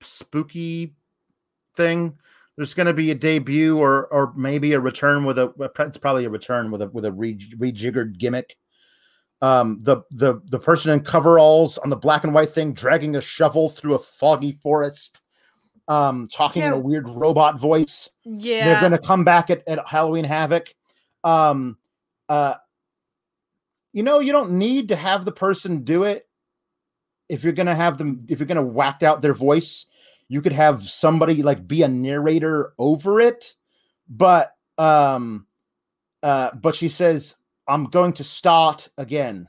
spooky 0.00 0.94
thing? 1.76 2.16
There's 2.56 2.74
going 2.74 2.86
to 2.86 2.94
be 2.94 3.10
a 3.10 3.16
debut 3.16 3.76
or 3.76 4.06
or 4.06 4.32
maybe 4.36 4.74
a 4.74 4.80
return 4.80 5.24
with 5.24 5.40
a 5.40 5.52
it's 5.80 5.98
probably 5.98 6.26
a 6.26 6.30
return 6.30 6.70
with 6.70 6.82
a 6.82 6.88
with 6.88 7.04
a 7.04 7.10
re, 7.10 7.36
rejiggered 7.58 8.18
gimmick. 8.18 8.56
Um, 9.42 9.80
the 9.82 10.02
the 10.12 10.40
the 10.44 10.60
person 10.60 10.92
in 10.92 11.00
coveralls 11.00 11.76
on 11.78 11.90
the 11.90 11.96
black 11.96 12.22
and 12.22 12.32
white 12.32 12.50
thing 12.50 12.72
dragging 12.72 13.16
a 13.16 13.20
shovel 13.20 13.68
through 13.68 13.94
a 13.94 13.98
foggy 13.98 14.52
forest, 14.52 15.20
um, 15.88 16.28
talking 16.28 16.62
in 16.62 16.72
a 16.72 16.78
weird 16.78 17.08
robot 17.08 17.58
voice. 17.58 18.08
Yeah. 18.24 18.64
They're 18.64 18.80
going 18.80 18.92
to 18.92 18.98
come 18.98 19.24
back 19.24 19.50
at, 19.50 19.66
at 19.68 19.86
Halloween 19.86 20.24
Havoc. 20.24 20.74
Um, 21.22 21.76
uh, 22.28 22.54
you 23.92 24.02
know, 24.02 24.18
you 24.18 24.32
don't 24.32 24.52
need 24.52 24.88
to 24.88 24.96
have 24.96 25.24
the 25.24 25.32
person 25.32 25.84
do 25.84 26.04
it. 26.04 26.28
If 27.28 27.44
you're 27.44 27.52
going 27.52 27.66
to 27.66 27.74
have 27.74 27.96
them, 27.96 28.24
if 28.28 28.38
you're 28.38 28.46
going 28.46 28.56
to 28.56 28.62
whack 28.62 29.02
out 29.02 29.22
their 29.22 29.34
voice, 29.34 29.86
you 30.28 30.42
could 30.42 30.52
have 30.52 30.82
somebody 30.82 31.42
like 31.42 31.66
be 31.66 31.82
a 31.82 31.88
narrator 31.88 32.74
over 32.78 33.20
it. 33.20 33.54
But, 34.08 34.54
um, 34.78 35.46
uh, 36.22 36.50
but 36.54 36.74
she 36.74 36.88
says, 36.88 37.34
I'm 37.66 37.84
going 37.84 38.12
to 38.14 38.24
start 38.24 38.88
again, 38.98 39.48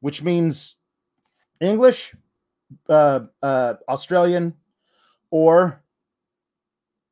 which 0.00 0.22
means 0.22 0.76
English, 1.60 2.14
uh, 2.88 3.20
uh, 3.42 3.74
Australian, 3.88 4.54
or 5.30 5.82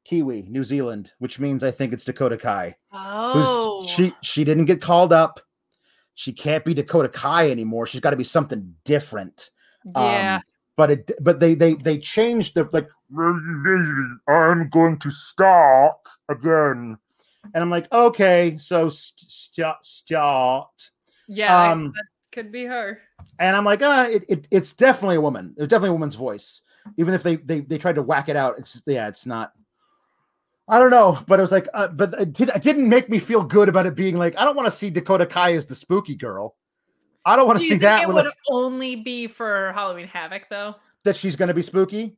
Kiwi, 0.04 0.46
New 0.48 0.64
Zealand, 0.64 1.10
which 1.18 1.38
means 1.38 1.64
I 1.64 1.70
think 1.70 1.92
it's 1.92 2.04
Dakota 2.04 2.36
Kai. 2.36 2.76
oh, 2.92 3.84
she 3.86 4.14
she 4.22 4.44
didn't 4.44 4.66
get 4.66 4.80
called 4.80 5.12
up. 5.12 5.40
She 6.14 6.32
can't 6.32 6.64
be 6.64 6.74
Dakota 6.74 7.08
Kai 7.08 7.50
anymore. 7.50 7.86
She's 7.86 8.00
got 8.00 8.10
to 8.10 8.16
be 8.16 8.24
something 8.24 8.74
different. 8.84 9.50
yeah. 9.94 10.36
Um, 10.36 10.42
but 10.76 10.90
it 10.90 11.10
but 11.20 11.40
they 11.40 11.54
they 11.54 11.74
they 11.74 11.98
changed 11.98 12.54
the 12.54 12.68
like 12.72 12.88
I'm 14.28 14.68
going 14.70 14.98
to 14.98 15.10
start 15.10 15.96
again. 16.28 16.98
And 17.54 17.62
I'm 17.62 17.70
like, 17.70 17.90
okay, 17.92 18.58
so 18.60 18.88
st- 18.88 19.30
st- 19.30 19.76
start. 19.82 20.90
yeah. 21.28 21.70
Um, 21.70 21.92
that 21.94 22.04
could 22.32 22.50
be 22.50 22.64
her. 22.64 23.00
And 23.38 23.56
I'm 23.56 23.64
like, 23.64 23.82
uh, 23.82 24.08
it, 24.10 24.24
it 24.28 24.48
it's 24.50 24.72
definitely 24.72 25.16
a 25.16 25.20
woman. 25.20 25.54
It's 25.56 25.68
definitely 25.68 25.90
a 25.90 25.92
woman's 25.92 26.16
voice. 26.16 26.60
Even 26.96 27.14
if 27.14 27.22
they 27.22 27.36
they 27.36 27.60
they 27.60 27.78
tried 27.78 27.96
to 27.96 28.02
whack 28.02 28.28
it 28.28 28.36
out, 28.36 28.58
it's 28.58 28.82
yeah, 28.86 29.08
it's 29.08 29.26
not. 29.26 29.52
I 30.68 30.78
don't 30.78 30.90
know, 30.90 31.20
but 31.28 31.38
it 31.38 31.42
was 31.42 31.52
like, 31.52 31.68
uh, 31.74 31.86
but 31.86 32.20
it, 32.20 32.32
did, 32.32 32.48
it 32.48 32.60
didn't 32.60 32.88
make 32.88 33.08
me 33.08 33.20
feel 33.20 33.44
good 33.44 33.68
about 33.68 33.86
it 33.86 33.94
being 33.94 34.18
like, 34.18 34.36
I 34.36 34.44
don't 34.44 34.56
want 34.56 34.66
to 34.66 34.76
see 34.76 34.90
Dakota 34.90 35.24
Kai 35.24 35.54
as 35.54 35.64
the 35.64 35.76
spooky 35.76 36.16
girl. 36.16 36.56
I 37.24 37.36
don't 37.36 37.46
want 37.46 37.60
to 37.60 37.64
you 37.64 37.70
see 37.70 37.78
that 37.78 38.02
it 38.02 38.08
would 38.08 38.24
like, 38.24 38.34
only 38.48 38.96
be 38.96 39.28
for 39.28 39.72
Halloween 39.74 40.08
Havoc 40.08 40.48
though? 40.50 40.74
that 41.06 41.16
she's 41.16 41.36
going 41.36 41.48
to 41.48 41.54
be 41.54 41.62
spooky. 41.62 42.16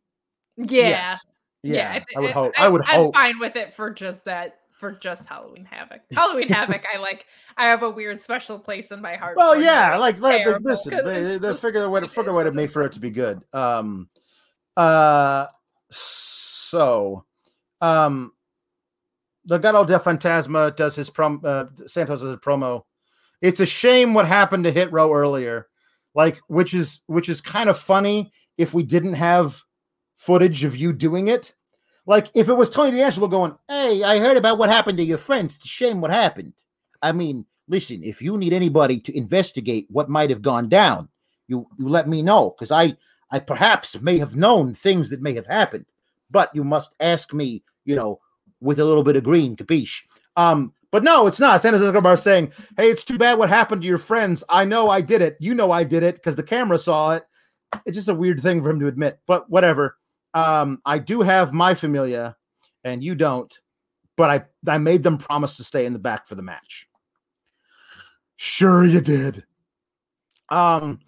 Yeah. 0.56 0.88
Yes. 0.88 1.24
Yeah, 1.62 1.92
I, 1.92 2.16
I, 2.16 2.20
would 2.20 2.30
hope. 2.30 2.52
I, 2.56 2.68
would 2.68 2.82
I'm 2.82 2.96
hope. 2.96 3.14
fine 3.14 3.38
with 3.38 3.56
it 3.56 3.74
for 3.74 3.90
just 3.90 4.24
that. 4.24 4.56
For 4.78 4.92
just 4.92 5.26
Halloween 5.26 5.64
Havoc. 5.64 6.02
Halloween 6.12 6.48
Havoc, 6.48 6.84
I 6.94 6.98
like. 6.98 7.26
I 7.56 7.64
have 7.64 7.82
a 7.82 7.90
weird 7.90 8.22
special 8.22 8.60
place 8.60 8.92
in 8.92 9.02
my 9.02 9.16
heart. 9.16 9.36
Well, 9.36 9.60
yeah, 9.60 9.96
like, 9.96 10.20
like 10.20 10.46
listen, 10.62 11.04
they, 11.04 11.36
they 11.36 11.56
figure 11.56 11.82
a 11.82 11.90
way 11.90 11.98
to 11.98 12.06
figure 12.06 12.30
a 12.30 12.34
way 12.34 12.44
to 12.44 12.52
make 12.52 12.70
for 12.70 12.82
it 12.82 12.92
to 12.92 13.00
be 13.00 13.10
good. 13.10 13.42
Um, 13.52 14.08
uh, 14.78 15.48
so, 15.90 17.24
um, 17.80 18.32
Legado 19.50 19.84
del 19.84 19.98
Fantasma 19.98 20.74
does 20.76 20.94
his 20.94 21.10
prom. 21.10 21.40
Uh, 21.42 21.64
Santos 21.86 22.20
does 22.20 22.30
his 22.30 22.38
promo. 22.38 22.84
It's 23.42 23.58
a 23.58 23.66
shame 23.66 24.14
what 24.14 24.26
happened 24.26 24.62
to 24.64 24.70
Hit 24.70 24.92
Row 24.92 25.12
earlier, 25.12 25.66
like 26.14 26.38
which 26.46 26.74
is 26.74 27.00
which 27.06 27.28
is 27.28 27.40
kind 27.40 27.68
of 27.68 27.76
funny 27.76 28.32
if 28.56 28.72
we 28.72 28.84
didn't 28.84 29.14
have 29.14 29.60
footage 30.16 30.62
of 30.62 30.76
you 30.76 30.92
doing 30.92 31.26
it. 31.26 31.54
Like 32.06 32.30
if 32.34 32.48
it 32.48 32.54
was 32.54 32.70
Tony 32.70 32.96
D'Angelo 32.96 33.26
going, 33.26 33.56
"Hey, 33.68 34.04
I 34.04 34.20
heard 34.20 34.36
about 34.36 34.58
what 34.58 34.70
happened 34.70 34.98
to 34.98 35.04
your 35.04 35.18
friends. 35.18 35.56
It's 35.56 35.64
a 35.64 35.68
shame 35.68 36.00
what 36.00 36.12
happened." 36.12 36.52
I 37.02 37.10
mean, 37.10 37.46
listen, 37.66 38.04
if 38.04 38.22
you 38.22 38.36
need 38.36 38.52
anybody 38.52 39.00
to 39.00 39.16
investigate 39.16 39.88
what 39.90 40.08
might 40.08 40.30
have 40.30 40.42
gone 40.42 40.68
down, 40.68 41.08
you 41.48 41.66
you 41.78 41.88
let 41.88 42.08
me 42.08 42.22
know 42.22 42.50
because 42.50 42.70
I 42.70 42.96
I 43.30 43.38
perhaps 43.38 44.00
may 44.00 44.18
have 44.18 44.36
known 44.36 44.74
things 44.74 45.10
that 45.10 45.20
may 45.20 45.34
have 45.34 45.46
happened, 45.46 45.86
but 46.30 46.50
you 46.54 46.64
must 46.64 46.94
ask 47.00 47.32
me, 47.32 47.62
you 47.84 47.94
know, 47.96 48.20
with 48.60 48.80
a 48.80 48.84
little 48.84 49.04
bit 49.04 49.16
of 49.16 49.24
green, 49.24 49.56
capiche? 49.56 50.02
Um, 50.36 50.72
but 50.90 51.04
no, 51.04 51.26
it's 51.26 51.40
not. 51.40 51.60
Santos 51.60 51.82
Escobar 51.82 52.16
saying, 52.16 52.52
"Hey, 52.76 52.90
it's 52.90 53.04
too 53.04 53.18
bad 53.18 53.38
what 53.38 53.50
happened 53.50 53.82
to 53.82 53.88
your 53.88 53.98
friends. 53.98 54.42
I 54.48 54.64
know 54.64 54.88
I 54.88 55.00
did 55.00 55.20
it. 55.20 55.36
You 55.40 55.54
know 55.54 55.70
I 55.70 55.84
did 55.84 56.02
it 56.02 56.14
because 56.16 56.36
the 56.36 56.42
camera 56.42 56.78
saw 56.78 57.12
it." 57.12 57.24
It's 57.84 57.96
just 57.96 58.08
a 58.08 58.14
weird 58.14 58.40
thing 58.40 58.62
for 58.62 58.70
him 58.70 58.80
to 58.80 58.86
admit, 58.86 59.18
but 59.26 59.50
whatever. 59.50 59.98
Um, 60.32 60.80
I 60.86 60.98
do 60.98 61.20
have 61.20 61.52
my 61.52 61.74
familia, 61.74 62.36
and 62.84 63.04
you 63.04 63.14
don't, 63.14 63.56
but 64.16 64.30
I 64.30 64.70
I 64.70 64.78
made 64.78 65.02
them 65.02 65.18
promise 65.18 65.56
to 65.58 65.64
stay 65.64 65.84
in 65.84 65.92
the 65.92 65.98
back 65.98 66.26
for 66.26 66.34
the 66.34 66.42
match. 66.42 66.88
Sure, 68.36 68.84
you 68.86 69.00
did. 69.00 69.44
Um, 70.48 71.00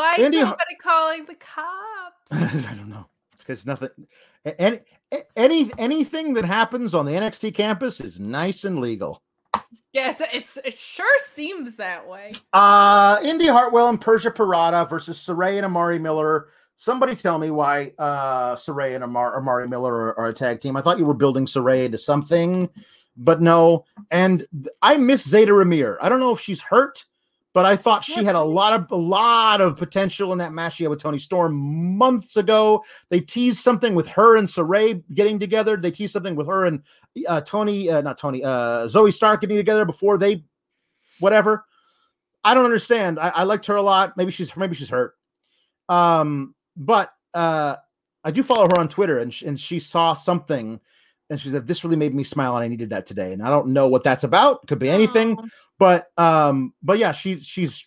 Why 0.00 0.14
is 0.14 0.24
Andy 0.24 0.38
nobody 0.38 0.74
calling 0.82 1.26
the 1.26 1.34
cops? 1.34 2.32
I 2.32 2.74
don't 2.74 2.88
know. 2.88 3.06
It's 3.34 3.42
because 3.42 3.66
nothing. 3.66 3.90
Any 4.58 4.80
any 5.36 5.70
anything 5.76 6.32
that 6.34 6.46
happens 6.46 6.94
on 6.94 7.04
the 7.04 7.12
NXT 7.12 7.54
campus 7.54 8.00
is 8.00 8.18
nice 8.18 8.64
and 8.64 8.80
legal. 8.80 9.20
yeah, 9.92 10.10
it's, 10.10 10.22
it's 10.32 10.56
it 10.64 10.78
sure 10.78 11.18
seems 11.26 11.76
that 11.76 12.08
way. 12.08 12.32
Uh 12.54 13.18
Indy 13.22 13.46
Hartwell 13.46 13.90
and 13.90 14.00
Persia 14.00 14.30
Pirotta 14.30 14.88
versus 14.88 15.18
Sarray 15.18 15.56
and 15.56 15.66
Amari 15.66 15.98
Miller. 15.98 16.48
Somebody 16.76 17.14
tell 17.14 17.36
me 17.38 17.50
why 17.50 17.92
uh 17.98 18.54
Sarray 18.56 18.94
and 18.94 19.04
Amar- 19.04 19.36
Amari 19.36 19.68
Miller 19.68 19.94
are, 19.94 20.18
are 20.18 20.28
a 20.28 20.32
tag 20.32 20.62
team. 20.62 20.78
I 20.78 20.80
thought 20.80 20.98
you 20.98 21.04
were 21.04 21.12
building 21.12 21.44
Sarray 21.44 21.90
to 21.90 21.98
something, 21.98 22.70
but 23.18 23.42
no. 23.42 23.84
And 24.10 24.46
I 24.80 24.96
miss 24.96 25.28
Zeta 25.28 25.52
Ramir. 25.52 25.98
I 26.00 26.08
don't 26.08 26.20
know 26.20 26.32
if 26.32 26.40
she's 26.40 26.62
hurt, 26.62 27.04
but 27.52 27.64
I 27.64 27.76
thought 27.76 28.04
she 28.04 28.22
had 28.24 28.36
a 28.36 28.42
lot 28.42 28.72
of 28.72 28.90
a 28.90 28.96
lot 28.96 29.60
of 29.60 29.76
potential 29.76 30.32
in 30.32 30.38
that 30.38 30.52
match 30.52 30.76
she 30.76 30.84
had 30.84 30.90
with 30.90 31.00
Toni 31.00 31.18
Storm 31.18 31.54
months 31.96 32.36
ago. 32.36 32.84
They 33.08 33.20
teased 33.20 33.60
something 33.60 33.94
with 33.94 34.06
her 34.08 34.36
and 34.36 34.46
Sarray 34.46 35.02
getting 35.14 35.38
together. 35.38 35.76
They 35.76 35.90
teased 35.90 36.12
something 36.12 36.36
with 36.36 36.46
her 36.46 36.66
and 36.66 36.82
uh, 37.26 37.40
Tony, 37.40 37.90
uh, 37.90 38.02
not 38.02 38.18
Tony, 38.18 38.44
uh, 38.44 38.86
Zoey 38.86 39.12
Stark 39.12 39.40
getting 39.40 39.56
together 39.56 39.84
before 39.84 40.16
they, 40.16 40.44
whatever. 41.18 41.64
I 42.44 42.54
don't 42.54 42.64
understand. 42.64 43.18
I, 43.18 43.30
I 43.30 43.42
liked 43.42 43.66
her 43.66 43.76
a 43.76 43.82
lot. 43.82 44.16
Maybe 44.16 44.30
she's 44.30 44.56
maybe 44.56 44.74
she's 44.76 44.88
hurt. 44.88 45.14
Um, 45.88 46.54
but 46.76 47.12
uh, 47.34 47.76
I 48.24 48.30
do 48.30 48.42
follow 48.42 48.66
her 48.66 48.78
on 48.80 48.88
Twitter, 48.88 49.18
and 49.18 49.34
sh- 49.34 49.42
and 49.42 49.58
she 49.58 49.80
saw 49.80 50.14
something 50.14 50.80
and 51.30 51.40
she 51.40 51.48
said, 51.50 51.66
"This 51.66 51.84
really 51.84 51.96
made 51.96 52.14
me 52.14 52.24
smile, 52.24 52.56
and 52.56 52.64
I 52.64 52.68
needed 52.68 52.90
that 52.90 53.06
today." 53.06 53.32
And 53.32 53.42
I 53.42 53.48
don't 53.48 53.68
know 53.68 53.88
what 53.88 54.04
that's 54.04 54.24
about. 54.24 54.66
Could 54.66 54.80
be 54.80 54.90
anything, 54.90 55.36
Aw. 55.38 55.46
but 55.78 56.06
um, 56.18 56.74
but 56.82 56.98
yeah, 56.98 57.12
she's 57.12 57.46
she's 57.46 57.86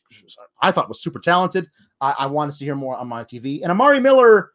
I 0.61 0.71
thought 0.71 0.87
was 0.87 1.01
super 1.01 1.19
talented. 1.19 1.69
I, 2.01 2.15
I 2.19 2.25
wanted 2.27 2.55
to 2.55 2.65
hear 2.65 2.75
more 2.75 2.95
on 2.95 3.07
my 3.07 3.23
TV. 3.23 3.61
And 3.61 3.71
Amari 3.71 3.99
Miller, 3.99 4.51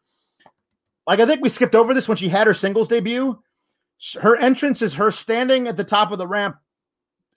like 1.07 1.19
I 1.19 1.25
think 1.25 1.41
we 1.41 1.49
skipped 1.49 1.75
over 1.75 1.93
this 1.93 2.07
when 2.07 2.17
she 2.17 2.27
had 2.27 2.47
her 2.47 2.53
singles 2.53 2.87
debut. 2.87 3.39
Her 4.19 4.35
entrance 4.37 4.81
is 4.81 4.93
her 4.95 5.11
standing 5.11 5.67
at 5.67 5.77
the 5.77 5.83
top 5.83 6.11
of 6.11 6.17
the 6.17 6.27
ramp, 6.27 6.57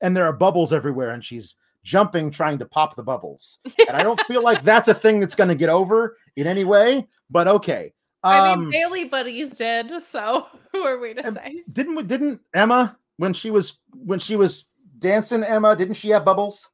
and 0.00 0.16
there 0.16 0.24
are 0.24 0.32
bubbles 0.32 0.72
everywhere, 0.72 1.10
and 1.10 1.24
she's 1.24 1.54
jumping 1.84 2.30
trying 2.30 2.58
to 2.58 2.64
pop 2.66 2.96
the 2.96 3.02
bubbles. 3.02 3.58
And 3.88 3.96
I 3.96 4.02
don't 4.02 4.20
feel 4.22 4.42
like 4.42 4.62
that's 4.62 4.88
a 4.88 4.94
thing 4.94 5.20
that's 5.20 5.34
going 5.34 5.48
to 5.48 5.54
get 5.54 5.68
over 5.68 6.16
in 6.36 6.46
any 6.46 6.64
way. 6.64 7.06
But 7.28 7.48
okay. 7.48 7.92
I 8.24 8.50
Um, 8.52 8.60
mean, 8.60 8.70
Bayley 8.70 9.04
Buddies 9.06 9.56
did, 9.58 10.00
so 10.02 10.46
who 10.72 10.82
are 10.82 10.98
we 10.98 11.14
to 11.14 11.26
Um, 11.26 11.34
say? 11.34 11.62
didn't 11.72 11.94
we- 11.96 12.02
didn't 12.04 12.40
Emma 12.54 12.96
when 13.16 13.32
she 13.34 13.50
was 13.50 13.78
when 14.04 14.18
she 14.18 14.36
was 14.36 14.64
dancing 14.98 15.42
Emma 15.42 15.74
didn't 15.74 15.94
she 15.94 16.10
have 16.10 16.24
bubbles? 16.24 16.70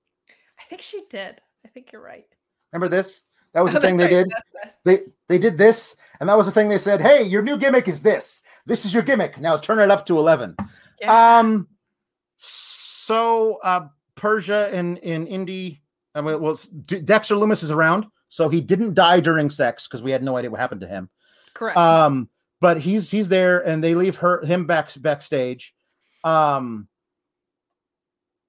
I 0.60 0.64
think 0.68 0.82
she 0.82 1.02
did. 1.08 1.40
I 1.64 1.68
think 1.68 1.92
you're 1.92 2.02
right. 2.02 2.26
Remember 2.72 2.88
this? 2.94 3.22
That 3.54 3.64
was 3.64 3.72
the 3.74 3.80
thing 3.80 3.96
they 3.96 4.04
right, 4.04 4.26
did. 4.26 4.28
They 4.84 4.98
they 5.28 5.38
did 5.38 5.56
this, 5.56 5.96
and 6.20 6.28
that 6.28 6.36
was 6.36 6.46
the 6.46 6.52
thing 6.52 6.68
they 6.68 6.78
said. 6.78 7.00
Hey, 7.00 7.22
your 7.22 7.42
new 7.42 7.56
gimmick 7.56 7.88
is 7.88 8.02
this. 8.02 8.42
This 8.66 8.84
is 8.84 8.92
your 8.92 9.02
gimmick. 9.02 9.38
Now 9.40 9.56
turn 9.56 9.78
it 9.78 9.90
up 9.90 10.04
to 10.06 10.18
eleven. 10.18 10.54
Yeah. 11.00 11.38
Um. 11.38 11.66
So 12.36 13.58
uh, 13.62 13.88
Persia 14.14 14.70
in 14.76 14.96
in 14.98 15.26
Indy. 15.26 15.82
I 16.14 16.20
mean, 16.20 16.40
well, 16.40 16.58
Dexter 16.86 17.36
Lumis 17.36 17.62
is 17.62 17.70
around, 17.70 18.06
so 18.28 18.48
he 18.48 18.60
didn't 18.60 18.94
die 18.94 19.20
during 19.20 19.50
sex 19.50 19.86
because 19.86 20.02
we 20.02 20.10
had 20.10 20.22
no 20.22 20.36
idea 20.36 20.50
what 20.50 20.60
happened 20.60 20.80
to 20.80 20.86
him. 20.88 21.08
Correct. 21.58 21.76
Um, 21.76 22.28
but 22.60 22.80
he's 22.80 23.10
he's 23.10 23.28
there, 23.28 23.58
and 23.66 23.82
they 23.82 23.96
leave 23.96 24.16
her 24.16 24.44
him 24.44 24.64
back 24.64 24.90
backstage. 25.00 25.74
Um, 26.22 26.86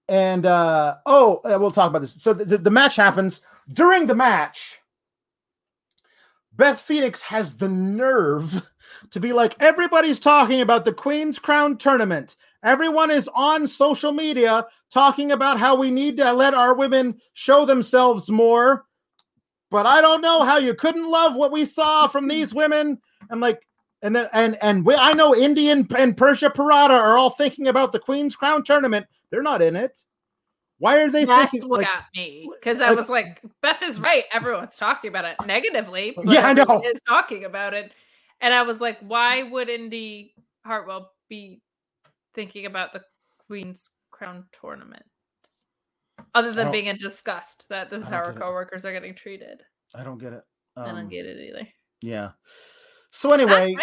and 0.07 0.45
uh, 0.45 0.97
oh, 1.07 1.41
uh, 1.43 1.57
we'll 1.59 1.71
talk 1.71 1.89
about 1.89 2.03
this. 2.03 2.21
So 2.21 2.33
the, 2.33 2.45
the, 2.45 2.57
the 2.59 2.69
match 2.69 2.95
happens 2.95 3.41
during 3.73 4.05
the 4.05 4.13
match. 4.13 4.79
Beth 6.55 6.79
Phoenix 6.79 7.23
has 7.23 7.55
the 7.55 7.69
nerve 7.69 8.61
to 9.11 9.19
be 9.19 9.33
like, 9.33 9.55
everybody's 9.59 10.19
talking 10.19 10.61
about 10.61 10.85
the 10.85 10.93
Queen's 10.93 11.39
Crown 11.39 11.77
tournament. 11.77 12.35
Everyone 12.63 13.09
is 13.09 13.29
on 13.33 13.65
social 13.65 14.11
media 14.11 14.67
talking 14.91 15.31
about 15.31 15.57
how 15.57 15.75
we 15.75 15.89
need 15.89 16.17
to 16.17 16.31
let 16.33 16.53
our 16.53 16.75
women 16.75 17.19
show 17.33 17.65
themselves 17.65 18.29
more. 18.29 18.85
But 19.72 19.85
I 19.85 20.01
don't 20.01 20.22
know 20.22 20.43
how 20.43 20.57
you 20.57 20.73
couldn't 20.73 21.09
love 21.09 21.35
what 21.35 21.51
we 21.51 21.65
saw 21.65 22.07
from 22.07 22.23
mm-hmm. 22.23 22.30
these 22.30 22.53
women. 22.53 22.99
I'm 23.30 23.39
like, 23.39 23.61
and 24.01 24.15
then 24.15 24.27
and 24.33 24.57
and 24.61 24.85
we, 24.85 24.95
I 24.95 25.14
know 25.14 25.35
Indian 25.35 25.88
and 25.98 26.15
Persia 26.15 26.49
Pirotta 26.49 26.91
are 26.91 27.17
all 27.17 27.31
thinking 27.31 27.67
about 27.67 27.91
the 27.91 27.99
Queen's 27.99 28.35
Crown 28.35 28.64
tournament. 28.64 29.06
They're 29.30 29.43
not 29.43 29.61
in 29.61 29.75
it. 29.75 29.99
Why 30.77 30.95
are 30.98 31.11
they 31.11 31.25
That's 31.25 31.51
thinking? 31.51 31.69
what 31.69 31.80
like, 31.80 31.88
got 31.88 32.06
me 32.15 32.49
because 32.59 32.80
I 32.80 32.89
like- 32.89 32.98
was 32.98 33.09
like, 33.09 33.41
Beth 33.61 33.83
is 33.83 33.99
right. 33.99 34.23
Everyone's 34.31 34.77
talking 34.77 35.09
about 35.09 35.25
it 35.25 35.35
negatively. 35.45 36.14
But 36.15 36.27
Yeah, 36.27 36.48
I 36.48 36.53
know. 36.53 36.81
Is 36.85 37.01
talking 37.07 37.43
about 37.43 37.73
it, 37.73 37.91
and 38.39 38.53
I 38.53 38.61
was 38.61 38.80
like, 38.80 38.98
why 39.01 39.43
would 39.43 39.69
Indy 39.69 40.33
Hartwell 40.65 41.11
be 41.27 41.61
thinking 42.33 42.65
about 42.65 42.93
the 42.93 43.01
Queen's 43.48 43.91
Crown 44.11 44.45
tournament, 44.61 45.03
other 46.35 46.53
than 46.53 46.72
being 46.72 46.85
in 46.88 46.98
disgust 46.98 47.67
that 47.69 47.90
this 47.90 48.03
is 48.03 48.09
how 48.09 48.17
our 48.17 48.32
get 48.32 48.38
it. 48.38 48.41
coworkers 48.41 48.85
are 48.85 48.93
getting 48.93 49.16
treated? 49.16 49.64
I 49.95 50.03
don't 50.03 50.17
get 50.17 50.33
it. 50.33 50.43
I 50.77 50.90
Um, 50.90 50.95
don't 50.95 51.09
get 51.09 51.25
it 51.25 51.49
either. 51.49 51.67
Yeah. 52.01 52.32
So 53.11 53.32
anyway, 53.32 53.75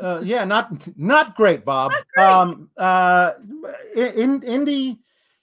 uh, 0.00 0.20
yeah, 0.24 0.44
not 0.44 0.72
not 0.96 1.36
great, 1.36 1.64
Bob. 1.64 1.92
Not 1.92 2.04
great. 2.14 2.24
Um, 2.26 2.70
uh, 2.76 3.32
in, 3.94 4.42
Indy, 4.42 4.98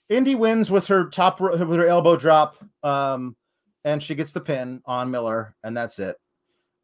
Indy 0.08 0.34
wins 0.34 0.70
with 0.70 0.86
her 0.86 1.08
top 1.08 1.40
with 1.40 1.60
her 1.60 1.86
elbow 1.86 2.16
drop, 2.16 2.56
um, 2.82 3.36
and 3.84 4.02
she 4.02 4.14
gets 4.14 4.32
the 4.32 4.40
pin 4.40 4.82
on 4.86 5.10
Miller, 5.10 5.54
and 5.62 5.76
that's 5.76 5.98
it. 5.98 6.16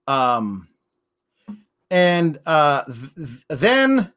Um, 0.06 0.68
and 1.90 2.38
uh, 2.46 2.84
th- 2.84 3.44
then, 3.48 4.12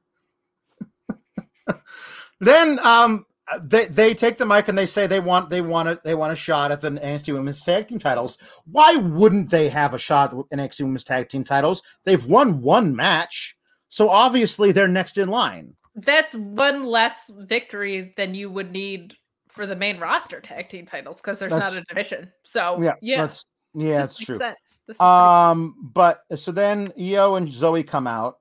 then 2.40 2.80
um, 2.80 3.26
they 3.62 3.86
they 3.88 4.14
take 4.14 4.38
the 4.38 4.46
mic 4.46 4.68
and 4.68 4.78
they 4.78 4.86
say 4.86 5.06
they 5.06 5.20
want 5.20 5.50
they 5.50 5.62
want 5.62 5.88
it 5.90 6.04
they 6.04 6.16
want 6.16 6.34
a 6.34 6.36
shot 6.36 6.72
at 6.72 6.82
the 6.82 6.90
NXT 6.92 7.34
Women's 7.34 7.62
Tag 7.62 7.88
Team 7.88 8.00
titles. 8.00 8.38
Why 8.72 8.96
wouldn't 8.96 9.50
they 9.50 9.70
have 9.70 9.94
a 9.94 10.00
shot 10.00 10.34
at 10.34 10.38
the 10.50 10.56
NXT 10.58 10.82
Women's 10.82 11.04
Tag 11.04 11.30
Team 11.30 11.44
titles? 11.44 11.84
They've 12.06 12.26
won 12.26 12.62
one 12.62 12.96
match, 12.96 13.56
so 13.90 14.10
obviously 14.10 14.72
they're 14.72 14.88
next 14.88 15.18
in 15.18 15.30
line. 15.30 15.76
That's 15.96 16.34
one 16.36 16.86
less 16.86 17.32
victory 17.38 18.14
than 18.18 18.34
you 18.34 18.50
would 18.50 18.72
need 18.72 19.16
for 19.48 19.66
the 19.66 19.76
main 19.76 20.00
roster 20.00 20.42
tag 20.42 20.68
team 20.68 20.86
titles 20.86 21.22
because 21.22 21.40
there's 21.40 21.52
not 21.52 21.74
a 21.74 21.82
division. 21.82 22.32
So 22.44 22.82
Yeah, 22.82 22.96
yeah, 23.02 23.22
that's 23.22 23.46
yeah, 23.74 24.00
this 24.02 24.08
that's 24.08 24.20
makes 24.20 24.26
true. 24.26 24.38
sense. 24.38 25.00
Um, 25.00 25.76
but 25.94 26.24
so 26.36 26.52
then 26.52 26.92
Io 27.00 27.36
and 27.36 27.48
Zoey 27.48 27.88
come 27.88 28.08
out, 28.08 28.40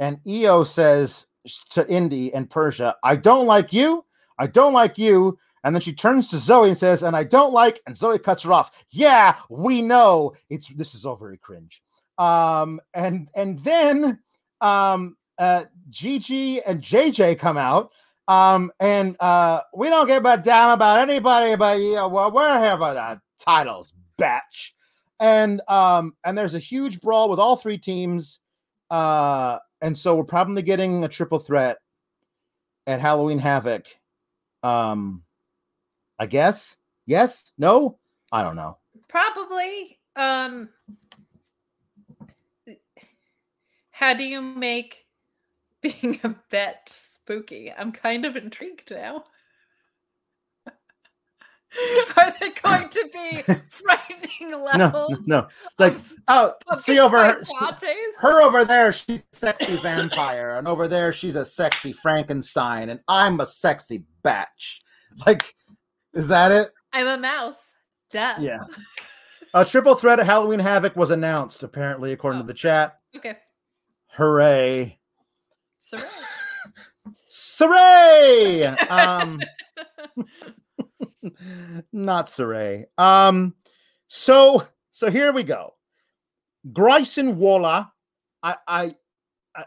and 0.00 0.18
Io 0.26 0.64
says 0.64 1.26
to 1.70 1.86
Indy 1.88 2.34
and 2.34 2.50
Persia, 2.50 2.96
"I 3.04 3.14
don't 3.16 3.46
like 3.46 3.72
you. 3.72 4.04
I 4.38 4.46
don't 4.46 4.72
like 4.72 4.98
you." 4.98 5.38
And 5.64 5.74
then 5.74 5.82
she 5.82 5.92
turns 5.92 6.28
to 6.28 6.36
Zoey 6.36 6.68
and 6.68 6.78
says, 6.78 7.02
"And 7.02 7.16
I 7.16 7.24
don't 7.24 7.52
like." 7.52 7.80
And 7.86 7.94
Zoey 7.96 8.22
cuts 8.22 8.42
her 8.44 8.52
off. 8.52 8.70
Yeah, 8.90 9.36
we 9.48 9.82
know 9.82 10.34
it's 10.50 10.68
this 10.68 10.94
is 10.94 11.04
all 11.04 11.16
very 11.16 11.38
cringe. 11.38 11.82
Um, 12.18 12.80
and 12.94 13.28
and 13.34 13.62
then 13.64 14.18
um, 14.60 15.16
uh, 15.38 15.64
Gigi 15.90 16.62
and 16.62 16.82
JJ 16.82 17.38
come 17.38 17.56
out. 17.56 17.92
Um, 18.28 18.72
and 18.80 19.16
uh, 19.20 19.60
we 19.74 19.88
don't 19.88 20.08
give 20.08 20.24
a 20.24 20.36
damn 20.36 20.70
about 20.70 20.98
anybody, 20.98 21.54
but 21.54 21.78
yeah, 21.78 22.06
well, 22.06 22.32
we're 22.32 22.76
the 22.76 23.20
titles, 23.38 23.92
batch 24.16 24.74
and 25.20 25.62
um 25.68 26.14
and 26.24 26.36
there's 26.36 26.54
a 26.54 26.58
huge 26.58 27.00
brawl 27.00 27.28
with 27.28 27.38
all 27.38 27.56
three 27.56 27.78
teams 27.78 28.38
uh 28.90 29.58
and 29.80 29.96
so 29.96 30.14
we're 30.14 30.24
probably 30.24 30.62
getting 30.62 31.04
a 31.04 31.08
triple 31.08 31.38
threat 31.38 31.78
at 32.86 33.00
halloween 33.00 33.38
havoc 33.38 33.86
um 34.66 35.22
i 36.18 36.26
guess 36.26 36.76
yes 37.06 37.52
no 37.58 37.98
i 38.32 38.42
don't 38.42 38.56
know 38.56 38.76
Probably. 39.08 39.98
Um 40.16 40.70
how 43.90 44.14
do 44.14 44.24
you 44.24 44.42
make 44.42 45.06
being 45.80 46.20
a 46.24 46.34
bet 46.50 46.88
spooky? 46.88 47.72
I'm 47.72 47.92
kind 47.92 48.24
of 48.24 48.36
intrigued 48.36 48.90
now. 48.90 49.24
Are 52.16 52.34
they 52.40 52.50
going 52.50 52.88
to 52.88 53.08
be 53.12 53.42
frightening 53.70 54.50
no 54.50 54.62
levels? 54.64 55.18
no 55.26 55.48
like 55.78 55.92
s- 55.94 56.18
oh 56.28 56.54
see 56.78 56.98
over 56.98 57.18
her, 57.24 57.40
her 58.20 58.42
over 58.42 58.64
there 58.64 58.92
she's 58.92 59.20
a 59.32 59.36
sexy 59.36 59.76
vampire 59.76 60.56
and 60.56 60.66
over 60.68 60.88
there 60.88 61.12
she's 61.12 61.34
a 61.36 61.44
sexy 61.44 61.92
frankenstein 61.92 62.88
and 62.90 63.00
i'm 63.08 63.40
a 63.40 63.46
sexy 63.46 64.04
batch 64.22 64.80
like 65.26 65.54
is 66.14 66.28
that 66.28 66.50
it 66.52 66.70
I'm 66.92 67.06
a 67.06 67.18
mouse. 67.18 67.74
Duh. 68.12 68.36
yeah 68.40 68.60
a 69.54 69.64
triple 69.64 69.94
threat 69.94 70.18
at 70.20 70.26
halloween 70.26 70.58
havoc 70.60 70.96
was 70.96 71.10
announced 71.10 71.62
apparently 71.62 72.12
according 72.12 72.40
to 72.40 72.44
Oh. 72.44 72.48
the 72.48 72.54
chat 72.54 72.98
Okay. 73.16 73.36
hooray 74.08 74.98
So 75.80 75.98
Sarray! 77.30 78.76
Um, 78.90 79.40
not 81.92 82.26
Sarray. 82.26 82.84
Um, 82.98 83.54
so 84.08 84.66
so 84.92 85.10
here 85.10 85.32
we 85.32 85.42
go. 85.42 85.74
Grayson 86.72 87.38
Waller, 87.38 87.86
I 88.42 88.56
I, 88.66 88.96
I 89.54 89.64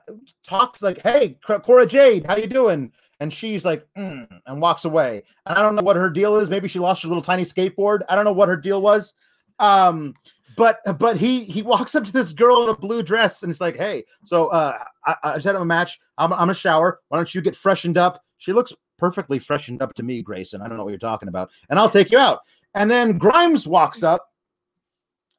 talks 0.47 0.81
like, 0.81 1.01
"Hey, 1.01 1.37
Cora 1.43 1.85
Jade, 1.85 2.25
how 2.25 2.35
you 2.35 2.47
doing?" 2.47 2.91
And 3.19 3.33
she's 3.33 3.65
like, 3.65 3.85
"Mm," 3.97 4.27
and 4.45 4.61
walks 4.61 4.85
away. 4.85 5.23
And 5.45 5.57
I 5.57 5.61
don't 5.61 5.75
know 5.75 5.83
what 5.83 5.95
her 5.95 6.09
deal 6.09 6.37
is. 6.37 6.49
Maybe 6.49 6.67
she 6.67 6.79
lost 6.79 7.03
her 7.03 7.09
little 7.09 7.23
tiny 7.23 7.45
skateboard. 7.45 8.01
I 8.09 8.15
don't 8.15 8.25
know 8.25 8.33
what 8.33 8.49
her 8.49 8.57
deal 8.57 8.81
was. 8.81 9.13
Um, 9.59 10.13
but 10.55 10.79
but 10.97 11.17
he 11.17 11.43
he 11.45 11.61
walks 11.61 11.95
up 11.95 12.03
to 12.03 12.11
this 12.11 12.31
girl 12.31 12.63
in 12.63 12.69
a 12.69 12.75
blue 12.75 13.03
dress 13.03 13.43
and 13.43 13.49
he's 13.49 13.61
like, 13.61 13.77
"Hey, 13.77 14.03
so 14.25 14.47
uh, 14.47 14.77
I, 15.05 15.15
I 15.23 15.33
just 15.35 15.45
had 15.45 15.55
a 15.55 15.65
match. 15.65 15.99
I'm 16.17 16.33
I'm 16.33 16.49
a 16.49 16.53
shower. 16.53 16.99
Why 17.09 17.17
don't 17.17 17.33
you 17.33 17.41
get 17.41 17.55
freshened 17.55 17.97
up?" 17.97 18.23
She 18.37 18.53
looks 18.53 18.73
perfectly 18.99 19.39
freshened 19.39 19.81
up 19.81 19.93
to 19.95 20.03
me, 20.03 20.21
Grayson. 20.21 20.61
I 20.61 20.67
don't 20.67 20.77
know 20.77 20.83
what 20.83 20.91
you're 20.91 20.99
talking 20.99 21.29
about, 21.29 21.49
and 21.69 21.79
I'll 21.79 21.89
take 21.89 22.11
you 22.11 22.17
out. 22.17 22.41
And 22.75 22.89
then 22.89 23.17
Grimes 23.17 23.67
walks 23.67 24.03
up. 24.03 24.27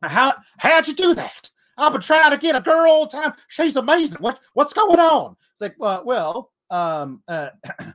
How 0.02 0.34
how'd 0.58 0.89
you 0.89 0.94
do 0.94 1.14
that? 1.14 1.50
I've 1.76 1.92
been 1.92 2.00
trying 2.00 2.30
to 2.30 2.39
get 2.39 2.56
a 2.56 2.60
girl 2.60 2.90
all 2.90 3.06
the 3.06 3.16
time. 3.16 3.34
She's 3.48 3.76
amazing. 3.76 4.18
What 4.20 4.39
what's 4.55 4.72
going 4.72 4.98
on? 4.98 5.32
It's 5.32 5.60
like, 5.60 5.74
well, 5.78 6.02
well, 6.05 6.50
um, 6.70 7.22
uh, 7.28 7.50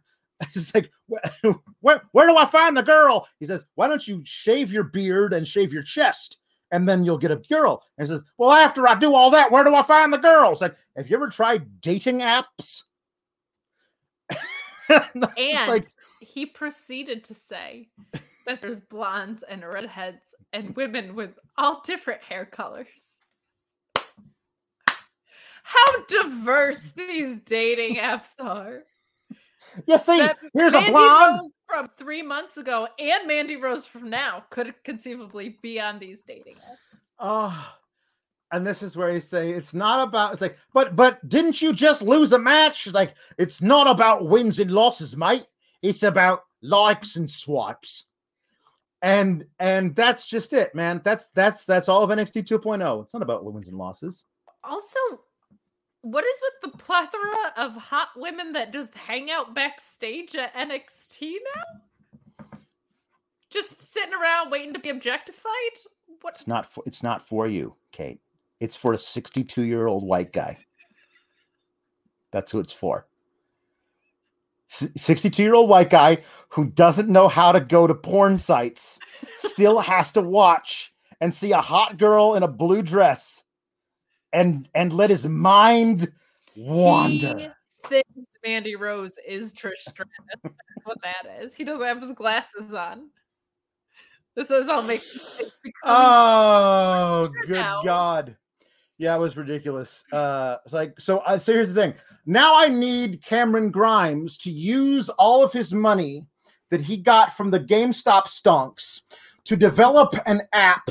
it's 0.54 0.74
like, 0.74 0.92
where, 1.82 2.02
where 2.12 2.28
do 2.28 2.36
I 2.36 2.46
find 2.46 2.76
the 2.76 2.84
girl? 2.84 3.28
He 3.40 3.46
says, 3.46 3.66
why 3.76 3.88
don't 3.88 4.08
you 4.08 4.22
shave 4.24 4.72
your 4.72 4.84
beard 4.84 5.34
and 5.34 5.48
shave 5.48 5.74
your 5.74 5.84
chest, 5.84 6.38
and 6.72 6.88
then 6.88 7.04
you'll 7.04 7.18
get 7.18 7.32
a 7.32 7.38
girl. 7.38 7.84
And 7.98 8.08
he 8.08 8.14
says, 8.14 8.24
well, 8.38 8.52
after 8.52 8.88
I 8.88 8.96
do 8.96 9.14
all 9.14 9.32
that, 9.32 9.52
where 9.52 9.64
do 9.64 9.74
I 9.76 9.84
find 9.84 10.12
the 10.12 10.18
girl? 10.18 10.52
It's 10.52 10.62
like, 10.62 10.76
have 10.96 11.10
you 11.10 11.16
ever 11.16 11.30
tried 11.30 11.82
dating 11.82 12.20
apps? 12.20 12.84
And 15.38 15.68
like, 15.68 15.86
he 16.20 16.46
proceeded 16.46 17.24
to 17.26 17.36
say 17.36 17.90
that 18.46 18.62
there's 18.62 18.80
blondes 18.80 19.44
and 19.48 19.64
redheads 19.64 20.34
and 20.54 20.76
women 20.76 21.16
with 21.16 21.32
all 21.58 21.82
different 21.84 22.22
hair 22.22 22.46
colors. 22.46 22.88
How 25.64 26.06
diverse 26.08 26.92
these 26.96 27.40
dating 27.42 27.96
apps 27.96 28.30
are. 28.40 28.84
you 29.88 29.98
see, 29.98 30.20
That 30.20 30.38
here's 30.54 30.74
a 30.74 30.78
Mandy 30.78 30.92
blonde. 30.92 31.40
Rose 31.42 31.52
from 31.68 31.90
three 31.98 32.22
months 32.22 32.58
ago 32.58 32.88
and 33.00 33.28
Mandy 33.28 33.56
Rose 33.56 33.86
from 33.86 34.10
now 34.10 34.44
could 34.52 34.76
conceivably 34.84 35.58
be 35.64 35.80
on 35.80 35.98
these 35.98 36.22
dating 36.22 36.56
apps. 36.56 37.00
Oh, 37.20 37.74
and 38.52 38.66
this 38.66 38.84
is 38.84 38.96
where 38.96 39.12
you 39.12 39.20
say 39.20 39.52
it's 39.52 39.74
not 39.74 40.08
about. 40.08 40.34
It's 40.34 40.42
like, 40.42 40.58
but 40.74 40.96
but 40.96 41.28
didn't 41.28 41.62
you 41.62 41.74
just 41.74 42.02
lose 42.02 42.32
a 42.32 42.40
match? 42.40 42.88
It's 42.88 42.94
like 42.94 43.16
it's 43.38 43.62
not 43.62 43.88
about 43.88 44.28
wins 44.28 44.60
and 44.60 44.72
losses, 44.72 45.18
mate. 45.18 45.46
It's 45.82 46.04
about 46.04 46.44
likes 46.62 47.16
and 47.16 47.30
swipes, 47.30 48.06
and 49.02 49.46
and 49.60 49.96
that's 49.96 50.26
just 50.26 50.54
it, 50.54 50.76
man. 50.76 51.02
That's 51.04 51.28
that's 51.34 51.66
that's 51.66 51.90
all 51.90 52.04
of 52.04 52.10
NXT 52.10 52.48
2.0. 52.48 53.04
It's 53.04 53.14
not 53.14 53.24
about 53.24 53.44
wins 53.44 53.68
and 53.68 53.78
losses. 53.78 54.24
Also, 54.64 55.00
what 56.02 56.24
is 56.24 56.42
with 56.42 56.72
the 56.72 56.78
plethora 56.78 57.54
of 57.58 57.76
hot 57.76 58.10
women 58.16 58.54
that 58.54 58.72
just 58.72 58.94
hang 58.96 59.32
out 59.32 59.56
backstage 59.56 60.36
at 60.36 60.54
NXT 60.54 61.34
now? 61.56 62.58
Just 63.50 63.92
sitting 63.92 64.14
around 64.14 64.52
waiting 64.52 64.74
to 64.74 64.80
be 64.80 64.90
objectified? 64.90 65.52
What? 66.22 66.36
It's 66.36 66.48
not 66.48 66.72
for 66.72 66.84
it's 66.86 67.02
not 67.02 67.28
for 67.28 67.48
you, 67.48 67.76
Kate. 67.92 68.20
It's 68.60 68.76
for 68.76 68.94
a 68.94 68.98
62 68.98 69.64
year 69.64 69.88
old 69.88 70.04
white 70.04 70.32
guy. 70.32 70.58
That's 72.32 72.52
who 72.52 72.60
it's 72.60 72.74
for. 72.74 73.08
62 74.70 75.42
year 75.42 75.54
old 75.54 75.70
white 75.70 75.90
guy 75.90 76.18
who 76.50 76.66
doesn't 76.66 77.08
know 77.08 77.28
how 77.28 77.52
to 77.52 77.60
go 77.62 77.88
to 77.88 77.94
porn 77.94 78.40
sites 78.40 79.00
still 79.38 79.80
has 79.80 80.12
to 80.14 80.22
watch 80.22 80.92
and 81.22 81.34
see 81.34 81.52
a 81.52 81.62
hot 81.62 81.98
girl 81.98 82.36
in 82.36 82.44
a 82.44 82.48
blue 82.48 82.82
dress 82.82 83.44
and 84.34 84.68
and 84.76 84.92
let 84.92 85.10
his 85.10 85.26
mind 85.26 86.12
wander. 86.58 87.38
He 87.38 87.90
thinks 87.90 88.10
Mandy 88.44 88.76
Rose 88.76 89.14
is 89.26 89.54
Trish 89.54 89.80
Stratus. 89.80 90.12
That's 90.44 90.56
what 90.84 90.98
that 91.04 91.42
is. 91.42 91.56
He 91.56 91.64
doesn't 91.64 91.86
have 91.86 92.02
his 92.02 92.14
glasses 92.14 92.74
on. 92.74 93.10
This 94.36 94.52
is 94.52 94.68
all 94.68 94.82
becoming 94.82 95.02
Oh, 95.84 97.30
good 97.44 97.52
now. 97.52 97.82
God. 97.84 98.36
Yeah, 98.98 99.16
it 99.16 99.20
was 99.20 99.36
ridiculous. 99.36 100.04
Uh, 100.12 100.58
it's 100.64 100.74
like, 100.74 101.00
so, 101.00 101.20
uh, 101.20 101.38
so 101.38 101.54
here's 101.54 101.74
the 101.74 101.82
thing. 101.82 101.94
Now 102.26 102.56
I 102.56 102.70
need 102.70 103.24
Cameron 103.24 103.70
Grimes 103.70 104.38
to 104.40 104.52
use 104.52 105.10
all 105.10 105.44
of 105.44 105.52
his 105.52 105.74
money 105.74 106.26
that 106.72 106.82
he 106.82 106.98
got 106.98 107.36
from 107.36 107.52
the 107.52 107.60
GameStop 107.60 108.24
stonks 108.24 109.02
to 109.46 109.56
develop 109.56 110.16
an 110.26 110.42
app 110.54 110.90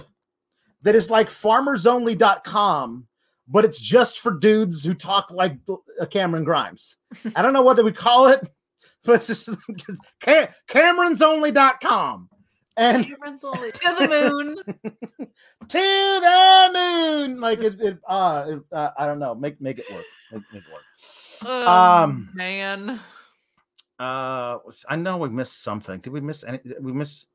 that 0.82 0.94
is 0.94 1.10
like 1.10 1.28
farmersonly.com, 1.28 3.06
but 3.48 3.64
it's 3.64 3.80
just 3.80 4.20
for 4.20 4.32
dudes 4.32 4.84
who 4.84 4.94
talk 4.94 5.30
like 5.30 5.56
uh, 6.00 6.06
Cameron 6.06 6.44
Grimes. 6.44 6.98
I 7.36 7.42
don't 7.42 7.54
know 7.54 7.62
what 7.62 7.76
do 7.76 7.84
we 7.84 7.92
call 7.92 8.28
it, 8.28 8.46
but 9.04 9.28
it's 9.28 9.44
just 9.44 9.48
Cam- 10.20 10.48
cameronsonly.com. 10.68 12.28
And 12.76 13.06
Cameron's 13.06 13.44
only 13.44 13.70
to 13.70 13.94
the 13.98 14.08
moon. 14.08 14.56
to 15.68 15.78
the 15.78 16.70
moon. 16.74 17.40
Like 17.40 17.62
it, 17.62 17.80
it 17.80 17.98
uh, 18.08 18.46
it, 18.48 18.60
uh 18.72 18.90
I 18.98 19.06
don't 19.06 19.18
know. 19.20 19.34
Make 19.34 19.60
make 19.60 19.78
it 19.78 19.88
work. 19.92 20.04
Make, 20.32 20.42
make 20.52 20.62
it 20.64 20.72
work. 20.72 20.82
Oh, 21.46 21.66
Um, 21.68 22.30
man. 22.34 22.98
Uh 23.98 24.58
I 24.88 24.96
know 24.96 25.18
we 25.18 25.28
missed 25.28 25.62
something. 25.62 26.00
Did 26.00 26.12
we 26.12 26.20
miss 26.20 26.42
any 26.42 26.58
did 26.58 26.82
we 26.84 26.92
miss 26.92 27.26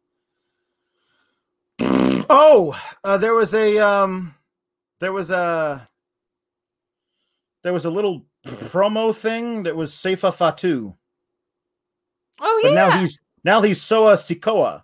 Oh, 1.79 2.77
uh, 3.03 3.17
there 3.17 3.33
was 3.33 3.53
a 3.53 3.77
um 3.79 4.35
there 4.99 5.13
was 5.13 5.29
a 5.31 5.87
there 7.63 7.71
was 7.73 7.85
a 7.85 7.89
little 7.89 8.25
promo 8.45 9.15
thing 9.15 9.63
that 9.63 9.75
was 9.75 9.91
Seifa 9.93 10.33
Fatu. 10.33 10.93
Oh 12.41 12.59
But 12.61 12.69
yeah. 12.69 12.75
now 12.89 12.99
he's 12.99 13.19
now 13.45 13.61
he's 13.61 13.81
Solo 13.81 14.15
Sikoa. 14.15 14.83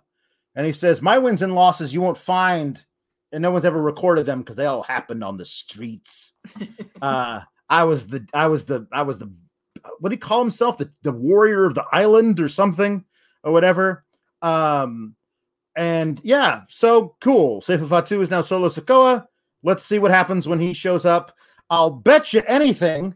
And 0.56 0.66
he 0.66 0.72
says, 0.72 1.00
My 1.00 1.18
wins 1.18 1.42
and 1.42 1.54
losses 1.54 1.94
you 1.94 2.00
won't 2.00 2.18
find, 2.18 2.82
and 3.30 3.42
no 3.42 3.52
one's 3.52 3.64
ever 3.64 3.80
recorded 3.80 4.26
them 4.26 4.40
because 4.40 4.56
they 4.56 4.66
all 4.66 4.82
happened 4.82 5.22
on 5.22 5.36
the 5.36 5.44
streets. 5.44 6.32
uh 7.02 7.40
I 7.68 7.84
was 7.84 8.06
the 8.08 8.26
I 8.32 8.46
was 8.48 8.64
the 8.64 8.86
I 8.92 9.02
was 9.02 9.18
the 9.18 9.30
what 10.00 10.08
do 10.08 10.14
he 10.14 10.18
call 10.18 10.40
himself? 10.40 10.78
The 10.78 10.90
the 11.02 11.12
warrior 11.12 11.64
of 11.66 11.74
the 11.74 11.84
island 11.92 12.40
or 12.40 12.48
something 12.48 13.04
or 13.44 13.52
whatever. 13.52 14.04
Um 14.42 15.14
and 15.76 16.20
yeah, 16.24 16.62
so 16.68 17.16
cool. 17.20 17.60
Seifa 17.60 17.88
Fatu 17.88 18.22
is 18.22 18.30
now 18.30 18.40
Solo 18.40 18.68
Sikoa. 18.68 19.26
Let's 19.62 19.84
see 19.84 19.98
what 19.98 20.10
happens 20.10 20.48
when 20.48 20.58
he 20.58 20.72
shows 20.72 21.04
up. 21.04 21.36
I'll 21.68 21.90
bet 21.90 22.32
you 22.32 22.42
anything 22.46 23.14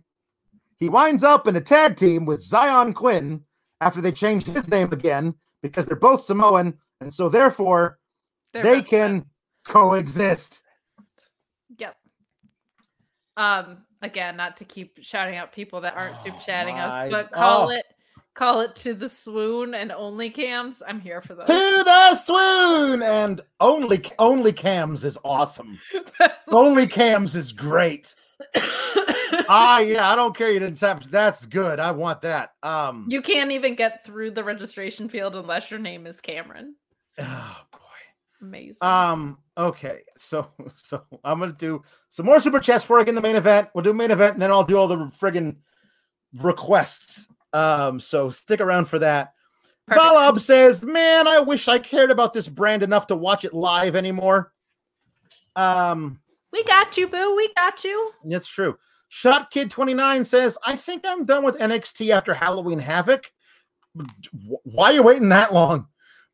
he 0.80 0.88
winds 0.88 1.22
up 1.22 1.46
in 1.46 1.56
a 1.56 1.60
tag 1.60 1.96
team 1.96 2.24
with 2.24 2.40
Xyon 2.42 2.94
Quinn 2.94 3.42
after 3.82 4.00
they 4.00 4.12
changed 4.12 4.46
his 4.46 4.66
name 4.66 4.92
again 4.92 5.34
because 5.62 5.84
they're 5.84 5.94
both 5.94 6.22
Samoan, 6.22 6.78
and 7.00 7.12
so 7.12 7.28
therefore 7.28 7.98
They're 8.52 8.62
they 8.62 8.82
can 8.82 9.26
coexist. 9.64 10.60
Yep. 11.78 11.96
Um. 13.36 13.78
Again, 14.02 14.34
not 14.36 14.56
to 14.56 14.64
keep 14.64 14.98
shouting 15.02 15.36
out 15.36 15.52
people 15.52 15.82
that 15.82 15.94
aren't 15.94 16.18
super 16.18 16.38
Oh 16.38 16.44
chatting 16.44 16.76
my- 16.76 16.84
us, 16.84 17.10
but 17.10 17.30
call 17.32 17.66
oh. 17.66 17.70
it, 17.70 17.84
call 18.34 18.60
it 18.60 18.74
to 18.76 18.94
the 18.94 19.10
swoon 19.10 19.74
and 19.74 19.92
only 19.92 20.30
cams. 20.30 20.82
I'm 20.86 21.00
here 21.00 21.20
for 21.20 21.34
those. 21.34 21.46
To 21.46 21.52
the 21.84 22.14
swoon 22.14 23.02
and 23.02 23.42
only 23.60 24.02
only 24.18 24.54
cams 24.54 25.04
is 25.04 25.18
awesome. 25.22 25.78
Only 26.50 26.86
cams 26.86 27.36
is 27.36 27.52
great. 27.52 28.14
Ah, 29.52 29.80
yeah, 29.80 30.10
I 30.10 30.14
don't 30.14 30.36
care. 30.36 30.50
You 30.50 30.60
didn't 30.60 30.78
tap. 30.78 31.02
That's 31.04 31.44
good. 31.46 31.80
I 31.80 31.90
want 31.90 32.22
that. 32.22 32.52
Um, 32.62 33.06
you 33.08 33.20
can't 33.20 33.50
even 33.50 33.74
get 33.74 34.04
through 34.04 34.32
the 34.32 34.44
registration 34.44 35.08
field 35.08 35.34
unless 35.34 35.70
your 35.70 35.80
name 35.80 36.06
is 36.06 36.20
Cameron. 36.20 36.76
Oh 37.18 37.56
boy. 37.72 37.78
Amazing. 38.42 38.78
Um. 38.82 39.38
Okay. 39.56 40.00
So 40.18 40.48
so 40.74 41.02
I'm 41.24 41.38
gonna 41.38 41.52
do 41.52 41.82
some 42.08 42.26
more 42.26 42.40
super 42.40 42.60
chats 42.60 42.88
I 42.90 42.98
get 43.00 43.08
in 43.10 43.14
the 43.14 43.20
main 43.20 43.36
event. 43.36 43.68
We'll 43.74 43.84
do 43.84 43.92
main 43.92 44.10
event, 44.10 44.34
and 44.34 44.42
then 44.42 44.50
I'll 44.50 44.64
do 44.64 44.76
all 44.76 44.88
the 44.88 44.96
friggin' 45.20 45.56
requests. 46.34 47.28
Um. 47.52 48.00
So 48.00 48.30
stick 48.30 48.60
around 48.60 48.86
for 48.86 48.98
that. 49.00 49.34
Balab 49.88 50.40
says, 50.40 50.82
"Man, 50.82 51.26
I 51.26 51.40
wish 51.40 51.66
I 51.66 51.78
cared 51.78 52.10
about 52.10 52.32
this 52.32 52.48
brand 52.48 52.82
enough 52.82 53.08
to 53.08 53.16
watch 53.16 53.44
it 53.44 53.54
live 53.54 53.96
anymore." 53.96 54.52
Um. 55.56 56.20
we 56.52 56.62
got 56.64 56.96
you, 56.96 57.08
boo. 57.08 57.34
We 57.36 57.52
got 57.54 57.82
you. 57.84 58.12
That's 58.24 58.46
true. 58.46 58.78
Shot 59.12 59.50
Kid 59.50 59.72
29 59.72 60.24
says, 60.24 60.56
I 60.64 60.76
think 60.76 61.04
I'm 61.04 61.24
done 61.24 61.42
with 61.42 61.58
NXT 61.58 62.10
after 62.10 62.32
Halloween 62.32 62.78
Havoc. 62.78 63.30
Why 64.62 64.90
are 64.90 64.92
you 64.92 65.02
waiting 65.02 65.30
that 65.30 65.52
long? 65.52 65.88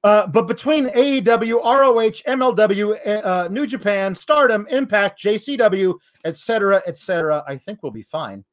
Uh, 0.07 0.25
but 0.25 0.47
between 0.47 0.86
AEW, 0.91 1.65
ROH, 1.65 2.23
MLW, 2.28 3.25
uh, 3.25 3.49
New 3.49 3.67
Japan, 3.67 4.15
Stardom, 4.15 4.65
Impact, 4.70 5.20
JCW, 5.20 5.94
etc., 6.25 6.81
etc., 6.86 7.43
I 7.49 7.57
think 7.57 7.83
we'll 7.83 7.91
be 7.91 8.05
fine. 8.05 8.44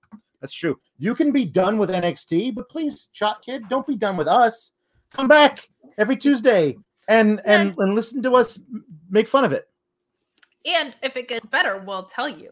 That's 0.42 0.56
true. 0.56 0.80
You 0.98 1.14
can 1.14 1.32
be 1.32 1.46
done 1.46 1.78
with 1.78 1.92
NXT, 1.92 2.56
but 2.56 2.68
please, 2.70 3.10
Shot 3.12 3.44
Kid, 3.46 3.70
don't 3.70 3.86
be 3.86 3.96
done 3.96 4.18
with 4.18 4.28
us. 4.28 4.72
Come 5.14 5.28
back 5.28 5.70
every 6.00 6.18
Tuesday 6.18 6.76
and 7.08 7.40
and, 7.46 7.76
and 7.78 7.94
listen 7.94 8.24
to 8.24 8.36
us 8.36 8.58
make 9.12 9.28
fun 9.28 9.46
of 9.46 9.52
it. 9.52 9.68
And 10.66 10.98
if 11.04 11.18
it 11.18 11.28
gets 11.28 11.46
better, 11.46 11.84
we'll 11.86 12.06
tell 12.06 12.28
you. 12.28 12.52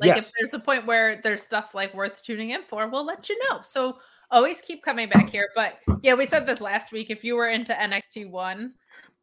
Like 0.00 0.16
Yes. 0.16 0.28
if 0.28 0.32
there's 0.38 0.54
a 0.54 0.58
point 0.58 0.86
where 0.86 1.20
there's 1.22 1.42
stuff 1.42 1.74
like 1.74 1.92
worth 1.92 2.22
tuning 2.22 2.50
in 2.50 2.62
for, 2.62 2.88
we'll 2.88 3.04
let 3.04 3.28
you 3.28 3.38
know. 3.50 3.60
So 3.62 3.98
always 4.30 4.60
keep 4.60 4.82
coming 4.82 5.08
back 5.08 5.30
here. 5.30 5.48
But 5.54 5.78
yeah, 6.02 6.14
we 6.14 6.24
said 6.24 6.46
this 6.46 6.60
last 6.60 6.92
week. 6.92 7.10
If 7.10 7.24
you 7.24 7.36
were 7.36 7.48
into 7.48 7.72
NXT 7.72 8.30
one, 8.30 8.74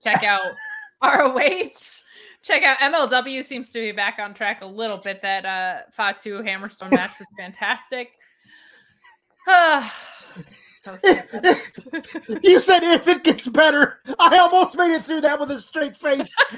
check 0.03 0.23
out 0.23 0.51
ROH. 1.03 2.01
Check 2.43 2.63
out 2.63 2.77
MLW 2.79 3.43
seems 3.43 3.71
to 3.73 3.79
be 3.79 3.91
back 3.91 4.17
on 4.19 4.33
track 4.33 4.61
a 4.61 4.65
little 4.65 4.97
bit. 4.97 5.21
That 5.21 5.45
uh 5.45 5.81
Fatu 5.91 6.41
Hammerstone 6.41 6.91
match 6.91 7.19
was 7.19 7.27
fantastic. 7.37 8.13
so 10.83 10.97
you 12.43 12.59
said 12.59 12.83
if 12.83 13.07
it 13.07 13.23
gets 13.23 13.47
better. 13.47 13.99
I 14.19 14.37
almost 14.37 14.75
made 14.75 14.91
it 14.91 15.05
through 15.05 15.21
that 15.21 15.39
with 15.39 15.51
a 15.51 15.59
straight 15.59 15.95
face. 15.95 16.33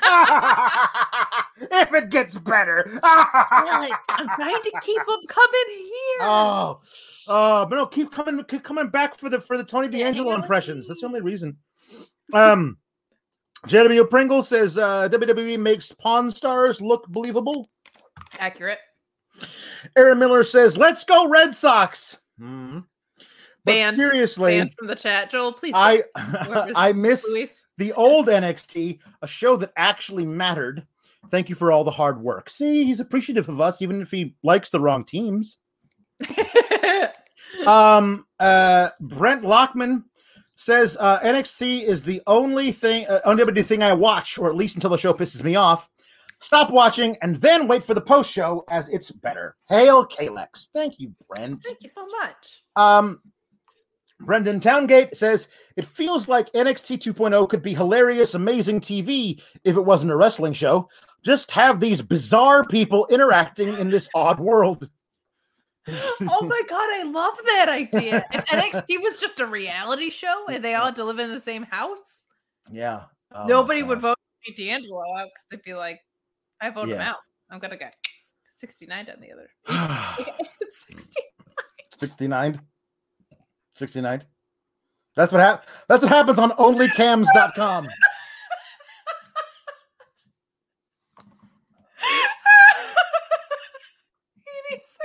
if 1.72 1.94
it 1.94 2.10
gets 2.10 2.36
better. 2.36 3.00
Alex, 3.04 4.06
I'm 4.12 4.28
trying 4.36 4.62
to 4.62 4.72
keep 4.82 5.06
them 5.06 5.20
coming 5.28 5.66
here. 5.68 6.22
oh, 6.22 6.82
uh, 7.28 7.66
but 7.66 7.76
no, 7.76 7.86
keep 7.86 8.12
coming, 8.12 8.44
keep 8.46 8.64
coming 8.64 8.90
back 8.90 9.18
for 9.18 9.30
the 9.30 9.40
for 9.40 9.58
the 9.58 9.64
Tony 9.64 9.88
D'Angelo 9.88 10.32
yeah. 10.32 10.42
impressions. 10.42 10.88
That's 10.88 11.02
the 11.02 11.08
only 11.08 11.22
reason. 11.22 11.58
Um, 12.34 12.78
JW 13.68 14.10
Pringle 14.10 14.44
says 14.44 14.78
uh, 14.78 15.08
WWE 15.10 15.60
makes 15.60 15.92
Pawn 15.92 16.32
Stars 16.32 16.82
look 16.82 17.08
believable. 17.08 17.70
Accurate. 18.40 18.80
Aaron 19.96 20.20
Miller 20.20 20.44
says, 20.44 20.78
"Let's 20.78 21.04
go 21.04 21.28
Red 21.28 21.56
Sox." 21.56 22.18
Hmm. 22.38 22.80
but 23.64 23.74
Banned- 23.74 23.96
seriously, 23.96 24.58
Banned 24.58 24.74
from 24.78 24.88
the 24.88 24.96
chat. 24.96 25.30
Joel, 25.30 25.54
please. 25.54 25.74
I 25.76 26.04
I 26.16 26.92
miss 26.92 27.26
Luis. 27.28 27.66
the 27.78 27.94
old 27.94 28.28
NXT, 28.28 29.00
a 29.22 29.28
show 29.28 29.56
that 29.58 29.72
actually 29.78 30.26
mattered. 30.26 30.86
Thank 31.32 31.48
you 31.48 31.56
for 31.56 31.72
all 31.72 31.86
the 31.86 31.92
hard 31.92 32.22
work. 32.22 32.50
See, 32.50 32.84
he's 32.84 33.00
appreciative 33.00 33.48
of 33.48 33.62
us, 33.62 33.82
even 33.82 34.02
if 34.02 34.12
he 34.12 34.36
likes 34.44 34.70
the 34.70 34.80
wrong 34.82 35.06
teams. 35.06 35.58
Um, 37.68 38.26
uh, 38.40 38.90
Brent 39.00 39.44
Lockman 39.44 40.04
says 40.56 40.98
uh, 41.00 41.20
NXT 41.20 41.84
is 41.84 42.04
the 42.04 42.22
only 42.28 42.72
thing, 42.72 43.06
uh, 43.08 43.20
only 43.26 43.64
thing 43.64 43.84
I 43.84 43.94
watch, 43.94 44.38
or 44.38 44.50
at 44.50 44.56
least 44.56 44.76
until 44.76 44.90
the 44.90 44.98
show 44.98 45.14
pisses 45.14 45.44
me 45.44 45.56
off. 45.56 45.90
Stop 46.40 46.72
watching 46.72 47.16
and 47.22 47.38
then 47.38 47.68
wait 47.68 47.84
for 47.84 47.94
the 47.94 48.02
post 48.02 48.30
show 48.30 48.66
as 48.70 48.90
it's 48.90 49.12
better. 49.12 49.56
Hail 49.70 50.06
Kalex. 50.06 50.70
Thank 50.74 51.00
you, 51.00 51.14
Brent. 51.30 51.64
Thank 51.64 51.84
you 51.84 51.90
so 51.90 52.06
much. 52.08 52.64
Um, 52.76 53.22
Brendan 54.20 54.60
Towngate 54.60 55.16
says 55.16 55.48
it 55.78 55.86
feels 55.86 56.28
like 56.28 56.52
NXT 56.52 57.00
2.0 57.00 57.50
could 57.50 57.62
be 57.62 57.74
hilarious, 57.74 58.34
amazing 58.34 58.82
TV 58.82 59.42
if 59.64 59.78
it 59.78 59.86
wasn't 59.86 60.12
a 60.12 60.16
wrestling 60.16 60.54
show. 60.54 60.90
Just 61.24 61.50
have 61.52 61.80
these 61.80 62.02
bizarre 62.02 62.66
people 62.66 63.08
interacting 63.10 63.70
in 63.78 63.90
this 63.90 64.10
odd 64.14 64.40
world. 64.40 64.90
Oh 65.88 66.40
my 66.46 66.62
god, 66.70 66.80
I 66.82 67.04
love 67.04 67.38
that 67.46 67.70
idea. 67.70 68.26
If 68.32 68.46
NXT 68.46 69.02
was 69.02 69.18
just 69.18 69.40
a 69.40 69.46
reality 69.46 70.10
show 70.10 70.46
and 70.50 70.64
they 70.64 70.76
all 70.76 70.86
had 70.86 70.96
to 70.96 71.04
live 71.04 71.20
in 71.20 71.30
the 71.32 71.40
same 71.40 71.64
house, 71.64 72.26
Yeah. 72.72 73.04
Oh 73.34 73.46
nobody 73.46 73.84
would 73.84 74.00
vote 74.00 74.18
Pete 74.46 74.56
D'Angelo 74.58 75.02
out 75.18 75.26
because 75.28 75.46
they'd 75.52 75.64
be 75.64 75.74
like, 75.74 76.00
I 76.62 76.70
vote 76.70 76.88
him 76.90 77.02
out. 77.02 77.18
I'm 77.50 77.60
gonna 77.60 77.78
get 77.78 77.96
69 78.58 79.08
on 79.14 79.22
the 79.22 79.32
other. 79.32 79.50
Mm. 79.68 80.34
I 80.40 80.44
said 80.44 80.68
60. 80.70 81.22
69. 82.00 82.62
69. 83.76 84.24
That's 85.16 85.32
what 85.32 85.42
hap- 85.42 85.66
that's 85.88 86.02
what 86.04 86.12
happens 86.12 86.40
on 86.40 86.52
onlycams.com. 86.52 87.88
86. 94.72 94.98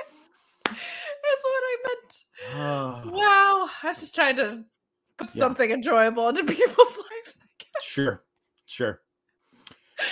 That's 0.65 1.43
what 1.45 1.63
I 1.65 1.77
Wow. 3.07 3.69
I 3.83 3.87
was 3.89 4.01
just 4.01 4.15
trying 4.15 4.37
to 4.37 4.65
put 5.19 5.29
Yeah. 5.29 5.39
something 5.41 5.71
enjoyable 5.71 6.29
into 6.29 6.45
people's 6.53 6.77
lives. 6.97 7.39
I 7.41 7.47
guess. 7.59 7.83
Sure. 7.83 8.25
Sure. 8.67 9.01
Oh 10.01 10.05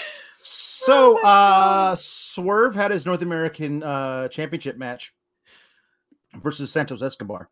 So 0.42 1.18
my 1.22 1.28
uh 1.28 1.96
Swerve 1.96 2.74
had 2.74 2.90
his 2.90 3.04
North 3.06 3.22
American 3.22 3.82
uh 3.82 4.28
championship 4.28 4.76
match 4.76 5.12
versus 6.36 6.72
Santos 6.72 7.02
Escobar, 7.02 7.50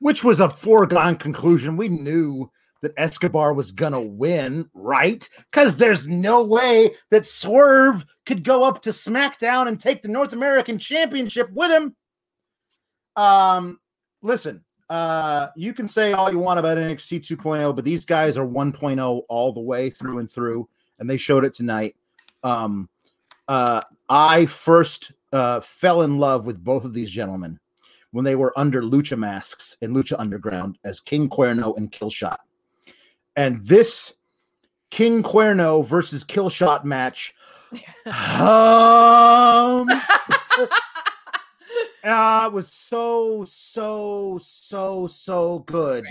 which 0.00 0.22
was 0.24 0.40
a 0.40 0.50
foregone 0.50 1.16
conclusion. 1.16 1.76
We 1.76 1.88
knew 1.88 2.50
that 2.82 2.92
Escobar 2.98 3.54
was 3.54 3.70
gonna 3.72 4.00
win, 4.00 4.68
right? 4.74 5.26
Because 5.50 5.76
there's 5.76 6.06
no 6.06 6.44
way 6.44 6.94
that 7.10 7.24
Swerve 7.24 8.04
could 8.26 8.44
go 8.44 8.64
up 8.64 8.82
to 8.82 8.90
SmackDown 8.90 9.68
and 9.68 9.80
take 9.80 10.02
the 10.02 10.08
North 10.08 10.32
American 10.34 10.78
Championship 10.78 11.50
with 11.52 11.70
him. 11.70 11.96
Um, 13.16 13.78
listen, 14.26 14.62
uh, 14.90 15.48
you 15.56 15.72
can 15.72 15.88
say 15.88 16.12
all 16.12 16.30
you 16.30 16.38
want 16.38 16.58
about 16.58 16.78
NXT 16.78 17.20
2.0, 17.20 17.74
but 17.74 17.84
these 17.84 18.04
guys 18.04 18.36
are 18.36 18.46
1.0 18.46 19.22
all 19.28 19.52
the 19.52 19.60
way 19.60 19.88
through 19.88 20.18
and 20.18 20.30
through, 20.30 20.68
and 20.98 21.08
they 21.08 21.16
showed 21.16 21.44
it 21.44 21.54
tonight. 21.54 21.96
Um, 22.42 22.88
uh, 23.48 23.82
I 24.08 24.46
first 24.46 25.12
uh, 25.32 25.60
fell 25.60 26.02
in 26.02 26.18
love 26.18 26.46
with 26.46 26.62
both 26.62 26.84
of 26.84 26.92
these 26.92 27.10
gentlemen 27.10 27.58
when 28.10 28.24
they 28.24 28.36
were 28.36 28.52
under 28.56 28.82
lucha 28.82 29.16
masks 29.16 29.76
in 29.80 29.92
Lucha 29.92 30.16
Underground 30.18 30.78
as 30.84 31.00
King 31.00 31.28
Cuerno 31.28 31.76
and 31.76 31.90
Killshot. 31.90 32.38
And 33.34 33.60
this 33.66 34.12
King 34.90 35.22
Cuerno 35.22 35.84
versus 35.84 36.24
Killshot 36.24 36.84
match 36.84 37.34
um, 38.06 39.88
uh, 42.06 42.48
was 42.52 42.70
so 42.72 43.44
so 43.48 44.40
so 44.42 45.06
so 45.06 45.60
good. 45.60 46.06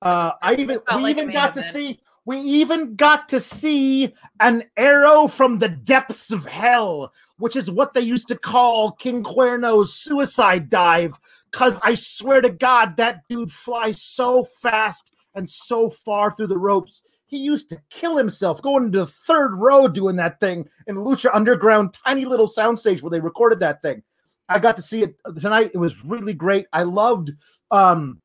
Uh, 0.00 0.32
I 0.42 0.54
even 0.54 0.78
we 0.94 1.02
like 1.02 1.16
even 1.16 1.32
got 1.32 1.54
to 1.54 1.62
see 1.62 2.00
we 2.24 2.38
even 2.38 2.94
got 2.94 3.28
to 3.30 3.40
see 3.40 4.14
an 4.40 4.64
arrow 4.76 5.26
from 5.26 5.58
the 5.58 5.68
depths 5.68 6.30
of 6.30 6.44
hell, 6.46 7.12
which 7.38 7.56
is 7.56 7.70
what 7.70 7.94
they 7.94 8.00
used 8.00 8.28
to 8.28 8.36
call 8.36 8.92
King 8.92 9.24
Cuerno's 9.24 9.94
suicide 9.94 10.70
dive. 10.70 11.18
Cause 11.50 11.80
I 11.82 11.94
swear 11.94 12.40
to 12.40 12.50
God, 12.50 12.96
that 12.96 13.22
dude 13.28 13.50
flies 13.50 14.00
so 14.00 14.44
fast 14.44 15.10
and 15.34 15.48
so 15.48 15.90
far 15.90 16.32
through 16.32 16.46
the 16.48 16.58
ropes. 16.58 17.02
He 17.26 17.38
used 17.38 17.70
to 17.70 17.80
kill 17.88 18.16
himself 18.18 18.60
going 18.60 18.84
into 18.84 18.98
the 18.98 19.06
third 19.06 19.54
row 19.54 19.88
doing 19.88 20.16
that 20.16 20.38
thing 20.38 20.68
in 20.86 20.96
the 20.96 21.00
Lucha 21.00 21.30
Underground 21.32 21.94
tiny 21.94 22.26
little 22.26 22.46
soundstage 22.46 23.02
where 23.02 23.10
they 23.10 23.20
recorded 23.20 23.58
that 23.60 23.80
thing. 23.82 24.02
I 24.52 24.58
got 24.58 24.76
to 24.76 24.82
see 24.82 25.02
it 25.02 25.16
tonight. 25.40 25.70
It 25.74 25.78
was 25.78 26.04
really 26.04 26.34
great. 26.34 26.66
I 26.72 26.82
loved 26.84 27.32
um 27.70 28.20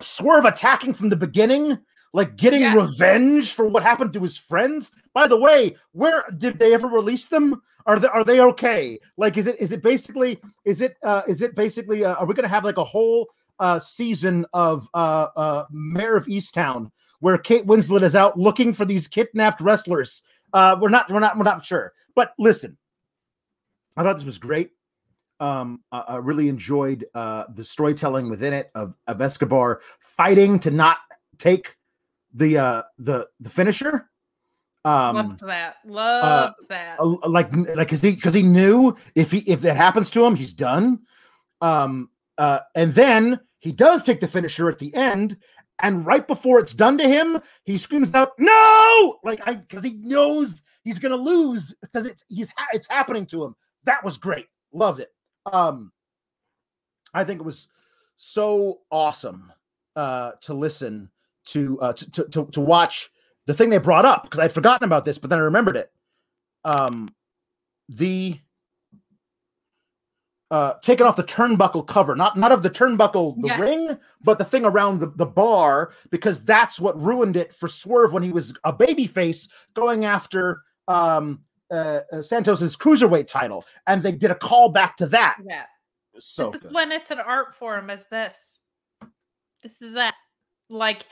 Swerve 0.00 0.44
attacking 0.44 0.94
from 0.94 1.08
the 1.08 1.16
beginning, 1.16 1.78
like 2.12 2.36
getting 2.36 2.62
Yes. 2.62 2.76
revenge 2.80 3.52
for 3.52 3.66
what 3.66 3.82
happened 3.82 4.12
to 4.14 4.20
his 4.20 4.36
friends. 4.36 4.90
By 5.12 5.28
the 5.28 5.36
way, 5.36 5.76
where 5.92 6.24
did 6.38 6.58
they 6.58 6.74
ever 6.74 6.88
release 6.88 7.28
them? 7.28 7.62
Are 7.86 7.98
they 7.98 8.08
are 8.08 8.24
they 8.24 8.40
okay? 8.40 8.98
Like, 9.16 9.36
is 9.36 9.46
it 9.46 9.60
is 9.60 9.72
it 9.72 9.82
basically 9.82 10.40
is 10.64 10.80
it 10.80 10.96
uh 11.02 11.22
is 11.28 11.42
it 11.42 11.54
basically 11.54 12.04
uh, 12.04 12.14
are 12.14 12.26
we 12.26 12.34
gonna 12.34 12.48
have 12.48 12.64
like 12.64 12.78
a 12.78 12.84
whole 12.84 13.28
uh 13.60 13.78
season 13.78 14.44
of 14.52 14.88
uh 14.94 15.28
uh 15.36 15.64
Mare 15.70 16.16
of 16.16 16.26
Easttown 16.26 16.90
where 17.20 17.38
Kate 17.38 17.66
Winslet 17.66 18.02
is 18.02 18.16
out 18.16 18.38
looking 18.38 18.74
for 18.74 18.84
these 18.84 19.06
kidnapped 19.06 19.60
wrestlers? 19.60 20.22
Uh, 20.52 20.76
we're 20.80 20.88
not 20.88 21.10
we're 21.10 21.20
not 21.20 21.36
we're 21.36 21.44
not 21.44 21.64
sure. 21.64 21.92
But 22.14 22.32
listen, 22.38 22.76
I 23.96 24.02
thought 24.02 24.16
this 24.16 24.24
was 24.26 24.38
great. 24.38 24.70
Um, 25.40 25.82
I, 25.90 26.00
I 26.00 26.16
really 26.16 26.48
enjoyed 26.48 27.06
uh, 27.14 27.44
the 27.54 27.64
storytelling 27.64 28.30
within 28.30 28.52
it 28.52 28.70
of, 28.74 28.96
of 29.06 29.20
Escobar 29.20 29.80
fighting 30.00 30.58
to 30.60 30.70
not 30.70 30.98
take 31.38 31.76
the 32.32 32.58
uh, 32.58 32.82
the 32.98 33.28
the 33.40 33.50
finisher. 33.50 34.10
Um, 34.84 35.16
Loved 35.16 35.40
that. 35.46 35.76
Loved 35.86 36.68
that. 36.68 37.00
uh, 37.00 37.28
like 37.28 37.50
like 37.52 37.76
because 37.88 38.02
he 38.02 38.12
because 38.14 38.34
he 38.34 38.42
knew 38.42 38.96
if 39.14 39.30
he 39.30 39.38
if 39.38 39.60
that 39.62 39.76
happens 39.76 40.10
to 40.10 40.24
him, 40.24 40.34
he's 40.34 40.52
done. 40.52 41.00
Um, 41.60 42.10
uh, 42.36 42.60
and 42.74 42.94
then 42.94 43.40
he 43.60 43.72
does 43.72 44.02
take 44.02 44.20
the 44.20 44.28
finisher 44.28 44.68
at 44.68 44.78
the 44.78 44.94
end, 44.94 45.38
and 45.80 46.04
right 46.04 46.26
before 46.26 46.58
it's 46.60 46.74
done 46.74 46.98
to 46.98 47.08
him, 47.08 47.40
he 47.64 47.78
screams 47.78 48.12
out, 48.14 48.32
"No!" 48.38 49.18
Like 49.24 49.40
I 49.46 49.54
because 49.54 49.82
he 49.84 49.94
knows 49.94 50.62
he's 50.82 50.98
gonna 50.98 51.16
lose 51.16 51.74
because 51.80 52.06
it's 52.06 52.24
he's 52.28 52.52
it's 52.72 52.88
happening 52.88 53.26
to 53.26 53.44
him. 53.44 53.56
That 53.84 54.04
was 54.04 54.18
great. 54.18 54.46
Loved 54.72 55.00
it. 55.00 55.08
Um, 55.50 55.92
I 57.12 57.24
think 57.24 57.40
it 57.40 57.44
was 57.44 57.68
so 58.16 58.80
awesome 58.90 59.52
uh 59.96 60.32
to 60.40 60.54
listen 60.54 61.08
to 61.44 61.78
uh 61.80 61.92
to 61.92 62.10
to, 62.10 62.24
to, 62.28 62.46
to 62.52 62.60
watch 62.60 63.10
the 63.46 63.54
thing 63.54 63.70
they 63.70 63.78
brought 63.78 64.04
up 64.06 64.22
because 64.24 64.40
I'd 64.40 64.52
forgotten 64.52 64.84
about 64.86 65.04
this, 65.04 65.18
but 65.18 65.30
then 65.30 65.38
I 65.38 65.42
remembered 65.42 65.76
it. 65.76 65.92
Um, 66.64 67.14
the 67.88 68.38
uh 70.50 70.74
taking 70.82 71.06
off 71.06 71.16
the 71.16 71.24
turnbuckle 71.24 71.86
cover, 71.86 72.14
not 72.16 72.38
not 72.38 72.52
of 72.52 72.62
the 72.62 72.70
turnbuckle, 72.70 73.40
the 73.40 73.48
Yes. 73.48 73.60
ring, 73.60 73.98
but 74.22 74.38
the 74.38 74.44
thing 74.44 74.64
around 74.64 75.00
the, 75.00 75.12
the 75.16 75.26
bar, 75.26 75.92
because 76.10 76.40
that's 76.42 76.80
what 76.80 77.00
ruined 77.00 77.36
it 77.36 77.54
for 77.54 77.68
Swerve 77.68 78.12
when 78.12 78.22
he 78.22 78.32
was 78.32 78.54
a 78.64 78.72
baby 78.72 79.06
face 79.06 79.48
going 79.74 80.04
after 80.04 80.62
um 80.88 81.40
uh, 81.74 82.00
uh 82.12 82.22
Santos's 82.22 82.76
cruiserweight 82.76 83.26
title, 83.26 83.64
and 83.86 84.02
they 84.02 84.12
did 84.12 84.30
a 84.30 84.34
call 84.34 84.68
back 84.70 84.96
to 84.98 85.06
that. 85.06 85.38
yeah. 85.46 85.64
So 86.18 86.44
this 86.44 86.54
is 86.54 86.62
good. 86.62 86.72
when 86.74 86.92
it's 86.92 87.10
an 87.10 87.18
art 87.18 87.54
form 87.54 87.90
as 87.90 88.06
this. 88.10 88.58
This 89.62 89.80
is 89.82 89.94
that. 89.94 90.14
Like 90.70 91.06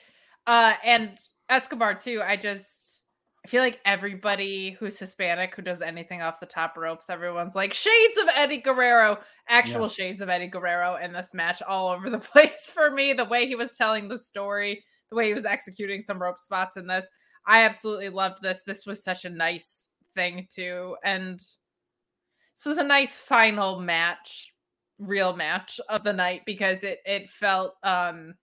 uh 0.47 0.74
and 0.84 1.18
Escobar 1.49 1.94
too. 1.94 2.23
I 2.24 2.36
just 2.36 3.02
I 3.44 3.49
feel 3.49 3.62
like 3.62 3.81
everybody 3.84 4.70
who's 4.78 4.99
Hispanic 4.99 5.55
who 5.57 5.62
does 5.62 5.82
anything 5.82 6.23
off 6.23 6.39
the 6.41 6.47
top 6.47 6.76
ropes, 6.76 7.10
everyone's 7.10 7.57
like 7.57 7.73
shades 7.73 8.18
of 8.18 8.28
Eddie 8.36 8.58
Guerrero, 8.58 9.18
actual 9.49 9.82
Yeah. 9.82 9.89
shades 9.89 10.23
of 10.23 10.28
Eddie 10.28 10.47
Guerrero 10.47 10.97
in 11.02 11.12
this 11.12 11.34
match 11.34 11.60
all 11.62 11.89
over 11.89 12.08
the 12.08 12.18
place 12.32 12.70
for 12.73 12.91
me. 12.91 13.12
The 13.12 13.24
way 13.24 13.47
he 13.47 13.57
was 13.57 13.73
telling 13.73 14.07
the 14.08 14.18
story, 14.18 14.84
the 15.10 15.16
way 15.16 15.26
he 15.26 15.34
was 15.34 15.44
executing 15.44 16.00
some 16.00 16.23
rope 16.23 16.39
spots 16.39 16.76
in 16.76 16.86
this. 16.86 17.07
I 17.44 17.65
absolutely 17.65 18.08
loved 18.10 18.41
this. 18.41 18.62
This 18.65 18.86
was 18.86 19.02
such 19.02 19.24
a 19.24 19.31
nice 19.31 19.89
thing 20.15 20.47
too. 20.50 20.97
And 21.05 21.39
this 21.39 22.66
was 22.66 22.78
a 22.78 22.84
nice 22.84 23.18
final 23.18 23.81
match, 23.81 24.52
real 24.99 25.34
match 25.34 25.81
of 25.89 26.05
the 26.05 26.12
night 26.12 26.42
because 26.47 26.84
it 26.84 27.00
it 27.05 27.31
felt 27.31 27.74
um 27.82 28.34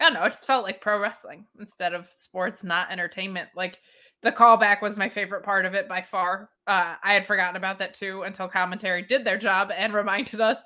I 0.00 0.04
don't 0.04 0.14
know, 0.14 0.24
it 0.24 0.30
just 0.30 0.46
felt 0.46 0.64
like 0.64 0.80
pro 0.80 0.98
wrestling 0.98 1.46
instead 1.58 1.94
of 1.94 2.10
sports, 2.10 2.64
not 2.64 2.90
entertainment. 2.90 3.48
Like 3.54 3.78
the 4.22 4.32
callback 4.32 4.82
was 4.82 4.96
my 4.96 5.08
favorite 5.08 5.44
part 5.44 5.66
of 5.66 5.74
it 5.74 5.88
by 5.88 6.02
far. 6.02 6.50
Uh, 6.66 6.94
I 7.02 7.12
had 7.12 7.26
forgotten 7.26 7.56
about 7.56 7.78
that 7.78 7.94
too 7.94 8.22
until 8.22 8.48
commentary 8.48 9.02
did 9.02 9.24
their 9.24 9.38
job 9.38 9.70
and 9.74 9.92
reminded 9.92 10.40
us. 10.40 10.58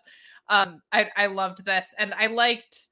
Um, 0.48 0.80
I, 0.92 1.10
I 1.16 1.26
loved 1.26 1.64
this, 1.64 1.94
and 1.98 2.14
I 2.14 2.26
liked 2.26 2.88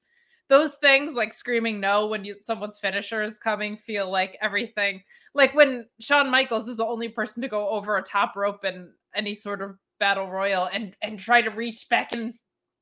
those 0.49 0.75
things 0.75 1.13
like 1.13 1.33
screaming 1.33 1.79
no 1.79 2.07
when 2.07 2.23
you 2.23 2.35
someone's 2.41 2.79
finisher 2.79 3.21
is 3.21 3.37
coming 3.37 3.77
feel 3.77 4.09
like 4.11 4.37
everything 4.41 5.01
like 5.37 5.53
when 5.53 5.85
Shawn 6.01 6.31
Michaels 6.31 6.67
is 6.67 6.77
the 6.77 6.85
only 6.85 7.09
person 7.09 7.43
to 7.43 7.47
go 7.47 7.69
over 7.69 7.95
a 7.95 8.03
top 8.03 8.35
rope 8.35 8.65
in 8.65 8.91
any 9.15 9.35
sort 9.35 9.61
of 9.61 9.77
battle 9.99 10.29
royal 10.29 10.67
and 10.73 10.95
and 11.01 11.19
try 11.19 11.41
to 11.41 11.51
reach 11.51 11.87
back 11.89 12.11
in 12.11 12.33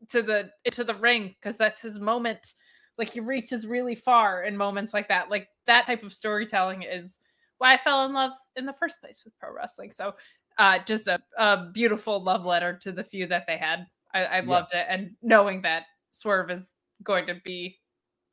to 0.10 0.22
the 0.22 0.50
into 0.64 0.84
the 0.84 0.96
ring 0.96 1.36
because 1.40 1.58
that's 1.58 1.82
his 1.82 2.00
moment. 2.00 2.54
Like 2.98 3.10
he 3.10 3.20
reaches 3.20 3.68
really 3.68 3.94
far 3.94 4.44
in 4.44 4.56
moments 4.56 4.94
like 4.94 5.10
that. 5.10 5.30
Like 5.30 5.50
that 5.68 5.86
type 5.86 6.04
of 6.04 6.14
storytelling 6.14 6.84
is 6.84 7.20
why 7.58 7.74
I 7.74 7.78
fell 7.78 8.06
in 8.06 8.14
love 8.14 8.32
in 8.56 8.66
the 8.66 8.74
first 8.74 9.02
place 9.02 9.22
with 9.26 9.38
pro 9.38 9.54
wrestling. 9.54 9.92
So 9.92 10.14
uh 10.58 10.80
just 10.86 11.08
a, 11.08 11.20
a 11.38 11.70
beautiful 11.74 12.24
love 12.24 12.46
letter 12.46 12.78
to 12.84 12.94
the 12.94 13.04
few 13.04 13.28
that 13.28 13.46
they 13.48 13.58
had. 13.58 13.86
I, 14.14 14.24
I 14.24 14.40
loved 14.40 14.70
yeah. 14.74 14.82
it 14.82 14.88
and 14.90 15.12
knowing 15.22 15.62
that 15.64 15.84
Swerve 16.12 16.52
is 16.52 16.72
going 17.06 17.28
to 17.28 17.36
be 17.46 17.78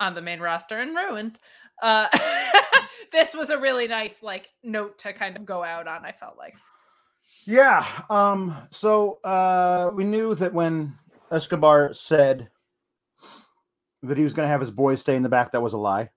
on 0.01 0.15
the 0.15 0.21
main 0.21 0.41
roster 0.41 0.81
and 0.81 0.97
ruined. 0.97 1.39
Uh 1.81 2.09
this 3.13 3.35
was 3.35 3.51
a 3.51 3.59
really 3.59 3.87
nice 3.87 4.23
like 4.23 4.51
note 4.63 4.99
to 4.99 5.13
kind 5.13 5.37
of 5.37 5.45
go 5.45 5.63
out 5.63 5.87
on 5.87 6.05
i 6.05 6.13
felt 6.13 6.37
like. 6.37 6.55
Yeah 7.45 7.87
um 8.11 8.57
so 8.71 9.21
uh 9.25 9.91
we 9.95 10.05
knew 10.05 10.35
that 10.35 10.53
when 10.53 10.95
escobar 11.31 11.95
said 11.95 12.51
that 14.03 14.17
he 14.17 14.25
was 14.25 14.35
going 14.35 14.45
to 14.47 14.51
have 14.51 14.61
his 14.61 14.71
boys 14.71 15.01
stay 15.01 15.15
in 15.15 15.23
the 15.23 15.29
back 15.29 15.53
that 15.53 15.63
was 15.63 15.75
a 15.75 15.79
lie. 15.79 16.11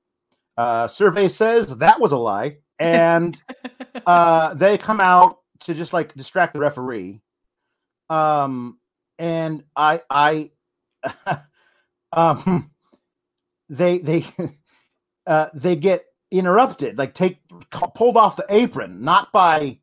Uh 0.57 0.87
survey 0.87 1.27
says 1.27 1.67
that 1.77 1.99
was 1.99 2.11
a 2.11 2.17
lie 2.17 2.57
and 2.79 3.39
uh 4.05 4.53
they 4.55 4.77
come 4.77 4.99
out 4.99 5.37
to 5.61 5.73
just 5.73 5.93
like 5.93 6.13
distract 6.15 6.53
the 6.53 6.59
referee. 6.59 7.21
Um 8.09 8.79
and 9.17 9.63
i 9.75 10.01
i 10.09 10.51
um 12.15 12.71
they 13.69 13.99
they 13.99 14.25
uh 15.27 15.49
they 15.53 15.75
get 15.75 16.05
interrupted, 16.31 16.97
like 16.97 17.13
take 17.13 17.39
pulled 17.93 18.17
off 18.17 18.35
the 18.35 18.45
apron, 18.49 19.03
not 19.03 19.31
by 19.31 19.79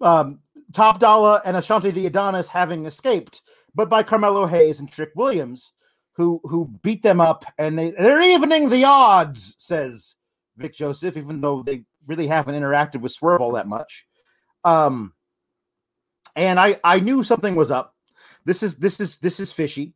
um, 0.00 0.40
Top 0.72 0.98
Dollar 0.98 1.40
and 1.44 1.56
Ashante 1.56 1.92
the 1.92 2.06
Adonis 2.06 2.48
having 2.48 2.86
escaped, 2.86 3.42
but 3.74 3.88
by 3.88 4.02
Carmelo 4.02 4.46
Hayes 4.46 4.80
and 4.80 4.90
Trick 4.90 5.10
Williams, 5.14 5.72
who 6.14 6.40
who 6.44 6.70
beat 6.82 7.02
them 7.02 7.20
up, 7.20 7.44
and 7.58 7.78
they 7.78 7.92
they're 7.92 8.22
evening 8.22 8.68
the 8.68 8.84
odds, 8.84 9.54
says 9.58 10.16
Vic 10.56 10.74
Joseph, 10.74 11.16
even 11.16 11.40
though 11.40 11.62
they 11.62 11.84
really 12.06 12.26
haven't 12.26 12.54
interacted 12.54 13.00
with 13.00 13.12
Swerve 13.12 13.40
all 13.40 13.52
that 13.52 13.68
much. 13.68 14.06
Um, 14.64 15.14
and 16.34 16.58
I 16.58 16.78
I 16.84 17.00
knew 17.00 17.22
something 17.22 17.54
was 17.54 17.70
up. 17.70 17.94
This 18.44 18.62
is 18.62 18.76
this 18.76 19.00
is 19.00 19.18
this 19.18 19.40
is 19.40 19.52
fishy. 19.52 19.94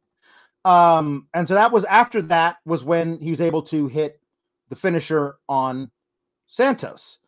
Um, 0.64 1.26
and 1.32 1.48
so 1.48 1.54
that 1.54 1.72
was 1.72 1.84
after 1.84 2.20
that 2.22 2.56
was 2.64 2.84
when 2.84 3.18
he 3.20 3.30
was 3.30 3.40
able 3.40 3.62
to 3.62 3.88
hit 3.88 4.20
the 4.68 4.76
finisher 4.76 5.36
on 5.48 5.90
Santos. 6.46 7.18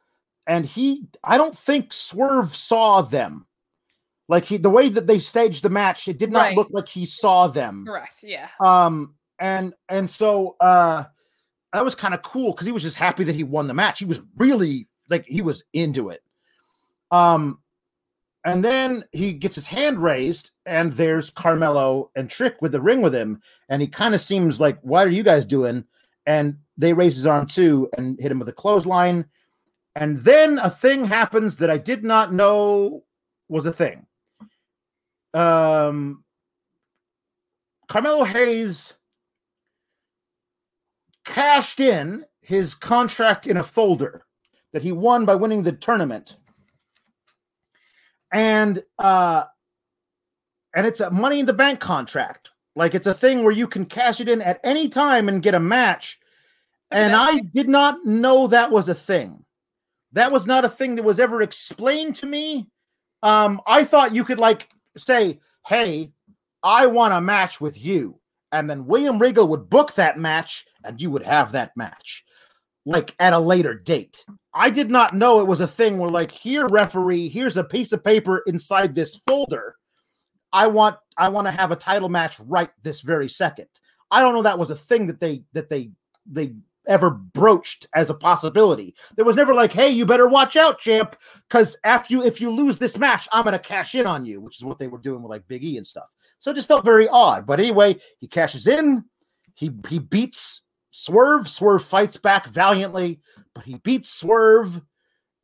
And 0.46 0.66
he, 0.66 1.06
I 1.22 1.38
don't 1.38 1.56
think 1.56 1.92
Swerve 1.92 2.54
saw 2.54 3.02
them. 3.02 3.46
Like 4.28 4.44
he, 4.44 4.56
the 4.56 4.70
way 4.70 4.88
that 4.88 5.06
they 5.06 5.18
staged 5.18 5.62
the 5.62 5.70
match, 5.70 6.08
it 6.08 6.18
did 6.18 6.32
not 6.32 6.40
right. 6.40 6.56
look 6.56 6.68
like 6.70 6.88
he 6.88 7.06
saw 7.06 7.48
them. 7.48 7.84
Correct. 7.86 8.22
Yeah. 8.22 8.48
Um, 8.60 9.14
and 9.38 9.74
and 9.88 10.08
so 10.08 10.56
uh, 10.60 11.04
that 11.72 11.84
was 11.84 11.94
kind 11.94 12.14
of 12.14 12.22
cool 12.22 12.52
because 12.52 12.66
he 12.66 12.72
was 12.72 12.82
just 12.82 12.96
happy 12.96 13.24
that 13.24 13.34
he 13.34 13.44
won 13.44 13.66
the 13.66 13.74
match. 13.74 13.98
He 13.98 14.04
was 14.04 14.22
really 14.36 14.88
like 15.10 15.26
he 15.26 15.42
was 15.42 15.64
into 15.72 16.10
it. 16.10 16.22
Um, 17.10 17.60
and 18.44 18.64
then 18.64 19.04
he 19.12 19.32
gets 19.32 19.54
his 19.54 19.66
hand 19.66 20.02
raised, 20.02 20.50
and 20.66 20.92
there's 20.92 21.30
Carmelo 21.30 22.10
and 22.16 22.28
Trick 22.28 22.60
with 22.60 22.72
the 22.72 22.80
ring 22.80 23.00
with 23.02 23.14
him, 23.14 23.40
and 23.68 23.80
he 23.80 23.88
kind 23.88 24.14
of 24.14 24.20
seems 24.20 24.60
like, 24.60 24.80
"What 24.82 25.06
are 25.06 25.10
you 25.10 25.22
guys 25.22 25.46
doing?" 25.46 25.84
And 26.26 26.58
they 26.76 26.92
raise 26.92 27.16
his 27.16 27.26
arm 27.26 27.46
too 27.46 27.88
and 27.96 28.18
hit 28.20 28.32
him 28.32 28.38
with 28.38 28.48
a 28.48 28.52
clothesline. 28.52 29.26
And 29.94 30.22
then 30.24 30.58
a 30.58 30.70
thing 30.70 31.04
happens 31.04 31.56
that 31.56 31.70
I 31.70 31.78
did 31.78 32.02
not 32.02 32.32
know 32.32 33.04
was 33.48 33.66
a 33.66 33.72
thing. 33.72 34.06
Um, 35.34 36.24
Carmelo 37.88 38.24
Hayes 38.24 38.94
cashed 41.24 41.80
in 41.80 42.24
his 42.40 42.74
contract 42.74 43.46
in 43.46 43.58
a 43.58 43.62
folder 43.62 44.24
that 44.72 44.82
he 44.82 44.92
won 44.92 45.24
by 45.24 45.34
winning 45.34 45.62
the 45.62 45.72
tournament. 45.72 46.36
And 48.32 48.82
uh 48.98 49.44
and 50.74 50.86
it's 50.86 51.00
a 51.00 51.10
money 51.10 51.40
in 51.40 51.46
the 51.46 51.52
bank 51.52 51.80
contract. 51.80 52.50
Like 52.74 52.94
it's 52.94 53.06
a 53.06 53.14
thing 53.14 53.44
where 53.44 53.52
you 53.52 53.68
can 53.68 53.84
cash 53.84 54.20
it 54.20 54.28
in 54.28 54.40
at 54.40 54.60
any 54.64 54.88
time 54.88 55.28
and 55.28 55.42
get 55.42 55.54
a 55.54 55.60
match 55.60 56.18
and 56.92 57.14
I 57.14 57.40
did 57.40 57.68
not 57.68 58.04
know 58.04 58.46
that 58.46 58.70
was 58.70 58.88
a 58.88 58.94
thing. 58.94 59.44
That 60.12 60.30
was 60.30 60.46
not 60.46 60.64
a 60.64 60.68
thing 60.68 60.96
that 60.96 61.04
was 61.04 61.18
ever 61.18 61.40
explained 61.42 62.16
to 62.16 62.26
me. 62.26 62.68
Um, 63.22 63.60
I 63.66 63.84
thought 63.84 64.14
you 64.14 64.24
could 64.24 64.38
like 64.38 64.68
say, 64.96 65.40
"Hey, 65.66 66.12
I 66.62 66.86
want 66.86 67.14
a 67.14 67.20
match 67.20 67.60
with 67.60 67.80
you," 67.80 68.20
and 68.52 68.68
then 68.68 68.86
William 68.86 69.18
Regal 69.18 69.48
would 69.48 69.70
book 69.70 69.94
that 69.94 70.18
match, 70.18 70.66
and 70.84 71.00
you 71.00 71.10
would 71.10 71.22
have 71.22 71.52
that 71.52 71.74
match, 71.76 72.24
like 72.84 73.14
at 73.18 73.32
a 73.32 73.38
later 73.38 73.74
date. 73.74 74.24
I 74.54 74.70
did 74.70 74.90
not 74.90 75.14
know 75.14 75.40
it 75.40 75.46
was 75.46 75.60
a 75.60 75.66
thing 75.66 75.98
where, 75.98 76.10
like, 76.10 76.30
here, 76.30 76.66
referee, 76.68 77.28
here's 77.28 77.56
a 77.56 77.64
piece 77.64 77.92
of 77.92 78.04
paper 78.04 78.42
inside 78.46 78.94
this 78.94 79.16
folder. 79.16 79.76
I 80.52 80.66
want, 80.66 80.96
I 81.16 81.28
want 81.28 81.46
to 81.46 81.52
have 81.52 81.70
a 81.70 81.76
title 81.76 82.10
match 82.10 82.38
right 82.40 82.68
this 82.82 83.00
very 83.00 83.28
second. 83.28 83.68
I 84.10 84.20
don't 84.20 84.34
know 84.34 84.42
that 84.42 84.58
was 84.58 84.70
a 84.70 84.76
thing 84.76 85.06
that 85.06 85.20
they 85.20 85.42
that 85.54 85.70
they 85.70 85.90
they 86.30 86.54
ever 86.86 87.10
broached 87.10 87.86
as 87.94 88.10
a 88.10 88.14
possibility. 88.14 88.94
There 89.16 89.24
was 89.24 89.36
never 89.36 89.54
like, 89.54 89.72
hey, 89.72 89.88
you 89.88 90.04
better 90.04 90.28
watch 90.28 90.56
out, 90.56 90.78
champ, 90.78 91.16
because 91.48 91.76
after 91.84 92.12
you 92.12 92.22
if 92.22 92.40
you 92.40 92.50
lose 92.50 92.76
this 92.76 92.98
match, 92.98 93.26
I'm 93.32 93.44
gonna 93.44 93.58
cash 93.58 93.94
in 93.94 94.06
on 94.06 94.26
you, 94.26 94.40
which 94.40 94.58
is 94.58 94.64
what 94.64 94.78
they 94.78 94.88
were 94.88 94.98
doing 94.98 95.22
with 95.22 95.30
like 95.30 95.48
Big 95.48 95.64
E 95.64 95.78
and 95.78 95.86
stuff. 95.86 96.08
So 96.40 96.50
it 96.50 96.54
just 96.54 96.68
felt 96.68 96.84
very 96.84 97.08
odd. 97.08 97.46
But 97.46 97.58
anyway, 97.58 97.96
he 98.18 98.28
cashes 98.28 98.66
in, 98.66 99.04
he 99.54 99.70
he 99.88 99.98
beats 99.98 100.61
Swerve. 100.92 101.48
Swerve 101.48 101.82
fights 101.82 102.16
back 102.16 102.46
valiantly, 102.46 103.20
but 103.54 103.64
he 103.64 103.76
beats 103.78 104.10
Swerve, 104.10 104.80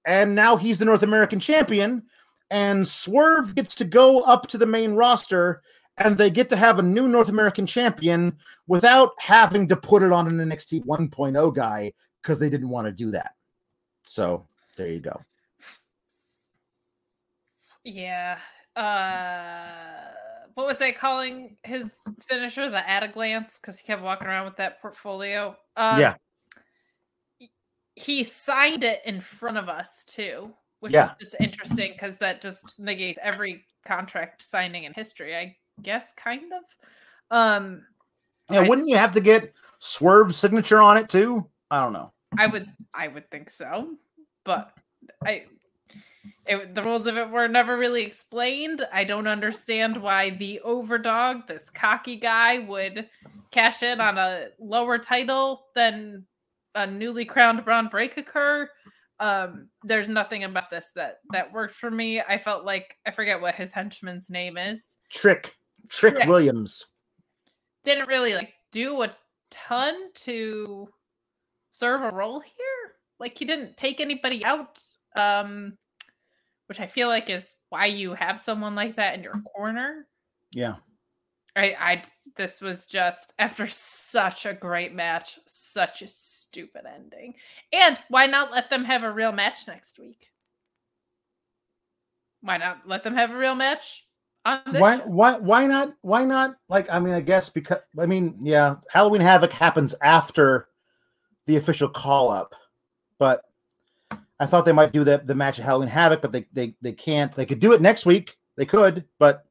and 0.07 0.35
now 0.35 0.57
he's 0.57 0.79
the 0.79 0.85
North 0.85 1.03
American 1.03 1.41
champion. 1.41 2.05
And 2.51 2.87
Swerve 2.87 3.55
gets 3.55 3.75
to 3.77 3.85
go 3.85 4.21
up 4.21 4.47
to 4.49 4.59
the 4.59 4.67
main 4.67 4.93
roster 4.95 5.63
and 5.99 6.17
they 6.17 6.31
get 6.31 6.49
to 6.49 6.57
have 6.57 6.79
a 6.79 6.83
new 6.83 7.09
North 7.09 7.29
American 7.29 7.67
champion 7.67 8.37
without 8.67 9.11
having 9.19 9.67
to 9.69 9.77
put 9.77 10.03
it 10.03 10.13
on 10.13 10.27
an 10.29 10.49
NXT 10.49 10.85
1.0 10.85 11.55
guy 11.55 11.93
because 12.23 12.39
they 12.39 12.49
didn't 12.49 12.69
want 12.69 12.87
to 12.87 12.93
do 12.93 13.11
that. 13.11 13.33
So 14.07 14.47
there 14.77 14.89
you 14.89 15.01
go. 15.01 15.21
Yeah. 17.85 18.39
Uh 18.77 20.15
what 20.59 20.67
was 20.67 20.79
they 20.79 20.91
calling 20.91 21.57
his 21.63 21.99
finisher? 22.29 22.69
The 22.69 22.91
at 22.91 23.05
a 23.05 23.09
glance, 23.09 23.61
because 23.61 23.79
he 23.79 23.87
kept 23.87 24.03
walking 24.03 24.27
around 24.27 24.47
with 24.47 24.57
that 24.57 24.83
portfolio. 24.83 25.57
Uh, 25.77 25.99
yeah. 26.01 26.15
He 27.95 28.25
signed 28.25 28.83
it 28.83 29.01
in 29.07 29.21
front 29.21 29.57
of 29.57 29.69
us 29.69 30.05
too, 30.05 30.53
which 30.81 30.93
yeah. 30.93 31.05
is 31.05 31.11
just 31.29 31.37
interesting 31.39 31.93
because 31.93 32.19
that 32.19 32.43
just 32.43 32.77
negates 32.77 33.21
every 33.23 33.67
contract 33.87 34.43
signing 34.43 34.83
in 34.83 34.93
history. 34.95 35.37
I 35.37 35.57
guess 35.81 36.13
kind 36.13 36.53
of. 36.53 37.37
Um 37.37 37.85
Yeah, 38.51 38.63
I, 38.63 38.69
wouldn't 38.69 38.89
you 38.89 38.97
have 38.97 39.13
to 39.13 39.21
get 39.21 39.53
Swerve's 39.79 40.37
signature 40.37 40.83
on 40.83 40.97
it 40.97 41.09
too? 41.09 41.49
I 41.71 41.81
don't 41.81 41.93
know. 41.93 42.13
I 42.37 42.49
would 42.49 42.67
I 42.93 43.07
would 43.07 43.31
think 43.31 43.49
so. 43.49 43.95
But 44.45 44.73
I 45.25 45.45
it, 46.47 46.75
the 46.75 46.83
rules 46.83 47.07
of 47.07 47.17
it 47.17 47.31
were 47.31 47.49
never 47.49 47.77
really 47.77 48.03
explained. 48.03 48.85
I 48.93 49.05
don't 49.05 49.27
understand 49.27 49.97
why 49.97 50.31
the 50.31 50.61
overdog, 50.65 51.47
this 51.47 51.71
cocky 51.71 52.17
guy, 52.17 52.61
would 52.61 53.09
cash 53.51 53.83
in 53.83 54.01
on 54.01 54.19
a 54.19 54.49
lower 54.59 54.99
title 54.99 55.67
than 55.75 56.27
a 56.75 56.87
newly 56.87 57.25
crowned 57.25 57.65
Bron 57.65 57.89
Breakker. 57.89 58.71
Um, 59.21 59.69
there's 59.83 60.09
nothing 60.09 60.45
about 60.45 60.71
this 60.71 60.93
that 60.95 61.17
that 61.33 61.53
worked 61.53 61.75
for 61.75 61.91
me. 61.91 62.21
I 62.21 62.39
felt 62.39 62.65
like 62.65 62.97
I 63.07 63.11
forget 63.11 63.41
what 63.41 63.55
his 63.55 63.73
henchman's 63.73 64.31
name 64.31 64.57
is. 64.57 64.97
Trick. 65.11 65.55
Trick, 65.91 66.17
Trick 66.17 66.29
Williams 66.29 66.87
didn't 67.89 68.09
really 68.09 68.35
like 68.35 68.53
do 68.71 69.03
a 69.03 69.15
ton 69.51 69.95
to 70.13 70.89
serve 71.71 72.03
a 72.03 72.15
role 72.15 72.41
here. 72.41 72.97
Like 73.19 73.37
he 73.37 73.45
didn't 73.45 73.77
take 73.77 74.01
anybody 74.01 74.45
out, 74.45 74.79
um, 75.17 75.77
which 76.69 76.81
I 76.81 76.87
feel 76.87 77.09
like 77.09 77.31
is 77.31 77.55
why 77.71 77.87
you 77.87 78.15
have 78.15 78.39
someone 78.39 78.75
like 78.75 78.97
that 78.97 79.15
in 79.15 79.23
your 79.23 79.41
corner. 79.57 80.07
Yeah. 80.53 80.77
I, 81.57 81.75
I 81.79 82.03
this 82.37 82.61
was 82.61 82.87
just 82.87 83.33
after 83.39 83.67
such 83.67 84.47
a 84.47 84.55
great 84.55 84.95
match, 84.95 85.41
such 85.47 86.03
a 86.03 86.09
stupid 86.09 86.83
ending. 86.87 87.35
And 87.73 87.99
why 88.09 88.27
not 88.27 88.53
let 88.53 88.71
them 88.71 88.85
have 88.85 89.03
a 89.03 89.11
real 89.11 89.33
match 89.33 89.67
next 89.67 89.99
week? 89.99 90.29
Why 92.43 92.59
not 92.59 92.87
let 92.87 93.03
them 93.03 93.15
have 93.15 93.31
a 93.31 93.37
real 93.37 93.57
match 93.57 94.07
on 94.45 94.61
this 94.73 94.81
Why 94.81 94.99
show. 94.99 95.05
why 95.07 95.39
why 95.39 95.67
not 95.67 95.95
why 96.03 96.25
not 96.25 96.57
like 96.69 96.87
I 96.91 97.01
mean 97.01 97.15
I 97.15 97.21
guess 97.21 97.49
because 97.49 97.79
I 97.99 98.07
mean 98.07 98.37
yeah 98.41 98.77
Halloween 98.89 99.21
Havoc 99.21 99.51
happens 99.53 99.95
after 100.01 100.69
the 101.47 101.57
official 101.57 101.89
call 101.89 102.31
up, 102.31 102.55
but 103.19 103.43
I 104.41 104.47
thought 104.47 104.65
they 104.65 104.73
might 104.73 104.93
do 104.93 105.05
the 105.05 105.21
the 105.25 105.35
match 105.35 105.59
at 105.59 105.65
Halloween 105.65 105.89
Havoc, 105.89 106.23
but 106.23 106.33
they 106.33 106.47
they 106.53 106.75
they 106.81 106.93
can't. 106.93 107.33
They 107.35 107.47
could 107.47 107.61
do 107.61 107.73
it 107.73 107.81
next 107.81 108.07
week. 108.07 108.37
They 108.57 108.65
could, 108.67 109.05
but 109.19 109.45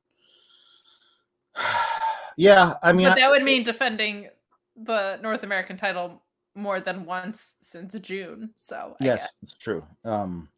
yeah, 2.38 2.76
I 2.84 2.94
mean 2.94 3.08
but 3.08 3.14
I- 3.18 3.22
that 3.22 3.30
would 3.30 3.44
mean 3.44 3.64
defending 3.64 4.30
the 4.76 5.18
North 5.22 5.44
American 5.44 5.78
title 5.78 6.22
more 6.56 6.80
than 6.80 7.06
once 7.06 7.56
since 7.62 7.94
June. 8.00 8.52
So 8.58 8.96
I 9.00 9.04
Yes, 9.06 9.22
guess. 9.22 9.30
it's 9.44 9.54
true. 9.56 9.86
Um, 10.06 10.50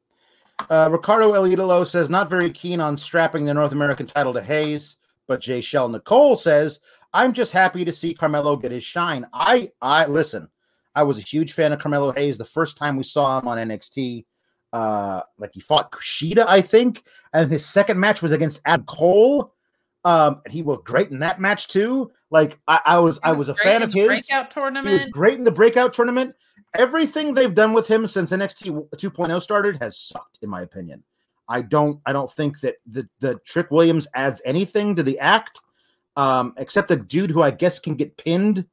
uh, 0.69 0.89
Ricardo 0.91 1.31
Elidolo 1.33 1.87
says 1.87 2.09
not 2.09 2.29
very 2.29 2.49
keen 2.51 2.79
on 2.81 2.97
strapping 2.97 3.45
the 3.45 3.53
North 3.53 3.71
American 3.71 4.07
title 4.07 4.33
to 4.33 4.41
Hayes, 4.41 4.97
but 5.27 5.39
Jay 5.41 5.61
Shell 5.61 5.89
Nicole 5.89 6.35
says 6.35 6.79
I'm 7.13 7.33
just 7.33 7.51
happy 7.51 7.83
to 7.85 7.93
see 7.93 8.13
Carmelo 8.13 8.55
get 8.55 8.71
his 8.71 8.83
shine. 8.83 9.25
I 9.33 9.71
I 9.81 10.05
listen. 10.05 10.49
I 10.99 11.03
was 11.03 11.17
a 11.17 11.21
huge 11.21 11.53
fan 11.53 11.71
of 11.71 11.79
Carmelo 11.79 12.11
Hayes 12.11 12.37
the 12.37 12.43
first 12.43 12.75
time 12.75 12.97
we 12.97 13.03
saw 13.03 13.39
him 13.39 13.47
on 13.47 13.57
NXT. 13.57 14.25
Uh, 14.73 15.21
like 15.37 15.51
he 15.53 15.61
fought 15.61 15.93
Kushida, 15.93 16.45
I 16.45 16.59
think, 16.59 17.03
and 17.33 17.49
his 17.49 17.65
second 17.65 17.97
match 17.97 18.21
was 18.21 18.33
against 18.33 18.59
Adam 18.65 18.85
Cole. 18.85 19.53
Um, 20.03 20.41
and 20.43 20.53
he 20.53 20.61
was 20.61 20.79
great 20.83 21.09
in 21.09 21.19
that 21.19 21.39
match 21.39 21.69
too. 21.69 22.11
Like 22.31 22.59
I, 22.67 22.81
I 22.85 22.99
was, 22.99 23.15
He 23.15 23.21
I 23.23 23.31
was 23.31 23.47
a 23.47 23.55
fan 23.55 23.77
in 23.77 23.83
of 23.83 23.93
the 23.93 23.99
his. 24.01 24.07
breakout 24.07 24.51
He 24.85 24.93
was 24.93 25.05
great 25.07 25.37
in 25.37 25.45
the 25.45 25.51
breakout 25.51 25.93
tournament. 25.93 26.35
Everything 26.75 27.33
they've 27.33 27.55
done 27.55 27.71
with 27.71 27.87
him 27.87 28.05
since 28.05 28.31
NXT 28.31 28.89
2.0 28.97 29.41
started 29.41 29.77
has 29.81 29.97
sucked, 29.97 30.39
in 30.41 30.49
my 30.49 30.63
opinion. 30.63 31.01
I 31.47 31.61
don't 31.61 32.01
I 32.05 32.11
don't 32.11 32.29
think 32.29 32.59
that 32.59 32.75
the, 32.85 33.07
the 33.21 33.39
Trick 33.45 33.71
Williams 33.71 34.05
adds 34.15 34.41
anything 34.43 34.97
to 34.97 35.03
the 35.03 35.17
act, 35.19 35.61
um, 36.17 36.53
except 36.57 36.91
a 36.91 36.97
dude 36.97 37.31
who 37.31 37.41
I 37.41 37.51
guess 37.51 37.79
can 37.79 37.95
get 37.95 38.17
pinned 38.17 38.65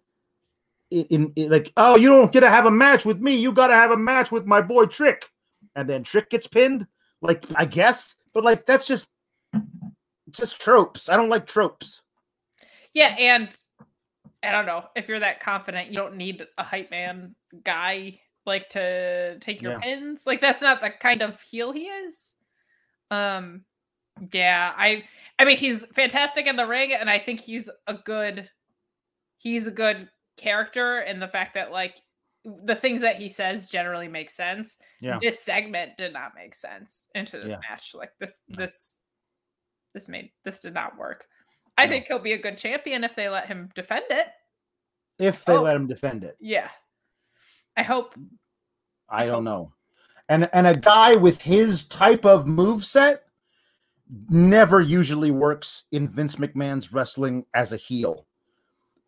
in, 0.91 1.33
in, 1.37 1.51
like, 1.51 1.73
oh, 1.77 1.97
you 1.97 2.09
don't 2.09 2.33
get 2.33 2.41
to 2.41 2.51
have 2.51 2.67
a 2.67 2.71
match 2.71 3.05
with 3.05 3.21
me, 3.21 3.37
you 3.37 3.53
gotta 3.53 3.75
have 3.75 3.91
a 3.91 3.97
match 3.97 4.31
with 4.31 4.47
my 4.47 4.61
boy 4.61 4.87
Trick. 4.87 5.29
And 5.75 5.89
then 5.89 6.03
Trick 6.03 6.31
gets 6.31 6.47
pinned. 6.47 6.87
Like, 7.23 7.45
I 7.55 7.65
guess, 7.65 8.15
but 8.35 8.45
like 8.45 8.67
that's 8.67 8.87
just 8.87 9.09
just 10.31 10.61
tropes. 10.61 11.09
I 11.09 11.17
don't 11.17 11.29
like 11.29 11.47
tropes. 11.47 12.03
Yeah, 12.95 13.15
and 13.19 13.55
I 14.43 14.53
don't 14.53 14.67
know 14.67 14.85
if 14.95 15.09
you're 15.09 15.21
that 15.21 15.41
confident, 15.41 15.89
you 15.89 15.97
don't 15.97 16.17
need 16.17 16.47
a 16.59 16.63
hype 16.63 16.91
man 16.91 17.35
guy 17.65 18.21
like 18.45 18.69
to 18.71 19.39
take 19.41 19.61
your 19.61 19.73
Yeah. 19.73 19.79
pins. 19.81 20.23
Like 20.27 20.41
that's 20.41 20.63
not 20.63 20.81
the 20.81 20.91
kind 20.91 21.23
of 21.23 21.41
heel 21.41 21.73
he 21.73 21.87
is. 21.87 22.33
Um, 23.11 23.65
yeah, 24.33 24.73
I 24.77 25.05
I 25.39 25.45
mean 25.45 25.57
he's 25.57 25.85
fantastic 25.87 26.47
in 26.47 26.57
the 26.57 26.67
ring, 26.67 26.93
and 26.93 27.11
I 27.11 27.19
think 27.19 27.41
he's 27.41 27.69
a 27.87 27.95
good 27.95 28.51
he's 29.37 29.67
a 29.67 29.73
good 29.73 30.09
character 30.37 30.99
and 30.99 31.21
the 31.21 31.29
fact 31.29 31.55
that 31.55 31.73
like 31.73 31.97
the 32.65 32.75
things 32.77 33.01
that 33.01 33.17
he 33.17 33.29
says 33.29 33.67
generally 33.67 34.09
make 34.09 34.31
sense. 34.31 34.77
Yeah. 35.01 35.19
This 35.21 35.41
segment 35.43 35.97
did 35.97 36.13
not 36.13 36.33
make 36.37 36.55
sense 36.55 37.07
into 37.15 37.39
this 37.41 37.51
Yeah. 37.53 37.59
match. 37.69 37.95
Like 37.95 38.13
this 38.21 38.41
this 38.49 38.97
this 39.95 40.09
made 40.09 40.31
this 40.45 40.59
did 40.59 40.75
not 40.75 40.97
work. 40.97 41.27
I 41.79 41.87
No. 41.87 41.91
think 41.93 42.07
he'll 42.07 42.19
be 42.21 42.33
a 42.35 42.39
good 42.39 42.57
champion 42.59 43.03
if 43.05 43.15
they 43.15 43.29
let 43.29 43.47
him 43.47 43.71
defend 43.75 44.05
it. 44.11 44.29
If 45.19 45.45
they 45.45 45.57
Oh. 45.57 45.63
let 45.63 45.75
him 45.77 45.87
defend 45.87 46.23
it. 46.25 46.37
Yeah. 46.39 46.71
I 47.77 47.83
hope 47.83 48.15
I 49.09 49.27
don't 49.27 49.45
know. 49.45 49.73
And 50.29 50.49
and 50.53 50.67
a 50.67 50.77
guy 50.77 51.15
with 51.15 51.41
his 51.41 51.85
type 51.85 52.25
of 52.25 52.47
move 52.47 52.85
set 52.85 53.25
never 54.29 54.81
usually 54.81 55.33
works 55.33 55.85
in 55.91 56.09
Vince 56.09 56.37
McMahon's 56.37 56.93
wrestling 56.93 57.45
as 57.55 57.73
a 57.73 57.77
heel 57.77 58.27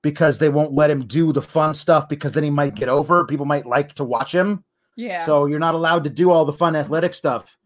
because 0.02 0.38
they 0.38 0.48
won't 0.48 0.72
let 0.72 0.90
him 0.90 1.06
do 1.06 1.32
the 1.32 1.42
fun 1.42 1.74
stuff 1.74 2.08
because 2.08 2.32
then 2.32 2.44
he 2.44 2.50
might 2.50 2.74
get 2.74 2.88
over. 2.88 3.24
People 3.26 3.46
might 3.46 3.66
like 3.66 3.94
to 3.94 4.04
watch 4.04 4.32
him. 4.34 4.64
yeah. 4.96 5.24
So 5.26 5.46
you're 5.46 5.58
not 5.58 5.74
allowed 5.74 6.04
to 6.04 6.10
do 6.10 6.30
all 6.30 6.44
the 6.44 6.52
fun 6.52 6.76
athletic 6.76 7.14
stuff. 7.14 7.56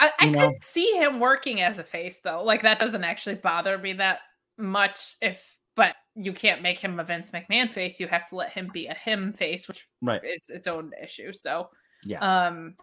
I, 0.00 0.10
I 0.18 0.32
could 0.32 0.62
see 0.62 0.90
him 0.98 1.20
working 1.20 1.60
as 1.62 1.78
a 1.78 1.84
face 1.84 2.20
though. 2.20 2.42
Like 2.42 2.62
that 2.62 2.80
doesn't 2.80 3.04
actually 3.04 3.36
bother 3.36 3.78
me 3.78 3.92
that 3.94 4.20
much 4.58 5.16
if 5.20 5.58
but 5.76 5.94
you 6.14 6.32
can't 6.32 6.62
make 6.62 6.78
him 6.78 7.00
a 7.00 7.04
Vince 7.04 7.30
McMahon 7.30 7.72
face. 7.72 7.98
You 8.00 8.06
have 8.08 8.28
to 8.28 8.36
let 8.36 8.50
him 8.52 8.70
be 8.72 8.86
a 8.86 8.94
him 8.94 9.32
face, 9.32 9.66
which 9.66 9.86
Right. 10.00 10.20
is 10.24 10.40
its 10.48 10.66
own 10.68 10.92
issue. 11.02 11.32
So 11.32 11.68
Yeah. 12.04 12.18
um 12.20 12.76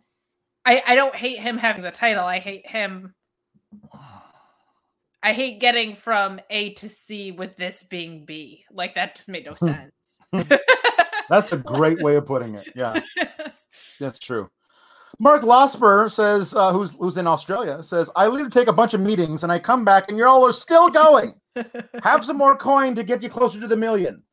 I 0.66 0.84
I 0.88 0.96
don't 0.96 1.16
hate 1.16 1.40
him 1.40 1.58
having 1.58 1.84
the 1.84 1.92
title. 1.92 2.24
I 2.24 2.40
hate 2.40 2.70
him 2.70 3.14
I 5.24 5.34
hate 5.34 5.60
getting 5.60 5.96
from 5.96 6.40
A 6.50 6.74
to 6.74 6.90
C 6.90 7.32
with 7.32 7.56
this 7.56 7.84
being 7.84 8.26
B. 8.26 8.66
Like 8.72 8.96
that 8.96 9.16
just 9.16 9.30
made 9.30 9.46
no 9.46 9.56
sense. 9.56 10.20
That's 11.30 11.52
a 11.52 11.58
great 11.58 12.02
way 12.02 12.16
of 12.16 12.26
putting 12.26 12.56
it. 12.56 12.68
Yeah. 12.76 13.00
That's 14.00 14.20
true. 14.20 14.50
Mark 15.20 15.44
Losper 15.44 16.12
says, 16.12 16.56
uh, 16.56 16.74
who's 16.74 16.92
who's 16.94 17.18
in 17.18 17.28
Australia, 17.28 17.84
says, 17.84 18.10
I 18.16 18.28
leave 18.28 18.46
to 18.46 18.50
take 18.50 18.68
a 18.68 18.74
bunch 18.74 18.96
of 18.96 19.02
meetings 19.02 19.44
and 19.44 19.52
I 19.52 19.60
come 19.60 19.86
back 19.86 20.10
and 20.10 20.18
you 20.18 20.26
all 20.26 20.46
are 20.46 20.52
still 20.52 20.90
going. 20.90 21.36
Have 22.04 22.26
some 22.26 22.38
more 22.38 22.56
coin 22.58 22.96
to 22.96 23.04
get 23.04 23.22
you 23.22 23.30
closer 23.30 23.60
to 23.60 23.68
the 23.68 23.78
million. 23.78 24.24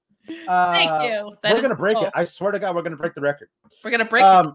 Uh, 0.47 0.73
Thank 0.73 1.10
you. 1.10 1.36
That 1.42 1.55
we're 1.55 1.62
gonna 1.62 1.75
break 1.75 1.97
cool. 1.97 2.07
it. 2.07 2.12
I 2.15 2.25
swear 2.25 2.52
to 2.52 2.58
God, 2.58 2.75
we're 2.75 2.83
gonna 2.83 2.97
break 2.97 3.15
the 3.15 3.20
record. 3.20 3.49
We're 3.84 3.91
gonna 3.91 4.05
break 4.05 4.23
it. 4.23 4.26
Um, 4.26 4.55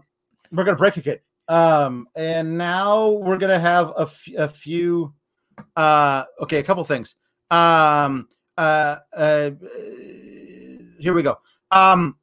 we're 0.50 0.64
gonna 0.64 0.76
break 0.76 0.96
it. 0.96 1.22
Um, 1.48 2.08
and 2.16 2.56
now 2.58 3.10
we're 3.10 3.38
gonna 3.38 3.58
have 3.58 3.90
a, 3.96 4.02
f- 4.02 4.28
a 4.36 4.48
few. 4.48 5.12
Uh, 5.76 6.24
okay, 6.40 6.58
a 6.58 6.62
couple 6.62 6.84
things. 6.84 7.14
Um, 7.50 8.28
uh, 8.56 8.98
uh, 9.12 9.50
here 10.98 11.12
we 11.12 11.22
go. 11.22 11.38
Um, 11.70 12.16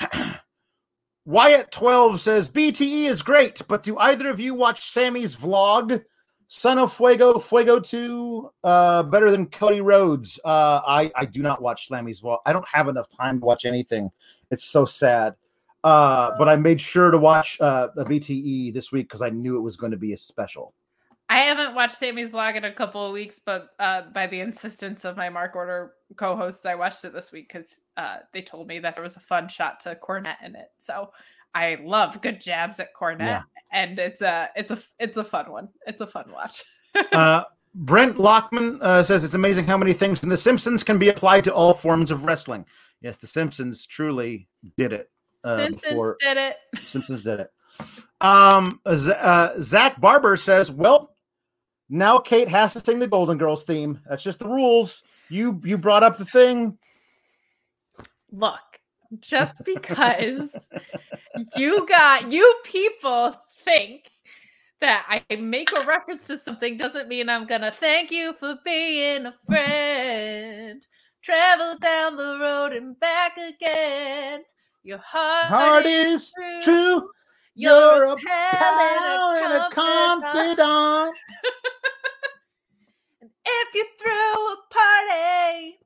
Wyatt 1.24 1.70
twelve 1.70 2.20
says 2.20 2.50
BTE 2.50 3.08
is 3.08 3.22
great, 3.22 3.62
but 3.68 3.82
do 3.82 3.98
either 3.98 4.30
of 4.30 4.40
you 4.40 4.54
watch 4.54 4.90
Sammy's 4.90 5.36
vlog? 5.36 6.02
Son 6.52 6.80
of 6.80 6.92
Fuego, 6.92 7.38
Fuego 7.38 7.78
2, 7.78 8.50
uh, 8.64 9.04
better 9.04 9.30
than 9.30 9.46
Cody 9.46 9.80
Rhodes. 9.80 10.36
Uh, 10.44 10.80
I, 10.84 11.08
I 11.14 11.24
do 11.24 11.42
not 11.42 11.62
watch 11.62 11.86
Sammy's 11.86 12.22
vlog. 12.22 12.38
I 12.44 12.52
don't 12.52 12.66
have 12.68 12.88
enough 12.88 13.06
time 13.16 13.38
to 13.38 13.46
watch 13.46 13.64
anything. 13.64 14.10
It's 14.50 14.64
so 14.64 14.84
sad. 14.84 15.36
Uh, 15.84 16.32
but 16.38 16.48
I 16.48 16.56
made 16.56 16.80
sure 16.80 17.12
to 17.12 17.18
watch 17.18 17.56
uh, 17.60 17.90
a 17.96 18.04
BTE 18.04 18.74
this 18.74 18.90
week 18.90 19.06
because 19.06 19.22
I 19.22 19.30
knew 19.30 19.56
it 19.56 19.60
was 19.60 19.76
going 19.76 19.92
to 19.92 19.96
be 19.96 20.12
a 20.12 20.18
special. 20.18 20.74
I 21.30 21.38
haven't 21.38 21.74
watched 21.76 21.96
Sammy's 21.96 22.30
vlog 22.30 22.56
in 22.56 22.64
a 22.64 22.72
couple 22.72 23.06
of 23.06 23.12
weeks, 23.12 23.40
but 23.44 23.68
uh, 23.78 24.02
by 24.12 24.26
the 24.26 24.40
insistence 24.40 25.04
of 25.04 25.16
my 25.16 25.28
Mark 25.28 25.54
Order 25.54 25.92
co-hosts, 26.16 26.66
I 26.66 26.74
watched 26.74 27.04
it 27.04 27.12
this 27.12 27.30
week 27.30 27.48
because 27.48 27.76
uh, 27.96 28.16
they 28.34 28.42
told 28.42 28.66
me 28.66 28.80
that 28.80 28.96
there 28.96 29.02
was 29.04 29.16
a 29.16 29.20
fun 29.20 29.46
shot 29.48 29.78
to 29.80 29.94
Cornette 29.94 30.42
in 30.44 30.56
it. 30.56 30.68
So 30.78 31.12
I 31.54 31.78
love 31.84 32.20
good 32.20 32.40
jabs 32.40 32.80
at 32.80 32.94
Cornette, 32.94 33.20
Yeah. 33.20 33.42
and 33.72 33.98
it's 34.00 34.22
a 34.22 34.50
it's 34.56 34.72
a 34.72 34.78
it's 34.98 35.18
a 35.18 35.24
fun 35.24 35.50
one. 35.52 35.68
It's 35.86 36.00
a 36.00 36.06
fun 36.06 36.30
watch. 36.32 36.62
Uh, 37.12 37.44
Brent 37.72 38.16
Lockman 38.18 38.78
uh, 38.82 39.04
says 39.04 39.22
it's 39.22 39.34
amazing 39.34 39.64
how 39.64 39.78
many 39.78 39.92
things 39.92 40.20
in 40.24 40.28
The 40.28 40.36
Simpsons 40.36 40.82
can 40.82 40.98
be 40.98 41.08
applied 41.08 41.44
to 41.44 41.54
all 41.54 41.72
forms 41.72 42.10
of 42.10 42.24
wrestling. 42.24 42.66
Yes, 43.00 43.16
The 43.18 43.28
Simpsons 43.28 43.86
truly 43.86 44.48
did 44.76 44.92
it. 44.92 45.08
uh, 45.44 45.56
Simpsons 45.56 46.14
did 46.20 46.36
it. 46.36 46.56
Simpsons 46.80 47.22
did 47.22 47.38
it. 47.38 47.50
Um, 48.20 48.80
uh, 48.84 49.50
Zach 49.60 50.00
Barber 50.00 50.36
says, 50.36 50.72
"Well, 50.72 51.14
now 51.90 52.18
Kate 52.18 52.48
has 52.48 52.72
to 52.72 52.80
sing 52.80 53.00
the 53.00 53.06
Golden 53.08 53.36
Girls 53.36 53.64
theme. 53.64 54.00
That's 54.08 54.22
just 54.22 54.38
the 54.38 54.48
rules. 54.48 55.02
You 55.28 55.60
you 55.64 55.76
brought 55.76 56.04
up 56.04 56.16
the 56.16 56.24
thing. 56.24 56.78
Look, 58.30 58.60
just 59.18 59.64
because 59.64 60.68
you 61.56 61.86
got 61.86 62.30
you 62.30 62.60
people 62.64 63.36
think 63.64 64.10
that 64.80 65.04
I 65.08 65.36
make 65.36 65.70
a 65.76 65.84
reference 65.84 66.26
to 66.28 66.36
something 66.36 66.76
doesn't 66.76 67.08
mean 67.08 67.28
I'm 67.28 67.46
gonna 67.46 67.72
thank 67.72 68.10
you 68.10 68.32
for 68.34 68.56
being 68.64 69.26
a 69.26 69.34
friend. 69.46 70.86
Travel 71.22 71.76
down 71.78 72.16
the 72.16 72.38
road 72.40 72.72
and 72.72 72.98
back 72.98 73.36
again. 73.36 74.42
Your 74.82 74.98
heart, 74.98 75.46
Heart 75.48 75.86
is 75.86 76.32
true. 76.32 76.62
true. 76.62 77.10
You're, 77.54 77.96
You're 77.96 78.04
a 78.04 78.16
pal 78.16 79.32
and 79.32 79.52
a 79.54 79.68
confidant. 79.70 81.16
If 83.44 83.74
you 83.74 83.86
threw 83.98 84.10
a 84.52 84.56
party, 84.70 85.78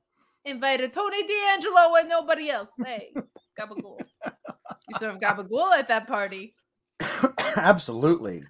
invited 0.45 0.93
Tony 0.93 1.23
D'Angelo 1.25 1.95
and 1.99 2.09
nobody 2.09 2.49
else. 2.49 2.69
Hey, 2.83 3.13
gabagool. 3.59 3.97
You 4.25 4.99
serve 4.99 5.17
gabagool 5.19 5.71
at 5.77 5.87
that 5.87 6.07
party. 6.07 6.53
Absolutely. 7.55 8.43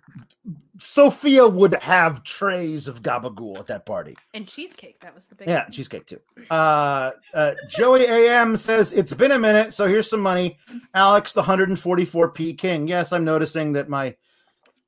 Sophia 0.80 1.48
would 1.48 1.74
have 1.76 2.24
trays 2.24 2.88
of 2.88 3.02
gabagool 3.02 3.58
at 3.60 3.68
that 3.68 3.86
party. 3.86 4.16
And 4.34 4.46
cheesecake. 4.48 5.00
That 5.00 5.16
was 5.16 5.26
the 5.28 5.36
big 5.36 5.48
Yeah, 5.48 5.64
one. 5.64 5.72
cheesecake 5.72 6.06
too. 6.06 6.20
Uh, 6.50 7.12
uh, 7.34 7.54
Joey 7.70 8.06
AM 8.08 8.58
says 8.58 8.92
it's 8.92 9.14
been 9.14 9.32
a 9.32 9.40
minute, 9.40 9.74
so 9.74 9.88
here's 9.88 10.10
some 10.10 10.20
money. 10.20 10.58
Alex, 10.94 11.32
the 11.34 11.42
144p 11.42 12.58
king. 12.58 12.88
Yes, 12.88 13.14
I'm 13.14 13.24
noticing 13.24 13.72
that 13.74 13.88
my 13.90 14.16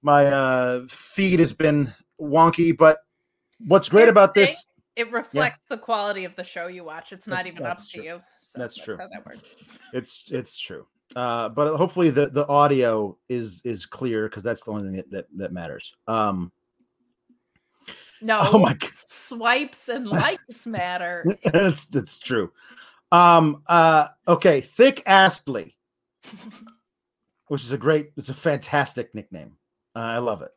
my 0.02 0.26
uh, 0.26 0.82
feed 0.90 1.40
has 1.40 1.54
been 1.54 1.92
wonky, 2.22 2.78
but 2.78 3.00
what's 3.66 3.90
great 3.90 4.02
Here's 4.02 4.12
about 4.12 4.34
this? 4.34 4.66
It 4.96 5.12
reflects 5.12 5.60
the 5.70 5.78
quality 5.78 6.26
of 6.26 6.36
the 6.36 6.44
show 6.44 6.68
you 6.68 6.84
watch. 6.84 7.12
It's 7.14 7.28
not 7.28 7.38
That's- 7.38 7.54
even 7.54 7.66
up 7.66 7.78
that's 7.78 7.92
to 7.92 8.04
you. 8.04 8.22
So 8.40 8.60
That's 8.60 8.76
true. 8.76 8.96
how 8.98 9.08
that 9.10 9.26
works. 9.26 9.56
It's 9.94 10.24
it's 10.30 10.58
true. 10.58 10.88
Uh, 11.16 11.50
but 11.50 11.76
hopefully 11.78 12.10
the 12.10 12.28
the 12.28 12.48
audio 12.48 13.18
is 13.30 13.62
is 13.64 13.86
clear 13.86 14.28
because 14.28 14.44
that's 14.44 14.62
the 14.64 14.72
only 14.72 14.84
thing 14.88 14.96
that, 14.98 15.12
that 15.12 15.26
that 15.38 15.54
matters. 15.54 15.94
Um, 16.08 16.52
No, 18.22 18.40
Oh 18.54 18.58
my 18.58 18.74
God. 18.74 18.90
swipes 18.94 19.90
and 19.90 20.08
likes 20.26 20.66
matter. 20.66 21.26
that's 21.44 21.86
that's 21.86 22.18
true. 22.18 22.52
Um, 23.12 23.62
uh, 23.68 24.08
okay, 24.28 24.60
thick 24.62 25.04
Astley, 25.06 25.78
which 27.48 27.64
is 27.64 27.72
a 27.72 27.78
great, 27.78 28.12
it's 28.18 28.28
a 28.30 28.34
fantastic 28.34 29.14
nickname. 29.16 29.56
Uh, 29.96 30.00
I 30.00 30.18
love 30.18 30.42
it. 30.42 30.52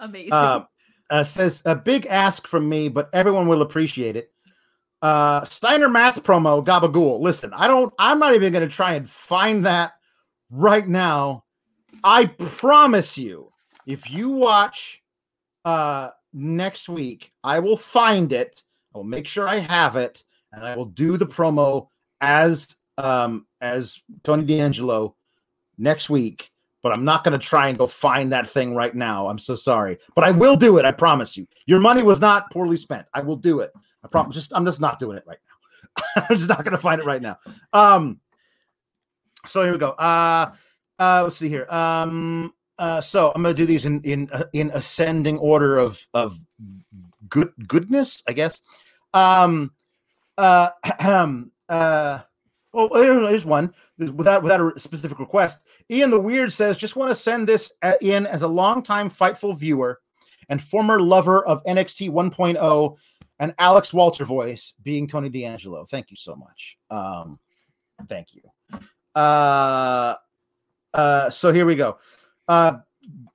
Amazing. 0.00 0.32
Uh, 0.32 0.64
uh, 1.12 1.22
says 1.22 1.60
a 1.66 1.76
big 1.76 2.06
ask 2.06 2.46
from 2.46 2.66
me, 2.66 2.88
but 2.88 3.10
everyone 3.12 3.46
will 3.46 3.60
appreciate 3.60 4.16
it. 4.16 4.32
Uh, 5.02 5.44
Steiner 5.44 5.90
math 5.90 6.22
promo 6.22 6.64
Gabagool. 6.64 7.20
Listen, 7.20 7.52
I 7.52 7.68
don't. 7.68 7.92
I'm 7.98 8.18
not 8.18 8.34
even 8.34 8.50
going 8.50 8.66
to 8.66 8.74
try 8.74 8.94
and 8.94 9.08
find 9.08 9.66
that 9.66 9.92
right 10.50 10.88
now. 10.88 11.44
I 12.02 12.26
promise 12.26 13.18
you, 13.18 13.52
if 13.86 14.10
you 14.10 14.30
watch 14.30 15.02
uh 15.66 16.10
next 16.32 16.88
week, 16.88 17.30
I 17.44 17.58
will 17.58 17.76
find 17.76 18.32
it. 18.32 18.62
I 18.94 18.98
will 18.98 19.04
make 19.04 19.26
sure 19.26 19.46
I 19.46 19.58
have 19.58 19.96
it, 19.96 20.24
and 20.50 20.64
I 20.64 20.76
will 20.76 20.86
do 20.86 21.18
the 21.18 21.26
promo 21.26 21.88
as 22.22 22.68
um 22.96 23.46
as 23.60 24.00
Tony 24.24 24.44
D'Angelo 24.44 25.14
next 25.76 26.08
week 26.08 26.51
but 26.82 26.92
I'm 26.92 27.04
not 27.04 27.24
going 27.24 27.38
to 27.38 27.44
try 27.44 27.68
and 27.68 27.78
go 27.78 27.86
find 27.86 28.32
that 28.32 28.46
thing 28.46 28.74
right 28.74 28.94
now. 28.94 29.28
I'm 29.28 29.38
so 29.38 29.54
sorry, 29.54 29.98
but 30.14 30.24
I 30.24 30.32
will 30.32 30.56
do 30.56 30.78
it. 30.78 30.84
I 30.84 30.90
promise 30.90 31.36
you. 31.36 31.46
Your 31.66 31.78
money 31.78 32.02
was 32.02 32.20
not 32.20 32.50
poorly 32.50 32.76
spent. 32.76 33.06
I 33.14 33.20
will 33.20 33.36
do 33.36 33.60
it. 33.60 33.72
I 34.04 34.08
promise. 34.08 34.34
Just 34.34 34.52
I'm 34.54 34.66
just 34.66 34.80
not 34.80 34.98
doing 34.98 35.16
it 35.16 35.24
right 35.26 35.38
now. 35.46 36.22
I'm 36.28 36.36
just 36.36 36.48
not 36.48 36.64
going 36.64 36.72
to 36.72 36.82
find 36.82 37.00
it 37.00 37.06
right 37.06 37.22
now. 37.22 37.38
Um. 37.72 38.20
So 39.46 39.62
here 39.62 39.72
we 39.72 39.78
go. 39.78 39.90
Uh. 39.90 40.52
Uh. 40.98 41.22
Let's 41.24 41.36
see 41.36 41.48
here. 41.48 41.66
Um. 41.70 42.52
Uh. 42.78 43.00
So 43.00 43.32
I'm 43.34 43.42
going 43.42 43.54
to 43.54 43.62
do 43.62 43.66
these 43.66 43.86
in 43.86 44.00
in 44.02 44.28
uh, 44.32 44.44
in 44.52 44.70
ascending 44.74 45.38
order 45.38 45.78
of 45.78 46.04
of 46.14 46.36
good 47.28 47.52
goodness, 47.68 48.22
I 48.26 48.32
guess. 48.32 48.60
Um. 49.14 49.72
Uh. 50.36 50.70
Um 50.98 51.52
uh. 51.68 52.20
Well, 52.72 52.88
there's 52.88 53.44
one 53.44 53.74
without 53.98 54.42
without 54.42 54.76
a 54.76 54.80
specific 54.80 55.18
request. 55.18 55.58
Ian 55.92 56.10
the 56.10 56.18
Weird 56.18 56.52
says, 56.52 56.76
just 56.76 56.96
want 56.96 57.10
to 57.10 57.14
send 57.14 57.46
this 57.46 57.70
uh, 57.82 57.92
in 58.00 58.26
as 58.26 58.42
a 58.42 58.48
longtime 58.48 59.10
Fightful 59.10 59.56
viewer 59.56 60.00
and 60.48 60.62
former 60.62 61.00
lover 61.00 61.44
of 61.44 61.62
NXT 61.64 62.10
1.0 62.10 62.96
and 63.38 63.54
Alex 63.58 63.92
Walter 63.92 64.24
voice, 64.24 64.72
being 64.82 65.06
Tony 65.06 65.28
D'Angelo. 65.28 65.84
Thank 65.84 66.10
you 66.10 66.16
so 66.16 66.34
much. 66.34 66.78
Um, 66.90 67.38
thank 68.08 68.28
you. 68.34 68.42
Uh, 69.14 70.14
uh, 70.94 71.28
so 71.28 71.52
here 71.52 71.66
we 71.66 71.74
go. 71.74 71.98
Uh, 72.48 72.78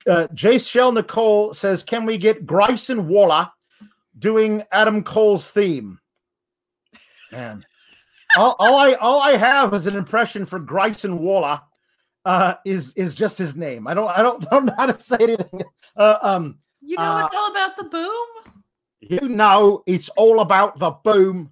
uh, 0.08 0.26
Jace 0.34 0.68
Shell 0.68 0.92
Nicole 0.92 1.54
says, 1.54 1.82
can 1.82 2.04
we 2.04 2.18
get 2.18 2.46
Grayson 2.46 3.06
Waller 3.06 3.48
doing 4.18 4.62
Adam 4.72 5.04
Cole's 5.04 5.48
theme? 5.48 6.00
Man, 7.30 7.64
all, 8.36 8.56
all 8.58 8.76
I 8.76 8.94
all 8.94 9.20
I 9.20 9.36
have 9.36 9.74
is 9.74 9.86
an 9.86 9.94
impression 9.94 10.46
for 10.46 10.58
Grayson 10.58 11.18
Waller 11.18 11.60
uh 12.24 12.54
is 12.64 12.92
is 12.94 13.14
just 13.14 13.38
his 13.38 13.56
name. 13.56 13.86
I 13.86 13.94
don't 13.94 14.08
I 14.08 14.22
don't, 14.22 14.48
don't 14.50 14.64
know 14.66 14.74
how 14.76 14.86
to 14.86 15.00
say 15.00 15.16
anything. 15.20 15.62
Uh, 15.96 16.18
um 16.22 16.58
you 16.80 16.96
know 16.96 17.02
uh, 17.02 17.26
it's 17.26 17.34
all 17.34 17.50
about 17.50 17.76
the 17.76 17.84
boom. 17.84 18.26
you 19.00 19.28
know 19.28 19.82
it's 19.86 20.08
all 20.10 20.40
about 20.40 20.78
the 20.78 20.90
boom. 20.90 21.50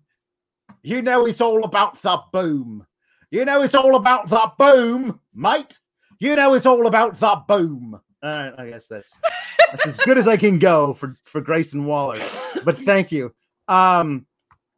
You 0.83 1.03
know 1.03 1.27
it's 1.27 1.41
all 1.41 1.65
about 1.65 2.01
the 2.03 2.21
boom. 2.33 2.87
You 3.31 3.45
know 3.45 3.63
it's 3.63 3.75
all 3.75 3.97
about 3.97 4.29
the 4.29 4.53
boom, 4.59 5.21
mate. 5.35 5.79
You 6.21 6.37
know 6.37 6.55
it's 6.55 6.67
all 6.67 6.87
about 6.87 7.19
the 7.19 7.43
boom. 7.49 8.01
All 8.23 8.31
right, 8.31 8.55
I 8.59 8.71
guess 8.71 8.87
that's 8.87 9.15
that's 9.71 9.87
as 9.87 9.97
good 9.99 10.19
as 10.19 10.29
I 10.29 10.37
can 10.37 10.59
go 10.59 10.95
for 10.95 11.19
for 11.25 11.41
Grayson 11.41 11.85
Waller. 11.85 12.21
But 12.65 12.79
thank 12.79 13.13
you. 13.13 13.35
Um 13.69 14.27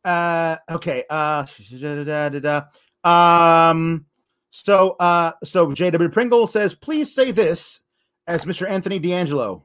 uh 0.05 0.57
okay 0.70 1.05
uh 1.10 1.44
um 3.05 4.07
so 4.64 4.96
uh 5.00 5.32
so 5.44 5.68
JW 5.68 6.12
Pringle 6.12 6.46
says 6.46 6.74
please 6.74 7.14
say 7.14 7.30
this 7.30 7.80
as 8.26 8.44
Mr. 8.44 8.68
Anthony 8.68 8.98
D'Angelo. 8.98 9.64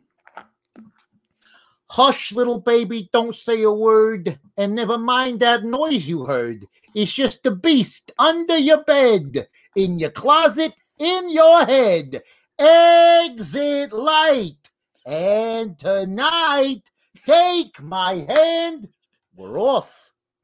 Hush, 1.89 2.31
little 2.31 2.59
baby, 2.59 3.09
don't 3.13 3.35
say 3.35 3.61
a 3.61 3.71
word, 3.71 4.39
and 4.57 4.73
never 4.73 4.97
mind 4.97 5.41
that 5.41 5.63
noise 5.63 6.07
you 6.07 6.25
heard. 6.25 6.65
It's 6.95 7.13
just 7.13 7.45
a 7.45 7.51
beast 7.51 8.11
under 8.17 8.57
your 8.57 8.83
bed, 8.83 9.47
in 9.75 9.99
your 9.99 10.09
closet, 10.09 10.73
in 10.97 11.29
your 11.29 11.65
head. 11.65 12.23
Exit 12.57 13.93
light. 13.93 14.57
And 15.05 15.77
tonight, 15.77 16.81
take 17.27 17.79
my 17.81 18.25
hand. 18.27 18.87
We're 19.35 19.59
off 19.59 19.93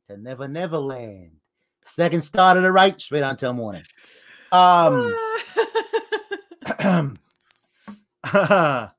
to 0.07 0.17
Never 0.17 0.47
Never 0.47 0.77
Land. 0.77 1.31
Second 1.83 2.21
star 2.21 2.53
to 2.53 2.61
the 2.61 2.71
right, 2.71 2.99
straight 3.01 3.23
on 3.23 3.37
till 3.37 3.53
morning. 3.53 3.83
Um, 4.51 5.15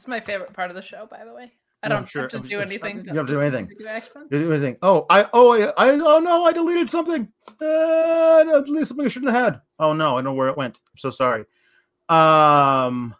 It's 0.00 0.08
my 0.08 0.18
favorite 0.18 0.54
part 0.54 0.70
of 0.70 0.76
the 0.76 0.80
show, 0.80 1.06
by 1.10 1.26
the 1.26 1.34
way. 1.34 1.52
I 1.82 1.88
don't 1.88 1.98
I'm 1.98 2.06
sure- 2.06 2.22
have 2.22 2.30
to 2.30 2.38
do 2.38 2.60
anything. 2.60 2.96
you 2.96 3.02
don't 3.02 3.16
have 3.16 3.26
to 3.26 3.32
do 3.34 3.40
anything. 3.42 3.66
Do 3.66 4.38
you 4.38 4.44
do 4.46 4.52
anything? 4.54 4.78
Oh, 4.80 5.04
I 5.10 5.28
oh 5.34 5.52
I, 5.52 5.74
I 5.76 5.90
oh 5.90 6.20
no, 6.20 6.46
I 6.46 6.54
deleted 6.54 6.88
something. 6.88 7.30
Uh, 7.60 7.66
I 7.66 8.62
deleted 8.64 8.88
something 8.88 9.04
I 9.04 9.10
shouldn't 9.10 9.30
have 9.30 9.44
had. 9.44 9.60
Oh 9.78 9.92
no, 9.92 10.16
I 10.16 10.22
know 10.22 10.32
where 10.32 10.48
it 10.48 10.56
went. 10.56 10.78
I'm 10.90 10.96
so 10.96 11.10
sorry. 11.10 11.44
Um, 12.08 13.14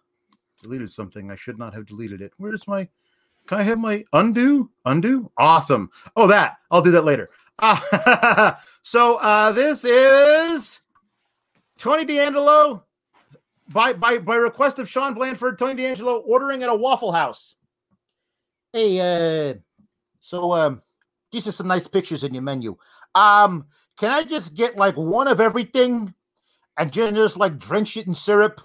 deleted 0.62 0.90
something 0.90 1.30
I 1.30 1.36
should 1.36 1.58
not 1.58 1.74
have 1.74 1.84
deleted 1.84 2.22
it. 2.22 2.32
Where's 2.38 2.66
my? 2.66 2.88
Can 3.46 3.58
I 3.58 3.62
have 3.62 3.78
my 3.78 4.02
undo? 4.14 4.70
Undo? 4.86 5.30
Awesome. 5.36 5.90
Oh, 6.16 6.26
that 6.28 6.56
I'll 6.70 6.80
do 6.80 6.92
that 6.92 7.04
later. 7.04 7.28
Uh, 7.58 8.54
so 8.82 9.16
uh, 9.18 9.52
this 9.52 9.84
is 9.84 10.78
Tony 11.76 12.06
D'Angelo 12.06 12.84
by 13.72 13.92
by 13.92 14.18
by 14.18 14.36
request 14.36 14.78
of 14.78 14.88
Sean 14.88 15.14
Blandford. 15.14 15.58
Tony 15.58 15.82
D'Angelo 15.82 16.18
ordering 16.18 16.62
at 16.62 16.68
a 16.68 16.74
Waffle 16.74 17.12
House. 17.12 17.54
Hey, 18.72 19.00
uh, 19.00 19.54
so 20.20 20.52
um, 20.52 20.82
these 21.32 21.46
are 21.46 21.52
some 21.52 21.66
nice 21.66 21.88
pictures 21.88 22.24
in 22.24 22.34
your 22.34 22.42
menu. 22.42 22.76
Um, 23.14 23.66
can 23.98 24.10
I 24.10 24.24
just 24.24 24.54
get 24.54 24.76
like 24.76 24.96
one 24.96 25.28
of 25.28 25.40
everything 25.40 26.14
and 26.76 26.92
ju- 26.92 27.10
just 27.12 27.36
like 27.36 27.58
drench 27.58 27.96
it 27.96 28.06
in 28.06 28.14
syrup 28.14 28.60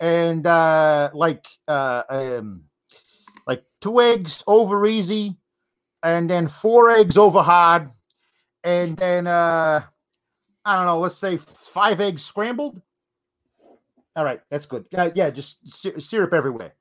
and 0.00 0.46
uh 0.46 1.10
like 1.14 1.46
uh 1.68 2.02
um 2.08 2.64
like 3.46 3.64
two 3.80 4.00
eggs 4.00 4.42
over 4.46 4.84
easy 4.86 5.36
and 6.02 6.28
then 6.28 6.48
four 6.48 6.90
eggs 6.90 7.16
over 7.16 7.40
hard 7.42 7.90
and 8.64 8.96
then 8.96 9.26
uh 9.26 9.82
I 10.64 10.76
don't 10.76 10.86
know, 10.86 10.98
let's 10.98 11.16
say 11.16 11.36
five 11.36 12.00
eggs 12.00 12.24
scrambled. 12.24 12.82
All 14.16 14.24
right, 14.24 14.40
that's 14.50 14.66
good. 14.66 14.86
Yeah, 14.90 15.10
yeah, 15.14 15.30
just 15.30 15.58
sy- 15.72 15.98
syrup 15.98 16.32
everywhere. 16.32 16.74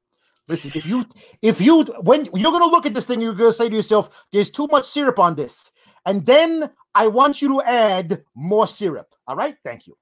Listen, 0.47 0.71
if 0.73 0.85
you 0.85 1.05
if 1.41 1.59
you 1.59 1.83
when 2.01 2.29
you're 2.33 2.51
gonna 2.51 2.65
look 2.65 2.85
at 2.85 2.93
this 2.93 3.05
thing, 3.05 3.19
you're 3.19 3.33
gonna 3.33 3.51
say 3.51 3.67
to 3.67 3.75
yourself, 3.75 4.09
"There's 4.31 4.49
too 4.49 4.67
much 4.67 4.85
syrup 4.85 5.19
on 5.19 5.35
this," 5.35 5.71
and 6.05 6.25
then 6.25 6.69
I 6.93 7.07
want 7.07 7.41
you 7.41 7.49
to 7.49 7.61
add 7.61 8.23
more 8.35 8.67
syrup. 8.67 9.07
All 9.27 9.35
right, 9.35 9.57
thank 9.63 9.87
you. 9.87 9.97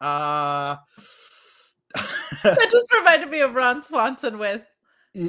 Uh, 0.00 0.76
That 2.42 2.68
just 2.70 2.92
reminded 2.94 3.30
me 3.30 3.40
of 3.40 3.54
Ron 3.54 3.82
Swanson 3.82 4.38
with. 4.38 4.62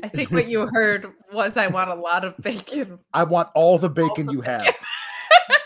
I 0.04 0.08
think 0.10 0.30
what 0.30 0.48
you 0.48 0.68
heard 0.68 1.08
was 1.34 1.58
I 1.58 1.68
want 1.68 1.90
a 1.90 1.96
lot 1.96 2.24
of 2.24 2.38
bacon. 2.38 3.00
I 3.14 3.24
want 3.24 3.50
all 3.56 3.80
the 3.80 3.90
bacon 3.90 4.30
you 4.30 4.42
have. 4.42 4.76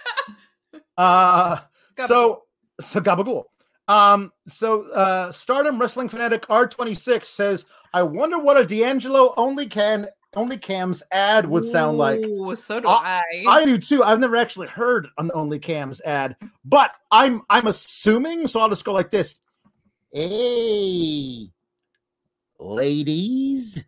uh, 0.98 1.60
so 2.08 2.43
so 2.80 3.02
gabagool. 3.02 3.43
Um, 3.88 4.32
so 4.48 4.90
uh, 4.92 5.32
Stardom 5.32 5.80
Wrestling 5.80 6.10
Fanatic 6.10 6.48
R26 6.48 7.26
says, 7.26 7.66
"I 7.94 8.03
wonder 8.03 8.40
what 8.40 8.58
a 8.58 8.66
D'Angelo 8.66 9.34
only 9.36 9.66
can 9.68 10.08
only 10.36 10.58
cams 10.58 11.03
ad 11.12 11.48
would 11.50 11.66
sound 11.66 11.98
like." 11.98 12.22
Ooh, 12.22 12.56
so 12.56 12.80
do 12.80 12.88
I- 12.88 13.22
I. 13.45 13.48
I 13.48 13.66
do 13.66 13.78
too. 13.78 14.02
I've 14.03 14.22
never 14.22 14.38
actually 14.38 14.68
heard 14.68 15.10
an 15.18 15.32
only 15.34 15.60
cams 15.60 16.00
ad, 16.02 16.38
but 16.64 16.92
I'm 17.12 17.42
I'm 17.50 17.68
assuming, 17.68 18.48
so 18.48 18.62
I'll 18.62 18.70
just 18.70 18.86
go 18.86 18.94
like 18.94 19.12
this. 19.12 19.38
Hey, 20.14 21.50
ladies, 22.60 23.84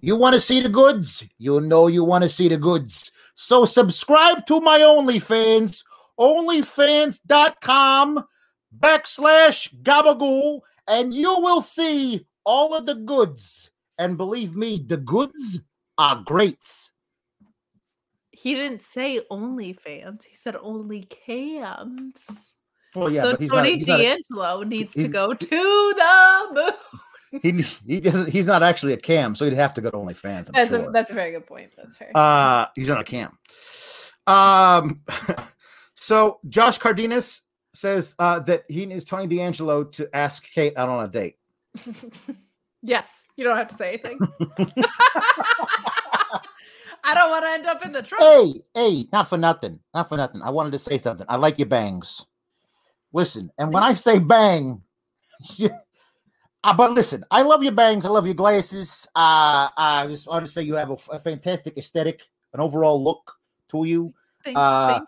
you 0.00 0.14
want 0.16 0.34
to 0.34 0.40
see 0.40 0.60
the 0.60 0.68
goods? 0.68 1.24
You 1.38 1.60
know 1.60 1.88
you 1.88 2.04
want 2.04 2.22
to 2.22 2.30
see 2.30 2.46
the 2.48 2.58
goods. 2.58 3.10
So 3.34 3.64
subscribe 3.64 4.46
to 4.46 4.60
my 4.60 4.78
OnlyFans, 4.80 5.82
onlyfans.com 6.20 8.24
backslash 8.78 9.72
gabagool, 9.82 10.60
and 10.88 11.14
you 11.14 11.38
will 11.38 11.62
see 11.62 12.26
all 12.44 12.74
of 12.74 12.86
the 12.86 12.94
goods. 12.94 13.70
And 13.98 14.16
believe 14.16 14.56
me, 14.56 14.84
the 14.84 14.96
goods 14.96 15.60
are 15.98 16.22
great. 16.24 16.58
He 18.30 18.54
didn't 18.54 18.82
say 18.82 19.20
only 19.30 19.72
fans. 19.72 20.24
He 20.24 20.34
said 20.34 20.56
only 20.60 21.04
cams. 21.04 22.54
Well, 22.94 23.12
yeah, 23.12 23.22
so 23.22 23.30
not, 23.30 23.40
Tony 23.40 23.76
not 23.76 23.98
D'Angelo 23.98 24.62
needs 24.64 24.94
to 24.94 25.08
go 25.08 25.32
to 25.32 25.46
the 25.46 26.48
moon. 26.52 26.72
he, 27.42 27.62
he 27.86 28.00
doesn't, 28.00 28.28
he's 28.28 28.46
not 28.46 28.62
actually 28.62 28.92
a 28.92 28.98
cam, 28.98 29.34
so 29.34 29.44
he'd 29.44 29.54
have 29.54 29.72
to 29.74 29.80
go 29.80 29.90
to 29.90 29.96
OnlyFans. 29.96 30.48
I'm 30.48 30.52
That's 30.52 30.70
sure. 30.70 30.88
a 30.88 30.92
that's 30.92 31.10
a 31.10 31.14
very 31.14 31.32
good 31.32 31.46
point. 31.46 31.70
That's 31.76 31.96
fair. 31.96 32.10
Uh, 32.14 32.66
he's 32.74 32.88
not 32.88 33.00
a 33.00 33.04
cam. 33.04 33.38
Um, 34.26 35.00
so 35.94 36.40
Josh 36.48 36.78
Cardenas 36.78 37.41
says 37.74 38.14
uh, 38.18 38.38
that 38.40 38.64
he 38.68 38.86
needs 38.86 39.04
Tony 39.04 39.26
D'Angelo 39.26 39.84
to 39.84 40.08
ask 40.14 40.44
Kate 40.52 40.76
out 40.76 40.88
on 40.88 41.04
a 41.04 41.08
date. 41.08 41.36
yes, 42.82 43.24
you 43.36 43.44
don't 43.44 43.56
have 43.56 43.68
to 43.68 43.76
say 43.76 43.88
anything. 43.88 44.18
I 47.04 47.14
don't 47.14 47.30
want 47.30 47.44
to 47.44 47.50
end 47.50 47.66
up 47.66 47.84
in 47.84 47.92
the 47.92 48.02
trunk. 48.02 48.22
Hey, 48.22 48.62
hey, 48.74 49.08
not 49.12 49.28
for 49.28 49.36
nothing, 49.36 49.80
not 49.94 50.08
for 50.08 50.16
nothing. 50.16 50.42
I 50.42 50.50
wanted 50.50 50.72
to 50.72 50.78
say 50.78 50.98
something. 50.98 51.26
I 51.28 51.36
like 51.36 51.58
your 51.58 51.66
bangs. 51.66 52.24
Listen, 53.12 53.50
and 53.58 53.72
when 53.72 53.82
I 53.82 53.94
say 53.94 54.18
bang, 54.18 54.80
you, 55.56 55.70
uh, 56.64 56.72
but 56.74 56.92
listen, 56.92 57.24
I 57.30 57.42
love 57.42 57.62
your 57.62 57.72
bangs. 57.72 58.04
I 58.04 58.08
love 58.08 58.26
your 58.26 58.34
glasses. 58.34 59.08
Uh, 59.16 59.68
I 59.76 60.06
just 60.08 60.28
want 60.28 60.46
to 60.46 60.52
say 60.52 60.62
you 60.62 60.74
have 60.74 60.90
a, 60.90 60.96
a 61.10 61.18
fantastic 61.18 61.76
aesthetic, 61.76 62.20
an 62.52 62.60
overall 62.60 63.02
look 63.02 63.32
to 63.70 63.84
you. 63.84 64.14
Thank, 64.44 64.56
uh, 64.56 64.88
thank 64.88 65.02
you. 65.02 65.06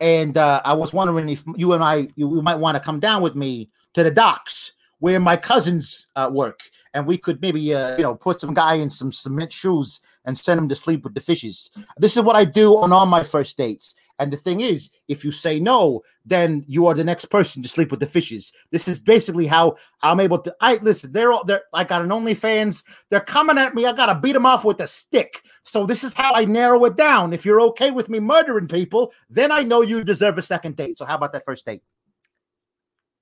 And 0.00 0.36
uh, 0.36 0.60
I 0.64 0.74
was 0.74 0.92
wondering 0.92 1.28
if 1.28 1.42
you 1.56 1.72
and 1.72 1.82
I 1.82 2.08
you, 2.16 2.34
you 2.36 2.42
might 2.42 2.56
want 2.56 2.76
to 2.76 2.82
come 2.82 3.00
down 3.00 3.22
with 3.22 3.34
me 3.34 3.70
to 3.94 4.02
the 4.02 4.10
docks 4.10 4.72
where 5.00 5.20
my 5.20 5.36
cousins 5.36 6.06
uh, 6.16 6.28
work, 6.32 6.60
and 6.94 7.06
we 7.06 7.16
could 7.16 7.40
maybe 7.40 7.74
uh, 7.74 7.96
you 7.96 8.02
know 8.02 8.14
put 8.14 8.40
some 8.40 8.54
guy 8.54 8.74
in 8.74 8.90
some 8.90 9.12
cement 9.12 9.52
shoes 9.52 10.00
and 10.24 10.36
send 10.36 10.58
him 10.58 10.68
to 10.68 10.76
sleep 10.76 11.04
with 11.04 11.14
the 11.14 11.20
fishes. 11.20 11.70
This 11.96 12.16
is 12.16 12.22
what 12.22 12.36
I 12.36 12.44
do 12.44 12.76
on 12.76 12.92
all 12.92 13.06
my 13.06 13.22
first 13.22 13.56
dates. 13.56 13.94
And 14.20 14.32
the 14.32 14.36
thing 14.36 14.60
is, 14.62 14.90
if 15.06 15.24
you 15.24 15.30
say 15.30 15.60
no, 15.60 16.02
then 16.24 16.64
you 16.66 16.86
are 16.86 16.94
the 16.94 17.04
next 17.04 17.26
person 17.26 17.62
to 17.62 17.68
sleep 17.68 17.90
with 17.90 18.00
the 18.00 18.06
fishes. 18.06 18.52
This 18.72 18.88
is 18.88 19.00
basically 19.00 19.46
how 19.46 19.76
I'm 20.02 20.18
able 20.18 20.38
to. 20.40 20.54
I 20.60 20.74
listen. 20.76 21.12
They're 21.12 21.32
all. 21.32 21.44
They're. 21.44 21.62
I 21.72 21.84
got 21.84 22.02
an 22.02 22.08
OnlyFans. 22.08 22.82
They're 23.10 23.20
coming 23.20 23.58
at 23.58 23.74
me. 23.74 23.86
I 23.86 23.92
gotta 23.92 24.16
beat 24.16 24.32
them 24.32 24.44
off 24.46 24.64
with 24.64 24.80
a 24.80 24.86
stick. 24.86 25.42
So 25.64 25.86
this 25.86 26.02
is 26.02 26.12
how 26.12 26.34
I 26.34 26.44
narrow 26.44 26.84
it 26.86 26.96
down. 26.96 27.32
If 27.32 27.44
you're 27.44 27.60
okay 27.62 27.90
with 27.92 28.08
me 28.08 28.18
murdering 28.18 28.66
people, 28.66 29.12
then 29.30 29.52
I 29.52 29.62
know 29.62 29.82
you 29.82 30.02
deserve 30.02 30.36
a 30.38 30.42
second 30.42 30.76
date. 30.76 30.98
So 30.98 31.04
how 31.04 31.14
about 31.14 31.32
that 31.32 31.44
first 31.44 31.64
date? 31.64 31.82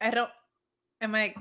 I 0.01 0.11
don't. 0.11 0.31
Am 1.01 1.15
I? 1.15 1.35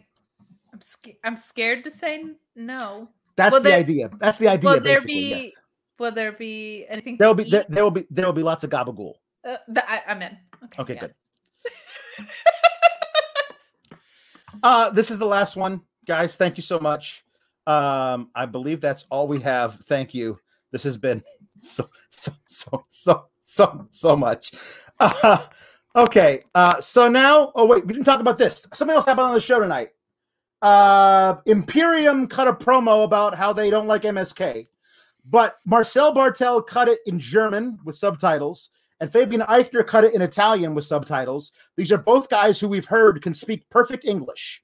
I'm 0.74 0.82
sc- 0.82 1.18
I'm 1.24 1.36
scared 1.38 1.86
to 1.86 1.92
say 1.92 2.26
no. 2.56 3.10
That's 3.38 3.54
Will 3.54 3.62
the 3.62 3.70
there- 3.70 3.80
idea. 3.80 4.10
That's 4.20 4.38
the 4.38 4.50
idea. 4.50 4.70
Will 4.70 4.80
there 4.82 5.02
be? 5.02 5.30
yes. 5.30 5.52
Will 5.98 6.12
there 6.12 6.34
be 6.34 6.86
anything? 6.90 7.16
There 7.18 7.30
will 7.30 7.36
to 7.38 7.44
be 7.46 7.50
there, 7.50 7.66
there 7.70 7.84
will 7.84 7.92
be 7.92 8.06
there 8.10 8.26
will 8.26 8.34
be 8.34 8.44
lots 8.44 8.66
of 8.66 8.70
gabagool. 8.70 9.14
Uh, 9.46 9.58
th- 9.74 9.86
I, 9.88 10.02
I'm 10.08 10.22
in. 10.22 10.38
Okay. 10.66 10.82
Okay, 10.82 10.94
yeah. 10.96 11.00
good. 11.02 11.14
Uh, 14.64 14.90
this 14.90 15.12
is 15.12 15.20
the 15.20 15.26
last 15.26 15.56
one, 15.56 15.82
guys. 16.08 16.38
Thank 16.38 16.58
you 16.58 16.64
so 16.64 16.80
much. 16.80 17.24
Um, 17.68 18.30
I 18.36 18.46
believe 18.46 18.82
that's 18.82 19.06
all 19.10 19.28
we 19.28 19.40
have. 19.42 19.80
Thank 19.86 20.14
you. 20.14 20.40
This 20.72 20.84
has 20.84 20.98
been 20.98 21.24
so 21.60 21.90
so 22.10 22.34
so 22.48 22.86
so 22.90 23.26
so 23.46 23.88
so 23.92 24.16
much. 24.16 24.52
Uh, 25.00 25.46
okay. 25.96 26.44
Uh, 26.54 26.80
so 26.80 27.10
now, 27.10 27.52
oh 27.56 27.66
wait, 27.66 27.86
we 27.86 27.94
didn't 27.94 28.06
talk 28.06 28.20
about 28.20 28.38
this. 28.38 28.66
Something 28.74 28.96
else 28.96 29.06
happened 29.06 29.28
on 29.28 29.34
the 29.34 29.42
show 29.42 29.60
tonight. 29.60 29.90
Uh, 30.62 31.36
Imperium 31.46 32.28
cut 32.28 32.48
a 32.48 32.54
promo 32.54 33.04
about 33.04 33.36
how 33.36 33.54
they 33.54 33.70
don't 33.70 33.88
like 33.88 34.04
MSK, 34.04 34.68
but 35.26 35.58
Marcel 35.66 36.14
Barthel 36.14 36.66
cut 36.66 36.88
it 36.88 37.00
in 37.06 37.20
German 37.20 37.78
with 37.84 37.98
subtitles, 37.98 38.70
and 39.00 39.12
Fabian 39.12 39.42
Aichner 39.42 39.86
cut 39.86 40.04
it 40.04 40.14
in 40.14 40.22
Italian 40.22 40.74
with 40.74 40.86
subtitles. 40.86 41.52
These 41.76 41.92
are 41.92 41.98
both 41.98 42.30
guys 42.30 42.60
who 42.60 42.68
we've 42.68 42.86
heard 42.86 43.22
can 43.22 43.34
speak 43.34 43.70
perfect 43.70 44.06
English. 44.06 44.62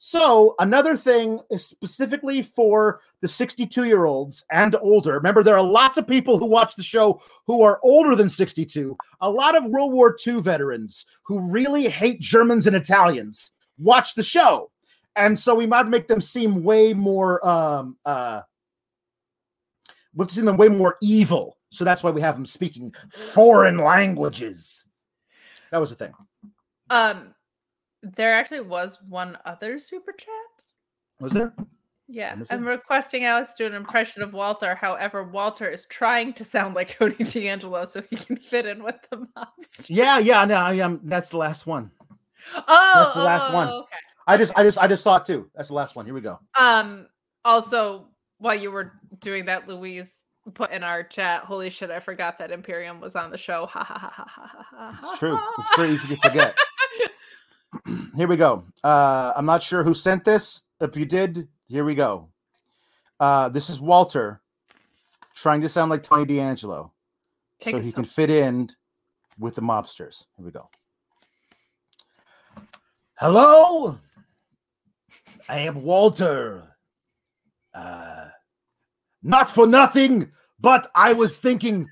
So, 0.00 0.54
another 0.60 0.96
thing 0.96 1.40
is 1.50 1.66
specifically 1.66 2.40
for 2.40 3.00
the 3.20 3.26
62 3.26 3.82
year 3.84 4.04
olds 4.04 4.44
and 4.50 4.76
older. 4.80 5.14
Remember, 5.14 5.42
there 5.42 5.56
are 5.56 5.62
lots 5.62 5.96
of 5.96 6.06
people 6.06 6.38
who 6.38 6.46
watch 6.46 6.76
the 6.76 6.84
show 6.84 7.20
who 7.48 7.62
are 7.62 7.80
older 7.82 8.14
than 8.14 8.30
62. 8.30 8.96
A 9.20 9.30
lot 9.30 9.56
of 9.56 9.64
World 9.64 9.92
War 9.92 10.16
II 10.24 10.40
veterans 10.40 11.04
who 11.24 11.40
really 11.40 11.88
hate 11.88 12.20
Germans 12.20 12.68
and 12.68 12.76
Italians 12.76 13.50
watch 13.76 14.14
the 14.14 14.22
show. 14.22 14.70
And 15.16 15.36
so 15.36 15.52
we 15.56 15.66
might 15.66 15.88
make 15.88 16.06
them 16.06 16.20
seem 16.20 16.62
way 16.62 16.94
more, 16.94 17.44
um, 17.46 17.96
uh, 18.04 18.42
we 20.14 20.22
have 20.22 20.28
to 20.28 20.34
seem 20.34 20.44
them 20.44 20.56
way 20.56 20.68
more 20.68 20.96
evil. 21.02 21.57
So 21.70 21.84
that's 21.84 22.02
why 22.02 22.10
we 22.10 22.20
have 22.20 22.34
them 22.34 22.46
speaking 22.46 22.92
foreign 23.10 23.78
languages. 23.78 24.84
That 25.70 25.78
was 25.78 25.90
the 25.90 25.96
thing. 25.96 26.12
Um, 26.90 27.34
there 28.02 28.34
actually 28.34 28.60
was 28.60 28.98
one 29.08 29.36
other 29.44 29.78
super 29.78 30.12
chat. 30.12 30.64
Was 31.20 31.32
there? 31.32 31.52
Yeah, 32.10 32.28
Let 32.28 32.38
me 32.38 32.44
see. 32.46 32.54
I'm 32.54 32.66
requesting 32.66 33.24
Alex 33.24 33.52
do 33.54 33.66
an 33.66 33.74
impression 33.74 34.22
of 34.22 34.32
Walter. 34.32 34.74
However, 34.74 35.24
Walter 35.24 35.68
is 35.68 35.84
trying 35.86 36.32
to 36.34 36.44
sound 36.44 36.74
like 36.74 36.88
Tony 36.88 37.16
D'Angelo 37.16 37.84
so 37.84 38.02
he 38.08 38.16
can 38.16 38.36
fit 38.36 38.64
in 38.64 38.82
with 38.82 38.96
the 39.10 39.26
mobs. 39.36 39.90
Yeah, 39.90 40.18
yeah, 40.18 40.44
no, 40.46 40.54
I 40.54 40.74
am. 40.74 41.00
That's 41.04 41.28
the 41.28 41.36
last 41.36 41.66
one. 41.66 41.90
Oh, 42.56 42.92
That's 42.94 43.12
the 43.12 43.22
last 43.22 43.50
oh, 43.50 43.54
one. 43.54 43.68
Okay. 43.68 43.96
I 44.26 44.36
just, 44.38 44.52
I 44.56 44.62
just, 44.62 44.78
I 44.78 44.86
just 44.86 45.02
saw 45.02 45.16
it 45.16 45.26
too. 45.26 45.50
That's 45.54 45.68
the 45.68 45.74
last 45.74 45.96
one. 45.96 46.06
Here 46.06 46.14
we 46.14 46.22
go. 46.22 46.38
Um. 46.58 47.06
Also, 47.44 48.08
while 48.38 48.54
you 48.54 48.70
were 48.70 48.92
doing 49.20 49.44
that, 49.46 49.68
Louise 49.68 50.17
put 50.54 50.70
in 50.70 50.82
our 50.82 51.02
chat, 51.02 51.44
"Holy 51.44 51.70
shit! 51.70 51.90
I 51.90 52.00
forgot 52.00 52.38
that 52.38 52.50
Imperium 52.50 53.00
was 53.00 53.16
on 53.16 53.30
the 53.30 53.38
show." 53.38 53.66
Ha 53.66 53.84
ha 53.84 53.98
ha 53.98 54.10
ha 54.10 54.24
ha 54.26 54.66
ha. 54.70 54.98
It's 55.00 55.18
true. 55.18 55.38
It's 55.58 55.76
very 55.76 55.90
easy 55.92 56.08
to 56.08 56.16
forget. 56.16 56.56
here 58.16 58.28
we 58.28 58.36
go. 58.36 58.64
Uh, 58.82 59.32
I'm 59.36 59.46
not 59.46 59.62
sure 59.62 59.82
who 59.82 59.94
sent 59.94 60.24
this. 60.24 60.62
If 60.80 60.96
you 60.96 61.04
did, 61.04 61.48
here 61.66 61.84
we 61.84 61.94
go. 61.94 62.28
Uh, 63.20 63.48
this 63.48 63.68
is 63.68 63.80
Walter 63.80 64.40
trying 65.34 65.60
to 65.60 65.68
sound 65.68 65.90
like 65.90 66.02
Tony 66.02 66.24
D'Angelo 66.24 66.92
Take 67.60 67.76
so 67.76 67.82
he 67.82 67.92
can 67.92 68.04
fit 68.04 68.30
in 68.30 68.70
with 69.38 69.54
the 69.54 69.62
mobsters. 69.62 70.24
Here 70.36 70.46
we 70.46 70.50
go. 70.50 70.68
Hello, 73.14 73.98
I 75.48 75.58
am 75.60 75.82
Walter. 75.82 76.76
Uh, 77.74 78.26
not 79.28 79.50
for 79.50 79.66
nothing, 79.66 80.30
but 80.58 80.90
I 80.94 81.12
was 81.12 81.38
thinking 81.38 81.86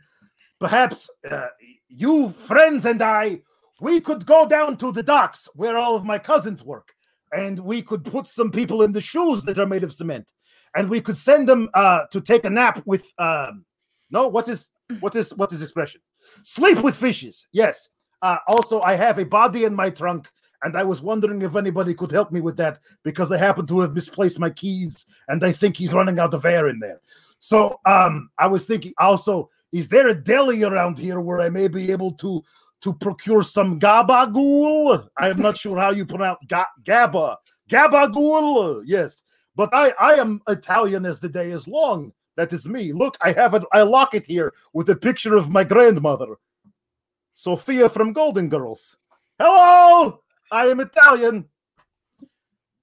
perhaps 0.58 1.08
uh, 1.30 1.48
you 1.88 2.30
friends 2.30 2.86
and 2.86 3.02
I 3.02 3.42
we 3.78 4.00
could 4.00 4.24
go 4.24 4.48
down 4.48 4.78
to 4.78 4.90
the 4.90 5.02
docks 5.02 5.46
where 5.54 5.76
all 5.76 5.94
of 5.94 6.04
my 6.04 6.18
cousins 6.18 6.64
work 6.64 6.88
and 7.32 7.60
we 7.60 7.82
could 7.82 8.02
put 8.06 8.26
some 8.26 8.50
people 8.50 8.82
in 8.82 8.92
the 8.92 9.02
shoes 9.02 9.44
that 9.44 9.58
are 9.58 9.66
made 9.66 9.84
of 9.84 9.92
cement 9.92 10.26
and 10.74 10.88
we 10.88 10.98
could 10.98 11.16
send 11.16 11.46
them 11.46 11.68
uh, 11.74 12.04
to 12.10 12.22
take 12.22 12.46
a 12.46 12.50
nap 12.50 12.82
with 12.86 13.06
um 13.18 13.66
no 14.10 14.28
what 14.28 14.48
is 14.48 14.66
what 15.00 15.14
is 15.14 15.30
what 15.34 15.52
is 15.52 15.60
expression 15.60 16.00
sleep 16.42 16.78
with 16.78 16.96
fishes 16.96 17.46
yes 17.52 17.90
uh, 18.22 18.38
also 18.48 18.80
i 18.80 18.94
have 18.94 19.18
a 19.18 19.26
body 19.26 19.64
in 19.64 19.74
my 19.74 19.90
trunk 19.90 20.26
and 20.62 20.76
I 20.76 20.82
was 20.82 21.02
wondering 21.02 21.42
if 21.42 21.54
anybody 21.54 21.94
could 21.94 22.10
help 22.10 22.32
me 22.32 22.40
with 22.40 22.56
that 22.56 22.78
because 23.04 23.30
I 23.30 23.36
happen 23.36 23.66
to 23.66 23.80
have 23.80 23.94
misplaced 23.94 24.38
my 24.38 24.50
keys, 24.50 25.06
and 25.28 25.44
I 25.44 25.52
think 25.52 25.76
he's 25.76 25.92
running 25.92 26.18
out 26.18 26.34
of 26.34 26.44
air 26.44 26.68
in 26.68 26.78
there. 26.78 27.00
So, 27.38 27.78
um, 27.86 28.30
I 28.38 28.46
was 28.46 28.64
thinking 28.64 28.92
also, 28.98 29.50
is 29.72 29.88
there 29.88 30.08
a 30.08 30.14
deli 30.14 30.62
around 30.64 30.98
here 30.98 31.20
where 31.20 31.40
I 31.40 31.48
may 31.48 31.68
be 31.68 31.92
able 31.92 32.12
to 32.12 32.42
to 32.82 32.92
procure 32.94 33.42
some 33.42 33.80
gabagool? 33.80 35.08
I 35.16 35.28
am 35.28 35.40
not 35.40 35.58
sure 35.58 35.78
how 35.78 35.90
you 35.90 36.06
pronounce 36.06 36.38
ga- 36.48 36.66
gaba 36.84 37.38
gabagool. 37.68 38.82
Yes, 38.84 39.22
but 39.54 39.70
I 39.72 39.90
I 39.98 40.14
am 40.14 40.40
Italian 40.48 41.04
as 41.06 41.20
the 41.20 41.28
day 41.28 41.50
is 41.50 41.68
long. 41.68 42.12
That 42.36 42.52
is 42.52 42.66
me. 42.66 42.92
Look, 42.92 43.16
I 43.22 43.32
have 43.32 43.54
a, 43.54 43.84
lock 43.84 44.14
it 44.14 44.26
here 44.26 44.52
with 44.74 44.90
a 44.90 44.96
picture 44.96 45.34
of 45.34 45.48
my 45.48 45.64
grandmother, 45.64 46.36
Sophia 47.32 47.88
from 47.88 48.12
Golden 48.12 48.50
Girls. 48.50 48.96
Hello, 49.38 50.20
I 50.52 50.66
am 50.66 50.80
Italian. 50.80 51.48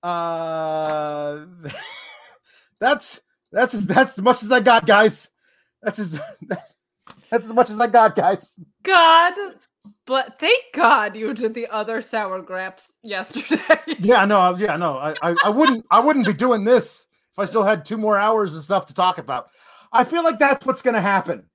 Uh, 0.02 1.46
that's 2.80 3.22
that's 3.54 3.76
as, 3.76 3.88
that's 3.88 4.18
as 4.18 4.24
much 4.24 4.44
as 4.44 4.52
I 4.52 4.60
got, 4.60 4.86
guys. 4.86 5.30
That's 5.82 6.00
as 6.00 6.12
that's 7.30 7.46
as 7.46 7.54
much 7.54 7.70
as 7.70 7.80
I 7.80 7.88
got, 7.88 8.16
guys. 8.16 8.60
God, 8.82 9.34
but 10.06 10.40
thank 10.40 10.64
God 10.74 11.16
you 11.16 11.34
did 11.34 11.54
the 11.54 11.68
other 11.68 12.02
sour 12.02 12.42
grapes 12.42 12.92
yesterday. 13.04 13.60
Yeah, 14.00 14.26
no, 14.26 14.58
yeah, 14.58 14.76
no. 14.76 14.98
I, 14.98 15.14
I, 15.22 15.36
I 15.46 15.50
wouldn't 15.50 15.86
I 15.92 16.00
wouldn't 16.00 16.26
be 16.26 16.34
doing 16.34 16.64
this 16.64 17.06
if 17.32 17.40
I 17.40 17.46
still 17.46 17.64
had 17.64 17.86
two 17.86 17.98
more 17.98 18.18
hours 18.18 18.54
of 18.56 18.64
stuff 18.64 18.86
to 18.88 18.94
talk 18.94 19.18
about. 19.18 19.50
I 19.94 20.04
feel 20.04 20.24
like 20.24 20.40
that's 20.40 20.66
what's 20.66 20.82
gonna 20.82 21.00
happen 21.00 21.46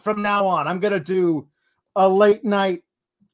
from 0.00 0.22
now 0.22 0.46
on. 0.46 0.68
I'm 0.68 0.80
gonna 0.80 1.00
do 1.00 1.48
a 1.96 2.08
late 2.08 2.44
night 2.44 2.82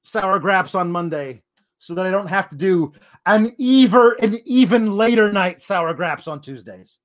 sour 0.04 0.38
grapes 0.38 0.74
on 0.74 0.90
Monday 0.90 1.42
so 1.78 1.94
that 1.94 2.06
I 2.06 2.10
don't 2.10 2.28
have 2.28 2.48
to 2.50 2.56
do 2.56 2.92
an 3.26 3.52
even 3.58 4.14
an 4.20 4.38
even 4.46 4.96
later 4.96 5.32
night 5.32 5.60
sour 5.60 5.92
grapes 5.92 6.28
on 6.28 6.40
Tuesdays. 6.40 7.00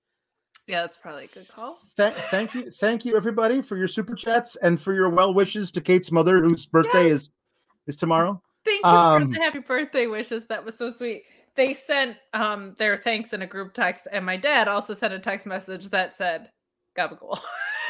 Yeah, 0.67 0.81
that's 0.81 0.97
probably 0.97 1.25
a 1.25 1.27
good 1.27 1.47
call. 1.47 1.79
Th- 1.97 2.13
thank 2.31 2.53
you, 2.53 2.71
thank 2.71 3.05
you, 3.05 3.15
everybody, 3.15 3.61
for 3.61 3.77
your 3.77 3.87
super 3.87 4.15
chats 4.15 4.55
and 4.57 4.81
for 4.81 4.93
your 4.93 5.09
well 5.09 5.33
wishes 5.33 5.71
to 5.73 5.81
Kate's 5.81 6.11
mother, 6.11 6.41
whose 6.41 6.65
birthday 6.65 7.09
Yes. 7.09 7.13
is 7.13 7.29
is 7.87 7.95
tomorrow. 7.95 8.41
Thank 8.63 8.83
you 8.83 8.89
Um, 8.91 9.21
for 9.21 9.27
the 9.37 9.39
happy 9.43 9.59
birthday 9.59 10.07
wishes. 10.07 10.45
That 10.47 10.65
was 10.65 10.75
so 10.75 10.89
sweet. 10.89 11.23
They 11.55 11.73
sent 11.73 12.17
um 12.33 12.73
their 12.77 12.97
thanks 12.97 13.31
in 13.33 13.41
a 13.43 13.47
group 13.47 13.73
text, 13.73 14.07
and 14.11 14.25
my 14.25 14.37
dad 14.37 14.67
also 14.67 14.93
sent 14.93 15.13
a 15.13 15.19
text 15.19 15.45
message 15.45 15.89
that 15.89 16.15
said 16.15 16.49
"Gabagool." 16.97 17.39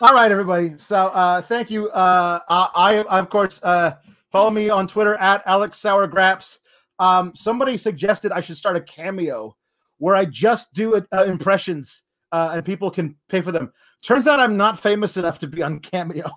All 0.00 0.12
right, 0.12 0.30
everybody. 0.30 0.76
So 0.76 0.96
uh 0.96 1.40
thank 1.42 1.70
you. 1.70 1.88
Uh 1.90 2.40
I, 2.48 3.04
I 3.08 3.18
of 3.20 3.30
course 3.30 3.60
uh 3.62 3.92
follow 4.30 4.50
me 4.50 4.68
on 4.68 4.86
Twitter 4.88 5.14
at 5.14 5.42
Alex 5.46 5.78
Sour 5.78 6.06
Graps. 6.08 6.58
Um 6.98 7.32
somebody 7.34 7.76
suggested 7.76 8.32
I 8.32 8.40
should 8.40 8.56
start 8.56 8.76
a 8.76 8.80
cameo 8.80 9.56
where 9.98 10.14
I 10.14 10.24
just 10.24 10.72
do 10.72 10.96
uh, 10.96 11.24
impressions 11.24 12.02
uh 12.32 12.52
and 12.54 12.64
people 12.64 12.90
can 12.90 13.16
pay 13.28 13.40
for 13.40 13.52
them. 13.52 13.72
Turns 14.02 14.26
out 14.26 14.40
I'm 14.40 14.56
not 14.56 14.78
famous 14.78 15.16
enough 15.16 15.38
to 15.40 15.46
be 15.46 15.62
on 15.62 15.80
cameo 15.80 16.30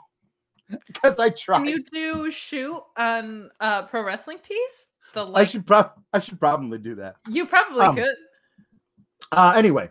because 0.88 1.19
I 1.19 1.30
tried. 1.30 1.60
Can 1.60 1.68
you 1.68 1.80
do 1.92 2.32
shoot 2.32 2.82
on 2.98 3.50
uh 3.60 3.84
pro 3.84 4.03
wrestling 4.03 4.40
tees? 4.42 4.86
The 5.14 5.26
I 5.26 5.45
should 5.45 5.66
prob 5.66 5.92
I 6.14 6.19
should 6.19 6.40
probably 6.40 6.77
do 6.77 6.95
that. 6.95 7.16
you 7.27 7.45
probably 7.45 7.86
um, 7.86 7.95
could. 7.95 8.16
Uh, 9.32 9.53
anyway, 9.58 9.90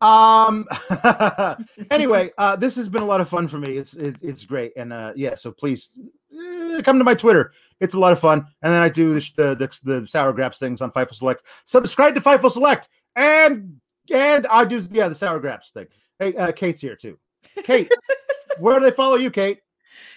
um, 0.00 0.66
anyway, 1.90 2.30
uh, 2.36 2.56
this 2.56 2.76
has 2.76 2.88
been 2.88 3.02
a 3.02 3.06
lot 3.06 3.20
of 3.20 3.28
fun 3.28 3.48
for 3.48 3.58
me. 3.58 3.76
It's 3.76 3.94
it's, 3.94 4.20
it's 4.20 4.44
great, 4.44 4.72
and 4.76 4.92
uh, 4.92 5.12
yeah, 5.16 5.34
so 5.34 5.52
please 5.52 5.90
eh, 6.32 6.82
come 6.82 6.98
to 6.98 7.04
my 7.04 7.14
Twitter. 7.14 7.52
It's 7.80 7.94
a 7.94 7.98
lot 7.98 8.12
of 8.12 8.20
fun, 8.20 8.46
and 8.62 8.72
then 8.72 8.82
I 8.82 8.88
do 8.88 9.14
the 9.14 9.30
the 9.36 9.70
the, 9.84 10.00
the 10.00 10.06
sour 10.06 10.32
graps 10.32 10.58
things 10.58 10.80
on 10.80 10.90
Fightful 10.90 11.14
Select. 11.14 11.44
Subscribe 11.64 12.14
to 12.14 12.20
Fightful 12.20 12.50
Select, 12.50 12.88
and 13.16 13.80
and 14.12 14.46
I 14.46 14.64
do 14.64 14.86
yeah 14.90 15.08
the 15.08 15.14
sour 15.14 15.38
graps 15.40 15.70
thing. 15.70 15.86
Hey, 16.18 16.34
uh, 16.36 16.52
Kate's 16.52 16.80
here 16.80 16.96
too. 16.96 17.18
Kate, 17.64 17.90
where 18.58 18.78
do 18.78 18.84
they 18.84 18.92
follow 18.92 19.16
you, 19.16 19.30
Kate? 19.30 19.60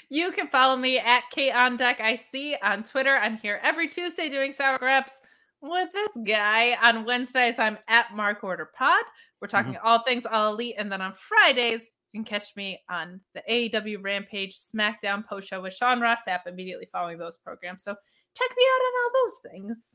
You 0.10 0.32
can 0.32 0.48
follow 0.48 0.77
me 0.77 1.00
at 1.00 1.24
Kate 1.32 1.52
on 1.52 1.76
Deck 1.76 2.00
IC 2.00 2.60
on 2.64 2.84
Twitter. 2.84 3.16
I'm 3.16 3.38
here 3.38 3.60
every 3.61 3.88
Tuesday 3.90 4.30
doing 4.30 4.53
sour 4.53 4.77
graps 4.77 5.19
with 5.61 5.92
this 5.92 6.11
guy. 6.26 6.77
On 6.82 7.03
Wednesdays, 7.03 7.60
I'm 7.60 7.77
at 7.90 8.16
Mark 8.16 8.44
Order 8.44 8.72
Pod. 8.74 9.03
We're 9.42 9.48
talking 9.48 9.77
all 9.84 10.03
things 10.03 10.26
all 10.26 10.53
elite. 10.53 10.76
And 10.77 10.92
then 10.92 11.02
on 11.02 11.14
Fridays, 11.14 11.90
you 12.14 12.24
can 12.24 12.26
catch 12.26 12.56
me 12.56 12.82
on 12.90 13.19
the 13.34 13.44
AEW 13.50 14.03
Rampage 14.03 14.58
SmackDown 14.58 15.26
post 15.26 15.48
show 15.48 15.61
with 15.61 15.74
Sean 15.74 16.00
Ross 16.00 16.22
Sapp 16.27 16.48
immediately 16.48 16.88
following 16.92 17.18
those 17.18 17.38
programs. 17.38 17.84
So 17.84 17.95
check 18.34 18.50
me 18.58 18.64
out 18.64 18.82
on 18.82 18.94
all 19.03 19.11
those 19.24 19.52
things. 19.52 19.88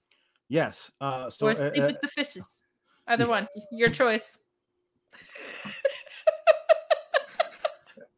Yes. 0.49 0.91
Uh, 1.01 1.31
so 1.31 1.47
or 1.47 1.51
uh, 1.51 1.55
sleep 1.55 1.83
uh, 1.83 1.87
with 1.87 2.01
the 2.03 2.09
fishes. 2.09 2.61
Either 3.07 3.27
one. 3.27 3.49
Your 3.73 3.89
choice. 3.89 4.39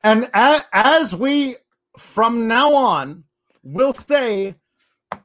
And 0.03 0.29
a- 0.35 0.65
as 0.73 1.15
we, 1.15 1.57
from 1.97 2.47
now 2.47 2.75
on, 2.75 3.25
will 3.63 3.95
say 3.95 4.55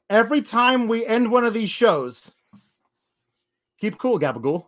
every 0.10 0.42
time 0.42 0.88
we 0.88 1.06
end 1.06 1.30
one 1.30 1.44
of 1.44 1.54
these 1.54 1.70
shows, 1.70 2.32
keep 3.82 3.98
cool, 3.98 4.18
Gabagool. 4.18 4.68